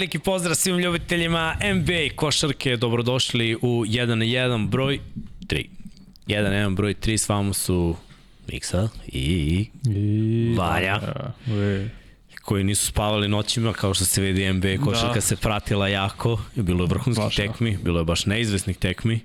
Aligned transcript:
veliki 0.00 0.18
pozdrav 0.18 0.54
svim 0.54 0.78
ljubiteljima 0.78 1.56
NBA 1.74 2.16
košarke, 2.16 2.76
dobrodošli 2.76 3.56
u 3.62 3.84
1 3.84 4.14
na 4.14 4.24
1 4.24 4.68
broj 4.68 5.00
3. 5.46 5.66
1 6.26 6.42
na 6.42 6.68
1 6.68 6.76
broj 6.76 6.94
3 6.94 7.16
s 7.16 7.28
vama 7.28 7.52
su 7.52 7.96
Miksa 8.52 8.88
i, 9.06 9.66
I... 9.84 10.54
Vanja. 10.58 10.98
Da, 10.98 11.32
koji 12.42 12.64
nisu 12.64 12.86
spavali 12.86 13.28
noćima, 13.28 13.72
kao 13.72 13.94
što 13.94 14.04
se 14.04 14.20
vidi 14.20 14.52
NBA 14.52 14.84
košarka 14.84 15.14
da. 15.14 15.20
se 15.20 15.36
pratila 15.36 15.88
jako, 15.88 16.40
bilo 16.54 16.84
je 16.84 16.88
vrhunskih 16.88 17.24
baš, 17.24 17.36
tekmi, 17.36 17.78
bilo 17.84 17.98
je 17.98 18.04
baš 18.04 18.26
neizvesnih 18.26 18.76
tekmi 18.76 19.20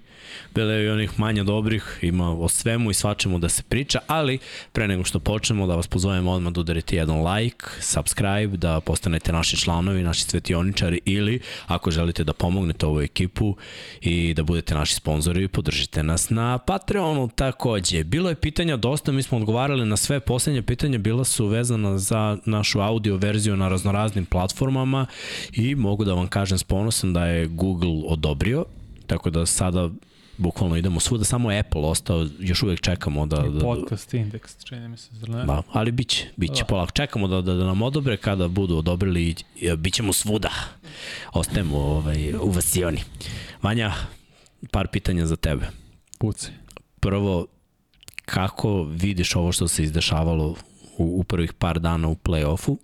bilo 0.55 0.71
je 0.71 0.85
i 0.85 0.89
onih 0.89 1.19
manje 1.19 1.43
dobrih, 1.43 1.99
ima 2.01 2.31
o 2.31 2.49
svemu 2.49 2.91
i 2.91 2.93
svačemu 2.93 3.39
da 3.39 3.49
se 3.49 3.63
priča, 3.63 3.99
ali 4.07 4.39
pre 4.71 4.87
nego 4.87 5.03
što 5.03 5.19
počnemo 5.19 5.67
da 5.67 5.75
vas 5.75 5.87
pozovemo 5.87 6.31
odmah 6.31 6.53
da 6.53 6.59
udarite 6.59 6.95
jedan 6.95 7.33
like, 7.33 7.65
subscribe, 7.79 8.57
da 8.57 8.79
postanete 8.79 9.31
naši 9.31 9.57
članovi, 9.57 10.03
naši 10.03 10.23
svetioničari 10.23 10.99
ili 11.05 11.39
ako 11.67 11.91
želite 11.91 12.23
da 12.23 12.33
pomognete 12.33 12.85
ovu 12.85 13.01
ekipu 13.01 13.55
i 14.01 14.33
da 14.33 14.43
budete 14.43 14.75
naši 14.75 14.95
sponzori, 14.95 15.47
podržite 15.47 16.03
nas 16.03 16.29
na 16.29 16.57
Patreonu 16.57 17.29
takođe. 17.35 18.03
Bilo 18.03 18.29
je 18.29 18.35
pitanja 18.35 18.77
dosta, 18.77 19.11
mi 19.11 19.23
smo 19.23 19.37
odgovarali 19.37 19.85
na 19.85 19.97
sve 19.97 20.19
poslednje 20.19 20.61
pitanja, 20.61 20.97
bila 20.97 21.23
su 21.23 21.47
vezana 21.47 21.97
za 21.97 22.37
našu 22.45 22.79
audio 22.79 23.17
verziju 23.17 23.57
na 23.57 23.69
raznoraznim 23.69 24.25
platformama 24.25 25.05
i 25.53 25.75
mogu 25.75 26.05
da 26.05 26.13
vam 26.13 26.27
kažem 26.27 26.57
s 26.57 26.63
ponosom 26.63 27.13
da 27.13 27.25
je 27.25 27.47
Google 27.47 28.01
odobrio, 28.07 28.65
tako 29.07 29.29
da 29.29 29.45
sada 29.45 29.89
bukvalno 30.37 30.77
idemo 30.77 30.99
svuda, 30.99 31.23
samo 31.23 31.49
Apple 31.49 31.81
ostao, 31.81 32.27
još 32.39 32.63
uvek 32.63 32.81
čekamo 32.81 33.25
da... 33.25 33.37
da 33.37 33.59
podcast 33.59 34.13
indeks, 34.13 34.63
čini 34.63 34.87
mi 34.87 34.97
se, 34.97 35.09
zar 35.13 35.29
ne? 35.29 35.45
Da, 35.45 35.61
ali 35.71 35.91
biće, 35.91 36.27
biće 36.35 36.61
da. 36.61 36.65
polako. 36.65 36.91
Čekamo 36.91 37.27
da, 37.27 37.41
da, 37.41 37.53
da 37.53 37.63
nam 37.63 37.81
odobre, 37.81 38.17
kada 38.17 38.47
budu 38.47 38.77
odobrili, 38.77 39.35
bit 39.77 39.93
ćemo 39.93 40.13
svuda. 40.13 40.49
Ostajemo 41.33 41.77
ovaj, 41.77 42.33
u 42.33 42.51
Vasioni. 42.51 42.99
Vanja, 43.61 43.93
par 44.71 44.87
pitanja 44.87 45.25
za 45.25 45.35
tebe. 45.35 45.65
Puci. 46.19 46.51
Prvo, 46.99 47.47
kako 48.25 48.83
vidiš 48.83 49.35
ovo 49.35 49.51
što 49.51 49.67
se 49.67 49.83
izdešavalo 49.83 50.55
u, 50.97 51.19
u 51.19 51.23
prvih 51.23 51.53
par 51.53 51.79
dana 51.79 52.07
u 52.07 52.15
play-offu 52.15 52.77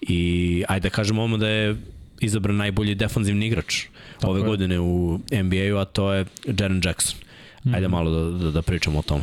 i 0.00 0.64
ajde 0.68 0.88
da 0.88 0.94
kažemo 0.94 1.22
ovo 1.22 1.36
da 1.36 1.48
je 1.48 1.76
izabran 2.20 2.56
najbolji 2.56 2.94
defanzivni 2.94 3.46
igrač 3.46 3.86
Tako 4.22 4.30
ove 4.30 4.40
je. 4.40 4.46
godine 4.46 4.80
u 4.80 5.18
NBA-u, 5.32 5.76
a 5.78 5.84
to 5.84 6.12
je 6.12 6.26
Jaren 6.58 6.80
Jackson. 6.84 7.18
Ajde 7.74 7.88
mm. 7.88 7.90
malo 7.90 8.10
da, 8.10 8.44
da, 8.44 8.50
da 8.50 8.62
pričamo 8.62 8.98
o 8.98 9.02
tome. 9.02 9.22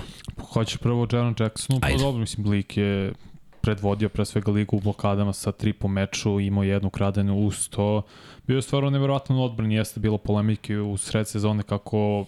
Hoćeš 0.54 0.78
prvo 0.78 1.08
Jaren 1.12 1.36
Jacksonu, 1.40 1.80
pa 1.80 1.88
dobro, 2.00 2.20
mislim, 2.20 2.44
Blik 2.44 2.78
je 2.78 3.14
predvodio 3.62 4.10
pre 4.10 4.26
svega 4.26 4.52
ligu 4.52 4.78
u 4.78 4.80
blokadama 4.80 5.34
sa 5.34 5.52
tri 5.52 5.74
po 5.74 5.88
meču, 5.88 6.40
imao 6.40 6.64
jednu 6.64 6.90
kradenu 6.90 7.38
uz 7.38 7.70
to. 7.70 8.02
Bio 8.48 8.56
je 8.56 8.62
stvarno 8.62 8.90
nevjerojatno 8.90 9.44
odbran, 9.44 9.72
jeste 9.72 10.00
bilo 10.00 10.18
polemike 10.18 10.78
u 10.78 10.98
sred 10.98 11.28
sezone 11.28 11.64
kako 11.64 12.26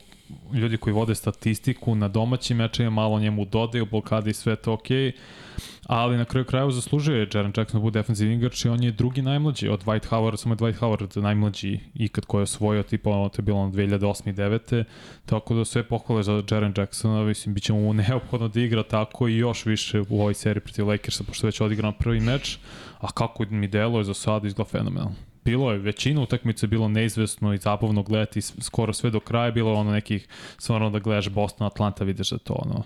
ljudi 0.54 0.78
koji 0.78 0.94
vode 0.94 1.16
statistiku 1.16 1.96
na 1.96 2.08
domaćim 2.08 2.58
mečima 2.58 2.90
malo 2.90 3.20
njemu 3.20 3.46
dodaju 3.46 3.86
blokade 3.86 4.30
i 4.30 4.34
sve 4.34 4.56
to 4.56 4.74
okej. 4.74 4.98
Okay 4.98 5.12
ali 5.92 6.18
na 6.18 6.26
kraju 6.26 6.46
krajeva 6.46 6.72
zaslužuje 6.72 7.20
je 7.20 7.28
Jaren 7.34 7.54
Jackson 7.58 7.80
da 7.80 7.84
bude 7.84 8.00
defensivni 8.00 8.36
igrač 8.36 8.66
i 8.66 8.70
on 8.70 8.84
je 8.84 8.92
drugi 8.92 9.22
najmlađi 9.22 9.68
od 9.68 9.84
Dwight 9.84 10.10
Howard, 10.10 10.38
samo 10.38 10.54
je 10.54 10.58
Dwight 10.58 10.80
Howard 10.80 11.22
najmlađi 11.22 11.80
ikad 11.94 12.26
ko 12.26 12.40
je 12.40 12.44
osvojio, 12.44 12.84
tipa 12.84 13.10
ono 13.10 13.30
to 13.30 13.40
je 13.40 13.44
bilo 13.44 13.66
na 13.66 13.72
2008. 13.72 14.30
i 14.30 14.34
2009. 14.34 14.84
Tako 15.26 15.56
da 15.56 15.66
sve 15.66 15.84
pohvale 15.84 16.24
za 16.24 16.44
Jaren 16.52 16.74
Jacksona, 16.78 17.24
mislim, 17.24 17.54
bit 17.54 17.64
će 17.64 17.74
mu 17.74 17.94
neophodno 18.08 18.48
da 18.48 18.60
igra 18.62 18.84
tako 18.84 19.28
i 19.28 19.38
još 19.38 19.66
više 19.66 20.02
u 20.10 20.22
ovoj 20.22 20.34
seriji 20.34 20.62
protiv 20.62 20.88
Lakersa, 20.88 21.24
pošto 21.24 21.48
već 21.48 21.62
odigrao 21.62 21.92
prvi 21.92 22.20
meč, 22.20 22.58
a 23.00 23.12
kako 23.12 23.46
mi 23.50 23.68
deluje 23.68 24.04
za 24.04 24.14
sad 24.14 24.46
izgleda 24.46 24.70
fenomenalno 24.70 25.31
bilo 25.46 25.72
je 25.72 25.78
većina 25.78 26.22
utakmice 26.22 26.68
bilo 26.68 26.88
neizvesno 26.88 27.54
i 27.54 27.58
zabavno 27.58 28.04
gledati 28.04 28.42
skoro 28.42 28.94
sve 28.94 29.10
do 29.10 29.20
kraja 29.20 29.52
bilo 29.52 29.74
ono 29.74 29.92
nekih 29.92 30.28
stvarno 30.58 30.90
da 30.90 31.00
gledaš 31.00 31.30
Boston 31.30 31.68
Atlanta 31.68 32.04
vidiš 32.04 32.30
da 32.30 32.38
to 32.38 32.54
ono 32.54 32.84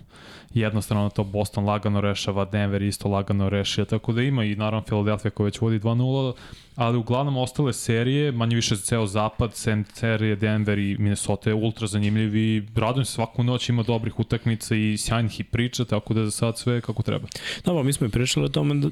jednostavno 0.54 1.10
to 1.10 1.24
Boston 1.24 1.66
lagano 1.66 2.02
rešava 2.02 2.46
Denver 2.46 2.82
isto 2.82 3.10
lagano 3.10 3.50
rešio 3.50 3.86
tako 3.86 4.14
da 4.14 4.22
ima 4.22 4.44
i 4.44 4.56
naravno 4.56 4.82
Philadelphia 4.82 5.32
koja 5.32 5.46
već 5.46 5.62
vodi 5.62 5.80
2-0 5.80 6.34
ali 6.76 6.98
uglavnom 6.98 7.38
ostale 7.38 7.74
serije 7.74 8.32
manje 8.32 8.56
više 8.56 8.76
za 8.76 8.82
ceo 8.82 9.08
zapad 9.08 9.56
sem 9.56 9.86
serije 9.94 10.36
Denver 10.36 10.80
i 10.80 10.96
Minnesota 11.00 11.50
je 11.50 11.54
ultra 11.54 11.88
zanimljiv 11.88 12.36
i 12.36 12.64
radujem 12.76 13.06
se 13.06 13.12
svaku 13.12 13.44
noć 13.44 13.70
ima 13.70 13.84
dobrih 13.84 14.20
utakmica 14.20 14.76
i 14.76 14.98
sjajnih 14.98 15.40
i 15.40 15.44
priča 15.44 15.86
tako 15.86 16.14
da 16.14 16.26
za 16.26 16.32
sad 16.32 16.58
sve 16.58 16.82
kako 16.82 17.04
treba. 17.04 17.28
Dobro, 17.66 17.84
mi 17.84 17.94
smo 17.94 18.08
i 18.08 18.10
pričali 18.10 18.46
o 18.46 18.50
tome 18.50 18.76
da 18.76 18.90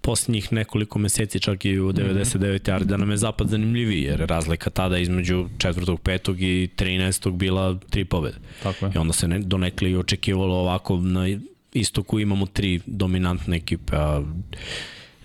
posljednjih 0.00 0.52
nekoliko 0.52 0.98
meseci, 0.98 1.40
čak 1.40 1.64
i 1.64 1.80
u 1.80 1.92
99. 1.92 2.72
ali 2.72 2.84
da 2.84 2.96
nam 2.96 3.10
je 3.10 3.16
zapad 3.16 3.48
zanimljiviji, 3.48 4.02
jer 4.02 4.20
razlika 4.20 4.70
tada 4.70 4.98
između 4.98 5.48
četvrtog, 5.58 6.00
petog 6.00 6.42
i 6.42 6.68
13. 6.76 7.30
bila 7.30 7.78
tri 7.90 8.04
pobede. 8.04 8.36
Tako 8.62 8.86
je. 8.86 8.92
I 8.94 8.98
onda 8.98 9.12
se 9.12 9.28
ne, 9.28 9.38
donekli 9.38 9.96
očekivalo 9.96 10.54
ovako 10.54 10.96
na 10.96 11.38
istoku 11.72 12.20
imamo 12.20 12.46
tri 12.46 12.80
dominantne 12.86 13.56
ekipe, 13.56 13.96
a 13.96 14.22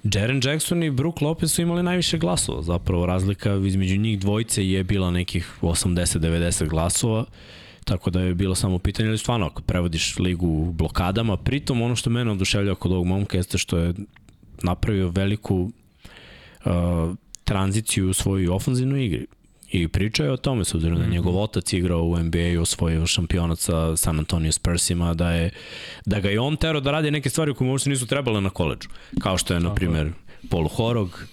Jaren 0.04 0.42
Jackson 0.44 0.84
i 0.84 0.92
Brook 0.92 1.22
Lopez 1.22 1.52
su 1.52 1.62
imali 1.62 1.84
najviše 1.84 2.18
glasova, 2.18 2.62
zapravo 2.62 3.06
razlika 3.06 3.56
između 3.56 3.98
njih 3.98 4.20
dvojice 4.20 4.70
je 4.70 4.84
bila 4.84 5.12
nekih 5.12 5.58
80-90 5.62 6.68
glasova, 6.68 7.26
tako 7.84 8.10
da 8.10 8.22
je 8.22 8.34
bilo 8.34 8.56
samo 8.56 8.80
pitanje, 8.80 9.10
ali 9.10 9.18
stvarno 9.18 9.46
ako 9.46 9.62
prevodiš 9.62 10.20
ligu 10.20 10.48
u 10.48 10.72
blokadama, 10.72 11.38
pritom 11.38 11.82
ono 11.82 11.96
što 11.96 12.10
mene 12.10 12.32
oduševlja 12.32 12.76
kod 12.76 12.92
ovog 12.92 13.06
momka 13.06 13.38
jeste 13.38 13.58
što 13.58 13.78
je 13.78 13.94
napravio 14.64 15.10
veliku 15.10 15.72
uh, 16.66 17.16
tranziciju 17.44 18.10
u 18.10 18.14
svojoj 18.14 18.48
ofenzivnoj 18.48 19.06
igri. 19.06 19.28
I 19.72 19.88
pričao 19.88 20.26
je 20.26 20.32
o 20.32 20.38
tome, 20.38 20.66
s 20.66 20.76
obzirom 20.76 20.98
da 20.98 21.04
je 21.04 21.08
mhm. 21.08 21.16
njegov 21.16 21.38
otac 21.38 21.74
igrao 21.74 22.04
u 22.04 22.20
NBA 22.20 22.40
i 22.40 22.58
osvojio 22.58 23.06
šampionat 23.06 23.60
sa 23.60 23.98
San 23.98 24.20
Antonio 24.20 24.52
Spursima, 24.52 25.14
da, 25.14 25.32
je, 25.32 25.50
da 26.06 26.20
ga 26.20 26.30
je 26.30 26.40
on 26.40 26.58
tero 26.58 26.80
da 26.80 26.92
radi 26.92 27.12
neke 27.12 27.30
stvari 27.30 27.54
koje 27.54 27.68
možda 27.68 27.90
nisu 27.90 28.08
trebale 28.08 28.42
na 28.42 28.50
koleđu. 28.50 28.90
Kao 29.20 29.38
što 29.38 29.54
je, 29.54 29.60
na 29.60 29.76
primer, 29.76 30.12
Paul 30.50 30.68
Horog, 30.68 31.28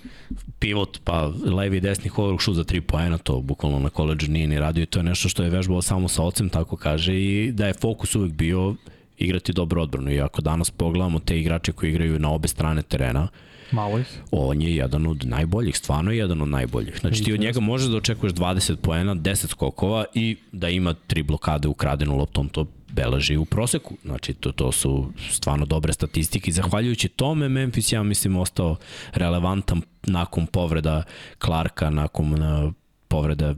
pivot, 0.58 1.00
pa 1.04 1.32
levi 1.44 1.80
desni 1.80 2.08
Horog, 2.08 2.42
šut 2.42 2.54
za 2.54 2.64
3 2.64 2.80
poena, 2.80 3.18
to 3.18 3.40
bukvalno 3.40 3.78
na 3.78 3.90
koleđu 3.90 4.30
nije 4.30 4.48
ni 4.48 4.58
radio. 4.58 4.86
To 4.86 4.98
je 4.98 5.02
nešto 5.02 5.28
što 5.28 5.42
je 5.42 5.50
vežbao 5.50 5.82
samo 5.82 6.08
sa 6.08 6.22
ocem, 6.22 6.48
tako 6.48 6.76
kaže, 6.76 7.14
i 7.14 7.52
da 7.52 7.66
je 7.66 7.74
fokus 7.74 8.14
uvek 8.14 8.32
bio 8.32 8.74
igrati 9.18 9.52
dobro 9.52 9.82
odbranu. 9.82 10.10
I 10.10 10.20
ako 10.20 10.42
danas 10.42 10.70
pogledamo 10.70 11.18
te 11.18 11.40
igrače 11.40 11.72
koji 11.72 11.90
igraju 11.90 12.18
na 12.18 12.30
obe 12.30 12.48
strane 12.48 12.82
terena, 12.82 13.28
Malo 13.72 13.98
ih. 13.98 14.06
On 14.30 14.62
je 14.62 14.76
jedan 14.76 15.06
od 15.06 15.24
najboljih, 15.26 15.76
stvarno 15.76 16.10
je 16.10 16.18
jedan 16.18 16.42
od 16.42 16.48
najboljih. 16.48 16.98
Znači 17.00 17.24
ti 17.24 17.32
od 17.32 17.40
njega 17.40 17.60
možeš 17.60 17.88
da 17.88 17.96
očekuješ 17.96 18.32
20 18.32 18.76
poena, 18.76 19.14
10 19.14 19.46
skokova 19.46 20.04
i 20.14 20.36
da 20.52 20.68
ima 20.68 20.94
tri 20.94 21.22
blokade 21.22 21.68
ukradenu 21.68 22.16
loptom, 22.16 22.48
to 22.48 22.66
beleži 22.92 23.37
u 23.37 23.44
proseku. 23.44 23.94
Znači 24.04 24.34
to, 24.34 24.52
to 24.52 24.72
su 24.72 25.12
stvarno 25.31 25.66
dobre 25.66 25.92
statistike 25.92 26.48
i 26.48 26.52
zahvaljujući 26.52 27.08
tome 27.08 27.48
Memphis 27.48 27.92
ja 27.92 28.02
mislim 28.02 28.37
ostao 28.37 28.76
relevantan 29.12 29.82
nakon 30.02 30.46
povreda 30.46 31.02
Clarka, 31.44 31.90
nakon 31.90 32.42
uh, 32.42 32.72
povreda 33.08 33.54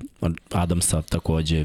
Adamsa 0.50 1.02
takođe 1.02 1.64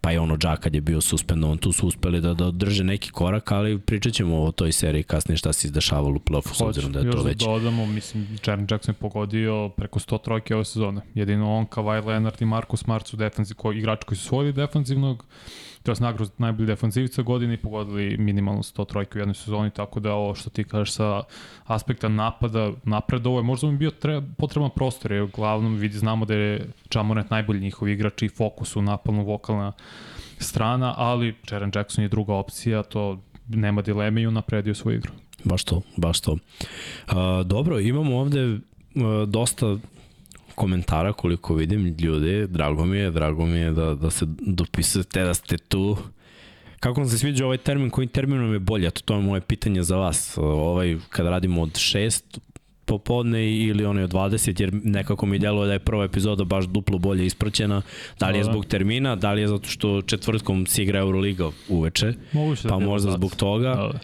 pa 0.00 0.12
i 0.12 0.18
ono 0.18 0.36
Džak 0.36 0.60
kad 0.60 0.74
je 0.74 0.80
bio 0.80 1.00
suspendovan, 1.00 1.58
tu 1.58 1.72
su 1.72 1.86
uspeli 1.86 2.20
da, 2.20 2.34
da 2.34 2.50
drže 2.50 2.84
neki 2.84 3.10
korak, 3.10 3.52
ali 3.52 3.78
pričat 3.78 4.12
ćemo 4.12 4.42
o 4.42 4.52
toj 4.52 4.72
seriji 4.72 5.02
kasnije 5.02 5.36
šta 5.36 5.52
se 5.52 5.66
izdešavalo 5.66 6.14
u 6.16 6.18
play-offu 6.18 6.54
s 6.54 6.60
obzirom 6.60 6.92
da 6.92 6.98
je 6.98 7.10
to 7.10 7.22
već. 7.22 7.42
Još 7.42 7.48
da 7.48 7.52
dodamo, 7.52 7.86
mislim, 7.86 8.38
Jaren 8.46 8.66
Jackson 8.70 8.94
je 8.94 8.98
pogodio 8.98 9.68
preko 9.68 9.98
100 9.98 10.22
trojke 10.22 10.54
ove 10.54 10.64
sezone. 10.64 11.00
Jedino 11.14 11.56
on, 11.56 11.66
Kawhi 11.66 12.06
Leonard 12.06 12.42
i 12.42 12.44
Marcus 12.44 12.80
Smart 12.80 13.06
su 13.06 13.16
defanziv, 13.16 13.56
koji, 13.56 13.78
igrači 13.78 14.06
koji 14.06 14.18
su 14.18 14.24
svojili 14.24 14.52
defanzivnog, 14.52 15.24
to 15.88 15.92
je 15.92 15.96
nagradu 16.00 16.30
najbolji 16.38 16.66
defanzivica 16.66 17.22
godine 17.22 17.54
i 17.54 17.56
pogodili 17.56 18.16
minimalno 18.16 18.62
100 18.62 18.86
trojke 18.86 19.18
u 19.18 19.20
jednoj 19.20 19.34
sezoni, 19.34 19.70
tako 19.70 20.00
da 20.00 20.12
ovo 20.12 20.34
što 20.34 20.50
ti 20.50 20.64
kažeš 20.64 20.92
sa 20.92 21.22
aspekta 21.64 22.08
napada, 22.08 22.72
napred 22.84 23.26
ovo 23.26 23.38
je 23.38 23.42
možda 23.42 23.70
mi 23.70 23.76
bio 23.76 23.90
treba, 23.90 24.26
potreban 24.36 24.70
prostor, 24.74 25.12
jer 25.12 25.22
uglavnom 25.22 25.76
vidi, 25.76 25.98
znamo 25.98 26.24
da 26.24 26.34
je 26.34 26.66
Čamonet 26.88 27.30
najbolji 27.30 27.60
njihov 27.60 27.88
igrač 27.88 28.22
i 28.22 28.28
fokus 28.28 28.76
u 28.76 28.82
napalno 28.82 29.22
vokalna 29.22 29.72
strana, 30.38 30.94
ali 30.96 31.34
Jaren 31.50 31.72
Jackson 31.74 32.04
je 32.04 32.08
druga 32.08 32.34
opcija, 32.34 32.82
to 32.82 33.22
nema 33.48 33.82
dileme 33.82 34.22
i 34.22 34.26
unapredio 34.26 34.74
svoju 34.74 34.96
igru. 34.96 35.12
Baš 35.44 35.64
to, 35.64 35.82
baš 35.96 36.20
to. 36.20 36.32
Uh, 36.32 37.16
dobro, 37.44 37.80
imamo 37.80 38.18
ovde 38.18 38.58
dosta 39.26 39.76
komentara 40.58 41.12
koliko 41.12 41.54
vidim 41.54 41.96
ljudi, 42.00 42.46
drago 42.46 42.84
mi 42.84 42.98
je, 42.98 43.10
drago 43.10 43.46
mi 43.46 43.58
je 43.58 43.72
da, 43.72 43.94
da 43.94 44.10
se 44.10 44.26
dopisujete, 44.40 45.22
da 45.24 45.34
ste 45.34 45.58
tu. 45.58 45.96
Kako 46.80 47.00
vam 47.00 47.10
se 47.10 47.18
sviđa 47.18 47.44
ovaj 47.44 47.58
termin, 47.58 47.90
kojim 47.90 48.08
terminom 48.08 48.52
je 48.52 48.58
bolje? 48.58 48.90
To, 48.90 49.00
to 49.04 49.14
je 49.14 49.22
moje 49.22 49.40
pitanje 49.40 49.82
za 49.82 49.96
vas. 49.96 50.38
Ovaj, 50.38 50.96
kada 51.10 51.30
radimo 51.30 51.62
od 51.62 51.70
6 51.70 52.38
popodne 52.88 53.42
ili 53.52 53.84
onaj 53.84 54.04
od 54.04 54.12
20, 54.12 54.60
jer 54.60 54.70
nekako 54.72 55.26
mi 55.26 55.38
djeluje 55.38 55.66
da 55.66 55.72
je 55.72 55.78
prva 55.78 56.04
epizoda 56.04 56.44
baš 56.44 56.64
duplo 56.64 56.98
bolje 56.98 57.26
ispraćena. 57.26 57.82
Da 58.20 58.28
li 58.28 58.38
je 58.38 58.42
da, 58.42 58.46
da. 58.46 58.52
zbog 58.52 58.66
termina, 58.66 59.16
da 59.16 59.32
li 59.32 59.40
je 59.40 59.48
zato 59.48 59.68
što 59.68 60.02
četvrtkom 60.02 60.66
se 60.66 60.82
igra 60.82 61.00
Euroliga 61.00 61.50
uveče, 61.68 62.12
Moguće 62.32 62.62
da 62.62 62.68
pa 62.68 62.78
možda 62.78 63.12
zbog 63.12 63.36
toga. 63.36 63.74
Da. 63.74 63.98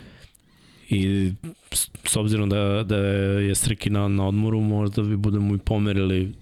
I 0.90 1.32
s 2.04 2.16
obzirom 2.16 2.48
da, 2.48 2.82
da 2.82 2.96
je 2.96 3.54
Srki 3.54 3.90
na, 3.90 4.08
na 4.08 4.28
odmoru, 4.28 4.60
možda 4.60 5.02
bi 5.02 5.16
budemo 5.16 5.54
i 5.54 5.58
pomerili 5.58 6.32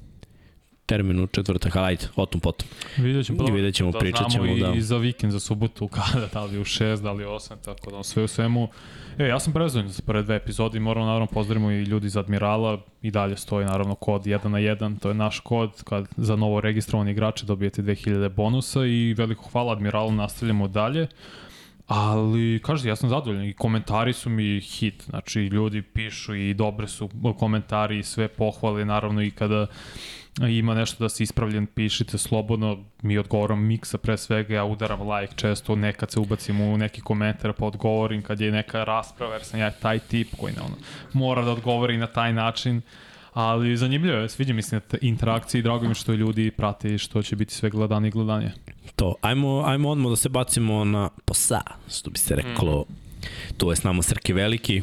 terminu 0.87 1.27
četvrtak, 1.27 1.77
ali 1.77 1.87
ajde, 1.87 2.09
o 2.17 2.27
tom 2.27 2.41
potom. 2.41 2.69
Vidjet 2.97 3.27
ćemo, 3.27 3.49
I 3.49 3.53
vidjet 3.53 3.75
ćemo, 3.75 3.91
da 3.91 3.99
pričat 3.99 4.31
ćemo, 4.31 4.45
znamo 4.45 4.73
da. 4.73 4.79
i 4.79 4.81
za 4.81 4.97
vikend, 4.97 5.33
za 5.33 5.41
subotu, 5.41 5.89
kada, 5.95 6.27
da 6.33 6.45
li 6.45 6.59
u 6.59 6.65
6, 6.65 7.03
da 7.03 7.13
li 7.13 7.25
u 7.25 7.29
8, 7.29 7.55
tako 7.65 7.91
da 7.91 8.03
sve 8.03 8.23
u 8.23 8.29
svemu. 8.29 8.69
E, 9.19 9.25
ja 9.25 9.41
sam 9.41 9.53
prezadovoljan 9.53 9.93
za 9.93 10.03
prve 10.07 10.23
dve 10.23 10.37
epizode 10.37 10.79
i 10.79 10.81
moramo 10.81 11.07
naravno 11.07 11.27
pozdravimo 11.27 11.71
i 11.71 11.83
ljudi 11.83 12.07
iz 12.07 12.17
Admirala 12.17 12.81
i 13.03 13.11
dalje 13.11 13.37
stoji 13.37 13.67
naravno 13.67 13.95
kod 13.95 14.23
1 14.23 14.49
na 14.49 14.59
1, 14.59 14.99
to 14.99 15.09
je 15.09 15.15
naš 15.15 15.41
kod 15.41 15.83
kad 15.85 16.09
za 16.17 16.37
novo 16.37 16.61
registrovani 16.61 17.11
igrače 17.11 17.47
dobijete 17.47 17.83
2000 17.83 18.29
bonusa 18.29 18.85
i 18.85 19.15
veliko 19.19 19.49
hvala 19.53 19.73
Admiralu, 19.73 20.13
nastavljamo 20.13 20.69
dalje. 20.69 21.07
Ali, 21.87 22.61
kažete, 22.65 22.89
ja 22.89 22.97
sam 22.97 23.09
zadovoljan 23.09 23.45
i 23.45 23.53
komentari 23.53 24.13
su 24.13 24.31
mi 24.31 24.61
hit, 24.61 25.03
znači 25.03 25.41
ljudi 25.41 25.83
pišu 25.83 26.35
i 26.35 26.55
dobre 26.55 26.89
su 26.89 27.09
komentari 27.39 27.99
i 27.99 28.03
sve 28.03 28.29
pohvale, 28.29 28.85
naravno 28.85 29.23
i 29.23 29.31
kada 29.31 29.67
ima 30.41 30.75
nešto 30.75 31.05
da 31.05 31.09
se 31.09 31.23
ispravljen, 31.23 31.67
pišite 31.67 32.19
slobodno, 32.19 32.85
mi 33.03 33.19
odgovoram 33.19 33.67
miksa 33.67 33.99
pre 33.99 34.17
svega, 34.17 34.55
ja 34.55 34.65
udaram 34.65 35.11
like 35.11 35.35
često, 35.37 35.77
nekad 35.77 36.11
se 36.11 36.21
ubacim 36.21 36.61
u 36.61 36.79
neki 36.79 37.01
komentar 37.01 37.53
pa 37.53 37.67
odgovorim 37.67 38.23
kad 38.23 38.41
je 38.41 38.53
neka 38.53 38.85
rasprava, 38.85 39.33
jer 39.33 39.45
sam 39.45 39.61
ja 39.61 39.71
taj 39.71 39.99
tip 39.99 40.29
koji 40.41 40.55
ne, 40.55 40.61
ono, 40.61 40.77
mora 41.13 41.43
da 41.43 41.53
odgovori 41.53 41.97
na 41.97 42.07
taj 42.07 42.33
način, 42.33 42.81
ali 43.33 43.77
zanimljivo 43.77 44.19
je, 44.19 44.29
sviđa 44.29 44.55
mi 44.55 44.63
se 44.63 44.81
interakcije 45.01 45.59
i 45.59 45.63
drago 45.63 45.89
mi 45.89 45.95
što 45.95 46.13
ljudi 46.13 46.51
prate 46.51 46.95
i 46.95 46.99
što 46.99 47.23
će 47.23 47.37
biti 47.37 47.55
sve 47.55 47.71
gledanje 47.71 48.09
i 48.09 48.11
gledanje. 48.11 48.53
To, 48.97 49.15
ajmo, 49.21 49.63
ajmo 49.67 49.91
odmah 49.91 50.11
da 50.11 50.17
se 50.17 50.29
bacimo 50.29 50.85
na 50.85 51.11
posa, 51.25 51.61
što 51.91 52.11
bi 52.11 52.19
se 52.19 52.37
reklo. 52.37 52.85
Mm. 52.89 52.95
Tu 53.57 53.71
je 53.71 53.77
s 53.77 53.83
nama 53.83 54.03
Srke 54.03 54.35
Veliki. 54.35 54.83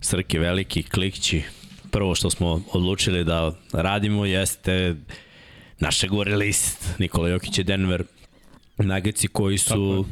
Srke 0.00 0.38
Veliki, 0.38 0.82
klikći. 0.82 1.42
Prvo 1.90 2.14
što 2.14 2.30
smo 2.30 2.62
odlučili 2.72 3.24
da 3.24 3.52
radimo 3.72 4.24
jeste 4.24 4.96
naše 5.78 6.08
gore 6.08 6.36
list. 6.36 6.94
Nikola 6.98 7.28
Jokić 7.28 7.58
je 7.58 7.64
Denver. 7.64 8.04
Nageci 8.78 9.28
koji 9.28 9.58
su 9.58 10.06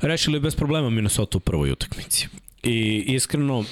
rešili 0.00 0.40
bez 0.40 0.56
problema 0.56 0.90
Minnesota 0.90 1.38
u 1.38 1.40
prvoj 1.40 1.70
utakmici. 1.70 2.28
I 2.62 3.04
iskreno, 3.06 3.64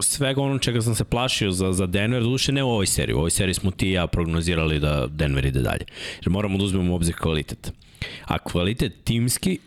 svega 0.00 0.42
ono 0.42 0.58
čega 0.58 0.82
sam 0.82 0.94
se 0.94 1.04
plašio 1.04 1.50
za, 1.50 1.72
za 1.72 1.86
Denver, 1.86 2.22
duše 2.22 2.52
ne 2.52 2.62
u 2.62 2.68
ovoj 2.68 2.86
seriji. 2.86 3.14
U 3.14 3.18
ovoj 3.18 3.30
seriji 3.30 3.54
smo 3.54 3.70
ti 3.70 3.88
i 3.88 3.92
ja 3.92 4.06
prognozirali 4.06 4.80
da 4.80 5.06
Denver 5.06 5.44
ide 5.44 5.60
dalje. 5.60 5.84
Jer 6.20 6.30
moramo 6.30 6.58
da 6.58 6.64
uzmemo 6.64 6.92
u 6.92 6.96
obzir 6.96 7.14
kvalitet. 7.14 7.72
A 8.24 8.38
kvalitet 8.38 8.92
timski 9.04 9.58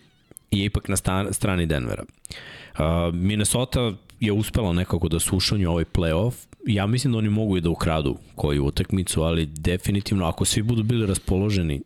je 0.52 0.66
ipak 0.66 0.88
na 0.88 0.96
strani 1.32 1.66
Denvera. 1.66 2.04
Uh, 2.04 3.14
Minnesota 3.14 3.94
je 4.20 4.32
uspela 4.32 4.74
nekako 4.74 5.08
da 5.08 5.20
sušanju 5.20 5.70
ovaj 5.70 5.86
playoff. 5.86 6.34
Ja 6.66 6.88
mislim 6.88 7.14
da 7.14 7.18
oni 7.18 7.30
mogu 7.30 7.58
i 7.58 7.62
da 7.62 7.70
ukradu 7.70 8.18
koju 8.36 8.66
utakmicu, 8.66 9.22
ali 9.22 9.46
definitivno 9.46 10.26
ako 10.26 10.46
svi 10.46 10.62
budu 10.62 10.84
bili 10.84 11.06
raspoloženi 11.06 11.82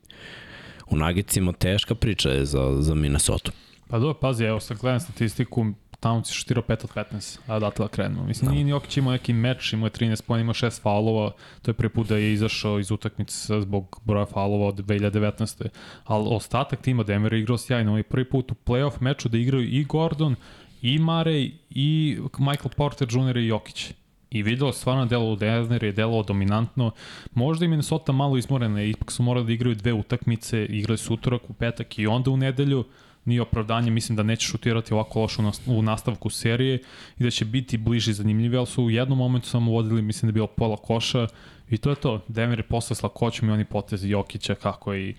u 0.89 0.97
nagicima, 0.97 1.51
teška 1.51 1.95
priča 1.95 2.29
je 2.29 2.45
za, 2.45 2.77
za 2.79 2.95
Minnesota. 2.95 3.51
Pa 3.87 3.99
do, 3.99 4.13
pazi, 4.13 4.43
evo 4.43 4.59
sad 4.59 4.77
gledam 4.77 4.99
statistiku, 4.99 5.65
Towns 6.01 6.29
je 6.29 6.33
šutirao 6.33 6.63
5 6.63 6.83
od 6.83 6.89
15, 6.95 7.39
a 7.47 7.55
odatle 7.55 7.85
da 7.85 7.89
krenemo. 7.89 8.23
Mislim, 8.23 8.45
da. 8.45 8.51
nije 8.51 8.63
ni 8.63 8.71
Jokić 8.71 8.97
imao 8.97 9.11
neki 9.11 9.33
meč, 9.33 9.73
imao 9.73 9.85
je 9.85 9.91
13 9.91 10.21
pojena, 10.21 10.41
imao 10.41 10.53
6 10.53 10.81
faulova, 10.81 11.31
to 11.61 11.71
je 11.71 11.75
prvi 11.75 11.89
put 11.89 12.07
da 12.07 12.17
je 12.17 12.33
izašao 12.33 12.79
iz 12.79 12.91
utakmice 12.91 13.61
zbog 13.61 13.99
broja 14.05 14.25
faulova 14.25 14.67
od 14.67 14.75
2019. 14.75 15.67
Ali 16.03 16.27
ostatak 16.29 16.81
tima 16.81 17.03
Denver 17.03 17.33
je 17.33 17.39
igrao 17.39 17.57
sjajno, 17.57 17.91
ovaj 17.91 18.03
prvi 18.03 18.29
put 18.29 18.51
u 18.51 18.55
playoff 18.65 19.01
meču 19.01 19.29
da 19.29 19.37
igraju 19.37 19.63
i 19.63 19.83
Gordon, 19.83 20.35
i 20.81 20.99
Murray, 20.99 21.51
i 21.69 22.17
Michael 22.37 22.69
Porter 22.77 23.07
Jr. 23.11 23.37
i 23.37 23.47
Jokić. 23.47 23.93
I 24.31 24.43
video 24.43 24.73
stvarno 24.73 25.05
delo 25.05 25.31
u 25.31 25.35
Denver 25.35 25.83
je 25.83 25.91
delo 25.91 26.23
dominantno. 26.23 26.91
Možda 27.33 27.65
i 27.65 27.67
Minnesota 27.67 28.11
malo 28.11 28.37
izmorena, 28.37 28.83
ipak 28.83 29.11
su 29.11 29.23
morali 29.23 29.45
da 29.45 29.53
igraju 29.53 29.75
dve 29.75 29.93
utakmice, 29.93 30.65
igrali 30.65 30.97
su 30.97 31.13
utorak 31.13 31.49
u 31.49 31.53
petak 31.53 31.99
i 31.99 32.07
onda 32.07 32.31
u 32.31 32.37
nedelju 32.37 32.85
nije 33.25 33.41
opravdanje, 33.41 33.91
mislim 33.91 34.15
da 34.15 34.23
neće 34.23 34.47
šutirati 34.47 34.93
ovako 34.93 35.21
lošo 35.21 35.51
u 35.65 35.81
nastavku 35.81 36.29
serije 36.29 36.79
i 37.19 37.23
da 37.23 37.29
će 37.29 37.45
biti 37.45 37.77
bliži 37.77 38.13
zanimljivi, 38.13 38.57
ali 38.57 38.67
su 38.67 38.83
u 38.83 38.89
jednom 38.89 39.17
momentu 39.17 39.49
samo 39.49 39.71
vodili, 39.71 40.01
mislim 40.01 40.27
da 40.27 40.29
je 40.29 40.33
bilo 40.33 40.47
pola 40.47 40.77
koša 40.77 41.27
i 41.69 41.77
to 41.77 41.89
je 41.89 41.95
to. 41.95 42.21
Denver 42.27 42.59
je 42.59 42.63
posle 42.63 42.95
s 42.95 43.03
lakoćom 43.03 43.49
i 43.49 43.51
oni 43.51 43.65
potezi 43.65 44.09
Jokića 44.09 44.55
kako 44.55 44.95
i 44.95 45.15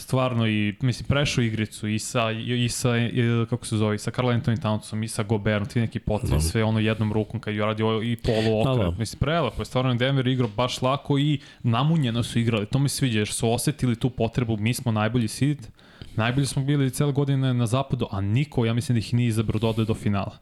stvarno 0.00 0.46
i 0.46 0.74
mislim 0.80 1.06
prešao 1.08 1.44
igricu 1.44 1.88
i 1.88 1.98
sa 1.98 2.30
i 2.30 2.68
sa 2.68 2.96
i, 2.96 3.46
kako 3.50 3.66
se 3.66 3.76
zove 3.76 3.98
sa 3.98 4.10
Carl 4.10 4.28
Anthony 4.28 4.62
Townsom 4.62 5.04
i 5.04 5.08
sa 5.08 5.22
Goberom 5.22 5.68
ti 5.68 5.80
neki 5.80 5.98
potezi 5.98 6.32
no. 6.32 6.40
sve 6.40 6.64
ono 6.64 6.78
jednom 6.78 7.12
rukom 7.12 7.40
kad 7.40 7.54
je 7.54 7.66
radio 7.66 8.02
i 8.02 8.16
polu 8.16 8.60
okret 8.60 8.78
da, 8.78 8.90
da. 8.90 8.98
mislim 8.98 9.18
prelepo 9.18 9.62
je 9.62 9.64
stvarno 9.64 9.94
Denver 9.94 10.26
igrao 10.26 10.48
baš 10.56 10.82
lako 10.82 11.18
i 11.18 11.40
namunjeno 11.62 12.22
su 12.22 12.38
igrali 12.38 12.66
to 12.66 12.78
mi 12.78 12.88
sviđa 12.88 13.18
jer 13.18 13.28
su 13.28 13.52
osetili 13.52 13.96
tu 13.96 14.10
potrebu 14.10 14.56
mi 14.56 14.74
smo 14.74 14.92
najbolji 14.92 15.28
sit 15.28 15.70
Najbolji 16.16 16.46
smo 16.46 16.62
bili 16.62 16.90
cele 16.90 17.12
godine 17.12 17.54
na 17.54 17.66
zapadu, 17.66 18.06
a 18.10 18.20
niko, 18.20 18.64
ja 18.64 18.74
mislim 18.74 18.94
da 18.94 18.98
ih 18.98 19.14
nije 19.14 19.28
izabrao 19.28 19.58
da 19.58 19.66
ode 19.66 19.84
do 19.84 19.94
finala. 19.94 20.38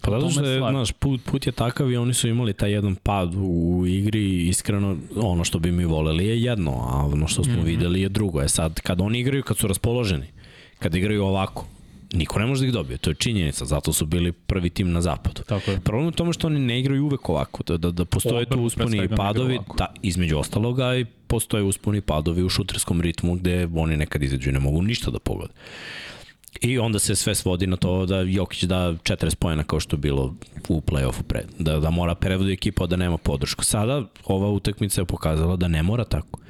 Pa 0.00 0.10
zato 0.10 0.30
što 0.30 0.44
je, 0.44 0.58
znaš, 0.58 0.92
put, 0.92 1.20
put 1.24 1.46
je 1.46 1.52
takav 1.52 1.90
i 1.90 1.96
oni 1.96 2.14
su 2.14 2.28
imali 2.28 2.52
taj 2.52 2.72
jedan 2.72 2.94
pad 2.94 3.34
u 3.36 3.84
igri 3.86 4.48
iskreno 4.48 4.96
ono 5.16 5.44
što 5.44 5.58
bi 5.58 5.72
mi 5.72 5.84
voleli 5.84 6.26
je 6.26 6.42
jedno, 6.42 6.70
a 6.70 7.06
ono 7.12 7.28
što 7.28 7.44
smo 7.44 7.52
mm 7.52 7.56
-hmm. 7.56 7.64
videli 7.64 8.00
je 8.00 8.08
drugo. 8.08 8.40
Je 8.40 8.48
sad, 8.48 8.80
kad 8.80 9.00
oni 9.00 9.18
igraju, 9.18 9.42
kad 9.42 9.56
su 9.56 9.66
raspoloženi, 9.66 10.26
kad 10.78 10.94
igraju 10.94 11.24
ovako, 11.24 11.66
niko 12.12 12.38
ne 12.38 12.46
može 12.46 12.60
da 12.60 12.66
ih 12.66 12.72
dobije, 12.72 12.98
to 12.98 13.10
je 13.10 13.14
činjenica, 13.14 13.64
zato 13.64 13.92
su 13.92 14.06
bili 14.06 14.32
prvi 14.32 14.70
tim 14.70 14.92
na 14.92 15.00
zapadu. 15.00 15.42
Tako 15.42 15.70
je. 15.70 15.80
Problem 15.80 16.06
je 16.08 16.12
tome 16.12 16.32
što 16.32 16.46
oni 16.46 16.60
ne 16.60 16.80
igraju 16.80 17.04
uvek 17.04 17.28
ovako, 17.28 17.62
da, 17.62 17.76
da, 17.76 17.90
da 17.90 18.04
postoje 18.04 18.46
tu 18.46 18.62
usponi 18.62 19.04
i 19.04 19.08
padovi, 19.08 19.58
ta, 19.78 19.86
između 20.02 20.38
ostaloga 20.38 20.96
i 20.96 21.04
postoje 21.04 21.62
usponi 21.62 21.98
i 21.98 22.00
padovi 22.00 22.42
u 22.42 22.48
šuterskom 22.48 23.00
ritmu 23.00 23.34
gde 23.34 23.68
oni 23.74 23.96
nekad 23.96 24.22
izađu 24.22 24.50
i 24.50 24.52
ne 24.52 24.60
mogu 24.60 24.82
ništa 24.82 25.10
da 25.10 25.18
pogode. 25.18 25.52
I 26.60 26.78
onda 26.78 26.98
se 26.98 27.16
sve 27.16 27.34
svodi 27.34 27.66
na 27.66 27.76
to 27.76 28.06
da 28.06 28.20
Jokić 28.20 28.62
da 28.62 28.76
40 28.76 29.34
pojena 29.34 29.64
kao 29.64 29.80
što 29.80 29.96
je 29.96 30.00
bilo 30.00 30.34
u 30.68 30.80
play-offu 30.80 31.22
pred. 31.22 31.44
Da, 31.58 31.80
da 31.80 31.90
mora 31.90 32.14
prevodi 32.14 32.52
ekipa 32.52 32.86
da 32.86 32.96
nema 32.96 33.18
podršku. 33.18 33.64
Sada 33.64 34.02
ova 34.24 34.50
utakmica 34.50 35.00
je 35.00 35.04
pokazala 35.04 35.56
da 35.56 35.68
ne 35.68 35.82
mora 35.82 36.04
tako 36.04 36.42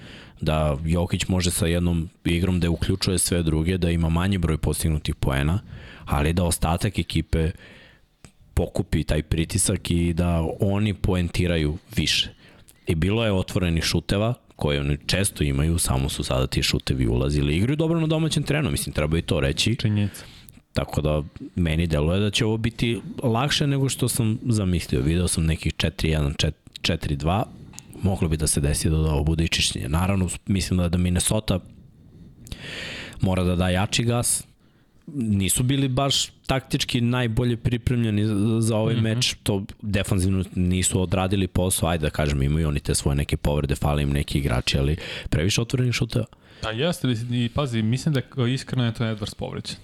da 0.42 0.76
Jokić 0.84 1.28
može 1.28 1.50
sa 1.50 1.66
jednom 1.66 2.08
igrom 2.24 2.60
da 2.60 2.70
uključuje 2.70 3.18
sve 3.18 3.42
druge, 3.42 3.78
da 3.78 3.90
ima 3.90 4.08
manji 4.08 4.38
broj 4.38 4.58
postignutih 4.58 5.14
poena, 5.14 5.58
ali 6.04 6.32
da 6.32 6.44
ostatak 6.44 6.98
ekipe 6.98 7.50
pokupi 8.54 9.04
taj 9.04 9.22
pritisak 9.22 9.90
i 9.90 10.12
da 10.12 10.44
oni 10.60 10.94
poentiraju 10.94 11.78
više. 11.96 12.30
I 12.86 12.94
bilo 12.94 13.24
je 13.24 13.32
otvorenih 13.32 13.84
šuteva, 13.84 14.34
koje 14.62 14.80
oni 14.80 14.98
često 15.06 15.44
imaju, 15.44 15.78
samo 15.78 16.08
su 16.08 16.24
sada 16.24 16.46
ti 16.46 16.62
šutevi 16.62 17.08
ulazili. 17.08 17.56
Igraju 17.56 17.76
dobro 17.76 18.00
na 18.00 18.06
domaćem 18.06 18.42
terenu, 18.42 18.70
mislim, 18.70 18.92
treba 18.92 19.18
i 19.18 19.22
to 19.22 19.40
reći. 19.40 19.76
Činjenica. 19.76 20.24
Tako 20.72 21.00
da 21.00 21.22
meni 21.54 21.86
deluje 21.86 22.20
da 22.20 22.30
će 22.30 22.44
ovo 22.44 22.56
biti 22.56 23.00
lakše 23.22 23.66
nego 23.66 23.88
što 23.88 24.08
sam 24.08 24.38
zamislio. 24.42 25.00
Video 25.00 25.28
sam 25.28 25.46
nekih 25.46 25.74
4-1, 25.74 26.52
4-2, 26.82 27.42
moglo 28.02 28.28
bi 28.28 28.36
da 28.36 28.46
se 28.46 28.60
desi 28.60 28.90
da 28.90 28.96
ovo 28.96 29.24
bude 29.24 29.44
i 29.44 29.48
čišćenje. 29.48 29.88
Naravno, 29.88 30.28
mislim 30.46 30.78
da, 30.78 30.88
da 30.88 30.98
Minnesota 30.98 31.60
mora 33.20 33.44
da 33.44 33.56
da 33.56 33.68
jači 33.68 34.04
gas, 34.04 34.46
nisu 35.14 35.62
bili 35.62 35.88
baš 35.88 36.26
taktički 36.46 37.00
najbolje 37.00 37.56
pripremljeni 37.56 38.22
za 38.60 38.76
ovaj 38.76 38.94
mm 38.94 38.98
-hmm. 38.98 39.02
meč, 39.02 39.34
to 39.42 39.64
defanzivno 39.82 40.44
nisu 40.54 41.02
odradili 41.02 41.46
posao, 41.46 41.88
ajde 41.88 42.02
da 42.02 42.10
kažem, 42.10 42.42
imaju 42.42 42.68
oni 42.68 42.80
te 42.80 42.94
svoje 42.94 43.16
neke 43.16 43.36
povrede, 43.36 43.74
fali 43.74 44.02
im 44.02 44.10
neki 44.10 44.38
igrači, 44.38 44.78
ali 44.78 44.96
previše 45.30 45.60
otvorenih 45.60 45.94
šuteva. 45.94 46.26
Pa 46.62 46.70
jeste, 46.70 47.08
i 47.30 47.48
pazi, 47.54 47.82
mislim 47.82 48.14
da 48.14 48.46
iskreno 48.46 48.84
je 48.84 48.94
to 48.94 49.04
Edwards 49.04 49.34
povređen 49.34 49.76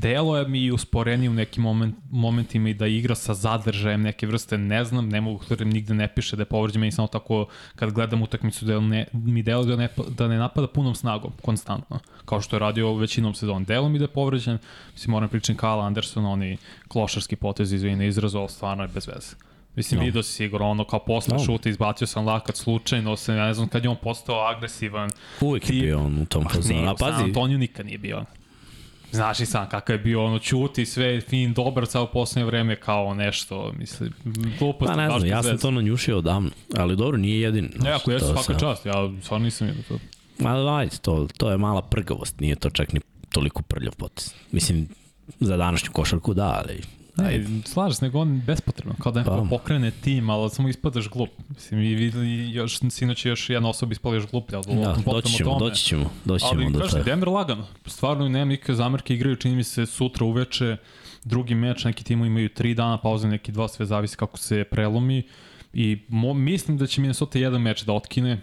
delo 0.00 0.36
je 0.36 0.48
mi 0.48 0.70
usporeni 0.70 1.28
u 1.28 1.32
nekim 1.32 1.62
moment, 1.62 1.96
momentima 2.10 2.68
i 2.68 2.74
da 2.74 2.86
igra 2.86 3.14
sa 3.14 3.34
zadržajem 3.34 4.02
neke 4.02 4.26
vrste, 4.26 4.58
ne 4.58 4.84
znam, 4.84 5.08
ne 5.08 5.20
mogu 5.20 5.44
da 5.56 5.64
nigde 5.64 5.94
ne 5.94 6.08
piše 6.14 6.36
da 6.36 6.42
je 6.42 6.46
povređen, 6.46 6.80
meni 6.80 6.92
samo 6.92 7.08
tako 7.08 7.46
kad 7.74 7.92
gledam 7.92 8.22
utakmicu 8.22 8.64
da 8.64 8.80
ne, 8.80 9.06
mi 9.12 9.42
delo 9.42 9.64
da 9.64 9.76
ne, 9.76 9.88
da 10.08 10.28
ne 10.28 10.38
napada 10.38 10.66
punom 10.66 10.94
snagom, 10.94 11.32
konstantno, 11.42 11.98
kao 12.24 12.40
što 12.40 12.56
je 12.56 12.60
radio 12.60 12.94
većinom 12.94 13.34
sezon. 13.34 13.64
Delo 13.64 13.88
mi 13.88 13.98
da 13.98 14.04
je 14.04 14.08
povređen, 14.08 14.58
mislim, 14.92 15.10
moram 15.10 15.28
pričam 15.28 15.56
Kala 15.56 15.84
Anderson, 15.86 16.26
oni 16.26 16.56
klošarski 16.88 17.36
potez, 17.36 17.72
izvini, 17.72 18.06
izrazu, 18.06 18.46
stvarno 18.48 18.84
je 18.84 18.88
bez 18.88 19.08
veze. 19.08 19.36
Mislim, 19.76 20.00
no. 20.00 20.04
vidio 20.04 20.22
si 20.22 20.32
sigurno 20.32 20.70
ono 20.70 20.84
kao 20.84 20.98
posle 20.98 21.36
no. 21.36 21.44
šuta 21.44 21.68
izbacio 21.68 22.06
sam 22.06 22.26
lakat 22.26 22.56
slučajno, 22.56 23.16
se, 23.16 23.34
ja 23.34 23.46
ne 23.46 23.54
znam 23.54 23.68
kad 23.68 23.84
je 23.84 23.90
on 23.90 23.96
postao 24.02 24.46
agresivan. 24.46 25.10
Uvijek 25.40 25.70
je 25.70 25.80
bio 25.80 25.98
on 25.98 26.18
u 26.18 26.26
tom 26.26 26.44
fazonu. 26.52 26.88
A 26.90 26.94
pazi. 26.94 27.22
Antoniju 27.22 27.58
nikad 27.58 27.86
nije 27.86 27.98
bio. 27.98 28.24
Znaš 29.12 29.40
i 29.40 29.46
sam 29.46 29.68
kakav 29.68 29.94
je 29.94 29.98
bio 29.98 30.24
ono 30.24 30.38
čuti 30.38 30.86
sve 30.86 31.20
fin 31.20 31.52
dobar 31.52 31.86
sa 31.86 32.02
u 32.02 32.06
poslednje 32.12 32.46
vreme 32.46 32.76
kao 32.76 33.14
nešto 33.14 33.72
mislim 33.78 34.12
glupost 34.58 34.92
pa 34.92 34.96
ne 34.96 35.08
znam 35.08 35.26
ja 35.26 35.42
sam 35.42 35.58
to 35.58 35.70
nanjušio 35.70 36.18
odavno 36.18 36.50
ali 36.76 36.96
dobro 36.96 37.18
nije 37.18 37.40
jedin 37.40 37.72
ne 37.78 37.90
ako 37.90 38.10
jesu 38.10 38.26
svaka 38.26 38.58
čast 38.58 38.86
ja 38.86 39.10
stvarno 39.22 39.44
nisam 39.44 39.66
vidio 39.66 39.82
to. 39.88 39.98
Ma 40.38 40.76
ajde, 40.76 40.96
to, 40.96 41.28
to 41.36 41.50
je 41.50 41.58
mala 41.58 41.82
prgavost, 41.82 42.40
nije 42.40 42.56
to 42.56 42.70
čak 42.70 42.92
ni 42.92 43.00
toliko 43.28 43.62
prljav 43.62 43.94
potez. 43.96 44.34
Mislim, 44.52 44.88
za 45.40 45.56
današnju 45.56 45.92
košarku 45.92 46.34
da, 46.34 46.62
ali 46.64 46.82
Aj, 47.24 47.44
slažeš 47.64 47.98
se, 47.98 48.04
nego 48.04 48.18
on 48.18 48.42
bespotrebno, 48.46 48.94
kao 49.02 49.12
da 49.12 49.20
neko 49.20 49.30
pa. 49.42 49.48
pokrene 49.50 49.90
tim, 49.90 50.30
ali 50.30 50.50
samo 50.50 50.68
ispadaš 50.68 51.08
glup. 51.08 51.30
Mislim, 51.48 51.80
i 51.82 51.94
videli, 51.94 52.50
još, 52.50 52.78
sinoć 52.90 53.26
još 53.26 53.50
jedna 53.50 53.68
osoba 53.68 53.92
ispala 53.92 54.14
još 54.14 54.26
gluplja. 54.30 54.60
Da, 54.60 54.96
doći 55.06 55.32
ćemo, 55.32 55.58
doći 55.58 55.84
ćemo, 55.84 56.10
doći 56.24 56.44
ćemo. 56.48 56.62
Ali, 56.62 56.78
kažete, 56.78 57.02
Denver 57.02 57.28
lagano. 57.28 57.66
Stvarno, 57.86 58.28
nema 58.28 58.44
nikakve 58.44 58.74
zamerke, 58.74 59.14
igraju, 59.14 59.36
čini 59.36 59.56
mi 59.56 59.64
se, 59.64 59.86
sutra 59.86 60.26
uveče, 60.26 60.76
drugi 61.24 61.54
meč, 61.54 61.84
neki 61.84 62.04
timo 62.04 62.24
imaju 62.24 62.48
tri 62.48 62.74
dana 62.74 62.98
pauze, 62.98 63.28
neki 63.28 63.52
dva, 63.52 63.68
sve 63.68 63.86
zavisi 63.86 64.16
kako 64.16 64.38
se 64.38 64.64
prelomi. 64.64 65.22
I 65.72 65.98
mo, 66.08 66.34
mislim 66.34 66.78
da 66.78 66.86
će 66.86 67.00
Minnesota 67.00 67.38
jedan 67.38 67.62
meč 67.62 67.82
da 67.82 67.92
otkine, 67.92 68.40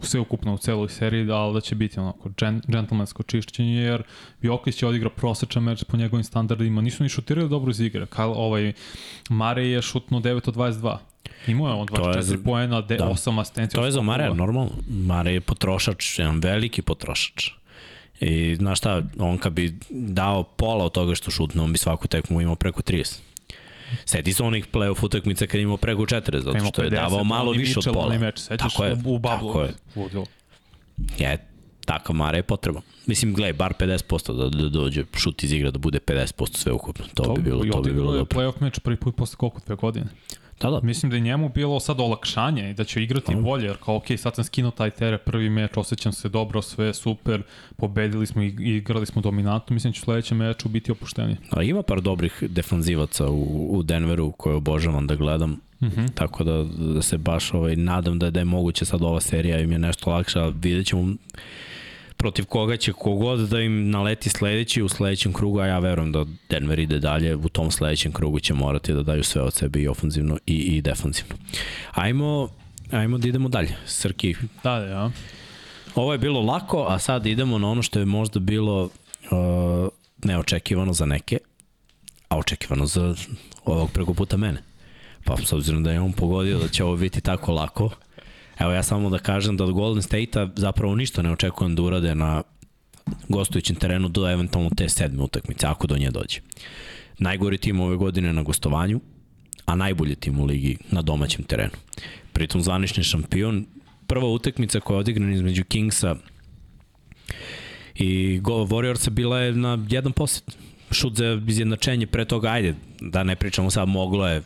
sve 0.00 0.20
ukupno 0.20 0.54
u 0.54 0.58
celoj 0.58 0.88
seriji, 0.88 1.30
ali 1.30 1.54
da 1.54 1.60
će 1.60 1.74
biti 1.74 2.00
onako 2.00 2.30
džentlmensko 2.68 3.22
čišćenje, 3.22 3.72
jer 3.72 4.02
Jokić 4.42 4.82
je 4.82 4.88
odigrao 4.88 5.10
prosečan 5.10 5.62
meč 5.62 5.84
po 5.84 5.96
njegovim 5.96 6.24
standardima, 6.24 6.80
nisu 6.80 7.02
ni 7.02 7.08
šutirali 7.08 7.48
dobro 7.48 7.70
iz 7.70 7.80
igre. 7.80 8.06
Kyle, 8.06 8.34
ovaj, 8.36 8.72
Mare 9.28 9.66
je 9.66 9.82
šutno 9.82 10.20
9 10.20 10.48
od 10.48 10.54
22. 10.54 10.96
Imao 11.46 11.68
je 11.68 11.74
on 11.74 11.86
24 11.86 12.44
poena, 12.44 12.80
de, 12.80 12.96
da. 12.96 13.04
8 13.04 13.40
asistencija. 13.40 13.80
To 13.80 13.86
je 13.86 13.92
za 13.92 14.02
Mare 14.02 14.34
normalno. 14.34 14.70
Mare 14.88 15.32
je 15.32 15.40
potrošač, 15.40 16.18
jedan 16.18 16.40
veliki 16.40 16.82
potrošač. 16.82 17.50
I 18.20 18.54
znaš 18.54 18.78
šta, 18.78 19.02
on 19.18 19.38
kad 19.38 19.52
bi 19.52 19.78
dao 19.90 20.42
pola 20.42 20.84
od 20.84 20.92
toga 20.92 21.14
što 21.14 21.30
šutno, 21.30 21.64
on 21.64 21.72
bi 21.72 21.78
svaku 21.78 22.08
tekmu 22.08 22.40
imao 22.40 22.54
preko 22.54 22.82
30. 22.82 23.18
Seti 24.04 24.32
se 24.32 24.42
onih 24.42 24.66
playoff 24.72 25.04
utakmica 25.04 25.46
kad 25.46 25.60
imao 25.60 25.76
preko 25.76 26.02
40, 26.02 26.40
zato 26.40 26.64
što 26.64 26.82
je 26.82 26.90
davao 26.90 27.24
malo 27.24 27.52
više 27.52 27.78
od 27.78 27.94
pola. 27.94 28.18
Meč, 28.18 28.40
tako 28.58 28.84
je, 28.84 28.96
u 29.04 29.18
bablu. 29.18 29.48
Tako 29.48 29.62
je. 29.62 29.74
Je, 31.18 31.46
takav 31.84 32.16
Mare 32.16 32.38
je 32.38 32.42
potreba. 32.42 32.80
Mislim, 33.06 33.34
gledaj, 33.34 33.52
bar 33.52 33.74
50% 33.78 34.36
da, 34.36 34.62
da 34.62 34.68
dođe 34.68 35.04
šut 35.16 35.42
iz 35.42 35.52
igra 35.52 35.70
da 35.70 35.78
bude 35.78 35.98
50% 35.98 36.56
sve 36.56 36.72
ukupno. 36.72 37.04
To, 37.14 37.22
to 37.22 37.34
bi 37.34 37.42
bilo, 37.42 37.64
to 37.72 37.80
bi 37.80 37.92
bilo 37.92 38.12
dobro. 38.12 38.40
Playoff 38.40 38.60
meč 38.60 38.78
prvi 38.78 38.96
put 38.96 39.16
posle 39.16 39.36
koliko, 39.36 39.60
dve 39.66 39.76
godine? 39.76 40.06
Da, 40.60 40.70
da. 40.70 40.80
Mislim 40.82 41.10
da 41.10 41.16
je 41.16 41.20
njemu 41.20 41.48
bilo 41.48 41.80
sad 41.80 42.00
olakšanje 42.00 42.70
i 42.70 42.74
da 42.74 42.84
će 42.84 43.02
igrati 43.02 43.34
da. 43.34 43.40
bolje, 43.40 43.66
jer 43.66 43.76
kao, 43.84 43.96
ok, 43.96 44.04
sad 44.16 44.34
sam 44.34 44.44
skinuo 44.44 44.70
taj 44.70 44.90
tere, 44.90 45.18
prvi 45.18 45.50
meč, 45.50 45.70
osjećam 45.76 46.12
se 46.12 46.28
dobro, 46.28 46.62
sve 46.62 46.94
super, 46.94 47.42
pobedili 47.76 48.26
smo 48.26 48.42
i 48.42 48.54
igrali 48.58 49.06
smo 49.06 49.22
dominantno, 49.22 49.74
mislim 49.74 49.90
da 49.90 49.94
će 49.94 50.00
u 50.00 50.04
sledećem 50.04 50.38
meču 50.38 50.68
biti 50.68 50.92
opušteni. 50.92 51.36
A 51.50 51.62
ima 51.62 51.82
par 51.82 52.00
dobrih 52.00 52.42
defanzivaca 52.48 53.28
u, 53.28 53.68
u 53.78 53.82
Denveru 53.82 54.32
koje 54.32 54.56
obožavam 54.56 55.06
da 55.06 55.14
gledam, 55.14 55.60
mhm. 55.82 56.00
-huh. 56.00 56.14
tako 56.14 56.44
da, 56.44 56.64
da 56.94 57.02
se 57.02 57.18
baš 57.18 57.54
ovaj, 57.54 57.76
nadam 57.76 58.18
da, 58.18 58.30
da 58.30 58.40
je 58.40 58.44
moguće 58.44 58.84
sad 58.84 59.02
ova 59.02 59.20
serija 59.20 59.60
im 59.60 59.72
je 59.72 59.78
nešto 59.78 60.10
lakša, 60.10 60.46
vidjet 60.46 60.86
ćemo 60.86 61.14
protiv 62.26 62.44
koga 62.44 62.76
će 62.76 62.92
kogod 62.92 63.48
da 63.48 63.60
im 63.60 63.90
naleti 63.90 64.28
sledeći 64.28 64.82
u 64.82 64.88
sledećem 64.88 65.32
krugu, 65.32 65.60
a 65.60 65.66
ja 65.66 65.78
verujem 65.78 66.12
da 66.12 66.24
Denver 66.50 66.78
ide 66.78 66.98
dalje, 66.98 67.36
u 67.36 67.48
tom 67.48 67.70
sledećem 67.70 68.12
krugu 68.12 68.40
će 68.40 68.54
morati 68.54 68.92
da 68.92 69.02
daju 69.02 69.24
sve 69.24 69.42
od 69.42 69.54
sebe 69.54 69.80
i 69.80 69.88
ofanzivno 69.88 70.38
i, 70.46 70.54
i 70.54 70.82
defanzivno. 70.82 71.34
Ajmo, 71.92 72.48
ajmo 72.90 73.18
da 73.18 73.28
idemo 73.28 73.48
dalje. 73.48 73.76
Srki. 73.86 74.34
Da, 74.64 74.78
da, 74.78 74.86
ja. 74.86 75.10
Ovo 75.94 76.12
je 76.12 76.18
bilo 76.18 76.40
lako, 76.40 76.86
a 76.88 76.98
sad 76.98 77.26
idemo 77.26 77.58
na 77.58 77.70
ono 77.70 77.82
što 77.82 77.98
je 77.98 78.04
možda 78.04 78.40
bilo 78.40 78.82
uh, 78.84 78.90
neočekivano 80.24 80.92
za 80.92 81.06
neke, 81.06 81.38
a 82.28 82.38
očekivano 82.38 82.86
za 82.86 83.14
ovog 83.64 83.90
preko 83.90 84.14
puta 84.14 84.36
mene. 84.36 84.62
Pa 85.24 85.36
s 85.36 85.52
obzirom 85.52 85.82
da 85.82 85.92
je 85.92 86.00
on 86.00 86.12
pogodio 86.12 86.58
da 86.58 86.68
će 86.68 86.84
ovo 86.84 86.96
biti 86.96 87.20
tako 87.20 87.52
lako, 87.52 87.90
Evo 88.58 88.72
ja 88.72 88.82
samo 88.82 89.10
da 89.10 89.18
kažem 89.18 89.56
da 89.56 89.64
od 89.64 89.72
Golden 89.72 90.02
State-a 90.02 90.48
zapravo 90.56 90.94
ništa 90.94 91.22
ne 91.22 91.32
očekujem 91.32 91.74
da 91.74 91.82
urade 91.82 92.14
na 92.14 92.42
gostujućem 93.28 93.76
terenu 93.76 94.08
do 94.08 94.30
eventualno 94.30 94.70
te 94.76 94.88
sedme 94.88 95.22
utakmice, 95.22 95.66
ako 95.66 95.86
do 95.86 95.96
nje 95.96 96.10
dođe. 96.10 96.40
Najgori 97.18 97.58
tim 97.58 97.80
ove 97.80 97.96
godine 97.96 98.32
na 98.32 98.42
gostovanju, 98.42 99.00
a 99.66 99.74
najbolji 99.74 100.14
tim 100.14 100.40
u 100.40 100.44
ligi 100.44 100.78
na 100.90 101.02
domaćem 101.02 101.44
terenu. 101.44 101.76
Pritom 102.32 102.62
zvanični 102.62 103.04
šampion, 103.04 103.66
prva 104.06 104.28
utakmica 104.28 104.80
koja 104.80 104.96
je 104.96 105.00
odigrana 105.00 105.32
između 105.32 105.64
Kingsa 105.64 106.16
i 107.94 108.40
Warriorsa 108.42 109.10
bila 109.10 109.40
je 109.40 109.52
na 109.52 109.78
jedan 109.88 110.12
posjet. 110.12 110.56
Šut 110.90 111.16
za 111.16 111.42
izjednačenje 111.48 112.06
pre 112.06 112.24
toga, 112.24 112.48
ajde, 112.48 112.74
da 113.00 113.24
ne 113.24 113.36
pričamo 113.36 113.70
sad, 113.70 113.88
moglo 113.88 114.28
je 114.28 114.42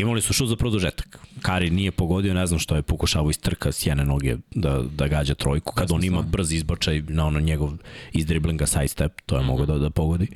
Imali 0.00 0.20
su 0.20 0.32
šut 0.32 0.48
za 0.48 0.56
produžetak. 0.56 1.18
Kari 1.42 1.70
nije 1.70 1.90
pogodio, 1.90 2.34
ne 2.34 2.46
znam 2.46 2.60
što 2.60 2.76
je 2.76 2.82
pokušavao 2.82 3.30
iz 3.30 3.38
trka 3.38 3.72
s 3.72 3.86
jedne 3.86 4.04
noge 4.04 4.36
da, 4.54 4.82
da 4.96 5.08
gađa 5.08 5.34
trojku. 5.34 5.74
Kad 5.74 5.92
on 5.92 6.04
ima 6.04 6.22
brz 6.22 6.52
izbačaj 6.52 7.02
na 7.08 7.26
ono 7.26 7.40
njegov 7.40 7.70
iz 8.12 8.26
driblinga 8.26 8.66
side 8.66 8.88
step, 8.88 9.20
to 9.26 9.36
je 9.36 9.42
-hmm. 9.42 9.46
mogao 9.46 9.66
da, 9.66 9.78
da 9.78 9.90
pogodi. 9.90 10.26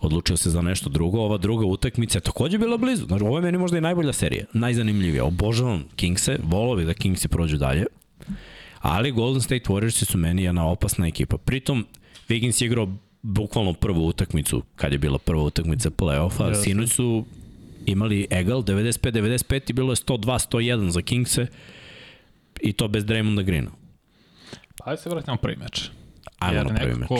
Odlučio 0.00 0.36
se 0.36 0.50
za 0.50 0.62
nešto 0.62 0.90
drugo. 0.90 1.20
Ova 1.20 1.38
druga 1.38 1.66
utakmica 1.66 2.18
je 2.18 2.22
takođe 2.22 2.58
bila 2.58 2.76
blizu. 2.76 3.06
Znači, 3.06 3.24
ovo 3.24 3.38
je 3.38 3.42
meni 3.42 3.58
možda 3.58 3.78
i 3.78 3.80
najbolja 3.80 4.12
serija. 4.12 4.44
Najzanimljivija. 4.52 5.24
Obožavam 5.24 5.84
Kingse, 5.96 6.38
volovi 6.42 6.84
da 6.84 6.94
Kingsi 6.94 7.28
prođu 7.28 7.56
dalje. 7.56 7.86
Ali 8.80 9.12
Golden 9.12 9.42
State 9.42 9.64
Warriors 9.64 10.04
su 10.04 10.18
meni 10.18 10.42
jedna 10.42 10.66
opasna 10.66 11.06
ekipa. 11.06 11.36
Pritom, 11.36 11.86
Wiggins 12.28 12.62
je 12.62 12.66
igrao 12.66 12.88
bukvalno 13.22 13.72
prvu 13.72 14.06
utakmicu, 14.06 14.62
kad 14.76 14.92
je 14.92 14.98
bila 14.98 15.18
prva 15.18 15.42
utakmica 15.42 15.90
play-offa. 15.90 16.62
Sinoć 16.64 16.90
su 16.90 17.24
imali 17.90 18.26
egal 18.30 18.62
95-95 18.62 19.70
i 19.70 19.72
bilo 19.72 19.92
je 19.92 19.96
102-101 19.96 20.88
za 20.88 21.02
Kingse 21.02 21.46
i 22.62 22.72
to 22.72 22.88
bez 22.88 23.04
Draymonda 23.04 23.42
Greena. 23.42 23.70
Pa 24.78 24.90
ajde 24.90 25.02
se 25.02 25.10
vratimo 25.10 25.36
prvi 25.36 25.56
meč. 25.56 25.90
Ajmo 26.38 26.62
na 26.62 26.78
prvi 26.78 26.94
meč. 26.94 27.10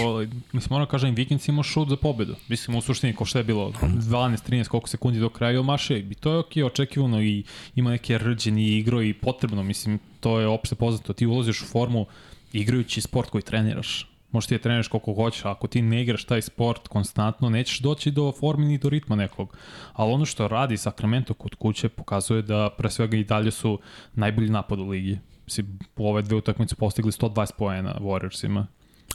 Mislim, 0.53 0.69
moram 0.71 0.87
da 0.87 0.91
kažem, 0.91 1.15
Vikings 1.15 1.49
imao 1.49 1.63
šut 1.63 1.89
za 1.89 1.97
pobedu. 1.97 2.37
Mislim, 2.49 2.77
u 2.77 2.81
suštini, 2.81 3.15
ko 3.15 3.25
što 3.25 3.39
je 3.39 3.45
bilo, 3.45 3.73
12-13 3.83 4.69
koliko 4.69 4.89
sekundi 4.89 5.21
do 5.21 5.29
kraja 5.29 5.63
maše, 5.63 5.99
i 5.99 6.15
to 6.15 6.33
je 6.33 6.39
ok, 6.39 6.53
očekivano 6.65 7.23
i 7.23 7.45
ima 7.75 7.91
neke 7.91 8.19
rđeni 8.19 8.79
igro 8.79 9.03
i 9.03 9.15
potrebno, 9.15 9.63
mislim, 9.63 9.99
to 10.21 10.41
je 10.41 10.47
opšte 10.47 10.75
poznato. 10.75 11.13
Ti 11.13 11.27
ulaziš 11.27 11.63
u 11.63 11.67
formu 11.67 12.07
igrajući 12.53 13.01
sport 13.01 13.31
koji 13.31 13.43
treniraš 13.43 14.18
možeš 14.31 14.49
ti 14.49 14.55
je 14.55 14.59
treniraš 14.59 14.89
koliko 14.89 15.15
hoćeš, 15.15 15.45
ako 15.45 15.67
ti 15.67 15.83
ne 15.83 16.03
igraš 16.03 16.25
taj 16.25 16.43
sport 16.43 16.89
konstantno, 16.89 17.51
nećeš 17.51 17.79
doći 17.79 18.11
do 18.11 18.33
formi 18.33 18.67
ni 18.67 18.79
do 18.79 18.89
ritma 18.89 19.17
nekog. 19.17 19.57
Ali 19.93 20.13
ono 20.13 20.25
što 20.25 20.49
radi 20.49 20.77
Sacramento 20.77 21.35
kod 21.35 21.55
kuće 21.55 21.89
pokazuje 21.89 22.43
da 22.43 22.71
pre 22.79 22.91
svega 22.91 23.17
i 23.17 23.25
dalje 23.25 23.51
su 23.51 23.79
najbolji 24.15 24.51
napad 24.51 24.79
u 24.79 24.89
ligi. 24.89 25.19
Mislim, 25.45 25.79
u 25.97 26.09
ove 26.09 26.23
dve 26.23 26.37
utakmice 26.37 26.75
postigli 26.75 27.13
120 27.13 27.53
poena 27.59 27.95
Warriorsima. 28.01 28.67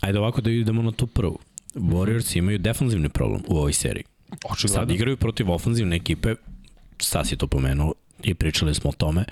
Ajde 0.02 0.20
ovako 0.20 0.42
da 0.42 0.52
idemo 0.52 0.82
na 0.82 0.92
tu 0.92 1.08
prvu. 1.08 1.40
Warriors 1.76 2.38
imaju 2.38 2.60
defanzivni 2.60 3.10
problem 3.10 3.42
u 3.48 3.58
ovoj 3.58 3.74
seriji. 3.74 4.04
Očigledno. 4.50 4.82
Sad 4.82 4.92
igraju 4.92 5.18
protiv 5.18 5.52
ofanzivne 5.52 5.96
ekipe, 5.96 6.36
sad 6.98 7.28
si 7.28 7.38
to 7.38 7.48
pomenuo 7.48 7.94
i 8.24 8.34
pričali 8.34 8.76
smo 8.76 8.90
o 8.90 8.94
tome. 8.94 9.26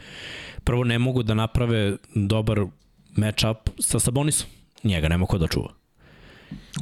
Prvo 0.64 0.84
ne 0.84 1.00
mogu 1.00 1.24
da 1.24 1.34
naprave 1.34 1.98
dobar 2.16 2.60
match-up 3.16 3.56
sa 3.80 4.00
Sabonisom 4.00 4.48
njega 4.84 5.08
nema 5.08 5.26
ko 5.26 5.38
da 5.38 5.48
čuva. 5.48 5.70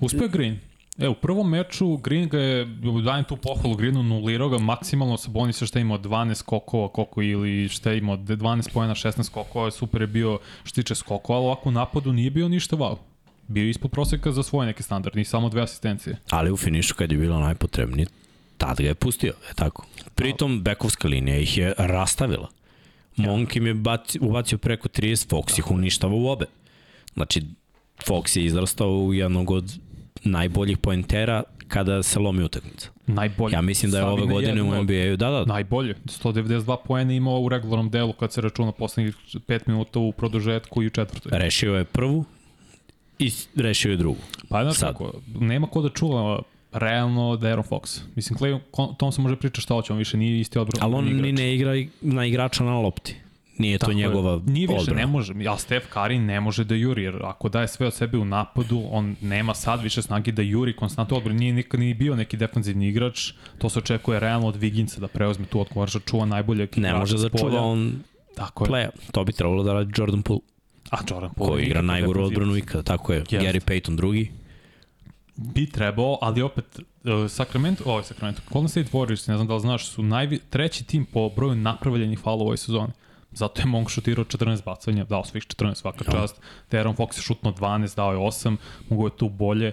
Uspio 0.02 0.24
je 0.24 0.30
Green. 0.30 0.60
E, 1.00 1.08
u 1.08 1.16
prvom 1.16 1.50
meču 1.50 1.98
Green 1.98 2.30
ga 2.30 2.40
je, 2.40 2.66
dajem 3.06 3.24
tu 3.24 3.38
pohvalu 3.38 3.76
Greenu, 3.76 4.04
nulirao 4.04 4.50
ga 4.50 4.58
maksimalno 4.58 5.18
sa 5.18 5.30
Bonisa 5.30 5.66
šta 5.66 5.80
imao 5.80 5.98
12 5.98 6.36
skokova, 6.36 6.88
koliko 6.88 7.22
ili 7.22 7.70
šta 7.70 7.94
imao 7.94 8.18
12 8.18 8.74
pojena, 8.74 8.96
16 8.96 9.24
skokova, 9.24 9.72
super 9.72 10.02
je 10.02 10.08
bio 10.08 10.40
što 10.64 10.76
tiče 10.76 10.96
skokova, 10.96 11.40
ali 11.40 11.46
ovako 11.46 11.70
u 11.70 11.72
napadu 11.72 12.14
nije 12.14 12.30
bio 12.30 12.48
ništa 12.48 12.76
wow. 12.76 12.98
Bio 13.48 13.64
je 13.64 13.70
ispod 13.70 13.92
proseka 13.92 14.32
za 14.32 14.44
svoje 14.44 14.68
neke 14.68 14.84
standarde, 14.84 15.20
ni 15.20 15.26
samo 15.26 15.50
dve 15.50 15.62
asistencije. 15.62 16.18
Ali 16.30 16.52
u 16.52 16.58
finišu 16.58 16.96
kad 16.96 17.12
je 17.12 17.18
bilo 17.18 17.40
najpotrebnije, 17.40 18.08
tad 18.58 18.78
ga 18.78 18.88
je 18.88 18.96
pustio, 18.96 19.34
je 19.48 19.54
tako. 19.56 19.86
Pritom 20.16 20.62
bekovska 20.62 21.08
linija 21.08 21.38
ih 21.38 21.58
je 21.58 21.74
rastavila. 21.78 22.50
Monk 23.16 23.56
im 23.56 23.68
je 23.68 23.74
baci, 23.74 24.20
ubacio 24.22 24.58
preko 24.58 24.88
30, 24.88 25.30
Fox 25.30 25.60
ih 25.60 25.72
uništava 25.72 26.14
u 26.14 26.28
obe. 26.28 26.46
Znači, 27.14 27.44
Fox 28.08 28.38
je 28.38 28.46
izrastao 28.46 28.90
u 28.90 29.14
jednog 29.14 29.52
od 29.52 29.80
najboljih 30.24 30.78
poentera 30.78 31.44
kada 31.68 32.04
se 32.04 32.20
lomi 32.20 32.44
utakmica. 32.44 32.90
Najbolje. 33.08 33.54
Ja 33.54 33.62
mislim 33.62 33.92
da 33.92 33.98
je 33.98 34.06
ove 34.06 34.26
godine 34.26 34.62
u 34.62 34.84
NBA-u, 34.84 35.16
da, 35.18 35.30
da. 35.30 35.46
Najbolje. 35.46 35.96
192 36.06 36.78
poena 36.86 37.14
imao 37.14 37.40
u 37.40 37.50
regularnom 37.50 37.90
delu 37.90 38.14
kad 38.14 38.34
se 38.34 38.42
računa 38.42 38.72
poslednjih 38.72 39.16
5 39.34 39.60
minuta 39.68 40.00
u 40.00 40.12
produžetku 40.12 40.84
i 40.84 40.88
u 40.88 40.90
četvrtoj. 40.90 41.40
Rešio 41.40 41.76
je 41.76 41.84
prvu 41.84 42.26
i 43.20 43.32
rešio 43.56 43.92
je 43.92 43.98
drugu. 43.98 44.22
Pa 44.50 44.64
znaš 44.64 44.78
kako, 44.78 45.14
nema 45.40 45.68
ko 45.68 45.82
da 45.82 45.90
čuva 45.90 46.42
realno 46.72 47.36
da 47.36 47.48
Aaron 47.48 47.66
Fox. 47.70 48.02
Mislim, 48.16 48.40
Clay 48.40 48.60
Thompson 48.98 49.24
može 49.24 49.36
pričati 49.36 49.62
šta 49.62 49.74
hoće, 49.74 49.94
on 49.94 50.00
više 50.00 50.18
nije 50.18 50.40
isti 50.40 50.60
odbrana. 50.60 50.86
Ali 50.86 50.96
on 50.96 51.06
ni 51.06 51.32
ne 51.32 51.56
igra 51.56 51.74
na 52.02 52.26
igrača 52.26 52.64
na 52.64 52.80
lopti. 52.80 53.16
Nije 53.60 53.78
to 53.78 53.86
Tako 53.86 53.94
njegova 53.94 54.32
je. 54.32 54.40
Nije 54.46 54.68
više, 54.68 54.80
odbrana. 54.80 55.00
ne 55.02 55.08
može. 55.08 55.34
Ja, 55.38 55.58
Steph 55.58 55.86
Curry 55.94 56.20
ne 56.20 56.40
može 56.40 56.64
da 56.64 56.76
juri, 56.76 57.04
jer 57.04 57.16
ako 57.24 57.50
daje 57.50 57.68
sve 57.68 57.88
od 57.88 57.94
sebe 57.94 58.18
u 58.18 58.26
napadu, 58.26 58.84
on 58.92 59.16
nema 59.22 59.54
sad 59.54 59.82
više 59.84 60.02
snage 60.02 60.32
da 60.32 60.42
juri 60.42 60.76
konstantno 60.76 61.18
odbrana. 61.18 61.40
Nije 61.40 61.54
nikad 61.54 61.80
ni 61.80 61.94
bio 61.94 62.16
neki 62.16 62.38
defanzivni 62.38 62.88
igrač. 62.88 63.32
To 63.58 63.70
se 63.70 63.80
očekuje 63.80 64.20
realno 64.20 64.48
od 64.48 64.56
Viginca 64.56 65.02
da 65.02 65.08
preuzme 65.08 65.46
tu 65.46 65.62
odgovor, 65.62 65.90
da 65.94 66.00
čuva 66.00 66.26
najbolje 66.26 66.68
Ne 66.76 66.94
može 66.94 67.18
da 67.18 67.30
čuva 67.30 67.62
on 67.62 68.04
Tako 68.36 68.64
je. 68.66 68.70
playa. 68.70 68.90
To 69.12 69.24
bi 69.24 69.34
trebalo 69.34 69.64
da 69.64 69.74
radi 69.74 69.92
Jordan 69.98 70.22
Poole. 70.22 70.42
A 70.92 70.98
Jordan 71.10 71.30
Poole. 71.36 71.52
Koji 71.52 71.66
igra 71.66 71.82
najgoru 71.82 72.24
odbranu 72.24 72.56
ikada, 72.58 72.84
tako 72.84 73.14
je. 73.14 73.24
Yes. 73.24 73.42
Gary 73.42 73.60
Payton 73.66 73.96
drugi. 73.96 74.32
bi 75.36 75.70
trebao, 75.70 76.18
ali 76.22 76.42
opet 76.42 76.66
uh, 76.80 77.32
Sacramento, 77.32 77.84
ovo 77.86 77.98
je 77.98 78.04
Sacramento, 78.04 78.42
Golden 78.52 78.70
State 78.70 78.90
Warriors, 78.92 79.30
ne 79.30 79.36
znam 79.36 79.48
da 79.48 79.54
li 79.54 79.62
znaš, 79.62 79.88
su 79.88 80.04
najvi, 80.04 80.40
treći 80.50 80.84
tim 80.84 81.06
po 81.06 81.30
broju 81.30 81.56
napravljenih 81.56 82.20
faula 82.20 82.42
u 82.44 82.46
ovoj 82.46 82.58
sezoni. 82.58 82.92
Zato 83.32 83.62
je 83.62 83.66
Monk 83.66 83.90
šutirao 83.90 84.26
14 84.26 84.64
bacanja, 84.66 85.04
dao 85.04 85.24
svih 85.24 85.44
14 85.44 85.76
svaka 85.76 86.06
ja. 86.08 86.12
čast. 86.12 86.42
Deron 86.72 86.96
Fox 86.96 87.18
je 87.18 87.22
šutno 87.22 87.52
12, 87.52 87.96
dao 87.96 88.12
je 88.12 88.18
8, 88.18 88.58
mogo 88.90 89.08
je 89.08 89.12
tu 89.18 89.30
bolje, 89.30 89.72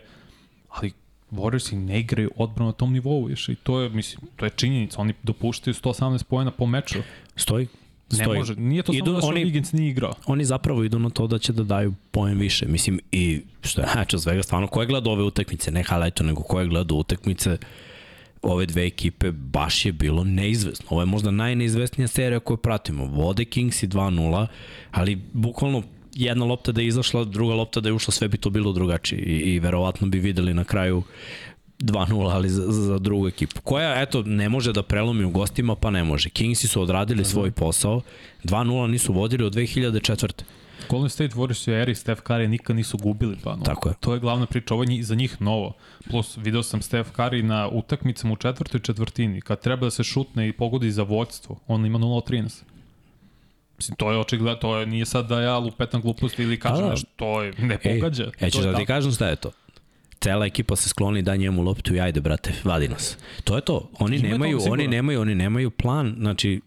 ali 0.68 0.92
Warriors 1.30 1.72
ne 1.72 2.00
igraju 2.00 2.30
odbranu 2.36 2.66
na 2.66 2.72
tom 2.72 2.92
nivou 2.92 3.30
još 3.30 3.48
i 3.48 3.54
to 3.54 3.80
je, 3.80 3.88
mislim, 3.88 4.20
to 4.36 4.46
je 4.46 4.50
činjenica, 4.50 5.00
oni 5.00 5.14
dopuštaju 5.22 5.74
118 5.74 6.22
pojena 6.24 6.50
po 6.50 6.66
meču. 6.66 6.98
Stoji. 7.36 7.66
Stoji. 8.08 8.28
Ne 8.28 8.38
može, 8.38 8.56
nije 8.56 8.82
to 8.82 8.92
idu, 8.92 9.04
samo 9.04 9.14
da 9.14 9.20
što 9.20 9.28
oni, 9.28 9.44
Wiggins 9.44 9.74
nije 9.74 9.90
igrao. 9.90 10.12
Oni 10.26 10.44
zapravo 10.44 10.84
idu 10.84 10.98
na 10.98 11.10
to 11.10 11.26
da 11.26 11.38
će 11.38 11.52
da 11.52 11.62
daju 11.62 11.94
poen 12.10 12.38
više. 12.38 12.66
Mislim, 12.66 13.00
i 13.12 13.40
što 13.62 13.80
je 13.80 13.86
najče 13.94 14.18
svega, 14.18 14.42
stvarno, 14.42 14.66
ko 14.66 14.80
je 14.80 14.86
gledao 14.86 15.12
ove 15.12 15.22
utakmice, 15.22 15.70
ne 15.70 15.82
highlightu, 15.82 16.24
nego 16.24 16.42
ko 16.42 16.60
je 16.60 16.66
gledao 16.66 16.98
utakmice, 16.98 17.58
ove 18.46 18.66
dve 18.66 18.86
ekipe 18.86 19.30
baš 19.30 19.84
je 19.84 19.92
bilo 19.92 20.24
neizvesno. 20.24 20.86
Ovo 20.90 21.02
je 21.02 21.06
možda 21.06 21.30
najneizvesnija 21.30 22.08
serija 22.08 22.40
koju 22.40 22.56
pratimo. 22.56 23.04
Vode 23.04 23.44
Kings 23.44 23.82
i 23.82 23.88
2-0, 23.88 24.46
ali 24.90 25.20
bukvalno 25.32 25.82
jedna 26.14 26.44
lopta 26.44 26.72
da 26.72 26.80
je 26.80 26.86
izašla, 26.86 27.24
druga 27.24 27.54
lopta 27.54 27.80
da 27.80 27.88
je 27.88 27.92
ušla, 27.92 28.12
sve 28.12 28.28
bi 28.28 28.36
to 28.36 28.50
bilo 28.50 28.72
drugačije 28.72 29.20
i, 29.20 29.54
i 29.54 29.58
verovatno 29.58 30.06
bi 30.06 30.18
videli 30.18 30.54
na 30.54 30.64
kraju 30.64 31.02
2-0, 31.78 32.30
ali 32.32 32.48
za, 32.48 32.72
za 32.72 32.98
drugu 32.98 33.28
ekipu. 33.28 33.60
Koja, 33.60 34.02
eto, 34.02 34.22
ne 34.22 34.48
može 34.48 34.72
da 34.72 34.82
prelomi 34.82 35.24
u 35.24 35.30
gostima, 35.30 35.74
pa 35.76 35.90
ne 35.90 36.04
može. 36.04 36.28
Kingsi 36.28 36.68
su 36.68 36.82
odradili 36.82 37.20
Aha. 37.20 37.30
svoj 37.30 37.50
posao. 37.50 38.00
2-0 38.44 38.86
nisu 38.86 39.12
vodili 39.12 39.44
od 39.44 39.54
2004. 39.54 40.42
Golden 40.88 41.10
State 41.10 41.34
Warriors 41.34 41.70
i 41.70 41.74
eri 41.74 41.94
Steph 41.94 42.22
Curry 42.22 42.46
nikad 42.46 42.76
nisu 42.76 42.98
gubili, 42.98 43.36
pa 43.44 43.56
no. 43.56 43.62
Tako 43.62 43.88
je. 43.88 43.94
To 44.00 44.14
je 44.14 44.20
glavna 44.20 44.46
priča, 44.46 44.74
ovo 44.74 44.84
je 44.88 45.02
za 45.02 45.14
njih 45.14 45.42
novo. 45.42 45.72
Plus, 46.10 46.36
video 46.36 46.62
sam 46.62 46.82
Steph 46.82 47.10
Curry 47.16 47.42
na 47.42 47.68
utakmicama 47.68 48.32
u 48.32 48.36
četvrtoj 48.36 48.80
četvrtini, 48.80 49.40
kad 49.40 49.60
treba 49.60 49.86
da 49.86 49.90
se 49.90 50.04
šutne 50.04 50.48
i 50.48 50.52
pogodi 50.52 50.90
za 50.90 51.02
vođstvo, 51.02 51.58
on 51.66 51.86
ima 51.86 51.98
0-13. 51.98 52.62
Mislim, 53.78 53.96
to 53.96 54.12
je 54.12 54.18
očigledno, 54.18 54.54
to 54.54 54.78
je, 54.78 54.86
nije 54.86 55.06
sad 55.06 55.28
da 55.28 55.40
ja 55.40 55.58
lupetam 55.58 56.00
gluposti 56.00 56.42
ili 56.42 56.58
kažem 56.60 56.84
da, 56.84 56.90
nešto, 56.90 57.06
to 57.16 57.42
je, 57.42 57.52
ne 57.58 57.78
pogađa. 57.78 58.30
Ej, 58.40 58.50
ćeš 58.50 58.62
da 58.62 58.76
ti 58.76 58.86
kažem 58.86 59.12
šta 59.12 59.28
je 59.28 59.36
to? 59.36 59.50
cela 60.20 60.46
ekipa 60.46 60.76
se 60.76 60.88
skloni 60.88 61.22
da 61.22 61.36
njemu 61.36 61.62
loptu 61.62 61.94
i 61.94 62.00
ajde 62.00 62.20
brate, 62.20 62.52
vadi 62.64 62.88
nas. 62.88 63.18
To 63.44 63.56
je 63.56 63.60
to. 63.60 63.90
Oni 63.98 64.16
Ima 64.16 64.28
nemaju, 64.28 64.60
oni 64.70 64.88
nemaju, 64.88 65.20
oni 65.20 65.34
nemaju 65.34 65.70
plan, 65.70 66.14
znači 66.18 66.60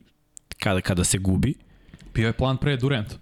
kada 0.59 0.81
kada 0.81 1.03
se 1.03 1.17
gubi. 1.17 1.53
Bio 2.13 2.27
je 2.27 2.33
plan 2.33 2.57
pre 2.57 2.77
Durant. 2.77 3.15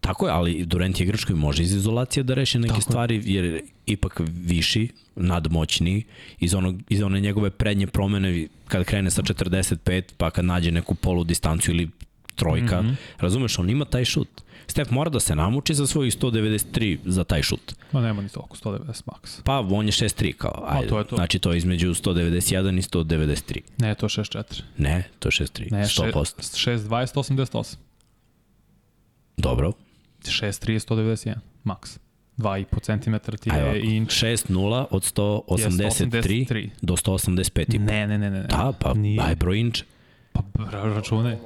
Tako 0.00 0.26
je, 0.26 0.32
ali 0.32 0.64
Durant 0.64 1.00
je 1.00 1.04
igrač 1.04 1.24
koji 1.24 1.36
može 1.38 1.62
iz 1.62 1.74
izolacije 1.74 2.22
da 2.22 2.34
reši 2.34 2.58
neke 2.58 2.68
Tako 2.68 2.80
stvari, 2.80 3.22
jer 3.24 3.44
je 3.44 3.62
ipak 3.86 4.20
viši, 4.26 4.88
nadmoćniji, 5.16 6.04
iz, 6.38 6.54
onog, 6.54 6.76
iz 6.88 7.02
one 7.02 7.20
njegove 7.20 7.50
prednje 7.50 7.86
promene, 7.86 8.46
kada 8.68 8.84
krene 8.84 9.10
sa 9.10 9.22
45, 9.22 10.02
pa 10.16 10.30
kad 10.30 10.44
nađe 10.44 10.70
neku 10.70 10.94
polu 10.94 11.24
distanciju 11.24 11.74
ili 11.74 11.88
trojka, 12.34 12.82
mm 12.82 12.86
-hmm. 12.86 12.94
razumeš, 13.18 13.58
on 13.58 13.70
ima 13.70 13.84
taj 13.84 14.04
šut. 14.04 14.28
Steph 14.66 14.92
mora 14.92 15.10
da 15.10 15.20
se 15.20 15.36
namuči 15.36 15.74
za 15.74 15.86
svojih 15.86 16.18
193 16.18 16.98
za 17.04 17.24
taj 17.24 17.42
šut. 17.42 17.74
Ma 17.92 18.00
nema 18.00 18.22
ni 18.22 18.28
toliko, 18.28 18.56
190 18.56 19.02
max. 19.06 19.42
Pa 19.44 19.58
on 19.60 19.86
je 19.86 19.92
6-3 19.92 20.32
kao, 20.32 20.64
ajde. 20.68 20.86
A, 20.86 20.88
to 20.88 20.98
je 20.98 21.04
to. 21.04 21.16
Znači 21.16 21.38
to 21.38 21.52
je 21.52 21.58
između 21.58 21.94
191 21.94 22.78
i 22.78 22.82
193. 22.82 23.60
Ne, 23.78 23.94
to 23.94 24.06
je 24.06 24.10
6-4. 24.10 24.62
Ne, 24.78 25.08
to 25.18 25.28
je 25.28 25.32
6-3. 25.32 25.72
Ne, 25.72 25.84
100%. 25.84 26.12
6-2 26.70 26.88
188. 26.88 27.76
Dobro. 29.36 29.72
6-3 30.22 30.70
je 30.70 30.78
191, 30.80 31.34
max. 31.64 31.98
2,5 32.36 32.80
cm 32.80 33.36
ti 33.40 33.50
je 33.50 33.62
Ajde, 33.62 33.80
inč. 33.80 34.22
6-0 34.22 34.86
od 34.90 35.02
183 35.02 36.06
183. 36.10 36.70
do 36.82 36.96
185. 36.96 37.78
Ne, 37.78 38.06
ne, 38.06 38.18
ne, 38.18 38.30
ne. 38.30 38.42
Da, 38.42 38.72
pa 38.80 38.94
Nije. 38.94 39.22
aj 39.22 39.34
broj 39.34 39.58
inč. 39.58 39.82
Pa 40.32 40.42
računaj. 40.70 41.36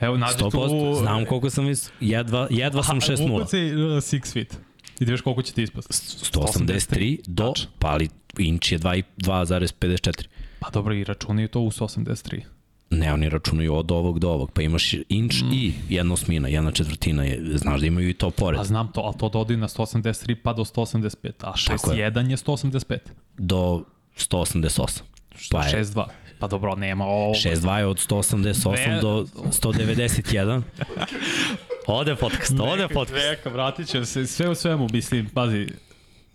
Evo, 0.00 0.16
nađi 0.16 0.38
100%, 0.38 0.50
tu... 0.50 0.98
Znam 1.00 1.24
koliko 1.24 1.50
sam 1.50 1.66
vis... 1.66 1.90
Jedva, 2.00 2.46
jedva 2.50 2.82
sam 2.82 3.00
6-0. 3.00 3.36
Ukuci 3.36 3.56
6 3.56 4.32
feet. 4.32 4.58
I 5.00 5.04
da 5.04 5.12
viš 5.12 5.20
koliko 5.20 5.42
će 5.42 5.52
ti 5.52 5.62
ispast. 5.62 5.90
183 6.34 7.20
do, 7.26 7.52
pa 7.78 7.88
ali 7.88 8.08
inč 8.38 8.72
je 8.72 8.78
2,54. 8.78 10.26
Pa 10.58 10.70
dobro, 10.70 10.94
i 10.94 11.04
računaju 11.04 11.48
to 11.48 11.60
u 11.60 11.70
183. 11.70 12.42
Ne, 12.90 13.12
oni 13.12 13.28
računaju 13.28 13.74
od 13.74 13.92
ovog 13.92 14.18
do 14.18 14.30
ovog, 14.30 14.50
pa 14.52 14.62
imaš 14.62 14.94
inč 15.08 15.42
mm. 15.42 15.52
i 15.52 15.72
jedna 15.88 16.14
osmina, 16.14 16.48
jedna 16.48 16.70
četvrtina, 16.70 17.24
je, 17.24 17.58
znaš 17.58 17.80
da 17.80 17.86
imaju 17.86 18.08
i 18.08 18.14
to 18.14 18.30
pored. 18.30 18.58
Pa 18.58 18.64
znam 18.64 18.92
to, 18.92 19.00
ali 19.00 19.14
to 19.18 19.28
dodaju 19.28 19.58
na 19.58 19.68
183 19.68 20.36
pa 20.42 20.52
do 20.52 20.64
185, 20.64 21.30
a 21.40 21.52
6.1 21.52 21.94
je. 21.94 22.30
je 22.30 22.36
185. 22.36 22.98
Do 23.38 23.84
188. 24.16 25.00
Pa 25.50 25.64
je. 25.64 25.84
6.2. 25.84 26.04
Pa 26.38 26.46
dobro, 26.46 26.74
nema 26.74 27.04
ovo. 27.04 27.34
6.2 27.34 27.76
je 27.76 27.86
od 27.86 27.96
188 27.96 28.88
ne. 28.88 29.00
do 29.00 29.26
191. 29.34 30.62
Ode 31.86 32.16
podcast, 32.16 32.54
ode 32.60 32.88
podcast. 32.88 33.26
Neka, 33.30 33.50
vratit 33.50 33.88
će 33.88 34.04
se 34.04 34.26
sve 34.26 34.48
u 34.48 34.54
svemu, 34.54 34.88
mislim, 34.92 35.28
pazi, 35.34 35.68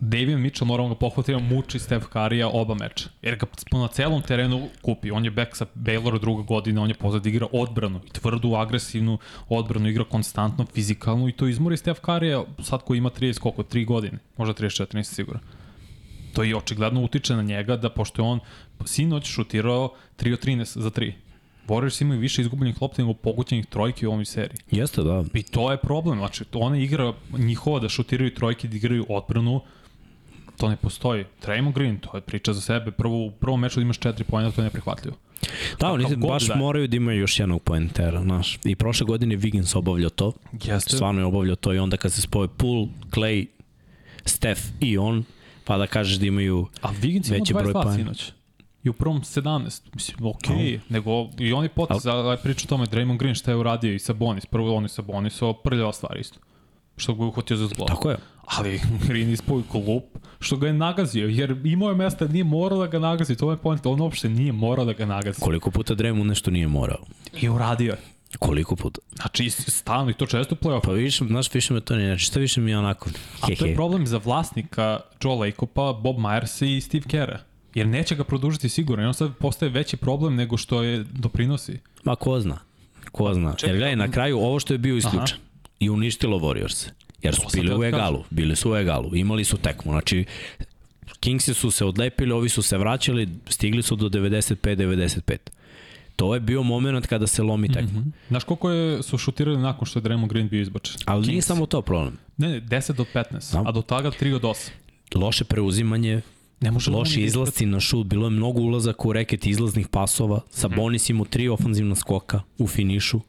David 0.04 0.38
Mitchell, 0.38 0.66
moramo 0.66 0.88
ga 0.88 0.94
pohvatiti, 0.94 1.42
muči 1.42 1.78
Steph 1.78 2.06
Curry-a 2.12 2.48
oba 2.48 2.74
meča. 2.74 3.08
Jer 3.22 3.36
ga 3.36 3.46
na 3.72 3.88
celom 3.88 4.22
terenu 4.22 4.68
kupi. 4.82 5.10
On 5.10 5.24
je 5.24 5.30
back 5.30 5.56
sa 5.56 5.66
Baylor 5.74 6.18
druga 6.20 6.42
godina, 6.42 6.82
on 6.82 6.88
je 6.88 6.94
pozad 6.94 7.26
igra 7.26 7.46
odbranu, 7.52 8.00
i 8.06 8.10
tvrdu, 8.10 8.54
agresivnu 8.54 9.18
odbranu, 9.48 9.88
igra 9.88 10.04
konstantno, 10.04 10.66
fizikalnu 10.74 11.28
i 11.28 11.32
to 11.32 11.46
izmori 11.46 11.76
Steph 11.76 12.00
Curry-a 12.00 12.42
sad 12.62 12.82
koji 12.82 12.98
ima 12.98 13.10
30, 13.10 13.38
koliko, 13.38 13.62
3 13.62 13.86
godine, 13.86 14.18
možda 14.36 14.54
34, 14.54 14.94
nisam 14.94 15.14
siguran. 15.14 15.42
To 16.34 16.44
i 16.44 16.54
očigledno 16.54 17.02
utiče 17.02 17.36
na 17.36 17.42
njega 17.42 17.76
da 17.76 17.90
pošto 17.90 18.22
je 18.22 18.26
on 18.26 18.40
sinoć 18.84 19.26
šutirao 19.26 19.92
3 20.18 20.32
od 20.32 20.44
13 20.44 20.78
za 20.78 20.90
3. 20.90 21.12
Warriors 21.68 22.02
imaju 22.02 22.20
više 22.20 22.42
izgubljenih 22.42 22.82
lopta 22.82 23.02
nego 23.02 23.14
pogućenih 23.14 23.66
trojki 23.66 24.06
u 24.06 24.12
ovoj 24.12 24.24
seriji. 24.24 24.58
Jeste, 24.70 25.02
da. 25.02 25.24
I 25.34 25.42
to 25.42 25.70
je 25.70 25.76
problem. 25.78 26.18
Znači, 26.18 26.44
ona 26.52 26.76
igra 26.78 27.12
njihova 27.38 27.78
da 27.80 27.88
šutiraju 27.88 28.34
trojke, 28.34 28.68
da 28.68 28.76
igraju 28.76 29.06
odbranu, 29.08 29.60
to 30.56 30.68
ne 30.68 30.76
postoji. 30.76 31.24
Draymond 31.46 31.72
Green, 31.72 31.98
to 31.98 32.16
je 32.16 32.20
priča 32.20 32.52
za 32.52 32.60
sebe. 32.60 32.90
Prvo, 32.90 33.26
u 33.26 33.30
prvom 33.30 33.60
meču 33.60 33.80
da 33.80 33.82
imaš 33.82 33.98
četiri 33.98 34.24
pojena, 34.24 34.50
to 34.50 34.60
je 34.60 34.64
neprihvatljivo. 34.64 35.16
Da, 35.80 35.92
oni 35.92 36.16
baš 36.16 36.46
da 36.46 36.54
moraju 36.54 36.88
da 36.88 36.96
imaju 36.96 37.20
još 37.20 37.40
jednog 37.40 37.62
poentera, 37.62 38.22
znaš. 38.22 38.58
I 38.64 38.76
prošle 38.76 39.06
godine 39.06 39.36
Wiggins 39.36 39.78
obavljao 39.78 40.10
to. 40.10 40.32
Jeste. 40.64 40.96
Stvarno 40.96 41.20
je 41.20 41.24
obavljao 41.24 41.56
to 41.56 41.72
i 41.74 41.78
onda 41.78 41.96
kad 41.96 42.12
se 42.12 42.22
spoje 42.22 42.48
Pool, 42.48 42.86
Clay, 43.10 43.46
Steph 44.24 44.60
i 44.80 44.98
on, 44.98 45.24
pa 45.64 45.76
da 45.76 45.86
kažeš 45.86 46.16
da 46.16 46.26
imaju 46.26 46.66
A 46.82 46.92
Wiggins 46.92 47.30
veći 47.30 47.54
broj 47.54 47.72
poena. 47.72 47.94
sinoć. 47.94 48.32
I 48.84 48.88
u 48.88 48.92
prvom 48.92 49.20
17, 49.20 49.80
mislim, 49.94 50.26
okej, 50.26 50.56
okay, 50.56 50.74
no. 50.74 50.80
nego 50.88 51.28
i 51.38 51.52
oni 51.52 51.68
potez, 51.68 52.06
Al... 52.06 52.28
ali 52.28 52.38
priča 52.42 52.64
o 52.66 52.68
tome, 52.68 52.86
Draymond 52.86 53.18
Green 53.18 53.34
šta 53.34 53.50
je 53.50 53.56
uradio 53.56 53.94
i 53.94 53.98
Sabonis, 53.98 54.46
prvo 54.46 54.76
oni 54.76 54.88
Sabonis, 54.88 55.42
ovo 55.42 55.52
prljava 55.52 55.92
stvar 55.92 56.18
isto. 56.18 56.38
Što 56.96 57.14
ga 57.14 57.24
je 57.24 57.28
uhvatio 57.28 57.56
za 57.56 57.66
zglob. 57.66 57.88
Tako 57.88 58.10
je. 58.10 58.16
Ali 58.56 58.80
Green 59.06 59.30
ispoj 59.30 59.62
klup, 59.70 60.04
što 60.40 60.56
ga 60.56 60.66
je 60.66 60.72
nagazio, 60.72 61.28
jer 61.28 61.60
imao 61.64 61.88
je 61.88 61.94
mesta, 61.94 62.28
nije 62.28 62.44
morao 62.44 62.78
da 62.78 62.86
ga 62.86 62.98
nagazi, 62.98 63.36
to 63.36 63.50
je 63.50 63.56
point, 63.56 63.86
on 63.86 64.00
uopšte 64.00 64.28
nije 64.28 64.52
morao 64.52 64.84
da 64.84 64.92
ga 64.92 65.06
nagazi. 65.06 65.40
Koliko 65.40 65.70
puta 65.70 65.94
Draymond 65.94 66.22
nešto 66.24 66.50
nije 66.50 66.68
morao? 66.68 67.04
I 67.40 67.48
uradio 67.48 67.90
je. 67.90 67.98
Koliko 68.38 68.76
puta? 68.76 69.00
Znači, 69.14 69.50
stalno 69.50 70.10
i 70.10 70.14
to 70.14 70.26
često 70.26 70.54
play-off. 70.54 70.80
Pa 70.84 70.92
više, 70.92 71.24
znaš, 71.24 71.54
više 71.54 71.74
me 71.74 71.80
to 71.80 71.96
ne, 71.96 72.06
znači, 72.06 72.24
šta 72.24 72.40
više 72.40 72.60
mi 72.60 72.70
je 72.70 72.78
onako, 72.78 73.10
he, 73.46 73.52
A 73.52 73.56
to 73.56 73.66
je 73.66 73.74
problem 73.74 74.06
za 74.06 74.20
vlasnika 74.24 75.00
Joe 75.22 75.34
Lacopa, 75.34 75.92
Bob 75.92 76.16
Myers 76.16 76.76
i 76.76 76.80
Steve 76.80 77.04
Kerr. 77.08 77.36
Jer 77.74 77.86
neće 77.86 78.14
ga 78.14 78.24
produžiti 78.24 78.68
sigurno, 78.68 79.04
i 79.04 79.06
on 79.06 79.14
sad 79.14 79.36
postaje 79.38 79.70
veći 79.70 79.96
problem 79.96 80.34
nego 80.34 80.56
što 80.56 80.82
je 80.82 81.04
doprinosi. 81.12 81.78
Ma 82.04 82.16
ko 82.16 82.40
zna, 82.40 82.58
ko 83.12 83.34
zna. 83.34 83.54
Čekaj, 83.54 83.70
Jer 83.70 83.78
gledaj, 83.78 83.96
na 83.96 84.10
kraju 84.10 84.38
ovo 84.38 84.60
što 84.60 84.74
je 84.74 84.78
bio 84.78 84.96
isključen 84.96 85.38
Aha. 85.38 85.72
i 85.78 85.90
uništilo 85.90 86.38
Warriors. 86.38 86.88
Jer 87.22 87.34
su 87.34 87.42
bili 87.54 87.74
u 87.78 87.84
egalu, 87.84 88.24
bili 88.30 88.56
su 88.56 88.72
u 88.72 88.76
egalu, 88.76 89.16
imali 89.16 89.44
su 89.44 89.56
tekmu. 89.56 89.92
Znači, 89.92 90.24
Kingsi 91.20 91.54
su 91.54 91.70
se 91.70 91.84
odlepili, 91.84 92.32
ovi 92.32 92.48
su 92.48 92.62
se 92.62 92.78
vraćali, 92.78 93.28
stigli 93.48 93.82
su 93.82 93.96
do 93.96 94.08
95-95. 94.08 95.36
To 96.16 96.34
je 96.34 96.40
bio 96.40 96.62
moment 96.62 97.06
kada 97.06 97.26
se 97.26 97.42
lomi 97.42 97.68
tekma. 97.68 98.00
Mm 98.00 98.04
-hmm. 98.04 98.28
Znaš 98.28 98.44
koliko 98.44 98.70
je, 98.70 99.02
su 99.02 99.18
šutirali 99.18 99.58
nakon 99.58 99.86
što 99.86 99.98
je 99.98 100.02
Draymond 100.02 100.26
Green 100.26 100.48
bio 100.48 100.62
izbačen? 100.62 100.96
Ali 101.04 101.22
Kings. 101.22 101.28
nije 101.28 101.42
samo 101.42 101.66
to 101.66 101.82
problem. 101.82 102.18
Ne, 102.36 102.48
ne, 102.48 102.60
10 102.60 103.00
od 103.00 103.06
15, 103.14 103.54
no. 103.54 103.64
a 103.66 103.72
do 103.72 103.82
toga 103.82 104.10
3 104.10 104.34
od 104.34 104.42
8. 104.42 104.70
Loše 105.14 105.44
preuzimanje, 105.44 106.20
Ne 106.62 106.70
može 106.70 106.90
loši 106.90 107.22
izlasci 107.22 107.66
na 107.66 107.80
šut, 107.80 108.06
bilo 108.06 108.26
je 108.26 108.30
mnogo 108.30 108.60
ulazaka 108.60 109.08
u 109.08 109.12
reket 109.12 109.46
izlaznih 109.46 109.88
pasova, 109.88 110.40
sa 110.50 110.68
mm 110.68 110.72
-hmm. 110.72 111.10
Imao 111.10 111.24
tri 111.24 111.48
ofanzivna 111.48 111.94
skoka 111.94 112.42
u 112.58 112.66
finišu. 112.66 113.20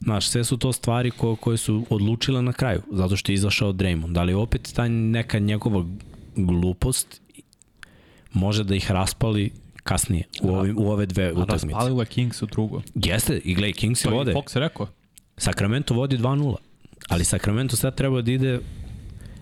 Znaš, 0.00 0.28
sve 0.28 0.44
su 0.44 0.56
to 0.56 0.72
stvari 0.72 1.10
koje, 1.10 1.36
koje 1.36 1.56
su 1.56 1.86
odlučile 1.90 2.42
na 2.42 2.52
kraju, 2.52 2.82
zato 2.92 3.16
što 3.16 3.32
je 3.32 3.34
izašao 3.34 3.72
Draymond. 3.72 4.12
Da 4.12 4.22
li 4.22 4.34
opet 4.34 4.72
ta 4.74 4.88
neka 4.88 5.38
njegova 5.38 5.84
glupost 6.36 7.20
može 8.32 8.64
da 8.64 8.74
ih 8.74 8.90
raspali 8.90 9.50
kasnije 9.82 10.24
u, 10.42 10.48
ovim, 10.48 10.78
u 10.78 10.90
ove 10.90 11.06
dve 11.06 11.32
utakmice. 11.32 11.66
A 11.66 11.68
raspalilo 11.68 12.02
je 12.02 12.06
Kings 12.06 12.42
u 12.42 12.46
drugo. 12.46 12.82
Jeste, 12.94 13.40
i 13.44 13.54
gledaj, 13.54 13.72
Kings 13.72 14.04
vode. 14.04 14.32
To 14.32 14.38
je 14.38 14.42
Fox 14.42 14.58
rekao. 14.58 14.86
Sacramento 15.36 15.94
vodi 15.94 16.18
2-0, 16.18 16.56
ali 17.08 17.24
Sacramento 17.24 17.76
sad 17.76 17.94
treba 17.94 18.22
da 18.22 18.32
ide 18.32 18.60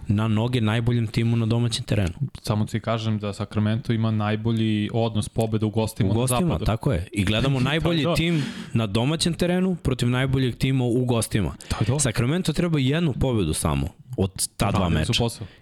na 0.09 0.29
noge 0.29 0.61
najboljem 0.61 1.07
timu 1.07 1.37
na 1.37 1.47
domaćem 1.47 1.85
terenu. 1.85 2.13
Samo 2.43 2.65
ti 2.65 2.81
kažem 2.81 3.19
da 3.19 3.33
Sacramento 3.33 3.93
ima 3.93 4.11
najbolji 4.11 4.91
odnos 4.93 5.29
pobeda 5.29 5.67
u 5.67 5.71
gostima, 5.71 6.11
u 6.11 6.15
gostima 6.15 6.41
na 6.41 6.47
zapadu. 6.47 6.65
tako 6.65 6.93
je. 6.93 7.09
I 7.13 7.25
gledamo 7.25 7.61
najbolji 7.71 8.03
to. 8.05 8.15
tim 8.15 8.43
na 8.73 8.87
domaćem 8.87 9.35
terenu 9.35 9.77
protiv 9.83 10.09
najboljeg 10.09 10.57
tima 10.57 10.85
u 10.85 11.05
gostima. 11.05 11.55
To. 11.87 11.99
Sacramento 11.99 12.53
treba 12.53 12.79
jednu 12.79 13.13
pobedu 13.13 13.55
samo 13.55 13.89
od 14.17 14.49
ta 14.57 14.71
dva 14.71 14.89
meča. 14.89 15.13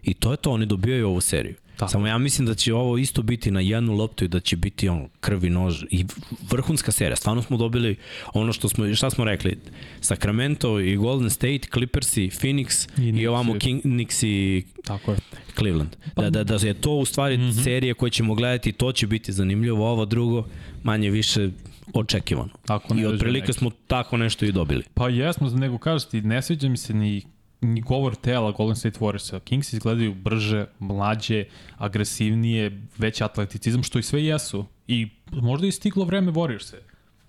I 0.03 0.15
to 0.15 0.31
je 0.31 0.37
to, 0.37 0.51
oni 0.51 0.67
dobijaju 0.67 1.09
ovu 1.09 1.21
seriju. 1.21 1.55
Tako. 1.81 1.93
Samo 1.93 2.07
ja 2.07 2.19
mislim 2.19 2.47
da 2.47 2.55
će 2.55 2.75
ovo 2.75 2.99
isto 2.99 3.23
biti 3.23 3.51
na 3.51 3.61
jednu 3.61 3.95
loptu 3.95 4.25
i 4.25 4.29
da 4.29 4.41
će 4.41 4.57
biti 4.57 4.89
on 4.89 5.09
krvi 5.21 5.51
nož 5.51 5.83
i 5.91 6.05
vrhunska 6.51 6.93
serija. 6.93 7.17
Stvarno 7.17 7.43
smo 7.43 7.57
dobili 7.57 7.97
ono 8.35 8.53
što 8.53 8.69
smo, 8.69 8.95
šta 8.95 9.11
smo 9.11 9.25
rekli, 9.25 9.59
Sacramento 10.01 10.81
i 10.81 10.97
Golden 10.97 11.31
State, 11.31 11.61
Clippers 11.73 12.17
i 12.17 12.31
Phoenix 12.31 12.89
I 12.99 13.21
i, 13.21 13.27
ovamo 13.27 13.59
King, 13.59 13.83
Knicks 13.83 14.23
i 14.23 14.65
Tako 14.85 15.13
je. 15.13 15.19
Cleveland. 15.59 15.97
Da, 16.17 16.31
da, 16.31 16.45
da 16.45 16.67
je 16.67 16.75
to 16.75 16.93
u 16.93 17.05
stvari 17.05 17.39
mm 17.39 17.41
-hmm. 17.41 17.65
serije 17.65 17.95
koje 17.95 18.11
ćemo 18.11 18.35
gledati, 18.35 18.73
to 18.73 18.93
će 18.93 19.07
biti 19.07 19.33
zanimljivo, 19.33 19.91
ovo 19.91 20.05
drugo 20.05 20.45
manje 20.83 21.11
više 21.11 21.51
očekivano. 21.95 22.51
Ako 22.67 22.95
ne 22.95 23.03
I 23.03 23.07
otprilike 23.07 23.53
smo 23.53 23.71
tako 23.87 24.17
nešto 24.17 24.45
i 24.45 24.53
dobili. 24.53 24.83
Pa 24.95 25.09
jesmo, 25.09 25.51
nego 25.51 25.79
kažeš 25.79 26.09
ti, 26.09 26.21
ne 26.21 26.43
sviđa 26.43 26.69
mi 26.69 26.77
se 26.77 26.95
ni 26.95 27.23
govor 27.61 28.15
tela 28.15 28.53
Golden 28.53 28.77
State 28.77 28.99
Warriorsa. 28.99 29.41
Kings 29.41 29.73
izgledaju 29.73 30.15
brže, 30.15 30.67
mlađe, 30.79 31.45
agresivnije, 31.77 32.83
veći 32.99 33.25
atleticizam, 33.25 33.83
što 33.83 33.99
i 33.99 34.03
sve 34.03 34.25
jesu. 34.25 34.67
I 34.87 35.09
možda 35.31 35.67
je 35.67 35.73
stiglo 35.73 36.05
vreme 36.05 36.33
Warriorse. 36.33 36.75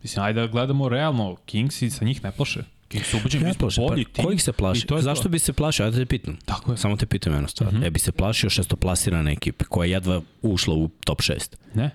Mislim, 0.04 0.26
ajde 0.26 0.41
da 0.41 0.48
gledamo 0.48 0.89
realno, 0.89 1.36
Kings 1.46 1.82
i 1.82 1.89
sa 1.89 2.06
njih 2.06 2.24
ne 2.24 2.32
plaše. 2.32 2.63
Kings 2.88 3.08
su 3.08 3.17
ubeđeni, 3.17 3.46
mi 3.46 3.54
smo 3.54 3.60
plaše, 3.60 3.82
bolji 3.82 4.06
pa, 4.06 4.12
tim. 4.12 4.26
Kojih 4.26 4.44
se 4.44 4.52
plaši? 4.54 4.88
Zašto 5.00 5.24
to. 5.24 5.30
bi 5.30 5.39
se 5.39 5.54
plašio? 5.54 5.86
Ajde 5.86 5.98
da 5.98 6.02
te 6.04 6.06
pitam. 6.06 6.38
Tako 6.46 6.72
je. 6.72 6.78
Samo 6.78 6.98
te 6.98 7.06
pitam 7.06 7.34
jednu 7.34 7.48
stvar. 7.48 7.74
Mm 7.74 7.78
-hmm. 7.78 7.88
E 7.88 7.89
bi 7.89 8.00
se 8.00 8.12
plašio 8.12 8.50
šestoplasirane 8.50 9.32
ekipe 9.32 9.65
koja 9.65 9.86
je 9.86 9.91
jedva 9.91 10.22
ušla 10.41 10.76
u 10.76 10.89
top 11.06 11.22
6. 11.22 11.56
Ne? 11.74 11.89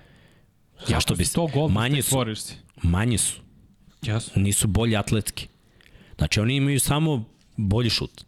Zašto 0.87 1.15
bi 1.15 1.25
su 1.25 1.29
se? 1.29 1.35
to 1.35 1.47
Golden 1.47 1.73
Manje 1.73 2.01
State 2.01 2.09
su, 2.09 2.15
Warriorsi? 2.15 2.53
manji 2.81 3.17
su. 3.17 3.41
Jesu. 4.01 4.39
Nisu 4.39 4.67
bolji 4.67 4.95
atletski. 4.95 5.47
Znači 6.17 6.39
oni 6.39 6.55
imaju 6.55 6.79
samo 6.79 7.25
bolji 7.57 7.89
šut. 7.89 8.25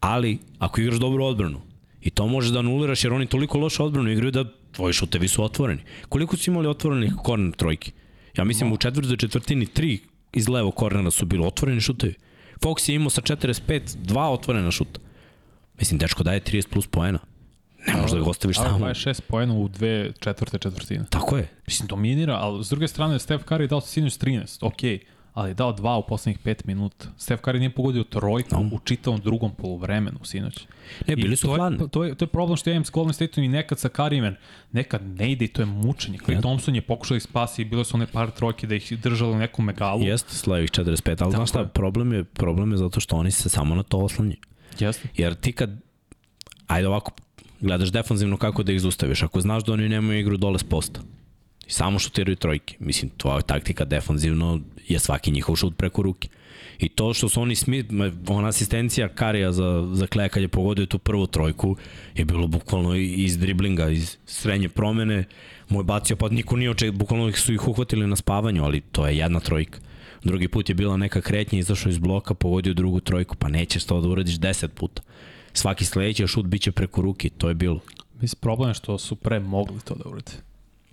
Ali 0.00 0.38
ako 0.58 0.80
igraš 0.80 0.98
dobru 0.98 1.24
odbranu 1.24 1.60
i 2.02 2.10
to 2.10 2.26
možeš 2.26 2.50
da 2.50 2.58
anuliraš 2.58 3.04
jer 3.04 3.12
oni 3.12 3.26
toliko 3.26 3.58
loše 3.58 3.82
odbranu 3.82 4.10
igraju 4.10 4.30
da 4.30 4.44
tvoji 4.72 4.92
šutevi 4.92 5.28
su 5.28 5.44
otvoreni. 5.44 5.82
Koliko 6.08 6.36
su 6.36 6.50
imali 6.50 6.68
otvorenih 6.68 7.12
korner 7.22 7.54
trojki? 7.54 7.92
Ja 8.36 8.44
mislim 8.44 8.72
u 8.72 8.76
četvrtoj 8.76 9.16
četvrtini 9.16 9.66
tri 9.66 9.98
iz 10.32 10.48
levo 10.48 10.70
kornera 10.70 11.10
su 11.10 11.26
bili 11.26 11.46
otvoreni 11.46 11.80
šutevi. 11.80 12.14
Fox 12.60 12.90
je 12.90 12.94
imao 12.94 13.10
sa 13.10 13.20
45 13.20 13.96
dva 13.96 14.30
otvorena 14.30 14.70
šuta. 14.70 15.00
Mislim, 15.78 15.98
dečko 15.98 16.22
daje 16.22 16.40
30 16.40 16.68
plus 16.68 16.86
poena. 16.86 17.18
Ne 17.86 17.94
možeš 17.94 18.10
da 18.10 18.18
ga 18.18 18.30
ostaviš 18.30 18.58
Ali 18.58 18.68
tamo. 18.68 18.86
26 18.86 19.20
poena 19.20 19.54
u 19.54 19.68
dve 19.68 20.12
četvrte 20.20 20.58
četvrtine. 20.58 21.04
Tako 21.10 21.36
je. 21.36 21.48
Mislim, 21.66 21.86
dominira, 21.86 22.34
ali 22.34 22.64
s 22.64 22.68
druge 22.68 22.88
strane, 22.88 23.18
Steph 23.18 23.44
Curry 23.44 23.60
je 23.60 23.66
dao 23.66 23.80
sinoć 23.80 24.12
13, 24.12 24.66
okej, 24.66 24.98
ali 25.34 25.50
je 25.50 25.54
dao 25.54 25.72
dva 25.72 25.96
u 25.96 26.06
poslednjih 26.06 26.38
5 26.44 26.62
minuta. 26.64 27.06
Steph 27.16 27.42
Curry 27.42 27.58
nije 27.58 27.70
pogodio 27.70 28.04
trojku 28.04 28.62
No. 28.62 28.70
u 28.72 28.78
čitavom 28.78 29.20
drugom 29.20 29.54
poluvremenu 29.54 30.18
sinoć. 30.24 30.66
Ne, 31.06 31.16
bili 31.16 31.32
I 31.32 31.36
su 31.36 31.46
to 31.46 31.54
hladni. 31.54 31.78
To 31.90 32.04
je, 32.04 32.14
to 32.14 32.24
je 32.24 32.28
problem 32.28 32.56
što 32.56 32.70
ja 32.70 32.74
imam 32.74 32.84
s 32.84 32.90
Golden 32.90 33.12
State-om 33.14 33.44
i 33.44 33.48
nekad 33.48 33.78
sa 33.78 33.88
Curryem, 33.88 34.34
nekad 34.72 35.02
ne 35.06 35.32
ide 35.32 35.44
i 35.44 35.48
to 35.48 35.62
je 35.62 35.66
mučenje. 35.66 36.18
Clay 36.18 36.32
Ja. 36.32 36.40
Thompson 36.40 36.74
je 36.74 36.80
pokušao 36.80 37.14
da 37.14 37.16
ih 37.16 37.22
spasi 37.22 37.62
i 37.62 37.64
bilo 37.64 37.84
su 37.84 37.96
one 37.96 38.06
par 38.06 38.30
trojke 38.30 38.66
da 38.66 38.74
ih 38.74 39.00
držali 39.00 39.32
u 39.32 39.38
nekom 39.38 39.64
megalu. 39.64 40.02
Jeste, 40.02 40.34
slavih 40.34 40.70
45, 40.70 41.22
ali 41.22 41.32
znaš 41.32 41.48
šta, 41.48 41.64
problem 41.64 42.12
je, 42.12 42.24
problem 42.24 42.70
je 42.72 42.76
zato 42.78 43.00
što 43.00 43.16
oni 43.16 43.30
se 43.30 43.48
samo 43.48 43.74
na 43.74 43.82
to 43.82 43.98
oslanjaju. 43.98 44.40
Jeste. 44.78 45.08
Jer 45.16 45.34
ti 45.34 45.52
kad, 45.52 45.80
ajde 46.66 46.88
ovako, 46.88 47.12
gledaš 47.60 47.88
defanzivno 47.92 48.36
kako 48.36 48.62
da 48.62 48.72
ih 48.72 48.80
zustaviš, 48.80 49.22
ako 49.22 49.40
znaš 49.40 49.64
da 49.64 49.72
oni 49.72 49.88
nemaju 49.88 50.18
igru 50.20 50.36
dole 50.36 50.58
s 50.58 50.64
posta, 50.64 51.00
samo 51.66 51.98
šutiraju 51.98 52.36
trojke, 52.36 52.76
mislim, 52.80 53.10
tvoja 53.16 53.40
taktika 53.40 53.84
defanzivno 53.84 54.60
je 54.88 54.98
svaki 54.98 55.30
njihov 55.30 55.56
šut 55.56 55.76
preko 55.76 56.02
ruke. 56.02 56.28
I 56.78 56.88
to 56.88 57.14
što 57.14 57.28
su 57.28 57.40
oni 57.40 57.54
smi, 57.54 57.84
ona 58.28 58.48
asistencija 58.48 59.08
Karija 59.08 59.52
za, 59.52 59.88
za 59.92 60.06
Kleja 60.06 60.28
kad 60.28 60.42
je 60.42 60.48
pogodio 60.48 60.86
tu 60.86 60.98
prvu 60.98 61.26
trojku 61.26 61.76
je 62.14 62.24
bilo 62.24 62.46
bukvalno 62.46 62.94
iz 62.96 63.38
driblinga, 63.38 63.88
iz 63.88 64.16
srednje 64.26 64.68
promene. 64.68 65.24
Moj 65.68 65.84
bacio, 65.84 66.16
pa 66.16 66.28
niko 66.28 66.56
nije 66.56 66.70
oček, 66.70 66.92
bukvalno 66.92 67.32
su 67.32 67.52
ih 67.52 67.68
uhvatili 67.68 68.06
na 68.06 68.16
spavanju, 68.16 68.64
ali 68.64 68.80
to 68.80 69.06
je 69.06 69.16
jedna 69.16 69.40
trojka. 69.40 69.78
Drugi 70.24 70.48
put 70.48 70.68
je 70.68 70.74
bila 70.74 70.96
neka 70.96 71.20
kretnja, 71.20 71.58
izašao 71.58 71.90
iz 71.90 71.98
bloka, 71.98 72.34
pogodio 72.34 72.74
drugu 72.74 73.00
trojku, 73.00 73.36
pa 73.36 73.48
nećeš 73.48 73.84
to 73.84 74.00
da 74.00 74.08
uradiš 74.08 74.34
10 74.34 74.68
puta. 74.68 75.02
Svaki 75.52 75.84
sledeći 75.84 76.26
šut 76.26 76.46
biće 76.46 76.72
preko 76.72 77.02
ruke, 77.02 77.30
to 77.30 77.48
je 77.48 77.54
bilo. 77.54 77.80
Mislim, 78.20 78.40
problem 78.40 78.70
je 78.70 78.74
što 78.74 78.98
su 78.98 79.16
pre 79.16 79.40
mogli 79.40 79.80
to 79.84 79.94
da 79.94 80.10
urade. 80.10 80.32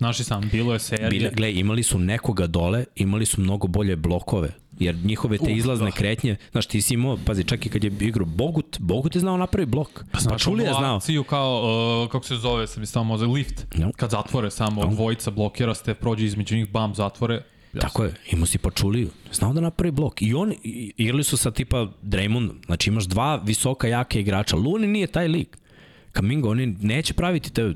Znaš 0.01 0.19
i 0.19 0.23
sam, 0.23 0.49
bilo 0.51 0.73
je 0.73 0.79
serija. 0.79 1.09
Bile, 1.09 1.29
gle, 1.33 1.53
imali 1.53 1.83
su 1.83 1.99
nekoga 1.99 2.47
dole, 2.47 2.85
imali 2.95 3.25
su 3.25 3.41
mnogo 3.41 3.67
bolje 3.67 3.95
blokove, 3.95 4.49
jer 4.79 4.95
njihove 4.95 5.37
te 5.37 5.43
Uf, 5.43 5.57
izlazne 5.57 5.85
da. 5.85 5.91
kretnje, 5.91 6.35
znaš, 6.51 6.65
ti 6.65 6.81
si 6.81 6.93
imao, 6.93 7.17
pazi, 7.25 7.43
čak 7.43 7.65
i 7.65 7.69
kad 7.69 7.83
je 7.83 7.91
igrao 7.99 8.25
Bogut, 8.25 8.79
Bogut 8.79 9.15
je 9.15 9.21
znao 9.21 9.37
napravi 9.37 9.65
blok. 9.65 10.03
Pa, 10.11 10.19
Znaš, 10.19 10.41
Čuli 10.41 10.63
je 10.63 10.73
znao. 10.73 10.95
akciju 10.95 11.23
kao, 11.23 12.03
uh, 12.03 12.11
kako 12.11 12.25
se 12.25 12.35
zove, 12.35 12.67
sam 12.67 12.81
mi 12.81 12.85
samo 12.85 13.03
mozak, 13.03 13.29
lift. 13.29 13.65
No. 13.75 13.91
Kad 13.95 14.09
zatvore 14.09 14.51
samo 14.51 14.81
no. 14.81 14.87
dvojica 14.87 15.31
blokira, 15.31 15.75
ste 15.75 15.93
prođe 15.93 16.25
između 16.25 16.55
njih, 16.55 16.71
bam, 16.71 16.95
zatvore. 16.95 17.43
Tako 17.79 18.03
je, 18.03 18.13
imao 18.31 18.45
si 18.45 18.57
Pačuliju, 18.57 19.09
znao 19.33 19.53
da 19.53 19.61
napravi 19.61 19.91
blok. 19.91 20.21
I 20.21 20.33
oni 20.33 20.57
igrali 20.97 21.23
su 21.23 21.37
sa 21.37 21.51
tipa 21.51 21.87
Draymondom, 22.03 22.65
znači 22.65 22.89
imaš 22.89 23.05
dva 23.05 23.35
visoka, 23.35 23.87
jake 23.87 24.19
igrača. 24.19 24.55
Luni 24.55 24.87
nije 24.87 25.07
taj 25.07 25.27
lik. 25.27 25.57
Kamingo, 26.11 26.49
oni 26.49 26.65
neće 26.65 27.13
praviti 27.13 27.53
te, 27.53 27.73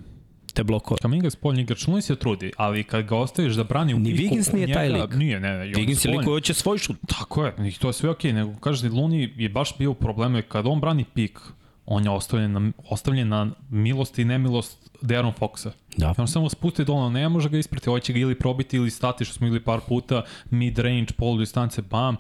te 0.55 0.63
blokove. 0.63 0.97
Kaminga 1.01 1.27
je 1.27 1.31
spoljni 1.31 1.61
igrač, 1.61 1.87
Luni 1.87 2.01
se 2.01 2.15
trudi, 2.15 2.51
ali 2.57 2.83
kad 2.83 3.05
ga 3.05 3.17
ostaviš 3.17 3.53
da 3.53 3.63
brani 3.63 3.93
u 3.93 3.99
Ni 3.99 4.15
piku, 4.15 4.35
Wiggins 4.35 4.53
nije 4.53 4.67
njega, 4.67 4.79
taj 4.79 4.89
lik. 4.89 5.13
Nije, 5.15 5.39
ne, 5.39 5.49
ne. 5.49 5.63
on 5.63 5.67
Wiggins 5.67 6.07
je 6.07 6.11
lik 6.11 6.25
koji 6.25 6.35
hoće 6.35 6.53
svoj 6.53 6.77
šut. 6.77 6.97
Tako 7.07 7.45
je, 7.45 7.53
i 7.67 7.71
to 7.71 7.89
je 7.89 7.93
sve 7.93 8.09
okej, 8.09 8.31
okay, 8.31 8.35
nego 8.35 8.59
kažeš 8.59 8.81
da 8.81 8.95
Luni 8.95 9.33
je 9.37 9.49
baš 9.49 9.77
bio 9.77 9.95
jer 10.33 10.47
kad 10.47 10.67
on 10.67 10.79
brani 10.79 11.05
pik, 11.13 11.39
on 11.85 12.03
je 12.03 12.09
ostavljen 12.09 12.51
na, 12.51 12.71
ostavljen 12.89 13.27
na 13.27 13.51
milost 13.69 14.19
i 14.19 14.25
nemilost 14.25 14.89
De'Aaron 15.01 15.33
Foxa. 15.39 15.69
Da. 15.97 16.13
I 16.17 16.21
on 16.21 16.27
samo 16.27 16.49
spusti 16.49 16.85
dolno, 16.85 17.09
ne 17.09 17.29
može 17.29 17.49
ga 17.49 17.57
isprati, 17.57 17.89
ovaj 17.89 18.01
će 18.01 18.13
ga 18.13 18.19
ili 18.19 18.35
probiti 18.35 18.77
ili 18.77 18.89
stati, 18.89 19.25
što 19.25 19.33
smo 19.33 19.47
ili 19.47 19.59
par 19.59 19.79
puta, 19.87 20.23
mid 20.49 20.79
range, 20.79 21.13
polu 21.17 21.37
distance, 21.37 21.81
bam, 21.81 22.17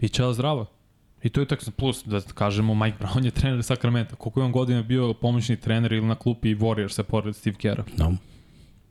i 0.00 0.08
čela 0.08 0.32
zdrava. 0.32 0.66
I 1.22 1.28
to 1.28 1.40
je 1.40 1.46
tako 1.46 1.70
plus, 1.70 2.04
da 2.04 2.20
kažemo, 2.20 2.74
Mike 2.74 2.96
Brown 3.00 3.24
je 3.24 3.30
trener 3.30 3.62
Sacramento. 3.62 4.16
Koliko 4.16 4.40
je 4.40 4.44
on 4.44 4.52
godina 4.52 4.82
bio 4.82 5.14
pomoćni 5.14 5.56
trener 5.56 5.92
ili 5.92 6.06
na 6.06 6.14
klupi 6.14 6.54
Warriorsa 6.54 7.02
pored 7.02 7.36
Steve 7.36 7.56
Kera. 7.56 7.84
Da. 7.96 8.12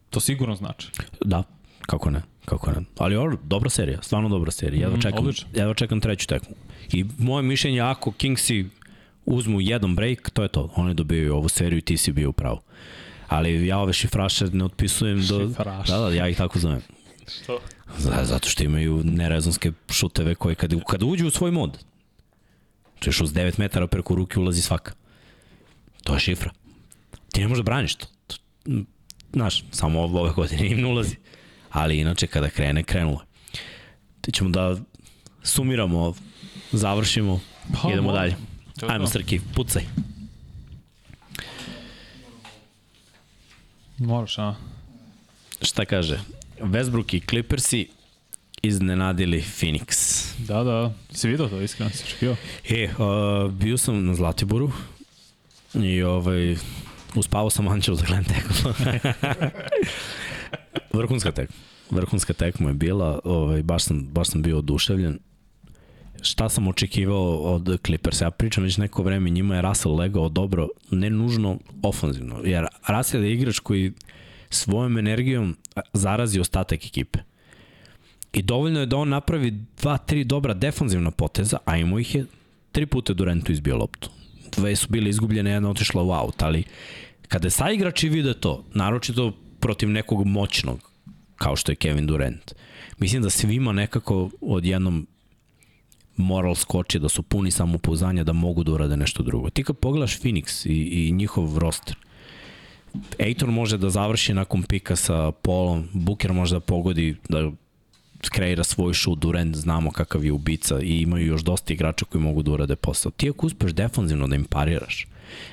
To 0.10 0.20
sigurno 0.20 0.56
znači. 0.56 0.88
Da, 1.26 1.44
kako 1.82 2.10
ne, 2.10 2.22
kako 2.46 2.72
ne. 2.72 2.78
Ali 2.98 3.16
ovo, 3.16 3.38
dobra 3.44 3.70
serija, 3.70 4.02
stvarno 4.02 4.30
dobra 4.30 4.52
serija. 4.52 4.82
Jedva 4.82 4.98
Mm, 4.98 5.02
čekam, 5.02 5.20
odlično. 5.20 5.48
jedva 5.54 5.74
čekam 5.74 6.02
treću 6.02 6.28
tekmu. 6.28 6.56
I 6.94 7.06
moje 7.18 7.44
mišljenje, 7.44 7.82
ako 7.82 8.12
Kingsi 8.12 8.66
uzmu 9.26 9.62
jedan 9.62 9.96
break, 9.96 10.30
to 10.30 10.44
je 10.44 10.48
to. 10.50 10.70
Oni 10.76 10.94
dobijaju 10.94 11.36
ovu 11.36 11.50
seriju 11.50 11.78
i 11.78 11.82
ti 11.82 11.98
si 11.98 12.12
bio 12.12 12.30
u 12.30 12.34
pravu. 12.34 12.60
Ali 13.28 13.68
ja 13.68 13.78
ove 13.80 13.94
šifraše 13.94 14.46
ne 14.46 14.66
otpisujem 14.66 15.26
do... 15.28 15.48
Šifraše. 15.48 15.92
Da, 15.92 16.00
da, 16.00 16.10
ja 16.14 16.28
ih 16.28 16.38
tako 16.38 16.60
zovem. 16.60 16.82
Što? 17.42 17.60
Zato 18.24 18.50
što 18.50 18.64
imaju 18.64 19.02
nerezonske 19.04 19.72
šuteve 19.90 20.36
koje 20.36 20.56
kad, 20.56 20.74
kad 20.88 21.04
uđu 21.04 21.28
u 21.28 21.32
svoj 21.32 21.52
mod, 21.52 21.78
češ 23.00 23.22
uz 23.22 23.34
9 23.34 23.60
metara 23.60 23.88
preko 23.88 24.16
ruke 24.16 24.40
ulazi 24.40 24.62
svaka. 24.62 24.92
To 26.04 26.14
je 26.14 26.20
šifra. 26.20 26.52
Ti 27.32 27.42
ne 27.42 27.48
možeš 27.48 27.64
da 27.64 27.64
braniš 27.64 27.96
to. 27.96 28.08
Znaš, 29.34 29.64
samo 29.72 30.02
ove 30.02 30.34
godine 30.34 30.68
im 30.68 30.82
ne 30.82 30.88
ulazi. 30.88 31.16
Ali 31.70 32.00
inače 32.00 32.28
kada 32.28 32.50
krene, 32.50 32.84
krenulo. 32.84 33.20
je. 33.20 33.60
Ti 34.22 34.32
ćemo 34.32 34.50
da 34.50 34.76
sumiramo, 35.44 36.14
završimo, 36.72 37.40
Pa, 37.74 37.92
idemo 37.92 38.12
dalje. 38.12 38.36
Ajmo. 38.88 39.08
Srki, 39.08 39.40
pucaj. 39.56 39.84
Moraš, 43.98 44.38
a? 44.38 44.56
Šta 45.62 45.86
kaže? 45.86 46.20
Westbrook 46.60 47.16
i 47.16 47.22
Clippersi 47.30 47.88
iznenadili 48.64 49.42
Phoenix. 49.42 50.24
Da, 50.48 50.64
da. 50.64 50.94
Si 51.12 51.28
vidio 51.28 51.48
to, 51.48 51.62
iskreno 51.62 51.92
si 51.92 52.04
očekio? 52.04 52.36
E, 52.70 52.90
uh, 52.98 53.52
bio 53.52 53.78
sam 53.78 54.06
na 54.06 54.14
Zlatiboru 54.14 54.72
i 55.74 56.04
ovaj, 56.04 56.56
uspavao 57.16 57.50
sam 57.50 57.68
Anđelu 57.68 57.98
da 57.98 58.04
gledam 58.06 58.26
tekmu. 58.26 58.74
Vrhunska 61.00 61.32
tekma. 61.32 61.56
Vrhunska 61.92 62.34
tekma 62.34 62.70
je 62.70 62.74
bila, 62.74 63.20
ovaj, 63.24 63.64
baš, 63.64 63.84
sam, 63.84 64.08
baš 64.12 64.28
sam 64.28 64.42
bio 64.42 64.58
oduševljen. 64.58 65.20
Šta 66.22 66.50
sam 66.50 66.68
očekivao 66.68 67.38
od 67.38 67.80
Clippersa? 67.86 68.26
Ja 68.26 68.32
pričam 68.32 68.64
već 68.64 68.78
neko 68.78 69.04
vreme, 69.04 69.30
njima 69.30 69.56
je 69.56 69.62
Russell 69.62 69.96
legao 69.96 70.30
dobro, 70.30 70.68
ne 70.92 71.10
nužno 71.10 71.60
ofanzivno, 71.84 72.42
jer 72.44 72.66
Russell 72.88 73.24
je 73.24 73.34
igrač 73.34 73.60
koji 73.60 73.94
svojom 74.50 74.98
energijom 74.98 75.58
zarazi 75.94 76.40
ostatak 76.40 76.86
ekipe. 76.86 77.20
I 78.34 78.42
dovoljno 78.42 78.80
je 78.80 78.86
da 78.86 78.98
on 78.98 79.10
napravi 79.10 79.52
dva, 79.82 79.98
tri 79.98 80.24
dobra 80.24 80.54
defanzivna 80.54 81.12
poteza, 81.12 81.58
a 81.66 81.78
imao 81.78 82.00
ih 82.00 82.16
je 82.16 82.26
tri 82.72 82.86
puta 82.86 83.14
Durantu 83.14 83.52
izbio 83.52 83.78
loptu. 83.78 84.10
dve 84.56 84.76
su 84.76 84.88
bile 84.90 85.10
izgubljene, 85.10 85.52
jedna 85.52 85.70
otišla 85.70 86.04
u 86.04 86.12
aut, 86.12 86.42
ali 86.42 86.64
kada 87.28 87.50
saigrači 87.50 88.10
vide 88.10 88.34
to, 88.34 88.66
naročito 88.74 89.32
protiv 89.60 89.90
nekog 89.90 90.26
moćnog, 90.26 90.92
kao 91.36 91.56
što 91.56 91.72
je 91.72 91.76
Kevin 91.76 92.08
Durant, 92.08 92.54
mislim 92.98 93.22
da 93.22 93.30
svima 93.30 93.72
nekako 93.72 94.30
odjednom 94.42 95.08
moral 96.18 96.56
skoči, 96.56 97.00
da 97.00 97.10
su 97.10 97.24
puni 97.24 97.52
samopouzdanja 97.52 98.24
da 98.24 98.34
mogu 98.34 98.64
da 98.64 98.72
urade 98.72 98.98
nešto 98.98 99.24
drugo. 99.24 99.50
Ti 99.50 99.64
kad 99.64 99.78
pogledaš 99.78 100.20
Phoenix 100.20 100.70
i, 100.70 101.08
i 101.08 101.12
njihov 101.12 101.58
roster, 101.58 101.96
Ejton 103.20 103.50
može 103.54 103.78
da 103.78 103.90
završi 103.90 104.34
nakon 104.34 104.64
pika 104.64 104.96
sa 104.96 105.32
Polom, 105.32 105.88
Booker 105.94 106.34
može 106.34 106.56
da 106.56 106.60
pogodi, 106.60 107.16
da 107.30 107.52
skreira 108.24 108.64
svoj 108.64 108.94
šut, 108.94 109.20
Durant 109.20 109.56
znamo 109.56 109.92
kakav 109.92 110.26
je 110.26 110.32
ubica 110.32 110.80
i 110.82 111.02
imaju 111.02 111.26
još 111.26 111.42
dosta 111.42 111.74
igrača 111.74 112.06
koji 112.06 112.22
mogu 112.22 112.44
da 112.44 112.52
urade 112.52 112.76
posao. 112.76 113.12
Ti 113.12 113.30
ako 113.30 113.46
uspeš 113.46 113.72
defanzivno 113.72 114.28
da 114.28 114.36
im 114.36 114.44
pariraš, 114.44 115.08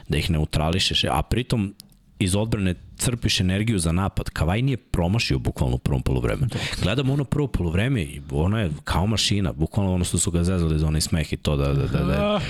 da 0.08 0.18
ih 0.18 0.30
neutrališeš, 0.30 1.04
a 1.04 1.22
pritom 1.22 1.74
iz 2.18 2.36
odbrane 2.36 2.74
crpiš 2.96 3.40
energiju 3.40 3.78
za 3.78 3.92
napad. 3.92 4.30
Kavaj 4.30 4.62
nije 4.62 4.76
promašio 4.76 5.38
bukvalno 5.38 5.76
u 5.76 5.78
prvom 5.78 6.02
polovremenu. 6.02 6.48
Gledamo 6.82 7.12
ono 7.12 7.24
prvo 7.24 7.46
polovreme 7.46 8.02
i 8.02 8.20
ono 8.30 8.58
je 8.58 8.70
kao 8.84 9.06
mašina, 9.06 9.52
bukvalno 9.52 9.94
ono 9.94 10.04
što 10.04 10.18
su 10.18 10.30
ga 10.30 10.44
zezali 10.44 10.78
za 10.78 10.86
onaj 10.86 11.00
smeh 11.00 11.32
i 11.32 11.36
to 11.36 11.56
da, 11.56 11.72
da, 11.72 11.86
da, 11.86 12.04
da. 12.04 12.40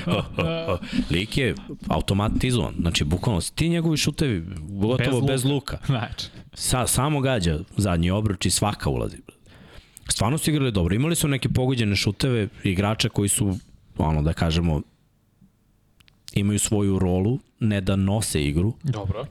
Lik 1.10 1.38
je 1.38 1.54
automatizovan, 1.88 2.74
znači 2.80 3.04
bukvalno 3.04 3.40
ti 3.54 3.68
njegovi 3.68 3.96
šutevi 3.96 4.46
gotovo 4.68 5.20
bez, 5.20 5.28
bez 5.28 5.44
luka. 5.44 5.78
Znači. 5.86 6.26
Sa, 6.54 6.86
samo 6.86 7.20
gađa 7.20 7.58
zadnji 7.76 8.10
obruč 8.10 8.46
i 8.46 8.50
svaka 8.50 8.90
ulazi. 8.90 9.16
Stvarno 10.08 10.38
su 10.38 10.50
igrali 10.50 10.72
dobro. 10.72 10.94
Imali 10.94 11.16
su 11.16 11.28
neke 11.28 11.48
pogođene 11.48 11.96
šuteve 11.96 12.48
igrača 12.64 13.08
koji 13.08 13.28
su, 13.28 13.58
ono 13.98 14.22
da 14.22 14.32
kažemo, 14.32 14.82
imaju 16.32 16.58
svoju 16.58 16.98
rolu, 16.98 17.38
ne 17.60 17.80
da 17.80 17.96
nose 17.96 18.44
igru. 18.44 18.72
Dobro 18.82 19.26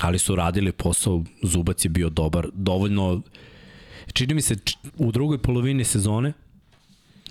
ali 0.00 0.18
su 0.18 0.34
radili 0.34 0.72
posao, 0.72 1.22
Zubac 1.42 1.84
je 1.84 1.88
bio 1.88 2.08
dobar, 2.08 2.48
dovoljno, 2.54 3.22
čini 4.12 4.34
mi 4.34 4.42
se 4.42 4.56
u 4.96 5.12
drugoj 5.12 5.38
polovini 5.38 5.84
sezone, 5.84 6.32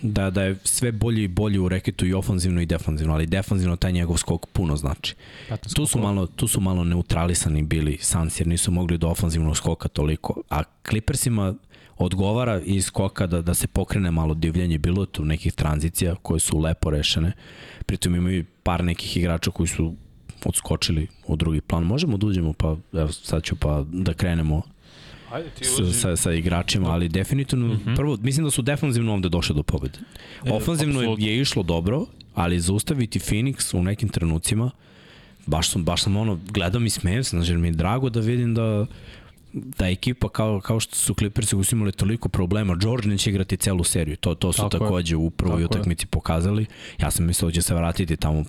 da, 0.02 0.30
da 0.30 0.44
je 0.44 0.56
sve 0.64 0.92
bolje 0.92 1.24
i 1.24 1.28
bolje 1.28 1.60
u 1.60 1.70
reketu 1.70 2.06
i 2.06 2.14
ofanzivno 2.14 2.62
i 2.62 2.66
defanzivno, 2.66 3.14
ali 3.14 3.26
defanzivno 3.26 3.76
taj 3.76 3.92
njegov 3.92 4.18
skok 4.18 4.46
puno 4.46 4.76
znači. 4.76 5.16
Tu 5.76 5.86
su 5.86 6.00
malo, 6.00 6.28
tu 6.28 6.48
su 6.48 6.62
malo 6.62 6.84
neutralisani 6.84 7.64
bili 7.64 7.98
Suns 8.02 8.40
jer 8.40 8.48
nisu 8.48 8.72
mogli 8.72 8.98
do 8.98 9.08
ofanzivnog 9.08 9.58
skoka 9.58 9.88
toliko, 9.88 10.42
a 10.50 10.64
Clippersima 10.90 11.54
odgovara 12.06 12.62
iz 12.66 12.86
skoka 12.86 13.28
da, 13.28 13.42
da 13.42 13.54
se 13.54 13.68
pokrene 13.68 14.12
malo 14.12 14.34
divljanje, 14.34 14.78
bilo 14.78 15.06
tu 15.06 15.26
nekih 15.26 15.54
tranzicija 15.54 16.16
koje 16.16 16.40
su 16.40 16.60
lepo 16.60 16.90
rešene, 16.90 17.32
pritom 17.86 18.16
imaju 18.16 18.46
par 18.64 18.84
nekih 18.84 19.18
igrača 19.18 19.52
koji 19.52 19.68
su 19.68 19.94
odskočili 20.46 21.08
u 21.28 21.36
drugi 21.36 21.62
plan. 21.62 21.84
Možemo 21.84 22.18
da 22.18 22.28
uđemo, 22.28 22.54
pa 22.54 22.76
evo 22.94 23.12
sad 23.12 23.44
ću 23.44 23.56
pa 23.56 23.86
da 23.92 24.14
krenemo 24.14 24.62
Ajde, 25.32 25.50
ti 25.50 25.66
sa, 25.66 25.94
sa, 25.94 26.16
sa 26.16 26.34
igračima, 26.34 26.90
ali 26.90 27.10
definitivno, 27.10 27.66
uh 27.66 27.74
mhm. 27.74 27.90
-huh. 27.90 27.96
prvo, 27.96 28.18
mislim 28.22 28.44
da 28.44 28.52
su 28.52 28.62
defanzivno 28.62 29.14
ovde 29.14 29.30
došli 29.30 29.56
do 29.56 29.64
pobede. 29.64 30.00
E, 30.46 30.52
Ofanzivno 30.52 31.00
absolutno. 31.00 31.26
je 31.26 31.42
išlo 31.42 31.64
dobro, 31.64 32.06
ali 32.36 32.60
zaustaviti 32.60 33.20
Phoenix 33.20 33.78
u 33.78 33.84
nekim 33.84 34.10
trenucima, 34.10 34.72
baš 35.46 35.70
sam, 35.70 35.84
baš 35.84 36.04
sam 36.04 36.18
ono, 36.18 36.40
gledam 36.50 36.86
i 36.86 36.90
smejem 36.90 37.24
se, 37.24 37.30
znači 37.30 37.54
mi 37.54 37.68
je 37.68 37.72
drago 37.72 38.10
da 38.10 38.20
vidim 38.20 38.56
da 38.56 38.86
da 39.54 39.88
ekipa 39.88 40.30
kao, 40.30 40.60
kao 40.60 40.80
što 40.80 40.96
su 40.96 41.14
Clippersi 41.14 41.56
koji 41.56 41.66
su 41.66 41.76
imali 41.76 41.92
toliko 41.92 42.30
problema, 42.30 42.76
George 42.76 43.08
neće 43.08 43.30
igrati 43.30 43.58
celu 43.58 43.84
seriju, 43.84 44.18
to, 44.18 44.36
to 44.36 44.54
su 44.54 44.62
Tako 44.62 44.70
takođe 44.70 45.14
je. 45.14 45.18
u 45.18 45.30
prvoj 45.30 45.64
utakmici 45.64 46.06
pokazali. 46.06 46.66
Ja 47.00 47.12
sam 47.12 47.26
mislio 47.26 47.48
da 47.48 47.54
će 47.54 47.62
se 47.62 47.76
vratiti 47.76 48.18
tamo 48.18 48.44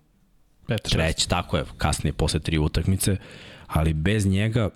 Pet, 0.66 0.82
treći, 0.82 1.28
tako 1.28 1.56
je, 1.56 1.64
kasnije 1.78 2.12
posle 2.12 2.40
tri 2.40 2.58
utakmice, 2.58 3.16
ali 3.66 3.94
bez 3.94 4.26
njega 4.26 4.70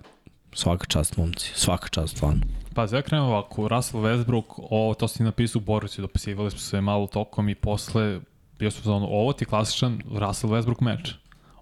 svaka 0.53 0.85
čast 0.85 1.17
momci, 1.17 1.51
svaka 1.55 1.87
čast 1.87 2.15
stvarno. 2.15 2.41
Pa 2.73 2.87
ja 2.91 3.01
krenem 3.01 3.25
ovako, 3.25 3.67
Russell 3.67 4.03
Westbrook, 4.03 4.43
ovo, 4.57 4.93
to 4.93 5.07
si 5.07 5.23
napisao 5.23 5.59
u 5.59 5.65
Boruci, 5.65 6.01
dopisivali 6.01 6.51
smo 6.51 6.59
se 6.59 6.81
malo 6.81 7.07
tokom 7.07 7.49
i 7.49 7.55
posle 7.55 8.19
bio 8.59 8.71
smo 8.71 8.83
zonu, 8.83 9.07
ovo 9.09 9.33
ti 9.33 9.43
je 9.43 9.47
klasičan 9.47 10.01
Russell 10.11 10.53
Westbrook 10.53 10.81
meč. 10.81 11.13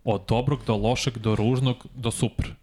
Od 0.03 0.21
dobrog 0.27 0.59
do 0.67 0.75
lošeg, 0.75 1.17
do 1.17 1.35
ružnog, 1.35 1.85
do 1.95 2.11
super. 2.11 2.53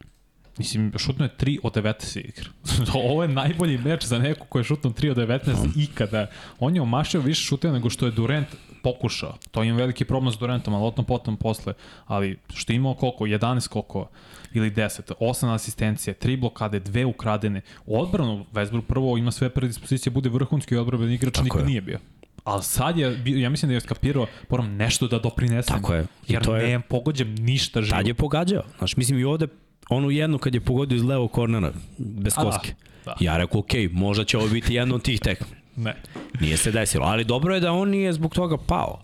Mislim, 0.59 0.93
šutno 0.97 1.25
je 1.25 1.31
3 1.39 1.59
od 1.63 1.75
19 1.75 2.19
igra. 2.19 2.51
Ovo 3.11 3.23
je 3.23 3.29
najbolji 3.29 3.79
meč 3.79 4.05
za 4.05 4.19
neko 4.19 4.47
ko 4.47 4.59
je 4.59 4.65
šutno 4.65 4.91
3 4.91 5.11
od 5.11 5.17
19 5.17 5.69
ikada. 5.77 6.27
On 6.59 6.75
je 6.75 6.83
omašio 6.83 7.21
više 7.21 7.43
šuteva 7.43 7.75
nego 7.75 7.91
što 7.91 8.07
je 8.07 8.13
Durant 8.13 8.49
pokušao. 8.83 9.37
To 9.51 9.63
je 9.63 9.73
veliki 9.73 10.05
problem 10.05 10.33
s 10.33 10.39
Durantom, 10.39 10.75
ali 10.75 10.85
otom 10.87 11.05
potom 11.05 11.37
posle. 11.37 11.73
Ali 12.07 12.39
što 12.55 12.73
je 12.73 12.77
imao 12.77 12.95
koliko? 12.95 13.25
11 13.25 13.69
koliko? 13.69 14.09
Ili 14.53 14.71
10. 14.71 15.13
8 15.21 15.55
asistencije, 15.55 16.15
3 16.15 16.41
blokade, 16.41 16.81
2 16.81 17.05
ukradene. 17.07 17.61
U 17.87 18.01
odbranu 18.01 18.47
Westbrook 18.53 18.83
prvo 18.83 19.17
ima 19.17 19.31
sve 19.31 19.51
predispozicije, 19.51 20.11
bude 20.11 20.29
vrhunski 20.29 20.77
odbran 20.77 21.13
igrač, 21.13 21.35
Tako 21.35 21.45
nikad 21.45 21.61
je. 21.61 21.67
nije 21.67 21.81
bio. 21.81 21.99
Ali 22.45 22.63
sad 22.63 22.99
je, 22.99 23.23
ja 23.25 23.51
mislim 23.51 23.69
da 23.69 23.75
je 23.75 23.81
skapirao, 23.81 24.27
moram 24.49 24.77
nešto 24.77 25.09
da 25.09 25.19
doprinesem. 25.19 25.77
Tako 25.77 25.95
je. 25.95 26.03
I 26.03 26.33
jer 26.33 26.45
to 26.45 26.57
je, 26.57 26.69
ne 26.69 26.81
pogođem 26.81 27.35
ništa 27.35 27.83
živo. 27.83 27.97
Tad 27.97 28.07
je 28.07 28.15
pogađao. 28.15 28.63
Znaš, 28.79 28.97
mislim 28.97 29.19
i 29.19 29.25
ovde 29.25 29.47
onu 29.89 30.11
jednu 30.11 30.39
kad 30.39 30.55
je 30.55 30.61
pogodio 30.61 30.97
iz 30.97 31.03
levog 31.03 31.33
kornera, 31.33 31.73
bez 31.99 32.35
koske. 32.35 32.75
Da, 33.05 33.11
da. 33.11 33.25
Ja 33.25 33.37
rekao, 33.37 33.61
ok, 33.61 33.71
možda 33.91 34.25
će 34.25 34.39
ovo 34.39 34.49
biti 34.49 34.75
jedno 34.75 34.95
od 34.95 35.03
tih 35.03 35.21
tekma. 35.21 35.57
Ne. 35.77 35.95
Nije 36.41 36.57
se 36.57 36.71
desilo, 36.71 37.07
ali 37.07 37.25
dobro 37.25 37.55
je 37.55 37.61
da 37.61 37.73
on 37.73 37.89
nije 37.89 38.13
zbog 38.13 38.35
toga 38.35 38.57
pao. 38.57 39.03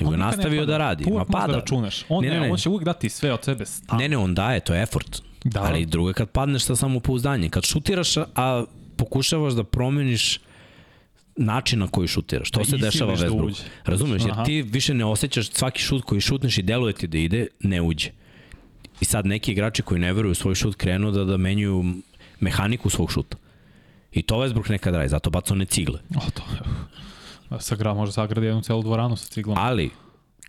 Nego 0.00 0.12
je 0.12 0.18
nastavio 0.18 0.66
da 0.66 0.78
radi. 0.78 1.10
Ma 1.10 1.24
pada. 1.24 1.46
Da 1.46 1.58
računaš. 1.58 2.04
On, 2.08 2.24
ne, 2.24 2.30
ne, 2.30 2.40
ne. 2.40 2.52
on 2.52 2.58
će 2.58 2.68
uvijek 2.68 2.84
dati 2.84 3.08
sve 3.08 3.32
od 3.32 3.44
sebe. 3.44 3.66
Stan. 3.66 3.98
Ne, 3.98 4.08
ne, 4.08 4.16
on 4.16 4.34
daje, 4.34 4.60
to 4.60 4.74
je 4.74 4.82
effort. 4.82 5.22
Da. 5.44 5.62
Ali 5.62 5.86
drugo 5.86 6.10
je 6.10 6.14
kad 6.14 6.30
padneš 6.30 6.64
sa 6.64 6.76
samopouzdanjem. 6.76 7.50
Kad 7.50 7.64
šutiraš, 7.64 8.16
a 8.16 8.64
pokušavaš 8.96 9.52
da 9.52 9.64
promeniš 9.64 10.40
način 11.36 11.78
na 11.78 11.88
koji 11.88 12.08
šutiraš. 12.08 12.50
To 12.50 12.58
da 12.58 12.64
se 12.64 12.76
dešava 12.76 13.16
da 13.16 13.28
Westbrook. 13.28 13.62
Da 13.84 13.90
Razumeš, 13.90 14.22
jer 14.22 14.30
Aha. 14.30 14.44
ti 14.44 14.62
više 14.62 14.94
ne 14.94 15.04
osjećaš 15.04 15.50
svaki 15.50 15.82
šut 15.82 16.04
koji 16.04 16.20
šutneš 16.20 16.58
i 16.58 16.62
deluje 16.62 16.92
ti 16.92 17.06
da 17.06 17.18
ide, 17.18 17.46
ne 17.60 17.82
uđe. 17.82 18.10
I 19.00 19.04
sad 19.04 19.26
neki 19.26 19.52
igrači 19.52 19.82
koji 19.82 20.00
ne 20.00 20.12
veruju 20.12 20.32
u 20.32 20.34
svoj 20.34 20.54
šut 20.54 20.76
krenu 20.76 21.10
da, 21.10 21.24
da 21.24 21.36
menjuju 21.36 21.84
mehaniku 22.40 22.90
svog 22.90 23.12
šuta. 23.12 23.36
I 24.12 24.22
to 24.22 24.36
Westbrook 24.36 24.70
nekad 24.70 24.94
radi, 24.94 25.08
zato 25.08 25.30
baca 25.30 25.54
one 25.54 25.64
cigle. 25.64 26.00
O, 26.16 26.30
to 26.30 26.42
je. 26.52 26.60
Sagra, 27.60 27.94
može 27.94 28.12
sagradi 28.12 28.46
jednu 28.46 28.62
celu 28.62 28.82
dvoranu 28.82 29.16
sa 29.16 29.26
ciglom. 29.28 29.58
Ali, 29.58 29.90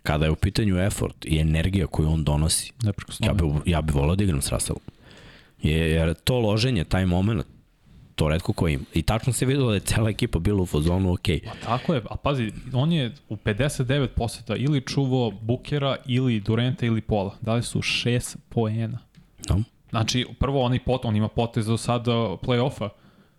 kada 0.02 0.24
je 0.24 0.30
u 0.30 0.36
pitanju 0.36 0.78
effort 0.78 1.24
i 1.24 1.38
energija 1.38 1.86
koju 1.86 2.08
on 2.08 2.24
donosi, 2.24 2.72
ja 3.18 3.32
bi, 3.32 3.44
ja 3.66 3.82
bi 3.82 3.92
volao 3.92 4.16
da 4.16 4.24
igram 4.24 4.42
s 4.42 4.52
Russellom. 4.52 4.82
Jer 5.62 6.14
to 6.14 6.38
loženje, 6.38 6.84
taj 6.84 7.06
moment, 7.06 7.46
to 8.18 8.28
redko 8.28 8.52
ko 8.52 8.68
ima. 8.68 8.84
I 8.94 9.02
tačno 9.02 9.32
se 9.32 9.46
videlo 9.46 9.68
da 9.68 9.74
je 9.74 9.80
cela 9.80 10.10
ekipa 10.10 10.38
bila 10.38 10.62
u 10.62 10.66
fazonu 10.66 11.12
ok. 11.12 11.26
Pa 11.44 11.66
tako 11.66 11.94
je, 11.94 12.02
a 12.10 12.16
pazi, 12.16 12.52
on 12.72 12.92
je 12.92 13.14
u 13.28 13.36
59 13.36 14.06
poseta 14.06 14.56
ili 14.56 14.80
čuvo 14.80 15.30
Bukera 15.30 15.96
ili 16.06 16.40
Durenta 16.40 16.86
ili 16.86 17.00
Pola. 17.00 17.36
Dali 17.40 17.62
su 17.62 17.78
6 17.78 18.36
poena. 18.48 18.98
No. 19.48 19.62
Znači, 19.90 20.26
prvo 20.40 20.62
on, 20.62 20.78
pot, 20.86 21.04
on 21.04 21.16
ima 21.16 21.28
potez 21.28 21.66
do 21.66 21.76
sada 21.76 22.12
play-offa 22.12 22.88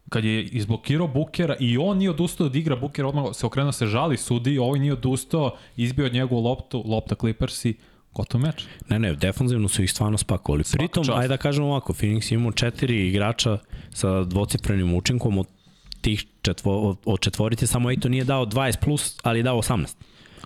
kad 0.10 0.26
je 0.26 0.44
izblokirao 0.44 1.08
Bukera 1.08 1.56
i 1.60 1.78
on 1.78 1.98
nije 1.98 2.10
odustao 2.10 2.50
da 2.50 2.58
igra 2.58 2.76
Bukera, 2.76 3.08
odmah 3.08 3.26
se 3.34 3.46
okrenuo 3.46 3.72
se 3.72 3.86
žali 3.86 4.18
sudi, 4.18 4.58
ovaj 4.58 4.80
nije 4.80 4.94
odustao, 4.94 5.56
izbio 5.78 6.06
od 6.06 6.14
njegovu 6.14 6.42
loptu, 6.42 6.84
lopta 6.86 7.16
Clippersi, 7.16 7.74
gotov 8.14 8.42
meč. 8.42 8.66
Ne, 8.90 9.00
ne, 9.00 9.14
defanzivno 9.16 9.68
su 9.68 9.84
ih 9.84 9.92
stvarno 9.92 10.18
spakovali. 10.18 10.64
Svaka 10.64 10.78
Pritom, 10.78 11.04
čast. 11.04 11.18
ajde 11.18 11.28
da 11.28 11.38
kažemo 11.38 11.68
ovako, 11.68 11.94
Phoenix 11.94 12.34
imamo 12.34 12.52
četiri 12.52 13.08
igrača 13.08 13.58
sa 13.94 14.24
dvocifrenim 14.24 14.94
učinkom 14.94 15.38
od 15.38 15.48
tih 16.02 16.26
četvo, 16.42 16.98
od 17.06 17.20
četvorice, 17.20 17.68
samo 17.68 17.90
Ejto 17.90 18.10
nije 18.10 18.24
dao 18.24 18.46
20 18.46 18.84
plus, 18.84 19.18
ali 19.24 19.40
je 19.40 19.44
dao 19.44 19.58
18. 19.58 19.96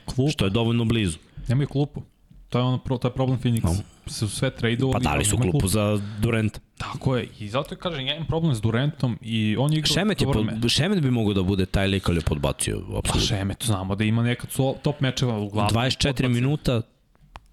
Klupa. 0.05 0.31
Što 0.31 0.45
je 0.45 0.49
dovoljno 0.49 0.85
blizu. 0.85 1.17
Nemaju 1.47 1.67
klupu. 1.67 2.01
To 2.49 2.59
je, 2.59 2.63
ono, 2.63 2.77
to 2.77 3.07
je 3.07 3.13
problem 3.13 3.39
Phoenix. 3.39 3.63
No. 3.63 3.75
Su 4.07 4.29
sve 4.29 4.55
tradeovali. 4.55 4.93
Pa 4.93 5.09
dali 5.09 5.25
su 5.25 5.37
klupu, 5.37 5.51
klupu 5.51 5.67
za 5.67 6.01
Durant. 6.21 6.59
Tako 6.77 7.17
je. 7.17 7.27
I 7.39 7.49
zato 7.49 7.73
je, 7.73 7.79
kažem, 7.79 8.07
ja 8.07 8.15
imam 8.15 8.27
problem 8.27 8.55
s 8.55 8.61
Durantom 8.61 9.17
i 9.21 9.55
on 9.59 9.73
je 9.73 9.79
igrao 9.79 9.93
Šemet, 9.93 10.21
je 10.21 10.27
pod, 10.27 10.69
Šemet 10.69 11.01
bi 11.01 11.11
mogao 11.11 11.33
da 11.33 11.43
bude 11.43 11.65
taj 11.65 11.87
lik, 11.87 12.09
ali 12.09 12.17
je 12.17 12.21
podbacio. 12.21 12.77
Absolutno. 12.77 13.11
Pa 13.13 13.19
Šemet, 13.19 13.65
znamo 13.65 13.95
da 13.95 14.03
ima 14.03 14.23
nekad 14.23 14.49
top 14.81 14.99
mečeva 14.99 15.39
u 15.39 15.49
glavu. 15.49 15.69
24 15.69 16.07
podbacio. 16.07 16.29
minuta, 16.29 16.81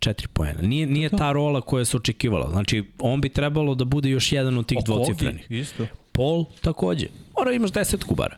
4 0.01 0.27
poena. 0.27 0.63
Nije, 0.63 0.87
nije 0.87 1.09
ta 1.09 1.33
rola 1.33 1.61
koja 1.61 1.85
se 1.85 1.97
očekivala. 1.97 2.51
Znači, 2.51 2.85
on 2.99 3.21
bi 3.21 3.29
trebalo 3.29 3.75
da 3.75 3.85
bude 3.85 4.11
još 4.11 4.33
jedan 4.33 4.59
od 4.59 4.67
tih 4.67 4.79
dvocifrenih. 4.85 5.51
Isto. 5.51 5.87
Paul 6.13 6.45
takođe. 6.61 7.07
Mora 7.39 7.53
imaš 7.53 7.71
10 7.71 8.05
kubara. 8.05 8.37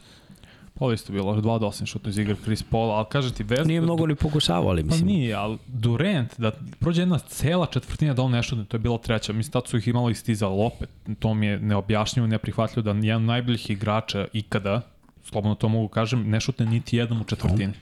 Ovo 0.78 0.92
isto 0.92 1.12
bilo, 1.12 1.34
2 1.34 1.58
do 1.58 1.66
8 1.66 1.86
šutno 1.86 2.10
iz 2.10 2.18
igra 2.18 2.36
Chris 2.44 2.62
Paul, 2.62 2.90
ali 2.90 3.06
kaže 3.10 3.32
ti 3.32 3.44
Westbrook... 3.44 3.66
Nije 3.66 3.80
mnogo 3.80 4.06
ni 4.06 4.14
pokušavao, 4.14 4.68
ali 4.68 4.82
pa 4.82 4.86
mislim. 4.86 5.00
Pa 5.00 5.06
nije, 5.06 5.34
ali 5.34 5.58
Durant, 5.66 6.40
da 6.40 6.52
prođe 6.80 7.02
jedna 7.02 7.18
cela 7.18 7.66
četvrtina 7.66 8.14
da 8.14 8.22
on 8.22 8.30
nešto, 8.30 8.64
to 8.64 8.76
je 8.76 8.78
bila 8.78 8.98
treća, 8.98 9.32
mislim, 9.32 9.52
tad 9.52 9.66
su 9.66 9.76
ih 9.76 9.88
imali 9.88 10.12
istizali 10.12 10.54
opet, 10.58 10.88
to 11.18 11.34
mi 11.34 11.46
je 11.46 11.58
neobjašnjivo, 11.58 12.26
neprihvatljivo 12.26 12.82
da 12.82 12.90
jedan 12.90 13.24
najboljih 13.24 13.70
igrača 13.70 14.26
ikada, 14.32 14.80
slobodno 15.24 15.54
to 15.54 15.68
mogu 15.68 15.88
kažem, 15.88 16.30
ne 16.30 16.40
šutne 16.40 16.66
niti 16.66 16.96
jednom 16.96 17.20
u 17.20 17.24
četvrtini. 17.24 17.72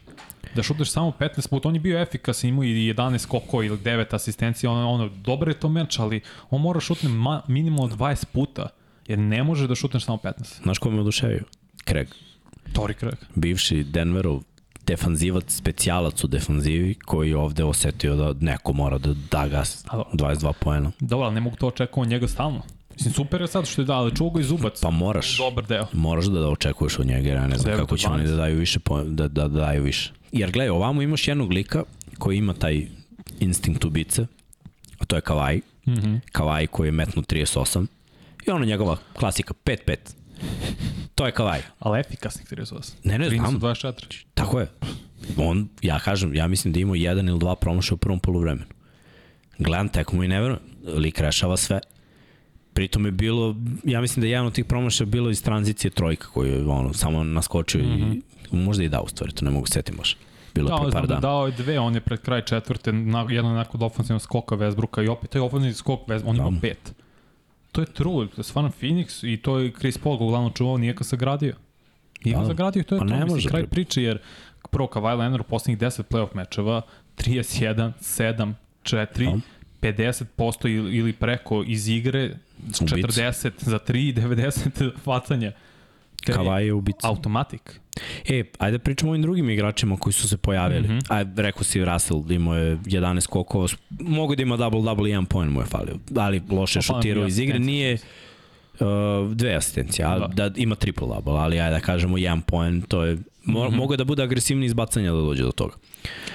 Da 0.55 0.63
šutneš 0.63 0.91
samo 0.91 1.13
15 1.21 1.49
puta, 1.49 1.69
on 1.69 1.75
je 1.75 1.81
bio 1.81 2.03
efikasan, 2.03 2.51
imao 2.51 2.65
i 2.65 2.95
11 2.95 3.19
skokova 3.19 3.65
ili 3.65 3.79
9 3.79 4.15
asistencija, 4.15 4.71
ono, 4.71 4.91
ono, 4.91 5.09
dobar 5.09 5.49
je 5.49 5.55
to 5.55 5.69
meč, 5.69 5.99
ali 5.99 6.21
on 6.51 6.61
mora 6.61 6.81
šutne 6.81 7.09
ma, 7.09 7.43
minimalno 7.49 7.97
20 7.97 8.25
puta, 8.25 8.69
jer 9.07 9.19
ne 9.19 9.45
može 9.45 9.69
da 9.69 9.75
šutneš 9.75 10.05
samo 10.05 10.19
15. 10.19 10.63
Znaš 10.63 10.79
ko 10.79 10.91
me 10.91 11.01
oduševio? 11.01 11.43
Craig. 11.89 12.09
Tori 12.73 12.95
Craig. 12.95 13.19
Bivši 13.35 13.85
Denverov 13.85 14.41
defanzivac, 14.87 15.45
specijalac 15.53 16.25
u 16.25 16.27
defanzivi, 16.27 16.95
koji 16.95 17.31
je 17.31 17.37
ovde 17.37 17.65
osetio 17.65 18.17
da 18.17 18.35
neko 18.41 18.73
mora 18.73 18.99
da 18.99 19.15
da 19.31 19.49
gas 19.49 19.85
22 20.13 20.53
poena. 20.61 20.93
Dobro, 21.01 21.27
ali 21.27 21.35
ne 21.35 21.41
mogu 21.41 21.57
to 21.57 21.67
očekati 21.67 22.09
njega 22.09 22.29
stalno. 22.29 22.63
Mislim, 22.95 23.15
super 23.15 23.41
je 23.41 23.47
sad 23.47 23.67
što 23.67 23.83
je 23.83 23.87
da, 23.87 23.95
ali 23.95 24.17
čuo 24.17 24.31
ga 24.31 24.41
i 24.41 24.45
zubac. 24.45 24.81
Pa 24.83 24.91
moraš. 24.91 25.39
Dobar 25.39 25.67
deo. 25.67 25.87
Moraš 25.93 26.25
da, 26.25 26.41
da 26.41 26.49
očekuješ 26.49 26.99
od 26.99 27.07
njega, 27.07 27.29
ja 27.29 27.47
ne 27.47 27.59
znam 27.59 27.77
kako 27.79 27.97
će 27.97 28.09
oni 28.09 28.27
da 28.27 28.37
daju 28.37 28.59
više, 28.59 28.79
po, 28.79 29.03
da, 29.03 29.29
da, 29.29 29.49
da 29.49 29.61
daju 29.61 29.83
više. 29.83 30.13
Jer 30.33 30.51
gledaj, 30.51 30.69
ovamo 30.69 31.03
imaš 31.03 31.29
jednog 31.29 31.53
lika 31.53 31.83
koji 32.19 32.37
ima 32.37 32.55
taj 32.55 32.87
instinkt 33.41 33.85
ubice, 33.85 34.27
a 34.99 35.05
to 35.05 35.17
je 35.17 35.23
Kavaj. 35.23 35.57
Mm 35.57 35.93
-hmm. 35.93 36.21
Kavaj 36.33 36.67
koji 36.67 36.89
je 36.89 36.93
metnu 36.93 37.23
38. 37.23 37.87
I 38.47 38.51
ono 38.51 38.65
njegova 38.65 38.97
klasika, 39.15 39.55
5-5. 39.65 39.97
To 41.15 41.27
je 41.27 41.33
Kavaj. 41.33 41.63
Ali 41.79 42.01
efikasnih 42.01 42.47
38. 42.53 42.93
Ne, 43.05 43.19
ne, 43.19 43.31
znam. 43.31 43.61
24. 43.61 44.25
Tako 44.35 44.61
je. 44.61 44.69
On, 45.37 45.69
ja 45.83 45.99
kažem, 45.99 46.35
ja 46.35 46.49
mislim 46.49 46.73
da 46.73 46.81
ima 46.81 46.97
jedan 46.97 47.29
ili 47.29 47.39
dva 47.39 47.57
promaša 47.57 47.95
u 47.95 47.97
prvom 47.97 48.21
poluvremenu. 48.21 48.67
Gledam 49.59 49.89
tekmu 49.89 50.25
i 50.25 50.29
ne 50.29 50.41
verujem. 50.41 50.63
Lik 50.85 51.21
rešava 51.21 51.57
sve. 51.57 51.81
Pritom 52.73 53.07
je 53.07 53.13
bilo, 53.13 53.57
ja 53.85 54.01
mislim 54.01 54.21
da 54.21 54.27
je 54.27 54.31
jedan 54.31 54.47
od 54.47 54.53
tih 54.53 54.65
promaša 54.65 55.05
bilo 55.05 55.31
iz 55.31 55.43
tranzicije 55.43 55.91
trojka 55.91 56.27
koju 56.29 56.53
je 56.53 56.67
ono, 56.67 56.93
samo 56.93 57.25
naskočio 57.25 57.81
mm 57.81 57.87
-hmm. 57.87 57.99
i 57.99 58.07
mhm. 58.07 58.19
Možda 58.53 58.85
i 58.85 58.89
dao 58.89 59.03
u 59.03 59.09
stvari, 59.09 59.33
to 59.33 59.45
ne 59.45 59.51
mogu 59.51 59.67
setim 59.67 59.97
baš. 59.97 60.17
Bilo 60.55 60.69
da, 60.69 60.77
pre 60.83 60.91
par 60.93 61.07
dana. 61.07 61.21
Dao 61.21 61.47
je 61.47 61.53
dve, 61.53 61.79
on 61.79 61.95
je 61.95 62.01
pred 62.01 62.21
kraj 62.21 62.45
četvrte, 62.45 62.93
na, 62.93 63.27
jedan 63.31 63.51
onako 63.51 63.77
od 63.77 63.83
ofensivnog 63.83 64.23
skoka 64.23 64.55
Vesbruka 64.55 65.03
i 65.03 65.09
opet 65.09 65.31
taj 65.31 65.41
ofensivni 65.41 65.75
skok 65.75 66.09
Vesbruka, 66.09 66.31
on 66.31 66.37
da. 66.37 66.43
ima 66.43 66.61
pet. 66.61 66.95
To 67.73 67.81
je 67.81 67.87
true, 67.87 68.27
to 68.27 68.41
je 68.41 68.45
stvarno 68.45 68.71
Phoenix 68.81 69.33
i 69.33 69.37
to 69.37 69.59
je 69.59 69.73
Chris 69.79 69.99
Paul 69.99 70.15
uglavnom 70.15 70.53
čuvao, 70.53 70.79
nije 70.79 70.95
ga 70.95 71.05
sagradio. 71.05 71.55
Nije 72.25 72.35
ga 72.35 72.41
da. 72.41 72.47
sagradio 72.47 72.81
i 72.81 72.85
to 72.85 72.95
je 72.95 72.99
pa 72.99 73.07
to, 73.07 73.15
mislim, 73.25 73.51
kraj 73.51 73.67
priče, 73.67 74.03
jer 74.03 74.19
prvo 74.71 74.89
Kawhi 74.89 75.19
Leonard 75.19 75.41
u 75.41 75.45
poslednjih 75.45 75.79
10 75.79 76.03
playoff 76.03 76.35
mečeva, 76.35 76.83
31, 77.17 77.93
7, 78.01 78.53
4, 78.83 79.41
50% 79.81 80.69
ili, 80.69 80.97
ili 80.97 81.13
preko 81.13 81.65
iz 81.67 81.89
igre, 81.89 82.37
40 82.69 83.51
za 83.59 83.79
3, 83.79 84.15
90 84.15 84.91
facanja. 85.05 85.53
Kavaj 86.27 86.65
je 86.65 86.73
ubica. 86.73 87.09
Automatik. 87.09 87.81
E, 88.29 88.45
ajde 88.59 88.79
da 88.79 88.85
pričamo 88.85 89.11
o 89.11 89.13
ovim 89.13 89.23
drugim 89.23 89.51
igračima 89.51 89.97
koji 89.97 90.13
su 90.13 90.29
se 90.29 90.37
pojavili. 90.37 90.89
Mm 90.89 90.91
-hmm. 90.91 91.05
Ajde, 91.09 91.43
rekao 91.43 91.65
si 91.65 91.85
Russell, 91.85 92.23
da 92.23 92.35
imao 92.35 92.55
je 92.55 92.77
11 92.77 93.27
kokova, 93.27 93.69
mogu 94.01 94.37
da 94.37 94.43
ima 94.43 94.57
double-double, 94.57 95.07
jedan 95.07 95.27
point 95.27 95.53
mu 95.53 95.61
je 95.61 95.67
falio, 95.67 95.95
ali 96.17 96.43
loše 96.51 96.79
pa, 96.79 96.83
šutirao 96.83 97.27
iz 97.27 97.39
igre, 97.39 97.59
nije 97.59 97.95
uh, 97.95 98.89
dve 99.33 99.55
asistencije, 99.55 100.09
da. 100.09 100.49
da 100.49 100.51
ima 100.57 100.75
triple 100.75 101.09
double, 101.09 101.41
ali 101.41 101.61
ajde 101.61 101.75
da 101.75 101.81
kažemo 101.81 102.19
jedan 102.19 102.43
point, 102.43 102.89
to 102.89 103.05
je, 103.05 103.19
mo, 103.45 103.65
mm 103.65 103.73
-hmm. 103.73 103.77
mogu 103.77 103.97
da 103.97 104.05
bude 104.05 104.23
agresivni 104.23 104.67
iz 104.67 104.73
bacanja 104.75 105.13
da 105.13 105.19
dođe 105.19 105.43
do 105.43 105.53
toga. 105.53 105.75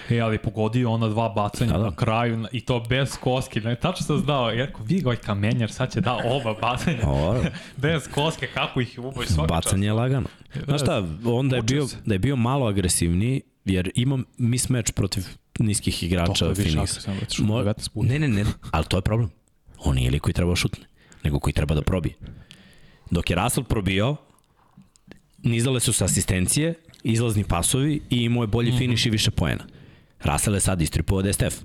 E, 0.10 0.19
ali 0.19 0.38
pogodio 0.38 0.91
ona 0.91 1.08
dva 1.08 1.30
bacanja 1.30 1.71
da, 1.71 1.78
da. 1.78 1.84
na 1.84 1.95
kraju 1.95 2.45
i 2.51 2.62
to 2.62 2.86
bez 2.89 3.17
koske. 3.17 3.62
Ne, 3.62 3.75
tačno 3.75 4.06
sam 4.06 4.17
znao, 4.17 4.49
Jerko, 4.49 4.84
vi 4.84 5.01
ovaj 5.04 5.15
kamenjar 5.15 5.71
sad 5.71 5.93
će 5.93 6.01
da 6.01 6.13
oba 6.25 6.54
bacanja. 6.62 6.99
bez 7.78 8.08
koske, 8.13 8.47
kako 8.47 8.82
ih 8.82 8.99
uboj 8.99 9.25
svaka 9.25 9.54
Bacanje 9.54 9.88
je 9.88 9.93
lagano. 9.93 10.28
Znaš 10.65 10.82
šta, 10.82 11.04
onda 11.25 11.56
je 11.56 11.62
bio, 11.62 11.88
da 12.06 12.15
je 12.15 12.19
bio 12.19 12.36
malo 12.36 12.67
agresivniji, 12.67 13.41
jer 13.65 13.91
ima 13.95 14.19
mismatch 14.38 14.91
protiv 14.91 15.23
niskih 15.60 16.04
igrača 16.04 16.45
Phoenix. 16.45 17.43
Mo... 17.43 18.04
Ne, 18.04 18.19
ne, 18.19 18.28
ne, 18.28 18.45
ali 18.71 18.86
to 18.86 18.97
je 18.97 19.01
problem. 19.01 19.30
On 19.80 19.95
nije 19.95 20.12
li 20.12 20.19
koji 20.19 20.34
treba 20.34 20.56
šutne, 20.56 20.86
nego 21.23 21.39
koji 21.39 21.54
treba 21.54 21.75
da 21.75 21.82
probije. 21.82 22.15
Dok 23.12 23.30
je 23.30 23.36
Russell 23.36 23.63
probio, 23.65 24.15
nizale 25.43 25.80
su 25.80 25.93
se 25.93 26.06
asistencije, 26.06 26.73
izlazni 27.06 27.44
pasovi 27.44 28.02
i 28.10 28.18
imao 28.18 28.44
je 28.44 28.48
bolji 28.48 28.72
mm 28.72 28.74
-hmm. 28.74 28.78
finiš 28.78 29.06
i 29.06 29.10
više 29.10 29.32
poena. 29.32 29.63
Russell 30.24 30.56
je 30.56 30.60
sad 30.60 30.82
istripovao 30.82 31.22
da 31.22 31.30
je 31.30 31.34
Steph. 31.34 31.56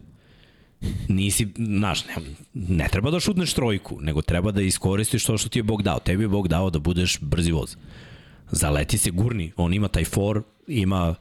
Nisi, 1.08 1.48
znaš, 1.56 2.04
ne, 2.06 2.14
ne 2.54 2.88
treba 2.92 3.10
da 3.10 3.20
šutneš 3.20 3.52
trojku, 3.54 3.98
nego 4.00 4.22
treba 4.22 4.50
da 4.50 4.62
iskoristiš 4.62 5.24
to 5.24 5.38
što 5.38 5.48
ti 5.48 5.58
je 5.58 5.62
Bog 5.62 5.82
dao. 5.82 5.98
Tebi 5.98 6.24
je 6.24 6.28
Bog 6.28 6.48
dao 6.48 6.70
da 6.70 6.78
budeš 6.78 7.18
brzi 7.20 7.52
voz. 7.52 7.76
Zaleti 8.50 8.98
se 8.98 9.10
gurni, 9.10 9.52
on 9.56 9.74
ima 9.74 9.88
taj 9.88 10.04
for, 10.04 10.42
ima 10.66 11.14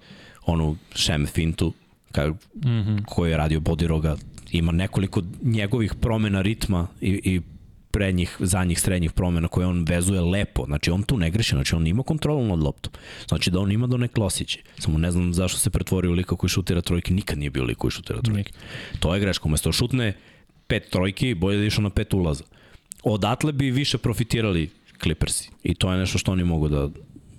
onu 0.46 0.78
šem 0.96 1.28
fintu 1.28 1.74
ka, 2.12 2.28
mm 2.28 2.38
-hmm. 2.64 3.06
koju 3.06 3.32
je 3.32 3.38
radio 3.38 3.60
Bodiroga, 3.60 4.16
ima 4.52 4.72
nekoliko 4.72 5.22
njegovih 5.42 5.94
promena 6.02 6.42
ritma 6.42 6.88
i, 7.02 7.22
i 7.24 7.42
prednjih, 7.92 8.36
zadnjih, 8.40 8.80
srednjih 8.80 9.12
promena 9.12 9.48
koje 9.48 9.68
on 9.68 9.86
vezuje 9.90 10.22
lepo. 10.22 10.66
Znači 10.66 10.92
on 10.92 11.04
tu 11.04 11.18
ne 11.18 11.30
greši, 11.30 11.56
znači 11.56 11.76
on 11.76 11.88
ima 11.88 12.04
kontrolu 12.04 12.48
nad 12.48 12.60
loptom. 12.60 12.94
Znači 13.28 13.52
da 13.52 13.60
on 13.60 13.72
ima 13.72 13.88
do 13.88 13.98
nek 13.98 14.18
losiće. 14.18 14.60
Samo 14.78 14.98
ne 14.98 15.12
znam 15.12 15.34
zašto 15.34 15.60
se 15.60 15.70
pretvorio 15.70 16.12
u 16.12 16.14
lika 16.14 16.36
koji 16.36 16.50
šutira 16.50 16.82
trojke, 16.82 17.14
nikad 17.14 17.38
nije 17.38 17.50
bio 17.50 17.64
lik 17.64 17.78
koji 17.78 17.92
šutira 17.92 18.22
trojke. 18.22 18.52
To 19.00 19.14
je 19.14 19.20
greška, 19.20 19.48
umesto 19.48 19.72
šutne 19.72 20.14
pet 20.68 20.90
trojki, 20.90 21.34
bolje 21.34 21.58
da 21.58 21.66
išao 21.66 21.84
na 21.84 21.90
pet 21.90 22.14
ulaza. 22.14 22.44
Odatle 23.04 23.52
bi 23.52 23.72
više 23.72 23.98
profitirali 23.98 24.70
Clippersi. 25.02 25.50
I 25.64 25.76
to 25.76 25.92
je 25.92 25.98
nešto 25.98 26.18
što 26.18 26.32
oni 26.32 26.44
mogu 26.44 26.68
da 26.68 26.90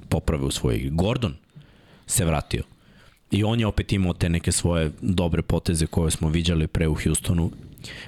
poprave 0.08 0.44
u 0.44 0.50
svojoj 0.50 0.76
igri. 0.76 0.90
Gordon 0.90 1.34
se 2.06 2.24
vratio. 2.24 2.62
I 3.30 3.44
on 3.44 3.60
je 3.60 3.66
opet 3.66 3.92
imao 3.92 4.12
te 4.12 4.28
neke 4.28 4.53
svoje 4.53 4.90
dobre 5.01 5.42
poteze 5.42 5.86
koje 5.86 6.11
smo 6.11 6.28
viđali 6.28 6.66
pre 6.66 6.88
u 6.88 6.94
Houstonu 6.94 7.51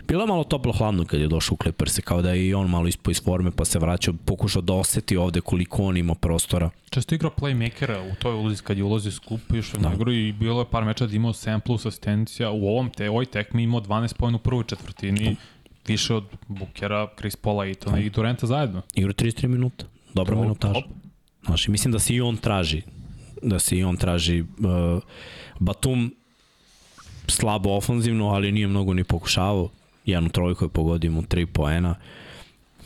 Bilo 0.08 0.22
je 0.22 0.26
malo 0.26 0.44
toplo 0.44 0.72
hladno 0.72 1.04
kad 1.04 1.20
je 1.20 1.28
došao 1.28 1.54
u 1.54 1.62
Clippers, 1.62 2.00
kao 2.00 2.22
da 2.22 2.30
je 2.30 2.46
i 2.46 2.54
on 2.54 2.70
malo 2.70 2.88
ispo 2.88 3.10
iz 3.10 3.22
forme 3.24 3.50
pa 3.50 3.64
se 3.64 3.78
vraćao, 3.78 4.14
pokušao 4.24 4.62
da 4.62 4.72
oseti 4.72 5.16
ovde 5.16 5.40
koliko 5.40 5.82
on 5.82 5.96
ima 5.96 6.14
prostora. 6.14 6.70
Često 6.90 7.14
igra 7.14 7.30
playmakera 7.30 8.12
u 8.12 8.14
toj 8.14 8.34
ulozi 8.34 8.62
kad 8.62 8.76
je 8.76 8.84
ulazi 8.84 9.08
u 9.08 9.12
skup, 9.12 9.40
još 9.54 9.74
je 9.74 9.78
da. 9.80 9.92
igru 9.94 10.12
i 10.12 10.32
bilo 10.32 10.60
je 10.60 10.66
par 10.70 10.84
meča 10.84 11.06
da 11.06 11.16
imao 11.16 11.32
7 11.32 11.60
plus 11.60 11.86
asistencija, 11.86 12.50
u 12.50 12.68
ovom 12.68 12.90
te, 12.90 13.10
ovoj 13.10 13.26
tekmi 13.26 13.62
imao 13.62 13.80
12 13.80 14.16
pojena 14.16 14.36
u 14.36 14.40
prvoj 14.40 14.64
četvrtini, 14.66 15.24
da. 15.24 15.34
više 15.86 16.14
od 16.14 16.24
Bukera, 16.48 17.08
Chris 17.18 17.36
Paula 17.36 17.66
i, 17.66 17.74
da. 17.86 17.98
i 17.98 18.10
Durenta 18.10 18.46
zajedno. 18.46 18.82
Igra 18.94 19.12
33 19.12 19.46
minuta, 19.46 19.84
dobra 20.14 20.36
minutaža. 20.36 20.80
Znaš, 21.46 21.68
mislim 21.68 21.92
da 21.92 21.98
se 21.98 22.14
i 22.14 22.20
on 22.20 22.36
traži, 22.36 22.82
da 23.42 23.58
se 23.58 23.76
i 23.76 23.84
on 23.84 23.96
traži 23.96 24.40
uh, 24.40 24.46
Batum 25.58 26.14
slabo 27.28 27.76
ofanzivno, 27.76 28.28
ali 28.28 28.52
nije 28.52 28.68
mnogo 28.68 28.94
ni 28.94 29.04
pokušavao. 29.04 29.68
Jednu 30.04 30.28
trojku 30.28 30.64
je 30.64 30.68
pogodio 30.68 31.10
mu 31.10 31.22
tri 31.22 31.46
poena. 31.46 31.94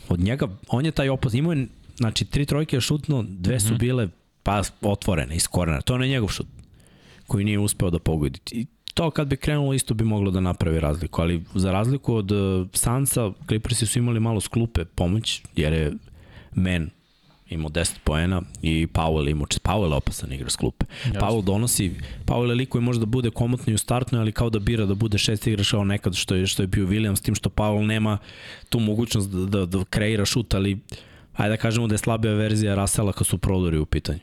Od 0.09 0.19
njega, 0.19 0.47
on 0.67 0.85
je 0.85 0.91
taj 0.91 1.09
opaz, 1.09 1.35
imao 1.35 1.53
je, 1.53 1.67
znači, 1.97 2.25
tri 2.25 2.45
trojke 2.45 2.75
je 2.75 2.81
šutno, 2.81 3.25
dve 3.27 3.59
su 3.59 3.73
-hmm. 3.73 3.79
bile 3.79 4.07
pa 4.43 4.61
otvorene, 4.81 5.35
iz 5.35 5.47
korena. 5.47 5.81
To 5.81 5.93
je 5.93 5.99
na 5.99 6.05
njegov 6.05 6.29
šut, 6.29 6.47
koji 7.27 7.45
nije 7.45 7.59
uspeo 7.59 7.89
da 7.89 7.99
pogodi. 7.99 8.39
I 8.51 8.65
to 8.93 9.11
kad 9.11 9.27
bi 9.27 9.37
krenulo 9.37 9.73
isto 9.73 9.93
bi 9.93 10.03
moglo 10.03 10.31
da 10.31 10.39
napravi 10.39 10.79
razliku, 10.79 11.21
ali 11.21 11.43
za 11.55 11.71
razliku 11.71 12.15
od 12.15 12.31
uh, 12.31 12.67
Sansa, 12.73 13.31
Clippersi 13.47 13.85
su 13.85 13.99
imali 13.99 14.19
malo 14.19 14.41
sklupe 14.41 14.85
pomoć, 14.85 15.41
jer 15.55 15.73
je 15.73 15.93
men 16.55 16.89
imao 17.49 17.69
10 17.69 17.93
poena 18.03 18.41
i 18.61 18.87
Powell 18.93 19.29
imao, 19.29 19.45
Powell 19.45 19.91
je 19.91 19.95
opasan 19.95 20.33
igra 20.33 20.49
s 20.49 20.55
klupe. 20.55 20.85
Jasne. 21.05 21.19
Powell 21.19 21.43
donosi, 21.43 21.91
Powell 22.25 22.49
je 22.49 22.55
lik 22.55 22.69
koji 22.69 22.81
može 22.81 22.99
da 22.99 23.05
bude 23.05 23.29
komotni 23.29 23.73
u 23.73 23.77
startnoj, 23.77 24.21
ali 24.21 24.31
kao 24.31 24.49
da 24.49 24.59
bira 24.59 24.85
da 24.85 24.95
bude 24.95 25.17
šest 25.17 25.47
igrač 25.47 25.71
kao 25.71 25.83
nekad 25.83 26.15
što 26.15 26.35
je, 26.35 26.47
što 26.47 26.63
je 26.63 26.67
bio 26.67 26.87
Williams, 26.87 27.15
s 27.15 27.21
tim 27.21 27.35
što 27.35 27.49
Powell 27.49 27.85
nema 27.85 28.17
tu 28.69 28.79
mogućnost 28.79 29.29
da, 29.29 29.45
da, 29.45 29.65
da 29.65 29.83
kreira 29.89 30.25
šut, 30.25 30.53
ali 30.53 30.79
ajde 31.35 31.49
da 31.49 31.57
kažemo 31.57 31.87
da 31.87 31.93
je 31.93 31.99
slabija 31.99 32.33
verzija 32.33 32.75
Rasela 32.75 33.13
kad 33.13 33.27
su 33.27 33.37
prodori 33.37 33.77
u 33.77 33.85
pitanju. 33.85 34.19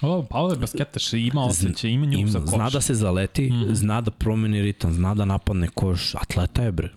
O, 0.00 0.22
Paolo 0.30 0.52
je 0.52 0.58
basketaš, 0.58 1.12
ima 1.12 1.44
osjećaj, 1.44 1.90
ima 1.90 2.06
nju 2.06 2.28
za 2.28 2.40
koš. 2.40 2.48
Zna 2.48 2.70
da 2.70 2.80
se 2.80 2.94
zaleti, 2.94 3.50
mm 3.50 3.54
-hmm. 3.54 3.74
zna 3.74 4.00
da 4.00 4.10
promeni 4.10 4.62
ritam, 4.62 4.92
zna 4.92 5.14
da 5.14 5.24
napadne 5.24 5.68
koš, 5.68 6.14
atleta 6.14 6.62
je 6.62 6.72
bre. 6.72 6.88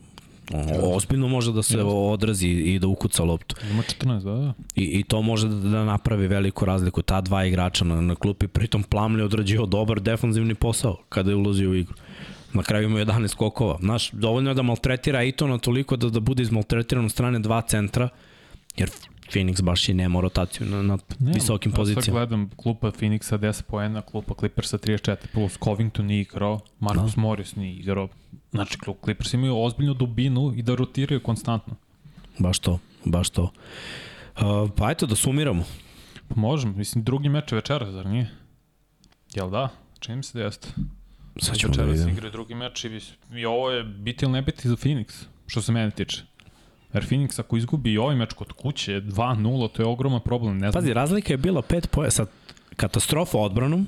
Ozbiljno 0.84 1.28
može 1.28 1.52
da 1.52 1.64
se 1.64 1.84
odrazi 1.84 2.48
i 2.48 2.80
da 2.80 2.88
ukuca 2.88 3.24
loptu. 3.24 3.56
Ima 3.72 3.84
14, 3.84 4.24
da, 4.24 4.32
da. 4.32 4.54
I, 4.76 4.84
I 4.84 5.04
to 5.04 5.22
može 5.22 5.48
da, 5.48 5.56
da 5.56 5.84
napravi 5.84 6.28
veliku 6.28 6.66
razliku. 6.66 7.02
Ta 7.02 7.22
dva 7.22 7.46
igrača 7.46 7.86
na, 7.86 8.02
na 8.02 8.16
klupi, 8.16 8.48
pritom 8.48 8.84
Plamli 8.84 9.24
odrađio 9.24 9.66
dobar 9.66 10.00
defanzivni 10.00 10.56
posao 10.56 10.98
kada 11.10 11.32
je 11.32 11.36
ulazio 11.36 11.70
u 11.70 11.76
igru. 11.76 11.94
Na 12.54 12.64
kraju 12.64 12.86
ima 12.86 13.00
11 13.00 13.28
skokova. 13.28 13.78
Znaš, 13.82 14.12
dovoljno 14.12 14.50
je 14.50 14.54
da 14.54 14.62
maltretira 14.62 15.24
i 15.24 15.32
to 15.32 15.48
na 15.48 15.58
toliko 15.58 15.96
da, 15.96 16.10
da 16.10 16.20
bude 16.20 16.44
izmaltretiran 16.44 17.06
u 17.06 17.10
strane 17.10 17.40
dva 17.40 17.62
centra, 17.62 18.10
jer 18.78 18.90
Phoenix 19.34 19.62
baš 19.62 19.90
i 19.90 19.94
nema 19.94 20.22
rotaciju 20.22 20.68
na, 20.68 20.82
na 20.82 20.98
ne, 21.20 21.32
visokim 21.34 21.72
pozicijama. 21.72 22.02
Sad 22.02 22.14
gledam 22.14 22.50
klupa 22.56 22.92
Phoenixa 22.92 23.38
10 23.38 23.62
poena, 23.62 24.02
klupa 24.02 24.34
Clippersa 24.40 24.78
34 24.78 25.16
plus, 25.34 25.58
Covington 25.64 26.06
nije 26.06 26.22
igrao, 26.22 26.60
Marcus 26.80 27.16
da. 27.16 27.22
Morris 27.22 27.56
nije 27.56 27.74
igrao. 27.74 28.08
Znači, 28.52 28.78
klub 28.80 28.98
Clippers 29.04 29.34
imaju 29.34 29.58
ozbiljnu 29.58 29.94
dubinu 29.94 30.54
i 30.56 30.62
da 30.62 30.76
rotiraju 30.76 31.24
konstantno. 31.24 31.76
Baš 32.40 32.60
to, 32.60 32.80
baš 33.06 33.30
to. 33.30 33.44
Uh, 33.44 34.70
pa 34.78 34.92
eto 34.92 35.06
da 35.06 35.16
sumiramo. 35.16 35.64
Pa 36.28 36.36
možemo, 36.36 36.74
mislim, 36.74 37.04
drugi 37.04 37.30
meč 37.30 37.52
večera, 37.52 37.92
zar 37.92 38.06
nije? 38.06 38.32
Jel 39.34 39.50
da? 39.50 39.70
Čini 40.00 40.18
mi 40.18 40.24
se 40.24 40.38
da 40.38 40.44
jeste. 40.44 40.68
Sad 41.38 41.58
ćemo 41.58 41.74
da 41.74 41.84
vidimo. 41.84 42.10
igraju 42.10 42.32
drugi 42.32 42.56
meč 42.56 42.86
i, 42.86 43.00
i 43.36 43.46
ovo 43.46 43.72
je 43.72 43.84
biti 43.84 44.26
ili 44.26 44.32
ne 44.32 44.42
biti 44.42 44.70
za 44.70 44.76
Phoenix, 44.76 45.24
što 45.48 45.62
se 45.62 45.72
mene 45.72 45.92
tiče. 45.92 46.24
Jer 46.96 47.08
Phoenix 47.10 47.40
ako 47.40 47.58
izgubi 47.58 47.94
i 47.94 47.98
ovaj 47.98 48.16
meč 48.16 48.34
kod 48.34 48.52
kuće 48.52 48.92
2-0, 49.02 49.72
to 49.72 49.82
je 49.82 49.88
ogroman 49.88 50.22
problem. 50.22 50.54
Ne 50.54 50.72
znam. 50.72 50.74
Pazi, 50.74 50.94
razlika 50.94 51.34
je 51.34 51.38
bila 51.38 51.62
5 51.62 51.88
poja 51.88 52.12
sa 52.12 52.26
katastrofa 52.76 53.38
odbranom, 53.38 53.88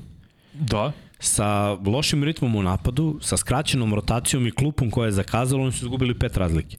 Da. 0.53 0.91
sa 1.20 1.74
lošim 1.74 2.24
ritmom 2.24 2.55
u 2.55 2.64
napadu, 2.64 3.20
sa 3.22 3.38
skraćenom 3.38 3.93
rotacijom 3.93 4.47
i 4.47 4.51
klupom 4.51 4.91
koja 4.91 5.05
je 5.05 5.12
zakazala, 5.12 5.64
oni 5.64 5.72
su 5.72 5.86
izgubili 5.86 6.20
pet 6.20 6.38
razlike. 6.38 6.78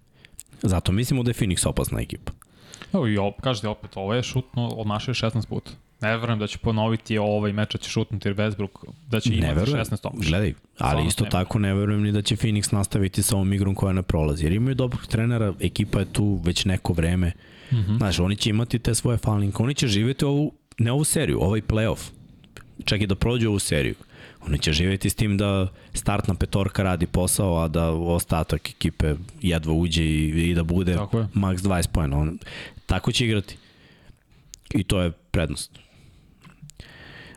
Zato 0.62 0.92
mislimo 0.92 1.22
da 1.22 1.30
je 1.30 1.34
Phoenix 1.34 1.68
opasna 1.68 2.00
ekipa. 2.00 2.32
Evo 2.92 3.06
i 3.06 3.18
op, 3.18 3.40
kažete 3.40 3.68
opet, 3.68 3.90
ovo 3.96 4.14
je 4.14 4.22
šutno 4.22 4.68
od 4.68 4.86
naše 4.86 5.10
16 5.10 5.46
puta. 5.46 5.70
Ne 6.00 6.16
verujem 6.16 6.38
da 6.38 6.46
će 6.46 6.58
ponoviti 6.58 7.18
ovaj 7.18 7.52
meč 7.52 7.72
da 7.72 7.78
će 7.78 7.90
šutnuti 7.90 8.28
Westbrook, 8.28 8.68
da 9.08 9.20
će 9.20 9.30
Ne 9.30 9.36
imati 9.36 9.54
verujem, 9.54 9.84
16 9.84 10.00
tomaša. 10.00 10.28
gledaj, 10.28 10.54
ali 10.78 11.06
isto 11.06 11.24
ne 11.24 11.30
tako 11.30 11.58
ne 11.58 11.74
verujem 11.74 12.02
ni 12.02 12.12
da 12.12 12.22
će 12.22 12.36
Phoenix 12.36 12.72
nastaviti 12.72 13.22
sa 13.22 13.36
ovom 13.36 13.52
igrom 13.52 13.74
koja 13.74 13.92
ne 13.92 14.02
prolazi. 14.02 14.44
Jer 14.44 14.52
imaju 14.52 14.74
dobrog 14.74 15.06
trenera, 15.06 15.54
ekipa 15.60 15.98
je 15.98 16.12
tu 16.12 16.40
već 16.44 16.64
neko 16.64 16.92
vreme. 16.92 17.32
Mm. 17.72 17.76
-hmm. 17.76 17.96
Znaš, 17.96 18.20
oni 18.20 18.36
će 18.36 18.50
imati 18.50 18.78
te 18.78 18.94
svoje 18.94 19.18
falinke, 19.18 19.62
oni 19.62 19.74
će 19.74 19.86
živjeti 19.86 20.24
ovu, 20.24 20.52
ne 20.78 20.92
ovu 20.92 21.04
seriju, 21.04 21.40
ovaj 21.40 21.62
playoff. 21.62 22.10
Čak 22.84 23.00
i 23.00 23.06
da 23.06 23.14
prođu 23.14 23.48
ovu 23.48 23.58
seriju. 23.58 23.94
Oni 24.46 24.58
će 24.58 24.72
živjeti 24.72 25.10
s 25.10 25.14
tim 25.14 25.36
da 25.36 25.68
startna 25.94 26.34
petorka 26.34 26.82
radi 26.82 27.06
posao, 27.06 27.58
a 27.64 27.68
da 27.68 27.90
ostatak 27.90 28.70
ekipe 28.70 29.14
jedva 29.42 29.72
uđe 29.72 30.04
i, 30.04 30.50
i 30.50 30.54
da 30.54 30.62
bude 30.62 30.96
max 31.34 31.56
20 31.56 31.88
pojena. 31.88 32.18
On, 32.18 32.38
tako 32.86 33.12
će 33.12 33.24
igrati. 33.24 33.56
I 34.74 34.84
to 34.84 35.00
je 35.00 35.10
prednost 35.10 35.87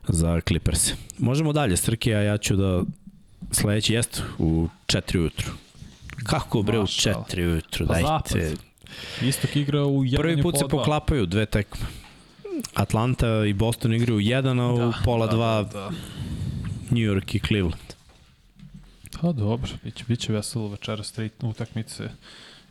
za 0.07 0.41
Clippers. 0.47 0.91
Možemo 1.17 1.53
dalje, 1.53 1.77
Srki, 1.77 2.13
a 2.13 2.21
ja 2.21 2.37
ću 2.37 2.55
da 2.55 2.83
sledeći 3.51 3.93
jest 3.93 4.23
u 4.39 4.67
4 4.87 5.17
ujutru. 5.19 5.51
Kako 6.23 6.61
bre 6.61 6.77
u 6.77 6.81
Mašala. 6.81 7.25
4 7.29 7.47
ujutru, 7.51 7.87
Pa 7.87 7.93
dajte. 7.93 8.07
zapad. 8.07 8.59
Istok 9.21 9.55
igra 9.55 9.83
u 9.85 10.03
1 10.03 10.17
Prvi 10.17 10.41
put 10.41 10.57
se 10.57 10.67
poklapaju 10.67 11.25
dve 11.25 11.45
tekme. 11.45 11.85
Atlanta 12.73 13.45
i 13.45 13.53
Boston 13.53 13.93
igraju 13.93 14.17
u 14.17 14.21
1, 14.21 14.61
a 14.61 14.87
u 14.89 14.93
pola 15.05 15.27
2 15.27 15.63
Da, 15.63 15.79
da. 15.79 15.89
New 16.89 17.03
York 17.13 17.35
i 17.35 17.39
Cleveland. 17.47 17.91
Pa 19.21 19.31
dobro, 19.31 19.69
biće, 19.83 20.05
biće 20.07 20.33
veselo 20.33 20.67
večeras 20.67 21.11
tri 21.11 21.29
utakmice. 21.43 22.09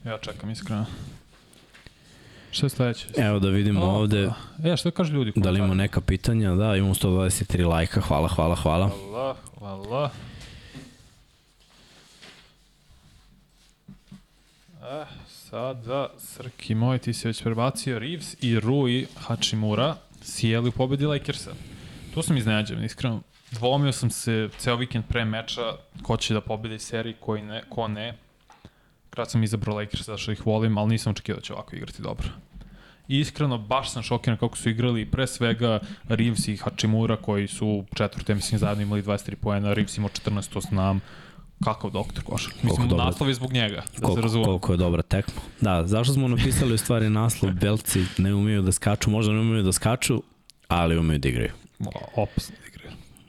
Ja 0.05 0.19
čekam 0.19 0.51
iskreno. 0.51 0.87
Šta 2.51 2.67
je 2.67 2.71
sledeće? 2.71 3.07
Evo 3.17 3.39
da 3.39 3.49
vidimo 3.49 3.85
O, 3.85 3.89
ovde 3.89 4.31
pa. 4.63 4.69
E, 4.71 4.77
šta 4.77 4.91
kažu 4.91 5.15
ljudi? 5.15 5.33
da 5.37 5.51
li 5.51 5.59
ima 5.59 5.67
komentarima? 5.67 5.75
neka 5.83 6.01
pitanja. 6.01 6.55
Da, 6.55 6.77
imamo 6.77 6.95
123 6.95 7.67
lajka, 7.69 8.01
hvala, 8.01 8.29
hvala, 8.29 8.55
hvala. 8.57 8.91
Hvala, 9.09 9.37
hvala. 9.59 10.11
Eh, 14.83 15.07
sada, 15.29 16.09
Srki 16.19 16.75
moj, 16.75 16.99
ti 16.99 17.13
si 17.13 17.29
već 17.29 17.43
prebacio 17.43 17.99
Reeves 17.99 18.37
i 18.41 18.61
Rui 18.61 19.07
Hachimura 19.17 19.97
sjeli 20.23 20.69
u 20.69 20.73
pobedi 20.73 21.07
Lakersa. 21.07 21.51
Tu 22.15 22.23
sam 22.23 22.37
iznenađen, 22.37 22.85
iskreno. 22.85 23.21
Dvomio 23.51 23.93
sam 23.93 24.11
se 24.11 24.49
ceo 24.59 24.77
vikend 24.77 25.05
pre 25.09 25.25
meča 25.25 25.73
ko 26.03 26.17
će 26.17 26.35
da 26.35 26.41
pobedi 26.41 26.79
seriji, 26.79 27.15
koji 27.21 27.43
ne, 27.43 27.63
ko 27.69 27.89
ne. 27.89 28.15
Krat 29.11 29.31
sam 29.31 29.43
izabrao 29.43 29.77
Lakers 29.77 30.07
zato 30.07 30.19
što 30.19 30.33
ih 30.33 30.47
volim, 30.47 30.79
ali 30.79 30.89
nisam 30.89 31.11
očekio 31.11 31.35
da 31.35 31.41
će 31.41 31.53
ovako 31.53 31.77
igrati 31.77 32.03
dobro. 32.03 32.29
I 33.09 33.19
iskreno, 33.19 33.59
baš 33.59 33.93
sam 33.93 34.03
šokiran 34.03 34.39
kako 34.39 34.57
su 34.57 34.71
igrali 34.71 35.07
pre 35.11 35.27
svega 35.27 35.81
Reeves 36.09 36.49
i 36.49 36.57
Hachimura 36.57 37.17
koji 37.17 37.49
su 37.49 37.85
četvrte, 37.95 38.35
mislim, 38.35 38.59
zajedno 38.59 38.83
imali 38.83 39.03
23 39.03 39.35
poena, 39.35 39.73
Reeves 39.73 39.99
imao 39.99 40.11
14, 40.11 40.53
to 40.53 40.61
znam. 40.61 41.01
Kakav 41.65 41.91
doktor 41.91 42.25
košar. 42.25 42.53
Mislim, 42.63 42.89
dobro. 42.89 43.05
naslov 43.05 43.29
je 43.29 43.35
zbog 43.35 43.53
njega, 43.53 43.77
da 43.77 43.83
se 43.97 44.03
Koliko, 44.03 44.21
razumemo. 44.21 44.47
koliko 44.47 44.73
je 44.73 44.77
dobra 44.77 45.03
tekma. 45.03 45.43
Da, 45.61 45.87
zašto 45.87 46.15
smo 46.15 46.29
napisali 46.29 46.75
u 46.75 46.79
stvari 46.79 47.11
naslov 47.11 47.53
Belci 47.53 48.05
ne 48.19 48.35
umeju 48.35 48.63
da 48.63 48.73
skaču, 48.73 49.11
možda 49.11 49.33
ne 49.33 49.41
umeju 49.41 49.63
da 49.63 49.73
skaču, 49.73 50.23
ali 50.69 50.99
umeju 50.99 51.19
da 51.19 51.29
igraju. 51.29 51.51
Igre. 51.81 52.70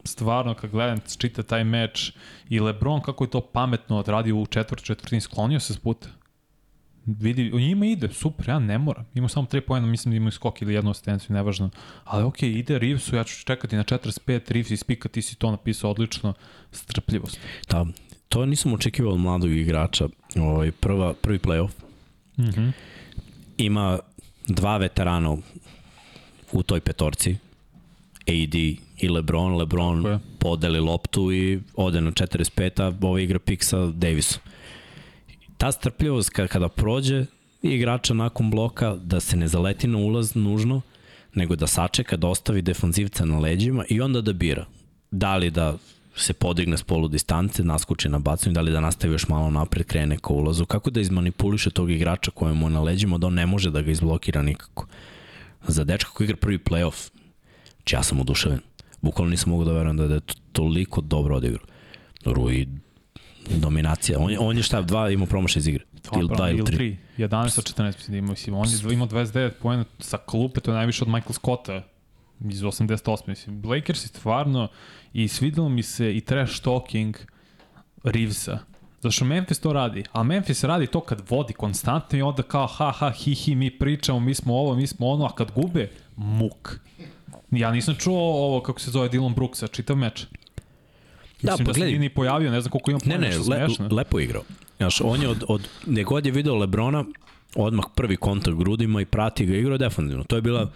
Stvarno, 0.04 0.54
kad 0.54 0.72
gledam, 0.72 0.99
čita 1.18 1.43
taj 1.43 1.64
meč 1.64 2.14
i 2.49 2.60
Lebron 2.60 3.02
kako 3.02 3.24
je 3.24 3.30
to 3.30 3.41
pametno 3.41 3.97
odradio 3.97 4.36
u 4.36 4.45
četvrt 4.45 4.84
četvrtini, 4.84 5.22
sklonio 5.22 5.60
se 5.60 5.74
s 5.74 5.78
puta. 5.78 6.10
Vidi, 7.06 7.52
o 7.54 7.60
njima 7.60 7.86
ide, 7.86 8.10
super, 8.10 8.49
ja 8.49 8.60
ne 8.60 8.78
moram. 8.78 9.06
Ima 9.16 9.28
samo 9.28 9.47
3 9.47 9.60
pojena, 9.60 9.88
mislim 9.88 10.12
da 10.12 10.16
imaju 10.16 10.32
skok 10.32 10.62
ili 10.62 10.74
jednu 10.74 10.91
asistenciju, 10.91 11.34
nevažno. 11.34 11.70
Ali 12.04 12.24
okej, 12.24 12.49
okay, 12.49 12.60
ide 12.60 12.80
Reevesu, 12.80 13.16
ja 13.16 13.24
ću 13.24 13.45
čekati 13.45 13.76
na 13.76 13.84
45, 13.84 14.52
Reeves 14.52 14.72
ispika, 14.72 15.10
ti 15.10 15.22
si 15.22 15.36
to 15.36 15.52
napisao 15.52 15.91
odlično, 15.91 16.34
strpljivost. 16.72 17.39
Da, 17.70 17.86
to 18.30 18.45
nisam 18.45 18.74
očekivao 18.74 19.14
od 19.14 19.20
mladog 19.20 19.52
igrača. 19.52 20.08
Ovaj, 20.36 20.72
prva, 20.72 21.14
prvi 21.14 21.39
playoff. 21.39 21.72
Mm 22.38 22.43
-hmm. 22.43 22.72
Ima 23.58 23.99
dva 24.47 24.78
veterana 24.78 25.38
u 26.52 26.64
toj 26.64 26.80
petorci. 26.80 27.36
AD 28.28 28.56
i 29.02 29.10
LeBron. 29.10 29.58
LeBron 29.58 30.06
je. 30.06 30.20
podeli 30.39 30.80
loptu 30.80 31.32
i 31.34 31.60
ode 31.76 32.02
na 32.02 32.12
45, 32.12 32.82
a 32.82 32.93
ova 33.02 33.22
igra 33.22 33.39
pik 33.39 33.64
sa 33.64 33.86
Davisom. 33.86 34.41
Ta 35.58 35.72
strpljivost 35.72 36.30
kada, 36.30 36.70
prođe 36.70 37.26
igrača 37.62 38.14
nakon 38.14 38.52
bloka, 38.52 38.95
da 38.95 39.20
se 39.20 39.38
ne 39.38 39.47
zaleti 39.47 39.88
na 39.88 39.97
ulaz 39.97 40.36
nužno, 40.36 40.82
nego 41.34 41.56
da 41.56 41.68
sačeka, 41.68 42.18
da 42.18 42.28
ostavi 42.28 42.62
defanzivca 42.62 43.26
na 43.26 43.39
leđima 43.39 43.84
i 43.89 44.02
onda 44.02 44.22
da 44.22 44.34
bira. 44.34 44.66
Da 45.12 45.38
li 45.38 45.49
da 45.49 45.78
se 46.16 46.34
podigne 46.34 46.78
s 46.78 46.84
polu 46.84 47.08
distance, 47.08 47.64
naskoči 47.64 48.10
na 48.10 48.20
bacanju, 48.20 48.54
da 48.54 48.62
li 48.62 48.72
da 48.72 48.80
nastavi 48.80 49.14
još 49.14 49.28
malo 49.28 49.49
napred, 49.49 49.86
krene 49.86 50.18
ka 50.18 50.34
ulazu, 50.34 50.66
kako 50.66 50.89
da 50.89 51.02
izmanipuliše 51.02 51.70
tog 51.70 51.91
igrača 51.91 52.32
kojemu 52.32 52.66
je 52.66 52.70
na 52.70 52.82
leđima, 52.82 53.18
da 53.18 53.28
on 53.28 53.34
ne 53.34 53.45
može 53.45 53.72
da 53.72 53.82
ga 53.82 53.91
izblokira 53.91 54.41
nikako. 54.41 54.88
Za 55.68 55.84
dečka 55.84 56.12
koji 56.12 56.26
igra 56.26 56.38
prvi 56.38 56.58
playoff, 56.58 57.10
znači 57.76 57.95
ja 57.95 58.04
sam 58.04 58.20
oduševljen. 58.20 58.60
Bukvalno 59.02 59.30
nisam 59.30 59.49
mogu 59.52 59.66
da 59.66 59.72
verujem 59.72 59.97
da 59.97 60.04
je 60.04 60.20
to 60.20 60.34
toliko 60.52 61.02
dobro 61.02 61.36
odigrao. 61.36 61.66
Rui 62.26 62.68
dominacija. 63.49 64.20
On 64.20 64.32
je, 64.32 64.39
on 64.39 64.58
je 64.58 64.64
šta, 64.64 64.82
dva 64.82 65.10
imao 65.10 65.28
promašaj 65.28 65.60
iz 65.60 65.68
igre. 65.68 65.86
Ili 66.16 66.28
dva 66.36 66.49
ili 66.49 66.66
tri. 66.66 66.97
3. 67.18 67.28
11 67.28 67.60
od 67.60 67.74
14 67.78 67.86
mislim 67.86 68.12
da 68.12 68.18
ima. 68.18 68.30
Mislim, 68.30 68.56
on 68.56 68.68
je 68.70 68.93
imao 68.93 69.08
29 69.08 69.52
poena 69.62 69.86
sa 69.99 70.18
klupe, 70.18 70.60
to 70.60 70.72
je 70.72 70.76
najviše 70.76 71.04
od 71.04 71.08
Michael 71.08 71.34
Scotta 71.34 71.84
iz 72.49 72.62
88. 72.62 73.28
Mislim, 73.28 73.62
Lakers 73.66 74.04
je 74.04 74.08
stvarno 74.08 74.68
i 75.14 75.28
svidelo 75.28 75.70
mi 75.70 75.84
se 75.84 76.18
i 76.18 76.22
trash 76.22 76.62
talking 76.62 77.18
Reevesa. 78.04 78.60
Zato 78.95 79.12
što 79.12 79.26
Memphis 79.26 79.60
to 79.60 79.74
radi, 79.74 80.04
a 80.12 80.24
Memphis 80.24 80.64
radi 80.64 80.88
to 80.88 80.99
kad 81.02 81.30
vodi 81.30 81.54
konstantno 81.54 82.20
i 82.20 82.22
onda 82.22 82.43
kao 82.43 82.68
ha 82.68 82.91
ha 82.91 83.12
hi 83.12 83.36
hi 83.36 83.56
mi 83.56 83.80
pričamo, 83.80 84.20
mi 84.20 84.34
smo 84.34 84.54
ovo, 84.54 84.76
mi 84.76 84.88
smo 84.88 85.08
ono, 85.08 85.26
a 85.26 85.36
kad 85.36 85.52
gube, 85.52 85.91
muk. 86.16 86.80
Ja 87.52 87.72
nisam 87.72 87.95
čuo 87.95 88.20
ovo 88.45 88.62
kako 88.62 88.80
se 88.80 88.91
zove 88.91 89.10
Dylan 89.10 89.36
Brooksa, 89.36 89.68
čitav 89.68 89.95
meč. 89.95 90.26
Da, 91.41 91.52
Mislim 91.52 91.66
pa 91.66 91.72
da 91.72 91.80
se 91.80 91.86
nije 91.86 91.99
ni 91.99 92.10
pojavio, 92.10 92.52
ne 92.52 92.62
znam 92.62 92.72
koliko 92.72 92.91
ima 92.91 92.99
Ne, 92.99 93.06
pojena, 93.06 93.28
ne, 93.28 93.32
što 93.32 93.52
le, 93.52 93.58
smešno. 93.66 93.95
lepo 93.95 94.20
igrao. 94.20 94.43
Znaš, 94.78 95.02
on 95.02 95.22
je 95.22 95.28
od, 95.30 95.43
od, 95.47 95.68
gde 95.86 96.04
god 96.04 96.26
je 96.26 96.32
video 96.32 96.56
Lebrona, 96.56 97.06
odmah 97.56 97.86
prvi 97.95 98.18
kontakt 98.18 98.58
grudima 98.58 99.02
i 99.02 99.06
prati 99.06 99.45
ga 99.45 99.56
igrao 99.58 99.78
defanzivno. 99.78 100.24
To 100.24 100.36
je 100.36 100.41
bila, 100.41 100.72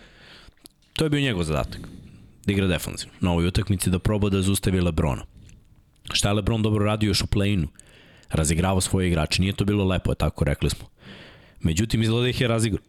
to 0.94 1.04
je 1.06 1.10
bio 1.10 1.22
njegov 1.22 1.44
zadatak. 1.44 1.82
Da 2.46 2.52
igra 2.54 2.68
defanzivno. 2.68 3.14
Na 3.20 3.32
ovoj 3.32 3.48
utakmici 3.48 3.90
da 3.90 4.00
proba 4.00 4.30
da 4.30 4.42
zustavi 4.42 4.82
Lebrona. 4.82 5.26
Šta 6.14 6.28
je 6.28 6.34
Lebron 6.34 6.62
dobro 6.62 6.86
radio 6.86 7.08
još 7.08 7.22
u 7.22 7.28
play-inu? 7.28 7.68
Razigravao 8.30 8.82
svoje 8.82 9.08
igrače. 9.08 9.42
Nije 9.42 9.54
to 9.54 9.66
bilo 9.66 9.86
lepo, 9.86 10.14
tako 10.14 10.44
rekli 10.44 10.70
smo. 10.70 10.88
Međutim, 11.62 12.02
izgleda 12.02 12.22
da 12.24 12.30
ih 12.30 12.42
je 12.42 12.48
razigrao. 12.48 12.84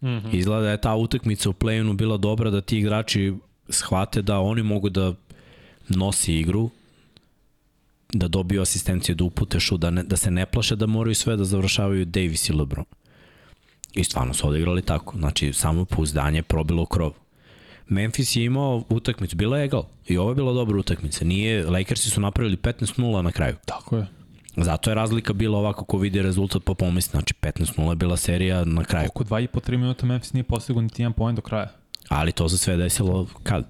Mm. 0.00 0.06
-hmm. 0.06 0.34
Izgleda 0.34 0.62
da 0.62 0.70
je 0.70 0.80
ta 0.80 0.94
utakmica 0.94 1.50
u 1.50 1.52
play-inu 1.52 1.96
bila 1.96 2.16
dobra 2.16 2.50
da 2.50 2.60
ti 2.60 2.78
igrači 2.78 3.34
shvate 3.68 4.22
da 4.22 4.38
oni 4.40 4.62
mogu 4.62 4.88
da 4.88 5.14
nosi 5.88 6.34
igru, 6.34 6.70
da 8.12 8.28
dobiju 8.28 8.62
asistenciju, 8.62 9.14
da 9.14 9.24
upute 9.24 9.60
šu, 9.60 9.76
da, 9.76 9.90
ne, 9.90 10.02
da 10.02 10.16
se 10.16 10.30
ne 10.30 10.46
plaše 10.46 10.76
da 10.76 10.86
moraju 10.86 11.14
sve 11.14 11.36
da 11.36 11.44
završavaju 11.44 12.04
Davis 12.04 12.48
i 12.48 12.52
LeBron. 12.52 12.84
I 13.92 14.04
stvarno 14.04 14.34
su 14.34 14.48
odigrali 14.48 14.82
tako. 14.82 15.18
Znači, 15.18 15.52
samo 15.52 15.84
pouzdanje 15.84 16.42
probilo 16.42 16.86
krov. 16.86 17.12
Memphis 17.88 18.36
je 18.36 18.44
imao 18.44 18.84
utakmicu, 18.88 19.36
bila 19.36 19.58
je 19.58 19.64
egal. 19.64 19.82
I 20.08 20.18
ovo 20.18 20.30
je 20.30 20.34
bila 20.34 20.52
dobra 20.52 20.78
utakmica. 20.78 21.24
Nije, 21.24 21.66
Lakersi 21.66 22.10
su 22.10 22.20
napravili 22.20 22.56
15-0 22.56 23.22
na 23.22 23.32
kraju. 23.32 23.56
Tako 23.66 23.96
je. 23.96 24.06
Zato 24.56 24.90
je 24.90 24.94
razlika 24.94 25.32
bila 25.32 25.58
ovako 25.58 25.84
ko 25.84 25.98
vidi 25.98 26.22
rezultat 26.22 26.64
pa 26.64 26.74
pomisli. 26.74 27.10
Znači 27.10 27.34
15-0 27.34 27.90
je 27.90 27.96
bila 27.96 28.16
serija 28.16 28.64
na 28.64 28.84
kraju. 28.84 29.08
Oko 29.08 29.24
2,5-3 29.24 29.70
minuta 29.70 30.06
Memphis 30.06 30.32
nije 30.32 30.44
postigao 30.44 30.82
niti 30.82 31.02
jedan 31.02 31.12
poen 31.12 31.34
do 31.34 31.42
kraja. 31.42 31.68
Ali 32.08 32.32
to 32.32 32.48
se 32.48 32.58
sve 32.58 32.76
desilo 32.76 33.26
kad? 33.42 33.66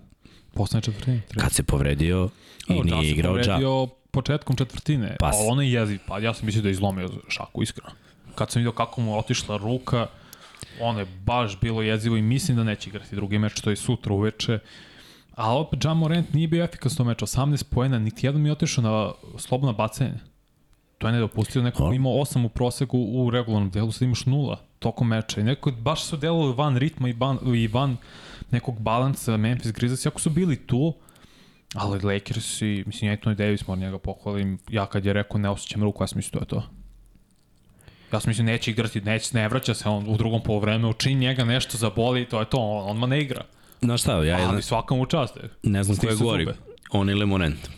Poslednje 0.55 0.83
četvrtine. 0.83 1.21
tri. 1.29 1.41
Kad 1.41 1.53
se 1.53 1.63
povredio 1.63 2.29
i 2.69 2.73
Evo, 2.73 2.83
Ja 2.87 2.97
nije 2.97 3.11
igrao 3.11 3.31
Ja. 3.31 3.43
povredio 3.43 3.87
početkom 4.11 4.57
četvrtine. 4.57 5.17
Pa 5.21 5.33
s- 5.33 5.37
ono 5.49 5.63
je 5.63 5.73
jeziv. 5.73 5.99
Pa 6.07 6.19
ja 6.19 6.35
sam 6.35 6.47
mislio 6.47 6.63
da 6.63 6.69
je 6.69 6.73
izlomio 6.73 7.09
šaku, 7.29 7.63
iskreno. 7.63 7.91
Kad 8.35 8.51
sam 8.51 8.61
vidio 8.61 8.73
kako 8.73 9.01
mu 9.01 9.19
otišla 9.19 9.57
ruka, 9.57 10.07
ono 10.81 10.99
je 10.99 11.07
baš 11.17 11.61
bilo 11.61 11.83
jezivo 11.83 12.17
i 12.17 12.23
mislim 12.23 12.57
da 12.57 12.65
neće 12.65 12.91
igrati 12.91 13.17
drugi 13.17 13.39
meč, 13.39 13.61
to 13.61 13.71
je 13.71 13.77
sutra 13.77 14.13
uveče. 14.13 14.59
A 15.33 15.57
opet, 15.57 15.85
Morant 15.87 16.35
nije 16.35 16.49
bio 16.49 16.65
efikasno 16.65 17.05
meč, 17.05 17.19
18 17.19 17.65
poena, 17.65 17.99
niti 17.99 18.27
jedan 18.27 18.41
mi 18.41 18.49
je 18.49 18.53
otišao 18.53 18.85
na 18.85 19.13
slobodno 19.39 19.73
bacanje. 19.73 20.15
To 21.01 21.09
je 21.09 21.13
nedopustio, 21.13 21.63
neko 21.63 21.93
imao 21.93 22.13
8 22.13 22.47
u 22.47 22.49
proseku 22.49 22.99
u 22.99 23.31
regularnom 23.31 23.71
delu, 23.71 23.93
sad 23.93 24.03
imaš 24.03 24.27
nula 24.27 24.61
tokom 24.79 25.09
meča. 25.09 25.41
I 25.41 25.45
neko 25.45 25.71
baš 25.71 26.05
su 26.05 26.17
delovali 26.17 26.55
van 26.55 26.77
ritma 26.77 27.09
i 27.09 27.13
van, 27.13 27.39
i 27.55 27.69
van 27.69 27.97
nekog 28.51 28.81
balansa 28.81 29.37
Memphis 29.37 29.73
Grizzlies, 29.73 30.07
ako 30.07 30.21
su 30.21 30.31
bili 30.31 30.57
tu, 30.57 30.95
ali 31.75 32.15
Lakers 32.15 32.63
i, 32.63 32.85
mislim, 32.87 33.11
Anthony 33.11 33.35
Davis 33.35 33.67
mora 33.67 33.81
njega 33.81 33.99
pohvalim, 33.99 34.59
ja 34.71 34.87
kad 34.87 35.05
je 35.07 35.13
rekao 35.13 35.39
ne 35.39 35.49
osjećam 35.49 35.83
ruku, 35.83 36.03
ja 36.03 36.07
sam 36.07 36.17
mislio 36.17 36.41
to 36.41 36.45
je 36.45 36.49
to. 36.49 36.69
Ja 38.13 38.21
sam 38.21 38.31
mislio 38.31 38.45
neće 38.45 38.71
igrati, 38.71 39.01
neće, 39.01 39.31
ne 39.35 39.49
vraća 39.49 39.75
se 39.75 39.89
on 39.89 40.09
u 40.09 40.17
drugom 40.17 40.43
polovremenu, 40.43 40.93
čini 40.93 41.15
njega 41.15 41.45
nešto 41.45 41.79
zaboli, 41.79 42.29
to 42.29 42.41
je 42.41 42.51
to, 42.51 42.59
on, 42.59 42.91
on 42.91 42.97
ma 42.97 43.07
ne 43.07 43.21
igra. 43.21 43.45
Znaš 43.83 44.01
šta, 44.01 44.25
ja... 44.25 44.49
Ali 44.49 44.63
svakam 44.63 45.01
u 45.01 45.07
čast. 45.07 45.37
Ne 45.63 45.85
znam 45.85 45.97
ko 45.97 46.09
je 46.09 46.17
gori, 46.17 46.47
on 46.91 47.11
ili 47.11 47.27
Morent. 47.27 47.71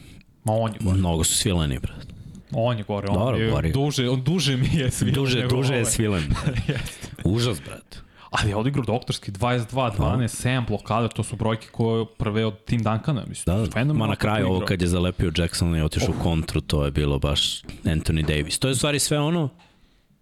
Ma 0.45 0.53
on 0.53 0.73
je 0.73 0.79
gori. 0.81 0.99
Mnogo 0.99 1.25
su 1.25 1.35
svileni, 1.35 1.79
brate. 1.79 2.12
On 2.55 2.79
je 2.79 2.85
gore, 2.85 3.09
on 3.09 3.15
Dobro, 3.15 3.37
je 3.37 3.51
gori. 3.51 3.73
duže, 3.73 4.09
on 4.09 4.23
duže 4.23 4.57
mi 4.57 4.69
je 4.75 4.91
svilen. 4.91 5.15
Duže, 5.15 5.47
duže 5.49 5.75
je 5.75 5.85
svilen. 5.85 6.25
Užas, 7.25 7.61
brate. 7.61 7.99
Ali 8.31 8.51
je 8.51 8.57
odigrao 8.57 8.85
doktorski 8.85 9.33
22, 9.33 9.67
12, 9.71 9.99
da. 9.99 10.29
7 10.29 10.67
blokada, 10.67 11.09
to 11.09 11.23
su 11.23 11.37
brojke 11.37 11.69
koje 11.73 12.07
prve 12.19 12.47
od 12.47 12.65
Tim 12.65 12.83
Duncana, 12.83 13.25
mislim. 13.29 13.57
Da, 13.57 13.85
da. 13.85 13.93
Ma 13.93 14.07
na 14.07 14.17
kraju 14.17 14.47
ovo 14.47 14.61
kad 14.67 14.83
je 14.83 14.89
zalepio 14.89 15.33
Jackson 15.37 15.77
i 15.77 15.83
otišao 15.83 16.09
oh. 16.11 16.21
u 16.21 16.23
kontru, 16.23 16.61
to 16.61 16.85
je 16.85 16.91
bilo 16.91 17.19
baš 17.19 17.63
Anthony 17.85 18.27
Davis. 18.27 18.59
To 18.59 18.69
je 18.69 18.75
stvari 18.75 18.99
sve 18.99 19.19
ono, 19.19 19.49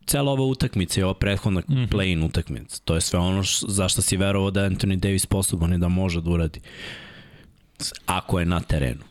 cela 0.06 0.32
ova 0.32 0.44
utakmica 0.44 1.00
i 1.00 1.02
ova 1.02 1.14
prethodna 1.14 1.60
mm 1.60 1.74
-hmm. 1.74 1.88
play-in 1.88 2.24
utakmica. 2.24 2.80
To 2.84 2.94
je 2.94 3.00
sve 3.00 3.18
ono 3.18 3.42
š, 3.42 3.66
zašto 3.68 4.02
si 4.02 4.16
verovao 4.16 4.50
da 4.50 4.70
Anthony 4.70 4.96
Davis 4.96 5.22
sposoban 5.22 5.72
i 5.72 5.78
da 5.78 5.88
može 5.88 6.20
da 6.20 6.30
uradi. 6.30 6.60
Ako 8.06 8.38
je 8.38 8.46
na 8.46 8.60
terenu. 8.60 9.09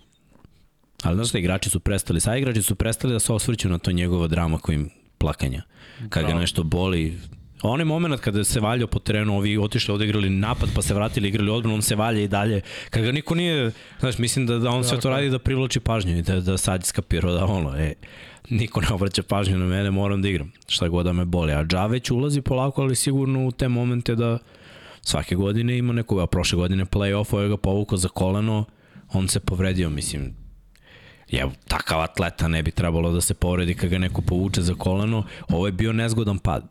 Ali 1.03 1.15
znaš 1.15 1.31
da 1.31 1.39
igrači 1.39 1.69
su 1.69 1.79
prestali, 1.79 2.19
sa 2.19 2.37
igrači 2.37 2.61
su 2.61 2.75
prestali 2.75 3.13
da 3.13 3.19
se 3.19 3.33
osvrću 3.33 3.69
na 3.69 3.77
to 3.77 3.91
njegova 3.91 4.27
drama 4.27 4.57
kojim 4.57 4.89
plakanja. 5.17 5.61
Kad 6.09 6.25
ga 6.25 6.33
nešto 6.33 6.63
boli, 6.63 7.17
Onaj 7.61 7.85
moment 7.85 8.21
kada 8.21 8.43
se 8.43 8.59
valjao 8.59 8.87
po 8.87 8.99
terenu, 8.99 9.37
ovi 9.37 9.57
otišli 9.57 9.91
ovde 9.91 10.05
igrali 10.05 10.29
napad, 10.29 10.69
pa 10.75 10.81
se 10.81 10.93
vratili 10.93 11.27
igrali 11.27 11.51
odbranu, 11.51 11.75
on 11.75 11.81
se 11.81 11.95
valja 11.95 12.21
i 12.21 12.27
dalje. 12.27 12.61
Kad 12.89 13.03
ga 13.03 13.11
niko 13.11 13.35
nije, 13.35 13.71
znaš, 13.99 14.17
mislim 14.17 14.45
da, 14.45 14.57
da 14.57 14.69
on 14.69 14.83
sve 14.83 14.99
to 14.99 15.09
radi 15.09 15.29
da 15.29 15.39
privlači 15.39 15.79
pažnju 15.79 16.17
i 16.17 16.21
da, 16.21 16.39
da 16.39 16.57
sad 16.57 16.85
skapirao 16.85 17.33
da 17.33 17.45
ono, 17.45 17.77
e, 17.77 17.93
niko 18.49 18.81
ne 18.81 18.87
obraća 18.91 19.23
pažnju 19.23 19.57
na 19.57 19.65
mene, 19.65 19.91
moram 19.91 20.21
da 20.21 20.29
igram. 20.29 20.51
Šta 20.67 20.87
god 20.87 21.05
da 21.05 21.13
me 21.13 21.25
boli. 21.25 21.53
A 21.53 21.63
Džaveć 21.63 22.11
ulazi 22.11 22.41
polako, 22.41 22.81
ali 22.81 22.95
sigurno 22.95 23.45
u 23.45 23.51
te 23.51 23.67
momente 23.67 24.15
da 24.15 24.37
svake 25.01 25.35
godine 25.35 25.77
ima 25.77 25.93
nekoga, 25.93 26.27
prošle 26.27 26.57
godine 26.57 26.85
play-off, 26.85 27.33
ovaj 27.33 27.47
ga 27.47 27.57
povukao 27.57 27.97
za 27.97 28.07
koleno, 28.07 28.65
on 29.13 29.27
se 29.27 29.39
povredio, 29.39 29.89
mislim, 29.89 30.33
je 31.29 31.49
takav 31.67 32.01
atleta 32.01 32.47
ne 32.47 32.63
bi 32.63 32.71
trebalo 32.71 33.11
da 33.11 33.21
se 33.21 33.33
povredi 33.33 33.75
kad 33.75 33.89
ga 33.89 33.97
neko 33.97 34.21
povuče 34.21 34.61
za 34.61 34.73
koleno. 34.75 35.23
Ovo 35.49 35.65
je 35.65 35.71
bio 35.71 35.93
nezgodan 35.93 36.39
pad. 36.39 36.63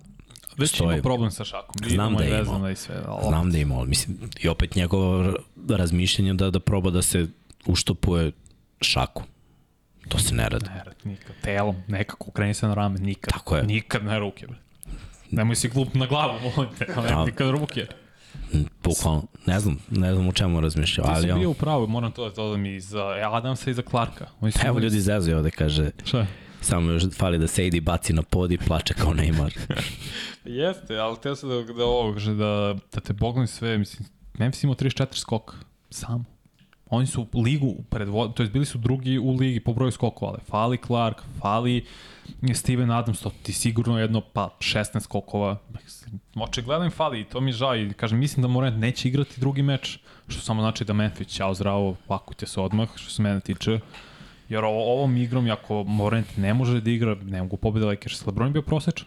Već 0.56 0.74
stoji. 0.74 0.94
ima 0.94 1.02
problem 1.02 1.30
sa 1.30 1.44
šakom. 1.44 1.88
Znam 1.88 2.14
da 2.14 2.24
je 2.24 2.40
imao. 2.40 2.70
I 2.70 2.76
sve, 2.76 3.02
ali 3.06 3.24
Znam 3.28 3.50
da 3.50 3.59
je 3.59 3.62
imao. 3.62 3.84
Mislim, 3.84 4.18
I 4.40 4.48
opet 4.48 4.74
njegovo 4.74 5.34
razmišljanje 5.68 6.34
da, 6.34 6.50
da 6.50 6.61
proba 6.61 6.90
da 6.90 7.02
se 7.02 7.26
uštopuje 7.66 8.32
šaku. 8.80 9.22
To 10.09 10.18
se 10.18 10.34
ne 10.34 10.48
radi. 10.48 10.66
Ne 10.66 10.82
radi 10.84 11.09
nikad. 11.09 11.36
Telom, 11.42 11.76
nekako 11.88 12.30
kreni 12.30 12.54
se 12.54 12.66
na 12.66 12.74
rame, 12.74 12.98
nikad. 12.98 13.32
Tako 13.32 13.56
je. 13.56 13.62
Nikad 13.62 14.04
na 14.04 14.18
ruke. 14.18 14.46
Bre. 14.46 14.59
Nemoj 15.30 15.56
si 15.56 15.68
glup 15.68 15.94
na 15.94 16.06
glavu, 16.06 16.38
molim 16.56 16.70
te. 16.78 16.86
Da. 17.09 17.24
Nikad 17.24 17.50
ruke. 17.50 17.86
Bukvalno, 18.84 19.22
ne 19.49 19.61
znam, 19.61 19.78
ne 19.90 20.14
znam 20.14 20.28
u 20.28 20.32
čemu 20.32 20.61
razmišljao, 20.61 21.07
ali... 21.09 21.26
Ti 21.26 21.32
si 21.32 21.38
bio 21.38 21.51
u 21.51 21.55
pravu, 21.55 21.86
moram 21.86 22.12
to 22.12 22.28
da 22.28 22.34
dodam 22.34 22.66
i 22.66 22.80
za 22.80 23.05
Adamsa 23.32 23.70
i 23.70 23.74
za 23.74 23.82
Clarka. 23.90 24.26
Oni 24.40 24.53
su 24.53 24.59
Evo 24.66 24.78
ljudi 24.78 25.01
zezuju 25.01 25.36
ovde, 25.36 25.51
kaže... 25.51 25.90
Šta? 26.05 26.26
Samo 26.61 26.90
još 26.90 27.03
fali 27.16 27.38
da 27.38 27.46
Sejdi 27.46 27.80
baci 27.80 28.12
na 28.12 28.22
pod 28.22 28.53
i 28.53 28.59
plače 28.59 28.94
kao 28.94 29.12
Neymar. 29.14 29.59
Jeste, 30.61 30.96
ali 30.99 31.16
te 31.22 31.36
se 31.36 31.46
da, 31.46 31.62
da 31.62 31.84
ovo, 31.84 32.12
da, 32.12 32.74
da 32.92 33.01
te 33.01 33.12
boglim 33.12 33.46
sve, 33.46 33.78
mislim, 33.78 34.09
Memphis 34.38 34.62
imao 34.62 34.74
34 34.74 35.16
skoka, 35.16 35.57
samo. 35.90 36.24
Oni 36.91 37.07
su 37.07 37.26
ligu 37.34 37.74
predvod, 37.91 38.34
to 38.34 38.43
jest 38.43 38.53
bili 38.53 38.66
su 38.66 38.78
drugi 38.78 39.18
u 39.18 39.30
ligi 39.30 39.61
po 39.61 39.72
broju 39.72 39.91
skokova, 39.91 40.32
ali 40.32 40.41
fali 40.47 40.78
Clark, 40.86 41.22
fali 41.41 41.84
Steven 42.55 42.91
Adams, 42.91 43.20
to 43.20 43.30
ti 43.43 43.53
sigurno 43.53 43.99
jedno 43.99 44.20
pa 44.20 44.57
16 44.59 45.01
skokova. 45.01 45.57
Očigledno 46.41 46.84
im 46.84 46.91
fali 46.91 47.20
i 47.20 47.24
to 47.24 47.41
mi 47.41 47.53
žao 47.53 47.76
i 47.76 47.93
kažem, 47.93 48.18
mislim 48.18 48.43
da 48.43 48.49
Morant 48.49 48.78
neće 48.78 49.09
igrati 49.09 49.41
drugi 49.41 49.62
meč, 49.62 49.99
što 50.28 50.41
samo 50.41 50.62
znači 50.62 50.84
da 50.84 50.93
Memphis, 50.93 51.28
ćao 51.28 51.55
zdravo, 51.55 51.97
pakujte 52.07 52.47
se 52.47 52.61
odmah, 52.61 52.89
što 52.97 53.11
se 53.11 53.22
mene 53.22 53.41
tiče. 53.41 53.80
Jer 54.49 54.64
ovo, 54.64 54.93
ovom 54.93 55.16
igrom, 55.16 55.51
ako 55.51 55.84
Morant 55.84 56.36
ne 56.36 56.55
može 56.55 56.80
da 56.80 56.91
igra, 56.91 57.14
ne 57.14 57.43
mogu 57.43 57.57
pobeda 57.57 57.86
Lakers. 57.86 58.26
LeBron 58.26 58.53
bio 58.53 58.62
prosečan. 58.62 59.07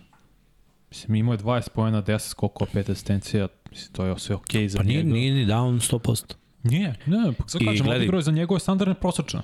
Mislim, 0.90 1.16
imao 1.16 1.34
je 1.34 1.40
20 1.40 1.70
pojena, 1.70 2.02
10 2.02 2.20
skokova, 2.20 2.72
5 2.74 2.92
asistencija, 2.92 3.48
mislim, 3.72 3.94
to 3.94 4.06
je 4.06 4.20
sve 4.20 4.36
okej 4.36 4.62
okay 4.62 4.68
za 4.68 4.78
pa 4.78 4.84
njega. 4.84 5.00
Pa 5.00 5.04
nije, 5.04 5.34
nije 5.34 5.46
ni 5.46 5.52
down 5.52 6.00
100%. 6.00 6.34
Nije, 6.64 6.96
ne, 7.06 7.34
pa 7.38 7.48
sad 7.48 7.62
kažem, 7.66 7.86
gledaj, 7.86 7.98
odigrao 7.98 8.18
je 8.18 8.24
za 8.24 8.32
njegove 8.32 8.60
standardne 8.60 8.96
prosečne. 8.96 9.42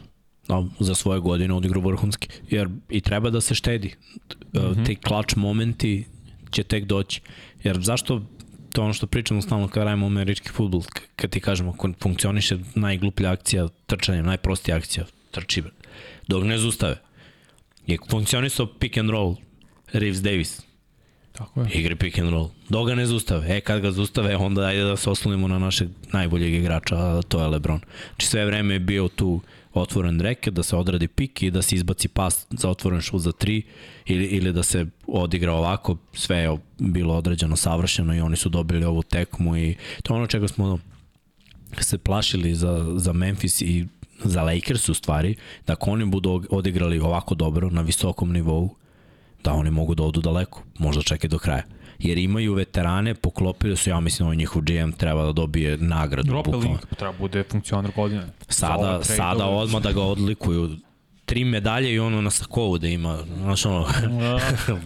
No, 0.47 0.69
za 0.79 0.95
svoje 0.95 1.19
godine 1.19 1.53
odigrao 1.53 1.83
vrhunski. 1.83 2.27
Jer 2.49 2.69
i 2.89 3.01
treba 3.01 3.29
da 3.29 3.41
se 3.41 3.55
štedi. 3.55 3.95
Mm 4.53 4.59
-hmm. 4.59 4.85
Te 4.85 4.95
klač 4.95 5.35
momenti 5.35 6.05
će 6.51 6.63
tek 6.63 6.85
doći. 6.85 7.21
Jer 7.63 7.79
zašto 7.81 8.21
to 8.73 8.83
ono 8.83 8.93
što 8.93 9.07
pričamo 9.07 9.41
stalno 9.41 9.67
kada 9.67 9.83
radimo 9.83 10.05
američki 10.05 10.49
futbol, 10.49 10.81
kad 11.15 11.29
ti 11.29 11.39
kažemo, 11.39 11.69
ako 11.71 11.89
funkcioniše 12.01 12.57
najgluplja 12.75 13.31
akcija 13.31 13.67
trčanja, 13.85 14.21
najprostija 14.21 14.77
akcija, 14.77 15.05
trči, 15.31 15.63
dok 16.27 16.43
ne 16.43 16.57
zustave. 16.57 17.01
Je 17.87 17.97
funkcionisao 18.09 18.67
pick 18.79 18.97
and 18.97 19.09
roll, 19.09 19.35
Reeves 19.93 20.21
Davis. 20.21 20.66
Tako 21.37 21.61
je. 21.61 21.67
Igri 21.73 21.95
pick 21.95 22.19
and 22.19 22.29
roll. 22.29 22.49
Dok 22.69 22.87
ga 22.87 22.95
ne 22.95 23.05
zustave. 23.05 23.57
E, 23.57 23.61
kad 23.61 23.81
ga 23.81 23.91
zustave, 23.91 24.37
onda 24.37 24.61
ajde 24.61 24.83
da 24.83 24.97
se 24.97 25.09
oslonimo 25.09 25.47
na 25.47 25.59
našeg 25.59 25.89
najboljeg 26.13 26.53
igrača, 26.53 26.95
a 26.95 27.21
to 27.21 27.41
je 27.41 27.47
Lebron. 27.47 27.79
Znači 28.07 28.27
sve 28.27 28.45
vreme 28.45 28.73
je 28.73 28.79
bio 28.79 29.07
tu 29.07 29.41
otvoren 29.73 30.21
reket, 30.21 30.53
da 30.53 30.63
se 30.63 30.75
odradi 30.75 31.07
pik 31.07 31.43
i 31.43 31.51
da 31.51 31.61
se 31.61 31.75
izbaci 31.75 32.07
pas 32.07 32.47
za 32.49 32.69
otvoren 32.69 33.01
šut 33.01 33.21
za 33.21 33.31
tri 33.31 33.61
ili, 34.05 34.25
ili 34.25 34.53
da 34.53 34.63
se 34.63 34.85
odigra 35.07 35.53
ovako, 35.53 35.97
sve 36.13 36.37
je 36.37 36.57
bilo 36.79 37.15
određeno 37.15 37.55
savršeno 37.55 38.15
i 38.15 38.21
oni 38.21 38.35
su 38.35 38.49
dobili 38.49 38.85
ovu 38.85 39.03
tekmu 39.03 39.57
i 39.57 39.75
to 40.03 40.13
je 40.13 40.17
ono 40.17 40.27
čega 40.27 40.47
smo 40.47 40.79
se 41.79 41.97
plašili 41.97 42.55
za, 42.55 42.85
za 42.95 43.13
Memphis 43.13 43.61
i 43.61 43.85
za 44.23 44.43
Lakers 44.43 44.89
u 44.89 44.93
stvari, 44.93 45.35
da 45.67 45.73
ako 45.73 45.91
oni 45.91 46.05
budu 46.05 46.43
odigrali 46.49 46.99
ovako 46.99 47.35
dobro 47.35 47.69
na 47.69 47.81
visokom 47.81 48.33
nivou, 48.33 48.75
da 49.43 49.53
oni 49.53 49.71
mogu 49.71 49.95
da 49.95 50.03
odu 50.03 50.21
daleko, 50.21 50.63
možda 50.79 51.03
čekaj 51.03 51.27
do 51.27 51.37
kraja. 51.37 51.63
Jer 51.99 52.17
imaju 52.17 52.53
veterane, 52.53 53.13
poklopili 53.13 53.77
su, 53.77 53.89
ja 53.89 53.99
mislim, 53.99 54.25
ovaj 54.25 54.35
njihov 54.35 54.61
GM 54.61 54.91
treba 54.91 55.25
da 55.25 55.31
dobije 55.31 55.77
nagradu. 55.77 56.27
Drope 56.27 56.51
link, 56.51 56.85
treba 56.97 57.13
bude 57.19 57.43
funkcionar 57.43 57.91
godine. 57.95 58.23
Sada, 58.49 59.03
sada 59.03 59.45
odmah 59.45 59.83
da 59.83 59.91
ga 59.91 60.01
odlikuju. 60.01 60.69
Tri 61.25 61.45
medalje 61.45 61.93
i 61.93 61.99
ono 61.99 62.21
na 62.21 62.29
sakovu 62.29 62.77
da 62.77 62.87
ima, 62.87 63.19
znaš 63.37 63.65
ono... 63.65 63.87
Da. 64.19 64.39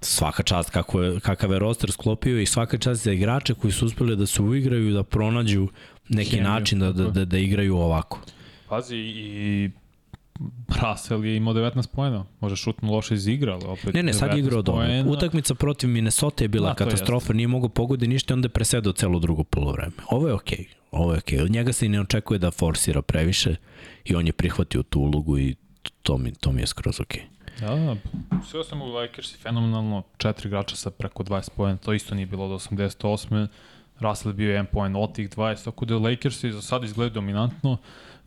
svaka 0.00 0.42
čast 0.42 0.70
kako 0.70 1.02
je, 1.02 1.20
kakav 1.20 1.52
je 1.52 1.58
roster 1.58 1.92
sklopio 1.92 2.40
i 2.40 2.46
svaka 2.46 2.78
čast 2.78 3.02
za 3.02 3.12
igrače 3.12 3.54
koji 3.54 3.72
su 3.72 3.86
uspeli 3.86 4.16
da 4.16 4.26
se 4.26 4.42
uigraju, 4.42 4.92
da 4.92 5.02
pronađu 5.02 5.68
neki 6.08 6.30
Hemiju. 6.30 6.48
način 6.48 6.78
da, 6.78 6.92
da, 6.92 7.10
da, 7.10 7.24
da 7.24 7.38
igraju 7.38 7.76
ovako. 7.76 8.20
Pazi, 8.68 8.96
i 8.96 9.70
Russell 10.82 11.24
je 11.24 11.36
imao 11.36 11.54
19 11.54 11.86
pojena. 11.94 12.24
Može 12.40 12.56
šutno 12.56 12.92
loše 12.92 13.14
iz 13.14 13.26
igra, 13.28 13.54
ali 13.54 13.64
opet 13.64 13.94
Ne, 13.94 14.02
ne, 14.02 14.12
sad 14.12 14.32
je 14.32 14.38
igrao 14.38 14.62
dobro. 14.62 14.86
Utakmica 15.06 15.54
protiv 15.54 15.90
Minnesota 15.90 16.44
je 16.44 16.48
bila 16.48 16.68
da, 16.68 16.74
katastrofa, 16.74 17.32
nije 17.32 17.48
mogao 17.48 17.68
pogodi 17.68 18.06
ništa, 18.06 18.34
onda 18.34 18.46
je 18.46 18.50
presedao 18.50 18.92
celo 18.92 19.18
drugo 19.18 19.44
polovreme. 19.44 19.92
Ovo 20.10 20.28
je 20.28 20.34
okej. 20.34 20.58
Okay. 20.58 20.74
Ovo 20.90 21.12
je 21.12 21.18
okej. 21.18 21.38
Okay. 21.38 21.44
Od 21.44 21.50
njega 21.50 21.72
se 21.72 21.86
i 21.86 21.88
ne 21.88 22.00
očekuje 22.00 22.38
da 22.38 22.50
forsira 22.50 23.02
previše 23.02 23.56
i 24.04 24.14
on 24.14 24.26
je 24.26 24.32
prihvatio 24.32 24.82
tu 24.82 25.00
ulogu 25.00 25.38
i 25.38 25.54
to 26.02 26.18
mi, 26.18 26.32
to 26.32 26.52
mi 26.52 26.62
je 26.62 26.66
skroz 26.66 27.00
okej. 27.00 27.22
Okay. 27.22 27.40
Da, 27.60 27.74
da, 27.74 27.96
sve 28.44 28.64
sam 28.64 28.82
u 28.82 28.86
Lakersi 28.86 29.36
fenomenalno, 29.38 30.02
četiri 30.16 30.48
igrača 30.48 30.76
sa 30.76 30.90
preko 30.90 31.22
20 31.22 31.50
pojena, 31.56 31.76
to 31.76 31.92
isto 31.92 32.14
nije 32.14 32.26
bilo 32.26 32.44
od 32.44 32.50
88. 32.50 33.46
Russell 33.98 34.30
je 34.30 34.34
bio 34.34 34.62
1 34.62 34.64
poen 34.64 34.96
od 34.96 35.14
tih 35.14 35.30
20, 35.30 35.64
tako 35.64 35.84
da 35.84 35.98
Lakersi 35.98 36.52
za 36.52 36.62
sad 36.62 36.84
izgledaju 36.84 37.14
dominantno. 37.14 37.76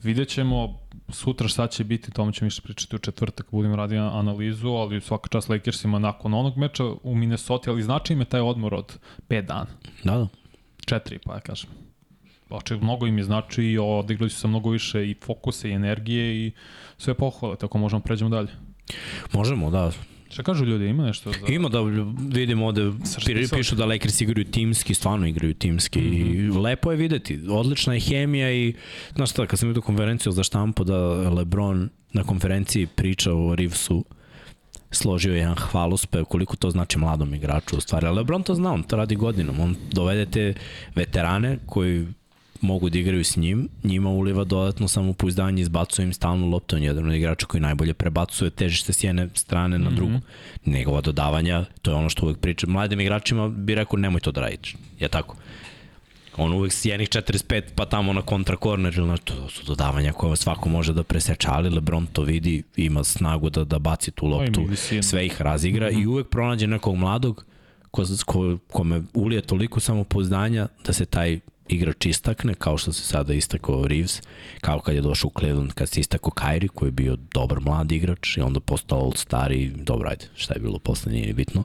Vidjet 0.04 0.30
ćemo 0.30 0.80
sutra 1.10 1.48
šta 1.48 1.68
će 1.68 1.84
biti, 1.84 2.12
tome 2.12 2.34
ćemo 2.34 2.46
više 2.46 2.62
pričati 2.62 2.96
u 2.96 3.00
četvrtak, 3.00 3.48
budemo 3.52 3.76
raditi 3.76 3.98
analizu, 3.98 4.70
ali 4.70 5.02
svaka 5.02 5.28
čast 5.28 5.50
Lakersima 5.50 6.00
nakon 6.00 6.34
onog 6.34 6.58
meča 6.58 6.84
u 7.04 7.16
Minnesota, 7.16 7.72
ali 7.72 7.84
znači 7.84 8.14
im 8.14 8.20
je 8.20 8.26
taj 8.26 8.42
odmor 8.42 8.74
od 8.74 9.00
5 9.30 9.46
dana. 9.46 9.68
Da, 10.04 10.18
da. 10.18 10.28
4, 10.88 11.18
pa 11.26 11.34
ja 11.34 11.40
kažem. 11.40 11.70
Oče, 12.50 12.76
mnogo 12.76 13.08
im 13.08 13.18
je 13.18 13.24
znači 13.24 13.64
i 13.64 13.78
odigrali 13.78 14.30
su 14.30 14.40
sa 14.40 14.48
mnogo 14.48 14.70
više 14.70 15.10
i 15.10 15.16
fokuse 15.24 15.70
i 15.70 15.74
energije 15.74 16.48
i 16.48 16.52
sve 16.98 17.14
pohvale, 17.14 17.56
tako 17.56 17.78
možemo 17.78 18.02
pređemo 18.02 18.30
dalje. 18.30 18.50
Možemo, 19.34 19.72
da. 19.72 19.92
Šta 20.34 20.44
kažu 20.44 20.66
ljudi, 20.66 20.88
ima 20.88 21.06
nešto? 21.06 21.32
Za... 21.32 21.54
Ima 21.54 21.70
da 21.70 21.80
vidimo 22.34 22.66
ovde, 22.68 22.92
pišu 23.56 23.76
da 23.76 23.86
Lakers 23.86 24.22
igraju 24.22 24.46
timski, 24.46 24.94
stvarno 24.94 25.28
igraju 25.28 25.54
timski 25.54 26.02
mm 26.02 26.04
-hmm. 26.04 26.36
i 26.36 26.48
mhm. 26.48 26.58
lepo 26.58 26.92
je 26.92 26.98
videti, 26.98 27.40
odlična 27.50 27.94
je 27.94 28.00
hemija 28.00 28.52
i, 28.52 28.74
znaš 29.16 29.32
šta, 29.32 29.46
kad 29.46 29.60
sam 29.60 29.70
vidio 29.70 29.82
konferenciju 29.82 30.32
za 30.32 30.44
štampu 30.44 30.84
da 30.84 30.98
Lebron 31.30 31.90
na 32.14 32.24
konferenciji 32.24 32.88
priča 32.88 33.34
o 33.34 33.56
Reevesu, 33.56 34.06
složio 34.92 35.36
jedan 35.36 35.56
hvalospev 35.56 36.26
koliko 36.26 36.56
to 36.56 36.70
znači 36.70 36.98
mladom 37.00 37.34
igraču 37.34 37.78
u 37.78 37.82
stvari. 37.82 38.08
Lebron 38.08 38.44
to 38.44 38.56
zna, 38.56 38.74
on 38.74 38.84
to 38.84 38.96
radi 38.96 39.16
godinom. 39.16 39.60
On 39.60 39.76
dovede 39.92 40.26
te 40.26 40.54
veterane 40.96 41.60
koji 41.66 42.08
mogu 42.64 42.90
da 42.90 43.00
igraju 43.00 43.24
s 43.24 43.38
njim, 43.38 43.70
njima 43.84 44.10
uliva 44.10 44.44
dodatno 44.44 44.88
samopouzdanje, 44.88 45.62
izbacuje 45.62 46.04
im 46.04 46.14
stalno 46.14 46.48
loptu, 46.48 46.76
on 46.76 46.82
je 46.82 46.88
jedan 46.88 47.08
od 47.08 47.16
igrača 47.16 47.46
koji 47.46 47.62
najbolje 47.62 47.94
prebacuje 47.94 48.50
težište 48.50 48.94
s 48.94 49.04
jedne 49.04 49.30
strane 49.34 49.80
na 49.80 49.90
drugu. 49.90 50.12
Mm 50.12 50.22
-hmm. 50.66 50.74
Njegova 50.74 51.02
dodavanja, 51.02 51.66
to 51.82 51.92
je 51.92 51.96
ono 51.96 52.10
što 52.10 52.26
uvek 52.26 52.38
pričam. 52.38 52.70
Mladim 52.70 53.00
igračima 53.00 53.50
bi 53.50 53.76
rekao 53.76 54.00
nemoj 54.00 54.22
to 54.22 54.32
da 54.32 54.42
radiš. 54.42 54.76
Je 55.00 55.08
tako? 55.08 55.36
On 56.38 56.54
uvek 56.54 56.74
s 56.74 56.86
jednih 56.86 57.10
45 57.10 57.62
pa 57.76 57.86
tamo 57.86 58.14
na 58.14 58.22
kontra 58.22 58.56
korner 58.56 58.98
ili 58.98 59.08
nešto, 59.08 59.34
to 59.34 59.50
su 59.50 59.66
dodavanja 59.66 60.14
koje 60.14 60.36
svako 60.36 60.70
može 60.70 60.94
da 60.94 61.04
preseče, 61.04 61.48
ali 61.52 61.70
Lebron 61.70 62.06
to 62.06 62.22
vidi, 62.22 62.64
ima 62.76 63.04
snagu 63.04 63.50
da, 63.50 63.64
da 63.64 63.80
baci 63.80 64.12
tu 64.12 64.26
loptu, 64.26 64.68
sve 65.02 65.26
ih 65.26 65.42
razigra 65.42 65.88
mm 65.88 65.94
-hmm. 65.94 66.04
i 66.04 66.08
uvek 66.08 66.30
pronađe 66.30 66.68
nekog 66.68 66.96
mladog 66.96 67.46
ko, 67.92 68.04
ko, 68.26 68.58
kome 68.72 69.02
ulije 69.14 69.42
toliko 69.42 69.80
samopouzdanja 69.80 70.68
da 70.86 70.94
se 70.94 71.06
taj 71.06 71.40
igrač 71.68 72.06
istakne, 72.06 72.54
kao 72.54 72.78
što 72.78 72.94
se 72.94 73.02
sada 73.02 73.34
istakao 73.34 73.88
Reeves, 73.88 74.22
kao 74.62 74.80
kad 74.80 74.96
je 74.96 75.02
došao 75.02 75.28
u 75.28 75.40
Cleveland, 75.40 75.74
kad 75.74 75.90
se 75.90 76.00
istakao 76.00 76.32
Kyrie, 76.32 76.68
koji 76.68 76.88
je 76.88 76.92
bio 76.92 77.18
dobar 77.34 77.60
mlad 77.60 77.92
igrač 77.92 78.38
i 78.38 78.42
onda 78.42 78.60
postao 78.60 79.00
all-star 79.00 79.52
i 79.52 79.70
dobro, 79.70 80.10
ajde, 80.10 80.26
šta 80.36 80.54
je 80.54 80.60
bilo 80.60 80.80
posle, 80.80 81.12
nije 81.12 81.34
bitno. 81.34 81.64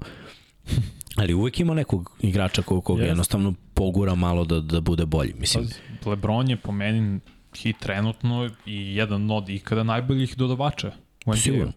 Ali 1.19 1.35
uvek 1.35 1.61
ima 1.61 1.75
nekog 1.75 2.17
igrača 2.21 2.63
kog, 2.63 2.85
kog 2.85 2.99
yes. 2.99 3.03
jednostavno 3.03 3.55
pogura 3.75 4.15
malo 4.15 4.45
da, 4.45 4.61
da 4.61 4.81
bude 4.81 5.07
bolji. 5.07 5.35
Mislim. 5.39 5.69
Lebron 6.07 6.51
je 6.51 6.57
po 6.57 6.73
meni 6.73 7.21
i 7.65 7.73
trenutno 7.73 8.51
i 8.67 8.97
jedan 8.97 9.31
od 9.31 9.49
ikada 9.49 9.83
najboljih 9.83 10.37
dodavača. 10.37 10.93
Sigurno. 11.37 11.73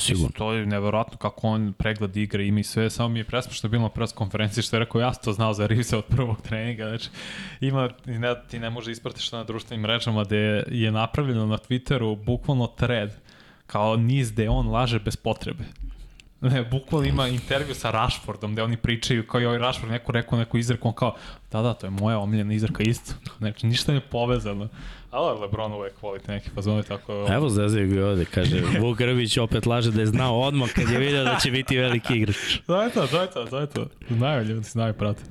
Sigurno. 0.00 0.30
To 0.36 0.52
je 0.52 0.66
neverovatno 0.66 1.18
kako 1.18 1.48
on 1.48 1.72
pregled 1.72 2.16
igre 2.16 2.46
ima 2.46 2.60
i 2.60 2.62
sve, 2.62 2.90
samo 2.90 3.08
mi 3.08 3.18
je 3.18 3.24
je 3.62 3.68
bilo 3.68 3.82
na 3.82 3.88
pres 3.88 4.12
konferenciji 4.12 4.62
što 4.62 4.76
je 4.76 4.80
rekao 4.80 5.00
ja 5.00 5.14
to 5.14 5.32
znao 5.32 5.54
za 5.54 5.66
Rivsa 5.66 5.98
od 5.98 6.04
prvog 6.04 6.42
treninga, 6.42 6.88
znači 6.88 7.10
ima, 7.60 7.90
ne, 8.06 8.34
ti 8.48 8.58
ne 8.58 8.70
može 8.70 8.92
ispratiš 8.92 9.32
na 9.32 9.44
društvenim 9.44 9.82
mrežama 9.82 10.24
gde 10.24 10.64
je 10.68 10.92
napravljeno 10.92 11.46
na 11.46 11.58
Twitteru 11.58 12.24
bukvalno 12.24 12.66
thread 12.66 13.16
kao 13.66 13.96
niz 13.96 14.32
gde 14.32 14.48
on 14.48 14.68
laže 14.68 14.98
bez 14.98 15.16
potrebe. 15.16 15.64
Ne, 16.40 16.64
bukvalno 16.64 17.08
ima 17.08 17.28
intervju 17.28 17.74
sa 17.74 17.90
Rashfordom 17.90 18.52
gde 18.52 18.62
oni 18.62 18.76
pričaju 18.76 19.26
kao 19.26 19.40
i 19.40 19.46
ovaj 19.46 19.58
Rashford 19.58 19.92
neko 19.92 20.12
rekao 20.12 20.38
neku 20.38 20.58
izreku, 20.58 20.88
on 20.88 20.94
kao 20.94 21.14
da 21.52 21.62
da, 21.62 21.74
to 21.74 21.86
je 21.86 21.90
moja 21.90 22.18
omiljena 22.18 22.54
izreka 22.54 22.82
isto. 22.82 23.14
Znači, 23.38 23.66
ništa 23.66 23.92
ne 23.92 24.00
povezano. 24.00 24.68
Ali 25.10 25.40
Lebron 25.40 25.72
uvek 25.72 26.02
voli 26.02 26.20
te 26.20 26.32
neke 26.32 26.50
fazone, 26.50 26.82
tako... 26.82 27.26
Evo 27.30 27.48
Zezio 27.48 27.86
ga 27.86 28.06
ovde, 28.06 28.24
kaže, 28.24 28.62
Vuk 28.82 28.98
Grbić 28.98 29.38
opet 29.38 29.66
laže 29.66 29.90
da 29.90 30.00
je 30.00 30.06
znao 30.06 30.40
odmah 30.40 30.72
kad 30.72 30.90
je 30.90 30.98
vidio 30.98 31.24
da 31.24 31.38
će 31.42 31.50
biti 31.50 31.78
veliki 31.78 32.14
igrač. 32.14 32.36
to 32.66 32.82
je 32.82 32.90
to, 32.90 33.06
to 33.06 33.22
je 33.22 33.30
to, 33.30 33.44
to 33.44 33.60
je 33.60 33.66
to. 33.66 33.86
Znaju 34.10 34.44
ljudi, 34.44 34.62
znaju 34.62 34.94
prate. 34.94 35.22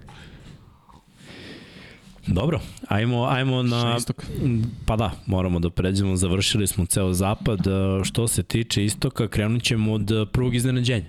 Dobro, 2.28 2.60
ajmo, 2.88 3.26
ajmo 3.26 3.64
na... 3.64 3.98
Pa 4.86 4.96
da, 4.96 5.12
moramo 5.26 5.60
da 5.60 5.70
pređemo, 5.70 6.16
završili 6.16 6.68
smo 6.68 6.86
ceo 6.86 7.14
zapad. 7.14 7.60
Što 8.04 8.28
se 8.28 8.44
tiče 8.44 8.86
istoka, 8.86 9.28
krenut 9.28 9.64
ćemo 9.64 9.94
od 9.94 10.12
prvog 10.32 10.56
iznenađenja. 10.56 11.06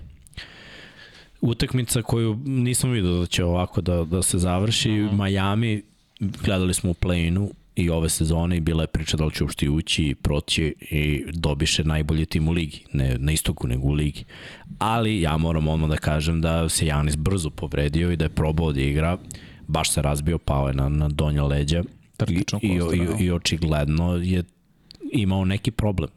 Utakmica 1.40 2.02
koju 2.02 2.38
nisam 2.44 2.90
vidio 2.90 3.18
da 3.20 3.26
će 3.26 3.44
ovako 3.44 3.80
da, 3.80 4.04
da 4.04 4.22
se 4.22 4.38
završi, 4.38 4.90
uh 4.90 4.96
-huh. 4.96 5.24
Miami, 5.24 5.82
gledali 6.20 6.74
smo 6.74 6.90
u 6.90 6.94
play-inu, 6.94 7.50
i 7.76 7.90
ove 7.90 8.08
sezone 8.08 8.56
i 8.56 8.60
bila 8.60 8.82
je 8.82 8.86
priča 8.86 9.16
da 9.16 9.24
li 9.24 9.32
će 9.34 9.44
uopšte 9.44 9.68
ući 9.68 10.04
i 10.04 10.14
proći 10.14 10.74
i 10.80 11.24
dobiše 11.32 11.84
najbolji 11.84 12.26
tim 12.26 12.48
u 12.48 12.52
ligi, 12.52 12.80
ne 12.92 13.16
na 13.18 13.32
istoku 13.32 13.66
nego 13.68 13.88
u 13.88 13.92
ligi. 13.92 14.24
Ali 14.78 15.20
ja 15.20 15.36
moram 15.36 15.68
odmah 15.68 15.90
da 15.90 15.96
kažem 15.96 16.40
da 16.40 16.68
se 16.68 16.86
Janis 16.86 17.16
brzo 17.16 17.50
povredio 17.50 18.12
i 18.12 18.16
da 18.16 18.24
je 18.24 18.28
probao 18.28 18.72
da 18.72 18.80
igra, 18.80 19.18
baš 19.68 19.90
se 19.90 20.02
razbio, 20.02 20.38
pao 20.38 20.68
je 20.68 20.74
na, 20.74 20.88
na 20.88 21.08
donja 21.08 21.44
leđa 21.44 21.82
i, 22.28 22.44
i, 22.62 22.68
i, 22.68 23.24
i 23.24 23.30
očigledno 23.32 24.16
je 24.16 24.44
imao 25.12 25.44
neki 25.44 25.70
problem. 25.70 26.10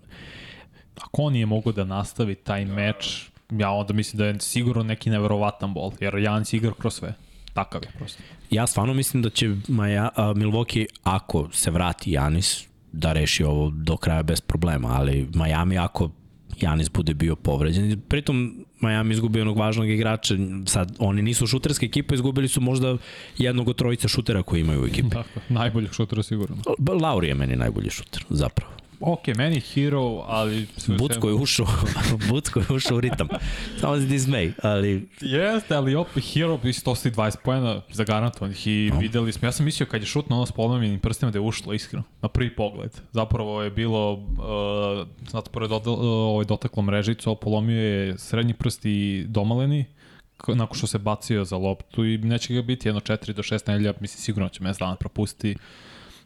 Ako 1.01 1.21
on 1.21 1.33
nije 1.33 1.45
mogo 1.45 1.71
da 1.71 1.83
nastavi 1.83 2.35
taj 2.35 2.65
meč, 2.65 3.29
ja 3.49 3.71
onda 3.71 3.93
mislim 3.93 4.17
da 4.17 4.25
je 4.25 4.39
sigurno 4.39 4.83
neki 4.83 5.09
neverovatan 5.09 5.73
bol, 5.73 5.91
jer 5.99 6.15
Janis 6.15 6.53
igra 6.53 6.71
kroz 6.79 6.93
sve. 6.93 7.13
Takav 7.53 7.81
je 7.83 7.91
prosto. 7.97 8.23
Ja 8.49 8.67
stvarno 8.67 8.93
mislim 8.93 9.23
da 9.23 9.29
će 9.29 9.55
Maja, 9.67 10.09
a, 10.15 10.33
Milwaukee, 10.33 10.85
ako 11.03 11.49
se 11.51 11.71
vrati 11.71 12.11
Janis, 12.11 12.67
da 12.91 13.13
reši 13.13 13.43
ovo 13.43 13.69
do 13.69 13.97
kraja 13.97 14.23
bez 14.23 14.41
problema, 14.41 14.87
ali 14.87 15.29
Miami 15.33 15.77
ako 15.77 16.09
Janis 16.61 16.89
bude 16.91 17.13
bio 17.13 17.35
povređen. 17.35 18.01
Pritom 18.07 18.65
Miami 18.81 19.13
izgubio 19.13 19.39
jednog 19.39 19.57
važnog 19.57 19.89
igrača, 19.89 20.35
sad 20.65 20.95
oni 20.99 21.21
nisu 21.21 21.47
šuterska 21.47 21.85
ekipa, 21.85 22.15
izgubili 22.15 22.47
su 22.47 22.61
možda 22.61 22.97
jednog 23.37 23.67
od 23.67 23.75
trojica 23.75 24.07
šutera 24.07 24.43
koji 24.43 24.61
imaju 24.61 24.81
u 24.81 24.85
ekipi. 24.85 25.09
Tako, 25.09 25.39
najboljih 25.49 25.91
šutera 25.91 26.23
sigurno. 26.23 26.57
Lauri 27.01 27.27
je 27.27 27.35
meni 27.35 27.55
najbolji 27.55 27.89
šuter, 27.89 28.25
zapravo 28.29 28.78
ok, 28.99 29.27
meni 29.37 29.59
hero, 29.59 30.23
ali... 30.27 30.67
Bucko 30.87 31.27
je 31.27 31.33
ušao, 31.33 31.67
Bucko 32.29 32.59
je 32.59 32.65
ušao 32.75 32.97
u 32.97 33.01
ritam. 33.01 33.27
Samo 33.79 33.97
si 33.97 34.07
dismay, 34.07 34.51
ali... 34.63 35.09
Jeste, 35.21 35.75
ali 35.75 35.95
opet 35.95 36.33
hero 36.33 36.57
bi 36.57 36.73
120 36.73 37.37
pojena 37.43 37.81
zagarantovanih 37.91 38.67
i 38.67 38.89
no. 38.93 38.99
videli 38.99 39.31
smo, 39.31 39.47
ja 39.47 39.51
sam 39.51 39.65
mislio 39.65 39.87
kad 39.87 40.01
je 40.01 40.07
šutno 40.07 40.35
ono 40.35 40.45
s 40.45 40.51
polomljenim 40.51 40.99
prstima 40.99 41.31
da 41.31 41.37
je 41.37 41.41
ušlo, 41.41 41.73
iskreno, 41.73 42.03
na 42.21 42.29
prvi 42.29 42.55
pogled. 42.55 42.91
Zapravo 43.11 43.63
je 43.63 43.71
bilo, 43.71 44.13
uh, 44.13 45.07
znate, 45.29 45.49
pored 45.51 45.71
od, 45.71 45.87
uh, 45.87 45.99
ovaj 45.99 46.45
dotaklo 46.45 46.83
mrežicu, 46.83 47.35
polomio 47.35 47.81
je 47.81 48.17
srednji 48.17 48.53
prst 48.53 48.85
i 48.85 49.25
domaleni, 49.27 49.85
nakon 50.47 50.77
što 50.77 50.87
se 50.87 50.97
bacio 50.97 51.45
za 51.45 51.57
loptu 51.57 52.05
i 52.05 52.17
neće 52.17 52.53
ga 52.53 52.61
biti 52.61 52.87
jedno 52.87 53.01
4 53.01 53.33
do 53.33 53.43
6 53.43 53.67
nedelja, 53.67 53.93
mislim 53.99 54.21
sigurno 54.21 54.49
će 54.49 54.63
mesec 54.63 54.79
dana 54.79 54.95
propustiti 54.95 55.55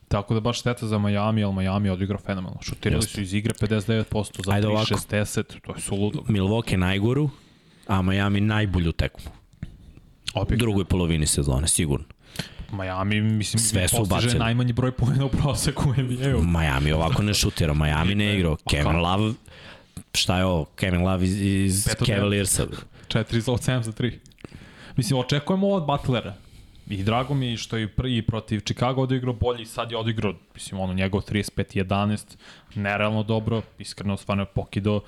Tako 0.07 0.33
da 0.33 0.39
baš 0.39 0.59
šteta 0.59 0.87
za 0.87 0.97
Miami, 0.97 1.43
ali 1.43 1.53
Miami 1.53 1.89
odigrao 1.89 2.19
fenomenalno. 2.19 2.61
Šutirali 2.61 2.97
Jeste. 2.97 3.13
su 3.13 3.21
iz 3.21 3.33
igre 3.33 3.53
59%, 3.53 4.45
za 4.45 4.51
3-60, 4.51 5.43
to 5.43 5.75
je 5.75 5.81
suludo. 5.81 6.19
Milwaukee 6.27 6.77
najgoru, 6.77 7.29
a 7.87 8.01
Miami 8.01 8.41
najbolju 8.41 8.91
tekmu. 8.91 9.31
Opet. 10.33 10.55
U 10.55 10.59
drugoj 10.59 10.85
polovini 10.85 11.27
sezone, 11.27 11.67
sigurno. 11.67 12.05
Miami, 12.71 13.21
mislim, 13.21 13.59
Sve 13.59 13.87
su 13.87 14.05
postiže 14.09 14.39
najmanji 14.39 14.73
broj 14.73 14.91
pojena 14.91 15.25
u 15.25 15.29
proseku 15.29 15.93
NBA-u. 15.97 16.43
Miami 16.43 16.91
ovako 16.91 17.23
ne 17.23 17.33
šutira, 17.33 17.73
Miami 17.73 18.15
ne 18.15 18.35
igrao. 18.35 18.57
Kevin 18.69 18.95
Love, 18.95 19.33
šta 20.13 20.37
je 20.37 20.45
ovo? 20.45 20.65
Kevin 20.65 21.01
Love 21.01 21.25
iz, 21.25 21.41
iz 21.41 21.87
Cavaliersa. 22.05 22.65
4 23.07 23.39
za 23.39 23.51
7 23.51 23.81
za 23.81 23.91
3. 23.91 24.13
Mislim, 24.95 25.19
očekujemo 25.19 25.67
od 25.67 25.85
Butlera. 25.85 26.33
I 26.89 27.03
drago 27.03 27.33
mi 27.33 27.57
što 27.57 27.77
je 27.77 27.87
prvi 27.87 28.21
protiv 28.21 28.59
Chicago 28.59 29.01
odigrao 29.01 29.33
bolji, 29.33 29.65
sad 29.65 29.91
je 29.91 29.97
odigrao, 29.97 30.33
mislim, 30.53 30.81
ono, 30.81 30.93
njegov 30.93 31.21
35-11, 31.21 32.37
nerealno 32.75 33.23
dobro, 33.23 33.61
iskreno 33.79 34.17
stvarno 34.17 34.43
je 34.43 34.47
pokido 34.47 35.01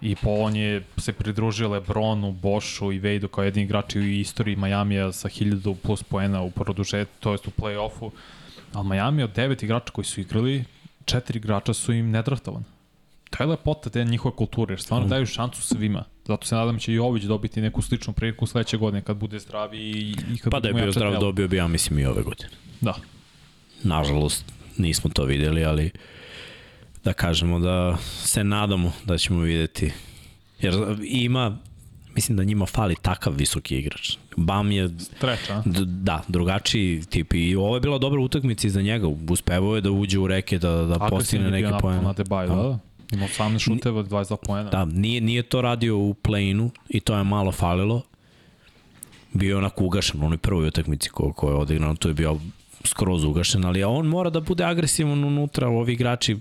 i 0.00 0.16
po 0.16 0.30
on 0.30 0.56
je 0.56 0.82
se 0.96 1.12
pridružio 1.12 1.68
Lebronu, 1.68 2.32
Bošu 2.32 2.92
i 2.92 2.98
Vejdu 2.98 3.28
kao 3.28 3.44
jedini 3.44 3.64
igrači 3.64 3.98
u 3.98 4.04
istoriji 4.04 4.56
Majamija 4.56 5.12
sa 5.12 5.28
1000 5.28 5.74
plus 5.82 6.02
poena 6.02 6.42
u 6.42 6.50
produžetu, 6.50 7.10
to 7.20 7.32
jest 7.32 7.46
u 7.46 7.50
play-offu. 7.50 8.10
Ali 8.72 8.88
Miami 8.88 9.22
od 9.22 9.30
devet 9.30 9.62
igrača 9.62 9.92
koji 9.92 10.04
su 10.04 10.20
igrali, 10.20 10.64
četiri 11.04 11.38
igrača 11.38 11.74
su 11.74 11.92
im 11.92 12.10
nedraftovani 12.10 12.64
to 13.36 13.42
je 13.42 13.46
lepota 13.46 13.90
te 13.90 14.04
njihove 14.04 14.36
kulture, 14.36 14.72
jer 14.72 14.80
stvarno 14.80 15.06
mm. 15.06 15.10
daju 15.10 15.26
šansu 15.26 15.62
svima. 15.62 16.04
Zato 16.26 16.46
se 16.46 16.54
nadam 16.54 16.74
da 16.74 16.80
će 16.80 16.92
i 16.92 16.98
Ović 16.98 17.22
dobiti 17.22 17.60
neku 17.60 17.82
sličnu 17.82 18.12
priliku 18.12 18.46
sledeće 18.46 18.76
godine 18.76 19.02
kad 19.02 19.16
bude 19.16 19.38
zdravi 19.38 19.78
i, 19.78 20.16
i 20.34 20.38
kad 20.38 20.50
Pa 20.50 20.60
da 20.60 20.68
je 20.68 20.74
bio 20.74 20.92
zdrav, 20.92 21.20
dobio 21.20 21.48
bi 21.48 21.56
ja 21.56 21.68
mislim 21.68 21.98
i 21.98 22.06
ove 22.06 22.22
godine. 22.22 22.50
Da. 22.80 22.94
Nažalost, 23.82 24.44
nismo 24.76 25.10
to 25.10 25.24
videli, 25.24 25.64
ali 25.64 25.90
da 27.04 27.12
kažemo 27.12 27.58
da 27.58 27.96
se 28.22 28.44
nadamo 28.44 28.92
da 29.04 29.18
ćemo 29.18 29.40
videti. 29.40 29.92
Jer 30.60 30.74
ima, 31.02 31.58
mislim 32.14 32.36
da 32.36 32.44
njima 32.44 32.66
fali 32.66 32.96
takav 33.02 33.32
visoki 33.32 33.78
igrač. 33.78 34.16
Bam 34.36 34.70
je 34.72 34.88
Treča. 35.18 35.62
da, 35.84 36.22
drugačiji 36.28 37.02
tip 37.10 37.34
i 37.34 37.56
ovo 37.56 37.76
je 37.76 37.80
bila 37.80 37.98
dobra 37.98 38.20
utakmica 38.20 38.68
za 38.68 38.82
njega. 38.82 39.06
Uspevao 39.28 39.74
je 39.74 39.80
da 39.80 39.90
uđe 39.90 40.18
u 40.18 40.26
reke 40.26 40.58
da 40.58 40.70
da 40.70 40.98
postigne 40.98 41.50
neke 41.50 41.68
poene. 41.80 42.02
Na 42.02 42.12
debaj, 42.12 42.46
da, 42.46 42.54
da. 42.54 42.78
Ima 43.12 43.26
18 43.26 43.58
šuteva, 43.58 44.02
22 44.02 44.36
poena. 44.46 44.70
Da, 44.70 44.84
nije, 44.84 45.20
nije 45.20 45.42
to 45.42 45.60
radio 45.60 45.98
u 45.98 46.14
play-inu 46.14 46.70
i 46.88 47.00
to 47.00 47.16
je 47.16 47.24
malo 47.24 47.52
falilo. 47.52 48.02
Bio 49.32 49.48
je 49.48 49.56
onako 49.56 49.84
ugašen 49.84 50.22
u 50.22 50.26
onoj 50.26 50.38
prvoj 50.38 50.66
utakmici 50.66 51.10
ko, 51.10 51.32
ko 51.32 51.48
je 51.48 51.54
odigrano, 51.54 51.94
to 51.94 52.08
je 52.08 52.14
bio 52.14 52.38
skroz 52.84 53.24
ugašen, 53.24 53.64
ali 53.64 53.84
on 53.84 54.06
mora 54.06 54.30
da 54.30 54.40
bude 54.40 54.64
agresivan 54.64 55.24
unutra, 55.24 55.68
ovi 55.68 55.92
igrači 55.92 56.36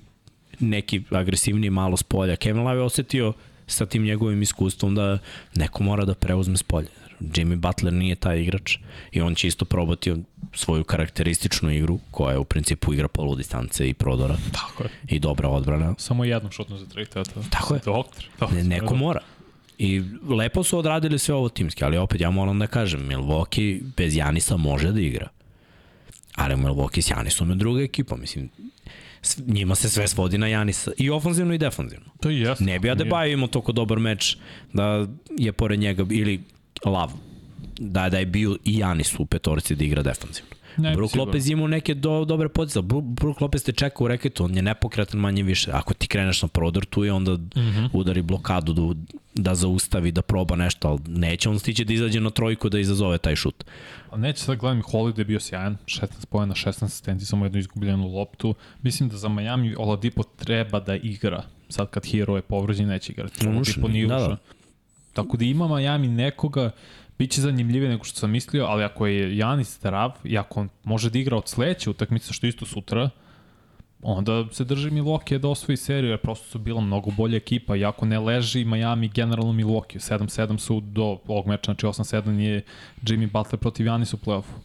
neki 0.60 1.04
agresivniji 1.10 1.70
malo 1.70 1.98
s 1.98 2.04
polja. 2.04 2.36
Kevin 2.36 2.64
Love 2.64 2.78
je 2.78 2.84
osetio 2.84 3.34
sa 3.68 3.86
tim 3.86 4.04
njegovim 4.04 4.42
iskustvom 4.42 4.96
da 4.96 5.18
neko 5.56 5.84
mora 5.84 6.06
da 6.06 6.14
preuzme 6.14 6.58
s 6.58 6.64
polja. 6.64 6.88
Jimmy 7.20 7.56
Butler 7.56 7.94
nije 7.94 8.16
taj 8.16 8.42
igrač 8.42 8.78
i 9.12 9.22
on 9.22 9.36
će 9.36 9.48
isto 9.48 9.66
probati 9.66 10.16
svoju 10.54 10.84
karakterističnu 10.84 11.72
igru 11.72 12.00
koja 12.12 12.32
je 12.32 12.38
u 12.38 12.44
principu 12.44 12.94
igra 12.94 13.08
polu 13.08 13.36
distance 13.36 13.90
i 13.90 13.94
prodora. 13.94 14.38
Tako 14.52 14.84
je. 14.84 14.90
I 15.08 15.20
dobra 15.20 15.50
odbrana. 15.50 15.96
Samo 15.98 16.26
jednom 16.26 16.52
šutnu 16.52 16.78
za 16.78 16.86
tri, 16.86 17.06
to. 17.06 17.24
Tako 17.50 17.74
je. 17.74 17.82
Doktor. 17.86 18.26
doktor 18.40 18.58
ne, 18.58 18.64
neko 18.64 18.96
mora. 18.96 19.22
I 19.78 20.04
lepo 20.30 20.64
su 20.64 20.78
odradili 20.78 21.20
sve 21.20 21.36
ovo 21.36 21.50
timski, 21.50 21.84
ali 21.84 21.98
opet 21.98 22.22
ja 22.22 22.30
moram 22.30 22.60
da 22.60 22.68
kažem, 22.68 23.08
Milwaukee 23.10 23.82
bez 23.98 24.16
Janisa 24.16 24.58
može 24.58 24.92
da 24.92 25.00
igra. 25.00 25.30
Ali 26.36 26.56
Milwaukee 26.56 27.02
s 27.02 27.10
Janisom 27.10 27.50
je 27.50 27.56
druga 27.56 27.82
ekipa, 27.82 28.16
mislim, 28.16 28.50
njima 29.48 29.76
se 29.76 29.90
sve 29.90 30.08
svodi 30.08 30.38
na 30.38 30.48
Janisa 30.48 30.92
i 30.98 31.10
ofanzivno 31.10 31.54
i 31.54 31.58
defanzivno. 31.58 32.06
To 32.22 32.30
je 32.30 32.42
jasno. 32.42 32.66
Ne 32.66 32.80
bi 32.80 32.88
Adebayo 32.88 33.34
imao 33.34 33.48
toliko 33.48 33.72
dobar 33.72 34.00
meč 34.00 34.38
da 34.74 35.08
je 35.38 35.52
pored 35.52 35.80
njega 35.80 36.06
ili 36.12 36.42
Lav 36.86 37.12
da, 37.80 38.10
da 38.10 38.18
je 38.18 38.26
bio 38.26 38.58
i 38.66 38.78
Janis 38.78 39.20
u 39.20 39.26
petorci 39.26 39.76
da 39.76 39.84
igra 39.84 40.02
defanzivno. 40.04 40.50
Ne, 40.78 40.94
Brook 40.96 41.16
Lopez 41.16 41.50
imao 41.50 41.68
neke 41.68 41.94
do, 41.94 42.26
dobre 42.26 42.50
pozicije. 42.50 42.84
Brook 43.02 43.42
Lopez 43.42 43.64
te 43.64 43.72
čeka 43.72 44.04
u 44.04 44.08
reketu, 44.08 44.44
on 44.44 44.56
je 44.56 44.62
nepokretan 44.62 45.20
manje 45.20 45.44
više. 45.44 45.72
Ako 45.72 45.94
ti 45.94 46.08
kreneš 46.08 46.42
na 46.42 46.48
prodor 46.48 46.86
tu 46.86 47.04
je, 47.04 47.14
onda 47.14 47.32
uh 47.32 47.40
mhm. 47.40 47.80
-huh. 47.80 47.90
udari 47.94 48.22
blokadu 48.22 48.74
da, 48.74 49.02
da 49.36 49.56
zaustavi, 49.56 50.12
da 50.12 50.22
proba 50.22 50.56
nešto, 50.56 50.88
ali 50.88 51.00
neće 51.08 51.50
on 51.50 51.60
stići 51.60 51.86
da 51.86 51.94
izađe 51.94 52.20
na 52.20 52.30
trojku 52.30 52.70
da 52.70 52.80
izazove 52.80 53.18
taj 53.18 53.36
šut. 53.36 53.64
A 54.12 54.18
neće 54.18 54.44
sad 54.44 54.58
gledam, 54.58 54.82
Holiday 54.82 55.20
je 55.20 55.26
bio 55.26 55.40
sjajan, 55.40 55.78
16 55.86 56.26
pojena, 56.30 56.54
16 56.54 56.86
asistenci, 56.86 57.26
samo 57.26 57.46
jednu 57.46 57.60
izgubljenu 57.60 58.08
loptu. 58.08 58.56
Mislim 58.82 59.10
da 59.10 59.18
za 59.18 59.30
Miami 59.30 59.76
Oladipo 59.78 60.24
treba 60.24 60.80
da 60.80 60.96
igra. 60.96 61.44
Sad 61.70 61.90
kad 61.90 62.06
Hero 62.06 62.36
je 62.36 62.42
povređen, 62.42 62.88
neće 62.88 63.12
igrati. 63.12 63.48
Oladipo 63.48 63.88
nije 63.88 64.08
da, 64.08 64.18
da. 64.18 64.38
Tako 65.14 65.38
da 65.38 65.46
ima 65.46 65.68
Miami 65.68 66.08
nekoga, 66.08 66.72
Biće 67.18 67.42
zanimljivije 67.42 67.90
nego 67.90 68.04
što 68.04 68.20
sam 68.20 68.32
mislio, 68.32 68.66
ali 68.66 68.84
ako 68.84 69.08
je 69.08 69.38
Janis 69.38 69.78
zdrav 69.78 70.12
i 70.24 70.38
ako 70.38 70.60
on 70.60 70.70
može 70.84 71.10
da 71.10 71.20
igra 71.20 71.38
od 71.38 71.48
sledeće 71.48 71.90
utakmice, 71.90 72.34
što 72.34 72.48
isto 72.48 72.66
sutra, 72.66 73.10
onda 74.02 74.46
se 74.52 74.64
drži 74.64 74.90
Milwaukee 74.90 75.38
da 75.38 75.48
osvoji 75.48 75.78
seriju, 75.78 76.10
jer 76.10 76.20
prosto 76.20 76.48
su 76.48 76.60
bila 76.60 76.82
mnogo 76.82 77.12
bolja 77.12 77.38
ekipa, 77.38 77.76
iako 77.76 78.06
ne 78.06 78.20
leži 78.20 78.66
Miami 78.66 79.08
generalno 79.08 79.54
Milwaukee. 79.54 80.00
7-7 80.00 80.58
su 80.58 80.80
do 80.80 81.18
ovog 81.28 81.48
meča, 81.48 81.74
znači 81.74 81.86
8-7 81.86 82.38
je 82.38 82.62
Jimmy 83.02 83.32
Butler 83.32 83.60
protiv 83.60 83.86
Janis 83.86 84.14
u 84.14 84.18
play-offu. 84.18 84.58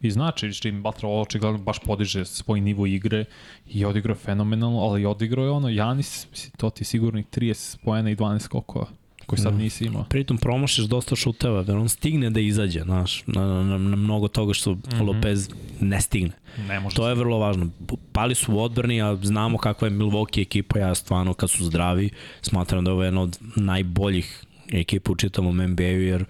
I 0.00 0.10
znači, 0.10 0.46
Jimmy 0.46 0.82
Butler 0.82 1.12
očigledno 1.12 1.58
baš 1.58 1.78
podiže 1.78 2.24
svoj 2.24 2.60
nivo 2.60 2.86
igre 2.86 3.24
i 3.66 3.84
odigrao 3.84 4.16
fenomenalno, 4.16 4.78
ali 4.78 5.06
odigrao 5.06 5.44
je 5.44 5.50
ono, 5.50 5.68
Janis, 5.68 6.26
to 6.56 6.70
ti 6.70 6.82
je 6.82 6.86
sigurno 6.86 7.20
30 7.20 7.76
pojena 7.84 8.10
i 8.10 8.16
12 8.16 8.38
skokova 8.38 8.86
koji 9.26 9.40
sad 9.40 9.54
nisi 9.54 9.84
imao. 9.84 10.04
Pritom 10.04 10.38
promošiš 10.38 10.84
dosta 10.84 11.16
šuteva, 11.16 11.62
da 11.62 11.78
on 11.78 11.88
stigne 11.88 12.30
da 12.30 12.40
izađe, 12.40 12.80
znaš, 12.80 13.22
na, 13.26 13.46
na, 13.46 13.62
na, 13.62 13.78
na 13.78 13.96
mnogo 13.96 14.28
toga 14.28 14.54
što 14.54 14.72
mm 14.72 14.82
-hmm. 14.82 15.06
Lopez 15.06 15.50
ne 15.80 16.00
stigne. 16.00 16.30
Ne 16.68 16.80
može 16.80 16.96
to 16.96 17.08
je 17.08 17.14
vrlo 17.14 17.38
važno. 17.38 17.70
Pali 18.12 18.34
su 18.34 18.54
u 18.54 18.60
odbrani, 18.60 19.02
a 19.02 19.16
znamo 19.22 19.58
kakva 19.58 19.88
je 19.88 19.94
Milwaukee 19.94 20.42
ekipa, 20.42 20.78
ja 20.78 20.94
stvarno 20.94 21.34
kad 21.34 21.50
su 21.50 21.64
zdravi, 21.64 22.10
smatram 22.42 22.84
da 22.84 22.90
je 22.90 22.92
ovo 22.92 23.04
jedna 23.04 23.22
od 23.22 23.38
najboljih 23.56 24.44
ekipa 24.72 25.12
u 25.12 25.16
čitavom 25.16 25.56
NBA-u, 25.56 26.00
jer 26.00 26.24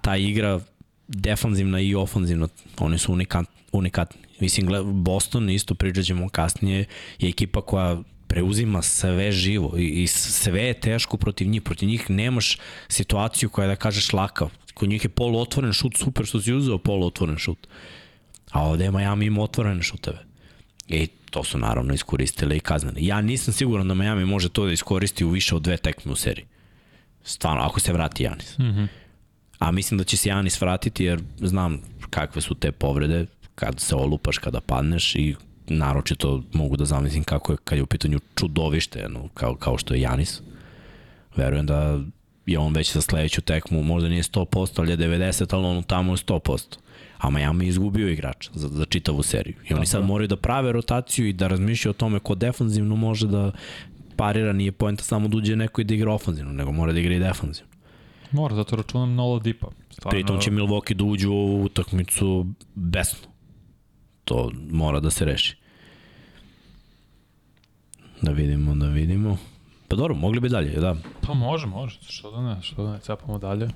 ta 0.00 0.16
igra 0.16 0.60
defanzivna 1.08 1.80
i 1.80 1.94
ofanzivna, 1.94 2.48
oni 2.78 2.98
su 2.98 3.12
unikat, 3.12 3.46
unikatni. 3.72 4.20
Mislim, 4.40 4.68
Boston, 5.02 5.50
isto 5.50 5.74
pričat 5.74 6.04
ćemo 6.04 6.28
kasnije, 6.28 6.84
je 7.18 7.28
ekipa 7.28 7.60
koja 7.60 8.02
preuzima 8.28 8.82
sve 8.82 9.32
živo 9.32 9.78
i, 9.78 10.02
i 10.02 10.06
sve 10.06 10.62
je 10.62 10.80
teško 10.80 11.16
protiv 11.16 11.48
njih. 11.48 11.62
Protiv 11.62 11.88
njih 11.88 12.10
nemaš 12.10 12.58
situaciju 12.88 13.48
koja 13.48 13.68
da 13.68 13.76
kažeš 13.76 14.12
laka. 14.12 14.48
Kod 14.74 14.88
njih 14.88 15.04
je 15.04 15.08
poluotvoren 15.08 15.72
šut, 15.72 15.96
super 15.96 16.26
što 16.26 16.40
si 16.40 16.52
uzeo 16.52 16.78
poluotvoren 16.78 17.38
šut. 17.38 17.66
A 18.50 18.62
ovde 18.62 18.84
je 18.84 18.90
Miami 18.90 19.26
ima 19.26 19.42
otvorene 19.42 19.82
šuteve. 19.82 20.18
I 20.88 21.06
to 21.06 21.44
su 21.44 21.58
naravno 21.58 21.94
iskoristili 21.94 22.56
i 22.56 22.60
kaznene. 22.60 23.04
Ja 23.04 23.20
nisam 23.20 23.54
siguran 23.54 23.88
da 23.88 23.94
Miami 23.94 24.24
može 24.24 24.48
to 24.48 24.66
da 24.66 24.72
iskoristi 24.72 25.24
u 25.24 25.30
više 25.30 25.54
od 25.56 25.62
dve 25.62 25.76
tekme 25.76 26.12
u 26.12 26.16
seriji. 26.16 26.46
Stvarno, 27.24 27.62
ako 27.62 27.80
se 27.80 27.92
vrati 27.92 28.22
Janis. 28.22 28.58
Mm 28.58 28.62
-hmm. 28.62 28.88
A 29.58 29.72
mislim 29.72 29.98
da 29.98 30.04
će 30.04 30.16
se 30.16 30.28
Janis 30.28 30.60
vratiti 30.60 31.04
jer 31.04 31.20
znam 31.38 31.80
kakve 32.10 32.42
su 32.42 32.54
te 32.54 32.72
povrede 32.72 33.26
kad 33.54 33.80
se 33.80 33.94
olupaš, 33.94 34.38
kada 34.38 34.60
padneš 34.60 35.14
i 35.14 35.34
naročito 35.66 36.42
mogu 36.52 36.76
da 36.76 36.84
zamislim 36.84 37.24
kako 37.24 37.52
je 37.52 37.58
kad 37.64 37.78
je 37.78 37.82
u 37.82 37.86
pitanju 37.86 38.20
čudovište, 38.34 39.08
no, 39.08 39.28
kao, 39.34 39.54
kao 39.54 39.78
što 39.78 39.94
je 39.94 40.00
Janis. 40.00 40.40
Verujem 41.36 41.66
da 41.66 42.00
je 42.46 42.58
on 42.58 42.74
već 42.74 42.92
za 42.92 43.00
sledeću 43.00 43.40
tekmu, 43.40 43.82
možda 43.82 44.08
nije 44.08 44.22
100%, 44.22 44.80
ali 44.80 44.90
je 44.90 44.96
90, 44.96 45.54
ali 45.54 45.66
on 45.66 45.82
tamo 45.82 46.12
je 46.12 46.16
100%. 46.16 46.76
A 47.18 47.30
Miami 47.30 47.64
je 47.64 47.68
izgubio 47.68 48.08
igrača 48.08 48.50
za, 48.54 48.68
za 48.68 48.84
čitavu 48.84 49.22
seriju. 49.22 49.54
I 49.70 49.74
oni 49.74 49.86
sad 49.86 50.04
moraju 50.04 50.28
da 50.28 50.36
prave 50.36 50.72
rotaciju 50.72 51.28
i 51.28 51.32
da 51.32 51.48
razmišljaju 51.48 51.90
o 51.90 51.94
tome 51.94 52.18
ko 52.18 52.34
defanzivno 52.34 52.96
može 52.96 53.26
da 53.26 53.52
parira, 54.16 54.52
nije 54.52 54.72
poenta 54.72 55.04
samo 55.04 55.28
da 55.28 55.36
uđe 55.36 55.56
neko 55.56 55.80
i 55.80 55.84
da 55.84 55.94
igra 55.94 56.12
ofanzivno, 56.12 56.52
nego 56.52 56.72
mora 56.72 56.92
da 56.92 57.00
igra 57.00 57.14
i 57.14 57.18
defanzivno. 57.18 57.70
Mora, 58.32 58.54
zato 58.54 58.76
računam 58.76 59.14
Nola 59.14 59.38
Dipa. 59.38 59.66
Stvarno... 59.90 60.10
Pritom 60.10 60.40
će 60.40 60.50
Milwaukee 60.50 60.94
da 60.94 61.04
uđu 61.04 61.30
u 61.30 61.34
ovu 61.34 61.64
utakmicu 61.64 62.46
besno 62.74 63.28
to 64.26 64.50
mora 64.70 65.00
da 65.00 65.10
se 65.10 65.24
reši. 65.24 65.56
Da 68.22 68.30
vidimo, 68.32 68.74
da 68.74 68.86
vidimo. 68.86 69.38
Pa 69.88 69.96
dobro, 69.96 70.14
mogli 70.14 70.40
bi 70.40 70.48
dalje, 70.48 70.80
da. 70.80 70.96
Pa 71.20 71.34
može, 71.34 71.66
može, 71.66 71.98
što 72.08 72.30
da 72.30 72.42
ne, 72.42 72.62
što 72.62 72.84
da 72.84 72.92
ne, 72.92 72.98
cepamo 72.98 73.38
dalje. 73.38 73.68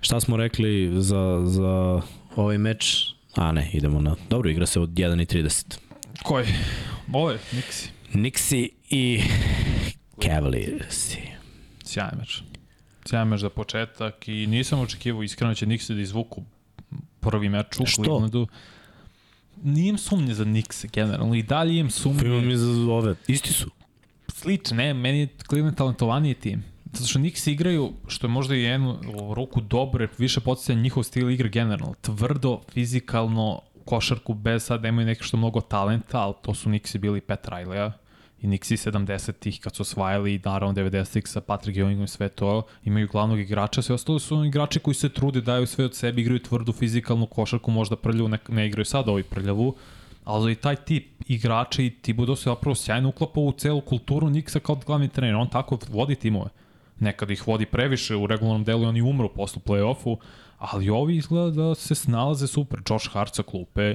Šta 0.00 0.20
smo 0.20 0.36
rekli 0.36 0.90
za, 1.02 1.42
za 1.46 2.00
ovaj 2.36 2.58
meč? 2.58 3.14
A 3.34 3.52
ne, 3.52 3.70
idemo 3.72 4.00
na... 4.00 4.16
Dobro, 4.30 4.50
igra 4.50 4.66
se 4.66 4.80
od 4.80 4.90
1.30. 4.90 5.78
Koji? 6.22 6.46
Ovo 7.12 7.30
je, 7.30 7.38
Nixi. 7.52 7.88
Nixi 8.12 8.68
i 8.90 9.22
Cavaliersi. 10.22 11.22
Sjajan 11.84 12.18
meč. 12.18 12.42
Sjajan 13.06 13.28
meč 13.28 13.40
za 13.40 13.50
početak 13.50 14.28
i 14.28 14.46
nisam 14.46 14.80
očekivao 14.80 15.22
iskreno 15.22 15.50
da 15.50 15.54
će 15.54 15.66
Nixi 15.66 15.94
da 15.94 16.00
izvuku 16.00 16.42
prvi 17.20 17.48
meč 17.48 17.80
u 17.80 17.84
Clevelandu. 17.86 18.46
Što? 18.46 18.81
Nijem 19.62 19.98
sumnje 19.98 20.34
za 20.34 20.44
Knicks 20.44 20.84
generalno 20.92 21.34
i 21.34 21.42
dalje 21.42 21.78
imam 21.78 21.90
sumnje. 21.90 22.18
Pa 22.18 22.26
imam 22.26 22.50
i 22.50 22.56
za 22.56 22.92
ove, 22.92 23.14
isti 23.26 23.52
su. 23.52 23.70
Slično, 24.28 24.76
ne, 24.76 24.94
meni 24.94 25.20
je 25.20 25.28
Cleveland 25.48 25.76
talentovaniji 25.76 26.34
tim. 26.34 26.64
Zato 26.92 27.06
što 27.06 27.18
Knicks 27.18 27.46
igraju, 27.46 27.92
što 28.06 28.26
je 28.26 28.30
možda 28.30 28.54
i 28.54 28.62
jednu 28.62 28.98
ruku 29.34 29.60
dobro, 29.60 30.02
jer 30.02 30.10
više 30.18 30.40
podsjeća 30.40 30.80
njihov 30.80 31.02
stil 31.02 31.30
igre 31.30 31.48
generalno. 31.48 31.94
Tvrdo, 32.00 32.60
fizikalno, 32.72 33.60
košarku 33.84 34.34
bez 34.34 34.64
sad 34.64 34.82
nemaju 34.82 35.06
neko 35.06 35.24
što 35.24 35.36
mnogo 35.36 35.60
talenta, 35.60 36.18
ali 36.18 36.34
to 36.42 36.54
su 36.54 36.64
Knicksi 36.64 36.98
bili 36.98 37.20
Pet 37.20 37.48
Riley-a 37.48 38.01
i 38.42 38.46
Nixi 38.46 38.90
70-ih 38.90 39.60
kad 39.60 39.74
su 39.74 39.82
osvajali 39.82 40.40
naravno 40.44 40.74
90-ih 40.74 41.28
sa 41.28 41.40
Patrick 41.40 41.78
Ewingom 41.78 42.04
i 42.04 42.08
sve 42.08 42.28
to, 42.28 42.62
imaju 42.84 43.08
glavnog 43.08 43.40
igrača, 43.40 43.82
sve 43.82 43.94
ostalo 43.94 44.18
su 44.18 44.44
igrači 44.44 44.78
koji 44.78 44.94
se 44.94 45.08
trude, 45.08 45.40
daju 45.40 45.66
sve 45.66 45.84
od 45.84 45.94
sebe, 45.94 46.20
igraju 46.20 46.42
tvrdu 46.42 46.72
fizikalnu 46.72 47.26
košarku, 47.26 47.70
možda 47.70 47.96
prljavu, 47.96 48.28
ne, 48.28 48.38
ne 48.48 48.66
igraju 48.66 48.84
sad 48.84 49.08
ovaj 49.08 49.22
prljavu, 49.22 49.74
ali 50.24 50.52
i 50.52 50.54
taj 50.54 50.76
tip 50.76 51.06
igrača 51.28 51.82
i 51.82 51.90
Tibudo 51.90 52.36
se 52.36 52.50
zapravo 52.50 52.74
sjajno 52.74 53.08
uklapa 53.08 53.40
u 53.40 53.52
celu 53.52 53.80
kulturu 53.80 54.30
Nixa 54.30 54.60
kao 54.60 54.76
glavni 54.86 55.08
trener, 55.08 55.34
on 55.34 55.48
tako 55.48 55.78
vodi 55.88 56.14
timove. 56.14 56.50
Nekad 56.98 57.30
ih 57.30 57.48
vodi 57.48 57.66
previše 57.66 58.16
u 58.16 58.26
regularnom 58.26 58.64
delu 58.64 58.82
i 58.82 58.86
oni 58.86 59.02
umru 59.02 59.28
posle 59.28 59.62
play-offu, 59.66 60.16
ali 60.58 60.90
ovi 60.90 61.16
izgleda 61.16 61.50
da 61.50 61.74
se 61.74 61.94
snalaze 61.94 62.46
super. 62.46 62.80
Josh 62.90 63.10
Hart 63.10 63.34
sa 63.34 63.42
klupe, 63.42 63.94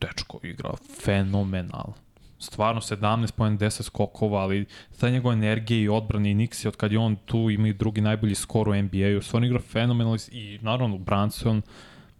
dečko 0.00 0.40
igra 0.42 0.72
fenomenalno 1.04 2.09
stvarno 2.40 2.80
17 2.80 3.32
poen 3.32 3.58
10 3.58 3.82
skokova, 3.82 4.40
ali 4.40 4.66
ta 5.00 5.10
njegova 5.10 5.34
energija 5.34 5.80
i 5.80 5.88
odbrana 5.88 6.28
i 6.28 6.34
Nixi 6.34 6.68
od 6.68 6.76
kad 6.76 6.92
je 6.92 6.98
on 6.98 7.16
tu 7.16 7.50
ima 7.50 7.68
i 7.68 7.72
drugi 7.72 8.00
najbolji 8.00 8.34
skor 8.34 8.68
u 8.68 8.82
NBA-u, 8.82 9.22
stvarno 9.22 9.46
igra 9.46 9.60
fenomenalno 9.60 10.18
i 10.32 10.58
naravno 10.62 10.98
Branson, 10.98 11.62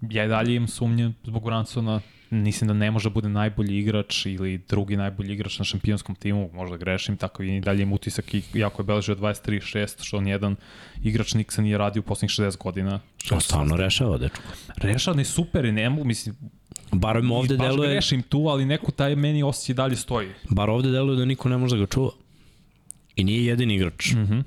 ja 0.01 0.25
i 0.25 0.29
dalje 0.29 0.55
imam 0.55 0.68
sumnje 0.68 1.12
zbog 1.25 1.45
Bransona, 1.45 2.01
mislim 2.31 2.68
da 2.68 2.74
ne 2.74 2.91
može 2.91 3.09
da 3.09 3.14
bude 3.14 3.28
najbolji 3.28 3.78
igrač 3.78 4.26
ili 4.26 4.61
drugi 4.68 4.97
najbolji 4.97 5.33
igrač 5.33 5.59
na 5.59 5.64
šampionskom 5.64 6.14
timu, 6.14 6.51
možda 6.53 6.76
grešim, 6.76 7.16
tako 7.16 7.43
i 7.43 7.61
dalje 7.61 7.83
im 7.83 7.93
utisak 7.93 8.35
i 8.35 8.43
jako 8.55 8.83
je 8.83 8.87
beležio 8.87 9.14
23-6, 9.14 10.05
što 10.05 10.16
on 10.16 10.26
jedan 10.26 10.57
igrač 11.03 11.35
Nixa 11.35 11.61
nije 11.61 11.78
radio 11.78 12.01
u 12.01 12.03
poslednjih 12.03 12.31
60 12.31 12.57
godina. 12.57 13.01
On 13.31 13.41
stvarno 13.41 13.76
rešava, 13.76 14.18
dečko. 14.18 14.43
Rešava, 14.76 15.16
ne 15.16 15.24
super 15.24 15.64
i 15.64 15.72
ne 15.72 15.91
mogu, 15.91 16.05
mislim, 16.05 16.37
Bar 16.93 17.16
im 17.16 17.31
ovde 17.31 17.57
deluje... 17.57 17.89
Baš 17.89 17.93
grešim 17.93 18.22
tu, 18.22 18.39
ali 18.49 18.66
neko 18.66 18.91
taj 18.91 19.16
meni 19.16 19.43
osjećaj 19.43 19.74
dalje 19.74 19.97
stoji. 19.97 20.28
Bar 20.51 20.70
ovde 20.70 20.91
deluje 20.91 21.16
da 21.16 21.24
niko 21.24 21.49
ne 21.49 21.57
može 21.57 21.76
da 21.76 21.81
ga 21.81 21.87
čuva. 21.87 22.11
I 23.16 23.24
nije 23.24 23.45
jedini 23.45 23.74
igrač 23.74 24.12
mm 24.12 24.18
-hmm. 24.18 24.43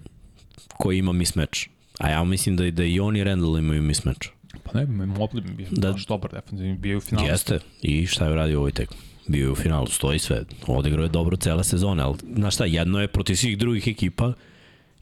koji 0.78 0.98
ima 0.98 1.12
mismatch. 1.12 1.60
A 2.00 2.10
ja 2.10 2.24
mislim 2.24 2.56
da, 2.56 2.72
da 2.72 2.84
i 2.84 3.00
on 3.00 3.16
i 3.16 3.24
Randall 3.24 3.58
imaju 3.58 3.82
mismatch. 3.82 4.28
Pa 4.64 4.80
ne, 4.80 4.86
Mobley 4.86 5.42
bi 5.42 5.54
bio 5.54 5.68
da, 5.72 5.92
baš 5.92 6.06
dobar 6.06 6.32
defensivni, 6.32 6.78
bio 6.78 6.98
u 6.98 7.02
finalu. 7.02 7.28
Jeste, 7.28 7.60
i 7.82 8.08
šta 8.08 8.26
je 8.26 8.32
uradio 8.32 8.58
u 8.58 8.60
ovoj 8.60 8.72
tekmi? 8.72 8.98
Bio 9.28 9.46
je 9.46 9.52
u 9.52 9.56
finalu, 9.56 9.88
stoji 9.88 10.20
sve. 10.20 10.44
Odigrao 10.68 11.04
je 11.04 11.10
dobro 11.10 11.38
cele 11.38 11.64
sezone, 11.64 12.04
ali 12.04 12.18
znaš 12.36 12.54
šta, 12.54 12.66
jedno 12.66 13.02
je 13.02 13.08
protiv 13.08 13.36
svih 13.36 13.58
drugih 13.58 13.88
ekipa 13.88 14.34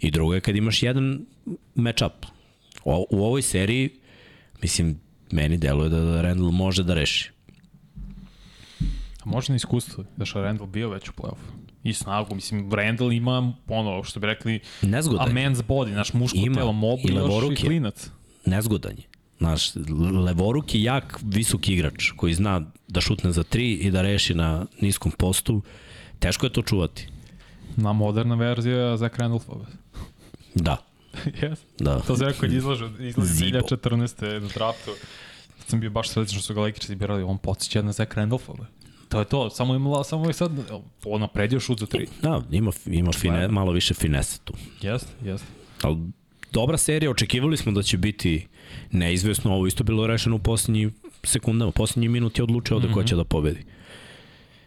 I 0.01 0.11
drugo 0.11 0.33
je 0.33 0.41
kad 0.41 0.55
imaš 0.55 0.83
jedan 0.83 1.25
matchup. 1.75 2.25
O, 2.85 3.05
u 3.09 3.23
ovoj 3.23 3.41
seriji, 3.41 3.89
mislim, 4.61 4.99
meni 5.31 5.57
deluje 5.57 5.89
da, 5.89 5.99
da 5.99 6.21
Randall 6.21 6.51
može 6.51 6.83
da 6.83 6.93
reši. 6.93 7.31
A 9.23 9.25
može 9.25 9.51
na 9.51 9.55
iskustvo, 9.55 10.03
da 10.17 10.25
što 10.25 10.41
Randall 10.41 10.69
bio 10.69 10.89
već 10.89 11.09
u 11.09 11.11
play-offu. 11.11 11.51
I 11.83 11.93
snagu, 11.93 12.35
mislim, 12.35 12.73
Randall 12.73 13.11
ima 13.11 13.53
ono, 13.67 14.03
što 14.03 14.19
bi 14.19 14.27
rekli, 14.27 14.59
Nezgodan. 14.81 15.29
a 15.29 15.31
man's 15.31 15.63
body, 15.67 15.95
naš 15.95 16.13
muško 16.13 16.37
ima. 16.37 16.55
telo, 16.55 16.71
mobil, 16.71 17.15
još 17.15 17.59
i 17.59 17.65
klinac. 17.65 18.09
Nezgodan 18.45 18.97
je. 18.97 19.03
Znaš, 19.41 19.71
levoruk 20.25 20.75
je 20.75 20.83
jak, 20.83 21.19
visok 21.23 21.69
igrač 21.69 22.11
koji 22.15 22.33
zna 22.33 22.61
da 22.87 23.01
šutne 23.01 23.31
za 23.31 23.43
tri 23.43 23.73
i 23.73 23.91
da 23.91 24.01
reši 24.01 24.33
na 24.33 24.65
niskom 24.81 25.11
postu. 25.11 25.61
Teško 26.19 26.45
je 26.45 26.53
to 26.53 26.61
čuvati. 26.61 27.07
Na 27.75 27.93
moderna 27.93 28.35
verzija 28.35 28.97
Zach 28.97 29.19
Randolphove. 29.19 29.65
Da. 30.55 30.77
yes. 31.41 31.57
Da. 31.79 31.99
To 31.99 32.15
se 32.15 32.25
rekao 32.25 32.49
izlaže, 32.49 32.89
izlaže 32.99 33.33
2014. 33.33 34.39
na 34.41 34.47
draftu. 34.53 34.91
Sam 35.67 35.79
bio 35.79 35.89
baš 35.89 36.09
srećan 36.09 36.33
što 36.33 36.41
su 36.41 36.53
ga 36.53 36.61
Lakersi 36.61 36.95
birali, 36.95 37.23
on 37.23 37.37
podsjeća 37.37 37.81
na 37.81 37.91
Zach 37.91 38.17
Randolphove. 38.17 38.65
To 39.09 39.19
je 39.19 39.25
to, 39.25 39.49
samo 39.49 39.75
ima 39.75 40.03
samo 40.03 40.27
je 40.27 40.33
sad 40.33 40.51
on 41.05 41.21
napredio 41.21 41.59
šut 41.59 41.79
za 41.79 41.85
tri. 41.85 42.07
Da, 42.21 42.41
ima 42.51 42.71
ima 42.85 43.11
fine, 43.11 43.47
malo 43.47 43.71
više 43.71 43.93
finese 43.93 44.39
tu. 44.43 44.53
Jeste, 44.81 45.11
jeste. 45.23 45.47
Al 45.81 45.97
dobra 46.51 46.77
serija, 46.77 47.11
očekivali 47.11 47.57
smo 47.57 47.71
da 47.71 47.83
će 47.83 47.97
biti 47.97 48.47
neizvesno, 48.91 49.53
ovo 49.53 49.67
isto 49.67 49.83
bilo 49.83 50.07
rešeno 50.07 50.35
u 50.35 50.39
poslednji 50.39 50.91
sekundama, 51.23 51.69
u 51.69 51.71
poslednji 51.71 52.09
minut 52.09 52.37
je 52.37 52.43
odlučio 52.43 52.77
mm 52.77 52.81
-hmm. 52.81 52.87
da 52.87 52.93
ko 52.93 53.03
će 53.03 53.15
da 53.15 53.23
pobedi. 53.23 53.63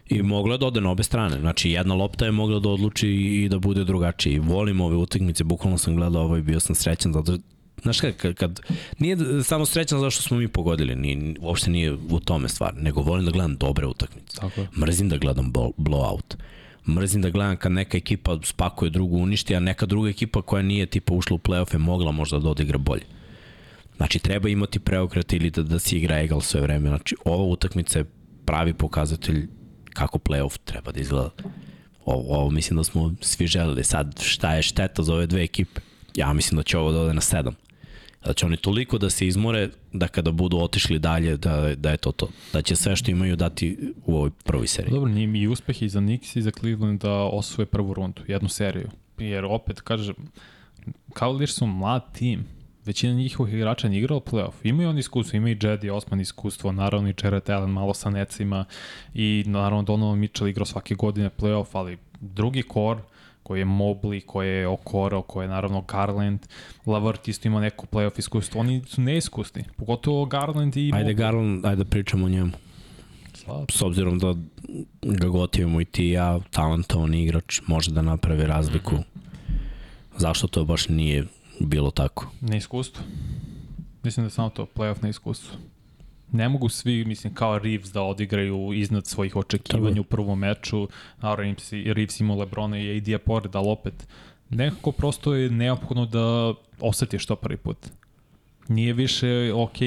I 0.09 0.21
moglo 0.21 0.53
je 0.53 0.57
da 0.57 0.65
ode 0.65 0.81
na 0.81 0.91
obe 0.91 1.03
strane. 1.03 1.39
Znači, 1.39 1.69
jedna 1.69 1.93
lopta 1.93 2.25
je 2.25 2.31
mogla 2.31 2.59
da 2.59 2.69
odluči 2.69 3.09
i 3.09 3.49
da 3.49 3.59
bude 3.59 3.83
drugačiji. 3.83 4.39
Volim 4.39 4.81
ove 4.81 4.95
utakmice, 4.95 5.43
bukvalno 5.43 5.77
sam 5.77 5.95
gledao 5.95 6.23
ovo 6.23 6.37
i 6.37 6.41
bio 6.41 6.59
sam 6.59 6.75
srećan 6.75 7.13
zato 7.13 7.37
Znaš 7.81 8.01
kad, 8.01 8.15
kad, 8.15 8.33
kad 8.33 8.61
nije 8.99 9.17
samo 9.43 9.65
srećan 9.65 9.99
zato 9.99 10.11
što 10.11 10.21
smo 10.21 10.37
mi 10.37 10.47
pogodili, 10.47 10.95
ni, 10.95 11.35
uopšte 11.39 11.69
nije 11.69 11.93
u 11.93 12.19
tome 12.19 12.49
stvar, 12.49 12.73
nego 12.75 13.01
volim 13.01 13.25
da 13.25 13.31
gledam 13.31 13.57
dobre 13.57 13.87
utakmice. 13.87 14.37
Tako 14.37 14.61
je. 14.61 14.67
Mrzim 14.77 15.09
da 15.09 15.17
gledam 15.17 15.53
blowout. 15.77 16.35
Mrzim 16.87 17.21
da 17.21 17.29
gledam 17.29 17.57
kad 17.57 17.71
neka 17.71 17.97
ekipa 17.97 18.39
spakuje 18.43 18.89
drugu 18.89 19.17
uništi, 19.17 19.55
a 19.55 19.59
neka 19.59 19.85
druga 19.85 20.09
ekipa 20.09 20.41
koja 20.41 20.63
nije 20.63 20.85
tipa 20.85 21.13
ušla 21.13 21.35
u 21.35 21.39
play-off 21.39 21.73
je 21.73 21.79
mogla 21.79 22.11
možda 22.11 22.39
da 22.39 22.49
odigra 22.49 22.77
bolje. 22.77 23.03
Znači, 23.97 24.19
treba 24.19 24.49
imati 24.49 24.79
preokret 24.79 25.33
ili 25.33 25.49
da, 25.49 25.63
da 25.63 25.79
se 25.79 25.97
igra 25.97 26.19
egal 26.19 26.41
sve 26.41 26.61
vreme. 26.61 26.89
Znači, 26.89 27.15
ova 27.25 27.43
utakmica 27.43 27.99
je 27.99 28.05
pravi 28.45 28.73
pokazatelj 28.73 29.47
kako 29.93 30.17
playoff 30.17 30.57
treba 30.65 30.91
da 30.91 30.99
izgleda. 30.99 31.29
Ovo, 32.05 32.35
ovo 32.39 32.49
mislim 32.51 32.77
da 32.77 32.83
smo 32.83 33.13
svi 33.21 33.47
želeli. 33.47 33.83
Sad, 33.83 34.21
šta 34.21 34.55
je 34.55 34.61
šteta 34.61 35.03
za 35.03 35.13
ove 35.13 35.27
dve 35.27 35.43
ekipe? 35.43 35.81
Ja 36.15 36.33
mislim 36.33 36.57
da 36.57 36.63
će 36.63 36.77
ovo 36.77 36.91
da 36.91 36.99
ode 36.99 37.13
na 37.13 37.21
sedam. 37.21 37.55
Da 38.25 38.33
će 38.33 38.45
oni 38.45 38.57
toliko 38.57 38.97
da 38.97 39.09
se 39.09 39.27
izmore 39.27 39.69
da 39.93 40.07
kada 40.07 40.31
budu 40.31 40.57
otišli 40.57 40.99
dalje 40.99 41.37
da, 41.37 41.75
da 41.75 41.91
je 41.91 41.97
to 41.97 42.11
to. 42.11 42.27
Da 42.53 42.61
će 42.61 42.75
sve 42.75 42.95
što 42.95 43.11
imaju 43.11 43.35
dati 43.35 43.93
u 44.05 44.15
ovoj 44.15 44.29
prvoj 44.43 44.67
seriji. 44.67 44.93
Dobro, 44.93 45.09
nije 45.09 45.27
mi 45.27 45.47
uspeh 45.47 45.81
i 45.81 45.89
za 45.89 45.99
Knicks 45.99 46.35
i 46.35 46.41
za 46.41 46.51
Cleveland 46.51 47.01
da 47.01 47.13
osvoje 47.13 47.65
prvu 47.65 47.93
rundu, 47.93 48.21
jednu 48.27 48.49
seriju. 48.49 48.89
Jer 49.17 49.45
opet, 49.45 49.81
kažem, 49.81 50.15
Cavaliers 51.19 51.53
su 51.53 51.65
mlad 51.65 52.13
tim 52.13 52.45
većina 52.85 53.13
njihovih 53.13 53.53
igrača 53.53 53.89
nije 53.89 53.99
igrala 53.99 54.21
playoff. 54.21 54.53
Imaju 54.63 54.89
oni 54.89 54.99
iskustvo, 54.99 55.37
imaju 55.37 55.55
i 55.55 55.67
Jedi 55.67 55.89
Osman 55.89 56.21
iskustvo, 56.21 56.71
naravno 56.71 57.09
i 57.09 57.13
Jared 57.23 57.49
Allen 57.49 57.69
malo 57.69 57.93
sa 57.93 58.09
necima 58.09 58.65
i 59.13 59.43
naravno 59.47 59.83
Donovan 59.83 60.19
Mitchell 60.19 60.47
igrao 60.47 60.65
svake 60.65 60.95
godine 60.95 61.29
playoff, 61.37 61.67
ali 61.73 61.97
drugi 62.19 62.61
kor 62.61 63.01
koji 63.45 63.59
je 63.59 63.65
Mobley, 63.65 64.25
koji 64.25 64.49
je 64.49 64.67
Okoro, 64.67 65.21
koji 65.21 65.45
je 65.45 65.49
naravno 65.49 65.81
Garland, 65.81 66.39
Lavert 66.85 67.27
isto 67.27 67.47
ima 67.47 67.61
neko 67.61 67.85
playoff 67.91 68.19
iskustvo, 68.19 68.61
oni 68.61 68.83
su 68.87 69.01
neiskusni, 69.01 69.63
pogotovo 69.77 70.25
Garland 70.25 70.77
i 70.77 70.91
Mobley. 70.91 70.97
Ajde 70.97 71.13
Garland, 71.13 71.65
ajde 71.65 71.83
da 71.83 71.89
pričamo 71.89 72.25
o 72.25 72.29
njemu. 72.29 72.51
Slab. 73.33 73.65
S 73.71 73.81
obzirom 73.81 74.19
da 74.19 74.35
ga 75.01 75.27
gotivimo 75.27 75.81
i 75.81 75.85
ti 75.85 76.07
ja, 76.07 76.39
talentovan 76.51 77.13
igrač, 77.13 77.61
može 77.67 77.91
da 77.91 78.01
napravi 78.01 78.45
razliku. 78.45 78.95
Mm 78.95 78.97
-hmm. 78.97 79.15
Zašto 80.17 80.47
to 80.47 80.65
baš 80.65 80.89
nije 80.89 81.25
bilo 81.59 81.91
tako. 81.91 82.31
Neiskustvo. 82.41 83.03
Mislim 84.03 84.23
da 84.23 84.27
je 84.27 84.31
samo 84.31 84.49
to, 84.49 84.67
playoff 84.75 85.03
neiskustvo. 85.03 85.57
Ne 86.35 86.49
mogu 86.49 86.69
svi, 86.69 87.05
mislim, 87.05 87.33
kao 87.33 87.59
Reeves 87.59 87.91
da 87.91 88.01
odigraju 88.01 88.73
iznad 88.73 89.07
svojih 89.07 89.35
očekivanja 89.35 90.01
u 90.01 90.03
prvom 90.03 90.39
meču. 90.39 90.87
Naravno, 91.21 91.55
Reeves 91.71 92.19
imao 92.19 92.37
Lebrona 92.37 92.77
i 92.79 92.97
AD-a 92.97 93.19
pored, 93.19 93.55
ali 93.55 93.69
opet, 93.69 94.07
nekako 94.49 94.91
prosto 94.91 95.35
je 95.35 95.49
neophodno 95.49 96.05
da 96.05 96.53
osetiš 96.79 97.25
to 97.25 97.35
prvi 97.35 97.57
put. 97.57 97.77
Nije 98.67 98.93
više, 98.93 99.53
ok, 99.53 99.77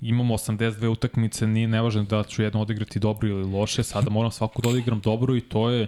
imamo 0.00 0.34
82 0.34 0.88
utakmice, 0.88 1.46
nije 1.46 1.68
nevažno 1.68 2.02
da 2.02 2.22
ću 2.24 2.42
jedno 2.42 2.60
odigrati 2.60 2.98
dobro 2.98 3.28
ili 3.28 3.44
loše, 3.44 3.82
sada 3.82 4.10
moram 4.10 4.30
svaku 4.30 4.62
da 4.62 4.68
odigram 4.68 5.00
dobro 5.00 5.36
i 5.36 5.40
to 5.40 5.70
je 5.70 5.86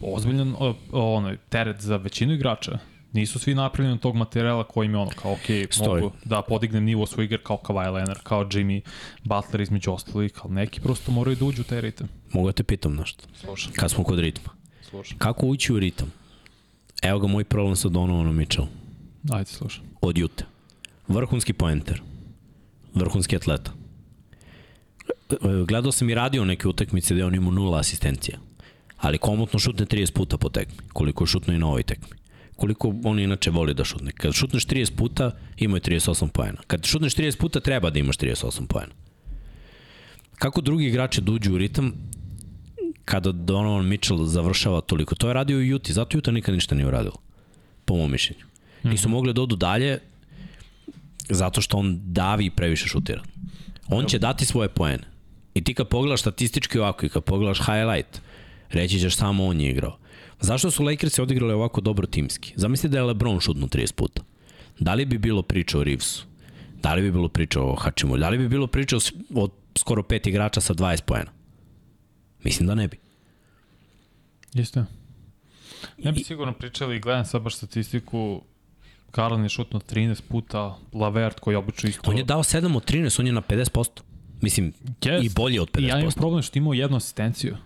ozbiljan 0.00 0.54
ono, 0.92 1.36
teret 1.48 1.80
za 1.80 1.96
većinu 1.96 2.32
igrača 2.32 2.78
nisu 3.12 3.38
svi 3.38 3.54
napravljeni 3.54 3.94
od 3.94 4.00
tog 4.00 4.16
materijala 4.16 4.64
koji 4.64 4.88
je 4.88 4.96
ono 4.96 5.10
kao, 5.10 5.32
ok, 5.32 5.38
Stoji. 5.70 6.02
mogu 6.02 6.14
da 6.24 6.42
podignem 6.42 6.84
nivo 6.84 7.06
svoj 7.06 7.24
igra 7.24 7.38
kao 7.38 7.60
Kawhi 7.64 7.92
Leonard, 7.92 8.20
kao 8.22 8.44
Jimmy 8.44 8.80
Butler 9.24 9.60
između 9.60 9.92
ostalih, 9.92 10.32
ali 10.42 10.54
neki 10.54 10.80
prosto 10.80 11.12
moraju 11.12 11.36
da 11.36 11.44
uđu 11.44 11.62
u 11.62 11.64
taj 11.64 11.80
ritam. 11.80 12.08
Mogu 12.32 12.48
da 12.48 12.52
te 12.52 12.62
pitam 12.62 12.94
nešto? 12.94 13.24
Slušam. 13.34 13.72
Kad 13.72 13.90
smo 13.90 14.04
kod 14.04 14.18
ritma. 14.18 14.52
Slušam. 14.90 15.18
Kako 15.18 15.46
ući 15.46 15.72
u 15.72 15.78
ritam? 15.78 16.12
Evo 17.02 17.18
ga 17.18 17.26
moj 17.26 17.44
problem 17.44 17.76
sa 17.76 17.88
Donovanom 17.88 18.36
Mitchell. 18.36 18.66
Ajde, 19.30 19.50
slušam. 19.50 19.84
Od 20.00 20.18
jute. 20.18 20.44
Vrhunski 21.08 21.52
poenter. 21.52 22.02
Vrhunski 22.94 23.36
atleta. 23.36 23.72
Gledao 25.66 25.92
sam 25.92 26.10
i 26.10 26.14
radio 26.14 26.44
neke 26.44 26.68
utakmice 26.68 27.14
gde 27.14 27.24
on 27.24 27.34
ima 27.34 27.50
nula 27.50 27.78
asistencija. 27.78 28.38
Ali 28.96 29.18
komotno 29.18 29.58
šutne 29.58 29.86
30 29.86 30.12
puta 30.12 30.36
po 30.36 30.48
tekmi. 30.48 30.76
Koliko 30.92 31.24
je 31.24 31.28
šutno 31.28 31.54
i 31.54 31.58
na 31.58 31.66
ovoj 31.66 31.82
tekmi 31.82 32.21
koliko 32.56 32.94
on 33.04 33.18
inače 33.18 33.50
voli 33.50 33.74
da 33.74 33.84
šutne. 33.84 34.12
Kad 34.12 34.32
šutneš 34.32 34.66
30 34.66 34.96
puta, 34.96 35.30
ima 35.56 35.76
je 35.76 35.80
38 35.80 36.28
poena. 36.28 36.58
Kad 36.66 36.86
šutneš 36.86 37.14
30 37.14 37.38
puta, 37.38 37.60
treba 37.60 37.90
da 37.90 37.98
imaš 37.98 38.16
38 38.16 38.66
poena. 38.66 38.92
Kako 40.34 40.60
drugi 40.60 40.86
igrači 40.86 41.20
duđu 41.20 41.50
da 41.50 41.54
u 41.54 41.58
ritam 41.58 41.92
kada 43.04 43.32
Donovan 43.32 43.86
Mitchell 43.86 44.24
završava 44.24 44.80
toliko? 44.80 45.14
To 45.14 45.28
je 45.28 45.34
radio 45.34 45.60
i 45.60 45.68
Juti, 45.68 45.92
zato 45.92 46.16
Juta 46.16 46.30
nikad 46.30 46.54
ništa 46.54 46.74
nije 46.74 46.86
uradio, 46.86 47.12
po 47.84 47.96
mom 47.96 48.10
mišljenju. 48.10 48.44
Nisu 48.82 49.08
mhm. 49.08 49.12
mogli 49.12 49.34
da 49.34 49.42
odu 49.42 49.56
dalje 49.56 49.98
zato 51.28 51.60
što 51.60 51.76
on 51.76 52.00
davi 52.04 52.46
i 52.46 52.50
previše 52.50 52.86
šutira. 52.86 53.22
On 53.88 54.06
će 54.06 54.18
dati 54.18 54.46
svoje 54.46 54.68
poene. 54.68 55.04
I 55.54 55.64
ti 55.64 55.74
kad 55.74 55.88
pogledaš 55.88 56.20
statistički 56.20 56.78
ovako 56.78 57.06
i 57.06 57.08
kad 57.08 57.24
pogledaš 57.24 57.58
highlight, 57.58 58.20
reći 58.70 58.98
ćeš 58.98 59.16
samo 59.16 59.46
on 59.46 59.60
je 59.60 59.70
igrao. 59.70 59.98
Zašto 60.42 60.70
su 60.70 60.84
Lakersi 60.84 61.22
odigrali 61.22 61.52
ovako 61.52 61.80
dobro 61.80 62.06
timski? 62.06 62.52
Zamislite 62.56 62.88
da 62.88 62.98
je 62.98 63.04
LeBron 63.04 63.40
šutno 63.40 63.66
30 63.66 63.92
puta. 63.92 64.22
Da 64.78 64.94
li 64.94 65.04
bi 65.04 65.18
bilo 65.18 65.42
priča 65.42 65.78
o 65.78 65.84
Reevesu? 65.84 66.26
Da 66.82 66.94
li 66.94 67.02
bi 67.02 67.12
bilo 67.12 67.28
priča 67.28 67.60
o 67.62 67.74
Hačimu? 67.74 68.16
Da 68.16 68.28
li 68.28 68.38
bi 68.38 68.48
bilo 68.48 68.66
priča 68.66 68.96
o 69.34 69.48
skoro 69.78 70.02
pet 70.02 70.26
igrača 70.26 70.60
sa 70.60 70.74
20 70.74 71.02
pojena? 71.02 71.30
Mislim 72.44 72.66
da 72.66 72.74
ne 72.74 72.88
bi. 72.88 72.98
Isto. 74.54 74.84
Ne 75.98 76.12
bi 76.12 76.24
sigurno 76.24 76.52
pričali, 76.52 77.00
gledam 77.00 77.24
sad 77.24 77.42
baš 77.42 77.56
statistiku, 77.56 78.42
Karlan 79.10 79.42
je 79.42 79.48
šutno 79.48 79.80
13 79.80 80.22
puta, 80.28 80.76
Lavert 80.92 81.40
koji 81.40 81.54
je 81.54 81.58
obično 81.58 81.88
isto... 81.88 82.10
On 82.10 82.18
je 82.18 82.24
dao 82.24 82.42
7 82.42 82.76
od 82.76 82.90
13, 82.90 83.20
on 83.20 83.26
je 83.26 83.32
na 83.32 83.42
50%. 83.42 84.00
Mislim, 84.40 84.72
yes. 85.00 85.24
i 85.24 85.28
bolje 85.28 85.60
od 85.60 85.70
50%. 85.70 85.84
I 85.84 85.86
ja 85.86 85.98
imam 85.98 86.12
problem 86.12 86.42
što 86.42 86.58
imao 86.58 86.74
jednu 86.74 86.96
asistenciju. 86.96 87.56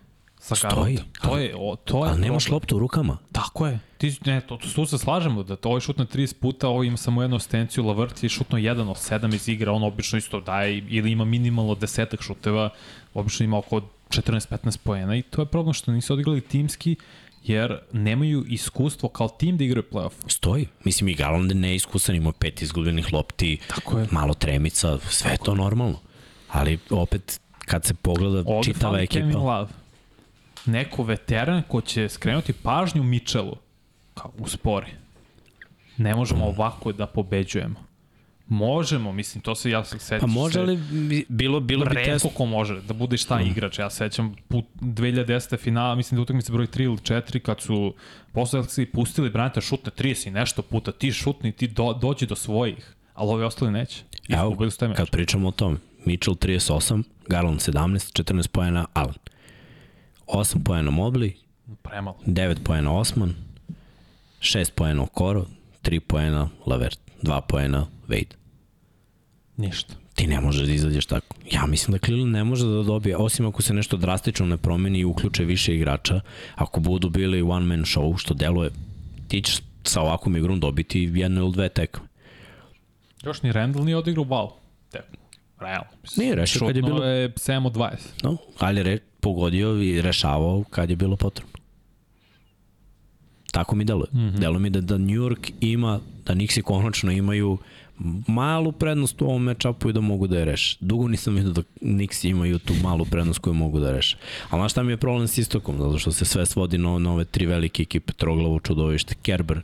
Sa 0.40 0.54
Stoji. 0.54 0.98
To 1.22 1.38
je, 1.38 1.54
o, 1.58 1.76
to 1.76 2.04
je 2.04 2.10
ali 2.10 2.20
nemaš 2.20 2.48
loptu 2.48 2.76
u 2.76 2.78
rukama. 2.78 3.18
Tako 3.32 3.66
je. 3.66 3.78
Ti, 3.98 4.16
ne, 4.24 4.40
to, 4.40 4.56
to, 4.56 4.68
to 4.74 4.86
se 4.86 4.98
slažemo 4.98 5.42
da 5.42 5.56
to 5.56 5.68
ovaj 5.68 5.80
šutno 5.80 6.04
30 6.04 6.34
puta, 6.34 6.68
ovo 6.68 6.82
ima 6.84 6.96
samo 6.96 7.22
jednu 7.22 7.36
ostenciju, 7.36 7.84
Lavrt 7.86 8.22
je 8.22 8.28
šutno 8.28 8.58
jedan 8.58 8.88
od 8.88 8.98
sedam 8.98 9.34
iz 9.34 9.48
igra, 9.48 9.72
on 9.72 9.82
obično 9.82 10.18
isto 10.18 10.40
daje 10.40 10.78
ili 10.88 11.10
ima 11.10 11.24
minimalno 11.24 11.74
desetak 11.74 12.22
šuteva, 12.22 12.70
obično 13.14 13.44
ima 13.44 13.58
oko 13.58 13.80
14-15 14.10 14.78
poena 14.84 15.16
i 15.16 15.22
to 15.22 15.42
je 15.42 15.46
problem 15.46 15.72
što 15.74 15.92
nisu 15.92 16.12
odigrali 16.12 16.40
timski, 16.40 16.96
jer 17.44 17.78
nemaju 17.92 18.44
iskustvo 18.48 19.08
kao 19.08 19.28
tim 19.28 19.56
da 19.56 19.64
igraju 19.64 19.84
playoff. 19.92 20.12
Stoji. 20.26 20.66
Mislim, 20.84 21.08
i 21.08 21.14
Garland 21.14 21.50
je 21.50 21.54
neiskusan, 21.54 22.16
ima 22.16 22.32
pet 22.32 22.62
izgubljenih 22.62 23.12
lopti, 23.12 23.58
Tako 23.68 23.98
je. 23.98 24.06
malo 24.10 24.34
tremica, 24.34 24.98
sve 25.10 25.30
Tako 25.30 25.44
to 25.44 25.52
je. 25.52 25.56
normalno. 25.56 26.00
Ali 26.48 26.78
opet, 26.90 27.40
kad 27.58 27.84
se 27.84 27.94
pogleda 27.94 28.42
Ovde 28.46 28.72
čitava 28.72 29.00
ekipa... 29.00 29.20
Kevin 29.20 29.36
Love 29.36 29.68
neko 30.66 31.02
veteran 31.02 31.62
ko 31.68 31.80
će 31.80 32.08
skrenuti 32.08 32.52
pažnju 32.52 33.02
Mičelu 33.02 33.56
kao 34.14 34.32
uspori. 34.38 34.86
Ne 35.96 36.14
možemo 36.14 36.44
ovako 36.44 36.92
da 36.92 37.06
pobeđujemo. 37.06 37.86
Možemo, 38.48 39.12
mislim, 39.12 39.42
to 39.42 39.54
se 39.54 39.70
ja 39.70 39.84
se 39.84 39.98
sećam. 39.98 40.20
Pa 40.20 40.26
može 40.26 40.60
li, 40.60 40.76
bilo, 41.28 41.60
bilo 41.60 41.86
bi 41.86 41.94
test... 41.94 42.26
Ko 42.34 42.46
može 42.46 42.80
da 42.80 42.94
bude 42.94 43.16
šta 43.16 43.38
mm. 43.38 43.46
igrač. 43.46 43.78
Ja 43.78 43.90
sećam 43.90 44.34
put 44.48 44.64
2010. 44.80 45.58
finala, 45.58 45.94
mislim 45.94 46.16
da 46.16 46.22
utakmice 46.22 46.52
broj 46.52 46.66
3 46.66 46.82
ili 46.82 46.96
4, 46.96 47.38
kad 47.38 47.60
su 47.60 47.94
posledci 48.32 48.86
pustili 48.86 49.30
Branta 49.30 49.60
šutne 49.60 49.92
30 49.98 50.28
i 50.28 50.30
nešto 50.30 50.62
puta, 50.62 50.92
ti 50.92 51.12
šutni, 51.12 51.52
ti 51.52 51.68
do, 51.68 51.92
dođi 51.92 52.26
do 52.26 52.34
svojih, 52.34 52.94
ali 53.14 53.30
ovi 53.30 53.44
ostali 53.44 53.70
neće. 53.70 54.02
Evo, 54.28 54.56
kad 54.96 55.10
pričamo 55.10 55.48
o 55.48 55.52
tom, 55.52 55.78
Mitchell 56.04 56.36
38, 56.36 57.02
Garland 57.28 57.60
17, 57.60 58.22
14 58.22 58.48
pojena 58.48 58.86
Allen. 58.92 59.14
8 60.26 60.64
pojena 60.64 60.90
Mobley, 60.90 61.32
Premalo. 61.82 62.16
9 62.26 62.56
pojena 62.64 62.92
Osman, 62.92 63.34
6 64.40 64.70
pojena 64.74 65.02
Okoro, 65.02 65.46
3 65.82 66.00
pojena 66.00 66.48
Lavert, 66.66 67.00
2 67.22 67.40
pojena 67.48 67.86
Wade. 68.08 68.34
Ništa. 69.56 69.94
Ti 70.14 70.26
ne 70.26 70.40
možeš 70.40 70.66
da 70.66 70.72
izađeš 70.72 71.06
tako. 71.06 71.36
Ja 71.52 71.66
mislim 71.66 71.92
da 71.92 72.06
Cleveland 72.06 72.32
ne 72.32 72.44
može 72.44 72.66
da 72.66 72.82
dobije, 72.82 73.16
osim 73.16 73.46
ako 73.46 73.62
se 73.62 73.74
nešto 73.74 73.96
drastično 73.96 74.46
ne 74.46 74.56
promeni 74.56 74.98
i 74.98 75.04
uključe 75.04 75.44
više 75.44 75.74
igrača, 75.74 76.20
ako 76.54 76.80
budu 76.80 77.08
bili 77.10 77.42
one 77.42 77.66
man 77.66 77.84
show, 77.84 78.18
što 78.18 78.34
deluje, 78.34 78.70
ti 79.28 79.42
ćeš 79.42 79.58
sa 79.84 80.00
ovakvom 80.00 80.36
igrom 80.36 80.60
dobiti 80.60 81.12
jednu 81.14 81.40
ili 81.40 81.52
dve 81.52 81.68
tekme. 81.68 82.06
Još 83.24 83.42
ni 83.42 83.52
Randall 83.52 83.84
nije 83.84 83.96
odigrao. 83.96 84.56
Tekme. 84.90 85.18
Realno. 85.58 85.90
Nije 86.16 86.34
rešio 86.34 86.66
kad 86.66 86.76
je 86.76 86.82
bilo... 86.82 87.04
je 87.04 87.30
7 87.30 87.66
od 87.66 87.72
20. 87.72 87.96
No, 88.22 88.36
ali 88.58 88.82
re, 88.82 88.98
pogodio 89.26 89.82
i 89.82 90.02
rešavao 90.02 90.64
kad 90.70 90.90
je 90.90 90.96
bilo 90.96 91.16
potrebno. 91.16 91.52
Tako 93.52 93.76
mi 93.76 93.84
deluje. 93.84 94.08
Mm 94.12 94.18
-hmm. 94.18 94.38
Deluje 94.38 94.60
mi 94.60 94.70
da, 94.70 94.80
da 94.80 94.98
New 94.98 95.16
York 95.16 95.52
ima, 95.60 96.00
da 96.26 96.34
Nixi 96.34 96.62
konačno 96.62 97.12
imaju 97.12 97.58
malu 98.26 98.72
prednost 98.72 99.22
u 99.22 99.24
ovom 99.24 99.42
matchupu 99.42 99.88
i 99.88 99.92
da 99.92 100.00
mogu 100.00 100.26
da 100.26 100.38
je 100.38 100.44
reše. 100.44 100.76
Dugo 100.80 101.08
nisam 101.08 101.34
vidio 101.34 101.52
da 101.52 101.62
Nixi 101.80 102.30
imaju 102.30 102.58
tu 102.58 102.74
malu 102.82 103.04
prednost 103.04 103.38
koju 103.38 103.54
mogu 103.54 103.80
da 103.80 103.92
reše. 103.92 104.16
Ali 104.50 104.60
znaš 104.60 104.72
šta 104.72 104.82
mi 104.82 104.92
je 104.92 104.96
problem 104.96 105.28
s 105.28 105.38
istokom? 105.38 105.78
Zato 105.78 105.98
što 105.98 106.12
se 106.12 106.24
sve 106.24 106.46
svodi 106.46 106.78
na, 106.78 106.98
na 106.98 107.12
ove 107.12 107.24
tri 107.24 107.46
velike 107.46 107.82
ekipe, 107.82 108.12
Troglavo, 108.12 108.60
Čudovište, 108.60 109.14
Kerber, 109.22 109.60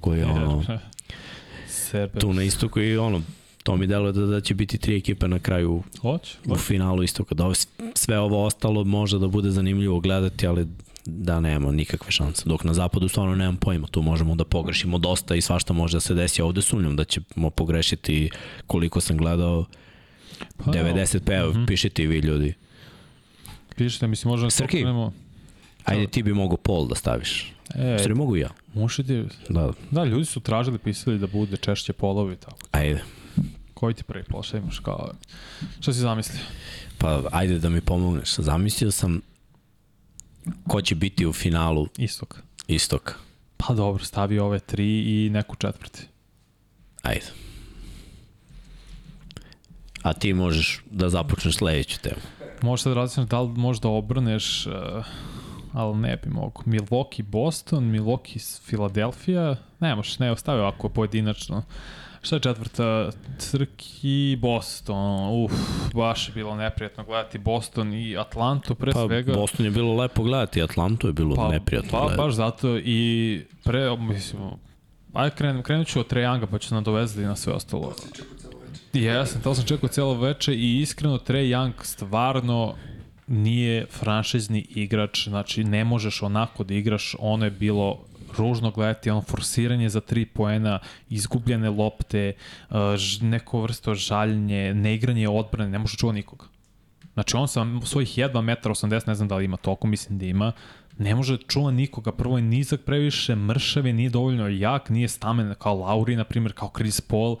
koji 0.00 0.18
je 0.18 0.26
ono... 0.26 0.64
tu 2.20 2.32
na 2.32 2.42
istoku 2.42 2.80
i 2.80 2.96
ono, 2.96 3.22
to 3.62 3.76
mi 3.76 3.86
deluje 3.86 4.12
da, 4.12 4.26
da 4.26 4.40
će 4.40 4.54
biti 4.54 4.78
tri 4.78 4.96
ekipe 4.96 5.28
na 5.28 5.38
kraju 5.38 5.82
Hoć, 6.00 6.34
u 6.44 6.56
finalu 6.56 7.02
istoka. 7.02 7.34
Da 7.34 7.52
sve 7.94 8.18
ovo 8.18 8.44
ostalo 8.44 8.84
može 8.84 9.18
da 9.18 9.28
bude 9.28 9.50
zanimljivo 9.50 10.00
gledati, 10.00 10.46
ali 10.46 10.66
da 11.04 11.40
nema 11.40 11.72
nikakve 11.72 12.12
šanse. 12.12 12.42
Dok 12.46 12.64
na 12.64 12.74
zapadu 12.74 13.08
stvarno 13.08 13.34
nemam 13.34 13.56
pojma, 13.56 13.86
tu 13.86 14.02
možemo 14.02 14.34
da 14.34 14.44
pogrešimo 14.44 14.98
dosta 14.98 15.34
i 15.34 15.40
svašta 15.40 15.72
može 15.72 15.96
da 15.96 16.00
se 16.00 16.14
desi. 16.14 16.42
Ovde 16.42 16.62
sumnjam 16.62 16.96
da 16.96 17.04
ćemo 17.04 17.50
pogrešiti 17.50 18.30
koliko 18.66 19.00
sam 19.00 19.16
gledao 19.16 19.64
pa, 20.56 20.72
90 20.72 21.18
pa, 21.18 21.48
uh 21.48 21.54
-huh. 21.54 21.66
pišite 21.66 22.02
i 22.02 22.06
vi 22.06 22.18
ljudi. 22.18 22.54
Pišite, 23.76 24.06
mislim, 24.06 24.30
možemo 24.30 24.46
da 24.46 24.50
Srki, 24.50 24.84
ajde 25.84 26.06
ti 26.06 26.22
bi 26.22 26.34
mogo 26.34 26.56
pol 26.56 26.88
da 26.88 26.94
staviš. 26.94 27.52
E, 27.74 27.98
Sri 28.02 28.14
mogu 28.14 28.36
ja. 28.36 28.48
Može 28.74 29.02
ti... 29.02 29.24
Da. 29.48 29.72
da, 29.90 30.04
ljudi 30.04 30.24
su 30.24 30.40
tražili, 30.40 30.78
pisali 30.78 31.18
da 31.18 31.26
bude 31.26 31.56
češće 31.56 31.92
polovi 31.92 32.36
tako. 32.36 32.58
Ajde. 32.70 33.02
Koji 33.80 33.94
ti 33.94 34.02
prvi 34.02 34.24
pol, 34.24 34.42
šta 34.42 34.58
imaš 34.58 34.78
kao... 34.78 35.12
Šta 35.80 35.92
si 35.92 35.98
zamislio? 35.98 36.40
Pa, 36.98 37.22
ajde 37.32 37.58
da 37.58 37.68
mi 37.68 37.80
pomogneš. 37.80 38.34
Zamislio 38.34 38.90
sam 38.90 39.20
ko 40.68 40.82
će 40.82 40.94
biti 40.94 41.26
u 41.26 41.32
finalu 41.32 41.86
Istok. 41.96 42.38
Istok. 42.66 43.14
Pa 43.56 43.74
dobro, 43.74 44.04
stavi 44.04 44.38
ove 44.38 44.58
tri 44.58 45.24
i 45.24 45.30
neku 45.30 45.56
četvrti. 45.56 46.02
Ajde. 47.02 47.26
A 50.02 50.12
ti 50.12 50.32
možeš 50.32 50.82
da 50.90 51.08
započneš 51.08 51.56
sledeću 51.56 52.00
temu. 52.00 52.20
Možeš 52.62 52.84
da 52.84 52.94
različiti 52.94 53.30
da 53.30 53.40
li 53.40 53.48
možeš 53.48 53.80
da 53.80 53.88
obrneš, 53.88 54.66
uh, 54.66 54.72
ali 55.72 55.96
ne 55.96 56.16
bi 56.16 56.30
mogu. 56.30 56.62
Milwaukee, 56.66 57.22
Boston, 57.22 57.84
Milwaukee, 57.84 58.66
Philadelphia. 58.66 59.56
Ne 59.80 59.94
možeš, 59.94 60.18
ne, 60.18 60.32
ostavi 60.32 60.60
ovako 60.60 60.88
pojedinačno. 60.88 61.56
Uh, 61.56 61.64
Šta 62.22 62.36
je 62.36 62.40
četvrta? 62.40 63.10
Crki 63.38 64.38
Boston. 64.40 65.44
Uf, 65.44 65.52
baš 65.94 66.28
je 66.28 66.34
bilo 66.34 66.56
neprijatno 66.56 67.04
gledati 67.04 67.38
Boston 67.38 67.94
i 67.94 68.16
Atlantu 68.16 68.74
pre 68.74 68.92
pa, 68.92 69.06
svega. 69.06 69.32
Boston 69.32 69.66
je 69.66 69.70
bilo 69.70 69.96
lepo 69.96 70.22
gledati, 70.22 70.62
Atlantu 70.62 71.06
je 71.06 71.12
bilo 71.12 71.36
pa, 71.36 71.48
neprijatno 71.48 71.90
pa, 71.90 71.98
gledati. 71.98 72.16
Baš 72.22 72.34
zato 72.34 72.78
i 72.78 73.42
pre, 73.64 73.96
mislim, 73.96 74.42
ajde 75.12 75.36
kren, 75.36 75.62
krenut 75.62 75.86
ću 75.86 76.00
od 76.00 76.06
Trejanga 76.06 76.46
pa 76.46 76.58
ću 76.58 76.74
nadovezati 76.74 77.26
na 77.26 77.36
sve 77.36 77.52
ostalo. 77.52 77.94
Jesam, 78.92 79.42
to 79.42 79.54
sam 79.54 79.64
čekao 79.64 79.88
celo 79.88 80.14
veče 80.14 80.54
i 80.54 80.80
iskreno 80.80 81.18
Trae 81.18 81.44
Young 81.44 81.72
stvarno 81.82 82.74
nije 83.26 83.86
franšizni 83.86 84.66
igrač, 84.70 85.28
znači 85.28 85.64
ne 85.64 85.84
možeš 85.84 86.22
onako 86.22 86.64
da 86.64 86.74
igraš, 86.74 87.16
ono 87.18 87.44
je 87.44 87.50
bilo 87.50 87.98
ružno 88.38 88.70
gledati, 88.70 89.10
ono 89.10 89.20
forsiranje 89.20 89.88
za 89.88 90.00
tri 90.00 90.26
poena, 90.26 90.78
izgubljene 91.08 91.70
lopte, 91.70 92.32
uh, 92.70 92.76
neko 93.20 93.62
vrsto 93.62 93.94
žaljenje, 93.94 94.74
neigranje 94.74 95.28
odbrane, 95.28 95.70
ne 95.70 95.78
može 95.78 95.96
čuva 95.96 96.12
nikoga. 96.12 96.46
Znači 97.14 97.36
on 97.36 97.48
sa 97.48 97.66
svojih 97.84 98.18
jedva 98.18 98.40
metra 98.40 98.74
80, 98.74 99.08
ne 99.08 99.14
znam 99.14 99.28
da 99.28 99.36
li 99.36 99.44
ima 99.44 99.56
toliko, 99.56 99.86
mislim 99.86 100.18
da 100.18 100.26
ima, 100.26 100.52
ne 100.98 101.14
može 101.14 101.36
da 101.36 101.42
čuva 101.48 101.70
nikoga. 101.70 102.12
Prvo 102.12 102.38
je 102.38 102.42
nizak 102.42 102.80
previše, 102.80 103.34
mršav 103.34 103.86
je, 103.86 103.92
nije 103.92 104.10
dovoljno 104.10 104.48
jak, 104.48 104.88
nije 104.90 105.08
stamen 105.08 105.54
kao 105.58 105.74
Lauri, 105.74 106.16
na 106.16 106.24
primjer, 106.24 106.52
kao 106.52 106.70
Chris 106.76 107.00
Paul. 107.00 107.36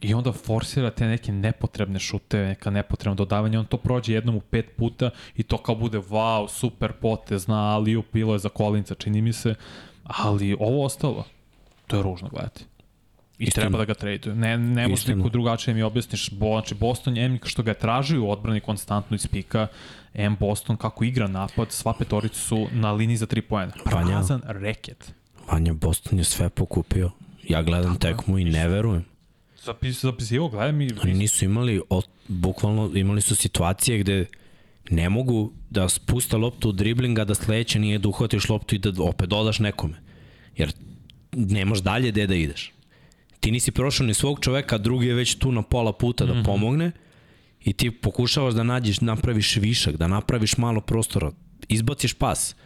I 0.00 0.14
onda 0.14 0.32
forsira 0.32 0.90
te 0.90 1.06
neke 1.06 1.32
nepotrebne 1.32 1.98
šute, 1.98 2.38
neka 2.38 2.70
nepotrebna 2.70 3.14
dodavanja, 3.14 3.60
on 3.60 3.66
to 3.66 3.76
prođe 3.76 4.14
jednom 4.14 4.36
u 4.36 4.40
pet 4.40 4.76
puta 4.76 5.10
i 5.36 5.42
to 5.42 5.58
kao 5.58 5.74
bude 5.74 5.98
wow, 5.98 6.48
super 6.48 6.92
potez, 6.92 7.44
zna, 7.44 7.74
ali 7.74 7.96
upilo 7.96 8.32
je 8.32 8.38
za 8.38 8.48
kolinca, 8.48 8.94
čini 8.94 9.22
mi 9.22 9.32
se 9.32 9.54
ali 10.06 10.56
ovo 10.60 10.84
ostalo, 10.84 11.24
to 11.86 11.96
je 11.96 12.02
ružno 12.02 12.28
gledati. 12.28 12.64
I 13.38 13.44
Istina. 13.44 13.62
treba 13.62 13.78
da 13.78 13.84
ga 13.84 13.94
traduju. 13.94 14.34
Ne, 14.34 14.58
ne 14.58 14.88
može 14.88 15.14
niko 15.14 15.28
drugačije 15.28 15.74
mi 15.74 15.82
objasniš. 15.82 16.30
Bo, 16.30 16.46
znači, 16.46 16.74
Boston 16.74 17.16
je 17.16 17.38
što 17.44 17.62
ga 17.62 17.74
tražuju 17.74 18.24
u 18.24 18.30
odbrani 18.30 18.60
konstantno 18.60 19.14
iz 19.14 19.26
pika, 19.26 19.66
M 20.14 20.36
Boston 20.40 20.76
kako 20.76 21.04
igra 21.04 21.28
napad, 21.28 21.72
sva 21.72 21.92
petorica 21.98 22.40
su 22.40 22.66
na 22.72 22.92
liniji 22.92 23.16
za 23.16 23.26
tri 23.26 23.42
poena. 23.42 23.72
Prazan 23.84 24.40
reket. 24.44 25.12
Vanja, 25.52 25.72
Boston 25.72 26.18
je 26.18 26.24
sve 26.24 26.48
pokupio. 26.48 27.10
Ja 27.48 27.62
gledam 27.62 27.98
Tako 27.98 27.98
tekmu 27.98 28.38
i 28.38 28.44
ne 28.44 28.68
verujem. 28.68 29.04
Zapis, 29.64 30.02
zapisivo, 30.02 30.48
gledam 30.48 30.80
i... 30.80 30.90
Oni 31.02 31.14
nisu 31.14 31.44
imali, 31.44 31.80
od, 31.88 32.08
bukvalno 32.28 32.90
imali 32.94 33.20
su 33.20 33.36
situacije 33.36 33.98
gde 33.98 34.26
ne 34.90 35.08
mogu 35.08 35.52
da 35.70 35.88
spuste 35.88 36.36
loptu 36.36 36.68
u 36.68 36.72
driblinga, 36.72 37.24
da 37.24 37.34
sledeće 37.34 37.78
nije 37.78 37.98
da 37.98 38.08
uhvatiš 38.08 38.48
loptu 38.48 38.74
i 38.74 38.78
da 38.78 39.02
opet 39.02 39.28
dodaš 39.28 39.58
nekome. 39.58 40.02
Jer 40.56 40.72
nemaš 41.32 41.78
dalje 41.78 42.10
gde 42.10 42.26
da 42.26 42.34
ideš. 42.34 42.72
Ti 43.40 43.50
nisi 43.50 43.70
prošao 43.70 44.06
ni 44.06 44.14
svog 44.14 44.40
čoveka, 44.40 44.78
drugi 44.78 45.06
je 45.06 45.14
već 45.14 45.34
tu 45.34 45.52
na 45.52 45.62
pola 45.62 45.92
puta 45.92 46.26
da 46.26 46.34
mm 46.34 46.36
-hmm. 46.36 46.44
pomogne 46.44 46.92
i 47.64 47.72
ti 47.72 47.90
pokušavaš 47.90 48.54
da 48.54 48.62
nađeš, 48.62 49.00
napraviš 49.00 49.56
višak, 49.56 49.96
da 49.96 50.06
napraviš 50.06 50.56
malo 50.56 50.80
prostora, 50.80 51.32
izbaciš 51.68 52.14
pas. 52.14 52.56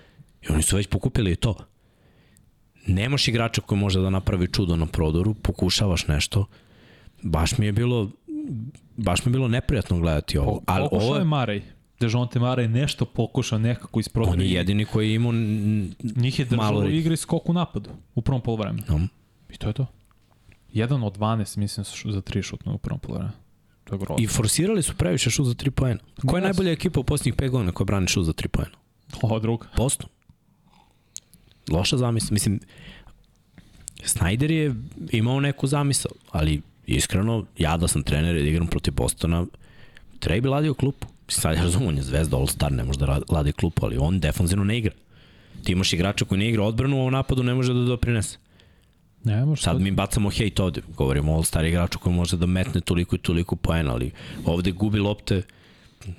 I 0.43 0.53
oni 0.53 0.63
su 0.63 0.77
već 0.77 0.87
pokupili 0.87 1.33
i 1.33 1.37
to. 1.37 1.55
Nemaš 2.87 3.29
igrača 3.29 3.61
koji 3.61 3.79
može 3.79 4.01
da 4.01 4.11
napravi 4.11 4.47
čudo 4.53 4.77
na 4.77 4.87
prodoru, 4.87 5.35
pokušavaš 5.35 6.07
nešto. 6.07 6.47
Baš 7.23 7.59
mi 7.59 7.67
je 7.67 7.73
bilo 7.73 8.11
baš 8.97 9.25
mi 9.25 9.31
je 9.31 9.33
bilo 9.33 9.49
neprijatno 9.49 9.99
gledati 9.99 10.39
ovo. 10.39 10.63
Ali 10.67 10.89
ovo 10.91 11.17
je 11.17 11.25
Marej. 11.25 11.63
Dejonte 12.01 12.39
Mare 12.39 12.63
je 12.63 12.69
nešto 12.69 13.05
pokušao 13.05 13.59
nekako 13.59 14.01
isprodati. 14.01 14.33
On 14.33 14.41
je 14.41 14.51
jedini 14.51 14.85
koji 14.85 15.09
je 15.09 15.15
imao 15.15 15.33
Njih 16.17 16.39
je 16.39 16.45
držao 16.45 16.79
u 16.79 16.89
igri 16.89 17.17
skok 17.17 17.49
u 17.49 17.53
napadu 17.53 17.91
u 18.15 18.23
prvom 18.23 18.41
polovremenu. 18.41 18.83
Um. 18.89 19.09
I 19.51 19.57
to 19.57 19.69
je 19.69 19.73
to. 19.73 19.87
Jedan 20.73 21.03
od 21.03 21.19
12, 21.19 21.59
mislim, 21.59 22.13
za 22.13 22.21
tri 22.21 22.43
šutno 22.43 22.75
u 22.75 22.79
prvom 22.79 23.01
polovremenu. 23.01 23.37
To 23.85 23.95
je 23.95 23.99
grozno. 23.99 24.25
I 24.25 24.27
forsirali 24.27 24.83
su 24.83 24.95
previše 24.95 25.31
šut 25.31 25.47
za 25.47 25.55
3 25.55 25.71
poena. 25.71 26.01
Koja 26.27 26.39
je 26.39 26.45
najbolja 26.45 26.73
ekipa 26.73 27.01
u 27.01 27.05
posljednjih 27.05 27.35
5 27.35 27.51
godina 27.51 27.73
koja 27.73 27.85
brani 27.85 28.09
šut 28.09 28.25
za 28.25 28.33
3 28.33 28.49
poena? 28.49 28.77
Ova 29.23 29.39
druga. 29.39 29.67
Boston. 29.77 30.09
Loša 31.71 31.97
zamisla. 31.97 32.29
Mislim, 32.33 32.61
Snyder 34.03 34.51
je 34.51 34.75
imao 35.13 35.41
neku 35.41 35.67
zamisao, 35.67 36.13
ali 36.31 36.63
iskreno, 36.87 37.45
ja 37.59 37.77
da 37.77 37.89
sam 37.89 38.03
trener 38.03 38.37
i 38.37 38.43
da 38.43 38.49
igram 38.49 38.67
protiv 38.67 38.95
Bostona, 38.95 39.47
treba 40.19 40.41
bi 40.41 40.49
ladio 40.49 40.75
klupu 40.75 41.07
sad 41.33 41.57
ja 41.57 41.63
razumem, 41.63 41.89
on 41.89 41.97
je 41.97 42.03
zvezda 42.03 42.37
All-Star, 42.37 42.73
ne 42.73 42.85
može 42.85 42.99
da 42.99 43.21
ladi 43.29 43.53
klupu, 43.53 43.87
ali 43.87 43.97
on 43.99 44.21
defanzivno 44.21 44.65
ne 44.65 44.79
igra. 44.79 44.93
Ti 45.65 45.73
imaš 45.73 45.93
igrača 45.93 46.25
koji 46.25 46.39
ne 46.39 46.49
igra 46.49 46.63
odbranu, 46.63 47.01
a 47.01 47.05
u 47.05 47.11
napadu 47.11 47.43
ne 47.43 47.55
može 47.55 47.75
da 47.75 47.81
doprinese. 47.81 48.39
Ne, 49.25 49.45
može 49.45 49.63
sad 49.63 49.81
mi 49.81 49.91
bacamo 49.91 50.31
hejt 50.31 50.61
ovde, 50.61 50.83
govorimo 50.97 51.33
o 51.33 51.37
All-Star 51.37 51.65
igraču 51.69 51.99
koji 51.99 52.15
može 52.15 52.37
da 52.37 52.47
metne 52.47 52.81
toliko 52.81 53.17
i 53.17 53.19
toliko 53.19 53.57
poena, 53.57 53.93
ali 53.93 54.13
ovde 54.45 54.71
gubi 54.71 54.99
lopte, 54.99 55.43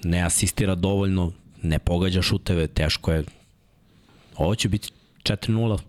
ne 0.04 0.22
asistira 0.22 0.76
dovoljno, 0.76 1.32
ne 1.64 1.80
pogađa 1.80 2.22
šuteve, 2.22 2.68
teško 2.68 3.12
je. 3.12 3.24
Ovo 4.38 4.56
će 4.56 4.70
biti 4.70 4.90
4-0 5.24 5.80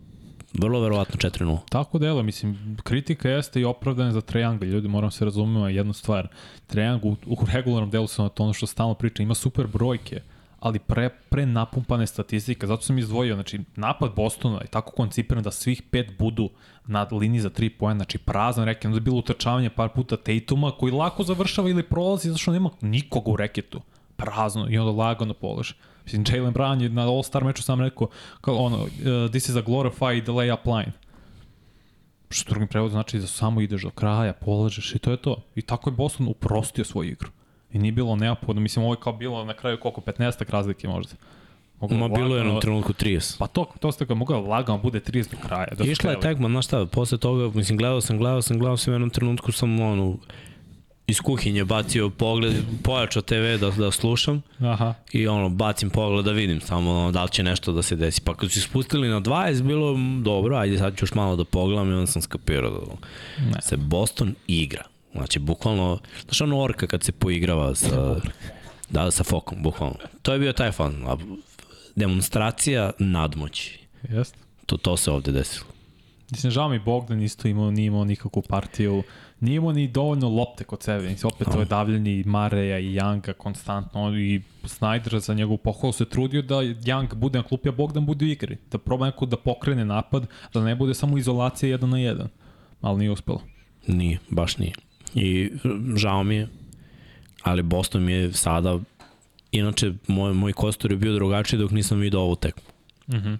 Vrlo 0.55 0.81
verovatno 0.81 1.17
4-0. 1.31 1.59
Tako 1.69 1.99
delo, 1.99 2.23
mislim, 2.23 2.77
kritika 2.83 3.29
jeste 3.29 3.61
i 3.61 3.65
opravdana 3.65 4.13
za 4.13 4.21
Triangle. 4.21 4.69
Ljudi, 4.69 4.89
moram 4.89 5.11
se 5.11 5.25
razumeti 5.25 5.77
jednu 5.77 5.93
stvar. 5.93 6.29
Triangle 6.67 7.11
u, 7.11 7.17
u 7.27 7.37
regularnom 7.53 7.91
delu 7.91 8.07
sam 8.07 8.29
to 8.29 8.43
ono 8.43 8.53
što 8.53 8.67
stalno 8.67 8.95
priča, 8.95 9.23
ima 9.23 9.35
super 9.35 9.67
brojke, 9.67 10.21
ali 10.63 10.79
pre, 10.79 11.09
pre 11.29 11.47
napumpane 11.47 12.07
statistike, 12.07 12.67
zato 12.67 12.83
sam 12.83 12.99
izdvojio, 12.99 13.35
znači 13.35 13.61
napad 13.77 14.15
Bostona 14.17 14.61
je 14.61 14.67
tako 14.67 14.93
koncipiran 14.93 15.43
da 15.43 15.51
svih 15.51 15.83
pet 15.91 16.19
budu 16.19 16.51
na 16.87 17.09
liniji 17.11 17.41
za 17.41 17.51
3 17.51 17.71
poena, 17.79 17.99
znači 17.99 18.19
prazan 18.19 18.65
reket, 18.65 18.85
onda 18.85 18.97
je 18.97 19.01
bilo 19.01 19.17
utrčavanje 19.17 19.71
par 19.71 19.89
puta 19.89 20.17
Tatuma 20.17 20.71
koji 20.71 20.93
lako 20.93 21.23
završava 21.23 21.71
ili 21.71 21.83
prolazi 21.83 22.29
zato 22.29 22.39
što 22.39 22.53
nema 22.53 22.71
nikoga 22.81 23.31
u 23.31 23.37
reketu, 23.37 23.81
prazno 24.17 24.67
i 24.71 24.79
onda 24.79 24.93
lagano 24.93 25.35
polože. 25.35 25.75
Mislim, 26.05 26.25
Jalen 26.29 26.55
Brown 26.55 26.83
je 26.83 26.89
na 26.89 27.03
All-Star 27.03 27.45
meču 27.45 27.63
sam 27.63 27.81
rekao, 27.81 28.09
kao 28.41 28.57
ono, 28.57 28.77
uh, 28.83 29.31
this 29.31 29.49
is 29.49 29.57
a 29.57 29.61
glorified 29.61 30.29
layup 30.29 30.77
line. 30.77 30.93
Što 32.31 32.51
drugim 32.51 32.69
prevodom 32.69 32.93
znači 32.93 33.19
da 33.19 33.27
samo 33.27 33.61
ideš 33.61 33.83
do 33.83 33.91
kraja, 33.91 34.33
polažeš 34.33 34.95
i 34.95 34.99
to 34.99 35.11
je 35.11 35.17
to. 35.17 35.37
I 35.55 35.63
tako 35.63 35.91
je 35.91 35.95
Boston 35.95 36.29
uprostio 36.29 36.85
svoju 36.85 37.11
igru. 37.11 37.31
I 37.73 37.79
nije 37.79 37.93
bilo 37.93 38.17
neophodno, 38.17 38.63
mislim 38.63 38.85
ovo 38.85 38.95
je 38.95 39.01
kao 39.01 39.13
bilo 39.13 39.45
na 39.45 39.55
kraju 39.55 39.81
koliko, 39.81 40.01
15 40.01 40.51
razlike 40.51 40.89
možda. 40.89 41.15
Mogu 41.83 41.95
Ma 41.95 42.09
bilo 42.09 42.37
je 42.37 42.45
na 42.45 42.61
trenutku 42.61 42.93
30. 42.93 43.39
Pa 43.39 43.47
to, 43.47 43.67
to 43.81 43.93
ste 43.93 44.05
ga 44.05 44.15
mogao 44.15 44.41
lagano 44.41 44.79
bude 44.79 45.01
30 45.01 45.31
do 45.31 45.37
kraja. 45.49 45.67
Da 45.79 45.85
Išla 45.85 46.11
je 46.11 46.21
tekma, 46.21 46.49
znaš 46.49 46.67
šta, 46.67 46.87
posle 46.87 47.19
toga, 47.19 47.51
mislim, 47.59 47.79
gledao 47.79 48.01
sam, 48.01 48.19
gledao 48.19 48.43
sam, 48.43 48.59
gledao 48.59 48.77
sam, 48.77 48.93
u 48.93 48.95
jednom 48.95 49.11
trenutku 49.11 49.53
sam, 49.53 49.81
ono, 49.81 50.17
iz 51.07 51.21
kuhinje 51.21 51.65
bacio 51.65 52.11
pogled, 52.11 52.55
pojačao 52.83 53.23
TV 53.23 53.59
da, 53.61 53.71
da 53.71 53.91
slušam 53.91 54.43
Aha. 54.61 54.95
i 55.13 55.27
ono, 55.27 55.49
bacim 55.49 55.91
pogled 55.91 56.25
da 56.25 56.33
vidim 56.33 56.61
samo 56.61 56.91
ono, 56.91 57.13
da 57.13 57.23
li 57.23 57.31
će 57.31 57.43
nešto 57.43 57.73
da 57.73 57.83
se 57.83 57.97
desi. 57.97 58.21
Pa 58.21 58.35
kad 58.35 58.51
su 58.51 58.61
spustili 58.61 59.09
na 59.09 59.21
20, 59.21 59.63
bilo 59.63 59.99
dobro, 60.23 60.57
ajde 60.57 60.79
sad 60.79 60.97
ću 60.97 61.03
još 61.03 61.15
malo 61.15 61.37
da 61.37 61.45
pogledam 61.45 61.91
i 61.91 61.95
onda 61.95 62.07
sam 62.07 62.23
skapirao 62.23 62.71
da 62.71 62.79
ne. 63.45 63.63
se 63.63 63.77
Boston 63.77 64.35
igra. 64.47 64.85
Znači, 65.13 65.39
bukvalno, 65.39 65.99
znaš 66.25 66.41
ono 66.41 66.61
orka 66.61 66.87
kad 66.87 67.03
se 67.03 67.13
poigrava 67.13 67.75
sa, 67.75 68.17
da, 68.91 69.11
sa 69.11 69.25
fokom, 69.25 69.63
bukvalno. 69.63 69.97
To 70.23 70.33
je 70.33 70.39
bio 70.39 70.53
taj 70.53 70.73
fan. 70.73 71.07
Demonstracija 71.97 72.91
nadmoći. 72.99 73.79
Jeste. 74.09 74.39
To, 74.67 74.77
to 74.77 74.97
se 74.97 75.11
ovde 75.11 75.33
desilo. 75.33 75.67
Mislim, 76.31 76.51
žao 76.51 76.69
mi 76.69 76.79
Bogdan 76.79 77.23
isto 77.23 77.49
imao, 77.49 77.71
nije 77.71 77.87
imao 77.87 78.05
nikakvu 78.05 78.43
partiju 78.43 79.03
nije 79.43 79.57
imao 79.57 79.73
ni 79.73 79.89
dovoljno 79.89 80.29
lopte 80.29 80.65
kod 80.65 80.83
sebe. 80.83 81.09
Mislim, 81.09 81.31
opet 81.35 81.49
to 81.53 81.61
je 81.61 81.65
davljanje 81.65 82.13
i 82.13 82.25
Mareja 82.25 82.79
i 82.79 82.95
Younga 82.95 83.33
konstantno 83.33 84.17
i 84.19 84.41
Snyder 84.63 85.19
za 85.19 85.35
njegovu 85.35 85.57
pohvalu 85.57 85.93
se 85.93 86.05
trudio 86.05 86.43
da 86.43 86.55
Young 86.55 87.15
bude 87.15 87.39
na 87.39 87.45
klupi, 87.45 87.69
a 87.69 87.73
Bogdan 87.73 88.07
bude 88.07 88.25
u 88.25 88.29
igri. 88.29 88.57
Da 88.71 88.79
proba 88.79 89.07
neko 89.07 89.27
da 89.27 89.37
pokrene 89.37 89.85
napad, 89.85 90.27
da 90.55 90.65
ne 90.65 90.75
bude 90.75 90.95
samo 90.95 91.19
izolacija 91.19 91.71
jedan 91.71 91.91
na 91.91 91.99
jedan. 91.99 92.29
Ali 92.81 92.99
nije 92.99 93.11
uspelo. 93.11 93.43
Nije, 93.87 94.19
baš 94.31 94.59
nije. 94.59 94.73
I 95.15 95.51
žao 95.97 96.25
mi 96.25 96.35
je, 96.35 96.49
ali 97.43 97.63
Boston 97.63 98.05
mi 98.05 98.13
je 98.13 98.33
sada, 98.33 98.79
inače 99.53 99.93
moj, 100.07 100.33
moj 100.35 100.53
kostor 100.53 100.91
je 100.91 100.97
bio 100.97 101.15
drugačiji 101.15 101.59
dok 101.59 101.71
nisam 101.71 101.99
vidio 101.99 102.21
ovu 102.21 102.37
tekmu. 102.37 102.63
Mm 103.09 103.15
-hmm. 103.15 103.37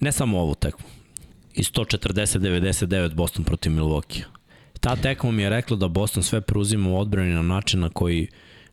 Ne 0.00 0.12
samo 0.12 0.40
ovu 0.40 0.54
tekmu. 0.54 0.86
I 1.54 1.62
140-99 1.62 3.14
Boston 3.14 3.44
protiv 3.44 3.72
Milwaukee 3.72 4.39
ta 4.80 4.96
tekma 4.96 5.30
mi 5.30 5.42
je 5.42 5.50
rekla 5.50 5.76
da 5.76 5.88
Boston 5.88 6.22
sve 6.22 6.40
preuzima 6.40 6.90
u 6.90 6.98
odbrani 6.98 7.34
na 7.34 7.42
način 7.42 7.80
na 7.80 7.88
koji 7.88 8.28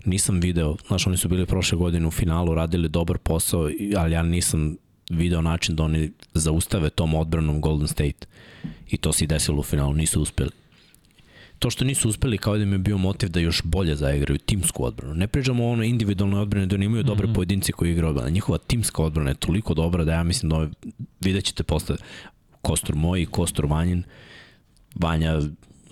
nisam 0.06 0.40
video, 0.40 0.76
znaš, 0.88 1.08
oni 1.08 1.18
su 1.18 1.30
bili 1.30 1.46
prošle 1.46 1.78
godine 1.78 2.08
u 2.08 2.12
finalu, 2.12 2.56
radili 2.56 2.90
dobar 2.90 3.18
posao, 3.18 3.70
ali 3.98 4.14
ja 4.14 4.24
nisam 4.24 4.78
video 5.10 5.42
način 5.42 5.76
da 5.76 5.84
oni 5.84 6.12
zaustave 6.34 6.90
tom 6.90 7.16
odbranom 7.16 7.62
Golden 7.62 7.88
State. 7.88 8.28
I 8.90 8.98
to 8.98 9.14
se 9.14 9.24
i 9.24 9.28
desilo 9.28 9.60
u 9.60 9.64
finalu, 9.64 9.94
nisu 9.94 10.22
uspeli. 10.22 10.50
To 11.60 11.70
što 11.70 11.86
nisu 11.86 12.10
uspeli 12.10 12.38
kao 12.38 12.58
da 12.58 12.64
im 12.64 12.72
je 12.72 12.78
bio 12.78 12.98
motiv 12.98 13.30
da 13.30 13.40
još 13.40 13.62
bolje 13.64 13.96
zaigraju 13.96 14.38
timsku 14.38 14.86
odbranu. 14.86 15.14
Ne 15.14 15.28
pričamo 15.28 15.66
o 15.66 15.72
ono 15.72 15.84
individualnoj 15.84 16.42
odbrani 16.42 16.68
da 16.68 16.76
oni 16.76 16.86
imaju 16.86 17.04
dobre 17.04 17.28
mm 17.28 17.30
-hmm. 17.30 17.36
pojedinci 17.36 17.72
koji 17.72 17.92
igraju 17.92 18.10
odbranu. 18.10 18.30
Njihova 18.30 18.58
timska 18.58 19.04
odbrana 19.04 19.30
je 19.30 19.36
toliko 19.36 19.74
dobra 19.74 20.04
da 20.04 20.14
ja 20.14 20.24
mislim 20.24 20.50
da 20.50 20.70
vidjet 21.22 21.46
ćete 21.46 21.64
posle 21.64 21.96
Kostor 22.62 22.96
moj 22.96 23.22
i 23.22 23.26
Kostor 23.26 23.66
Vanjin. 23.66 24.04
Vanja 24.96 25.42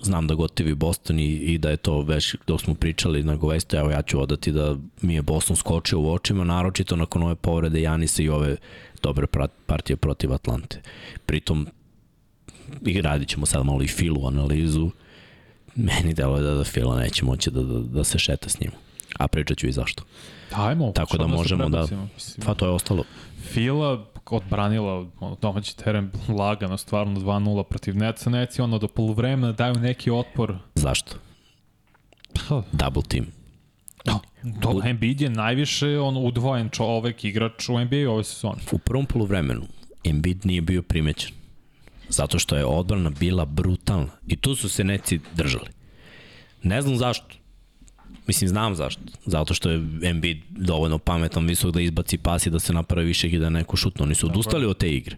znam 0.06 0.26
da 0.26 0.34
gotivi 0.34 0.74
Boston 0.74 1.18
i, 1.18 1.32
i 1.32 1.58
da 1.58 1.70
je 1.70 1.76
to 1.76 2.00
već 2.00 2.36
dok 2.46 2.60
smo 2.60 2.74
pričali 2.74 3.22
na 3.22 3.36
Govestu, 3.36 3.76
evo 3.76 3.90
ja 3.90 4.02
ću 4.02 4.22
odati 4.22 4.52
da 4.52 4.76
mi 5.00 5.14
je 5.14 5.22
Boston 5.22 5.56
skočio 5.56 6.00
u 6.00 6.12
očima, 6.12 6.44
naročito 6.44 6.96
nakon 6.96 7.22
ove 7.22 7.34
povrede 7.34 7.80
Janisa 7.82 8.22
i 8.22 8.28
ove 8.28 8.56
dobre 9.02 9.26
partije 9.66 9.96
protiv 9.96 10.32
Atlante. 10.32 10.82
Pritom, 11.26 11.66
i 12.86 13.00
radit 13.00 13.28
ćemo 13.28 13.46
sad 13.46 13.66
malo 13.66 13.82
i 13.82 13.88
Filu 13.88 14.26
analizu, 14.26 14.90
meni 15.74 16.14
delo 16.14 16.36
je 16.36 16.42
da, 16.42 16.54
da 16.54 16.64
Fila 16.64 17.00
neće 17.00 17.24
moći 17.24 17.50
da, 17.50 17.62
da, 17.62 17.78
da 17.78 18.04
se 18.04 18.18
šeta 18.18 18.48
s 18.48 18.60
njim. 18.60 18.70
A 19.18 19.28
pričat 19.28 19.58
ću 19.58 19.66
i 19.66 19.72
zašto. 19.72 20.02
Ajmo, 20.52 20.92
Tako 20.92 21.16
da, 21.16 21.24
da 21.24 21.28
možemo 21.28 21.68
da... 21.68 21.86
Pa 22.44 22.54
to 22.54 22.66
je 22.66 22.72
ostalo. 22.72 23.04
Fila 23.52 24.06
odbranila 24.32 25.06
domaći 25.42 25.76
teren 25.76 26.10
lagano, 26.28 26.76
stvarno 26.76 27.20
2-0 27.20 27.62
protiv 27.62 27.96
Netsa. 27.96 28.30
Netsi 28.30 28.62
ono 28.62 28.78
do 28.78 28.88
polovremena 28.88 29.52
daju 29.52 29.74
neki 29.74 30.10
otpor. 30.10 30.58
Zašto? 30.74 31.16
Double 32.72 33.02
team. 33.08 33.26
No, 34.04 34.20
do, 34.42 34.80
Embiid 34.84 35.20
je 35.20 35.30
najviše 35.30 35.98
on 35.98 36.16
udvojen 36.16 36.68
čovek, 36.70 37.24
igrač 37.24 37.68
u 37.68 37.78
NBA 37.78 38.10
ove 38.10 38.24
sezone. 38.24 38.58
U 38.72 38.78
prvom 38.78 39.06
polovremenu 39.06 39.62
Embiid 40.04 40.46
nije 40.46 40.60
bio 40.60 40.82
primećen. 40.82 41.32
Zato 42.08 42.38
što 42.38 42.56
je 42.56 42.64
odbrana 42.64 43.10
bila 43.10 43.44
brutalna. 43.44 44.08
I 44.26 44.36
tu 44.36 44.54
su 44.54 44.68
se 44.68 44.84
neci 44.84 45.20
držali. 45.34 45.68
Ne 46.62 46.82
znam 46.82 46.96
zašto. 46.96 47.26
Mislim, 48.26 48.48
znam 48.48 48.74
zašto. 48.74 49.02
Zato 49.26 49.54
što 49.54 49.70
je 49.70 49.82
Embiid 50.02 50.38
dovoljno 50.50 50.98
pametan, 50.98 51.46
visok 51.46 51.70
da 51.70 51.80
izbaci 51.80 52.18
pas 52.18 52.46
i 52.46 52.50
da 52.50 52.58
se 52.58 52.72
napravi 52.72 53.06
više 53.06 53.28
i 53.28 53.38
da 53.38 53.50
neko 53.50 53.76
šutno. 53.76 54.04
Oni 54.04 54.14
su 54.14 54.26
odustali 54.26 54.66
od 54.66 54.78
te 54.78 54.90
igre. 54.90 55.16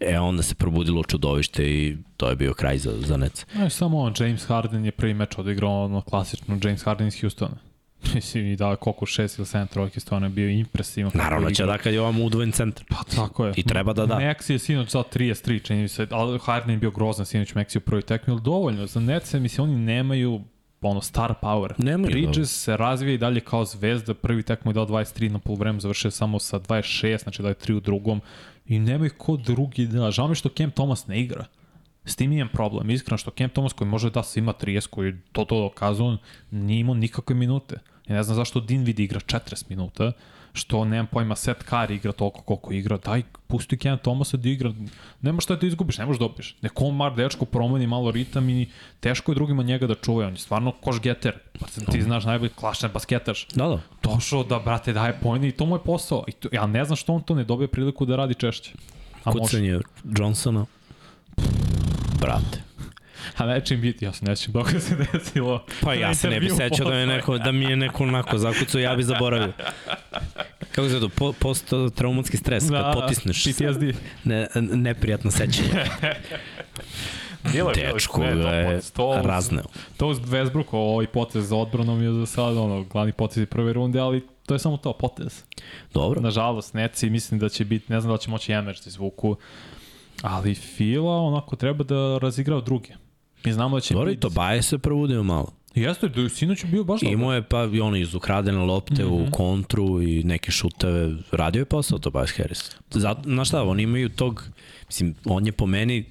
E, 0.00 0.18
onda 0.18 0.42
se 0.42 0.54
probudilo 0.54 1.02
čudovište 1.04 1.64
i 1.64 1.96
to 2.16 2.28
je 2.28 2.36
bio 2.36 2.54
kraj 2.54 2.78
za, 2.78 2.92
za 3.00 3.16
Nets. 3.16 3.46
No, 3.54 3.70
samo 3.70 3.98
on, 3.98 4.14
James 4.18 4.44
Harden 4.44 4.84
je 4.84 4.92
prvi 4.92 5.14
meč 5.14 5.38
odigrao 5.38 5.84
ono 5.84 6.00
klasično 6.00 6.58
James 6.64 6.82
Harden 6.82 7.08
iz 7.08 7.20
Houstona. 7.20 7.56
Mislim, 8.14 8.46
i 8.46 8.56
da 8.56 8.76
koliko 8.76 9.06
šest 9.06 9.38
ili 9.38 9.46
sedam 9.46 9.66
trojke 9.66 10.00
stvarno 10.00 10.26
je 10.26 10.30
bio 10.30 10.48
impresivan. 10.48 11.12
Naravno 11.14 11.50
će 11.50 11.66
da 11.66 11.78
kad 11.78 11.94
je 11.94 12.00
ovam 12.00 12.20
udvojen 12.20 12.52
centar. 12.52 12.84
Pa 12.88 13.16
tako 13.16 13.46
je. 13.46 13.52
I 13.56 13.62
treba 13.62 13.92
da 13.92 14.06
da. 14.06 14.14
Maxi 14.14 14.52
je 14.52 14.58
sinoć 14.58 14.90
za 14.90 14.98
33, 15.14 15.62
čini 15.62 15.88
se, 15.88 16.06
ali 16.10 16.38
Harden 16.38 16.70
je 16.70 16.76
bio 16.76 16.90
grozan 16.90 17.26
sinoć 17.26 17.52
Maxi 17.54 17.78
u 17.78 17.80
prvoj 17.80 18.02
tekmi, 18.02 18.32
ali 18.32 18.42
dovoljno. 18.42 18.86
Za 18.86 19.00
Netse, 19.00 19.40
mislim, 19.40 19.70
oni 19.70 19.78
nemaju 19.78 20.40
ono 20.88 21.00
star 21.00 21.34
power. 21.42 21.72
Nema 21.78 22.06
Bridges 22.06 22.62
se 22.62 22.76
razvija 22.76 23.14
i 23.14 23.18
dalje 23.18 23.40
kao 23.40 23.64
zvezda, 23.64 24.14
prvi 24.14 24.42
tek 24.42 24.64
mu 24.64 24.70
je 24.70 24.74
dao 24.74 24.86
23 24.86 25.30
na 25.30 25.38
polovremenu, 25.38 25.80
završio 25.80 26.10
samo 26.10 26.38
sa 26.38 26.60
26, 26.60 27.22
znači 27.22 27.42
da 27.42 27.48
je 27.48 27.54
3 27.54 27.72
u 27.76 27.80
drugom 27.80 28.20
i 28.66 28.78
nema 28.78 29.06
ih 29.06 29.14
ko 29.18 29.36
drugi 29.36 29.86
da. 29.86 30.10
Žao 30.10 30.28
mi 30.28 30.34
što 30.34 30.48
Cam 30.48 30.70
Thomas 30.70 31.06
ne 31.06 31.20
igra. 31.20 31.44
S 32.04 32.16
tim 32.16 32.32
imam 32.32 32.48
problem, 32.52 32.90
iskreno 32.90 33.18
što 33.18 33.30
Cam 33.30 33.48
Thomas 33.48 33.72
koji 33.72 33.88
može 33.88 34.10
da 34.10 34.22
se 34.22 34.40
ima 34.40 34.52
30, 34.52 34.88
koji 34.88 35.14
to 35.32 35.44
to 35.44 35.60
dokazuje, 35.60 36.16
nije 36.50 36.80
imao 36.80 36.94
nikakve 36.94 37.36
minute. 37.36 37.76
Ja 38.08 38.16
ne 38.16 38.22
znam 38.22 38.36
zašto 38.36 38.60
Dinwiddie 38.60 39.02
igra 39.02 39.20
40 39.20 39.64
minuta, 39.68 40.12
što 40.52 40.84
nemam 40.84 41.06
pojma, 41.06 41.36
Seth 41.36 41.64
Curry 41.70 41.94
igra 41.94 42.12
toliko 42.12 42.40
koliko 42.40 42.72
igra, 42.72 42.98
daj, 42.98 43.22
pusti 43.46 43.76
Ken 43.78 43.98
Thomasa 43.98 44.36
da 44.36 44.48
igra, 44.48 44.72
nema 45.20 45.40
šta 45.40 45.56
da 45.56 45.66
izgubiš, 45.66 45.98
ne 45.98 46.06
možeš 46.06 46.18
da 46.18 46.28
dobiš. 46.28 46.56
Neko 46.62 46.90
Mar 46.90 47.14
dečko 47.14 47.44
promeni 47.44 47.86
malo 47.86 48.10
ritam 48.10 48.48
i 48.48 48.68
teško 49.00 49.32
je 49.32 49.34
drugima 49.34 49.62
njega 49.62 49.86
da 49.86 49.94
čuvaju, 49.94 50.26
on 50.26 50.34
je 50.34 50.38
stvarno 50.38 50.72
koš 50.72 51.00
getter, 51.00 51.38
pa 51.60 51.66
ti 51.92 52.02
znaš 52.02 52.24
najbolji 52.24 52.50
klašan 52.50 52.90
basketaš. 52.94 53.46
Da, 53.54 53.68
da. 53.68 53.80
Došao 54.02 54.44
da, 54.44 54.58
brate, 54.58 54.92
daje 54.92 55.18
pojene 55.22 55.48
i 55.48 55.52
to 55.52 55.66
mu 55.66 55.76
je 55.76 55.82
posao. 55.84 56.24
I 56.28 56.32
to, 56.32 56.48
ja 56.52 56.66
ne 56.66 56.84
znam 56.84 56.96
što 56.96 57.12
on 57.12 57.22
to 57.22 57.34
ne 57.34 57.44
dobije 57.44 57.68
priliku 57.68 58.06
da 58.06 58.16
radi 58.16 58.34
češće. 58.34 58.72
A 59.24 59.32
Kucanje 59.32 59.80
Johnsona. 60.04 60.66
Brate. 62.20 62.71
A 63.42 63.46
neće 63.46 63.76
biti, 63.76 64.04
ja 64.04 64.12
se 64.12 64.24
nećem 64.24 64.52
dok 64.52 64.70
se 64.70 64.96
desilo. 65.12 65.64
Pa 65.80 65.94
ja 65.94 66.14
se 66.14 66.30
ne 66.30 66.40
bi 66.40 66.48
sećao 66.48 66.90
da, 66.90 66.96
je 66.96 67.06
neko, 67.06 67.38
da 67.38 67.52
mi 67.52 67.64
je 67.64 67.76
neko 67.76 68.02
onako 68.04 68.38
zakucao, 68.38 68.80
ja 68.80 68.96
bi 68.96 69.02
zaboravio. 69.02 69.52
Kako 70.72 70.88
se 70.88 71.00
to, 71.00 71.08
po, 71.08 71.32
post-traumatski 71.32 72.36
stres, 72.36 72.64
da, 72.64 72.82
kad 72.82 72.94
potisneš. 72.94 73.44
PTSD. 73.44 73.82
Ne, 74.24 74.48
neprijatno 74.54 75.30
sećanje. 75.30 75.68
Bilo 77.52 77.70
je, 77.70 77.92
Dečko 77.92 78.22
je 78.24 78.80
razneo. 79.22 79.64
To 79.96 80.08
uz 80.08 80.18
Westbrook, 80.18 80.66
ovaj 80.70 81.06
potez 81.06 81.48
za 81.48 81.56
odbranom 81.56 82.02
je 82.02 82.12
za 82.12 82.26
sad 82.26 82.56
ono, 82.56 82.84
glavni 82.84 83.12
potez 83.12 83.46
prve 83.46 83.72
runde, 83.72 84.00
ali 84.00 84.26
to 84.46 84.54
je 84.54 84.58
samo 84.58 84.76
to, 84.76 84.92
potez. 84.92 85.42
Dobro. 85.94 86.20
Nažalost, 86.20 86.74
Neci 86.74 87.10
mislim 87.10 87.40
da 87.40 87.48
će 87.48 87.64
biti, 87.64 87.92
ne 87.92 88.00
znam 88.00 88.14
da 88.14 88.18
će 88.18 88.30
moći 88.30 88.52
Emers 88.52 88.84
da 88.84 88.88
izvuku, 88.88 89.36
ali 90.22 90.54
Fila 90.54 91.16
onako 91.16 91.56
treba 91.56 91.84
da 91.84 92.18
razigrao 92.18 92.60
druge. 92.60 93.01
Mi 93.44 93.52
znamo 93.52 93.76
da 93.76 93.80
će 93.80 93.94
Dobro, 93.94 94.10
i 94.10 94.16
Tobaje 94.16 94.62
se 94.62 94.78
probudio 94.78 95.22
malo. 95.22 95.52
Jeste, 95.74 96.08
da 96.08 96.28
sinoć 96.28 96.64
je 96.64 96.70
bio 96.70 96.84
baš 96.84 97.00
dobro. 97.00 97.14
Imao 97.14 97.34
je 97.34 97.42
pa 97.42 97.68
i 97.72 97.80
ono 97.80 97.96
iz 97.96 98.14
ukradene 98.14 98.58
lopte 98.58 99.04
mm 99.04 99.08
-hmm. 99.08 99.12
u 99.12 99.20
Mhm. 99.22 99.30
kontru 99.30 100.02
i 100.02 100.22
neke 100.24 100.50
šuteve. 100.50 101.14
Radio 101.32 101.60
je 101.60 101.64
posao 101.64 101.98
Tobias 101.98 102.30
Harris. 102.36 102.70
Zato, 102.90 103.20
znaš 103.24 103.48
šta, 103.48 103.62
oni 103.62 103.82
imaju 103.82 104.08
tog, 104.08 104.44
mislim, 104.86 105.14
on 105.24 105.46
je 105.46 105.52
po 105.52 105.66
meni 105.66 106.04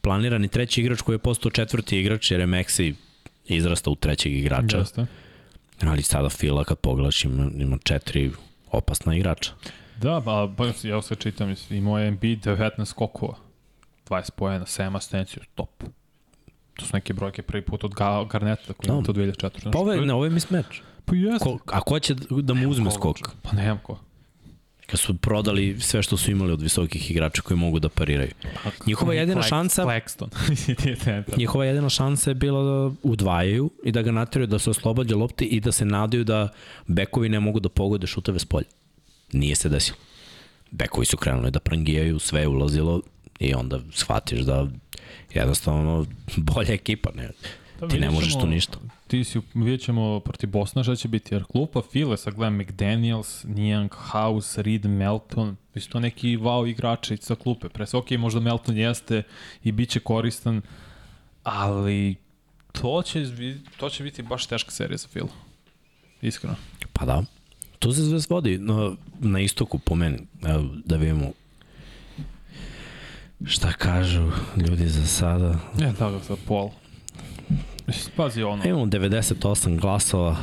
planirani 0.00 0.48
treći 0.48 0.80
igrač 0.80 1.00
koji 1.00 1.14
je 1.14 1.18
postao 1.18 1.50
četvrti 1.50 1.98
igrač 2.00 2.30
jer 2.30 2.40
je 2.40 2.46
Maxi 2.46 2.94
izrastao 3.46 3.92
u 3.92 3.96
trećeg 3.96 4.32
igrača. 4.34 4.78
Jeste. 4.78 5.06
Ali 5.82 6.02
sada 6.02 6.28
Fila 6.28 6.64
kad 6.64 6.78
pogledaš 6.78 7.24
ima, 7.24 7.50
ima 7.58 7.78
četiri 7.84 8.30
opasna 8.70 9.16
igrača. 9.16 9.50
Da, 10.00 10.20
ba, 10.20 10.46
ba, 10.46 10.72
ja 10.82 11.02
sve 11.02 11.16
čitam, 11.16 11.54
imao 11.70 11.98
je 11.98 12.08
Embiid 12.08 12.44
19 12.44 12.84
skokova, 12.84 13.34
20 14.08 14.30
pojena, 14.30 14.64
7 14.64 14.96
asistencija, 14.96 15.42
top. 15.54 15.82
To 16.76 16.84
su 16.84 16.90
neke 16.92 17.12
brojke 17.12 17.42
prvi 17.42 17.62
put 17.62 17.84
od 17.84 17.94
Ga 17.94 18.24
Garneta 18.24 18.72
koji 18.72 18.88
ima 18.88 19.00
Da. 19.00 19.06
to 19.06 19.12
2004. 19.12 19.72
Pa 19.72 19.78
ovo 19.78 19.92
je, 19.92 20.00
ne, 20.00 20.14
ovo 20.14 20.24
je 20.24 20.30
mismatch. 20.30 20.76
pa 21.04 21.14
jeste. 21.16 21.44
Ko, 21.44 21.58
a 21.66 21.80
ko 21.80 21.98
će 22.00 22.14
da 22.30 22.54
mu 22.54 22.68
uzme 22.70 22.90
skok? 22.90 23.16
Pa 23.42 23.52
nemam 23.52 23.78
ko. 23.82 23.98
Kad 24.86 25.00
su 25.00 25.16
prodali 25.16 25.80
sve 25.80 26.02
što 26.02 26.16
su 26.16 26.30
imali 26.30 26.52
od 26.52 26.62
visokih 26.62 27.10
igrača 27.10 27.42
koji 27.42 27.58
mogu 27.58 27.78
da 27.78 27.88
pariraju. 27.88 28.30
Pa, 28.64 28.70
Njihova 28.86 29.14
jedina 29.14 29.42
šansa- 29.42 29.84
je 30.84 30.96
centar. 30.96 31.38
Njihova 31.38 31.64
jedina 31.64 31.88
šansa 31.88 32.30
je 32.30 32.34
bila 32.34 32.62
da 32.64 32.94
udvajaju 33.02 33.70
i 33.84 33.92
da 33.92 34.02
ga 34.02 34.12
nateraju 34.12 34.46
da 34.46 34.58
se 34.58 34.70
oslobađa 34.70 35.16
lopte 35.16 35.44
i 35.44 35.60
da 35.60 35.72
se 35.72 35.84
nadaju 35.84 36.24
da 36.24 36.48
bekovi 36.86 37.28
ne 37.28 37.40
mogu 37.40 37.60
da 37.60 37.68
pogode 37.68 38.06
šuteve 38.06 38.38
s 38.38 38.44
polja. 38.44 38.66
Nije 39.32 39.56
se 39.56 39.68
desilo. 39.68 39.98
Bekovi 40.70 41.06
su 41.06 41.16
krenuli 41.16 41.50
da 41.50 41.60
prangijaju, 41.60 42.18
sve 42.18 42.40
je 42.40 42.48
ulazilo 42.48 43.00
i 43.38 43.54
onda 43.54 43.80
shvatiš 43.92 44.40
da 44.40 44.66
jednostavno 45.34 46.06
bolja 46.36 46.72
ekipa. 46.74 47.10
Ne, 47.14 47.30
Da, 47.80 47.88
ti 47.88 48.00
ne 48.00 48.10
možeš 48.10 48.32
ćemo- 48.32 48.40
tu 48.44 48.50
ništa. 48.50 48.78
Ti 49.08 49.24
si, 49.24 49.40
vidjet 49.54 49.80
ćemo 49.80 50.20
protiv 50.20 50.50
Bosna 50.50 50.82
šta 50.82 50.96
će 50.96 51.08
biti, 51.08 51.34
jer 51.34 51.44
klupa 51.44 51.82
File, 51.92 52.16
sad 52.16 52.34
gledam 52.34 52.56
McDaniels, 52.56 53.44
Niang, 53.44 53.90
House, 54.12 54.62
Reed, 54.62 54.84
Melton, 54.86 55.56
su 55.76 55.88
to 55.90 56.00
neki 56.00 56.36
wow 56.36 56.70
igrači 56.70 57.16
sa 57.16 57.34
klupe. 57.34 57.68
Pre 57.68 57.86
sve, 57.86 57.98
ok, 57.98 58.10
možda 58.10 58.40
Melton 58.40 58.76
jeste 58.76 59.22
i 59.64 59.72
bit 59.72 59.88
će 59.90 60.00
koristan, 60.00 60.62
ali 61.42 62.14
to 62.72 63.02
će, 63.02 63.26
to 63.76 63.90
će 63.90 64.02
biti 64.02 64.22
baš 64.22 64.46
teška 64.46 64.70
serija 64.70 64.96
za 64.96 65.08
Fila. 65.08 65.28
Iskreno. 66.22 66.56
Pa 66.92 67.04
da. 67.06 67.22
Tu 67.78 67.92
se 67.92 68.08
sve 68.08 68.20
svodi 68.20 68.58
na, 68.58 68.94
na 69.20 69.40
istoku 69.40 69.78
po 69.78 69.94
meni. 69.94 70.18
Da 70.84 70.96
vidimo 70.96 71.32
šta 73.44 73.72
kažu 73.72 74.30
ljudi 74.56 74.88
za 74.88 75.06
sada. 75.06 75.58
Ne, 75.78 75.92
da 75.98 76.10
ga 76.10 76.20
sad 76.20 76.38
pol. 76.46 76.70
Mislim, 77.86 78.12
Pazi 78.16 78.42
ono. 78.42 78.64
Imamo 78.64 78.86
98 78.86 79.80
glasova. 79.80 80.36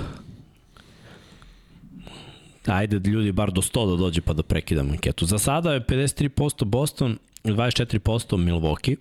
Ajde 2.66 3.00
da 3.00 3.10
ljudi 3.10 3.32
bar 3.32 3.52
do 3.52 3.62
100 3.62 3.90
da 3.90 3.98
dođe 3.98 4.22
pa 4.22 4.34
da 4.34 4.44
prekidamo 4.44 4.92
anketu. 4.92 5.26
Za 5.26 5.40
sada 5.40 5.74
je 5.74 5.82
53% 5.82 6.64
Boston, 6.64 7.18
24% 7.44 8.38
Milwaukee. 8.38 8.96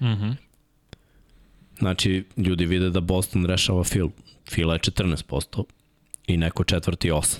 Mm 0.00 0.06
-hmm. 0.06 0.34
Znači, 1.78 2.24
ljudi 2.36 2.66
vide 2.66 2.90
da 2.90 3.00
Boston 3.00 3.46
rešava 3.46 3.82
Phil. 3.82 4.08
Phila 4.50 4.74
je 4.74 4.80
14% 4.80 5.64
i 6.26 6.36
neko 6.36 6.64
četvrti 6.64 7.10
8. 7.10 7.38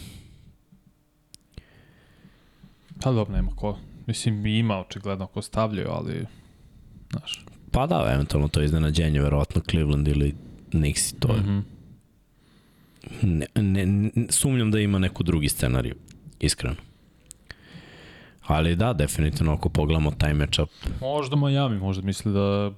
Pa 3.02 3.12
dobro, 3.12 3.34
nema 3.34 3.50
ko. 3.56 3.78
Mislim, 4.06 4.46
ima 4.46 4.80
očigledno 4.80 5.26
ko 5.26 5.42
stavljaju, 5.42 5.88
ali... 5.90 6.26
Znaš. 7.10 7.44
Pa 7.72 7.86
da, 7.86 8.10
eventualno 8.14 8.48
to 8.48 8.60
je 8.60 8.66
iznenađenje, 8.66 9.20
verovatno 9.20 9.62
Cleveland 9.70 10.08
ili 10.08 10.34
Knicks, 10.70 11.12
to 11.12 11.32
je. 11.32 11.40
Mm 11.40 11.44
-hmm. 11.44 11.62
Ne, 13.22 13.46
ne, 13.54 13.86
ne, 13.86 14.10
sumnjam 14.30 14.70
da 14.70 14.80
ima 14.80 14.98
neku 14.98 15.22
drugi 15.22 15.48
scenariju, 15.48 15.94
iskreno. 16.40 16.76
Ali 18.46 18.76
da, 18.76 18.92
definitivno 18.92 19.52
ako 19.52 19.68
pogledamo 19.68 20.10
taj 20.10 20.34
matchup, 20.34 20.70
Možda 21.00 21.36
Miami, 21.36 21.78
možda 21.78 22.02
misli 22.02 22.32
da 22.32 22.72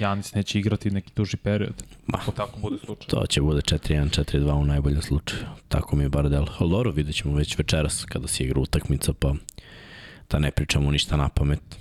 Janis 0.00 0.34
neće 0.34 0.58
igrati 0.58 0.90
neki 0.90 1.12
duži 1.16 1.36
period. 1.36 1.74
Ma. 2.06 2.18
Ako 2.22 2.32
tako 2.32 2.58
bude 2.60 2.76
slučaj. 2.84 3.06
to 3.08 3.26
će 3.26 3.40
bude 3.40 3.60
4-1, 3.60 4.38
4-2 4.38 4.52
u 4.52 4.64
najboljem 4.64 5.02
slučaju. 5.02 5.42
Tako 5.68 5.96
mi 5.96 6.02
je 6.02 6.08
bar 6.08 6.28
delo. 6.28 6.46
Ali 6.58 6.70
dobro, 6.70 6.90
vidjet 6.90 7.16
ćemo 7.16 7.34
već 7.34 7.58
večeras 7.58 8.04
kada 8.04 8.28
se 8.28 8.44
igra 8.44 8.60
utakmica, 8.60 9.12
pa 9.12 9.34
da 10.30 10.38
ne 10.38 10.50
pričamo 10.50 10.90
ništa 10.90 11.16
na 11.16 11.28
pamet. 11.28 11.78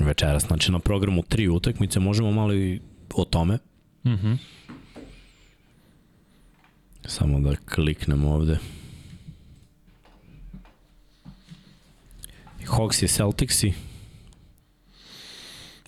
Večeras, 0.00 0.46
znači 0.46 0.72
na 0.72 0.78
programu 0.78 1.22
tri 1.22 1.48
utakmice, 1.48 2.00
možemo 2.00 2.30
malo 2.30 2.54
i 2.54 2.80
o 3.14 3.24
tome. 3.24 3.58
Mm 4.04 4.10
-hmm. 4.10 4.36
Samo 7.04 7.40
da 7.40 7.56
kliknemo 7.56 8.34
ovde. 8.34 8.58
Hawks 12.66 13.02
i 13.02 13.08
Celticsi, 13.08 13.72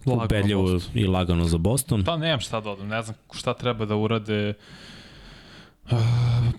ubedljivo 0.05 0.81
i 0.95 1.07
lagano 1.07 1.45
za 1.45 1.59
Boston. 1.59 2.05
Pa 2.05 2.17
nemam 2.17 2.41
šta 2.41 2.61
da 2.61 2.71
odam, 2.71 2.89
ne 2.89 3.03
znam 3.03 3.17
šta 3.33 3.55
treba 3.55 3.85
da 3.85 3.97
urade 3.97 4.55
uh, 5.85 5.99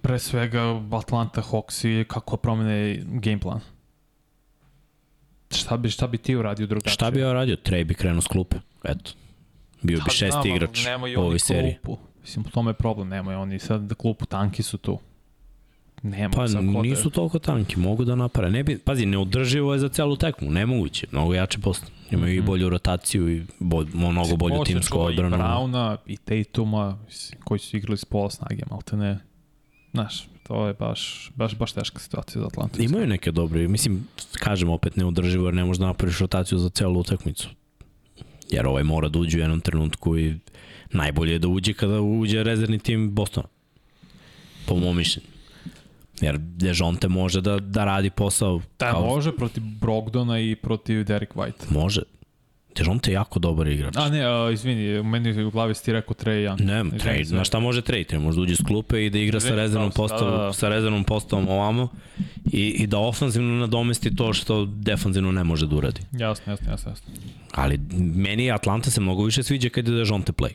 pre 0.02 0.20
svega 0.20 0.82
Atlanta 0.92 1.42
Hawks 1.42 1.84
i 1.84 2.06
kako 2.08 2.38
promene 2.38 3.04
game 3.06 3.40
plan. 3.40 3.60
Šta 5.56 5.78
bi, 5.78 5.90
šta 5.90 6.08
bi 6.08 6.18
ti 6.18 6.36
uradio 6.36 6.68
drugačije? 6.68 6.94
Šta 6.94 7.12
bi 7.12 7.20
ja 7.20 7.34
radio? 7.34 7.56
Trey 7.56 7.84
bi 7.84 7.94
krenuo 7.94 8.22
s 8.22 8.28
klupe. 8.28 8.58
Eto. 8.84 9.12
Bio 9.82 9.98
bi 9.98 10.04
Pa 10.06 10.12
šesti 10.12 10.42
znam, 10.42 10.56
igrač 10.56 10.86
u 11.18 11.22
ovoj 11.22 11.40
seriji. 11.40 11.78
Klupu. 11.86 12.02
Mislim, 12.22 12.46
u 12.48 12.50
tome 12.50 12.70
je 12.70 12.74
problem, 12.74 13.10
nemaju 13.10 13.40
oni 13.40 13.60
sad 13.60 13.82
da 13.82 13.96
klupu, 13.96 14.26
tanki 14.26 14.64
su 14.64 14.78
tu. 14.78 15.00
Nema 16.04 16.30
Pa 16.34 16.46
ko 16.46 16.82
nisu 16.82 17.10
da... 17.10 17.16
toliko 17.16 17.40
tanki, 17.40 17.80
mogu 17.80 18.06
da 18.06 18.16
napare. 18.16 18.50
Ne 18.50 18.64
bi, 18.64 18.78
pazi, 18.78 19.06
neodrživo 19.06 19.74
je 19.74 19.80
za 19.80 19.90
celu 19.90 20.16
tekmu, 20.16 20.52
nemoguće. 20.52 21.08
Mnogo 21.12 21.34
jače 21.34 21.60
posto. 21.60 21.88
Imaju 22.12 22.34
i 22.34 22.42
bolju 22.42 22.70
rotaciju 22.70 23.30
i 23.30 23.44
bo, 23.60 23.86
mnogo 23.94 24.36
bolju 24.36 24.64
timsku 24.66 25.00
odbranu. 25.00 25.36
I 25.36 25.40
Browna 25.40 25.98
i 26.06 26.18
Tatuma, 26.18 26.98
koji 27.44 27.60
su 27.60 27.78
igrali 27.78 27.98
s 27.98 28.06
pola 28.06 28.30
snage, 28.30 28.64
malte 28.70 28.98
ne. 28.98 29.20
Znaš, 29.92 30.28
to 30.44 30.68
je 30.68 30.74
baš, 30.74 31.32
baš, 31.36 31.56
baš 31.56 31.72
teška 31.72 32.00
situacija 32.00 32.42
za 32.42 32.48
Atlantu. 32.48 32.82
Imaju 32.82 33.08
neke 33.08 33.32
dobre, 33.32 33.68
mislim, 33.68 34.08
kažem 34.34 34.70
opet 34.70 34.96
neodrživo 34.96 35.48
jer 35.48 35.54
ne 35.54 35.66
možda 35.66 35.86
napraviš 35.86 36.20
rotaciju 36.20 36.58
za 36.58 36.70
celu 36.70 37.00
utakmicu. 37.00 37.50
Jer 38.50 38.68
ovaj 38.68 38.84
mora 38.84 39.10
da 39.10 39.20
uđe 39.20 39.38
u 39.38 39.42
jednom 39.42 39.62
trenutku 39.62 40.18
i 40.18 40.36
najbolje 40.92 41.32
je 41.32 41.40
da 41.40 41.48
uđe 41.48 41.74
kada 41.74 42.02
uđe 42.02 42.44
rezervni 42.44 42.80
tim 42.80 43.12
Bostona. 43.12 43.48
Po 44.66 44.76
mom 44.76 44.98
mišljenju. 44.98 45.28
Jer 46.22 46.38
Dejonte 46.38 47.08
može 47.08 47.42
da, 47.42 47.60
da 47.60 47.86
radi 47.86 48.10
posao. 48.10 48.62
Da, 48.80 48.94
može 48.94 49.36
protiv 49.36 49.64
Brogdona 49.64 50.40
i 50.40 50.56
protiv 50.56 51.04
Derek 51.04 51.34
White. 51.34 51.72
Može. 51.72 52.02
Dejonte 52.76 53.12
je 53.12 53.14
jako 53.14 53.40
dobar 53.40 53.68
igrač. 53.68 53.96
A 53.98 54.10
ne, 54.10 54.26
a, 54.26 54.52
izvini, 54.52 55.00
u 55.00 55.04
meni 55.04 55.44
u 55.44 55.52
glavi 55.52 55.76
si 55.76 55.86
ti 55.86 55.94
rekao 55.94 56.14
Trey 56.14 56.48
Young. 56.48 56.66
Ne, 56.66 57.00
sve. 57.00 57.38
na 57.38 57.44
šta 57.44 57.60
može 57.60 57.82
trade? 57.82 58.04
Trade 58.04 58.24
može 58.24 58.36
da 58.36 58.42
uđe 58.42 58.56
s 58.56 58.62
klupe 58.68 59.06
i 59.06 59.10
da 59.10 59.20
igra 59.20 59.40
sa 59.40 59.48
Izvini, 59.48 59.62
rezervnom 59.62 59.90
da, 59.90 59.96
postavom, 59.96 60.32
da, 60.32 60.46
da. 60.46 60.54
sa 60.54 60.70
rezervnom 60.70 61.04
postavom 61.04 61.50
ovamo 61.50 61.88
i, 62.52 62.68
i 62.68 62.88
da 62.88 63.00
ofanzivno 63.00 63.60
nadomesti 63.60 64.16
to 64.16 64.34
što 64.34 64.66
defanzivno 64.66 65.32
ne 65.32 65.44
može 65.44 65.68
da 65.68 65.76
uradi. 65.76 66.02
Jasno, 66.12 66.54
jasno, 66.54 66.72
jasno. 66.72 66.92
jasno. 66.92 67.14
Ali 67.52 67.80
meni 68.16 68.52
Atlanta 68.52 68.92
se 68.92 69.02
mnogo 69.02 69.24
više 69.24 69.44
sviđa 69.44 69.70
kad 69.70 69.88
je 69.88 69.94
Dejonte 69.94 70.32
play. 70.32 70.54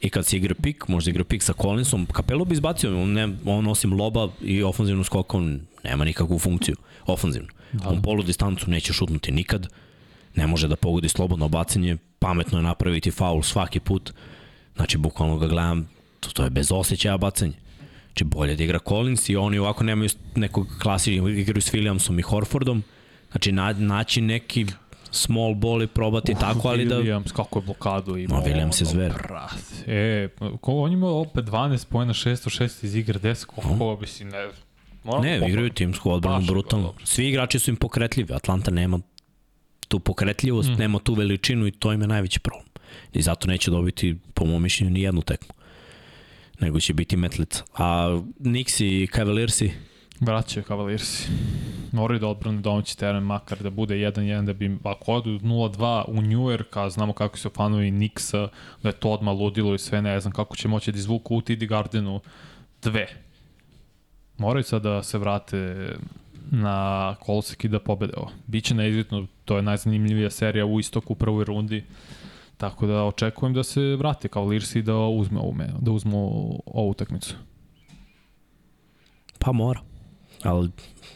I 0.00 0.10
kad 0.10 0.26
se 0.26 0.36
igra 0.36 0.54
pik, 0.62 0.88
možda 0.88 1.10
igra 1.10 1.24
pik 1.24 1.42
sa 1.42 1.52
Collinsom, 1.62 2.06
Capello 2.16 2.44
bi 2.44 2.54
izbacio, 2.54 3.02
on, 3.02 3.12
ne, 3.12 3.28
on 3.44 3.66
osim 3.66 3.92
loba 3.92 4.28
i 4.42 4.62
ofanzivnu 4.62 5.04
skoka, 5.04 5.36
on 5.36 5.60
nema 5.84 6.04
nikakvu 6.04 6.38
funkciju, 6.38 6.76
ofanzivnu. 7.06 7.48
Da. 7.72 7.88
On 7.88 8.02
polu 8.02 8.22
distancu 8.22 8.70
neće 8.70 8.92
šutnuti 8.92 9.32
nikad, 9.32 9.68
ne 10.34 10.46
može 10.46 10.68
da 10.68 10.76
pogodi 10.76 11.08
slobodno 11.08 11.48
bacanje, 11.48 11.96
pametno 12.18 12.58
je 12.58 12.62
napraviti 12.62 13.10
faul 13.10 13.42
svaki 13.42 13.80
put, 13.80 14.12
znači 14.76 14.98
bukvalno 14.98 15.38
ga 15.38 15.46
gledam, 15.46 15.88
to, 16.20 16.30
to 16.30 16.44
je 16.44 16.50
bez 16.50 16.72
osjećaja 16.72 17.18
bacanje. 17.18 17.52
Znači 18.06 18.24
bolje 18.24 18.56
da 18.56 18.64
igra 18.64 18.78
Collins 18.88 19.28
i 19.28 19.36
oni 19.36 19.58
ovako 19.58 19.84
nemaju 19.84 20.10
nekog 20.36 20.66
klasičnog 20.82 21.30
igraju 21.30 21.62
s 21.62 21.72
Williamsom 21.72 22.18
i 22.18 22.22
Horfordom, 22.22 22.82
znači 23.30 23.52
na, 23.52 23.72
naći 23.72 24.20
neki 24.20 24.66
small 25.10 25.54
ball 25.54 25.82
i 25.82 25.86
probati 25.86 26.32
Uf, 26.32 26.40
tako, 26.40 26.68
ali 26.68 26.84
da... 26.84 26.96
Williams, 26.96 27.32
kako 27.32 27.58
je 27.58 27.62
blokadu 27.62 28.16
imao. 28.16 28.40
Ma, 28.40 28.46
Williams 28.46 28.80
je 28.80 28.86
zver. 28.86 29.12
Brate. 29.28 29.56
E, 29.86 30.28
ko, 30.60 30.72
on 30.72 30.92
ima 30.92 31.08
opet 31.08 31.44
12 31.44 31.86
pojena, 31.86 32.12
606 32.12 32.84
iz 32.84 32.94
igre, 32.94 33.18
10 33.18 33.44
koliko, 33.44 33.98
ne... 34.24 34.48
Moram 35.04 35.22
Ne, 35.22 35.38
da 35.38 35.46
igraju 35.46 35.70
timsku 35.70 36.10
odbranu 36.10 36.46
brutalno. 36.46 36.94
Svi 37.04 37.28
igrači 37.28 37.58
su 37.58 37.70
im 37.70 37.76
pokretljivi. 37.76 38.34
Atlanta 38.34 38.70
nema 38.70 39.00
tu 39.90 40.00
pokretljivost, 40.00 40.70
mm. 40.70 40.78
nema 40.78 40.98
tu 40.98 41.14
veličinu 41.14 41.66
i 41.66 41.70
to 41.70 41.92
im 41.92 42.00
je 42.00 42.08
najveći 42.08 42.40
problem. 42.40 42.66
I 43.12 43.22
zato 43.22 43.48
neće 43.48 43.70
dobiti, 43.70 44.16
po 44.34 44.44
mom 44.44 44.62
mišljenju, 44.62 44.90
ni 44.90 45.02
jednu 45.02 45.22
tekmu. 45.22 45.54
Nego 46.60 46.80
će 46.80 46.94
biti 46.94 47.16
metlica. 47.16 47.64
A 47.74 48.20
Knicks 48.38 48.80
i 48.80 49.08
Cavaliersi, 49.14 49.72
Vraćaju 50.20 50.64
Cavaliersi. 50.64 51.28
moraju 51.92 52.20
da 52.20 52.28
odbrane 52.28 52.60
domaći 52.60 52.98
teren, 52.98 53.22
makar 53.22 53.58
da 53.58 53.70
bude 53.70 53.94
1-1, 53.94 54.44
da 54.44 54.52
bi, 54.52 54.78
ako 54.84 55.12
odu 55.12 55.30
0-2 55.30 56.04
u 56.08 56.22
New 56.22 56.50
York, 56.50 56.78
a 56.78 56.90
znamo 56.90 57.12
kako 57.12 57.38
su 57.38 57.50
fanovi 57.50 57.90
Nixa, 57.90 58.48
da 58.82 58.88
je 58.88 58.92
to 58.92 59.10
odmah 59.10 59.34
ludilo 59.34 59.74
i 59.74 59.78
sve, 59.78 60.02
ne 60.02 60.20
znam 60.20 60.32
kako 60.32 60.56
će 60.56 60.68
moći 60.68 60.92
da 60.92 60.98
izvuku 60.98 61.36
u 61.36 61.40
TD 61.40 61.64
Gardenu 61.64 62.20
dve. 62.82 63.06
Moraju 64.38 64.64
sad 64.64 64.82
da 64.82 65.02
se 65.02 65.18
vrate 65.18 65.88
na 66.50 67.14
kolosek 67.20 67.64
i 67.64 67.68
da 67.68 67.78
pobede 67.78 68.12
ovo. 68.16 68.30
Biće 68.46 68.74
neizvitno, 68.74 69.26
to 69.50 69.56
je 69.56 69.62
najzanimljivija 69.62 70.30
serija 70.30 70.66
u 70.66 70.80
istoku 70.80 71.12
u 71.12 71.16
prvoj 71.16 71.44
rundi. 71.44 71.84
Tako 72.56 72.86
da 72.86 73.04
očekujem 73.04 73.54
da 73.54 73.62
se 73.62 73.96
vrate 73.96 74.28
kao 74.28 74.44
Lirsi 74.44 74.78
i 74.78 74.82
da 74.82 74.96
uzme 74.96 75.40
ovu, 75.40 75.54
da 75.80 75.90
uzmu 75.90 76.18
ovu 76.66 76.90
utakmicu. 76.90 77.34
Pa 79.38 79.52
mora. 79.52 79.80
Ali, 80.42 80.70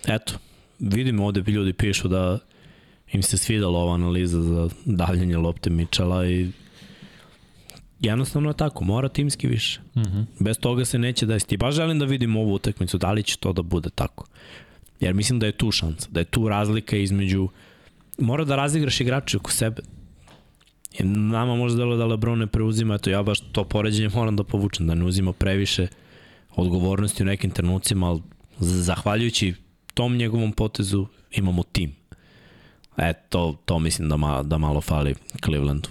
eto, 0.07 0.35
vidimo 0.79 1.27
ovde 1.27 1.43
ljudi 1.47 1.73
pišu 1.73 2.09
da 2.09 2.39
im 3.13 3.23
se 3.23 3.39
svidala 3.39 3.79
ova 3.79 3.95
analiza 3.95 4.43
za 4.43 4.69
davljanje 4.85 5.37
lopte 5.37 5.71
Mičela 5.71 6.27
i 6.27 6.51
jednostavno 8.01 8.51
je 8.51 8.57
tako, 8.57 8.85
mora 8.85 9.09
timski 9.09 9.47
više. 9.47 9.81
Uh 9.95 10.03
mhm. 10.03 10.19
-huh. 10.19 10.25
Bez 10.41 10.59
toga 10.59 10.85
se 10.85 10.99
neće 10.99 11.27
desiti. 11.27 11.57
Baš 11.57 11.75
želim 11.75 11.99
da 11.99 12.05
vidim 12.05 12.37
ovu 12.37 12.55
utakmicu, 12.55 12.99
da 12.99 13.13
li 13.13 13.23
će 13.23 13.37
to 13.37 13.53
da 13.53 13.63
bude 13.63 13.91
tako. 13.91 14.27
Jer 15.01 15.15
mislim 15.15 15.39
da 15.39 15.47
je 15.47 15.53
tu 15.53 15.71
šansa, 15.71 16.09
da 16.11 16.21
je 16.21 16.25
tu 16.25 16.49
razlika 16.49 16.97
između 16.97 17.49
mora 18.19 18.45
da 18.45 18.57
razigraš 18.57 19.01
igrače 19.01 19.37
oko 19.37 19.51
sebe. 19.51 19.83
Jer 20.99 21.07
nama 21.07 21.57
možda 21.57 21.79
delo 21.79 21.97
da 21.97 22.07
Lebron 22.07 22.39
ne 22.39 22.47
preuzima, 22.47 22.95
eto 22.95 23.11
ja 23.11 23.23
baš 23.23 23.41
to 23.41 23.65
poređenje 23.65 24.09
moram 24.15 24.37
da 24.37 24.45
povučem, 24.45 24.87
da 24.87 24.95
ne 24.95 25.05
uzima 25.05 25.33
previše 25.33 25.87
odgovornosti 26.57 27.23
u 27.23 27.27
nekim 27.27 27.51
trenucima, 27.51 28.09
ali 28.09 28.23
zahvaljujući 28.59 29.55
tom 29.95 30.17
njegovom 30.17 30.53
potezu 30.53 31.07
imamo 31.31 31.63
tim. 31.63 31.95
E, 32.97 33.13
to, 33.29 33.57
to 33.65 33.79
mislim 33.79 34.09
da, 34.09 34.17
ma, 34.17 34.43
da 34.43 34.59
malo 34.59 34.81
fali 34.81 35.15
Clevelandu. 35.45 35.89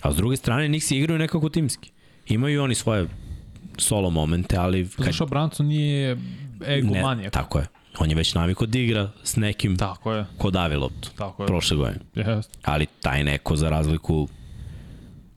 A 0.00 0.12
s 0.12 0.16
druge 0.16 0.36
strane, 0.36 0.68
Nixi 0.68 0.94
igraju 0.94 1.18
nekako 1.18 1.48
timski. 1.48 1.90
Imaju 2.26 2.62
oni 2.62 2.74
svoje 2.74 3.08
solo 3.78 4.10
momente, 4.10 4.56
ali... 4.56 4.88
Kad... 4.88 5.06
Zašto 5.06 5.26
Branson 5.26 5.66
nije 5.66 6.18
ego 6.66 6.94
ne, 6.94 7.02
manijak? 7.02 7.32
Tako 7.32 7.58
je. 7.58 7.66
On 7.98 8.10
je 8.10 8.16
već 8.16 8.34
naviko 8.34 8.66
da 8.66 8.78
igra 8.78 9.10
s 9.24 9.36
nekim 9.36 9.76
Tako 9.76 10.12
je. 10.12 10.26
ko 10.38 10.50
davi 10.50 10.76
loptu. 10.76 11.10
Tako 11.16 11.42
je. 11.42 11.46
Prošle 11.46 11.76
godine. 11.76 12.00
Yes. 12.14 12.48
Ali 12.62 12.86
taj 13.00 13.24
neko, 13.24 13.56
za 13.56 13.68
razliku 13.68 14.28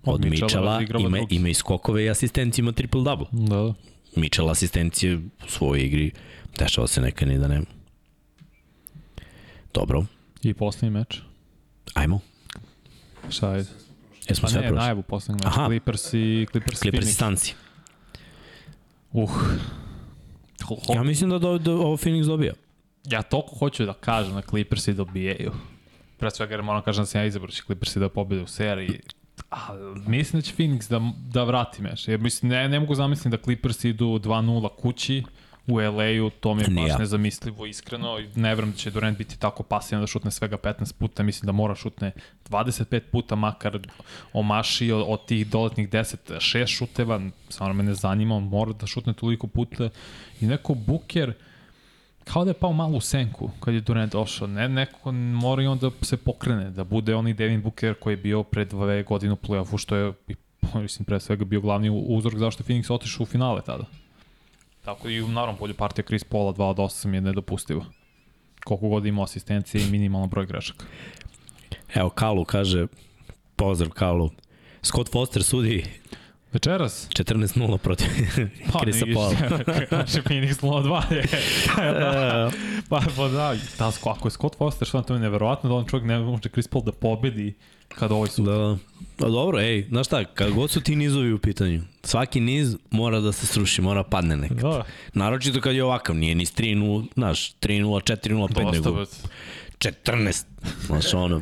od, 0.04 0.14
od 0.14 0.26
Mičela, 0.26 0.82
ima, 1.00 1.20
ima 1.30 1.50
i 1.50 1.54
skokove 1.54 2.04
i 2.04 2.10
asistencije, 2.10 2.64
ima 2.64 2.72
triple-double. 2.72 3.26
Da, 3.32 3.56
da. 3.56 3.74
Mitchell 4.16 4.50
asistencije 4.50 5.18
u 5.18 5.22
svojoj 5.48 5.86
igri 5.86 6.12
dešava 6.60 6.88
se 6.88 7.02
neka 7.02 7.26
ni 7.26 7.38
da 7.38 7.48
nema. 7.48 7.66
Dobro. 9.74 10.06
I 10.44 10.54
poslednji 10.54 10.90
meč? 11.00 11.20
Ajmo. 11.94 12.20
Šta 13.30 13.56
je? 13.56 13.66
Jesmo 14.30 14.42
pa 14.42 14.48
sve 14.48 14.62
ne, 14.62 14.68
prošli? 14.68 14.82
najavu 14.82 15.02
poslednjeg 15.02 15.46
meča. 15.46 15.66
Clippers 15.66 16.14
i 16.14 16.48
Clippers, 16.52 16.80
Clippers 16.80 17.10
i 17.10 17.14
Stanci. 17.14 17.54
Uh. 19.12 19.32
Ja 20.96 21.04
mislim 21.04 21.30
da, 21.30 21.40
do, 21.40 21.58
do, 21.58 21.74
ovo 21.74 21.98
Phoenix 21.98 22.26
dobija. 22.26 22.54
Ja 23.06 23.22
toliko 23.22 23.56
hoću 23.56 23.86
da 23.86 23.94
kažem 23.94 24.34
da 24.34 24.42
Clippersi 24.42 24.94
dobijaju. 24.94 25.52
Pre 26.18 26.32
svega 26.32 26.54
jer 26.54 26.62
moram 26.62 26.82
kažem 26.82 27.02
da 27.02 27.06
sam 27.06 27.22
ja 27.22 27.26
izabrao 27.26 27.48
da 27.48 27.54
će 27.54 27.64
Clippersi 27.64 28.00
da 28.00 28.10
pobede 28.10 28.42
u 28.42 28.48
seriji. 28.48 29.00
A, 29.52 29.58
mislim 30.08 30.42
da 30.42 30.46
će 30.46 30.54
Phoenix 30.56 30.90
da, 30.90 31.12
da 31.30 31.44
vrati 31.44 31.82
meš. 31.82 32.08
Jer 32.08 32.20
mislim, 32.20 32.52
ne, 32.52 32.70
ne 32.70 32.80
mogu 32.80 32.96
zamisliti 32.96 33.30
da 33.30 33.44
Clippers 33.44 33.84
idu 33.84 34.06
2-0 34.06 34.70
kući 34.76 35.24
u 35.68 35.80
LA-u, 35.80 36.30
to 36.30 36.54
mi 36.54 36.62
je 36.62 36.68
baš 36.70 37.00
nezamislivo, 37.00 37.66
iskreno. 37.66 38.20
Ne 38.36 38.56
vrem 38.56 38.72
da 38.72 38.78
će 38.78 38.92
Durant 38.92 39.18
biti 39.18 39.40
tako 39.40 39.64
pasivan 39.64 40.04
da 40.04 40.08
šutne 40.08 40.32
svega 40.32 40.58
15 40.58 40.94
puta, 40.94 41.24
mislim 41.24 41.46
da 41.46 41.52
mora 41.52 41.76
šutne 41.76 42.12
25 42.50 43.00
puta, 43.12 43.36
makar 43.36 43.80
omaši 44.34 44.92
od, 44.92 45.06
od 45.08 45.26
tih 45.26 45.48
doletnih 45.48 45.90
10, 45.90 46.16
6 46.28 46.68
šuteva, 46.68 47.22
stvarno 47.50 47.74
me 47.74 47.84
ne 47.84 47.94
zanima, 47.94 48.36
on 48.36 48.44
mora 48.44 48.74
da 48.74 48.88
šutne 48.88 49.14
toliko 49.14 49.48
puta. 49.48 49.90
I 50.42 50.46
neko 50.46 50.74
Buker, 50.74 51.34
kao 52.24 52.44
da 52.44 52.50
je 52.50 52.60
pao 52.60 52.74
malo 52.74 52.98
u 52.98 53.02
senku 53.02 53.52
kad 53.60 53.74
je 53.74 53.82
Durant 53.82 54.12
došao. 54.12 54.48
Ne, 54.48 54.70
neko 54.70 55.12
mora 55.12 55.64
i 55.64 55.68
onda 55.68 55.92
se 56.02 56.18
pokrene, 56.18 56.70
da 56.70 56.84
bude 56.84 57.16
onaj 57.16 57.34
Devin 57.34 57.62
Booker 57.62 57.94
koji 57.94 58.14
je 58.14 58.18
bio 58.18 58.44
pred 58.44 58.68
dve 58.68 59.04
godine 59.04 59.34
u 59.34 59.36
play-offu, 59.36 59.78
što 59.78 59.96
je, 59.96 60.14
mislim, 60.76 61.06
pre 61.06 61.20
svega 61.20 61.46
bio 61.46 61.62
glavni 61.62 61.90
uzrok 62.08 62.40
zašto 62.40 62.64
je 62.64 62.68
Phoenix 62.68 62.94
otišao 62.94 63.24
u 63.24 63.26
finale 63.26 63.62
tada. 63.62 64.03
Tako 64.86 65.10
i 65.10 65.22
naravno 65.22 65.60
bolje 65.60 65.74
partija 65.74 66.06
Chris 66.06 66.24
Paula 66.24 66.54
2 66.54 66.64
od 66.64 66.78
8 66.78 67.14
je 67.14 67.22
nedopustivo. 67.22 67.86
Koliko 68.66 68.88
god 68.88 69.06
ima 69.06 69.24
asistencije 69.24 69.84
i 69.84 69.92
minimalan 69.92 70.30
broj 70.30 70.46
grešaka. 70.46 70.86
Evo, 71.94 72.10
Kalu 72.10 72.46
kaže, 72.46 72.88
pozdrav 73.56 73.92
Kalu, 73.92 74.30
Scott 74.82 75.12
Foster 75.12 75.44
sudi 75.44 75.86
Večeras? 76.54 77.10
14-0 77.10 77.78
protiv 77.78 78.08
pa, 78.74 78.80
Krisa 78.80 79.06
Paula. 79.14 79.36
Znači 79.90 80.22
Phoenix 80.22 80.62
0-2 80.62 81.12
je. 81.14 81.24
pa, 82.90 83.02
pa 83.16 83.28
da, 83.28 83.56
da, 83.80 83.92
ako 84.06 84.28
je 84.28 84.32
Scott 84.32 84.58
Foster, 84.58 84.88
što 84.88 85.02
to 85.02 85.14
je 85.14 85.20
neverovatno 85.20 85.70
da 85.70 85.76
on 85.76 85.86
čovjek 85.86 86.08
ne 86.08 86.20
može 86.20 86.50
Chris 86.50 86.68
Paul 86.68 86.84
da 86.84 86.92
pobedi 86.92 87.54
kad 87.96 88.12
ovaj 88.12 88.30
su. 88.30 88.44
Da. 88.44 88.78
Pa 89.18 89.28
dobro, 89.28 89.60
ej, 89.60 89.86
znaš 89.88 90.08
šta, 90.08 90.26
kad 90.26 90.52
god 90.52 90.72
su 90.72 90.82
ti 90.82 90.96
nizovi 90.96 91.34
u 91.34 91.40
pitanju, 91.40 91.82
svaki 92.04 92.40
niz 92.40 92.78
mora 92.92 93.20
da 93.20 93.32
se 93.32 93.48
sruši, 93.48 93.82
mora 93.82 94.04
padne 94.04 94.38
nekad. 94.38 94.58
Da. 94.58 94.84
Naročito 95.14 95.62
kad 95.62 95.76
je 95.76 95.84
ovakav, 95.84 96.16
nije 96.16 96.36
ni 96.36 96.46
3-0, 96.46 97.06
znaš, 97.14 97.56
3-0, 97.56 98.18
4-0, 98.18 98.48
5 98.54 98.74
nego 98.74 99.06
14. 99.78 100.44
Znaš, 100.86 101.14
ono, 101.14 101.42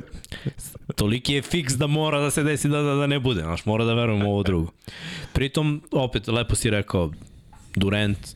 toliki 0.95 1.33
je 1.33 1.41
fiks 1.41 1.73
da 1.73 1.87
mora 1.87 2.19
da 2.19 2.31
se 2.31 2.43
desi 2.43 2.69
da, 2.69 2.81
da, 2.81 2.95
da 2.95 3.07
ne 3.07 3.19
bude, 3.19 3.41
znaš, 3.41 3.65
mora 3.65 3.85
da 3.85 3.93
verujemo 3.93 4.29
u 4.29 4.33
ovo 4.33 4.43
drugo. 4.43 4.71
Pritom, 5.33 5.81
opet, 5.91 6.27
lepo 6.27 6.55
si 6.55 6.69
rekao, 6.69 7.11
Durant 7.75 8.35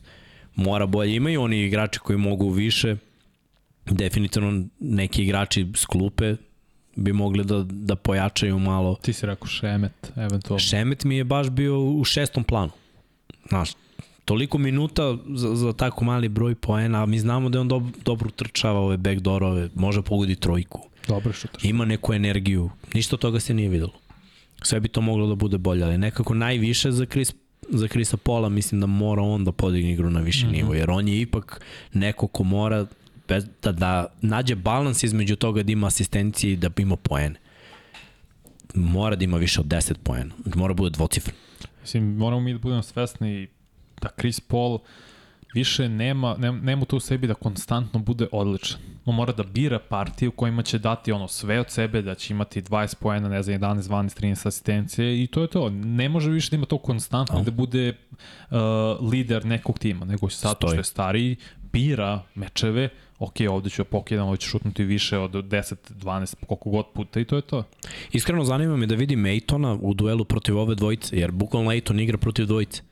mora 0.54 0.86
bolje, 0.86 1.16
imaju 1.16 1.42
oni 1.42 1.64
igrači 1.64 1.98
koji 1.98 2.18
mogu 2.18 2.50
više, 2.50 2.96
definitivno 3.84 4.64
neki 4.80 5.22
igrači 5.22 5.66
s 5.74 5.86
klupe 5.86 6.36
bi 6.96 7.12
mogli 7.12 7.44
da, 7.44 7.62
da 7.62 7.96
pojačaju 7.96 8.58
malo. 8.58 8.94
Ti 9.02 9.12
si 9.12 9.26
rekao 9.26 9.46
Šemet, 9.46 10.12
eventualno. 10.16 10.58
Šemet 10.58 11.04
mi 11.04 11.16
je 11.16 11.24
baš 11.24 11.50
bio 11.50 11.80
u 11.80 12.04
šestom 12.04 12.44
planu. 12.44 12.72
Znaš, 13.48 13.70
toliko 14.24 14.58
minuta 14.58 15.16
za, 15.34 15.56
za 15.56 15.72
tako 15.72 16.04
mali 16.04 16.28
broj 16.28 16.54
poena, 16.54 17.02
a 17.02 17.06
mi 17.06 17.18
znamo 17.18 17.48
da 17.48 17.58
je 17.58 17.60
on 17.60 17.68
dob, 17.68 17.84
dobro 18.04 18.30
trčava 18.30 18.80
ove 18.80 18.96
backdoorove, 18.96 19.68
može 19.74 20.02
pogodi 20.02 20.34
trojku. 20.34 20.80
Dobro 21.08 21.32
što 21.32 21.48
trčava. 21.48 21.70
Ima 21.70 21.84
neku 21.84 22.14
energiju. 22.14 22.70
Ništa 22.94 23.16
toga 23.16 23.40
se 23.40 23.54
nije 23.54 23.68
videlo. 23.68 23.92
Sve 24.62 24.80
bi 24.80 24.88
to 24.88 25.00
moglo 25.00 25.26
da 25.26 25.34
bude 25.34 25.58
bolje, 25.58 25.84
ali 25.84 25.98
nekako 25.98 26.34
najviše 26.34 26.92
za 26.92 27.06
Chris 27.06 27.32
za 27.68 27.88
Krisa 27.88 28.16
Pola 28.16 28.48
mislim 28.48 28.80
da 28.80 28.86
mora 28.86 29.22
on 29.22 29.44
da 29.44 29.52
podigne 29.52 29.92
igru 29.92 30.10
na 30.10 30.20
viši 30.20 30.46
mm 30.46 30.48
-hmm. 30.48 30.52
nivo, 30.52 30.74
jer 30.74 30.90
on 30.90 31.08
je 31.08 31.20
ipak 31.20 31.60
neko 31.92 32.26
ko 32.26 32.44
mora 32.44 32.86
bez, 33.28 33.44
da, 33.62 33.72
da 33.72 34.06
nađe 34.20 34.54
balans 34.54 35.02
između 35.02 35.36
toga 35.36 35.62
da 35.62 35.72
ima 35.72 35.86
asistencije 35.86 36.52
i 36.52 36.56
da 36.56 36.70
ima 36.76 36.96
poene. 36.96 37.40
Mora 38.74 39.16
da 39.16 39.24
ima 39.24 39.36
više 39.36 39.60
od 39.60 39.66
10 39.66 39.94
poena. 40.02 40.34
Mora 40.54 40.74
da 40.74 40.76
bude 40.76 40.90
dvocifran. 40.90 41.36
Mislim, 41.80 42.16
moramo 42.16 42.40
mi 42.40 42.52
da 42.52 42.58
budemo 42.58 42.82
svesni 42.82 43.48
da 44.02 44.08
Chris 44.18 44.40
Paul 44.40 44.78
više 45.56 45.88
nema, 45.88 46.36
nema, 46.38 46.60
nema 46.60 46.84
to 46.84 46.96
u 46.96 47.00
sebi 47.00 47.26
da 47.26 47.34
konstantno 47.34 48.00
bude 48.00 48.26
odličan. 48.32 48.78
On 49.04 49.14
mora 49.14 49.32
da 49.32 49.42
bira 49.42 49.78
partije 49.78 50.28
u 50.28 50.32
kojima 50.32 50.62
će 50.62 50.78
dati 50.78 51.12
ono 51.12 51.28
sve 51.28 51.60
od 51.60 51.70
sebe, 51.70 52.02
da 52.02 52.14
će 52.14 52.34
imati 52.34 52.62
20 52.62 52.94
poena, 53.00 53.28
ne 53.28 53.42
znam, 53.42 53.60
11, 53.60 53.82
12, 53.82 54.20
13 54.20 54.48
asistencije 54.48 55.22
i 55.22 55.26
to 55.26 55.42
je 55.42 55.48
to. 55.48 55.70
Ne 55.70 56.08
može 56.08 56.30
više 56.30 56.50
da 56.50 56.56
ima 56.56 56.66
to 56.66 56.78
konstantno, 56.78 57.42
da 57.42 57.50
bude 57.50 57.88
uh, 57.92 58.56
lider 59.12 59.46
nekog 59.46 59.78
tima, 59.78 60.04
nego 60.04 60.28
sad 60.28 60.56
što 60.56 60.72
je 60.74 60.84
stariji, 60.84 61.36
bira 61.72 62.22
mečeve, 62.34 62.88
ok, 63.18 63.34
ovde 63.50 63.70
ću 63.70 63.84
pokidam, 63.84 64.28
ovde 64.28 64.40
ću 64.40 64.48
šutnuti 64.48 64.84
više 64.84 65.18
od 65.18 65.32
10, 65.32 65.74
12, 65.90 66.34
koliko 66.46 66.70
god 66.70 66.86
puta 66.94 67.20
i 67.20 67.24
to 67.24 67.36
je 67.36 67.42
to. 67.42 67.64
Iskreno 68.12 68.44
zanima 68.44 68.76
me 68.76 68.86
da 68.86 68.94
vidim 68.94 69.26
Ejtona 69.26 69.78
u 69.80 69.94
duelu 69.94 70.24
protiv 70.24 70.58
ove 70.58 70.74
dvojice, 70.74 71.16
jer 71.18 71.32
bukvalno 71.32 71.72
Ejton 71.72 72.00
igra 72.00 72.18
protiv 72.18 72.46
dvojice. 72.46 72.82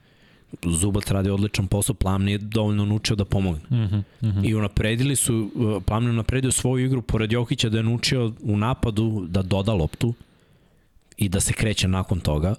Zubac 0.62 1.10
radi 1.10 1.30
odličan 1.30 1.66
posao, 1.66 1.94
Plam 1.94 2.24
nije 2.24 2.38
dovoljno 2.38 2.84
naučio 2.84 3.16
da 3.16 3.24
pomogne. 3.24 3.60
Mm 3.70 3.74
-hmm, 3.74 4.02
mm 4.22 4.26
-hmm. 4.26 4.48
I 4.48 4.54
unapredili 4.54 5.16
su, 5.16 5.50
Plam 5.86 6.04
je 6.04 6.10
unapredio 6.10 6.52
svoju 6.52 6.86
igru 6.86 7.02
pored 7.02 7.32
Jokića 7.32 7.68
da 7.68 7.76
je 7.76 7.82
naučio 7.82 8.32
u 8.42 8.56
napadu 8.56 9.26
da 9.28 9.42
doda 9.42 9.72
loptu 9.72 10.14
i 11.16 11.28
da 11.28 11.40
se 11.40 11.52
kreće 11.52 11.88
nakon 11.88 12.20
toga. 12.20 12.54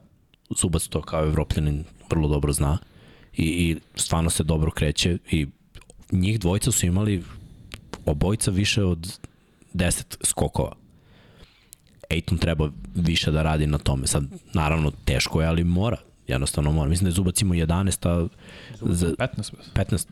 Zubac 0.60 0.88
to 0.88 1.02
kao 1.02 1.24
evropljanin 1.24 1.84
vrlo 2.10 2.28
dobro 2.28 2.54
zna 2.54 2.78
i, 3.38 3.44
i 3.44 3.78
stvarno 3.96 4.30
se 4.30 4.44
dobro 4.44 4.72
kreće 4.72 5.18
i 5.32 5.48
njih 6.12 6.40
dvojica 6.40 6.72
su 6.72 6.86
imali 6.86 7.24
obojica 8.06 8.52
više 8.52 8.84
od 8.84 9.20
10 9.74 10.16
skokova. 10.24 10.76
Ejton 12.10 12.38
treba 12.38 12.70
više 12.96 13.32
da 13.32 13.42
radi 13.42 13.68
na 13.68 13.78
tome. 13.78 14.08
Sad, 14.08 14.24
naravno, 14.54 14.92
teško 15.06 15.42
je, 15.42 15.48
ali 15.48 15.64
mora. 15.64 15.98
Jednostavno 16.28 16.72
mora. 16.72 16.90
Mislim 16.90 17.06
da 17.06 17.10
je 17.10 17.14
Zubac 17.14 17.42
imao 17.42 17.56
11, 17.56 18.10
a... 18.10 18.28
Za, 18.82 19.08
15. 19.08 19.52
15. 19.74 20.08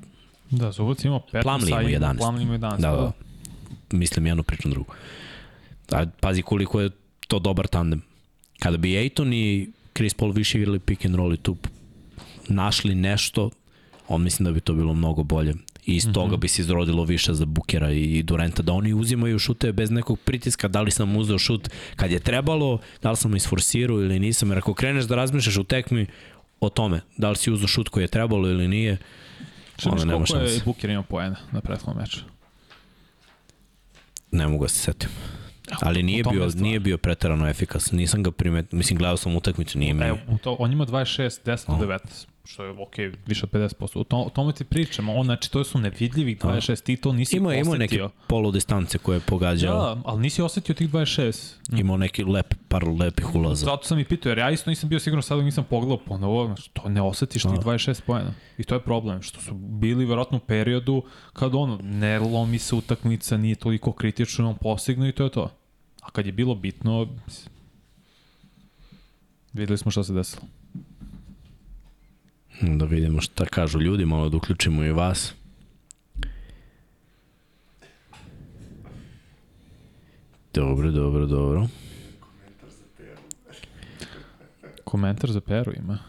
Da, 0.50 0.72
Zubac 0.72 1.06
imao 1.06 1.22
15, 1.34 1.42
Plamli 1.42 1.72
ima 1.72 1.82
11. 1.82 2.18
Plamli 2.18 2.44
ima 2.44 2.58
11. 2.58 2.60
Da, 2.60 2.92
da. 2.92 3.12
mislim 3.92 4.26
jedno, 4.26 4.44
pričam 4.44 4.72
drugo. 4.72 4.94
A, 5.92 6.06
pazi 6.20 6.42
koliko 6.42 6.82
je 6.82 6.90
to 7.28 7.40
dobar 7.40 7.68
tandem. 7.68 8.02
Kada 8.60 8.78
bi 8.78 8.98
Ejton 8.98 9.34
i 9.34 9.70
Chris 9.96 10.14
Paul 10.14 10.32
više 10.32 10.58
igrali 10.58 10.80
pick 10.80 11.06
and 11.06 11.16
roll 11.16 11.34
i 11.34 11.38
tu 11.38 11.58
našli 12.50 12.96
nešto, 12.96 13.50
on 14.08 14.24
mislim 14.24 14.46
da 14.46 14.52
bi 14.52 14.60
to 14.60 14.74
bilo 14.74 14.94
mnogo 14.94 15.24
bolje. 15.24 15.54
I 15.86 15.96
iz 15.96 16.08
toga 16.14 16.28
mm 16.28 16.36
-hmm. 16.36 16.40
bi 16.40 16.48
se 16.48 16.62
izrodilo 16.62 17.04
više 17.04 17.34
za 17.34 17.46
Bukera 17.46 17.92
i 17.92 18.24
Durenta, 18.24 18.64
da 18.64 18.74
oni 18.74 18.94
uzimaju 18.94 19.40
šute 19.40 19.72
bez 19.72 19.92
nekog 19.92 20.20
pritiska, 20.20 20.68
da 20.68 20.82
li 20.82 20.92
sam 20.92 21.16
uzeo 21.16 21.40
šut 21.40 21.70
kad 21.96 22.12
je 22.12 22.20
trebalo, 22.20 22.80
da 23.02 23.12
li 23.12 23.18
sam 23.18 23.36
isforsirao 23.36 23.98
ili 23.98 24.20
nisam, 24.20 24.50
jer 24.50 24.58
ako 24.58 24.74
kreneš 24.74 25.06
da 25.06 25.16
razmišljaš 25.16 25.58
u 25.58 25.64
tekmi 25.64 26.08
o 26.60 26.70
tome, 26.70 27.02
da 27.18 27.30
li 27.30 27.36
si 27.36 27.52
uzeo 27.52 27.68
šut 27.68 27.90
koji 27.90 28.04
je 28.04 28.08
trebalo 28.08 28.50
ili 28.50 28.68
nije, 28.68 28.98
onda 29.86 30.06
nema 30.06 30.26
šanse. 30.26 30.34
Koliko 30.34 30.54
je 30.54 30.62
Buker 30.66 30.90
imao 30.90 31.04
poena 31.04 31.36
na 31.52 31.62
prethodnom 31.62 31.98
meču? 31.98 32.20
Ne 34.32 34.48
mogu 34.48 34.64
da 34.64 34.70
se 34.70 34.80
setim. 34.80 35.10
Ali 35.82 36.04
nije 36.04 36.24
bio, 36.32 36.50
nije 36.56 36.80
bio 36.80 36.98
preterano 36.98 37.50
efikasan. 37.50 37.98
Nisam 37.98 38.24
ga 38.24 38.32
primetio, 38.32 38.78
mislim, 38.78 38.98
gledao 38.98 39.18
sam 39.18 39.36
utakmicu, 39.36 39.80
nije 39.80 39.94
mi... 39.94 40.06
Evo, 40.06 40.18
to, 40.44 40.56
on 40.60 40.72
ima 40.72 40.86
26, 40.86 41.46
10 41.46 41.64
oh. 41.68 41.80
19 41.80 42.00
što 42.46 42.64
je 42.64 42.72
ok, 42.72 42.96
više 43.28 43.46
od 43.46 43.52
50%. 43.52 44.00
O, 44.00 44.04
to, 44.04 44.18
o 44.18 44.30
tome 44.30 44.54
ti 44.54 44.64
pričamo, 44.64 45.14
on, 45.14 45.26
znači 45.26 45.52
to 45.52 45.64
su 45.64 45.80
nevidljivi 45.80 46.36
26, 46.36 46.84
ti 46.84 46.98
to 46.98 47.14
nisi 47.14 47.38
ima, 47.38 47.50
osetio. 47.50 47.68
Ima 47.68 47.78
neke 47.78 48.00
poludistance 48.28 48.98
koje 48.98 49.16
je 49.16 49.20
pogađao. 49.20 49.96
Da, 49.96 50.02
ali 50.06 50.22
nisi 50.22 50.42
osetio 50.42 50.76
tih 50.76 50.90
26. 50.90 51.56
Mm. 51.72 51.78
Imao 51.78 51.98
neki 51.98 52.24
lep, 52.24 52.54
par 52.68 52.88
lepih 52.88 53.36
ulaza. 53.36 53.66
Zato 53.66 53.84
sam 53.84 54.00
i 54.00 54.06
pitao, 54.06 54.30
jer 54.30 54.38
ja 54.38 54.52
isto 54.52 54.70
nisam 54.70 54.90
bio 54.90 55.00
siguran 55.00 55.24
sad 55.24 55.44
nisam 55.44 55.64
pogledao 55.70 55.98
ponovo, 55.98 56.46
znači 56.46 56.70
to 56.74 56.90
ne 56.90 57.02
osetiš 57.02 57.44
tih 57.44 57.52
26 57.52 58.02
pojena. 58.02 58.34
I 58.58 58.64
to 58.64 58.76
je 58.76 58.82
problem, 58.82 59.22
što 59.22 59.42
su 59.42 59.54
bili 59.54 60.06
verovatno 60.06 60.38
u 60.38 60.42
periodu 60.42 61.04
kad 61.34 61.56
ono, 61.56 61.80
ne 61.84 62.20
lomi 62.20 62.60
se 62.60 62.76
utakmica, 62.76 63.38
nije 63.38 63.56
toliko 63.56 63.92
kritično, 63.92 64.50
on 64.50 64.58
postignu 64.58 65.08
i 65.08 65.12
to 65.12 65.24
je 65.24 65.30
to. 65.30 65.52
A 66.02 66.12
kad 66.12 66.26
je 66.26 66.32
bilo 66.32 66.56
bitno, 66.56 67.08
videli 69.54 69.78
smo 69.78 69.92
šta 69.92 70.04
se 70.04 70.14
desilo. 70.14 70.44
Da 72.68 72.86
vidimo 72.86 73.22
šta 73.22 73.46
kažu 73.46 73.80
ljudi, 73.80 74.06
malo 74.06 74.30
da 74.30 74.38
uključimo 74.38 74.84
i 74.84 74.92
vas. 74.92 75.34
Dobro, 80.54 80.92
dobro, 80.92 81.26
dobro. 81.26 81.68
Komentar 84.84 85.32
za 85.32 85.42
Peru 85.42 85.74
ima. 85.78 86.00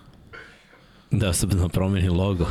Da 1.11 1.33
se 1.33 1.47
da 1.47 1.69
promeni 1.69 2.09
logo. 2.09 2.47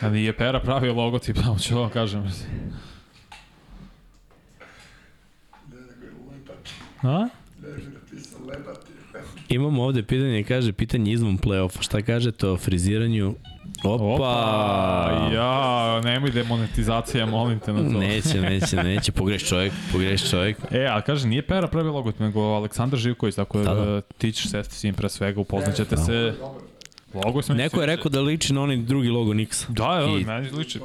A 0.00 0.10
nije 0.10 0.36
Pera 0.36 0.60
pravio 0.60 0.94
logotip, 0.94 1.36
samo 1.36 1.58
ću 1.68 1.78
vam 1.78 1.90
kažem. 1.90 2.32
A? 7.02 7.28
Imamo 9.56 9.82
ovde 9.82 10.02
pitanje, 10.02 10.44
kaže, 10.44 10.72
pitanje 10.72 11.12
izvom 11.12 11.38
play-offa. 11.38 11.82
Šta 11.82 12.02
kažete 12.02 12.48
o 12.48 12.56
friziranju 12.56 13.34
Opa! 13.84 14.04
Opa! 14.04 15.30
Ja, 15.34 16.00
nemoj 16.04 16.30
demonetizacija, 16.30 17.26
molim 17.26 17.58
te 17.58 17.72
na 17.72 17.92
to. 17.92 17.98
Neće, 17.98 18.40
neće, 18.40 18.76
neće, 18.76 19.12
pogreš 19.12 19.48
čovjek, 19.48 19.72
pogreš 19.92 20.30
čovjek. 20.30 20.56
E, 20.70 20.86
a 20.90 21.00
kaže, 21.00 21.28
nije 21.28 21.42
Pera 21.42 21.66
pravi 21.66 21.88
logot, 21.88 22.18
nego 22.18 22.40
Aleksandar 22.40 22.98
Živković, 22.98 23.34
tako 23.34 23.58
da, 23.58 23.74
da. 23.74 24.00
ti 24.00 24.32
ćeš 24.32 24.50
sesti 24.50 24.74
s 24.74 24.82
njim 24.82 24.94
pre 24.94 25.08
svega, 25.08 25.40
upoznaćete 25.40 25.96
da. 25.96 26.02
se. 26.02 26.34
Logo 27.24 27.42
sam 27.42 27.56
Neko 27.56 27.80
je 27.80 27.86
rekao 27.86 28.10
da 28.10 28.20
liči 28.20 28.52
na 28.52 28.62
onaj 28.62 28.76
drugi 28.76 29.08
logo 29.08 29.34
Nixa. 29.34 29.68
Da, 29.68 30.06
da, 30.06 30.18
I... 30.20 30.24
meni 30.24 30.50
liči. 30.50 30.80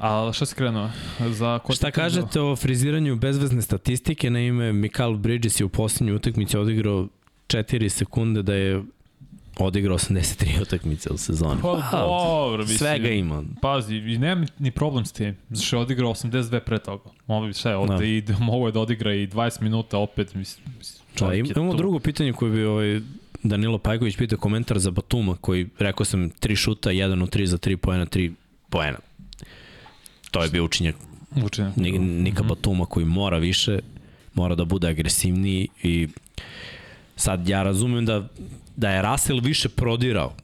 A 0.00 0.30
šta 0.32 0.46
si 0.46 0.54
krenuo? 0.54 0.90
Za 1.30 1.58
ko 1.58 1.72
šta 1.72 1.90
kažete 1.90 2.40
o 2.40 2.56
friziranju 2.56 3.16
bezvezne 3.16 3.62
statistike? 3.62 4.30
Na 4.30 4.40
ime 4.40 4.72
Mikael 4.72 5.16
Bridges 5.16 5.60
je 5.60 5.64
u 5.64 5.68
poslednjoj 5.68 6.16
utakmici 6.16 6.58
odigrao 6.58 7.08
4 7.48 7.88
sekunde 7.88 8.42
da 8.42 8.54
je 8.54 8.82
odigrao 9.58 9.98
83 9.98 10.62
utakmice 10.62 11.10
u 11.12 11.16
sezoni. 11.16 11.60
Pa 11.62 11.68
wow, 11.68 11.90
dobro, 12.46 12.58
mislim. 12.58 12.78
Svega 12.78 13.08
ima. 13.08 13.42
Pazi, 13.62 13.96
i 13.96 14.18
nema 14.18 14.46
ni 14.58 14.70
problem 14.70 15.04
s 15.04 15.12
tim. 15.12 15.36
Zašto 15.50 15.76
je 15.76 15.82
odigrao 15.82 16.10
82 16.10 16.60
pre 16.60 16.78
toga. 16.78 17.10
Mogu 17.26 17.46
bi 17.46 17.54
sve, 17.54 17.76
ovde 17.76 17.96
da. 17.96 18.04
i 18.04 18.22
mogu 18.40 18.66
je 18.68 18.72
da 18.72 18.80
odigra 18.80 19.14
i 19.14 19.26
20 19.26 19.62
minuta 19.62 19.98
opet. 19.98 20.34
Mislim, 20.34 20.66
da, 21.18 21.34
im, 21.34 21.46
imamo 21.56 21.72
tu. 21.72 21.78
drugo 21.78 21.98
pitanje 21.98 22.32
koje 22.32 22.52
bi 22.52 22.64
ovaj, 22.64 23.00
Danilo 23.42 23.78
Pajković 23.78 24.16
pitao 24.16 24.38
komentar 24.38 24.78
za 24.78 24.90
Batuma, 24.90 25.36
koji 25.40 25.68
rekao 25.78 26.04
sam 26.04 26.30
3 26.30 26.56
šuta, 26.56 26.90
1 26.90 27.22
od 27.22 27.34
3 27.34 27.44
za 27.44 27.58
3 27.58 27.76
poena, 27.76 28.06
3 28.06 28.32
poena. 28.70 28.98
To 30.30 30.42
je 30.42 30.48
bio 30.48 30.64
učinjak 30.64 30.96
Učinjak. 31.44 31.76
Nika 31.76 32.42
mhm. 32.42 32.48
Batuma 32.48 32.86
koji 32.86 33.06
mora 33.06 33.38
više, 33.38 33.78
mora 34.34 34.54
da 34.54 34.64
bude 34.64 34.88
agresivniji 34.88 35.68
i 35.82 36.08
sad 37.16 37.48
ja 37.48 37.62
razumem 37.62 38.06
da, 38.06 38.28
da 38.76 38.90
je 38.90 39.02
Russell 39.02 39.40
više 39.40 39.68
prodirao. 39.68 40.34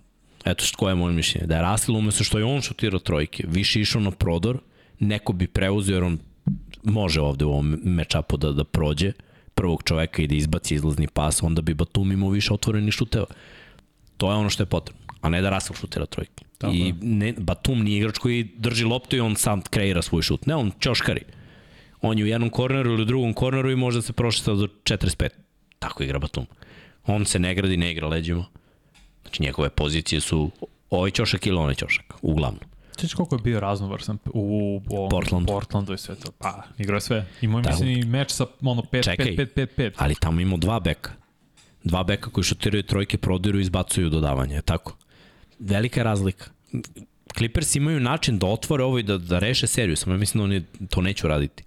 Eto 0.44 0.65
što 0.65 0.89
je 0.89 0.94
moje 0.94 1.15
mišljenje. 1.15 1.47
Da 1.47 1.56
je 1.56 1.73
Russell 1.73 1.97
umesto 1.97 2.24
što 2.24 2.39
je 2.39 2.44
on 2.44 2.61
šutirao 2.61 2.98
trojke, 2.98 3.44
više 3.48 3.81
išao 3.81 4.01
na 4.01 4.11
prodor, 4.11 4.59
neko 5.01 5.32
bi 5.32 5.47
preuzeo 5.47 5.94
jer 5.94 6.05
on 6.05 6.19
može 6.82 7.20
ovde 7.20 7.44
u 7.44 7.51
ovom 7.51 7.81
mečapu 7.85 8.36
da, 8.36 8.52
da 8.52 8.65
prođe 8.65 9.12
prvog 9.55 9.82
čoveka 9.82 10.23
i 10.23 10.27
da 10.27 10.35
izbaci 10.35 10.74
izlazni 10.74 11.06
pas, 11.06 11.43
onda 11.43 11.62
bi 11.62 11.74
Batum 11.74 12.12
imao 12.12 12.31
više 12.31 12.55
otvorenih 12.55 12.94
šuteva. 12.94 13.27
To 14.16 14.31
je 14.31 14.36
ono 14.36 14.51
što 14.51 14.62
je 14.62 14.66
potrebno, 14.66 15.02
a 15.20 15.28
ne 15.28 15.43
da 15.43 15.51
Russell 15.51 15.77
šutira 15.77 16.06
trojke. 16.06 16.44
Tako 16.64 16.76
I 16.76 16.94
ne, 17.00 17.34
Batum 17.38 17.82
nije 17.82 17.98
igrač 17.98 18.18
koji 18.18 18.48
drži 18.56 18.84
loptu 18.84 19.16
i 19.16 19.20
on 19.20 19.36
sam 19.36 19.62
kreira 19.62 20.02
svoj 20.02 20.22
šut. 20.22 20.46
Ne, 20.46 20.54
on 20.54 20.72
čoškari. 20.78 21.22
On 22.02 22.18
je 22.18 22.24
u 22.24 22.26
jednom 22.26 22.50
korneru 22.50 22.92
ili 22.92 23.02
u 23.02 23.04
drugom 23.04 23.32
korneru 23.32 23.70
i 23.70 23.76
može 23.76 23.98
da 23.98 24.02
se 24.02 24.12
prošeta 24.12 24.54
do 24.54 24.66
45. 24.84 25.28
Tako 25.78 26.02
igra 26.02 26.18
Batum. 26.18 26.46
On 27.06 27.24
se 27.24 27.38
ne 27.38 27.54
gradi, 27.54 27.76
ne 27.76 27.90
igra 27.90 28.08
leđima. 28.08 28.44
Znači 29.22 29.42
njegove 29.42 29.70
pozicije 29.70 30.20
su 30.20 30.50
ovaj 30.90 31.10
ćošak 31.10 31.46
ili 31.46 31.56
onaj 31.56 31.74
ćošak, 31.74 32.14
uglavnom. 32.22 32.60
Sveći 32.96 33.16
koliko 33.16 33.34
je 33.34 33.42
bio 33.42 33.60
raznovrsan 33.60 34.18
u, 34.34 34.80
u 34.90 35.08
Portlandu. 35.10 35.52
Portlandu 35.52 35.94
i 35.94 35.98
sve 35.98 36.14
to. 36.14 36.32
Pa, 36.38 36.62
igrao 36.78 36.96
je 36.96 37.00
sve. 37.00 37.26
Imao 37.40 37.58
je 37.58 37.64
mislim 37.66 37.88
i 37.88 38.04
meč 38.04 38.30
sa 38.30 38.46
ono 38.62 38.82
5-5-5-5-5. 38.82 39.92
Ali 39.96 40.14
tamo 40.14 40.40
imao 40.40 40.58
dva 40.58 40.80
beka. 40.80 41.12
Dva 41.84 42.02
beka 42.02 42.30
koji 42.30 42.44
šutiraju 42.44 42.82
trojke, 42.82 43.18
prodiru 43.18 43.58
i 43.58 43.62
izbacuju 43.62 44.10
dodavanje, 44.10 44.62
tako? 44.62 44.96
Velika 45.58 46.02
razlika. 46.02 46.46
Clippers 47.36 47.74
imaju 47.76 48.01
način 48.01 48.38
da 48.38 48.46
otvore 48.46 48.84
ovo 48.84 48.98
i 48.98 49.02
da, 49.02 49.18
da 49.18 49.38
reše 49.38 49.66
seriju, 49.66 49.96
samo 49.96 50.14
ja 50.14 50.18
mislim 50.18 50.40
da 50.40 50.44
oni 50.44 50.62
to 50.90 51.01
neću 51.01 51.28
raditi. 51.28 51.62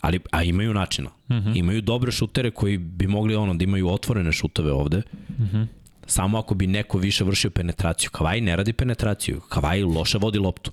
Ali, 0.00 0.20
a 0.30 0.42
imaju 0.42 0.74
načina. 0.74 1.10
Uh 1.28 1.36
mhm. 1.36 1.48
-huh. 1.48 1.58
Imaju 1.58 1.80
dobre 1.80 2.12
šutere 2.12 2.50
koji 2.50 2.78
bi 2.78 3.06
mogli 3.06 3.34
ono 3.34 3.54
da 3.54 3.64
imaju 3.64 3.88
otvorene 3.88 4.32
šutove 4.32 4.72
ovde. 4.72 5.02
Uh 5.28 5.40
mhm. 5.40 5.56
-huh. 5.56 5.66
Samo 6.06 6.38
ako 6.38 6.54
bi 6.54 6.66
neko 6.66 6.98
više 6.98 7.24
vršio 7.24 7.50
penetraciju. 7.50 8.10
Kavaj 8.10 8.40
ne 8.40 8.56
radi 8.56 8.72
penetraciju. 8.72 9.40
Kavaj 9.40 9.82
loše 9.82 10.18
vodi 10.18 10.38
loptu. 10.38 10.72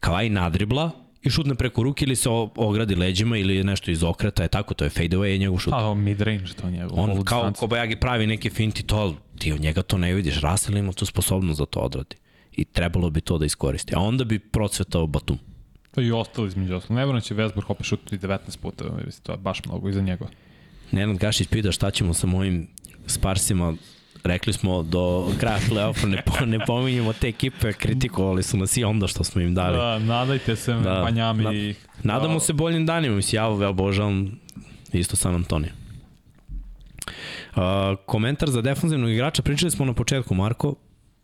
Kavaj 0.00 0.28
nadribla 0.28 0.90
i 1.22 1.30
šutne 1.30 1.54
preko 1.54 1.82
ruke 1.82 2.04
ili 2.04 2.16
se 2.16 2.28
ogradi 2.56 2.94
leđima 2.94 3.38
ili 3.38 3.64
nešto 3.64 3.90
iz 3.90 4.02
okreta, 4.02 4.42
je 4.42 4.48
tako, 4.48 4.74
to 4.74 4.84
je 4.84 4.90
fade 4.90 5.16
away 5.16 5.24
je 5.24 5.38
njegov 5.38 5.58
šut. 5.58 5.72
A, 5.76 5.94
mid 5.94 6.20
range 6.20 6.52
to 6.60 6.70
njegov. 6.70 7.00
On 7.00 7.24
kao 7.24 7.52
Kobayagi 7.52 7.96
pravi 7.96 8.26
neki 8.26 8.50
finti 8.50 8.82
to, 8.82 9.14
ti 9.38 9.52
od 9.52 9.60
njega 9.60 9.82
to 9.82 9.98
ne 9.98 10.14
vidiš. 10.14 10.40
Russell 10.40 10.76
ima 10.76 10.92
tu 10.92 11.06
sposobnost 11.06 11.58
da 11.60 11.66
to 11.66 11.80
odradi. 11.80 12.16
I 12.56 12.64
trebalo 12.64 13.10
bi 13.10 13.20
to 13.20 13.38
da 13.38 13.44
iskoristi. 13.44 13.94
A 13.96 14.00
onda 14.00 14.24
bi 14.24 14.38
procvetao 14.38 15.06
Batum. 15.06 15.38
To 15.94 16.00
i 16.00 16.12
ostalo 16.12 16.46
između 16.46 16.74
ostalo. 16.74 16.98
Nevrano 16.98 17.20
će 17.20 17.34
Vesburg 17.34 17.70
opet 17.70 17.86
šutiti 17.86 18.26
19 18.26 18.58
puta, 18.58 18.84
to 19.22 19.32
je 19.32 19.38
baš 19.38 19.64
mnogo 19.64 19.88
iza 19.88 20.00
njega. 20.00 20.26
Nenad 20.92 21.16
Gašić 21.16 21.48
pita 21.48 21.72
šta 21.72 21.90
ćemo 21.90 22.14
sa 22.14 22.26
mojim 22.26 22.68
Sparsima 23.06 23.74
rekli 24.26 24.52
smo 24.52 24.82
do 24.82 25.32
kraja 25.40 25.58
play-offa 25.70 26.06
ne, 26.06 26.22
po, 26.26 26.46
ne 26.46 26.58
pominjemo 26.66 27.12
te 27.12 27.28
ekipe, 27.28 27.72
kritikovali 27.72 28.42
su 28.42 28.56
nas 28.56 28.76
i 28.76 28.84
onda 28.84 29.06
što 29.06 29.24
smo 29.24 29.40
im 29.40 29.54
dali. 29.54 29.76
Da, 29.76 29.98
nadajte 29.98 30.56
se 30.56 30.72
da, 30.72 31.02
Panjami. 31.04 31.44
Na, 31.44 31.74
nadamo 32.02 32.34
da. 32.34 32.40
se 32.40 32.52
boljim 32.52 32.86
danima, 32.86 33.16
mislim, 33.16 33.36
ja 33.36 33.68
obožavam 33.68 34.40
isto 34.92 35.16
San 35.16 35.34
Antonio. 35.34 35.70
Uh, 37.56 37.62
komentar 38.06 38.50
za 38.50 38.62
defanzivnog 38.62 39.10
igrača, 39.10 39.42
pričali 39.42 39.70
smo 39.70 39.84
na 39.84 39.92
početku, 39.92 40.34
Marko, 40.34 40.74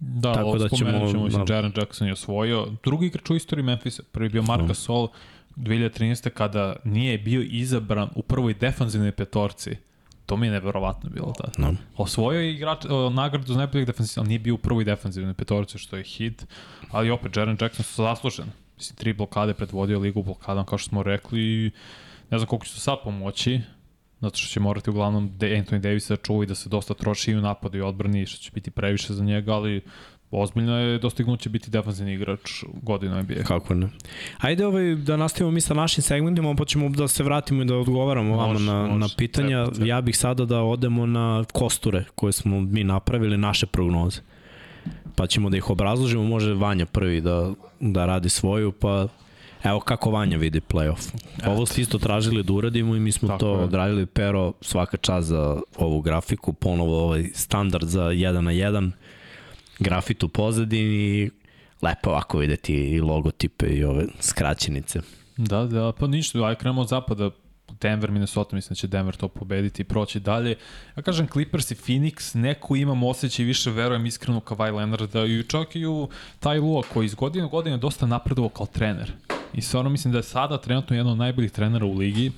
Da, 0.04 0.32
Tako 0.32 0.58
da 0.58 0.68
ćemo, 0.68 1.08
ćemo 1.10 1.24
mislim, 1.24 1.44
da. 1.44 1.54
Jaren 1.54 1.72
Jackson 1.76 2.06
je 2.06 2.12
osvojio. 2.12 2.68
Drugi 2.84 3.06
igrač 3.06 3.30
u 3.30 3.36
istoriji 3.36 3.64
Memphisa, 3.64 4.02
prvi 4.12 4.28
bio 4.28 4.42
Marka 4.42 4.74
Sol 4.74 5.08
2013. 5.56 6.30
kada 6.30 6.76
nije 6.84 7.18
bio 7.18 7.42
izabran 7.42 8.08
u 8.14 8.22
prvoj 8.22 8.54
defanzivnoj 8.54 9.12
petorci 9.12 9.76
To 10.26 10.36
mi 10.36 10.46
je 10.46 10.52
neverovatno 10.52 11.10
bilo 11.10 11.32
tada. 11.38 11.52
No. 11.58 11.76
Osvojio 11.96 12.40
je 12.40 12.54
igrač, 12.54 12.84
o, 12.90 13.10
nagradu 13.10 13.52
za 13.52 13.58
najboljeg 13.58 13.86
defensivnog, 13.86 14.24
ali 14.24 14.28
nije 14.28 14.38
bio 14.38 14.54
u 14.54 14.58
prvoj 14.58 14.84
defensivnoj 14.84 15.34
petorci, 15.34 15.78
što 15.78 15.96
je 15.96 16.04
hit. 16.04 16.46
Ali 16.90 17.10
opet, 17.10 17.36
Jaren 17.36 17.58
Jackson 17.60 17.84
su 17.84 18.02
zaslužen. 18.02 18.46
Mislim, 18.76 18.96
tri 18.96 19.12
blokade 19.12 19.54
predvodio 19.54 19.98
ligu 19.98 20.22
blokadom, 20.22 20.66
kao 20.66 20.78
što 20.78 20.88
smo 20.88 21.02
rekli. 21.02 21.70
Ne 22.30 22.38
znam 22.38 22.48
koliko 22.48 22.66
će 22.66 22.80
sad 22.80 22.98
pomoći, 23.04 23.60
zato 24.22 24.38
što 24.38 24.48
će 24.48 24.60
morati 24.60 24.90
uglavnom 24.90 25.30
Anthony 25.40 25.78
Davis 25.78 26.08
da 26.08 26.16
čuvi 26.16 26.46
da 26.46 26.54
se 26.54 26.68
dosta 26.68 26.94
troši 26.94 27.30
i 27.30 27.36
u 27.36 27.40
napadu 27.40 27.78
i 27.78 27.80
odbrani, 27.80 28.26
što 28.26 28.42
će 28.42 28.50
biti 28.54 28.70
previše 28.70 29.14
za 29.14 29.24
njega, 29.24 29.52
ali 29.52 29.82
ozbiljno 30.30 30.78
je 30.78 30.98
dostignuće 30.98 31.48
biti 31.48 31.70
defanzivni 31.70 32.14
igrač 32.14 32.64
godinu 32.82 33.22
NBA. 33.22 33.42
Kako 33.44 33.74
ne. 33.74 33.88
Ajde 34.38 34.66
ovaj, 34.66 34.94
da 34.94 35.16
nastavimo 35.16 35.50
mi 35.50 35.60
sa 35.60 35.74
našim 35.74 36.02
segmentima, 36.02 36.54
pa 36.54 36.64
ćemo 36.64 36.88
da 36.88 37.08
se 37.08 37.22
vratimo 37.22 37.62
i 37.62 37.64
da 37.64 37.76
odgovaramo 37.76 38.36
vama 38.36 38.58
na, 38.58 38.82
može. 38.82 38.98
na 38.98 39.08
pitanja. 39.16 39.66
Cep. 39.66 39.86
Ja 39.86 40.00
bih 40.00 40.16
sada 40.16 40.44
da 40.44 40.62
odemo 40.62 41.06
na 41.06 41.44
kosture 41.52 42.04
koje 42.14 42.32
smo 42.32 42.60
mi 42.60 42.84
napravili, 42.84 43.36
naše 43.38 43.66
prognoze. 43.66 44.20
Pa 45.16 45.26
ćemo 45.26 45.50
da 45.50 45.56
ih 45.56 45.70
obrazložimo, 45.70 46.24
može 46.24 46.54
Vanja 46.54 46.86
prvi 46.86 47.20
da, 47.20 47.52
da 47.80 48.06
radi 48.06 48.28
svoju, 48.28 48.72
pa 48.72 49.08
Evo 49.64 49.80
kako 49.80 50.10
Vanja 50.10 50.36
vidi 50.36 50.60
playoff. 50.60 51.14
Ovo 51.46 51.66
ste 51.66 51.80
isto 51.80 51.98
tražili 51.98 52.42
da 52.42 52.52
uradimo 52.52 52.96
i 52.96 53.00
mi 53.00 53.12
smo 53.12 53.28
Tako 53.28 53.38
to 53.38 53.50
je. 53.50 53.64
odradili, 53.64 54.06
pero 54.06 54.52
svaka 54.60 54.96
čast 54.96 55.28
za 55.28 55.60
ovu 55.76 56.00
grafiku, 56.00 56.52
ponovo 56.52 57.04
ovaj 57.04 57.24
standard 57.34 57.88
za 57.88 58.02
1 58.02 58.40
na 58.40 58.50
1, 58.52 58.90
grafit 59.78 60.22
u 60.22 60.28
pozadini, 60.28 61.30
lepo 61.82 62.10
ovako 62.10 62.38
videti 62.38 62.74
i 62.74 63.00
logotipe 63.00 63.66
i 63.66 63.84
ove 63.84 64.04
skraćenice. 64.20 65.00
Da, 65.36 65.64
da, 65.64 65.92
pa 65.98 66.06
ništa, 66.06 66.44
aj 66.44 66.54
krenemo 66.54 66.80
od 66.80 66.88
zapada, 66.88 67.30
Denver, 67.80 68.10
Minnesota, 68.10 68.56
mislim 68.56 68.74
da 68.74 68.74
će 68.74 68.86
Denver 68.86 69.16
to 69.16 69.28
pobediti 69.28 69.82
i 69.82 69.84
proći 69.84 70.20
dalje. 70.20 70.56
Ja 70.96 71.02
kažem 71.02 71.28
Clippers 71.28 71.70
i 71.70 71.74
Phoenix, 71.74 72.36
neko 72.36 72.76
imam 72.76 73.02
osjećaj 73.02 73.44
više 73.44 73.70
verujem 73.70 74.06
iskreno 74.06 74.40
kao 74.40 74.56
Kawhi 74.56 74.74
Leonarda 74.76 75.24
i 75.24 75.44
čak 75.48 75.76
i 75.76 75.86
u 75.86 76.08
Taj 76.40 76.58
Lua 76.58 76.82
koji 76.92 77.06
iz 77.06 77.14
godine 77.14 77.46
u 77.46 77.48
godine 77.48 77.76
dosta 77.76 78.06
napredovao 78.06 78.48
kao 78.48 78.66
trener. 78.66 79.12
I 79.54 79.60
stvarno 79.60 79.90
mislim 79.90 80.12
da 80.12 80.18
je 80.18 80.22
sada 80.22 80.58
trenutno 80.58 80.96
jedan 80.96 81.12
od 81.12 81.18
najboljih 81.18 81.52
trenera 81.52 81.86
u 81.86 81.94
ligi. 81.94 82.32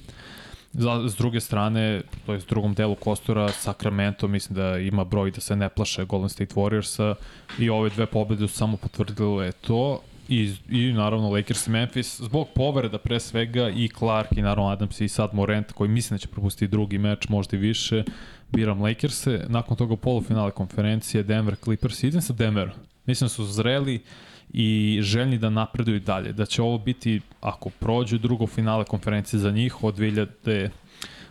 Za, 0.73 1.09
s 1.09 1.17
druge 1.17 1.41
strane, 1.41 2.03
to 2.27 2.33
je 2.33 2.41
s 2.41 2.47
drugom 2.47 2.75
delu 2.75 2.95
Kostora, 2.95 3.49
Sacramento 3.49 4.29
mislim 4.29 4.57
da 4.57 4.79
ima 4.79 5.05
broj 5.05 5.31
da 5.31 5.41
se 5.41 5.57
ne 5.57 5.69
plaše 5.69 6.05
Golden 6.05 6.29
State 6.29 6.55
Warriorsa. 6.55 7.15
I 7.59 7.71
ove 7.71 7.91
dve 7.91 8.07
pobede 8.07 8.49
su 8.49 8.55
samo 8.55 8.77
potvrdile 8.77 9.53
to. 9.53 10.01
I, 10.29 10.55
i 10.71 10.93
naravno 10.93 11.31
Lakers 11.31 11.67
i 11.67 11.71
Memphis. 11.71 12.21
Zbog 12.21 12.49
povreda 12.55 12.99
pre 12.99 13.21
svega 13.21 13.69
i 13.69 13.89
Clark 13.99 14.29
i 14.37 14.43
naravno 14.43 14.71
Adams 14.71 15.01
i 15.01 15.09
sad 15.09 15.35
Morant 15.35 15.73
koji 15.73 15.91
mislim 15.91 16.15
da 16.17 16.19
će 16.19 16.29
propustiti 16.29 16.71
drugi 16.71 16.99
meč, 16.99 17.29
možda 17.29 17.57
i 17.57 17.61
više 17.61 18.05
biram 18.53 18.83
Lakers-e, 18.83 19.45
nakon 19.49 19.77
toga 19.77 19.97
polufinale 19.97 20.51
konferencije 20.51 21.23
Denver 21.23 21.57
Clippers. 21.65 22.03
Idem 22.03 22.23
sa 22.23 22.33
Denverom. 22.33 22.75
Mislim 23.07 23.25
da 23.27 23.29
su 23.29 23.45
zreli 23.45 24.03
i 24.53 24.99
željni 25.03 25.39
da 25.39 25.51
napreduju 25.51 26.01
dalje. 26.01 26.33
Da 26.33 26.47
će 26.47 26.63
ovo 26.63 26.79
biti, 26.79 27.21
ako 27.41 27.71
prođu 27.71 28.19
drugo 28.19 28.47
finale 28.47 28.85
konferencije 28.85 29.41
za 29.41 29.51
njih 29.51 29.85
od 29.85 29.99
2000 29.99 30.69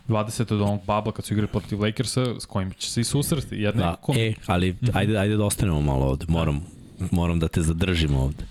20. 0.08 0.58
do 0.58 0.64
onog 0.64 0.86
babla 0.86 1.12
kad 1.12 1.26
su 1.26 1.34
igrali 1.34 1.48
protiv 1.48 1.82
Lakersa 1.82 2.40
s 2.40 2.46
kojim 2.46 2.72
će 2.72 2.92
se 2.92 3.02
i 3.02 3.04
susreti. 3.04 3.56
Jer 3.56 3.76
da, 3.76 3.92
nekom... 3.92 4.18
e, 4.18 4.34
ali 4.46 4.72
mm 4.72 4.78
-hmm. 4.82 4.98
ajde, 4.98 5.18
ajde 5.18 5.38
da 5.38 5.46
ostanemo 5.46 5.82
malo 5.82 6.06
ovde. 6.06 6.26
Moram, 6.30 6.66
moram 7.12 7.40
da 7.40 7.48
te 7.48 7.62
zadržimo 7.62 8.20
ovde. 8.20 8.44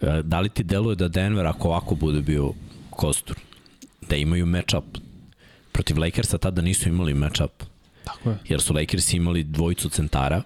E, 0.00 0.22
da 0.22 0.40
li 0.40 0.48
ti 0.48 0.64
deluje 0.64 0.96
da 0.96 1.08
Denver, 1.08 1.46
ako 1.46 1.68
ovako 1.68 1.94
bude 1.94 2.22
bio 2.22 2.52
kostur, 2.90 3.36
da 4.08 4.16
imaju 4.16 4.46
match-up 4.46 4.98
protiv 5.72 5.98
Lakersa 5.98 6.38
tada 6.38 6.62
nisu 6.62 6.88
imali 6.88 7.14
match-up. 7.14 7.64
Tako 8.04 8.30
je. 8.30 8.38
Jer 8.48 8.60
su 8.60 8.74
Lakers 8.74 9.12
imali 9.12 9.44
dvojicu 9.44 9.88
centara, 9.88 10.42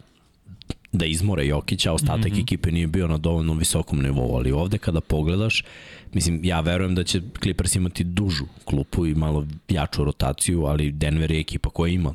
da 0.98 1.06
izmore 1.06 1.47
Jokića, 1.47 1.93
ostatak 1.93 2.32
mm 2.32 2.35
-hmm. 2.35 2.43
ekipe 2.43 2.73
nije 2.73 2.86
bio 2.86 3.09
na 3.09 3.18
dovoljno 3.18 3.55
visokom 3.55 4.02
nivou, 4.02 4.36
ali 4.36 4.52
ovde 4.52 4.78
kada 4.78 5.01
pogledaš, 5.01 5.64
mislim, 6.12 6.40
ja 6.44 6.60
verujem 6.60 6.94
da 6.94 7.05
će 7.05 7.20
Clippers 7.43 7.77
imati 7.77 8.05
dužu 8.05 8.44
klupu 8.64 9.06
i 9.06 9.14
malo 9.14 9.47
jaču 9.68 10.05
rotaciju, 10.05 10.64
ali 10.64 10.93
Denver 10.93 11.31
je 11.31 11.40
ekipa 11.40 11.70
koja 11.70 11.93
ima 11.93 12.14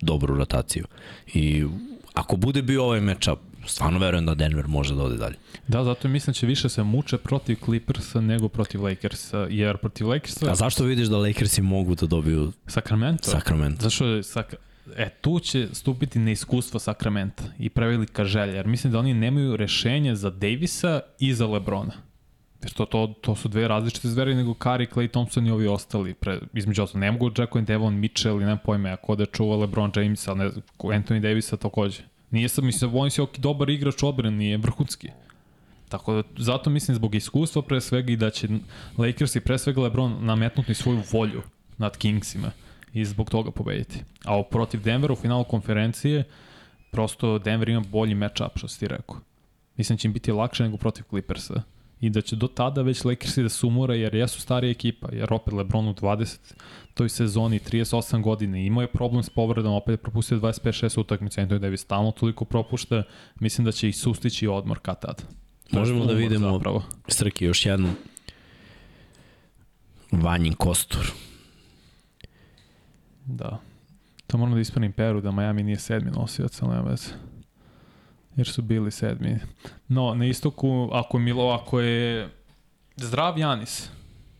dobru 0.00 0.36
rotaciju. 0.36 0.84
I 1.34 1.64
ako 2.14 2.36
bude 2.36 2.62
bio 2.62 2.84
ovaj 2.84 3.00
matchup, 3.00 3.38
stvarno 3.66 3.98
verujem 3.98 4.26
da 4.26 4.34
Denver 4.34 4.66
može 4.66 4.94
da 4.94 5.02
ode 5.02 5.16
dalje. 5.16 5.36
Da, 5.68 5.84
zato 5.84 6.08
mislim 6.08 6.32
da 6.32 6.34
će 6.34 6.46
više 6.46 6.68
se 6.68 6.82
muče 6.82 7.18
protiv 7.18 7.56
Clippersa 7.64 8.20
nego 8.20 8.48
protiv 8.48 8.82
Lakersa, 8.82 9.46
jer 9.50 9.76
protiv 9.76 10.08
Lakersa... 10.08 10.50
A 10.50 10.54
zašto 10.54 10.84
vidiš 10.84 11.08
da 11.08 11.16
Lakersi 11.18 11.62
mogu 11.62 11.94
da 11.94 12.06
dobiju 12.06 12.52
Sacramento? 12.66 13.30
Sacramento. 13.30 13.82
Zašto 13.82 14.06
je 14.06 14.22
Sac 14.22 14.46
E, 14.96 15.08
tu 15.20 15.40
će 15.40 15.68
stupiti 15.72 16.18
neiskustvo 16.18 16.80
Sakramenta 16.80 17.44
i 17.58 17.68
prevelika 17.68 18.24
želja, 18.24 18.52
jer 18.52 18.66
mislim 18.66 18.92
da 18.92 18.98
oni 18.98 19.14
nemaju 19.14 19.56
rešenje 19.56 20.14
za 20.14 20.30
Davisa 20.30 21.00
i 21.18 21.34
za 21.34 21.46
Lebrona. 21.46 21.92
Jer 22.62 22.72
to, 22.72 22.84
to, 22.84 23.14
to 23.20 23.34
su 23.34 23.48
dve 23.48 23.68
različite 23.68 24.08
zveri 24.08 24.34
nego 24.34 24.54
Kari, 24.54 24.86
Clay 24.86 25.10
Thompson 25.10 25.46
i 25.46 25.50
ovi 25.50 25.66
ostali. 25.66 26.14
Pre, 26.14 26.38
između 26.54 26.82
ostalo, 26.82 27.00
ne 27.00 27.12
mogu 27.12 27.30
Jacko 27.38 27.60
Devon 27.60 27.94
Mitchell 27.94 28.42
i 28.42 28.44
nema 28.44 28.56
pojme, 28.56 28.90
ako 28.90 29.16
da 29.16 29.26
čuva 29.26 29.56
LeBron 29.56 29.92
James, 29.96 30.28
ali 30.28 30.38
ne, 30.38 30.50
Anthony 30.78 31.20
Davisa 31.20 31.56
takođe. 31.56 32.02
Nije 32.30 32.48
sam, 32.48 32.66
mislim, 32.66 32.94
on 32.94 33.10
si 33.10 33.20
ok, 33.20 33.38
dobar 33.38 33.70
igrač 33.70 34.02
odbrane, 34.02 34.36
nije 34.36 34.56
vrhunski. 34.56 35.08
Tako 35.88 36.12
da, 36.12 36.22
zato 36.36 36.70
mislim 36.70 36.94
zbog 36.94 37.14
iskustva 37.14 37.62
pre 37.62 37.80
svega 37.80 38.12
i 38.12 38.16
da 38.16 38.30
će 38.30 38.48
Lakers 38.96 39.36
i 39.36 39.40
pre 39.40 39.58
svega 39.58 39.80
LeBron 39.80 40.16
nametnuti 40.20 40.74
svoju 40.74 41.02
volju 41.12 41.42
nad 41.78 41.96
Kingsima 41.96 42.50
i 42.92 43.04
zbog 43.04 43.30
toga 43.30 43.50
pobediti. 43.50 44.04
A 44.24 44.42
protiv 44.50 44.82
Denvera 44.82 45.12
u 45.12 45.16
finalu 45.16 45.44
konferencije, 45.44 46.24
prosto 46.90 47.38
Denver 47.38 47.68
ima 47.68 47.80
bolji 47.80 48.14
match-up, 48.14 48.58
što 48.58 48.68
si 48.68 48.80
ti 48.80 48.88
rekao. 48.88 49.16
Mislim 49.76 49.96
da 49.96 50.00
će 50.00 50.08
im 50.08 50.12
biti 50.12 50.32
lakše 50.32 50.62
nego 50.62 50.76
protiv 50.76 51.04
Clippersa. 51.10 51.62
I 52.00 52.10
da 52.10 52.20
će 52.20 52.36
do 52.36 52.46
tada 52.46 52.82
već 52.82 53.04
Lakersi 53.04 53.42
da 53.42 53.48
sumora, 53.48 53.94
jer 53.94 54.14
jesu 54.14 54.40
starija 54.40 54.70
ekipa, 54.70 55.08
jer 55.12 55.32
opet 55.32 55.54
LeBron 55.54 55.88
u 55.88 55.94
20 55.94 56.54
toj 56.94 57.08
sezoni, 57.08 57.58
38 57.58 58.22
godine, 58.22 58.66
imao 58.66 58.82
je 58.82 58.86
problem 58.86 59.22
s 59.22 59.30
povredom, 59.30 59.72
opet 59.72 59.92
je 59.92 59.96
propustio 59.96 60.38
25-6 60.38 61.00
utakmica, 61.00 61.42
Anthony 61.42 61.58
Davis 61.58 61.80
stalno 61.80 62.10
toliko 62.10 62.44
propušta, 62.44 63.02
mislim 63.40 63.64
da 63.64 63.72
će 63.72 63.88
ih 63.88 63.96
sustići 63.96 64.48
odmor 64.48 64.78
kad 64.78 65.00
tada. 65.00 65.22
Možemo 65.70 66.04
da 66.04 66.12
vidimo, 66.12 66.52
zapravo. 66.52 66.82
Srki, 67.08 67.44
još 67.44 67.66
jednu 67.66 67.88
Vanjin 70.12 70.54
Kostur 70.54 71.27
Da. 73.28 73.58
To 74.26 74.38
moram 74.38 74.54
da 74.54 74.60
ispranim 74.60 74.92
Peru, 74.92 75.20
da 75.20 75.30
Miami 75.30 75.62
nije 75.62 75.78
sedmi 75.78 76.10
nosilac, 76.10 76.62
ali 76.62 76.72
nema 76.72 76.90
veze. 76.90 77.08
Jer 78.36 78.48
su 78.48 78.62
bili 78.62 78.90
sedmi. 78.90 79.38
No, 79.88 80.14
na 80.14 80.26
istoku, 80.26 80.90
ako 80.92 81.18
je 81.18 81.22
Milo, 81.24 81.48
ako 81.48 81.80
je 81.80 82.28
zdrav 82.96 83.38
Janis, 83.38 83.90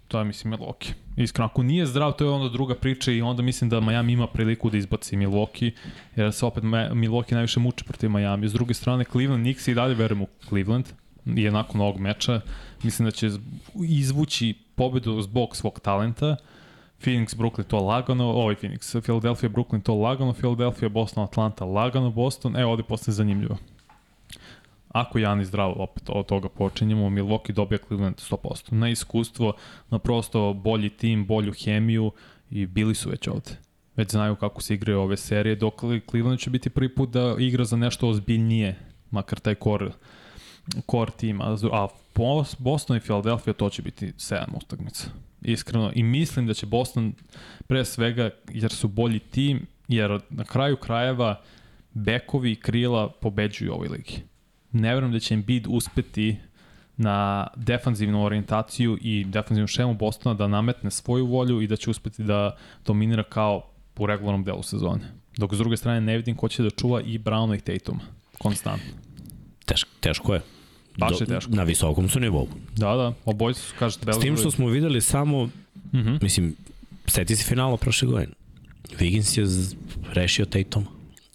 to 0.08 0.18
je 0.18 0.24
mislim 0.24 0.52
Milwaukee. 0.52 0.92
Iskreno, 1.16 1.46
ako 1.46 1.62
nije 1.62 1.86
zdrav, 1.86 2.12
to 2.12 2.24
je 2.24 2.30
onda 2.30 2.48
druga 2.48 2.74
priča 2.74 3.12
i 3.12 3.22
onda 3.22 3.42
mislim 3.42 3.70
da 3.70 3.80
Miami 3.80 4.12
ima 4.12 4.26
priliku 4.26 4.70
da 4.70 4.76
izbaci 4.76 5.16
Milwaukee, 5.16 5.70
jer 6.16 6.32
se 6.32 6.46
opet 6.46 6.64
Milwaukee 6.64 7.34
najviše 7.34 7.60
muče 7.60 7.84
protiv 7.84 8.10
Miami. 8.10 8.48
S 8.48 8.52
druge 8.52 8.74
strane, 8.74 9.04
Cleveland, 9.04 9.42
Knicks 9.42 9.68
i 9.68 9.74
dalje 9.74 9.94
verujem 9.94 10.22
u 10.22 10.26
Cleveland, 10.48 10.86
je 11.24 11.50
nakon 11.50 11.80
ovog 11.80 12.00
meča. 12.00 12.40
Mislim 12.82 13.06
da 13.06 13.10
će 13.10 13.30
izvući 13.88 14.54
pobedu 14.74 15.22
zbog 15.22 15.56
svog 15.56 15.80
talenta. 15.80 16.36
Phoenix, 17.00 17.34
Brooklyn 17.34 17.64
to 17.64 17.78
lagano, 17.80 18.24
ovaj 18.24 18.54
Phoenix, 18.54 19.02
Philadelphia, 19.02 19.48
Brooklyn 19.48 19.80
to 19.80 19.94
lagano, 19.94 20.32
Philadelphia, 20.32 20.88
Boston, 20.88 21.24
Atlanta 21.24 21.64
lagano, 21.64 22.10
Boston, 22.10 22.56
e, 22.56 22.64
ovde 22.64 22.82
postane 22.82 23.14
zanimljivo. 23.14 23.56
Ako 24.88 25.18
Jani 25.18 25.44
zdravo, 25.44 25.82
opet 25.82 26.02
od 26.08 26.26
toga 26.26 26.48
počinjemo, 26.48 27.10
Milwaukee 27.10 27.52
dobija 27.52 27.78
Cleveland 27.88 28.16
100%. 28.16 28.72
Na 28.72 28.88
iskustvo, 28.88 29.52
na 29.90 29.98
prosto 29.98 30.52
bolji 30.52 30.90
tim, 30.90 31.26
bolju 31.26 31.52
hemiju 31.52 32.12
i 32.50 32.66
bili 32.66 32.94
su 32.94 33.10
već 33.10 33.28
ovde. 33.28 33.50
Već 33.96 34.10
znaju 34.10 34.36
kako 34.36 34.62
se 34.62 34.74
igraju 34.74 35.00
ove 35.00 35.16
serije, 35.16 35.56
dok 35.56 35.74
Cleveland 36.10 36.38
će 36.38 36.50
biti 36.50 36.70
prvi 36.70 36.94
put 36.94 37.10
da 37.10 37.36
igra 37.38 37.64
za 37.64 37.76
nešto 37.76 38.08
ozbiljnije, 38.08 38.78
makar 39.10 39.38
taj 39.38 39.54
core, 39.54 39.90
core 40.90 41.10
tim, 41.16 41.40
a 41.72 41.88
Boston 42.58 42.96
i 42.96 43.00
Philadelphia 43.00 43.52
to 43.52 43.70
će 43.70 43.82
biti 43.82 44.06
7 44.06 44.44
utakmica 44.56 45.27
iskreno. 45.42 45.92
I 45.94 46.02
mislim 46.02 46.46
da 46.46 46.54
će 46.54 46.66
Boston 46.66 47.14
pre 47.66 47.84
svega, 47.84 48.30
jer 48.52 48.72
su 48.72 48.88
bolji 48.88 49.18
tim, 49.18 49.66
jer 49.88 50.20
na 50.30 50.44
kraju 50.44 50.76
krajeva 50.76 51.40
bekovi 51.92 52.52
i 52.52 52.56
krila 52.56 53.08
pobeđuju 53.08 53.72
u 53.72 53.74
ovoj 53.74 53.88
ligi. 53.88 54.22
Ne 54.72 54.94
verujem 54.94 55.12
da 55.12 55.18
će 55.18 55.34
Embiid 55.34 55.66
uspeti 55.68 56.36
na 56.96 57.46
defanzivnu 57.56 58.24
orijentaciju 58.24 58.98
i 59.00 59.24
defanzivnu 59.24 59.66
šemu 59.66 59.94
Bostona 59.94 60.34
da 60.34 60.48
nametne 60.48 60.90
svoju 60.90 61.26
volju 61.26 61.60
i 61.60 61.66
da 61.66 61.76
će 61.76 61.90
uspeti 61.90 62.24
da 62.24 62.56
dominira 62.86 63.22
kao 63.22 63.62
u 63.98 64.06
regularnom 64.06 64.44
delu 64.44 64.62
sezone. 64.62 65.12
Dok 65.36 65.54
s 65.54 65.58
druge 65.58 65.76
strane 65.76 66.00
ne 66.00 66.16
vidim 66.16 66.36
ko 66.36 66.48
će 66.48 66.62
da 66.62 66.70
čuva 66.70 67.00
i 67.00 67.18
Browna 67.18 67.56
i 67.56 67.60
Tatuma. 67.60 68.00
Konstantno. 68.38 68.92
Teško, 69.66 69.90
teško 70.00 70.34
je. 70.34 70.57
Baš 70.98 71.20
je 71.20 71.26
teško. 71.26 71.50
Na 71.52 71.62
visokom 71.62 72.08
su 72.08 72.20
nivou. 72.20 72.48
Da, 72.76 72.96
da, 72.96 73.12
obojci 73.24 73.60
su, 73.60 73.74
kažete, 73.78 74.06
beli. 74.06 74.20
S 74.20 74.22
tim 74.22 74.36
što 74.36 74.50
smo 74.50 74.66
videli 74.66 75.00
samo, 75.00 75.42
uh 75.42 75.50
mhm. 75.94 76.08
-huh. 76.08 76.22
mislim, 76.22 76.54
seti 77.06 77.36
se 77.36 77.44
finala 77.44 77.76
prošle 77.76 78.08
godine. 78.08 78.32
Wiggins 78.98 79.38
je 79.38 79.76
rešio 80.12 80.44
Tatum. 80.44 80.86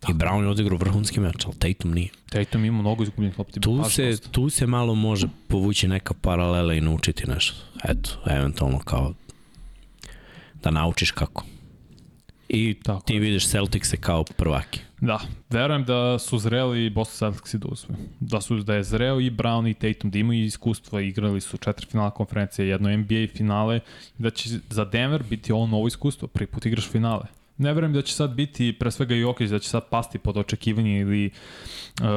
I 0.10 0.14
Brown 0.14 0.42
je 0.44 0.48
odigrao 0.48 0.78
vrhunski 0.78 1.20
meč, 1.20 1.46
ali 1.46 1.56
Tatum 1.56 1.94
nije. 1.94 2.10
Tatum 2.30 2.66
ima 2.66 2.80
mnogo 2.80 3.04
izgubljenih 3.04 3.40
lopti. 3.40 3.60
Tu 3.60 3.84
se, 3.90 4.18
tu 4.32 4.50
se 4.50 4.68
malo 4.68 4.96
može 4.96 5.28
povući 5.48 5.88
neka 5.88 6.14
paralela 6.14 6.74
i 6.74 6.82
naučiti 6.82 7.28
nešto. 7.28 7.56
Eto, 7.84 8.10
eventualno 8.26 8.80
kao 8.80 9.14
da 10.64 10.72
naučiš 10.72 11.12
kako. 11.12 11.46
I 12.50 12.76
Tako 12.84 13.06
ti 13.06 13.14
je. 13.14 13.20
vidiš 13.20 13.48
Celticse 13.48 13.98
kao 13.98 14.24
prvaki. 14.24 14.80
Da, 15.04 15.20
verujem 15.50 15.84
da 15.84 16.20
su 16.20 16.38
zreli 16.40 16.90
Boston 16.90 17.18
Celticsi 17.18 17.58
da 17.58 17.68
usvoju. 17.68 17.98
Da, 18.20 18.42
su, 18.42 18.58
da 18.58 18.76
je 18.76 18.84
zreo 18.84 19.20
i 19.20 19.32
Brown 19.32 19.70
i 19.70 19.74
Tatum, 19.74 20.12
da 20.12 20.20
imaju 20.20 20.44
iskustva, 20.46 21.02
igrali 21.02 21.42
su 21.42 21.58
četiri 21.58 21.86
finala 21.86 22.12
konferencije, 22.12 22.68
jedno 22.68 22.98
NBA 22.98 23.28
finale, 23.36 23.80
da 24.18 24.30
će 24.30 24.50
za 24.70 24.86
Denver 24.86 25.24
biti 25.30 25.52
ovo 25.52 25.68
novo 25.68 25.88
iskustvo, 25.88 26.28
prvi 26.28 26.48
put 26.48 26.66
igraš 26.66 26.90
finale. 26.90 27.26
Ne 27.58 27.74
verujem 27.74 27.94
da 27.94 28.02
će 28.02 28.14
sad 28.14 28.30
biti, 28.30 28.76
pre 28.80 28.92
svega 28.92 29.16
Jokić, 29.16 29.50
da 29.50 29.60
će 29.60 29.70
sad 29.70 29.90
pasti 29.90 30.20
pod 30.20 30.38
očekivanje 30.38 31.00
ili 31.00 31.26
uh, 31.26 32.08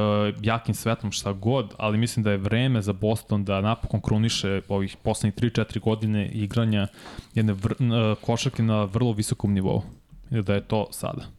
jakim 0.41 0.75
svetlom 0.75 1.11
šta 1.11 1.33
god, 1.33 1.73
ali 1.77 1.97
mislim 1.97 2.23
da 2.23 2.31
je 2.31 2.37
vreme 2.37 2.81
za 2.81 2.93
Boston 2.93 3.43
da 3.43 3.61
napokon 3.61 4.01
kruniše 4.01 4.61
ovih 4.67 4.97
poslednjih 5.03 5.51
3-4 5.53 5.79
godine 5.79 6.27
igranja 6.27 6.87
jedne 7.35 7.53
vr, 7.53 7.71
uh, 7.71 8.17
košarke 8.21 8.63
na 8.63 8.83
vrlo 8.83 9.11
visokom 9.11 9.53
nivou. 9.53 9.83
Da 10.29 10.53
je 10.53 10.61
to 10.61 10.87
sada. 10.91 11.36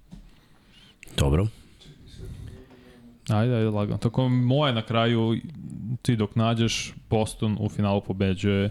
Dobro. 1.18 1.46
Ajde, 3.28 3.54
ajde, 3.54 3.70
lagano. 3.70 3.98
Tako 3.98 4.28
moje 4.28 4.72
na 4.72 4.82
kraju, 4.82 5.36
ti 6.02 6.16
dok 6.16 6.36
nađeš, 6.36 6.94
Boston 7.10 7.56
u 7.60 7.68
finalu 7.68 8.00
pobeđuje 8.00 8.70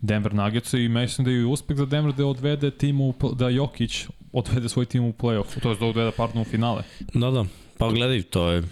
Denver 0.00 0.34
Nuggets 0.34 0.72
i 0.72 0.88
mislim 0.88 1.24
da 1.24 1.30
je 1.30 1.46
uspeh 1.46 1.76
za 1.76 1.86
Denver 1.86 2.14
da 2.14 2.26
odvede 2.26 2.70
timu, 2.70 3.14
da 3.34 3.48
Jokić 3.48 4.06
odvede 4.32 4.68
svoj 4.68 4.84
tim 4.84 5.04
u 5.04 5.12
play-off, 5.12 5.60
to 5.62 5.70
je 5.70 5.76
da 5.76 5.86
odvede 5.86 6.10
partner 6.16 6.42
u 6.42 6.50
finale. 6.50 6.82
Da, 7.14 7.30
da. 7.30 7.44
Pa 7.78 7.88
gledaj, 7.88 8.22
to 8.22 8.50
je 8.50 8.62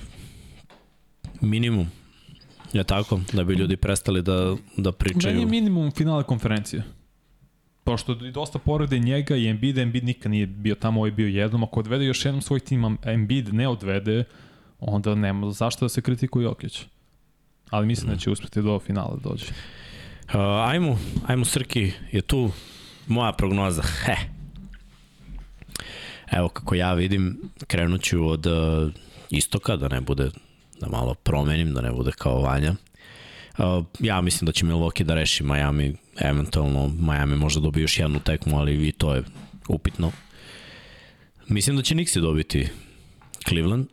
minimum. 1.40 1.86
Je 2.72 2.84
tako? 2.84 3.20
Da 3.32 3.44
bi 3.44 3.54
ljudi 3.54 3.76
prestali 3.76 4.22
da, 4.22 4.56
da 4.76 4.92
pričaju. 4.92 5.34
Meni 5.34 5.42
je 5.42 5.46
minimum 5.46 5.90
finale 5.90 6.22
konferencije. 6.22 6.82
Pošto 7.84 8.12
i 8.12 8.30
dosta 8.30 8.58
porede 8.58 8.98
njega 8.98 9.36
i 9.36 9.48
Embiid, 9.48 9.78
Embiid 9.78 10.04
nikad 10.04 10.30
nije 10.32 10.46
bio 10.46 10.74
tamo, 10.74 11.00
ovaj 11.00 11.10
bio 11.10 11.28
jednom. 11.28 11.64
Ako 11.64 11.80
odvede 11.80 12.04
još 12.04 12.24
jednom 12.24 12.42
svoj 12.42 12.60
tim, 12.60 12.98
Embiid 13.04 13.54
ne 13.54 13.68
odvede, 13.68 14.24
onda 14.80 15.14
nema 15.14 15.50
zašto 15.50 15.84
da 15.84 15.88
se 15.88 16.02
kritikuje 16.02 16.44
Jokić. 16.44 16.84
Ali 17.70 17.86
mislim 17.86 18.10
da 18.10 18.16
će 18.16 18.30
uspeti 18.30 18.62
do 18.62 18.78
finala 18.78 19.16
da 19.16 19.28
dođe. 19.28 19.44
Uh, 19.44 20.34
ajmo, 20.68 20.98
ajmo 21.26 21.44
Srki, 21.44 21.92
je 22.12 22.22
tu 22.22 22.50
moja 23.06 23.32
prognoza. 23.32 23.82
He. 23.82 24.16
Evo 26.32 26.48
kako 26.48 26.74
ja 26.74 26.92
vidim, 26.94 27.40
krenut 27.66 28.02
ću 28.02 28.28
od 28.28 28.46
uh, 28.46 28.92
istoka, 29.30 29.76
da 29.76 29.88
ne 29.88 30.00
bude, 30.00 30.30
da 30.80 30.88
malo 30.88 31.14
promenim, 31.14 31.74
da 31.74 31.80
ne 31.82 31.92
bude 31.92 32.12
kao 32.18 32.40
Vanja. 32.40 32.74
Uh, 33.58 33.84
ja 34.00 34.20
mislim 34.20 34.46
da 34.46 34.52
će 34.52 34.66
Milwaukee 34.66 35.04
da 35.04 35.14
reši 35.14 35.44
Miami, 35.44 35.94
eventualno 36.20 36.88
Miami 36.88 37.36
možda 37.36 37.60
dobije 37.60 37.82
još 37.82 37.98
jednu 37.98 38.20
tekmu, 38.20 38.58
ali 38.58 38.88
i 38.88 38.92
to 38.92 39.14
je 39.14 39.22
upitno. 39.68 40.12
Mislim 41.48 41.76
da 41.76 41.82
će 41.82 41.94
Nixi 41.94 42.20
dobiti 42.20 42.68
Cleveland. 43.48 43.86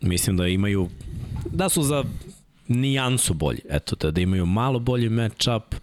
Mislim 0.00 0.36
da 0.36 0.46
imaju, 0.46 0.88
da 1.50 1.68
su 1.68 1.82
za 1.82 2.04
nijansu 2.68 3.34
bolji. 3.34 3.60
Eto, 3.70 3.96
da, 3.96 4.10
da 4.10 4.20
imaju 4.20 4.46
malo 4.46 4.78
bolji 4.78 5.08
match-up 5.08 5.74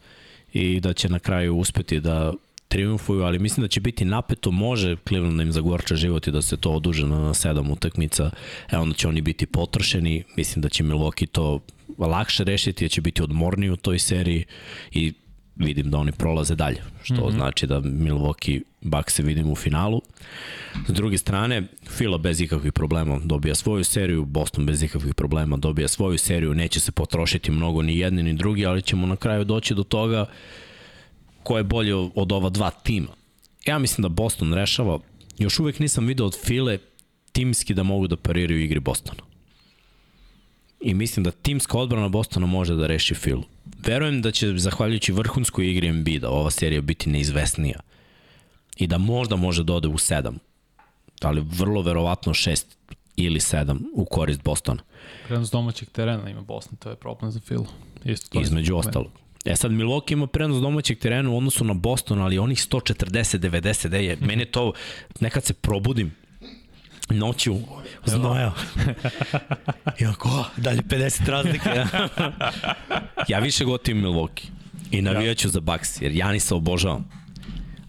i 0.53 0.79
da 0.79 0.93
će 0.93 1.09
na 1.09 1.19
kraju 1.19 1.57
uspeti 1.57 1.99
da 1.99 2.33
triumfuju, 2.67 3.23
ali 3.23 3.39
mislim 3.39 3.61
da 3.61 3.67
će 3.67 3.79
biti 3.79 4.05
napeto, 4.05 4.51
može 4.51 4.95
Cleveland 5.07 5.37
da 5.37 5.43
im 5.43 5.51
zagorča 5.51 5.95
život 5.95 6.27
i 6.27 6.31
da 6.31 6.41
se 6.41 6.57
to 6.57 6.71
oduže 6.71 7.07
na 7.07 7.33
sedam 7.33 7.71
utakmica, 7.71 8.31
e 8.71 8.77
onda 8.77 8.95
će 8.95 9.07
oni 9.07 9.21
biti 9.21 9.45
potrošeni, 9.45 10.23
mislim 10.37 10.61
da 10.61 10.69
će 10.69 10.83
Milwaukee 10.83 11.27
to 11.27 11.59
lakše 11.97 12.43
rešiti, 12.43 12.85
da 12.85 12.89
će 12.89 13.01
biti 13.01 13.23
odmorniji 13.23 13.69
u 13.69 13.75
toj 13.75 13.99
seriji 13.99 14.45
i 14.91 15.13
vidim 15.55 15.91
da 15.91 15.97
oni 15.97 16.11
prolaze 16.11 16.55
dalje, 16.55 16.81
što 17.03 17.13
mm 17.13 17.17
-hmm. 17.17 17.35
znači 17.35 17.67
da 17.67 17.81
Milwaukee 17.81 18.61
Bucks 18.81 19.13
se 19.13 19.23
vidim 19.23 19.51
u 19.51 19.55
finalu. 19.55 20.01
S 20.87 20.93
druge 20.93 21.17
strane, 21.17 21.63
Fila 21.89 22.17
bez 22.17 22.41
ikakvih 22.41 22.73
problema 22.73 23.19
dobija 23.23 23.55
svoju 23.55 23.83
seriju, 23.83 24.25
Boston 24.25 24.65
bez 24.65 24.83
ikakvih 24.83 25.13
problema 25.13 25.57
dobija 25.57 25.87
svoju 25.87 26.17
seriju, 26.17 26.53
neće 26.53 26.79
se 26.79 26.91
potrošiti 26.91 27.51
mnogo 27.51 27.81
ni 27.81 27.97
jedni 27.97 28.23
ni 28.23 28.33
drugi, 28.33 28.65
ali 28.65 28.81
ćemo 28.81 29.07
na 29.07 29.15
kraju 29.15 29.43
doći 29.43 29.75
do 29.75 29.83
toga 29.83 30.25
ko 31.43 31.57
je 31.57 31.63
bolje 31.63 31.95
od 31.95 32.31
ova 32.31 32.49
dva 32.49 32.71
tima. 32.71 33.07
Ja 33.65 33.79
mislim 33.79 34.01
da 34.01 34.09
Boston 34.09 34.53
rešava, 34.53 34.99
još 35.37 35.59
uvek 35.59 35.79
nisam 35.79 36.07
video 36.07 36.25
od 36.25 36.37
File 36.45 36.77
timski 37.31 37.73
da 37.73 37.83
mogu 37.83 38.07
da 38.07 38.17
pariraju 38.17 38.63
igri 38.63 38.79
Bostona. 38.79 39.34
I 40.81 40.93
mislim 40.93 41.23
da 41.23 41.31
timska 41.31 41.77
odbrana 41.77 42.07
Bostona 42.07 42.45
može 42.45 42.75
da 42.75 42.87
reši 42.87 43.15
Filu. 43.15 43.43
Verujem 43.85 44.21
da 44.21 44.31
će, 44.31 44.57
zahvaljujući 44.57 45.11
vrhunskoj 45.11 45.71
igri 45.71 45.87
Embiida, 45.87 46.29
ova 46.29 46.51
serija 46.51 46.81
biti 46.81 47.09
neizvesnija. 47.09 47.79
I 48.77 48.87
da 48.87 48.97
možda 48.97 49.35
može 49.35 49.63
da 49.63 49.73
ode 49.73 49.87
u 49.87 49.97
7. 49.97 50.33
Ali 51.21 51.43
vrlo 51.45 51.81
verovatno 51.81 52.33
6 52.33 52.65
ili 53.15 53.39
7 53.39 53.79
u 53.93 54.05
korist 54.05 54.43
Bostona. 54.43 54.81
Prenos 55.27 55.51
domaćeg 55.51 55.89
terena 55.89 56.29
ima 56.29 56.41
Boston, 56.41 56.77
to 56.77 56.89
je 56.89 56.95
problem 56.95 57.31
za 57.31 57.39
Filu. 57.39 57.65
Isto 58.03 58.29
to 58.29 58.41
Između 58.41 58.75
ostalog. 58.77 59.11
E 59.45 59.55
sad 59.55 59.71
Milwaukee 59.71 60.13
ima 60.13 60.27
prenos 60.27 60.61
domaćeg 60.61 60.99
terena 60.99 61.29
u 61.29 61.37
odnosu 61.37 61.63
na 61.63 61.73
Boston, 61.73 62.19
ali 62.19 62.39
onih 62.39 62.57
140-90 62.57 63.87
da 63.87 63.97
je, 63.97 64.17
mene 64.21 64.45
to, 64.45 64.73
nekad 65.19 65.43
se 65.43 65.53
probudim, 65.53 66.15
noću 67.09 67.55
znoja. 68.05 68.53
I 69.99 70.05
ako, 70.05 70.45
dalje 70.57 70.81
50 70.81 71.29
razlike. 71.29 71.69
ja 73.31 73.39
više 73.39 73.65
gotivim 73.65 74.03
Milwaukee. 74.03 74.47
I 74.91 75.01
navijaću 75.01 75.49
za 75.49 75.59
Bucks, 75.59 76.01
jer 76.01 76.11
ja 76.11 76.31
nisam 76.31 76.57
obožavam. 76.57 77.09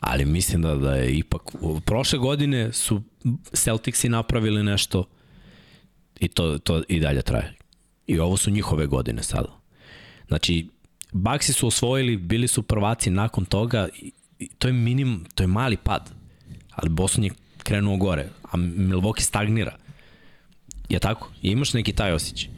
Ali 0.00 0.24
mislim 0.24 0.62
da, 0.62 0.74
da 0.74 0.94
je 0.94 1.12
ipak... 1.12 1.42
Prošle 1.84 2.18
godine 2.18 2.72
su 2.72 3.02
Celticsi 3.52 4.08
napravili 4.08 4.62
nešto 4.62 5.04
i 6.20 6.28
to, 6.28 6.58
to 6.58 6.82
i 6.88 7.00
dalje 7.00 7.22
traje. 7.22 7.54
I 8.06 8.18
ovo 8.18 8.36
su 8.36 8.50
njihove 8.50 8.86
godine 8.86 9.22
sada. 9.22 9.60
Znači, 10.28 10.68
Baxi 11.12 11.52
su 11.52 11.66
osvojili, 11.66 12.16
bili 12.16 12.48
su 12.48 12.62
prvaci 12.62 13.10
nakon 13.10 13.44
toga 13.44 13.88
i 14.38 14.48
to 14.58 14.68
je 14.68 14.72
minimum, 14.72 15.24
to 15.34 15.42
je 15.42 15.46
mali 15.46 15.76
pad. 15.76 16.10
Ali 16.70 16.88
Boston 16.90 17.24
je 17.24 17.30
krenuo 17.66 17.96
gore, 17.96 18.28
a 18.42 18.56
Milwaukee 18.56 19.22
stagnira. 19.22 19.76
Je 20.88 20.98
tako? 20.98 21.30
I 21.42 21.50
imaš 21.50 21.74
neki 21.74 21.92
taj 21.92 22.12
osjećaj. 22.12 22.50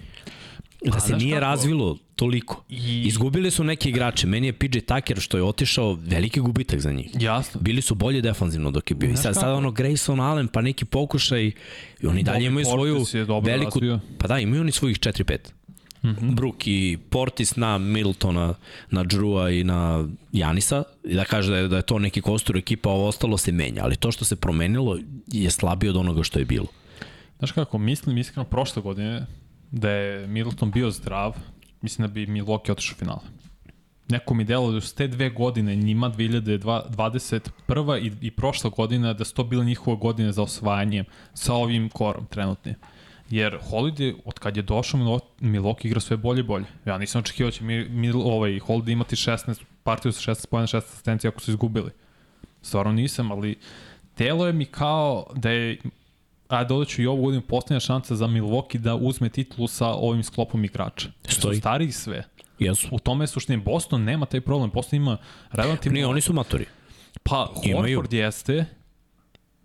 Da 0.85 1.01
se 1.01 1.17
nije 1.17 1.41
razvilo 1.41 1.97
toliko. 2.17 2.65
I... 2.69 3.03
Izgubili 3.07 3.51
su 3.51 3.65
neki 3.65 3.89
igrače. 3.89 4.27
Meni 4.27 4.47
je 4.47 4.53
PJ 4.53 4.79
Tucker 4.79 5.21
što 5.21 5.37
je 5.37 5.43
otišao 5.43 5.99
veliki 6.01 6.41
gubitak 6.41 6.81
za 6.81 6.93
njih. 6.93 7.11
Jasno. 7.21 7.61
Bili 7.61 7.83
su 7.83 7.95
bolje 7.95 8.21
defanzivno 8.21 8.71
dok 8.71 8.91
je 8.91 8.95
bio. 8.95 9.11
I 9.11 9.17
sad, 9.17 9.35
sad 9.35 9.51
ono 9.53 9.71
Grayson 9.71 10.23
Allen 10.23 10.49
pa 10.49 10.61
neki 10.63 10.85
pokušaj 10.85 11.47
i 12.01 12.07
oni 12.07 12.23
dalje 12.23 12.47
imaju 12.47 12.65
svoju 12.67 13.05
veliku... 13.43 13.81
Razvio. 13.81 14.01
Pa 14.19 14.29
da, 14.29 14.39
imaju 14.39 14.61
oni 14.61 14.73
svojih 14.73 14.99
4-5. 14.99 15.39
Mm 16.03 16.09
-hmm. 16.09 16.35
Brook 16.35 16.67
i 16.67 16.99
Portis 17.11 17.57
na 17.57 17.79
Middletona, 17.79 18.55
na 18.91 19.05
Drua 19.05 19.51
i 19.51 19.65
na 19.65 20.09
Janisa 20.33 20.85
i 21.05 21.15
da 21.15 21.25
kaže 21.25 21.51
da 21.51 21.59
je, 21.59 21.69
da 21.69 21.77
je 21.77 21.83
to 21.83 21.99
neki 21.99 22.21
kostur 22.21 22.57
ekipa, 22.57 22.91
ovo 22.91 23.09
ostalo 23.09 23.39
se 23.39 23.53
menja, 23.53 23.83
ali 23.85 23.97
to 23.97 24.13
što 24.13 24.25
se 24.25 24.37
promenilo 24.37 24.99
je 25.27 25.51
slabije 25.51 25.91
od 25.91 25.97
onoga 25.97 26.23
što 26.23 26.39
je 26.39 26.45
bilo. 26.45 26.67
Znaš 27.39 27.53
kako, 27.53 27.79
mislim 27.79 28.19
iskreno 28.19 28.45
prošle 28.45 28.83
godine 28.83 29.27
da 29.71 29.91
je 29.91 30.27
Middleton 30.27 30.71
bio 30.71 30.91
zdrav, 30.91 31.37
mislim 31.83 32.09
da 32.09 32.13
bi 32.13 32.27
Milwaukee 32.27 32.73
otišao 32.73 32.95
u 32.97 32.99
finale. 32.99 33.21
Neko 34.09 34.35
mi 34.35 34.45
delo 34.45 34.73
da 34.73 34.81
su 34.81 34.95
te 34.95 35.09
dve 35.09 35.31
godine 35.31 35.77
njima 35.77 36.11
2021. 36.11 37.99
i, 38.03 38.27
i 38.27 38.31
prošla 38.31 38.71
godina 38.71 39.13
da 39.13 39.25
su 39.25 39.35
to 39.35 39.45
bile 39.45 39.65
njihove 39.65 39.97
godine 39.97 40.33
za 40.33 40.43
osvajanje 40.43 41.05
sa 41.35 41.55
ovim 41.55 41.89
korom 41.89 42.27
trenutnim. 42.27 42.75
Jer 43.31 43.59
Holiday, 43.71 44.15
od 44.25 44.39
kad 44.39 44.57
je 44.57 44.63
došao 44.63 45.01
Milwaukee 45.41 45.87
igra 45.87 46.01
sve 46.01 46.17
bolje 46.17 46.41
i 46.41 46.43
bolje. 46.43 46.65
Ja 46.87 46.99
nisam 46.99 47.19
očekivao 47.19 47.51
da 47.51 47.57
će 47.57 47.65
mi, 47.65 47.89
mi, 47.89 48.11
ovaj, 48.11 48.51
Holiday 48.51 48.93
imati 48.93 49.17
16 49.17 49.63
partiju 49.83 50.13
sa 50.13 50.35
16 50.35 50.47
pojena, 50.47 50.67
16 50.67 50.77
asistencija 50.77 51.29
ako 51.29 51.41
su 51.41 51.51
izgubili. 51.51 51.91
Stvarno 52.63 52.93
nisam, 52.93 53.33
ali 53.33 53.59
telo 54.15 54.47
je 54.47 54.53
mi 54.53 54.65
kao 54.65 55.27
da 55.35 55.51
je 55.51 55.79
a 56.49 56.65
dodaću 56.65 57.03
i 57.03 57.07
ovu 57.07 57.23
godinu 57.23 57.43
posljednja 57.43 57.81
šansa 57.81 58.17
za 58.17 58.27
Milwaukee 58.27 58.79
da 58.79 58.95
uzme 58.95 59.29
titulu 59.29 59.69
sa 59.69 59.87
ovim 59.87 60.23
sklopom 60.23 60.65
igrača. 60.65 61.09
Stoji. 61.25 61.55
Su 61.55 61.61
stari 61.61 61.93
sve. 61.93 62.25
Jesu. 62.59 62.89
U 62.91 62.99
tome 62.99 63.23
je 63.23 63.29
suštine. 63.29 63.59
Boston 63.59 64.05
nema 64.05 64.27
taj 64.27 64.41
problem. 64.41 64.71
Boston 64.71 64.97
ima 64.97 65.17
relativno... 65.53 65.95
Nije, 65.95 66.07
oni 66.07 66.21
su 66.21 66.33
matori. 66.33 66.67
Pa, 67.23 67.53
Imaju. 67.65 67.97
Horford 67.97 68.13
jeste, 68.13 68.65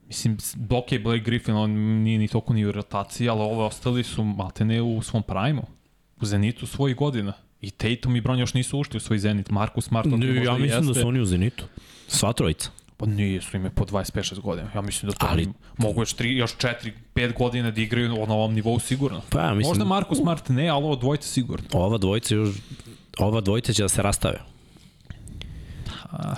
Mislim, 0.07 0.37
ok, 0.69 0.99
Blake 1.03 1.23
Griffin, 1.23 1.55
on 1.55 1.71
nije 2.03 2.19
ni 2.19 2.27
toliko 2.27 2.53
ni 2.53 2.65
u 2.65 2.71
rotaciji, 2.71 3.29
ali 3.29 3.41
ove 3.41 3.63
ostali 3.63 4.03
su 4.03 4.23
maltene 4.23 4.81
u 4.81 5.01
svom 5.01 5.23
prajmu. 5.23 5.63
U 6.21 6.25
Zenitu 6.25 6.67
svojih 6.67 6.95
godina. 6.95 7.33
I 7.61 7.71
Tatum 7.71 8.15
i 8.15 8.21
Brown 8.21 8.39
još 8.39 8.53
nisu 8.53 8.79
ušli 8.79 8.97
u 8.97 8.99
svoj 8.99 9.19
Zenit. 9.19 9.49
Marcus 9.49 9.85
Smart... 9.85 10.07
Ne, 10.09 10.43
ja 10.43 10.53
mislim 10.53 10.63
jeste. 10.63 10.81
da 10.81 10.93
su 10.93 11.07
oni 11.07 11.19
u 11.19 11.25
Zenitu. 11.25 11.65
Sva 12.07 12.33
trojica. 12.33 12.69
Pa 12.97 13.05
nije 13.05 13.41
su 13.41 13.57
ime 13.57 13.69
po 13.69 13.85
25-6 13.85 14.39
godina. 14.39 14.69
Ja 14.75 14.81
mislim 14.81 15.11
da 15.11 15.17
to 15.17 15.27
Ali... 15.29 15.47
mogu 15.77 16.01
još, 16.01 16.15
3, 16.15 16.25
još 16.25 16.57
4-5 17.15 17.37
godina 17.37 17.71
da 17.71 17.81
igraju 17.81 18.09
na 18.09 18.33
ovom 18.33 18.53
nivou 18.53 18.79
sigurno. 18.79 19.21
Pa 19.29 19.41
ja 19.41 19.53
mislim... 19.53 19.69
Možda 19.69 19.85
Marcus 19.85 20.17
Smart 20.17 20.49
ne, 20.49 20.69
ali 20.69 20.83
ovo 20.83 20.95
dvojica 20.95 21.27
sigurno. 21.27 21.65
Ova 21.73 21.97
dvojica 21.97 22.35
još... 22.35 22.55
Ova 23.19 23.41
dvojica 23.41 23.73
će 23.73 23.81
da 23.81 23.89
se 23.89 24.01
rastave. 24.01 24.39
Ah. 26.11 26.35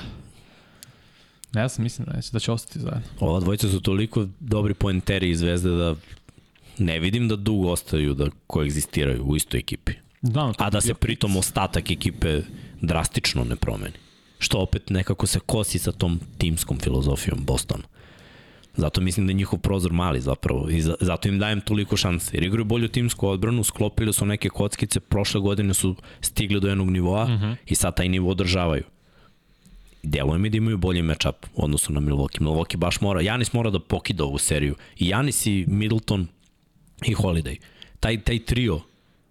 Ne, 1.55 1.61
ja 1.61 1.69
sam 1.69 1.83
mislim 1.83 2.05
da, 2.05 2.13
neće, 2.13 2.29
da 2.31 2.39
će 2.39 2.51
ostati 2.51 2.79
zajedno. 2.79 3.09
Ova 3.19 3.39
dvojica 3.39 3.69
su 3.69 3.79
toliko 3.79 4.27
dobri 4.39 4.73
pointeri 4.73 5.29
i 5.29 5.35
zvezde 5.35 5.69
da 5.69 5.95
ne 6.77 6.99
vidim 6.99 7.27
da 7.27 7.35
dugo 7.35 7.71
ostaju 7.71 8.13
da 8.13 8.27
koegzistiraju 8.47 9.23
u 9.23 9.35
istoj 9.35 9.59
ekipi. 9.59 9.93
Da, 10.21 10.53
A 10.57 10.69
da 10.69 10.81
se 10.81 10.93
pritom 10.93 11.37
ostatak 11.37 11.91
ekipe 11.91 12.41
drastično 12.81 13.43
ne 13.43 13.55
promeni. 13.55 13.93
Što 14.39 14.57
opet 14.57 14.89
nekako 14.89 15.27
se 15.27 15.39
kosi 15.39 15.79
sa 15.79 15.91
tom 15.91 16.19
timskom 16.37 16.79
filozofijom 16.79 17.45
Bostona. 17.45 17.83
Zato 18.77 19.01
mislim 19.01 19.27
da 19.27 19.31
je 19.31 19.35
njihov 19.35 19.59
prozor 19.59 19.93
mali 19.93 20.21
zapravo 20.21 20.69
i 20.69 20.81
zato 20.81 21.27
im 21.27 21.39
dajem 21.39 21.61
toliko 21.61 21.97
šanse. 21.97 22.31
Jer 22.33 22.43
igraju 22.43 22.65
bolju 22.65 22.87
timsku 22.87 23.27
odbranu, 23.27 23.63
sklopili 23.63 24.13
su 24.13 24.25
neke 24.25 24.49
kockice, 24.49 24.99
prošle 24.99 25.41
godine 25.41 25.73
su 25.73 25.95
stigli 26.21 26.59
do 26.59 26.67
jednog 26.67 26.89
nivoa 26.89 27.23
uh 27.23 27.29
-huh. 27.29 27.55
i 27.65 27.75
sad 27.75 27.95
taj 27.95 28.09
nivo 28.09 28.31
održavaju. 28.31 28.83
Deluje 30.05 30.39
mi 30.39 30.49
da 30.49 30.57
imaju 30.57 30.77
bolji 30.77 31.01
matchup 31.01 31.45
u 31.55 31.63
odnosu 31.63 31.93
na 31.93 31.99
Milwaukee. 31.99 32.41
Milwaukee 32.41 32.77
baš 32.77 33.01
mora, 33.01 33.21
Janis 33.21 33.53
mora 33.53 33.69
da 33.69 33.79
pokida 33.79 34.23
ovu 34.23 34.37
seriju. 34.37 34.75
I 34.99 35.07
Janis 35.07 35.45
i 35.45 35.65
Middleton 35.67 36.27
i 37.05 37.13
Holiday. 37.15 37.57
Taj, 37.99 38.21
taj 38.21 38.39
trio 38.39 38.81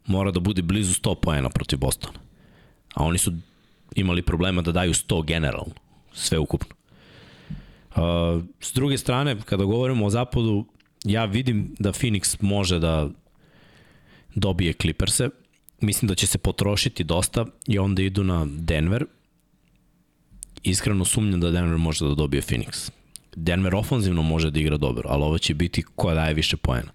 mora 0.06 0.30
da 0.30 0.40
bude 0.40 0.62
blizu 0.62 0.94
100 0.94 1.14
poena 1.14 1.48
protiv 1.48 1.78
Bostona. 1.78 2.18
A 2.94 3.04
oni 3.04 3.18
su 3.18 3.32
imali 3.96 4.22
problema 4.22 4.62
da 4.62 4.72
daju 4.72 4.94
100 4.94 5.24
generalno, 5.24 5.74
sve 6.12 6.38
ukupno. 6.38 6.74
Uh, 7.96 8.42
s 8.60 8.74
druge 8.74 8.98
strane, 8.98 9.36
kada 9.44 9.64
govorimo 9.64 10.06
o 10.06 10.10
zapadu, 10.10 10.64
ja 11.04 11.24
vidim 11.24 11.74
da 11.78 11.92
Phoenix 11.92 12.36
može 12.40 12.78
da 12.78 13.08
dobije 14.34 14.72
Clippers-e. 14.72 15.28
Mislim 15.80 16.08
da 16.08 16.14
će 16.14 16.26
se 16.26 16.38
potrošiti 16.38 17.04
dosta 17.04 17.46
i 17.66 17.78
onda 17.78 18.02
idu 18.02 18.24
na 18.24 18.46
Denver. 18.46 19.06
Iskreno 20.64 21.04
sumnjam 21.04 21.40
da 21.40 21.50
Denver 21.50 21.78
može 21.78 22.04
da 22.04 22.14
dobije 22.14 22.42
Phoenix. 22.42 22.90
Denver 23.36 23.74
ofanzivno 23.74 24.22
može 24.22 24.50
da 24.50 24.60
igra 24.60 24.76
dobro, 24.76 25.08
ali 25.08 25.22
ovo 25.22 25.38
će 25.38 25.54
biti 25.54 25.82
ko 25.96 26.14
daje 26.14 26.34
više 26.34 26.56
poena. 26.56 26.92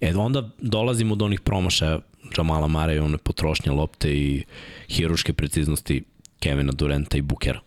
E 0.00 0.16
onda 0.16 0.50
dolazimo 0.58 1.14
do 1.14 1.24
onih 1.24 1.40
promašaja 1.40 1.98
Jamala 2.38 2.66
Mare 2.66 2.94
i 2.96 2.98
one 2.98 3.18
potrošnje 3.18 3.72
lopte 3.72 4.12
i 4.16 4.44
hiruške 4.88 5.32
preciznosti 5.32 6.04
Kevina 6.40 6.72
Durenta 6.72 7.16
i 7.16 7.22
Bukera. 7.22 7.60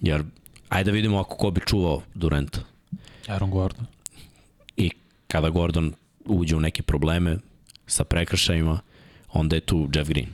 Jer 0.00 0.24
Ajde 0.68 0.90
da 0.90 0.94
vidimo 0.94 1.18
ako 1.18 1.36
ko 1.36 1.50
bi 1.50 1.60
čuvao 1.66 2.02
Durenta. 2.14 2.60
Aaron 3.28 3.50
Gordon. 3.50 3.86
I 4.76 4.90
kada 5.28 5.48
Gordon 5.48 5.92
uđe 6.24 6.56
u 6.56 6.60
neke 6.60 6.82
probleme 6.82 7.38
sa 7.86 8.04
prekršajima, 8.04 8.80
onda 9.32 9.56
je 9.56 9.60
tu 9.60 9.88
Jeff 9.94 10.08
Green. 10.08 10.28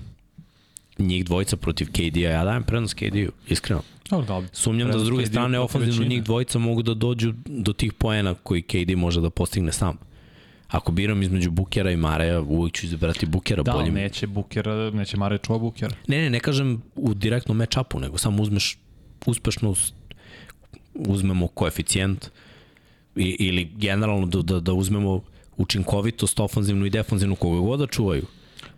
Njih 1.06 1.24
dvojica 1.24 1.56
protiv 1.56 1.86
KD-a, 1.86 2.30
ja 2.30 2.44
dajem 2.44 2.62
prednost 2.62 2.94
KD-u, 2.94 3.32
iskreno. 3.48 3.82
Oh, 4.10 4.26
da, 4.26 4.42
Sumnjam 4.52 4.90
da 4.90 4.98
s 4.98 5.04
druge 5.04 5.26
strane 5.26 5.58
ofenzivno 5.60 6.04
njih 6.04 6.22
dvojica 6.22 6.58
mogu 6.58 6.82
da 6.82 6.94
dođu 6.94 7.32
do 7.46 7.72
tih 7.72 7.92
poena 7.92 8.34
koji 8.34 8.62
KD 8.62 8.96
može 8.96 9.20
da 9.20 9.30
postigne 9.30 9.72
sam. 9.72 9.98
Ako 10.68 10.92
biram 10.92 11.22
između 11.22 11.50
Bukera 11.50 11.90
i 11.90 11.96
Mareja, 11.96 12.40
uvijek 12.40 12.74
ću 12.74 12.86
izabrati 12.86 13.26
Bukera. 13.26 13.62
Da, 13.62 13.72
boljim. 13.72 13.94
neće 13.94 14.26
Bukera, 14.26 14.90
neće 14.90 15.16
Mare 15.16 15.38
čuva 15.38 15.58
Bukera. 15.58 15.96
Ne, 16.06 16.22
ne, 16.22 16.30
ne 16.30 16.40
kažem 16.40 16.82
u 16.96 17.14
direktnom 17.14 17.58
match-upu, 17.58 18.00
nego 18.00 18.18
samo 18.18 18.42
uzmeš 18.42 18.78
uspešnost 19.26 19.94
uzmemo 20.94 21.46
koeficijent 21.46 22.30
i, 23.16 23.36
ili 23.38 23.64
generalno 23.64 24.26
da, 24.26 24.42
da, 24.42 24.60
da 24.60 24.72
uzmemo 24.72 25.22
učinkovitost 25.56 26.40
ofanzivnu 26.40 26.86
i 26.86 26.90
defanzivnu 26.90 27.36
koga 27.36 27.60
god 27.60 27.80
da 27.80 27.86
čuvaju. 27.86 28.26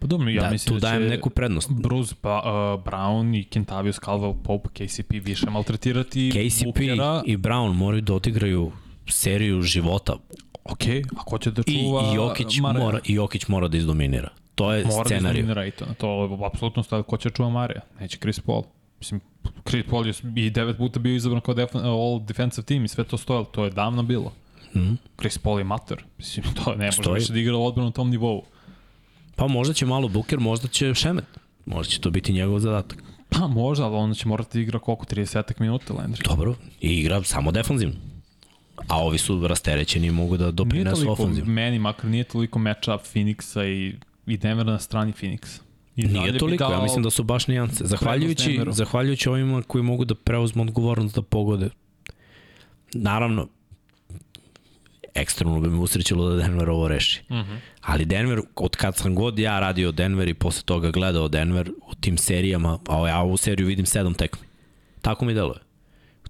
Pa 0.05 0.09
dobro, 0.09 0.31
ja 0.31 0.43
da, 0.43 0.51
mislim 0.51 0.74
tu 0.76 0.81
da 0.81 0.89
dajem 0.89 1.09
neku 1.09 1.31
prednost. 1.31 1.70
Bruce 1.70 2.14
ba, 2.22 2.39
uh, 2.39 2.85
Brown 2.85 3.40
i 3.40 3.44
Kentavius 3.44 4.01
Caldwell 4.01 4.35
Pope 4.43 4.68
KCP 4.68 5.10
više 5.10 5.51
maltretirati 5.51 6.31
KCP 6.31 6.64
Bukera. 6.64 7.22
i 7.26 7.36
Brown 7.36 7.72
moraju 7.72 8.02
da 8.02 8.14
odigraju 8.14 8.72
seriju 9.09 9.62
života. 9.62 10.16
Ok, 10.64 10.82
a 11.16 11.24
ko 11.24 11.39
će 11.39 11.51
da 11.51 11.62
čuva 11.62 12.02
I, 12.10 12.12
i 12.12 12.14
Jokić 12.14 12.59
Mare? 12.59 12.78
mora 12.78 12.98
i 13.05 13.14
Jokić 13.14 13.48
mora 13.48 13.68
da 13.68 13.76
izdominira. 13.76 14.28
To 14.55 14.72
je 14.72 14.85
mora 14.85 15.05
scenarij. 15.05 15.20
Mora 15.22 15.32
da 15.32 15.39
izdominira 15.39 15.66
i 15.66 15.70
to. 15.70 15.85
To 15.98 16.24
je 16.24 16.47
apsolutno 16.47 16.82
stav 16.82 17.02
ko 17.02 17.16
će 17.16 17.28
da 17.28 17.35
čuva 17.35 17.51
Marija. 17.51 17.81
Neće 18.01 18.18
Chris 18.18 18.40
Paul. 18.40 18.62
Mislim, 18.98 19.20
Chris 19.68 19.85
Paul 19.90 20.06
je 20.06 20.12
i 20.36 20.51
devet 20.51 20.76
puta 20.76 21.01
bio 21.01 21.14
izabran 21.16 21.40
kao 21.40 21.55
def 21.55 21.74
all 21.74 22.20
defensive 22.20 22.64
team 22.64 22.85
i 22.85 22.89
sve 22.89 23.05
to 23.05 23.18
stoje, 23.18 23.44
to 23.52 23.64
je 23.64 23.70
davno 23.70 24.02
bilo. 24.02 24.32
Mm. 24.74 24.94
Chris 25.18 25.39
Paul 25.39 25.59
je 25.59 25.64
mater. 25.64 26.05
Mislim, 26.18 26.47
to 26.64 26.74
ne 26.74 26.86
može 26.86 27.02
Stoji. 27.02 27.14
više 27.14 27.32
da 27.32 27.39
igra 27.39 27.56
odbranu 27.56 27.89
na 27.89 27.93
tom 27.93 28.10
nivou. 28.10 28.43
Pa 29.36 29.47
možda 29.47 29.74
će 29.74 29.86
malo 29.86 30.09
Booker, 30.09 30.40
možda 30.40 30.69
će 30.69 30.94
Šemet. 30.94 31.24
Možda 31.66 31.90
će 31.90 32.01
to 32.01 32.11
biti 32.11 32.32
njegov 32.32 32.59
zadatak. 32.59 33.02
Pa 33.28 33.47
možda, 33.47 33.85
ali 33.85 33.97
onda 33.97 34.15
će 34.15 34.28
morati 34.28 34.59
da 34.59 34.62
igra 34.62 34.78
koliko, 34.78 35.05
30 35.05 35.52
minuta 35.59 35.94
Landry. 35.94 36.28
Dobro, 36.28 36.55
i 36.81 36.98
igra 36.98 37.23
samo 37.23 37.52
defanzivno. 37.52 37.94
A 38.89 39.05
ovi 39.05 39.19
su 39.19 39.47
rasterećeni 39.47 40.06
i 40.06 40.11
mogu 40.11 40.36
da 40.36 40.51
doprinesu 40.51 41.11
ofenzivno. 41.11 41.52
Meni 41.52 41.78
makar 41.78 42.11
nije 42.11 42.24
toliko 42.24 42.59
matchup 42.59 43.01
Phoenixa 43.15 43.65
i, 43.66 43.97
i 44.27 44.36
Denvera 44.36 44.73
na 44.73 44.78
strani 44.78 45.12
Phoenixa. 45.12 45.61
I 45.97 46.06
Nije 46.06 46.39
toliko, 46.39 46.65
ja 46.65 46.82
mislim 46.82 47.02
da 47.02 47.11
su 47.11 47.23
baš 47.23 47.47
nijance. 47.47 47.86
Zahvaljujući, 47.86 48.61
zahvaljujući 48.70 49.28
ovima 49.28 49.62
koji 49.62 49.85
mogu 49.85 50.05
da 50.05 50.15
preuzmu 50.15 50.62
odgovornost 50.62 51.15
da 51.15 51.23
pogode. 51.23 51.69
Naravno, 52.94 53.48
ekstremno 55.15 55.61
bi 55.61 55.69
me 55.69 55.78
usrećilo 55.78 56.28
da 56.28 56.36
Denver 56.36 56.70
ovo 56.70 56.89
reši. 56.89 57.23
Mhm. 57.31 57.35
-huh. 57.35 57.59
Ali 57.81 58.05
Denver, 58.05 58.41
od 58.57 58.77
kad 58.77 58.97
sam 58.97 59.15
god 59.15 59.39
ja 59.39 59.61
radio 59.61 59.93
Denver 59.93 60.28
i 60.28 60.35
posle 60.35 60.62
toga 60.62 60.91
gledao 60.91 61.28
Denver 61.28 61.70
u 61.91 61.95
tim 61.95 62.19
serijama, 62.19 62.78
a 62.89 63.09
ja 63.09 63.20
ovu 63.20 63.36
seriju 63.36 63.66
vidim 63.66 63.86
sedam 63.86 64.15
tekmi. 64.15 64.47
Tako 65.03 65.24
mi 65.24 65.35
deluje 65.35 65.65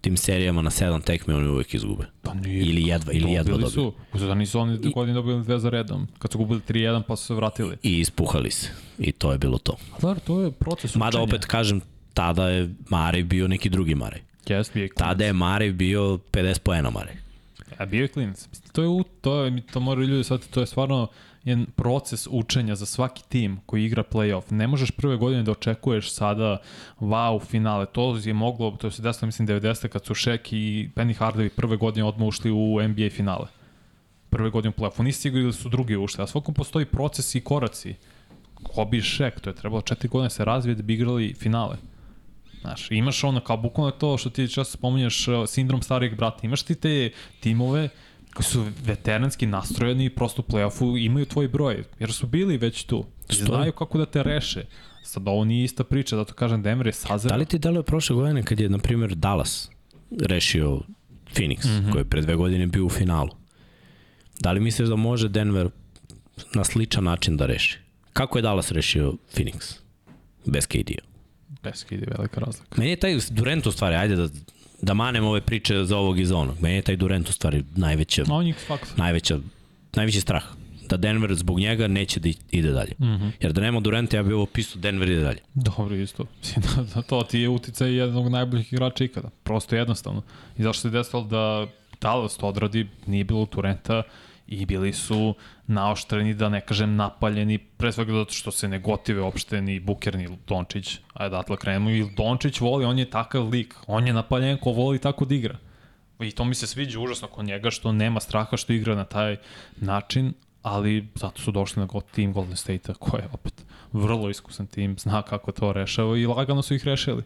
tim 0.04 0.16
serijama 0.16 0.62
na 0.62 0.70
sedam 0.70 1.02
tekme 1.02 1.34
oni 1.34 1.48
uvek 1.48 1.74
izgube. 1.74 2.04
Pa 2.22 2.34
nije. 2.34 2.62
Ili 2.62 2.86
jedva, 2.86 3.12
ili 3.12 3.32
jedva 3.32 3.52
dobili. 3.52 3.70
su. 3.70 3.92
Da 4.12 4.34
nisu 4.34 4.60
oni 4.60 4.78
I, 4.82 4.90
godine 4.90 5.14
dobili 5.14 5.42
dve 5.42 5.58
za 5.58 5.70
redom. 5.70 6.06
Kad 6.18 6.32
su 6.32 6.38
gubili 6.38 6.60
3-1 6.68 7.02
pa 7.02 7.16
su 7.16 7.26
se 7.26 7.34
vratili. 7.34 7.76
I 7.82 7.98
ispuhali 7.98 8.50
se. 8.50 8.68
I 8.98 9.12
to 9.12 9.32
je 9.32 9.38
bilo 9.38 9.58
to. 9.58 9.76
Dar, 10.02 10.18
to 10.20 10.40
je 10.40 10.50
proces 10.50 10.90
učenja. 10.90 11.04
Mada 11.04 11.20
opet 11.20 11.44
kažem, 11.44 11.80
tada 12.14 12.48
je 12.48 12.74
Marej 12.88 13.22
bio 13.22 13.48
neki 13.48 13.68
drugi 13.68 13.94
Marej. 13.94 14.20
Yes, 14.46 14.88
Tada 14.96 15.24
je 15.24 15.32
Marej 15.32 15.72
bio 15.72 16.18
50 16.32 16.58
poena 16.58 16.90
Marej. 16.90 17.14
A 17.78 17.86
bio 17.86 18.02
je 18.02 18.08
klinac. 18.08 18.48
To 18.72 18.82
je, 18.82 19.04
to 19.20 19.44
je, 19.44 19.62
to 19.72 19.80
moraju 19.80 20.08
ljudi 20.08 20.24
shvatiti, 20.24 20.52
to 20.52 20.60
je 20.60 20.66
stvarno 20.66 21.08
jedan 21.44 21.66
proces 21.76 22.26
učenja 22.30 22.74
za 22.74 22.86
svaki 22.86 23.22
tim 23.28 23.60
koji 23.66 23.84
igra 23.84 24.02
playoff. 24.12 24.52
Ne 24.52 24.66
možeš 24.66 24.90
prve 24.90 25.16
godine 25.16 25.42
da 25.42 25.52
očekuješ 25.52 26.12
sada 26.12 26.58
wow 27.00 27.46
finale. 27.46 27.86
To 27.86 28.16
je 28.24 28.34
moglo, 28.34 28.70
to 28.70 28.90
se 28.90 29.02
desilo 29.02 29.26
mislim 29.26 29.48
90. 29.48 29.88
kad 29.88 30.04
su 30.04 30.14
Shaq 30.14 30.54
i 30.54 30.90
Penny 30.94 31.18
Hardaway 31.18 31.48
prve 31.48 31.76
godine 31.76 32.04
odmah 32.04 32.28
ušli 32.28 32.50
u 32.50 32.82
NBA 32.88 33.10
finale. 33.10 33.46
Prve 34.30 34.50
godine 34.50 34.74
u 34.76 34.80
playoffu. 34.80 35.02
Nisi 35.02 35.28
igrali 35.28 35.52
su 35.52 35.68
drugi 35.68 35.96
ušli. 35.96 36.22
A 36.22 36.26
svakom 36.26 36.54
postoji 36.54 36.86
proces 36.86 37.34
i 37.34 37.40
koraci. 37.40 37.94
Kobe 38.62 38.96
i 38.96 39.00
Shaq, 39.00 39.40
to 39.40 39.50
je 39.50 39.54
trebalo 39.54 39.82
četiri 39.82 40.08
godine 40.08 40.30
se 40.30 40.44
razvije 40.44 40.74
da 40.74 40.82
bi 40.82 40.94
igrali 40.94 41.34
finale. 41.34 41.76
Znaš, 42.64 42.90
imaš 42.90 43.24
ono 43.24 43.40
kao 43.40 43.56
bukvalno 43.56 43.90
to 43.90 44.18
što 44.18 44.30
ti 44.30 44.48
često 44.48 44.64
spominješ 44.76 45.26
sindrom 45.46 45.82
starijeg 45.82 46.16
brata. 46.16 46.38
Imaš 46.42 46.62
ti 46.62 46.74
te 46.74 47.10
timove 47.40 47.88
koji 48.34 48.44
su 48.44 48.64
veteranski 48.84 49.46
nastrojeni 49.46 50.04
i 50.04 50.10
prosto 50.10 50.42
u 50.42 50.52
play-offu 50.52 51.04
imaju 51.04 51.26
tvoj 51.26 51.48
broj, 51.48 51.84
jer 51.98 52.12
su 52.12 52.26
bili 52.26 52.56
već 52.56 52.84
tu. 52.84 53.04
I 53.30 53.34
znaju 53.34 53.72
kako 53.72 53.98
da 53.98 54.06
te 54.06 54.22
reše. 54.22 54.64
Sad 55.02 55.28
ovo 55.28 55.44
nije 55.44 55.64
ista 55.64 55.84
priča, 55.84 56.16
zato 56.16 56.34
kažem 56.34 56.62
Denver 56.62 56.86
je 56.86 56.92
sazreo. 56.92 57.28
Da 57.28 57.36
li 57.36 57.46
ti 57.46 57.58
deluje 57.58 57.82
prošle 57.82 58.16
godine 58.16 58.42
kad 58.42 58.60
je, 58.60 58.68
na 58.68 58.78
primjer, 58.78 59.14
Dallas 59.14 59.70
rešio 60.20 60.80
Phoenix, 61.34 61.64
mm 61.64 61.68
-hmm. 61.68 61.92
koji 61.92 62.00
je 62.00 62.08
pre 62.08 62.20
dve 62.20 62.36
godine 62.36 62.66
bio 62.66 62.86
u 62.86 62.90
finalu? 62.90 63.30
Da 64.40 64.52
li 64.52 64.60
misliš 64.60 64.88
da 64.88 64.96
može 64.96 65.28
Denver 65.28 65.70
na 66.54 66.64
sličan 66.64 67.04
način 67.04 67.36
da 67.36 67.46
reši? 67.46 67.78
Kako 68.12 68.38
je 68.38 68.42
Dallas 68.42 68.70
rešio 68.70 69.14
Phoenix? 69.34 69.78
Bez 70.46 70.66
KD-a. 70.66 71.13
Bez 71.64 71.84
KD, 71.84 72.04
velika 72.16 72.40
razlika. 72.40 72.76
Meni 72.76 72.90
je 72.90 72.96
taj 72.96 73.18
Durant 73.30 73.66
u 73.66 73.72
stvari, 73.72 73.96
ajde 73.96 74.16
da 74.16 74.28
da 74.84 74.94
manem 74.94 75.24
ove 75.24 75.40
priče 75.40 75.84
za 75.84 75.96
ovog 75.96 76.18
i 76.18 76.26
za 76.26 76.36
onog. 76.36 76.60
Meni 76.60 76.74
je 76.74 76.82
taj 76.82 76.96
Durant 76.96 77.28
u 77.28 77.32
stvari 77.32 77.64
najveća, 77.76 78.24
On 78.30 78.46
je 78.46 78.54
najveća, 78.96 79.38
najveći 79.94 80.20
strah. 80.20 80.44
Da 80.88 80.96
Denver 80.96 81.34
zbog 81.34 81.58
njega 81.58 81.88
neće 81.88 82.20
da 82.20 82.28
ide 82.50 82.70
dalje. 82.70 82.92
Mm 82.98 83.04
-hmm. 83.04 83.30
Jer 83.40 83.52
da 83.52 83.60
nema 83.60 83.80
Duranta, 83.80 84.16
ja 84.16 84.22
bih 84.22 84.34
ovo 84.34 84.46
pisao 84.46 84.80
Denver 84.80 85.10
ide 85.10 85.20
dalje. 85.20 85.38
Dobro, 85.54 85.96
isto. 85.96 86.24
Da, 86.76 86.82
da 86.94 87.02
to 87.02 87.22
ti 87.22 87.38
je 87.38 87.48
uticaj 87.48 87.94
jednog 87.94 88.28
najboljih 88.28 88.72
igrača 88.72 89.04
ikada. 89.04 89.30
Prosto 89.42 89.76
jednostavno. 89.76 90.22
I 90.58 90.62
zašto 90.62 90.80
se 90.80 90.90
desilo 90.90 91.24
da 91.24 91.66
Dallas 92.00 92.36
to 92.36 92.48
odradi, 92.48 92.86
nije 93.06 93.24
bilo 93.24 93.46
Duranta, 93.52 94.02
i 94.46 94.66
bili 94.66 94.92
su 94.92 95.34
naoštreni, 95.66 96.34
da 96.34 96.48
ne 96.48 96.60
kažem 96.60 96.96
napaljeni, 96.96 97.58
pre 97.58 97.92
svega 97.92 98.12
zato 98.12 98.32
što 98.32 98.50
se 98.50 98.68
ne 98.68 98.78
gotive 98.78 99.22
uopšte 99.22 99.60
ni 99.62 99.80
Buker 99.80 100.16
ni 100.16 100.28
Dončić, 100.46 100.98
ajde 101.14 101.36
datle 101.36 101.56
krenemo, 101.56 101.90
i 101.90 102.10
Dončić 102.16 102.60
voli, 102.60 102.84
on 102.84 102.98
je 102.98 103.10
takav 103.10 103.48
lik, 103.48 103.74
on 103.86 104.06
je 104.06 104.12
napaljen 104.12 104.58
ko 104.58 104.70
voli 104.70 104.98
tako 104.98 105.24
da 105.24 105.34
igra. 105.34 105.58
I 106.20 106.30
to 106.30 106.44
mi 106.44 106.54
se 106.54 106.66
sviđa 106.66 107.00
užasno 107.00 107.28
kod 107.28 107.44
njega 107.44 107.70
što 107.70 107.92
nema 107.92 108.20
straha 108.20 108.56
što 108.56 108.72
igra 108.72 108.94
na 108.94 109.04
taj 109.04 109.36
način, 109.76 110.32
ali 110.62 111.08
zato 111.14 111.42
su 111.42 111.52
došli 111.52 111.80
na 111.80 112.00
tim 112.00 112.32
Golden 112.32 112.56
State-a 112.56 112.94
koji 112.94 113.22
je 113.22 113.28
opet 113.32 113.64
vrlo 113.92 114.30
iskusan 114.30 114.66
tim, 114.66 114.98
zna 114.98 115.22
kako 115.22 115.52
to 115.52 115.72
rešava 115.72 116.18
i 116.18 116.26
lagano 116.26 116.62
su 116.62 116.74
ih 116.74 116.84
rešili. 116.84 117.22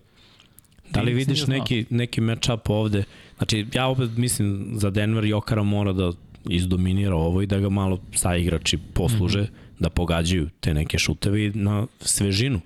Da 0.90 1.00
li 1.00 1.14
vidiš 1.14 1.46
neki, 1.46 1.86
neki 1.90 2.20
match-up 2.20 2.70
ovde? 2.70 3.04
Znači, 3.36 3.66
ja 3.74 3.86
opet 3.86 4.10
mislim 4.16 4.70
za 4.74 4.90
Denver 4.90 5.24
Jokara 5.24 5.62
mora 5.62 5.92
da 5.92 6.12
izdominira 6.48 7.14
ovo 7.14 7.42
i 7.42 7.46
da 7.46 7.58
ga 7.58 7.68
malo 7.68 7.98
sa 8.14 8.36
igrači 8.36 8.78
posluže, 8.94 9.40
mm 9.40 9.44
-hmm. 9.44 9.78
da 9.78 9.90
pogađaju 9.90 10.48
te 10.60 10.74
neke 10.74 10.98
šutevi 10.98 11.52
na 11.54 11.86
svežinu. 12.00 12.60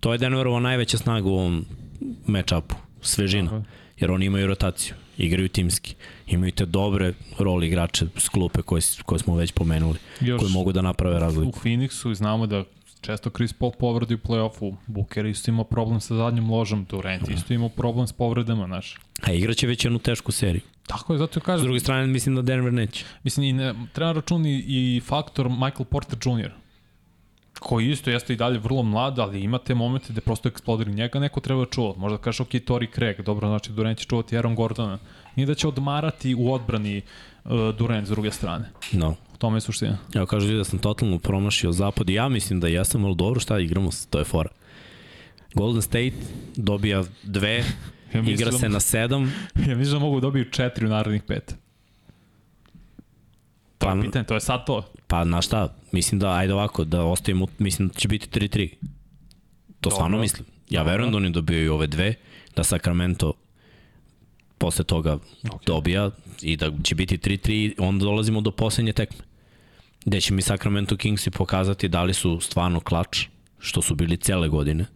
To 0.00 0.12
je 0.12 0.18
Denverova 0.18 0.60
najveća 0.60 0.98
snaga 0.98 1.28
u 1.28 1.32
ovom 1.32 1.64
matchupu, 2.26 2.74
svežina. 3.00 3.50
Aha. 3.50 3.62
Jer 3.98 4.10
oni 4.10 4.26
imaju 4.26 4.46
rotaciju, 4.46 4.94
igraju 5.18 5.48
timski. 5.48 5.94
Imaju 6.26 6.52
te 6.52 6.66
dobre 6.66 7.14
roli 7.38 7.66
igrače 7.66 8.06
s 8.16 8.28
klupe 8.28 8.62
koje, 8.62 8.82
koje 9.04 9.18
smo 9.18 9.36
već 9.36 9.52
pomenuli, 9.52 9.98
Još 10.20 10.40
koji 10.40 10.52
mogu 10.52 10.72
da 10.72 10.82
naprave 10.82 11.20
razliku. 11.20 11.48
U 11.48 11.52
Phoenixu 11.52 12.14
znamo 12.14 12.46
da 12.46 12.64
često 13.00 13.30
Chris 13.30 13.52
Paul 13.52 13.72
povredi 13.78 14.14
u 14.14 14.18
play-offu, 14.18 14.76
Booker 14.86 15.26
isto 15.26 15.50
ima 15.50 15.64
problem 15.64 16.00
sa 16.00 16.16
zadnjom 16.16 16.50
ložom, 16.50 16.86
Durant 16.90 17.28
isto 17.28 17.54
ima 17.54 17.68
problem 17.68 18.06
s 18.06 18.12
povredama, 18.12 18.66
znaš. 18.66 18.96
A 19.22 19.32
igraće 19.32 19.66
već 19.66 19.84
jednu 19.84 19.98
tešku 19.98 20.32
seriju. 20.32 20.62
Tako 20.88 21.12
je, 21.12 21.18
zato 21.18 21.40
kažem. 21.40 21.60
S 21.60 21.64
druge 21.64 21.80
strane, 21.80 22.06
mislim 22.06 22.34
da 22.34 22.42
Denver 22.42 22.72
neće. 22.72 23.04
Mislim, 23.22 23.46
i 23.46 23.52
ne, 23.52 23.74
treba 23.92 24.12
računi 24.12 24.64
i 24.66 25.00
faktor 25.04 25.48
Michael 25.48 25.84
Porter 25.84 26.18
Jr 26.24 26.50
koji 27.58 27.90
isto 27.90 28.10
jeste 28.10 28.32
i 28.32 28.36
dalje 28.36 28.58
vrlo 28.58 28.82
mlad, 28.82 29.18
ali 29.18 29.40
ima 29.40 29.58
te 29.58 29.74
momente 29.74 30.06
gde 30.12 30.20
prosto 30.20 30.48
eksplodira 30.48 30.90
njega, 30.90 31.18
neko 31.18 31.40
treba 31.40 31.64
da 31.64 31.70
čuva. 31.70 31.94
Možda 31.96 32.18
kažeš, 32.18 32.40
ok, 32.40 32.48
Tori 32.64 32.88
Craig, 32.94 33.22
dobro, 33.22 33.48
znači 33.48 33.72
Durant 33.72 33.98
će 33.98 34.04
čuvati 34.04 34.36
Aaron 34.36 34.54
Gordona. 34.54 34.98
Nije 35.36 35.46
da 35.46 35.54
će 35.54 35.68
odmarati 35.68 36.34
u 36.34 36.52
odbrani 36.52 37.02
uh, 37.44 37.50
Durant 37.78 38.06
s 38.06 38.10
druge 38.10 38.30
strane. 38.30 38.70
No. 38.92 39.10
U 39.34 39.36
tome 39.38 39.56
je 39.56 39.60
suština. 39.60 39.98
Ja 40.14 40.26
kažu 40.26 40.56
da 40.56 40.64
sam 40.64 40.78
totalno 40.78 41.18
promašio 41.18 41.72
zapad 41.72 42.10
i 42.10 42.14
ja 42.14 42.28
mislim 42.28 42.60
da 42.60 42.68
jesam, 42.68 43.04
ali 43.04 43.16
dobro 43.16 43.40
šta 43.40 43.58
igramo, 43.58 43.90
to 44.10 44.18
je 44.18 44.24
fora. 44.24 44.50
Golden 45.54 45.82
State 45.82 46.16
dobija 46.56 47.04
dve, 47.22 47.64
ja 48.14 48.22
mislim, 48.22 48.34
igra 48.34 48.52
se 48.52 48.68
na 48.68 48.80
sedam. 48.80 49.32
Ja 49.68 49.76
mislim 49.76 49.92
da 49.92 49.98
mogu 49.98 50.20
da 50.20 50.26
dobiju 50.26 50.50
četiri 50.50 50.86
u 50.86 50.88
narednih 50.88 51.22
pet. 51.22 51.54
To 53.78 53.86
pa, 53.86 53.92
je 53.92 54.02
pitanje, 54.02 54.24
to 54.24 54.34
je 54.34 54.40
sad 54.40 54.66
to. 54.66 54.92
Pa, 55.06 55.24
na 55.24 55.42
šta, 55.42 55.74
mislim 55.92 56.18
da, 56.18 56.32
ajde 56.32 56.54
ovako, 56.54 56.84
da 56.84 57.04
ostavimo, 57.04 57.46
mislim 57.58 57.88
da 57.88 57.94
će 57.94 58.08
biti 58.08 58.40
3-3. 58.40 58.70
To 58.70 58.86
Dobro. 59.80 59.94
stvarno 59.94 60.18
mislim. 60.18 60.46
Ja 60.70 60.80
Dobro. 60.80 60.90
verujem 60.90 61.10
da 61.10 61.16
oni 61.16 61.30
dobijaju 61.30 61.74
ove 61.74 61.86
dve, 61.86 62.14
da 62.56 62.64
Sacramento 62.64 63.32
posle 64.58 64.84
toga 64.84 65.18
okay. 65.42 65.66
dobija 65.66 66.10
i 66.42 66.56
da 66.56 66.72
će 66.82 66.94
biti 66.94 67.18
3-3, 67.18 67.74
onda 67.78 68.04
dolazimo 68.04 68.40
do 68.40 68.50
poslednje 68.50 68.92
tekme. 68.92 69.24
Gde 70.04 70.20
će 70.20 70.34
mi 70.34 70.42
Sacramento 70.42 70.96
Kingsi 70.96 71.30
pokazati 71.30 71.88
da 71.88 72.02
li 72.02 72.14
su 72.14 72.40
stvarno 72.40 72.80
klač, 72.80 73.26
što 73.58 73.82
su 73.82 73.94
bili 73.94 74.16
cele 74.16 74.48
godine, 74.48 74.86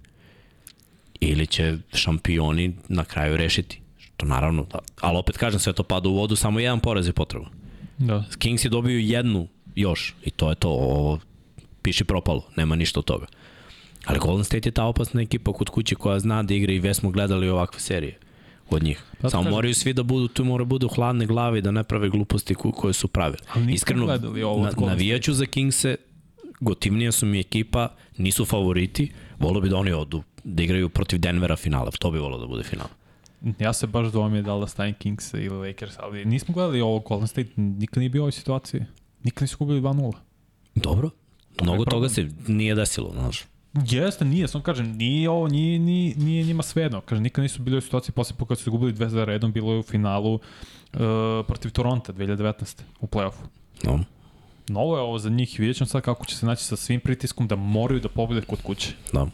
ili 1.23 1.47
će 1.47 1.79
šampioni 1.95 2.75
na 2.89 3.05
kraju 3.05 3.37
rešiti. 3.37 3.81
Što 3.99 4.27
naravno, 4.27 4.67
da, 4.73 4.79
ali 5.01 5.19
opet 5.19 5.37
kažem, 5.37 5.61
sve 5.61 5.73
to 5.73 5.83
pada 5.83 6.09
u 6.09 6.15
vodu, 6.15 6.37
samo 6.37 6.61
jedan 6.61 6.81
poraz 6.81 7.07
je 7.07 7.13
potreban. 7.13 7.51
Da. 7.99 8.25
Kingsi 8.39 8.69
dobiju 8.69 9.01
jednu 9.01 9.49
još 9.75 10.15
i 10.25 10.31
to 10.31 10.49
je 10.49 10.55
to, 10.55 10.69
ovo 10.69 11.19
piši 11.83 12.05
propalo, 12.05 12.43
nema 12.57 12.77
ništa 12.77 13.01
od 13.01 13.05
toga. 13.05 13.27
Ali 14.05 14.19
Golden 14.19 14.45
State 14.45 14.69
je 14.69 14.73
ta 14.73 14.85
opasna 14.85 15.23
ekipa 15.23 15.53
kod 15.53 15.69
kuće 15.69 15.95
koja 15.95 16.19
zna 16.19 16.43
da 16.43 16.55
igra 16.55 16.73
i 16.73 16.79
već 16.79 16.97
smo 16.97 17.11
gledali 17.11 17.49
ovakve 17.49 17.81
serije 17.81 18.19
od 18.71 18.83
njih. 18.83 19.05
Pa 19.21 19.31
Samo 19.31 19.43
kažem. 19.43 19.55
moraju 19.55 19.75
svi 19.75 19.93
da 19.93 20.03
budu, 20.03 20.29
tu 20.29 20.45
mora 20.45 20.65
budu 20.65 20.89
hladne 20.89 21.27
glave 21.27 21.59
i 21.59 21.63
da 21.63 21.71
ne 21.71 21.85
prave 21.85 22.09
gluposti 22.09 22.55
koje 22.55 22.93
su 22.93 23.09
pravili. 23.09 23.43
Iskreno, 23.73 24.19
ovo 24.47 24.65
na, 24.65 24.87
navijaću 24.87 25.33
za 25.33 25.47
Kingse, 25.47 25.97
gotivnija 26.61 27.13
su 27.13 27.27
mi 27.27 27.41
ekipa, 27.41 27.89
nisu 28.17 28.45
favoriti, 28.45 29.13
volio 29.39 29.61
bi 29.61 29.69
da 29.69 29.77
oni 29.77 29.93
odu, 29.93 30.23
da 30.45 30.63
igraju 30.63 30.89
protiv 30.89 31.19
Denvera 31.19 31.57
finala, 31.57 31.91
to 31.91 32.11
bi 32.11 32.19
volio 32.19 32.39
da 32.39 32.47
bude 32.47 32.63
final. 32.63 32.87
Ja 33.59 33.73
se 33.73 33.87
baš 33.87 34.07
dvomio 34.07 34.43
da 34.43 34.55
li 34.55 34.61
da 34.61 34.67
stavim 34.67 34.95
Kings 34.95 35.35
ili 35.35 35.69
Lakers, 35.69 35.95
ali 35.99 36.25
nismo 36.25 36.55
gledali 36.55 36.81
ovo 36.81 36.99
Golden 36.99 37.29
State, 37.29 37.51
nikad 37.57 37.99
nije 37.99 38.11
bio 38.11 38.23
u 38.23 38.25
ovoj 38.25 38.33
situaciji. 38.33 38.85
Nikad 39.23 39.43
nisu 39.43 39.57
gubili 39.59 39.81
2-0. 39.81 40.13
Dobro. 40.75 41.11
Mnogo 41.63 41.85
toga 41.85 42.09
se 42.09 42.29
nije 42.47 42.75
desilo, 42.75 43.11
znaš. 43.13 43.45
Jeste, 43.75 44.25
nije, 44.25 44.49
sam 44.49 44.63
kažem, 44.63 44.93
nije 44.93 45.31
ovo, 45.31 45.49
nije, 45.49 45.79
nije, 45.79 46.17
nije 46.17 46.45
njima 46.45 46.63
svejedno. 46.63 47.01
Kažem, 47.01 47.23
nikad 47.23 47.43
nisu 47.43 47.63
bili 47.63 47.79
u 47.79 47.81
situaciji 47.81 48.13
posle 48.13 48.37
po 48.39 48.45
kada 48.45 48.61
su 48.61 48.71
gubili 48.71 48.93
dve 48.93 49.09
za 49.09 49.25
redom, 49.25 49.53
bilo 49.53 49.73
je 49.73 49.79
u 49.79 49.83
finalu 49.83 50.35
uh, 50.35 50.41
protiv 51.47 51.71
Toronta 51.71 52.13
2019. 52.13 52.83
u 53.01 53.07
play-offu. 53.07 53.45
No. 53.85 54.05
Novo 54.69 54.97
je 54.97 55.03
ovo 55.03 55.19
za 55.19 55.31
njih 55.31 55.59
i 55.59 55.63
vidjet 55.63 55.77
ćemo 55.77 55.89
sad 55.89 56.03
kako 56.03 56.27
će 56.27 56.37
se 56.37 56.47
naći 56.47 56.65
sa 56.65 56.77
svim 56.77 57.01
pritiskom 57.01 57.49
da 57.49 57.57
moraju 57.57 58.01
da 58.01 58.09
pobede 58.09 58.41
kod 58.41 58.63
kuće. 58.63 58.95
Da. 59.13 59.27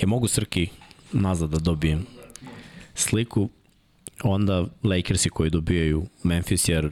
Je 0.00 0.06
mogu 0.06 0.28
Srki 0.28 0.68
nazad 1.12 1.50
da 1.50 1.58
dobijem 1.58 2.06
sliku, 2.94 3.48
onda 4.22 4.66
Lakersi 4.82 5.30
koji 5.30 5.50
dobijaju 5.50 6.06
Memphis 6.22 6.68
jer 6.68 6.90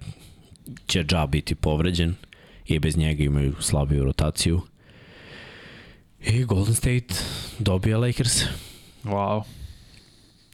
će 0.86 1.04
Ja 1.12 1.26
biti 1.26 1.54
povređen 1.54 2.14
i 2.66 2.78
bez 2.78 2.96
njega 2.96 3.24
imaju 3.24 3.54
slabiju 3.60 4.04
rotaciju. 4.04 4.60
I 6.20 6.44
Golden 6.44 6.74
State 6.74 7.14
dobija 7.58 7.98
Lakers. 7.98 8.42
Wow. 9.04 9.42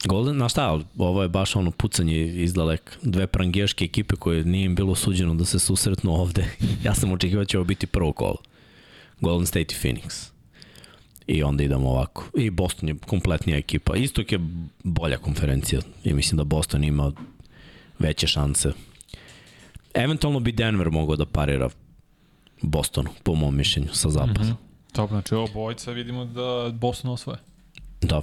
Golden, 0.05 0.37
na 0.37 0.49
šta, 0.49 0.79
ovo 0.97 1.23
je 1.23 1.29
baš 1.29 1.55
ono 1.55 1.71
pucanje 1.71 2.25
iz 2.25 2.53
dalek. 2.53 2.97
Dve 3.01 3.27
prangijaške 3.27 3.85
ekipe 3.85 4.15
koje 4.15 4.43
nije 4.43 4.65
im 4.65 4.75
bilo 4.75 4.95
suđeno 4.95 5.35
da 5.35 5.45
se 5.45 5.59
susretnu 5.59 6.11
ovde. 6.11 6.45
ja 6.85 6.95
sam 6.95 7.11
očekivao 7.11 7.43
da 7.43 7.47
će 7.47 7.57
ovo 7.57 7.65
biti 7.65 7.87
prvo 7.87 8.13
kolo. 8.13 8.37
Golden 9.21 9.45
State 9.45 9.75
i 9.75 9.77
Phoenix. 9.81 10.34
I 11.27 11.43
onda 11.43 11.63
idemo 11.63 11.89
ovako. 11.89 12.23
I 12.37 12.49
Boston 12.49 12.89
je 12.89 12.95
kompletnija 13.07 13.57
ekipa. 13.57 13.95
Istok 13.95 14.31
je 14.31 14.39
bolja 14.83 15.17
konferencija. 15.17 15.81
I 16.03 16.13
mislim 16.13 16.37
da 16.37 16.43
Boston 16.43 16.83
ima 16.83 17.11
veće 17.99 18.27
šanse. 18.27 18.71
Eventualno 19.93 20.39
bi 20.39 20.51
Denver 20.51 20.89
mogao 20.89 21.15
da 21.15 21.25
parira 21.25 21.69
Bostonu, 22.61 23.09
po 23.23 23.35
mom 23.35 23.55
mišljenju, 23.55 23.87
sa 23.93 24.09
zapada. 24.09 24.43
Mm 24.43 24.47
-hmm. 24.47 24.55
Dobro, 24.95 25.15
znači 25.15 25.35
ovo 25.35 25.47
bojca 25.53 25.91
vidimo 25.91 26.25
da 26.25 26.71
Boston 26.71 27.11
osvoje. 27.11 27.39
Da. 28.01 28.21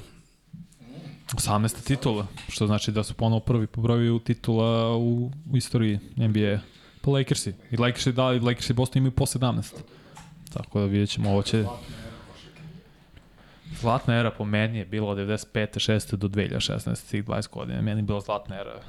18. 1.32 1.86
titula, 1.86 2.26
što 2.48 2.66
znači 2.66 2.92
da 2.92 3.02
su 3.02 3.14
ponovo 3.14 3.40
prvi 3.40 3.66
po 3.66 3.80
broju 3.80 4.18
titula 4.18 4.96
u, 4.96 5.30
u 5.52 5.56
istoriji 5.56 5.98
NBA. 6.16 6.60
Pa 7.00 7.10
Lakersi. 7.10 7.52
I 7.70 7.76
Lakersi 7.76 8.12
da, 8.12 8.32
i 8.32 8.40
Lakersi 8.40 8.72
Boston 8.72 8.98
imaju 8.98 9.12
po 9.12 9.26
17. 9.26 9.72
Tako 10.52 10.80
da 10.80 10.86
vidjet 10.86 11.10
ćemo, 11.10 11.30
ovo 11.30 11.42
će... 11.42 11.64
Zlatna 13.82 14.14
era 14.14 14.30
po 14.30 14.44
meni 14.44 14.78
je 14.78 14.84
bila 14.84 15.10
od 15.10 15.18
95. 15.18 15.92
6. 15.92 16.16
do 16.16 16.28
2016. 16.28 17.10
tih 17.10 17.24
20 17.24 17.50
godina. 17.50 17.82
Meni 17.82 17.98
je 17.98 18.02
bila 18.02 18.20
zlatna 18.20 18.56
era 18.56 18.80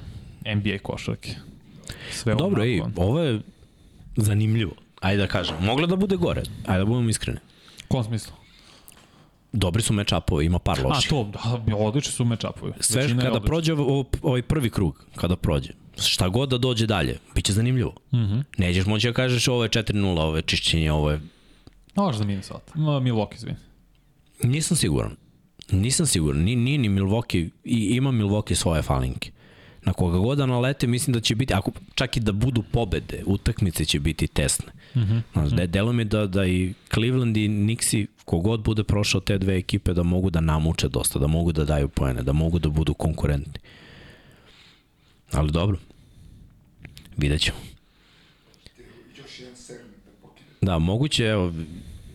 NBA 0.54 0.78
košarke. 0.82 1.34
Sve 2.12 2.34
Dobro, 2.34 2.64
ej, 2.64 2.82
ovo 2.96 3.20
je 3.20 3.40
zanimljivo. 4.16 4.72
Ajde 5.00 5.22
da 5.22 5.26
kažem. 5.26 5.56
Moglo 5.60 5.86
da 5.86 5.96
bude 5.96 6.16
gore. 6.16 6.42
Ajde 6.66 6.78
da 6.78 6.84
budemo 6.84 7.08
iskreni. 7.08 7.38
U 7.84 7.88
kom 7.88 8.04
smislu? 8.04 8.32
Dobri 9.52 9.82
su 9.82 9.92
match-upovi, 9.92 10.46
ima 10.46 10.58
par 10.58 10.78
loših. 10.84 11.12
A 11.12 11.14
to, 11.14 11.30
da, 11.66 11.76
odlični 11.76 12.12
su 12.12 12.24
match-upovi. 12.24 12.72
Sve 12.80 13.02
Većina 13.02 13.22
kada 13.22 13.40
prođe 13.40 13.72
ovaj 14.22 14.42
prvi 14.42 14.70
krug, 14.70 15.04
kada 15.16 15.36
prođe, 15.36 15.72
šta 15.96 16.28
god 16.28 16.48
da 16.48 16.58
dođe 16.58 16.86
dalje, 16.86 17.18
bit 17.34 17.44
će 17.44 17.52
zanimljivo. 17.52 17.94
Mm 18.12 18.16
-hmm. 18.16 18.42
Nećeš 18.58 18.86
moći 18.86 19.06
da 19.06 19.12
kažeš 19.12 19.48
ovo 19.48 19.62
je 19.62 19.68
4-0, 19.68 20.20
ovo 20.20 20.36
je 20.36 20.42
čišćenje, 20.42 20.92
ovo 20.92 21.10
je... 21.10 21.20
Možeš 21.94 22.18
za 22.18 22.24
Minnesota. 22.24 22.72
Milwaukee, 22.74 23.34
izvini. 23.34 23.56
Nisam 24.44 24.76
siguran. 24.76 25.16
Nisam 25.70 26.06
siguran. 26.06 26.42
Nije, 26.42 26.56
nije 26.56 26.78
ni 26.78 26.88
Milwaukee, 26.88 27.48
i 27.64 27.96
ima 27.96 28.12
Milwaukee 28.12 28.54
svoje 28.54 28.82
falinke 28.82 29.30
na 29.84 29.92
koga 29.92 30.18
god 30.18 30.38
da 30.38 30.46
nalete, 30.46 30.86
mislim 30.86 31.14
da 31.14 31.20
će 31.20 31.34
biti, 31.34 31.54
ako 31.54 31.70
čak 31.94 32.16
i 32.16 32.20
da 32.20 32.32
budu 32.32 32.62
pobede, 32.62 33.22
utakmice 33.26 33.84
će 33.84 34.00
biti 34.00 34.26
tesne. 34.26 34.72
Mm 34.94 35.00
-hmm. 35.00 35.22
Znaš, 35.32 35.50
da, 35.50 35.66
delo 35.66 35.92
mi 35.92 36.04
da, 36.04 36.26
da 36.26 36.46
i 36.46 36.74
Cleveland 36.94 37.36
i 37.36 37.48
Nixi, 37.48 38.06
kogod 38.24 38.60
bude 38.60 38.84
prošao 38.84 39.20
te 39.20 39.38
dve 39.38 39.56
ekipe, 39.56 39.92
da 39.92 40.02
mogu 40.02 40.30
da 40.30 40.40
namuče 40.40 40.88
dosta, 40.88 41.18
da 41.18 41.26
mogu 41.26 41.52
da 41.52 41.64
daju 41.64 41.88
poene, 41.88 42.22
da 42.22 42.32
mogu 42.32 42.58
da 42.58 42.68
budu 42.68 42.94
konkurentni. 42.94 43.60
Ali 45.32 45.52
dobro, 45.52 45.78
vidjet 47.16 47.40
ćemo. 47.40 47.58
Da, 50.60 50.78
moguće, 50.78 51.24
evo, 51.24 51.52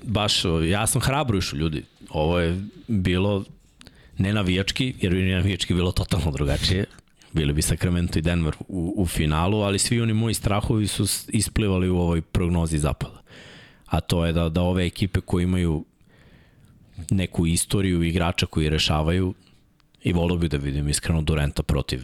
baš, 0.04 0.42
ja 0.70 0.88
sam 0.88 1.02
hrabro 1.02 1.38
išao 1.38 1.58
ljudi. 1.58 1.84
Ovo 2.10 2.40
je 2.40 2.62
bilo 2.88 3.44
ne 4.18 4.34
navijački, 4.34 4.94
jer 5.02 5.14
bi 5.14 5.22
navijački 5.22 5.74
bilo 5.74 5.92
totalno 5.92 6.32
drugačije 6.32 6.86
bili 7.32 7.54
bi 7.54 7.62
Sacramento 7.62 8.20
i 8.20 8.22
Denver 8.22 8.56
u, 8.68 8.94
u 8.98 9.06
finalu, 9.06 9.62
ali 9.62 9.80
svi 9.80 10.02
oni 10.02 10.14
moji 10.14 10.34
strahovi 10.34 10.88
su 10.88 11.06
isplivali 11.28 11.90
u 11.90 11.98
ovoj 11.98 12.22
prognozi 12.22 12.78
zapada. 12.78 13.22
A 13.86 14.02
to 14.02 14.26
je 14.26 14.34
da, 14.34 14.50
da 14.50 14.62
ove 14.62 14.86
ekipe 14.86 15.22
koje 15.22 15.44
imaju 15.44 15.86
neku 17.12 17.48
istoriju 17.48 18.04
igrača 18.04 18.46
koji 18.46 18.70
rešavaju 18.70 19.34
i 20.04 20.14
volio 20.14 20.38
bi 20.38 20.50
da 20.50 20.58
vidim 20.58 20.90
iskreno 20.90 21.22
Durenta 21.22 21.64
protiv 21.64 22.02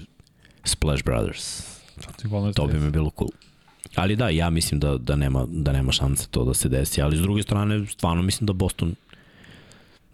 Splash 0.64 1.04
Brothers. 1.04 1.64
To 2.56 2.68
bi 2.68 2.80
mi 2.80 2.92
bilo 2.92 3.12
cool. 3.18 3.30
Ali 3.96 4.16
da, 4.16 4.30
ja 4.30 4.50
mislim 4.50 4.80
da, 4.80 4.98
da, 4.98 5.16
nema, 5.16 5.46
da 5.50 5.72
nema 5.72 5.92
šanse 5.92 6.28
to 6.32 6.44
da 6.46 6.54
se 6.54 6.70
desi, 6.70 7.02
ali 7.02 7.18
s 7.18 7.22
druge 7.22 7.44
strane, 7.44 7.86
stvarno 7.88 8.22
mislim 8.22 8.46
da 8.46 8.54
Boston 8.54 8.96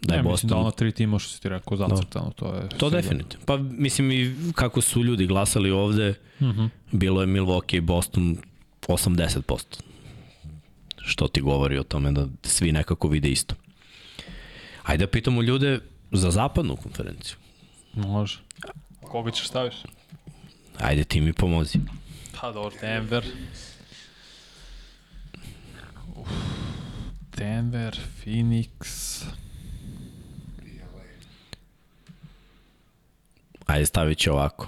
Da 0.02 0.14
je 0.14 0.18
ne, 0.18 0.23
Boston... 0.23 0.34
mislim 0.34 0.49
da 0.49 0.57
ono 0.57 0.72
tri 0.72 0.91
tima 0.91 1.19
što 1.19 1.34
si 1.34 1.41
ti 1.41 1.49
rekao 1.49 1.78
zacrtano, 1.78 2.26
da. 2.26 2.32
to 2.32 2.53
je... 2.56 2.69
To 2.69 2.90
definitivno. 2.90 3.45
Pa 3.45 3.57
mislim 3.57 4.11
i 4.11 4.36
kako 4.56 4.82
su 4.82 5.03
ljudi 5.03 5.28
glasali 5.28 5.72
ovde, 5.72 6.10
uh 6.40 6.48
mhm. 6.48 6.61
-huh. 6.61 6.69
bilo 6.91 7.22
je 7.22 7.28
Milwaukee 7.28 7.78
i 7.78 7.82
Boston 7.82 8.38
80%. 8.88 9.64
Što 10.98 11.28
ti 11.28 11.41
govori 11.41 11.78
o 11.78 11.84
tome 11.84 12.11
da 12.11 12.28
svi 12.44 12.72
nekako 12.72 13.07
vide 13.07 13.30
isto. 13.30 13.56
Ajde 14.84 15.06
da 15.06 15.11
pitamo 15.11 15.41
ljude 15.41 15.80
za 16.11 16.32
zapadnu 16.32 16.76
konferenciju. 16.76 17.36
Može. 17.94 18.40
Koga 19.02 19.32
ćeš 19.32 19.48
staviš? 19.48 19.76
Ajde 20.80 21.03
ti 21.03 21.22
mi 21.22 21.34
pomozi. 21.34 21.80
Pa 22.41 22.52
dobro, 22.52 22.76
Denver. 22.82 23.26
Uf. 26.15 26.30
Denver, 27.38 27.99
Phoenix. 28.23 29.23
Ajde 33.72 33.85
stavit 33.85 34.18
će 34.18 34.31
ovako. 34.31 34.68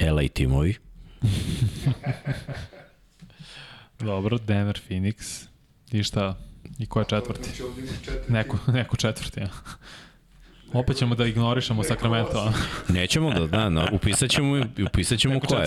LA 0.00 0.28
timovi. 0.34 0.74
Dobro, 4.00 4.38
Denver, 4.38 4.80
Phoenix. 4.88 5.44
I 5.92 6.02
šta? 6.02 6.38
I 6.78 6.86
ko 6.86 7.00
je 7.00 7.06
četvrti? 7.08 7.50
Neko, 8.28 8.58
neko 8.66 8.96
četvrti, 8.96 9.40
ja. 9.40 9.48
Opet 10.72 10.96
ćemo 10.96 11.14
da 11.14 11.26
ignorišemo 11.26 11.82
Sacramento. 11.82 12.52
Nećemo 12.88 13.30
da, 13.30 13.46
da, 13.46 13.70
da 13.70 13.88
upisat 13.92 14.30
ćemo, 14.30 14.64
upisat 14.86 15.18
ćemo 15.18 15.40
ko 15.40 15.54
je. 15.56 15.66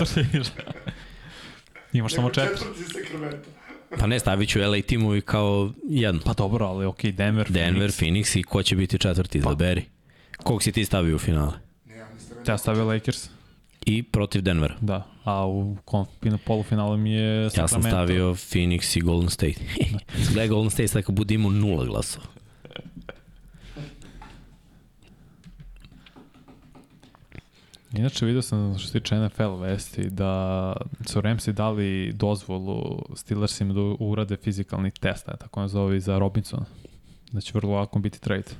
Imaš 1.92 2.14
samo 2.14 2.30
četiri. 2.30 2.58
Četvrti 2.58 2.82
Sacramento. 2.84 3.48
Pa 3.98 4.06
ne, 4.06 4.18
stavit 4.18 4.48
ću 4.48 4.58
LA 4.58 4.80
timovi 4.86 5.20
kao 5.20 5.72
jedno. 5.88 6.20
Pa 6.24 6.32
dobro, 6.32 6.66
ali 6.66 6.86
ok, 6.86 7.02
Denver, 7.04 7.50
Denver, 7.50 7.90
Phoenix. 7.90 8.00
Phoenix 8.00 8.38
i 8.38 8.42
ko 8.42 8.62
će 8.62 8.76
biti 8.76 8.98
četvrti, 8.98 9.38
izaberi. 9.38 9.97
Kog 10.42 10.62
si 10.62 10.72
ti 10.72 10.84
stavio 10.84 11.16
u 11.16 11.18
finale? 11.18 11.52
Ja 12.46 12.58
stavio 12.58 12.84
Lakers. 12.84 13.28
I 13.86 14.02
protiv 14.02 14.42
Denvera. 14.42 14.76
Da, 14.80 15.06
a 15.24 15.46
u 15.46 15.76
polufinalu 16.44 16.96
mi 16.96 17.12
je 17.12 17.50
Sacramento. 17.50 17.76
Ja 17.76 17.82
sam 17.82 17.82
stavio 17.82 18.34
Phoenix 18.34 18.98
i 18.98 19.00
Golden 19.00 19.30
State. 19.30 19.54
Gledaj 20.32 20.48
Golden 20.48 20.70
State, 20.70 20.88
sad 20.88 21.02
kad 21.02 21.14
bude 21.14 21.34
imao 21.34 21.50
nula 21.50 21.84
glasova. 21.84 22.26
Inače 27.92 28.26
vidio 28.26 28.42
sam 28.42 28.78
što 28.78 28.88
se 28.88 29.00
tiče 29.00 29.16
NFL 29.16 29.54
vesti 29.60 30.10
da 30.10 30.72
su 31.06 31.20
Ramsey 31.20 31.52
dali 31.52 32.12
dozvolu 32.12 33.04
Steelersima 33.14 33.74
da 33.74 33.80
urade 33.80 34.36
fizikalni 34.36 34.90
test, 34.90 35.26
tako 35.40 35.60
nazove, 35.60 36.00
za 36.00 36.18
Robinsona. 36.18 36.64
Da 37.32 37.40
će 37.40 37.52
vrlo 37.54 37.74
lako 37.74 37.98
biti 37.98 38.20
trade. 38.20 38.50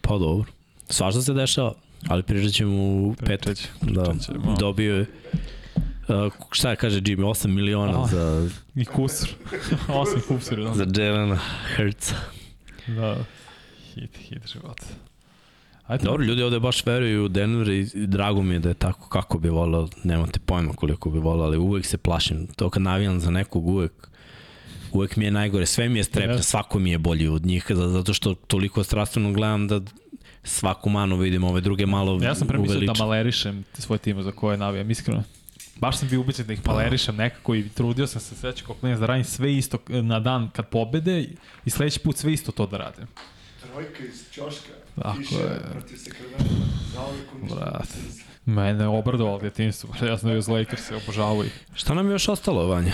Pa 0.00 0.18
dobro. 0.18 0.52
Svašta 0.90 1.22
se 1.22 1.32
dešava, 1.34 1.72
ali 2.06 2.22
pričat 2.22 2.52
ćemo 2.52 2.72
u 2.74 3.14
petak. 3.16 3.56
Da, 3.82 4.14
dobio 4.58 4.96
je 4.96 5.06
Uh, 6.08 6.16
šta 6.50 6.76
kaže 6.76 7.00
Jimmy, 7.00 7.24
8 7.24 7.46
miliona 7.48 8.02
A. 8.02 8.06
za, 8.06 8.48
I 8.74 8.84
kusur. 8.84 9.28
Osim 9.90 10.20
kusur, 10.28 10.58
da. 10.58 10.74
za 10.74 10.86
Jalen 10.94 11.38
Hurtsa. 11.76 12.14
Da. 12.88 13.16
Hit, 13.86 14.16
hit 14.18 14.46
život. 14.46 14.80
Ajde. 15.86 16.04
Dobro, 16.04 16.24
ljudi 16.24 16.42
ovde 16.42 16.60
baš 16.60 16.86
veruju 16.86 17.24
u 17.24 17.28
Denver 17.28 17.68
i 17.68 17.86
drago 17.96 18.42
mi 18.42 18.54
je 18.54 18.58
da 18.58 18.68
je 18.68 18.74
tako 18.76 19.08
kako 19.08 19.38
bi 19.38 19.48
volao, 19.48 19.88
nemate 20.04 20.40
pojma 20.40 20.72
koliko 20.72 21.10
bi 21.10 21.18
volao, 21.18 21.46
ali 21.46 21.58
uvek 21.58 21.86
se 21.86 21.98
plašim. 21.98 22.46
To 22.48 22.70
kad 22.70 22.82
navijam 22.82 23.20
za 23.20 23.30
nekog 23.30 23.66
uvek, 23.66 23.92
uvek 24.92 25.16
mi 25.16 25.24
je 25.24 25.30
najgore, 25.30 25.66
sve 25.66 25.88
mi 25.88 25.98
je 25.98 26.04
strepno, 26.04 26.38
svako 26.40 26.78
mi 26.78 26.90
je 26.90 26.98
bolji 26.98 27.28
od 27.28 27.46
njih, 27.46 27.66
za- 27.68 27.88
zato 27.88 28.14
što 28.14 28.34
toliko 28.36 28.84
strastveno 28.84 29.32
gledam 29.32 29.68
da 29.68 29.80
svaku 30.42 30.90
manu 30.90 31.16
vidim, 31.16 31.44
ove 31.44 31.60
druge 31.60 31.86
malo 31.86 32.22
Ja 32.22 32.34
sam 32.34 32.48
premislio 32.48 32.92
da 32.92 33.04
malerišem 33.04 33.64
svoj 33.78 33.98
tim 33.98 34.22
za 34.22 34.32
koje 34.32 34.56
navijam, 34.56 34.90
iskreno. 34.90 35.22
Baš 35.76 35.98
sam 35.98 36.08
bio 36.08 36.20
ubeđen 36.20 36.46
da 36.46 36.52
ih 36.52 36.66
malerišem 36.66 37.16
nekako 37.16 37.54
i 37.54 37.68
trudio 37.68 38.06
sam 38.06 38.20
se 38.20 38.34
sveći 38.34 38.64
kao 38.64 38.74
klinac 38.74 39.00
da 39.00 39.06
radim 39.06 39.24
sve 39.24 39.56
isto 39.56 39.78
na 39.88 40.20
dan 40.20 40.50
kad 40.50 40.68
pobede 40.68 41.28
i 41.64 41.70
sledeći 41.70 42.00
put 42.00 42.16
sve 42.16 42.32
isto 42.32 42.52
to 42.52 42.66
da 42.66 42.76
radim. 42.76 43.06
Trojka 43.62 44.04
iz 44.04 44.30
Ćoška. 44.32 44.72
Tako 45.02 45.18
je. 45.18 45.60
protiv 45.72 45.96
uništeno. 47.40 47.60
Brat. 47.60 47.88
Mene 48.44 48.84
je 48.84 48.88
obradovalo 48.88 49.38
djetinstvo, 49.38 49.94
ja 50.06 50.18
sam 50.18 50.28
bio 50.30 50.38
iz 50.38 50.48
Lakers, 50.48 50.90
obožavao 50.90 51.44
ih. 51.44 51.64
Šta 51.74 51.94
nam 51.94 52.06
je 52.06 52.12
još 52.12 52.28
ostalo, 52.28 52.66
Vanja? 52.66 52.92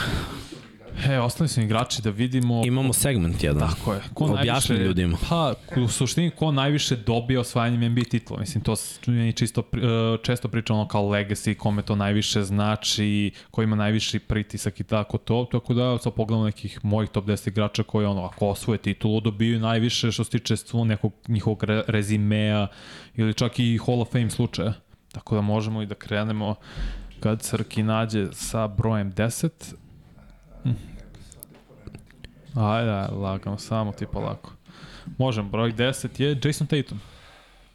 E, 1.05 1.19
ostali 1.19 1.49
su 1.49 1.61
igrači 1.61 2.03
da 2.03 2.11
vidimo... 2.11 2.63
Imamo 2.67 2.93
segment 2.93 3.45
jedan. 3.45 3.69
Tako 3.69 3.93
je. 3.93 4.01
Ko 4.15 4.25
Objasni 4.25 4.45
najviše, 4.45 4.75
ljudima. 4.89 5.19
Pa, 5.29 5.55
u 5.77 5.89
suštini, 5.89 6.31
ko 6.31 6.53
najviše 6.53 6.97
dobija 6.97 7.41
osvajanjem 7.41 7.93
NBA 7.93 8.03
titula. 8.11 8.41
Mislim, 8.41 8.65
to 8.65 8.75
mi 9.07 9.33
čisto, 9.33 9.61
e, 9.61 9.77
često 10.23 10.49
pričamo 10.49 10.89
kao 10.89 11.03
legacy, 11.03 11.55
kome 11.55 11.83
to 11.83 11.97
najviše 11.97 12.43
znači, 12.43 13.31
ko 13.51 13.63
ima 13.63 13.77
najviši 13.77 14.19
pritisak 14.19 14.81
i 14.81 14.85
tako 14.85 15.19
to. 15.19 15.49
Tako 15.53 15.75
da, 15.75 15.99
sad 15.99 16.15
pogledamo 16.15 16.45
nekih 16.45 16.85
mojih 16.85 17.11
top 17.11 17.25
10 17.25 17.49
igrača 17.49 17.83
koji, 17.83 18.07
ono, 18.07 18.25
ako 18.25 18.47
osvoje 18.47 18.79
titulu, 18.79 19.21
dobiju 19.21 19.61
najviše 19.61 20.13
što 20.13 20.25
se 20.25 20.31
tiče 20.31 20.55
nekog 20.85 21.13
njihovog 21.29 21.65
re, 21.65 21.83
rezimea 21.87 22.67
ili 23.15 23.35
čak 23.35 23.59
i 23.59 23.79
Hall 23.87 24.01
of 24.01 24.13
Fame 24.13 24.31
slučaja. 24.31 24.73
Tako 25.13 25.35
da 25.35 25.41
možemo 25.41 25.83
i 25.83 25.87
da 25.87 25.95
krenemo 25.95 26.55
kad 27.21 27.43
Srki 27.43 27.83
nađe 27.83 28.27
sa 28.33 28.67
brojem 28.67 29.13
10. 29.13 29.75
Ajde, 32.55 32.91
ajde, 32.91 33.15
lagano, 33.15 33.59
samo 33.59 33.93
ti 33.93 34.07
polako. 34.13 34.53
Možem, 35.19 35.51
broj 35.51 35.73
10 35.73 36.21
je 36.21 36.41
Jason 36.45 36.67
Tatum. 36.67 37.01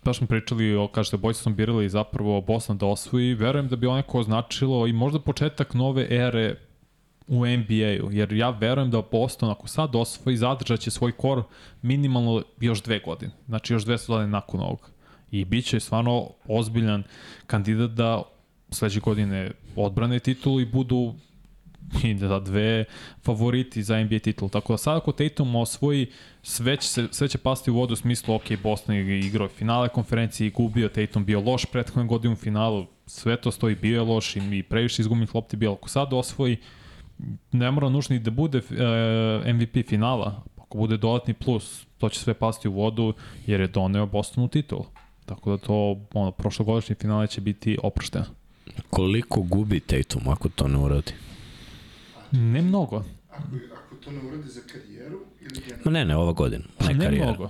Baš 0.04 0.18
smo 0.18 0.28
pričali 0.28 0.76
o, 0.76 0.88
kažete, 0.88 1.18
bojci 1.18 1.42
smo 1.42 1.52
birali 1.52 1.90
zapravo 1.90 2.42
Boston 2.42 2.78
da 2.78 2.86
osvoji. 2.86 3.34
Verujem 3.34 3.68
da 3.68 3.76
bi 3.76 3.88
onako 3.88 4.20
označilo 4.20 4.88
i 4.88 4.94
možda 4.94 5.20
početak 5.20 5.74
nove 5.74 6.08
ere 6.10 6.56
u 7.28 7.46
NBA-u, 7.46 8.12
jer 8.12 8.34
ja 8.34 8.50
verujem 8.50 8.92
da 8.92 9.02
Boston 9.12 9.50
ako 9.50 9.68
sad 9.68 9.96
osvoji, 9.96 10.38
zadržat 10.38 10.80
će 10.80 10.92
svoj 10.92 11.12
kor 11.12 11.44
minimalno 11.82 12.44
još 12.60 12.84
dve 12.84 13.00
godine. 13.00 13.32
Znači 13.48 13.74
još 13.74 13.86
dve 13.86 13.98
sezone 13.98 14.28
nakon 14.28 14.60
ovog. 14.60 14.92
I 15.32 15.46
bit 15.46 15.66
će 15.66 15.80
stvarno 15.80 16.30
ozbiljan 16.48 17.04
kandidat 17.48 17.92
da 17.92 18.24
sledeće 18.72 19.00
godine 19.00 19.52
odbrane 19.76 20.20
titulu 20.20 20.62
i 20.62 20.66
budu 20.66 21.14
i 22.04 22.14
da 22.14 22.40
dve 22.40 22.86
favoriti 23.24 23.84
za 23.84 24.04
NBA 24.04 24.20
titul. 24.20 24.50
Tako 24.50 24.74
da 24.74 24.78
sad 24.78 24.98
ako 24.98 25.12
Tatum 25.12 25.56
osvoji, 25.56 26.08
sve 26.44 26.78
će, 26.78 26.88
se, 26.88 27.08
sve 27.12 27.28
će 27.28 27.38
pasti 27.38 27.72
u 27.72 27.76
vodu 27.76 27.94
u 27.94 27.96
smislu, 27.96 28.36
ok, 28.36 28.44
Boston 28.64 28.96
je 28.96 29.20
igrao 29.20 29.48
finale 29.48 29.90
konferencije 29.90 30.48
i 30.48 30.52
gubio, 30.52 30.90
Tatum 30.90 31.26
bio 31.26 31.40
loš 31.40 31.66
prethodne 31.66 32.08
godine 32.08 32.34
u 32.34 32.38
finalu, 32.38 32.86
sve 33.06 33.42
to 33.42 33.52
stoji, 33.52 33.76
bio 33.76 33.96
je 33.96 34.02
loš 34.02 34.36
i 34.36 34.40
i 34.52 34.64
previše 34.64 35.02
izgubljenih 35.02 35.36
lopti 35.36 35.58
bilo. 35.58 35.74
Ako 35.74 35.90
sad 35.90 36.14
osvoji, 36.14 36.58
ne 37.52 37.72
mora 37.72 37.90
nužno 37.90 38.16
i 38.16 38.20
da 38.20 38.32
bude 38.32 38.58
e, 38.58 39.54
MVP 39.54 39.88
finala, 39.88 40.44
ako 40.58 40.78
bude 40.78 40.98
dodatni 40.98 41.34
plus, 41.34 41.86
to 41.98 42.10
će 42.10 42.20
sve 42.20 42.34
pasti 42.34 42.68
u 42.68 42.74
vodu 42.74 43.14
jer 43.46 43.62
je 43.62 43.68
doneo 43.68 44.06
Bostonu 44.06 44.48
titul. 44.48 44.84
Tako 45.26 45.52
da 45.52 45.58
to, 45.58 45.98
ono, 46.14 46.32
prošlogodišnji 46.32 46.96
finale 46.96 47.28
će 47.28 47.42
biti 47.42 47.78
oprošteno. 47.84 48.26
Koliko 48.90 49.42
gubi 49.42 49.80
Tatum 49.80 50.28
ako 50.28 50.50
to 50.50 50.68
ne 50.68 50.78
uradi? 50.78 51.12
Ne 52.32 52.62
mnogo. 52.62 53.04
Ako, 53.30 53.44
ako 53.76 53.96
to 53.96 54.12
ne 54.12 54.20
uradi 54.22 54.48
za 54.48 54.62
karijeru 54.64 55.20
ili 55.42 55.50
generalno? 55.60 55.82
Ma 55.86 55.92
ne, 55.92 56.06
ne, 56.06 56.16
ova 56.16 56.32
godina. 56.34 56.64
Pa 56.78 56.86
Ne, 56.86 56.94
ne 56.94 57.06
karijera. 57.06 57.26
mnogo. 57.28 57.50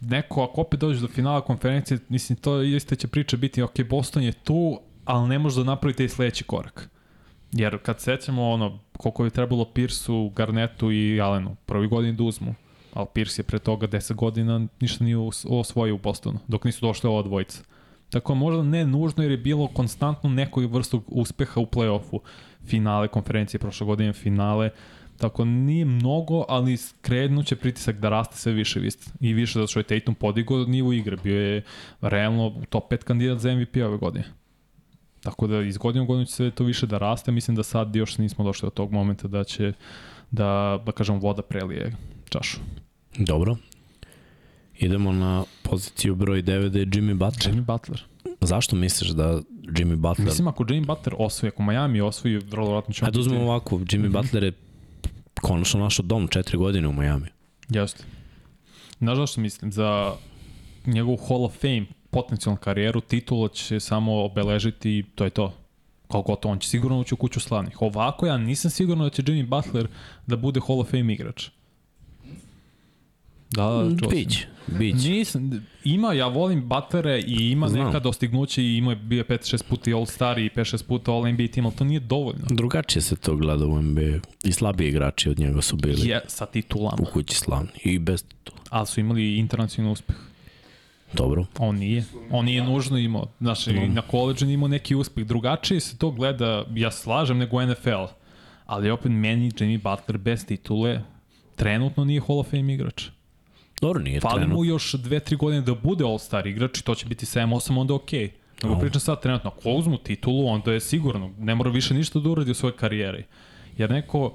Neko, 0.00 0.42
ako 0.42 0.60
opet 0.60 0.80
dođe 0.80 1.00
do 1.00 1.08
finala 1.08 1.40
konferencije, 1.40 1.98
mislim, 2.08 2.36
to 2.36 2.62
iste 2.62 2.96
će 2.96 3.08
priča 3.08 3.36
biti, 3.36 3.62
ok, 3.62 3.74
Boston 3.90 4.22
je 4.22 4.32
tu, 4.32 4.80
ali 5.04 5.28
ne 5.28 5.38
može 5.38 5.56
da 5.56 5.64
napravi 5.64 5.94
taj 5.94 6.08
sledeći 6.08 6.44
korak. 6.44 6.90
Jer 7.52 7.78
kad 7.78 8.00
sećamo 8.00 8.50
ono, 8.50 8.78
koliko 8.92 9.24
je 9.24 9.30
trebalo 9.30 9.64
Pirsu, 9.64 10.28
Garnetu 10.28 10.92
i 10.92 11.20
Allenu, 11.20 11.56
prvi 11.66 11.88
godin 11.88 12.16
da 12.16 12.22
uzmu, 12.22 12.54
ali 12.94 13.06
Pierce 13.14 13.40
je 13.40 13.44
pre 13.44 13.58
toga 13.58 13.86
10 13.88 14.14
godina 14.14 14.66
ništa 14.80 15.04
nije 15.04 15.16
os- 15.16 15.46
osvojio 15.50 15.94
u 15.94 15.98
Bostonu, 15.98 16.38
dok 16.48 16.64
nisu 16.64 16.86
došle 16.86 17.10
ova 17.10 17.22
dvojica. 17.22 17.62
Tako 18.10 18.34
možda 18.34 18.62
ne 18.62 18.84
nužno 18.86 19.22
jer 19.22 19.30
je 19.30 19.36
bilo 19.38 19.66
konstantno 19.68 20.30
nekoj 20.30 20.66
vrstu 20.66 21.02
uspeha 21.06 21.60
u 21.60 21.66
play-offu. 21.66 22.18
Finale 22.68 23.08
konferencije 23.08 23.60
prošle 23.60 23.86
godine, 23.86 24.12
finale. 24.12 24.70
Tako 25.18 25.44
nije 25.44 25.84
mnogo, 25.84 26.44
ali 26.48 26.76
krenuće 27.00 27.56
pritisak 27.56 27.96
da 27.96 28.08
raste 28.08 28.36
sve 28.36 28.52
više 28.52 28.80
vist- 28.80 29.10
i 29.20 29.32
više 29.32 29.52
zato 29.52 29.66
što 29.66 29.80
je 29.80 29.84
Tatum 29.84 30.14
podigao 30.14 30.64
nivo 30.64 30.92
igre. 30.92 31.16
Bio 31.16 31.40
je 31.40 31.62
realno 32.00 32.62
top 32.68 32.92
5 32.92 33.04
kandidat 33.04 33.38
za 33.38 33.54
MVP 33.54 33.76
ove 33.76 33.96
godine. 33.96 34.24
Tako 35.22 35.46
da 35.46 35.62
iz 35.62 35.78
godine 35.78 36.02
u 36.02 36.06
godinu 36.06 36.26
će 36.26 36.32
sve 36.32 36.50
to 36.50 36.64
više 36.64 36.86
da 36.86 36.98
raste. 36.98 37.32
Mislim 37.32 37.56
da 37.56 37.62
sad 37.62 37.96
još 37.96 38.18
nismo 38.18 38.44
došli 38.44 38.66
do 38.66 38.70
tog 38.70 38.92
momenta 38.92 39.28
da 39.28 39.44
će 39.44 39.72
da, 40.30 40.82
da 40.86 40.92
kažem, 40.92 41.20
voda 41.20 41.42
prelije 41.42 41.96
čašu. 42.28 42.58
Dobro. 43.18 43.56
Idemo 44.78 45.12
na 45.12 45.44
poziciju 45.62 46.14
broj 46.14 46.42
9 46.42 46.68
da 46.68 46.78
je 46.78 46.86
Jimmy 46.86 47.14
Butler. 47.14 47.54
Jimmy 47.54 47.64
Butler. 47.64 48.04
Zašto 48.40 48.76
misliš 48.76 49.10
da 49.10 49.40
Jimmy 49.62 49.96
Butler... 49.96 50.26
Mislim, 50.26 50.48
ako 50.48 50.64
Jimmy 50.64 50.86
Butler 50.86 51.14
osvoji, 51.18 51.48
ako 51.48 51.62
Miami 51.62 52.00
osvoji, 52.00 52.36
vrlo 52.36 52.66
vjerojatno 52.66 52.94
će 52.94 53.04
on 53.04 53.06
Ajde 53.06 53.18
uzmemo 53.18 53.44
ovako, 53.44 53.78
Jimmy 53.78 54.12
Butler 54.12 54.42
je 54.42 54.52
konačno 55.40 55.80
našao 55.80 56.06
dom 56.06 56.28
četiri 56.28 56.58
godine 56.58 56.88
u 56.88 56.92
Miami. 56.92 57.26
Jeste. 57.68 58.04
Znaš 58.98 59.16
zašto 59.16 59.40
mislim? 59.40 59.72
Za 59.72 60.12
njegovu 60.86 61.18
Hall 61.28 61.44
of 61.44 61.60
Fame 61.60 61.86
potencijalnu 62.10 62.56
karijeru 62.60 63.00
titula 63.00 63.48
će 63.48 63.80
samo 63.80 64.24
obeležiti 64.24 64.98
i 64.98 65.04
to 65.14 65.24
je 65.24 65.30
to. 65.30 65.54
Kao 66.10 66.22
gotovo, 66.22 66.52
on 66.52 66.58
će 66.58 66.68
sigurno 66.68 67.00
ući 67.00 67.14
u 67.14 67.16
kuću 67.16 67.40
slavnih. 67.40 67.82
Ovako 67.82 68.26
ja 68.26 68.36
nisam 68.36 68.70
siguran 68.70 69.04
da 69.04 69.10
će 69.10 69.22
Jimmy 69.22 69.46
Butler 69.46 69.88
da 70.26 70.36
bude 70.36 70.60
Hall 70.66 70.80
of 70.80 70.90
Fame 70.90 71.12
igrač. 71.12 71.48
Da, 73.50 73.62
da, 73.62 73.96
čuo 73.98 74.10
sam. 74.10 74.18
Bić, 74.18 74.46
bić. 74.66 75.04
Nisam, 75.04 75.66
ima, 75.84 76.12
ja 76.12 76.26
volim 76.26 76.68
Butlere 76.68 77.20
i 77.20 77.50
ima 77.50 77.68
Znam. 77.68 77.86
neka 77.86 77.98
dostignuće 77.98 78.62
i 78.62 78.76
ima 78.76 78.92
je 78.92 78.96
bio 78.96 79.24
5-6 79.24 79.62
puta 79.68 79.90
i 79.90 79.94
All-Star 79.94 80.38
i 80.38 80.50
5-6 80.56 80.86
puta 80.86 81.12
All-NBA 81.12 81.52
tim, 81.52 81.66
ali 81.66 81.74
to 81.74 81.84
nije 81.84 82.00
dovoljno. 82.00 82.46
Drugačije 82.50 83.02
se 83.02 83.16
to 83.16 83.36
gleda 83.36 83.66
u 83.66 83.82
NBA. 83.82 84.18
I 84.44 84.52
slabiji 84.52 84.88
igrači 84.88 85.30
od 85.30 85.38
njega 85.38 85.62
su 85.62 85.76
bili 85.76 86.08
Je, 86.08 86.20
sa 86.26 86.46
titulama, 86.46 86.96
u 87.00 87.04
kući 87.12 87.34
slavni. 87.34 87.70
I 87.84 87.98
bez 87.98 88.24
titula. 88.24 88.58
ali 88.70 88.86
su 88.86 89.00
imali 89.00 89.38
internacionalni 89.38 89.92
uspeh. 89.92 90.16
Dobro. 91.12 91.46
On 91.58 91.76
nije. 91.76 92.04
On 92.30 92.44
nije 92.44 92.64
nužno 92.64 92.98
imao. 92.98 93.26
Znaš, 93.40 93.66
no. 93.66 93.86
na 93.86 94.02
koleđu 94.02 94.46
nije 94.46 94.54
imao 94.54 94.68
neki 94.68 94.94
uspeh. 94.94 95.26
Drugačije 95.26 95.80
se 95.80 95.98
to 95.98 96.10
gleda, 96.10 96.64
ja 96.74 96.90
slažem, 96.90 97.38
nego 97.38 97.66
NFL. 97.66 98.04
Ali 98.66 98.90
opet 98.90 99.12
meni 99.12 99.50
Jimmy 99.50 99.82
Butler 99.82 100.18
bez 100.18 100.46
titule 100.46 101.00
trenutno 101.56 102.04
nije 102.04 102.20
Hall 102.20 102.38
of 102.38 102.50
Fame 102.50 102.74
igrač. 102.74 103.04
Dobro, 103.80 104.02
nije 104.02 104.20
Fali 104.20 104.34
trenutno. 104.34 104.56
mu 104.56 104.64
još 104.64 104.92
2-3 104.94 105.36
godine 105.36 105.60
da 105.60 105.74
bude 105.74 106.04
All-Star 106.04 106.46
igrač 106.48 106.78
i 106.78 106.84
to 106.84 106.94
će 106.94 107.06
biti 107.06 107.26
7-8, 107.26 107.80
onda 107.80 107.94
okej. 107.94 108.20
Okay. 108.28 108.30
Nego 108.62 108.74
No. 108.74 108.80
pričam 108.80 109.00
sad 109.00 109.22
trenutno, 109.22 109.50
ako 109.56 109.70
uzmu 109.70 109.98
titulu, 109.98 110.48
onda 110.48 110.72
je 110.72 110.80
sigurno, 110.80 111.30
ne 111.38 111.54
mora 111.54 111.70
više 111.70 111.94
ništa 111.94 112.18
da 112.18 112.28
uradi 112.28 112.50
u 112.50 112.54
svojoj 112.54 112.76
karijeri. 112.76 113.24
Jer 113.76 113.90
neko, 113.90 114.34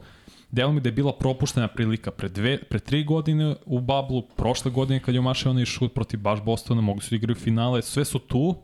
delo 0.52 0.72
mi 0.72 0.82
da 0.82 0.90
je 0.90 0.94
bila 0.94 1.14
propuštena 1.14 1.68
prilika 1.68 2.12
pre, 2.12 2.30
dve, 2.30 2.64
pre 2.64 2.80
tri 2.80 3.04
godine 3.04 3.56
u 3.66 3.82
Bablu, 3.82 4.22
prošle 4.22 4.72
godine 4.72 5.00
kad 5.00 5.14
je 5.16 5.20
omašao 5.20 5.50
onaj 5.50 5.66
šut 5.66 5.94
protiv 5.94 6.20
baš 6.20 6.42
Bostona, 6.42 6.82
mogli 6.82 7.02
su 7.02 7.10
da 7.10 7.16
igraju 7.16 7.36
finale, 7.36 7.82
sve 7.82 8.06
su 8.06 8.20
tu, 8.20 8.56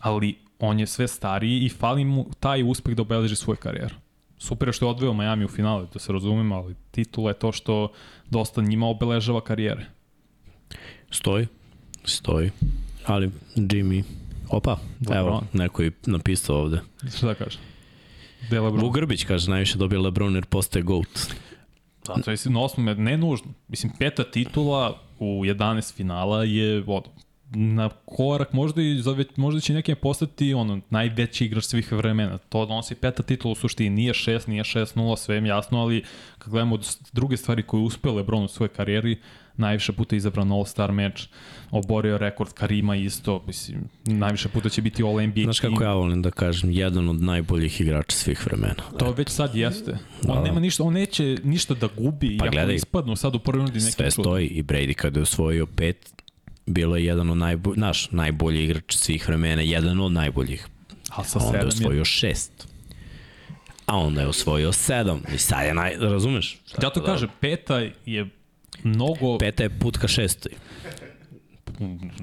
ali 0.00 0.38
on 0.58 0.80
je 0.80 0.86
sve 0.86 1.08
stariji 1.08 1.64
i 1.64 1.68
fali 1.68 2.04
mu 2.04 2.26
taj 2.40 2.62
uspeh 2.62 2.94
da 2.94 3.02
obeleži 3.02 3.36
svoju 3.36 3.56
karijeru. 3.56 3.94
Super 4.38 4.68
je 4.68 4.72
što 4.72 4.86
je 4.86 4.90
odveo 4.90 5.12
Miami 5.12 5.44
u 5.44 5.48
finale, 5.48 5.86
da 5.92 5.98
se 5.98 6.12
razumemo, 6.12 6.56
ali 6.56 6.74
titula 6.90 7.30
je 7.30 7.38
to 7.38 7.52
što 7.52 7.92
dosta 8.30 8.62
njima 8.62 8.86
obeležava 8.86 9.40
karijere. 9.40 9.86
Stoji. 11.10 11.46
Stoji. 12.04 12.50
Ali 13.06 13.30
Jimmy... 13.56 14.02
Opa, 14.50 14.78
Lebron. 15.00 15.18
evo, 15.18 15.42
neko 15.52 15.82
je 15.82 15.90
napisao 16.06 16.56
ovde. 16.56 16.80
Šta 17.16 17.26
da 17.26 17.34
kažem? 17.34 17.60
Gde 18.46 18.56
je 18.56 18.60
LeBron? 18.60 18.84
Vuk 18.84 18.94
Grbić 18.94 19.24
kaže, 19.24 19.50
najviše 19.50 19.78
dobio 19.78 20.00
Lebron 20.02 20.34
jer 20.34 20.46
postaje 20.46 20.82
GOAT. 20.82 21.34
Zato 22.06 22.30
je 22.30 22.36
na 22.44 22.60
osmome, 22.60 22.94
ne 22.94 23.16
nužno. 23.16 23.48
Mislim, 23.68 23.92
peta 23.98 24.24
titula 24.24 25.00
u 25.18 25.44
11 25.44 25.94
finala 25.94 26.44
je 26.44 26.84
ono, 26.86 27.02
na 27.50 27.88
korak, 28.04 28.52
možda, 28.52 28.82
i 28.82 29.02
možda 29.36 29.60
će 29.60 29.74
nekim 29.74 29.96
postati 30.02 30.54
ono, 30.54 30.80
najveći 30.90 31.44
igrač 31.44 31.64
svih 31.64 31.92
vremena. 31.92 32.38
To 32.38 32.66
donosi 32.66 32.94
peta 32.94 33.22
titula 33.22 33.52
u 33.52 33.54
suštini, 33.54 33.90
nije 33.90 34.12
6, 34.12 34.48
nije 34.48 34.64
6-0, 34.64 35.16
sve 35.16 35.38
im 35.38 35.46
jasno, 35.46 35.80
ali 35.80 36.04
kad 36.38 36.50
gledamo 36.50 36.78
druge 37.12 37.36
stvari 37.36 37.62
koje 37.62 37.80
je 37.80 37.84
uspeo 37.84 38.12
Lebron 38.12 38.44
u 38.44 38.48
svojoj 38.48 38.68
karijeri, 38.68 39.16
najviše 39.56 39.92
puta 39.92 40.14
je 40.14 40.16
izabran 40.16 40.48
All-Star 40.48 40.92
meč, 40.92 41.28
oborio 41.70 42.18
rekord 42.18 42.52
Karima 42.52 42.96
isto, 42.96 43.44
mislim, 43.46 43.80
najviše 44.04 44.48
puta 44.48 44.68
će 44.68 44.82
biti 44.82 45.02
All-NBA 45.02 45.44
Znaš 45.44 45.60
kako 45.60 45.82
ja 45.82 45.92
volim 45.92 46.22
da 46.22 46.30
kažem, 46.30 46.70
jedan 46.70 47.08
od 47.08 47.22
najboljih 47.22 47.80
igrača 47.80 48.16
svih 48.16 48.46
vremena. 48.46 48.82
To 48.98 49.12
već 49.12 49.28
sad 49.28 49.54
jeste. 49.54 49.98
On 50.28 50.36
Da. 50.36 50.42
nema 50.42 50.60
ništa, 50.60 50.82
on 50.82 50.92
neće 50.92 51.36
ništa 51.44 51.74
da 51.74 51.88
gubi, 51.96 52.38
Pa 52.38 52.48
gledaj, 52.48 52.74
ispadnu 52.74 53.16
sad 53.16 53.34
u 53.34 53.38
prvoj 53.38 53.58
rundi 53.58 53.78
nekim 53.78 53.92
Sve 53.92 54.10
stoji 54.10 54.46
i 54.46 54.62
Brady 54.62 54.94
kada 54.94 55.18
je 55.18 55.22
osvojio 55.22 55.66
pet, 55.66 56.12
bilo 56.68 56.96
je 56.96 57.04
jedan 57.04 57.30
od 57.30 57.36
najboljih, 57.36 57.78
naš, 57.78 58.10
najbolji 58.10 58.64
igrač 58.64 58.94
svih 58.94 59.28
vremena, 59.28 59.62
jedan 59.62 60.00
od 60.00 60.12
najboljih. 60.12 60.66
A 61.10 61.24
sa 61.24 61.38
onda 61.38 61.46
je 61.46 61.52
sedam 61.52 61.62
je... 61.62 61.68
osvojio 61.68 62.04
šest. 62.04 62.68
A 63.86 63.96
onda 63.96 64.20
je 64.20 64.26
osvojio 64.26 64.72
sedam. 64.72 65.22
I 65.34 65.38
sad 65.38 65.66
je 65.66 65.74
naj... 65.74 65.96
Razumeš? 66.00 66.58
Ja 66.82 66.90
to 66.90 67.04
kažem, 67.04 67.28
peta 67.40 67.80
je 68.06 68.28
mnogo... 68.82 69.38
Peta 69.38 69.62
je 69.62 69.70
put 69.70 69.96
ka 69.96 70.08
šestoj. 70.08 70.52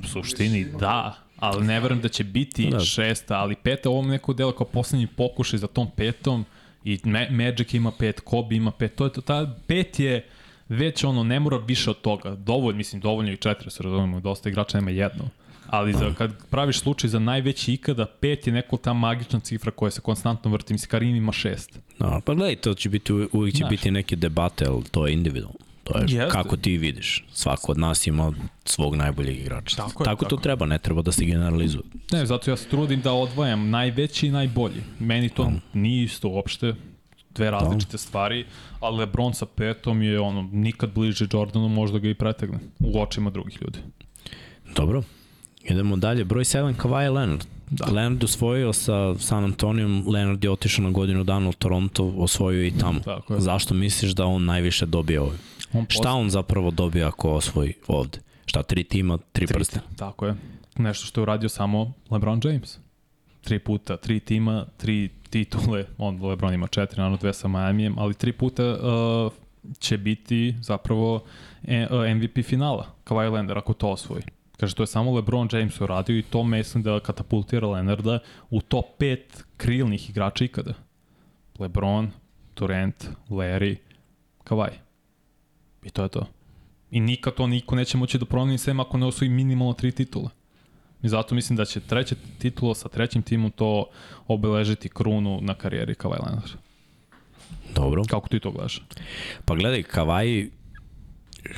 U 0.04 0.08
suštini 0.08 0.66
da, 0.80 1.18
ali 1.38 1.66
ne 1.66 1.80
verujem 1.80 2.02
da 2.02 2.10
će 2.10 2.24
biti 2.24 2.70
Da. 2.70 2.78
da. 2.78 2.84
šesta, 2.84 3.38
ali 3.38 3.56
peta 3.56 3.90
u 3.90 3.94
ovom 3.94 4.08
neko 4.08 4.34
delo 4.34 4.52
kao 4.52 4.68
poslednji 4.68 5.08
pokušaj 5.08 5.60
za 5.60 5.68
tom 5.68 5.92
petom 5.96 6.46
i 6.84 7.00
Ma 7.04 7.26
Magic 7.30 7.74
ima 7.74 7.92
pet, 7.92 8.20
Kobe 8.20 8.56
ima 8.56 8.72
pet, 8.72 8.96
to 8.96 9.06
je 9.06 9.14
to, 9.14 9.22
ta 9.22 9.56
pet 9.68 10.00
je 10.00 10.26
već 10.70 11.04
ono, 11.04 11.24
ne 11.24 11.40
mora 11.40 11.58
više 11.58 11.90
od 11.90 12.02
toga, 12.02 12.36
dovoljno, 12.36 12.78
mislim, 12.78 13.02
dovoljno 13.02 13.32
i 13.32 13.38
četiri, 13.38 13.72
se 13.72 13.84
razumemo, 13.84 14.20
dosta 14.20 14.50
igrača 14.50 14.78
nema 14.78 14.92
jedno. 14.92 15.30
Ali 15.68 15.94
za, 15.94 16.14
kad 16.18 16.32
praviš 16.50 16.80
slučaj 16.80 17.10
za 17.10 17.20
najveći 17.20 17.74
ikada, 17.74 18.06
pet 18.06 18.48
je 18.48 18.54
neko 18.54 18.78
ta 18.78 18.94
magična 18.94 19.40
cifra 19.40 19.72
koja 19.72 19.92
se 19.92 20.02
konstantno 20.02 20.52
vrti, 20.52 20.74
mislim, 20.74 20.90
Karim 20.90 21.16
ima 21.16 21.32
šest. 21.32 21.80
No, 22.00 22.22
pa 22.26 22.34
gledaj, 22.34 22.56
to 22.56 22.74
će 22.74 22.90
biti, 22.90 23.14
uvijek 23.14 23.56
će 23.56 23.58
Znaš. 23.58 23.70
biti 23.70 23.92
neke 23.92 24.16
debate, 24.16 24.66
ali 24.66 24.84
to 24.92 25.08
je 25.08 25.14
individualno. 25.14 25.60
To 25.84 25.98
je 25.98 26.04
Jeste. 26.08 26.30
kako 26.32 26.58
ti 26.58 26.78
vidiš. 26.78 27.26
Svako 27.34 27.72
od 27.72 27.78
nas 27.78 28.08
ima 28.08 28.34
svog 28.66 28.96
najboljeg 28.96 29.40
igrača. 29.40 29.76
Tako 29.76 30.04
je, 30.04 30.06
tako 30.06 30.26
to 30.26 30.30
tako. 30.30 30.42
treba, 30.42 30.66
ne 30.66 30.78
treba 30.80 31.02
da 31.02 31.12
se 31.12 31.26
generalizuje. 31.26 31.84
Ne, 32.12 32.26
zato 32.26 32.52
ja 32.52 32.58
se 32.58 32.70
trudim 32.70 33.02
da 33.02 33.14
odvajam 33.14 33.70
najveći 33.70 34.28
i 34.28 34.32
najbolji. 34.32 34.82
Meni 35.00 35.30
to 35.30 35.52
nije 35.74 36.04
isto 36.04 36.30
uopšte, 36.30 36.74
dve 37.36 37.52
različite 37.52 37.98
stvari, 37.98 38.46
ali 38.80 38.98
LeBron 38.98 39.34
sa 39.34 39.46
petom 39.46 40.02
je 40.02 40.20
ono, 40.20 40.50
nikad 40.52 40.94
bliže 40.94 41.28
Jordanu, 41.32 41.70
možda 41.70 42.00
ga 42.00 42.10
i 42.10 42.14
pretegne 42.14 42.60
u 42.80 43.02
očima 43.02 43.30
drugih 43.30 43.62
ljudi. 43.62 43.80
Dobro. 44.76 45.04
Idemo 45.64 45.96
dalje. 45.96 46.24
Broj 46.26 46.44
7, 46.44 46.76
Kawhi 46.76 47.14
Leonard. 47.14 47.46
Da. 47.70 47.86
Leonard 47.86 48.24
osvojio 48.24 48.74
sa 48.74 49.16
San 49.18 49.44
Antonijom, 49.44 50.04
Leonard 50.08 50.44
je 50.44 50.52
otišao 50.52 50.84
na 50.84 50.92
godinu 50.92 51.24
dana 51.24 51.50
u 51.50 51.54
Toronto, 51.54 52.14
osvojio 52.18 52.66
i 52.66 52.72
tamo. 52.72 53.00
Tako 53.00 53.34
je. 53.34 53.42
Zašto 53.42 53.74
misliš 53.74 54.12
da 54.12 54.26
on 54.26 54.46
najviše 54.46 54.86
dobije 54.86 55.22
ovdje? 55.22 55.40
On 55.74 55.86
Šta 55.90 56.12
on 56.12 56.30
zapravo 56.30 56.72
dobija 56.72 57.08
ako 57.08 57.32
osvoji 57.32 57.74
ovde? 57.88 58.20
Šta, 58.46 58.64
tri 58.64 58.84
tima, 58.84 59.18
tri, 59.32 59.48
Tri- 59.48 59.54
prsta? 59.54 59.80
Tako 59.96 60.26
je. 60.26 60.36
Nešto 60.78 61.06
što 61.06 61.22
je 61.22 61.24
uradio 61.24 61.50
samo 61.50 61.94
LeBron 62.10 62.42
James. 62.44 62.78
Tri 63.46 63.60
puta, 63.60 63.98
tri 63.98 64.20
tima, 64.20 64.66
tri 64.78 65.10
titule, 65.30 65.86
on 65.98 66.18
LeBron 66.26 66.54
ima 66.54 66.68
četiri, 66.68 66.98
naravno 66.98 67.18
dve 67.18 67.34
sa 67.34 67.48
Miamijem, 67.48 68.00
ali 68.00 68.14
tri 68.14 68.32
puta 68.32 68.64
uh, 68.64 69.34
će 69.80 69.98
biti 69.98 70.56
zapravo 70.62 71.24
e, 71.64 71.88
uh, 71.92 72.16
MVP 72.16 72.46
finala, 72.46 72.88
Kawhi 73.04 73.32
Leonard, 73.34 73.58
ako 73.58 73.74
to 73.74 73.90
osvoji. 73.90 74.24
Kaže, 74.58 74.76
to 74.76 74.84
je 74.84 74.88
samo 74.88 75.12
LeBron 75.12 75.50
James 75.52 75.82
uradio 75.82 76.18
i 76.18 76.22
to 76.22 76.44
mislim 76.44 76.84
da 76.84 77.00
katapultira 77.00 77.68
Leonarda 77.68 78.20
u 78.50 78.62
top 78.62 78.86
5 79.00 79.18
krilnih 79.58 80.10
igrača 80.10 80.46
ikada. 80.46 80.74
LeBron, 81.60 82.12
Durant, 82.56 83.10
Larry, 83.30 83.76
Kawhi. 84.44 84.72
I 85.84 85.90
to 85.90 86.04
je 86.04 86.10
to. 86.10 86.26
I 86.92 87.00
nikad 87.00 87.34
to 87.36 87.48
niko 87.48 87.76
neće 87.76 87.98
moći 87.98 88.18
da 88.18 88.26
promeni 88.26 88.58
sem 88.58 88.80
ako 88.80 88.98
ne 88.98 89.06
osvoji 89.06 89.30
minimalno 89.30 89.74
tri 89.74 89.92
titule. 89.92 90.30
I 91.06 91.10
zato 91.10 91.36
mislim 91.36 91.58
da 91.58 91.66
će 91.66 91.80
treća 91.80 92.16
titula 92.38 92.76
sa 92.76 92.90
trećim 92.90 93.22
timom 93.22 93.52
to 93.52 93.86
obeležiti 94.28 94.90
krunu 94.90 95.40
na 95.42 95.54
karijeri 95.54 95.94
Kawhi 95.94 96.26
Leonard. 96.26 96.52
Dobro. 97.76 98.04
Kako 98.10 98.30
ti 98.30 98.40
to 98.40 98.52
gledaš? 98.52 98.82
Pa 99.46 99.56
gledaj, 99.56 99.84
Kawhi, 99.84 100.50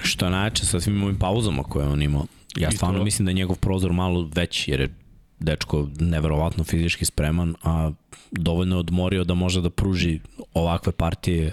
što 0.03 0.29
najjače 0.29 0.65
sa 0.65 0.79
svim 0.79 1.03
ovim 1.03 1.19
pauzama 1.19 1.63
koje 1.63 1.87
on 1.87 2.01
imao, 2.01 2.25
ja 2.57 2.71
stvarno 2.71 3.03
mislim 3.03 3.25
da 3.25 3.29
je 3.29 3.35
njegov 3.35 3.55
prozor 3.55 3.93
malo 3.93 4.29
veći, 4.35 4.71
jer 4.71 4.81
je 4.81 4.93
dečko 5.39 5.87
neverovatno 5.99 6.63
fizički 6.63 7.05
spreman, 7.05 7.55
a 7.63 7.91
dovoljno 8.31 8.75
je 8.75 8.79
odmorio 8.79 9.23
da 9.23 9.33
može 9.33 9.61
da 9.61 9.69
pruži 9.69 10.19
ovakve 10.53 10.91
partije 10.91 11.51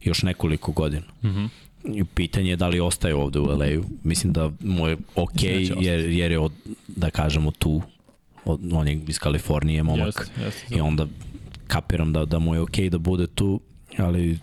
još 0.00 0.22
nekoliko 0.22 0.72
godina. 0.72 1.06
Mm 1.22 1.28
-hmm. 1.28 1.48
I 1.84 2.04
pitanje 2.04 2.50
je 2.50 2.56
da 2.56 2.68
li 2.68 2.80
ostaje 2.80 3.14
ovde 3.14 3.38
u 3.38 3.46
LA-u. 3.46 3.84
Mislim 4.04 4.32
da 4.32 4.50
mu 4.60 4.88
je 4.88 4.96
Mislim 5.32 5.68
da 5.68 5.74
jer, 5.80 6.00
jer 6.10 6.30
je, 6.32 6.38
od, 6.38 6.52
da 6.88 7.10
kažemo, 7.10 7.50
tu. 7.50 7.82
Od, 8.44 8.72
on 8.72 8.88
je 8.88 9.00
iz 9.06 9.18
Kalifornije, 9.18 9.82
momak. 9.82 10.06
Jeste, 10.06 10.44
jeste. 10.44 10.74
I 10.76 10.80
onda 10.80 11.06
kapiram 11.66 12.12
da, 12.12 12.24
da 12.24 12.38
mu 12.38 12.54
je 12.54 12.60
okej 12.60 12.90
da 12.90 12.98
bude 12.98 13.26
tu, 13.26 13.60
ali 13.96 14.38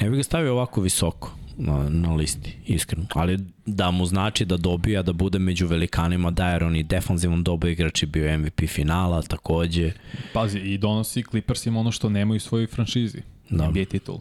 ne 0.00 0.10
bih 0.10 0.16
ga 0.16 0.22
stavio 0.22 0.52
ovako 0.52 0.80
visoko 0.80 1.36
na, 1.56 1.88
na 1.88 2.14
listi, 2.14 2.56
iskreno. 2.66 3.06
Ali 3.14 3.38
da 3.66 3.90
mu 3.90 4.06
znači 4.06 4.44
da 4.44 4.56
dobija, 4.56 5.02
da 5.02 5.12
bude 5.12 5.38
među 5.38 5.66
velikanima, 5.66 6.30
da 6.30 6.48
jer 6.48 6.64
on 6.64 6.76
i 6.76 6.82
defanzivan 6.82 7.42
dobo 7.42 7.66
igrač 7.66 8.02
je 8.02 8.06
bio 8.06 8.38
MVP 8.38 8.60
finala, 8.68 9.22
takođe. 9.22 9.92
Pazi, 10.32 10.58
i 10.58 10.78
donosi 10.78 11.22
Clippersima 11.30 11.80
ono 11.80 11.92
što 11.92 12.08
nemaju 12.08 12.36
u 12.36 12.40
svojoj 12.40 12.66
franšizi. 12.66 13.18
Da. 13.50 13.56
Da. 13.56 13.70
NBA 13.70 13.84
titulu. 13.84 14.20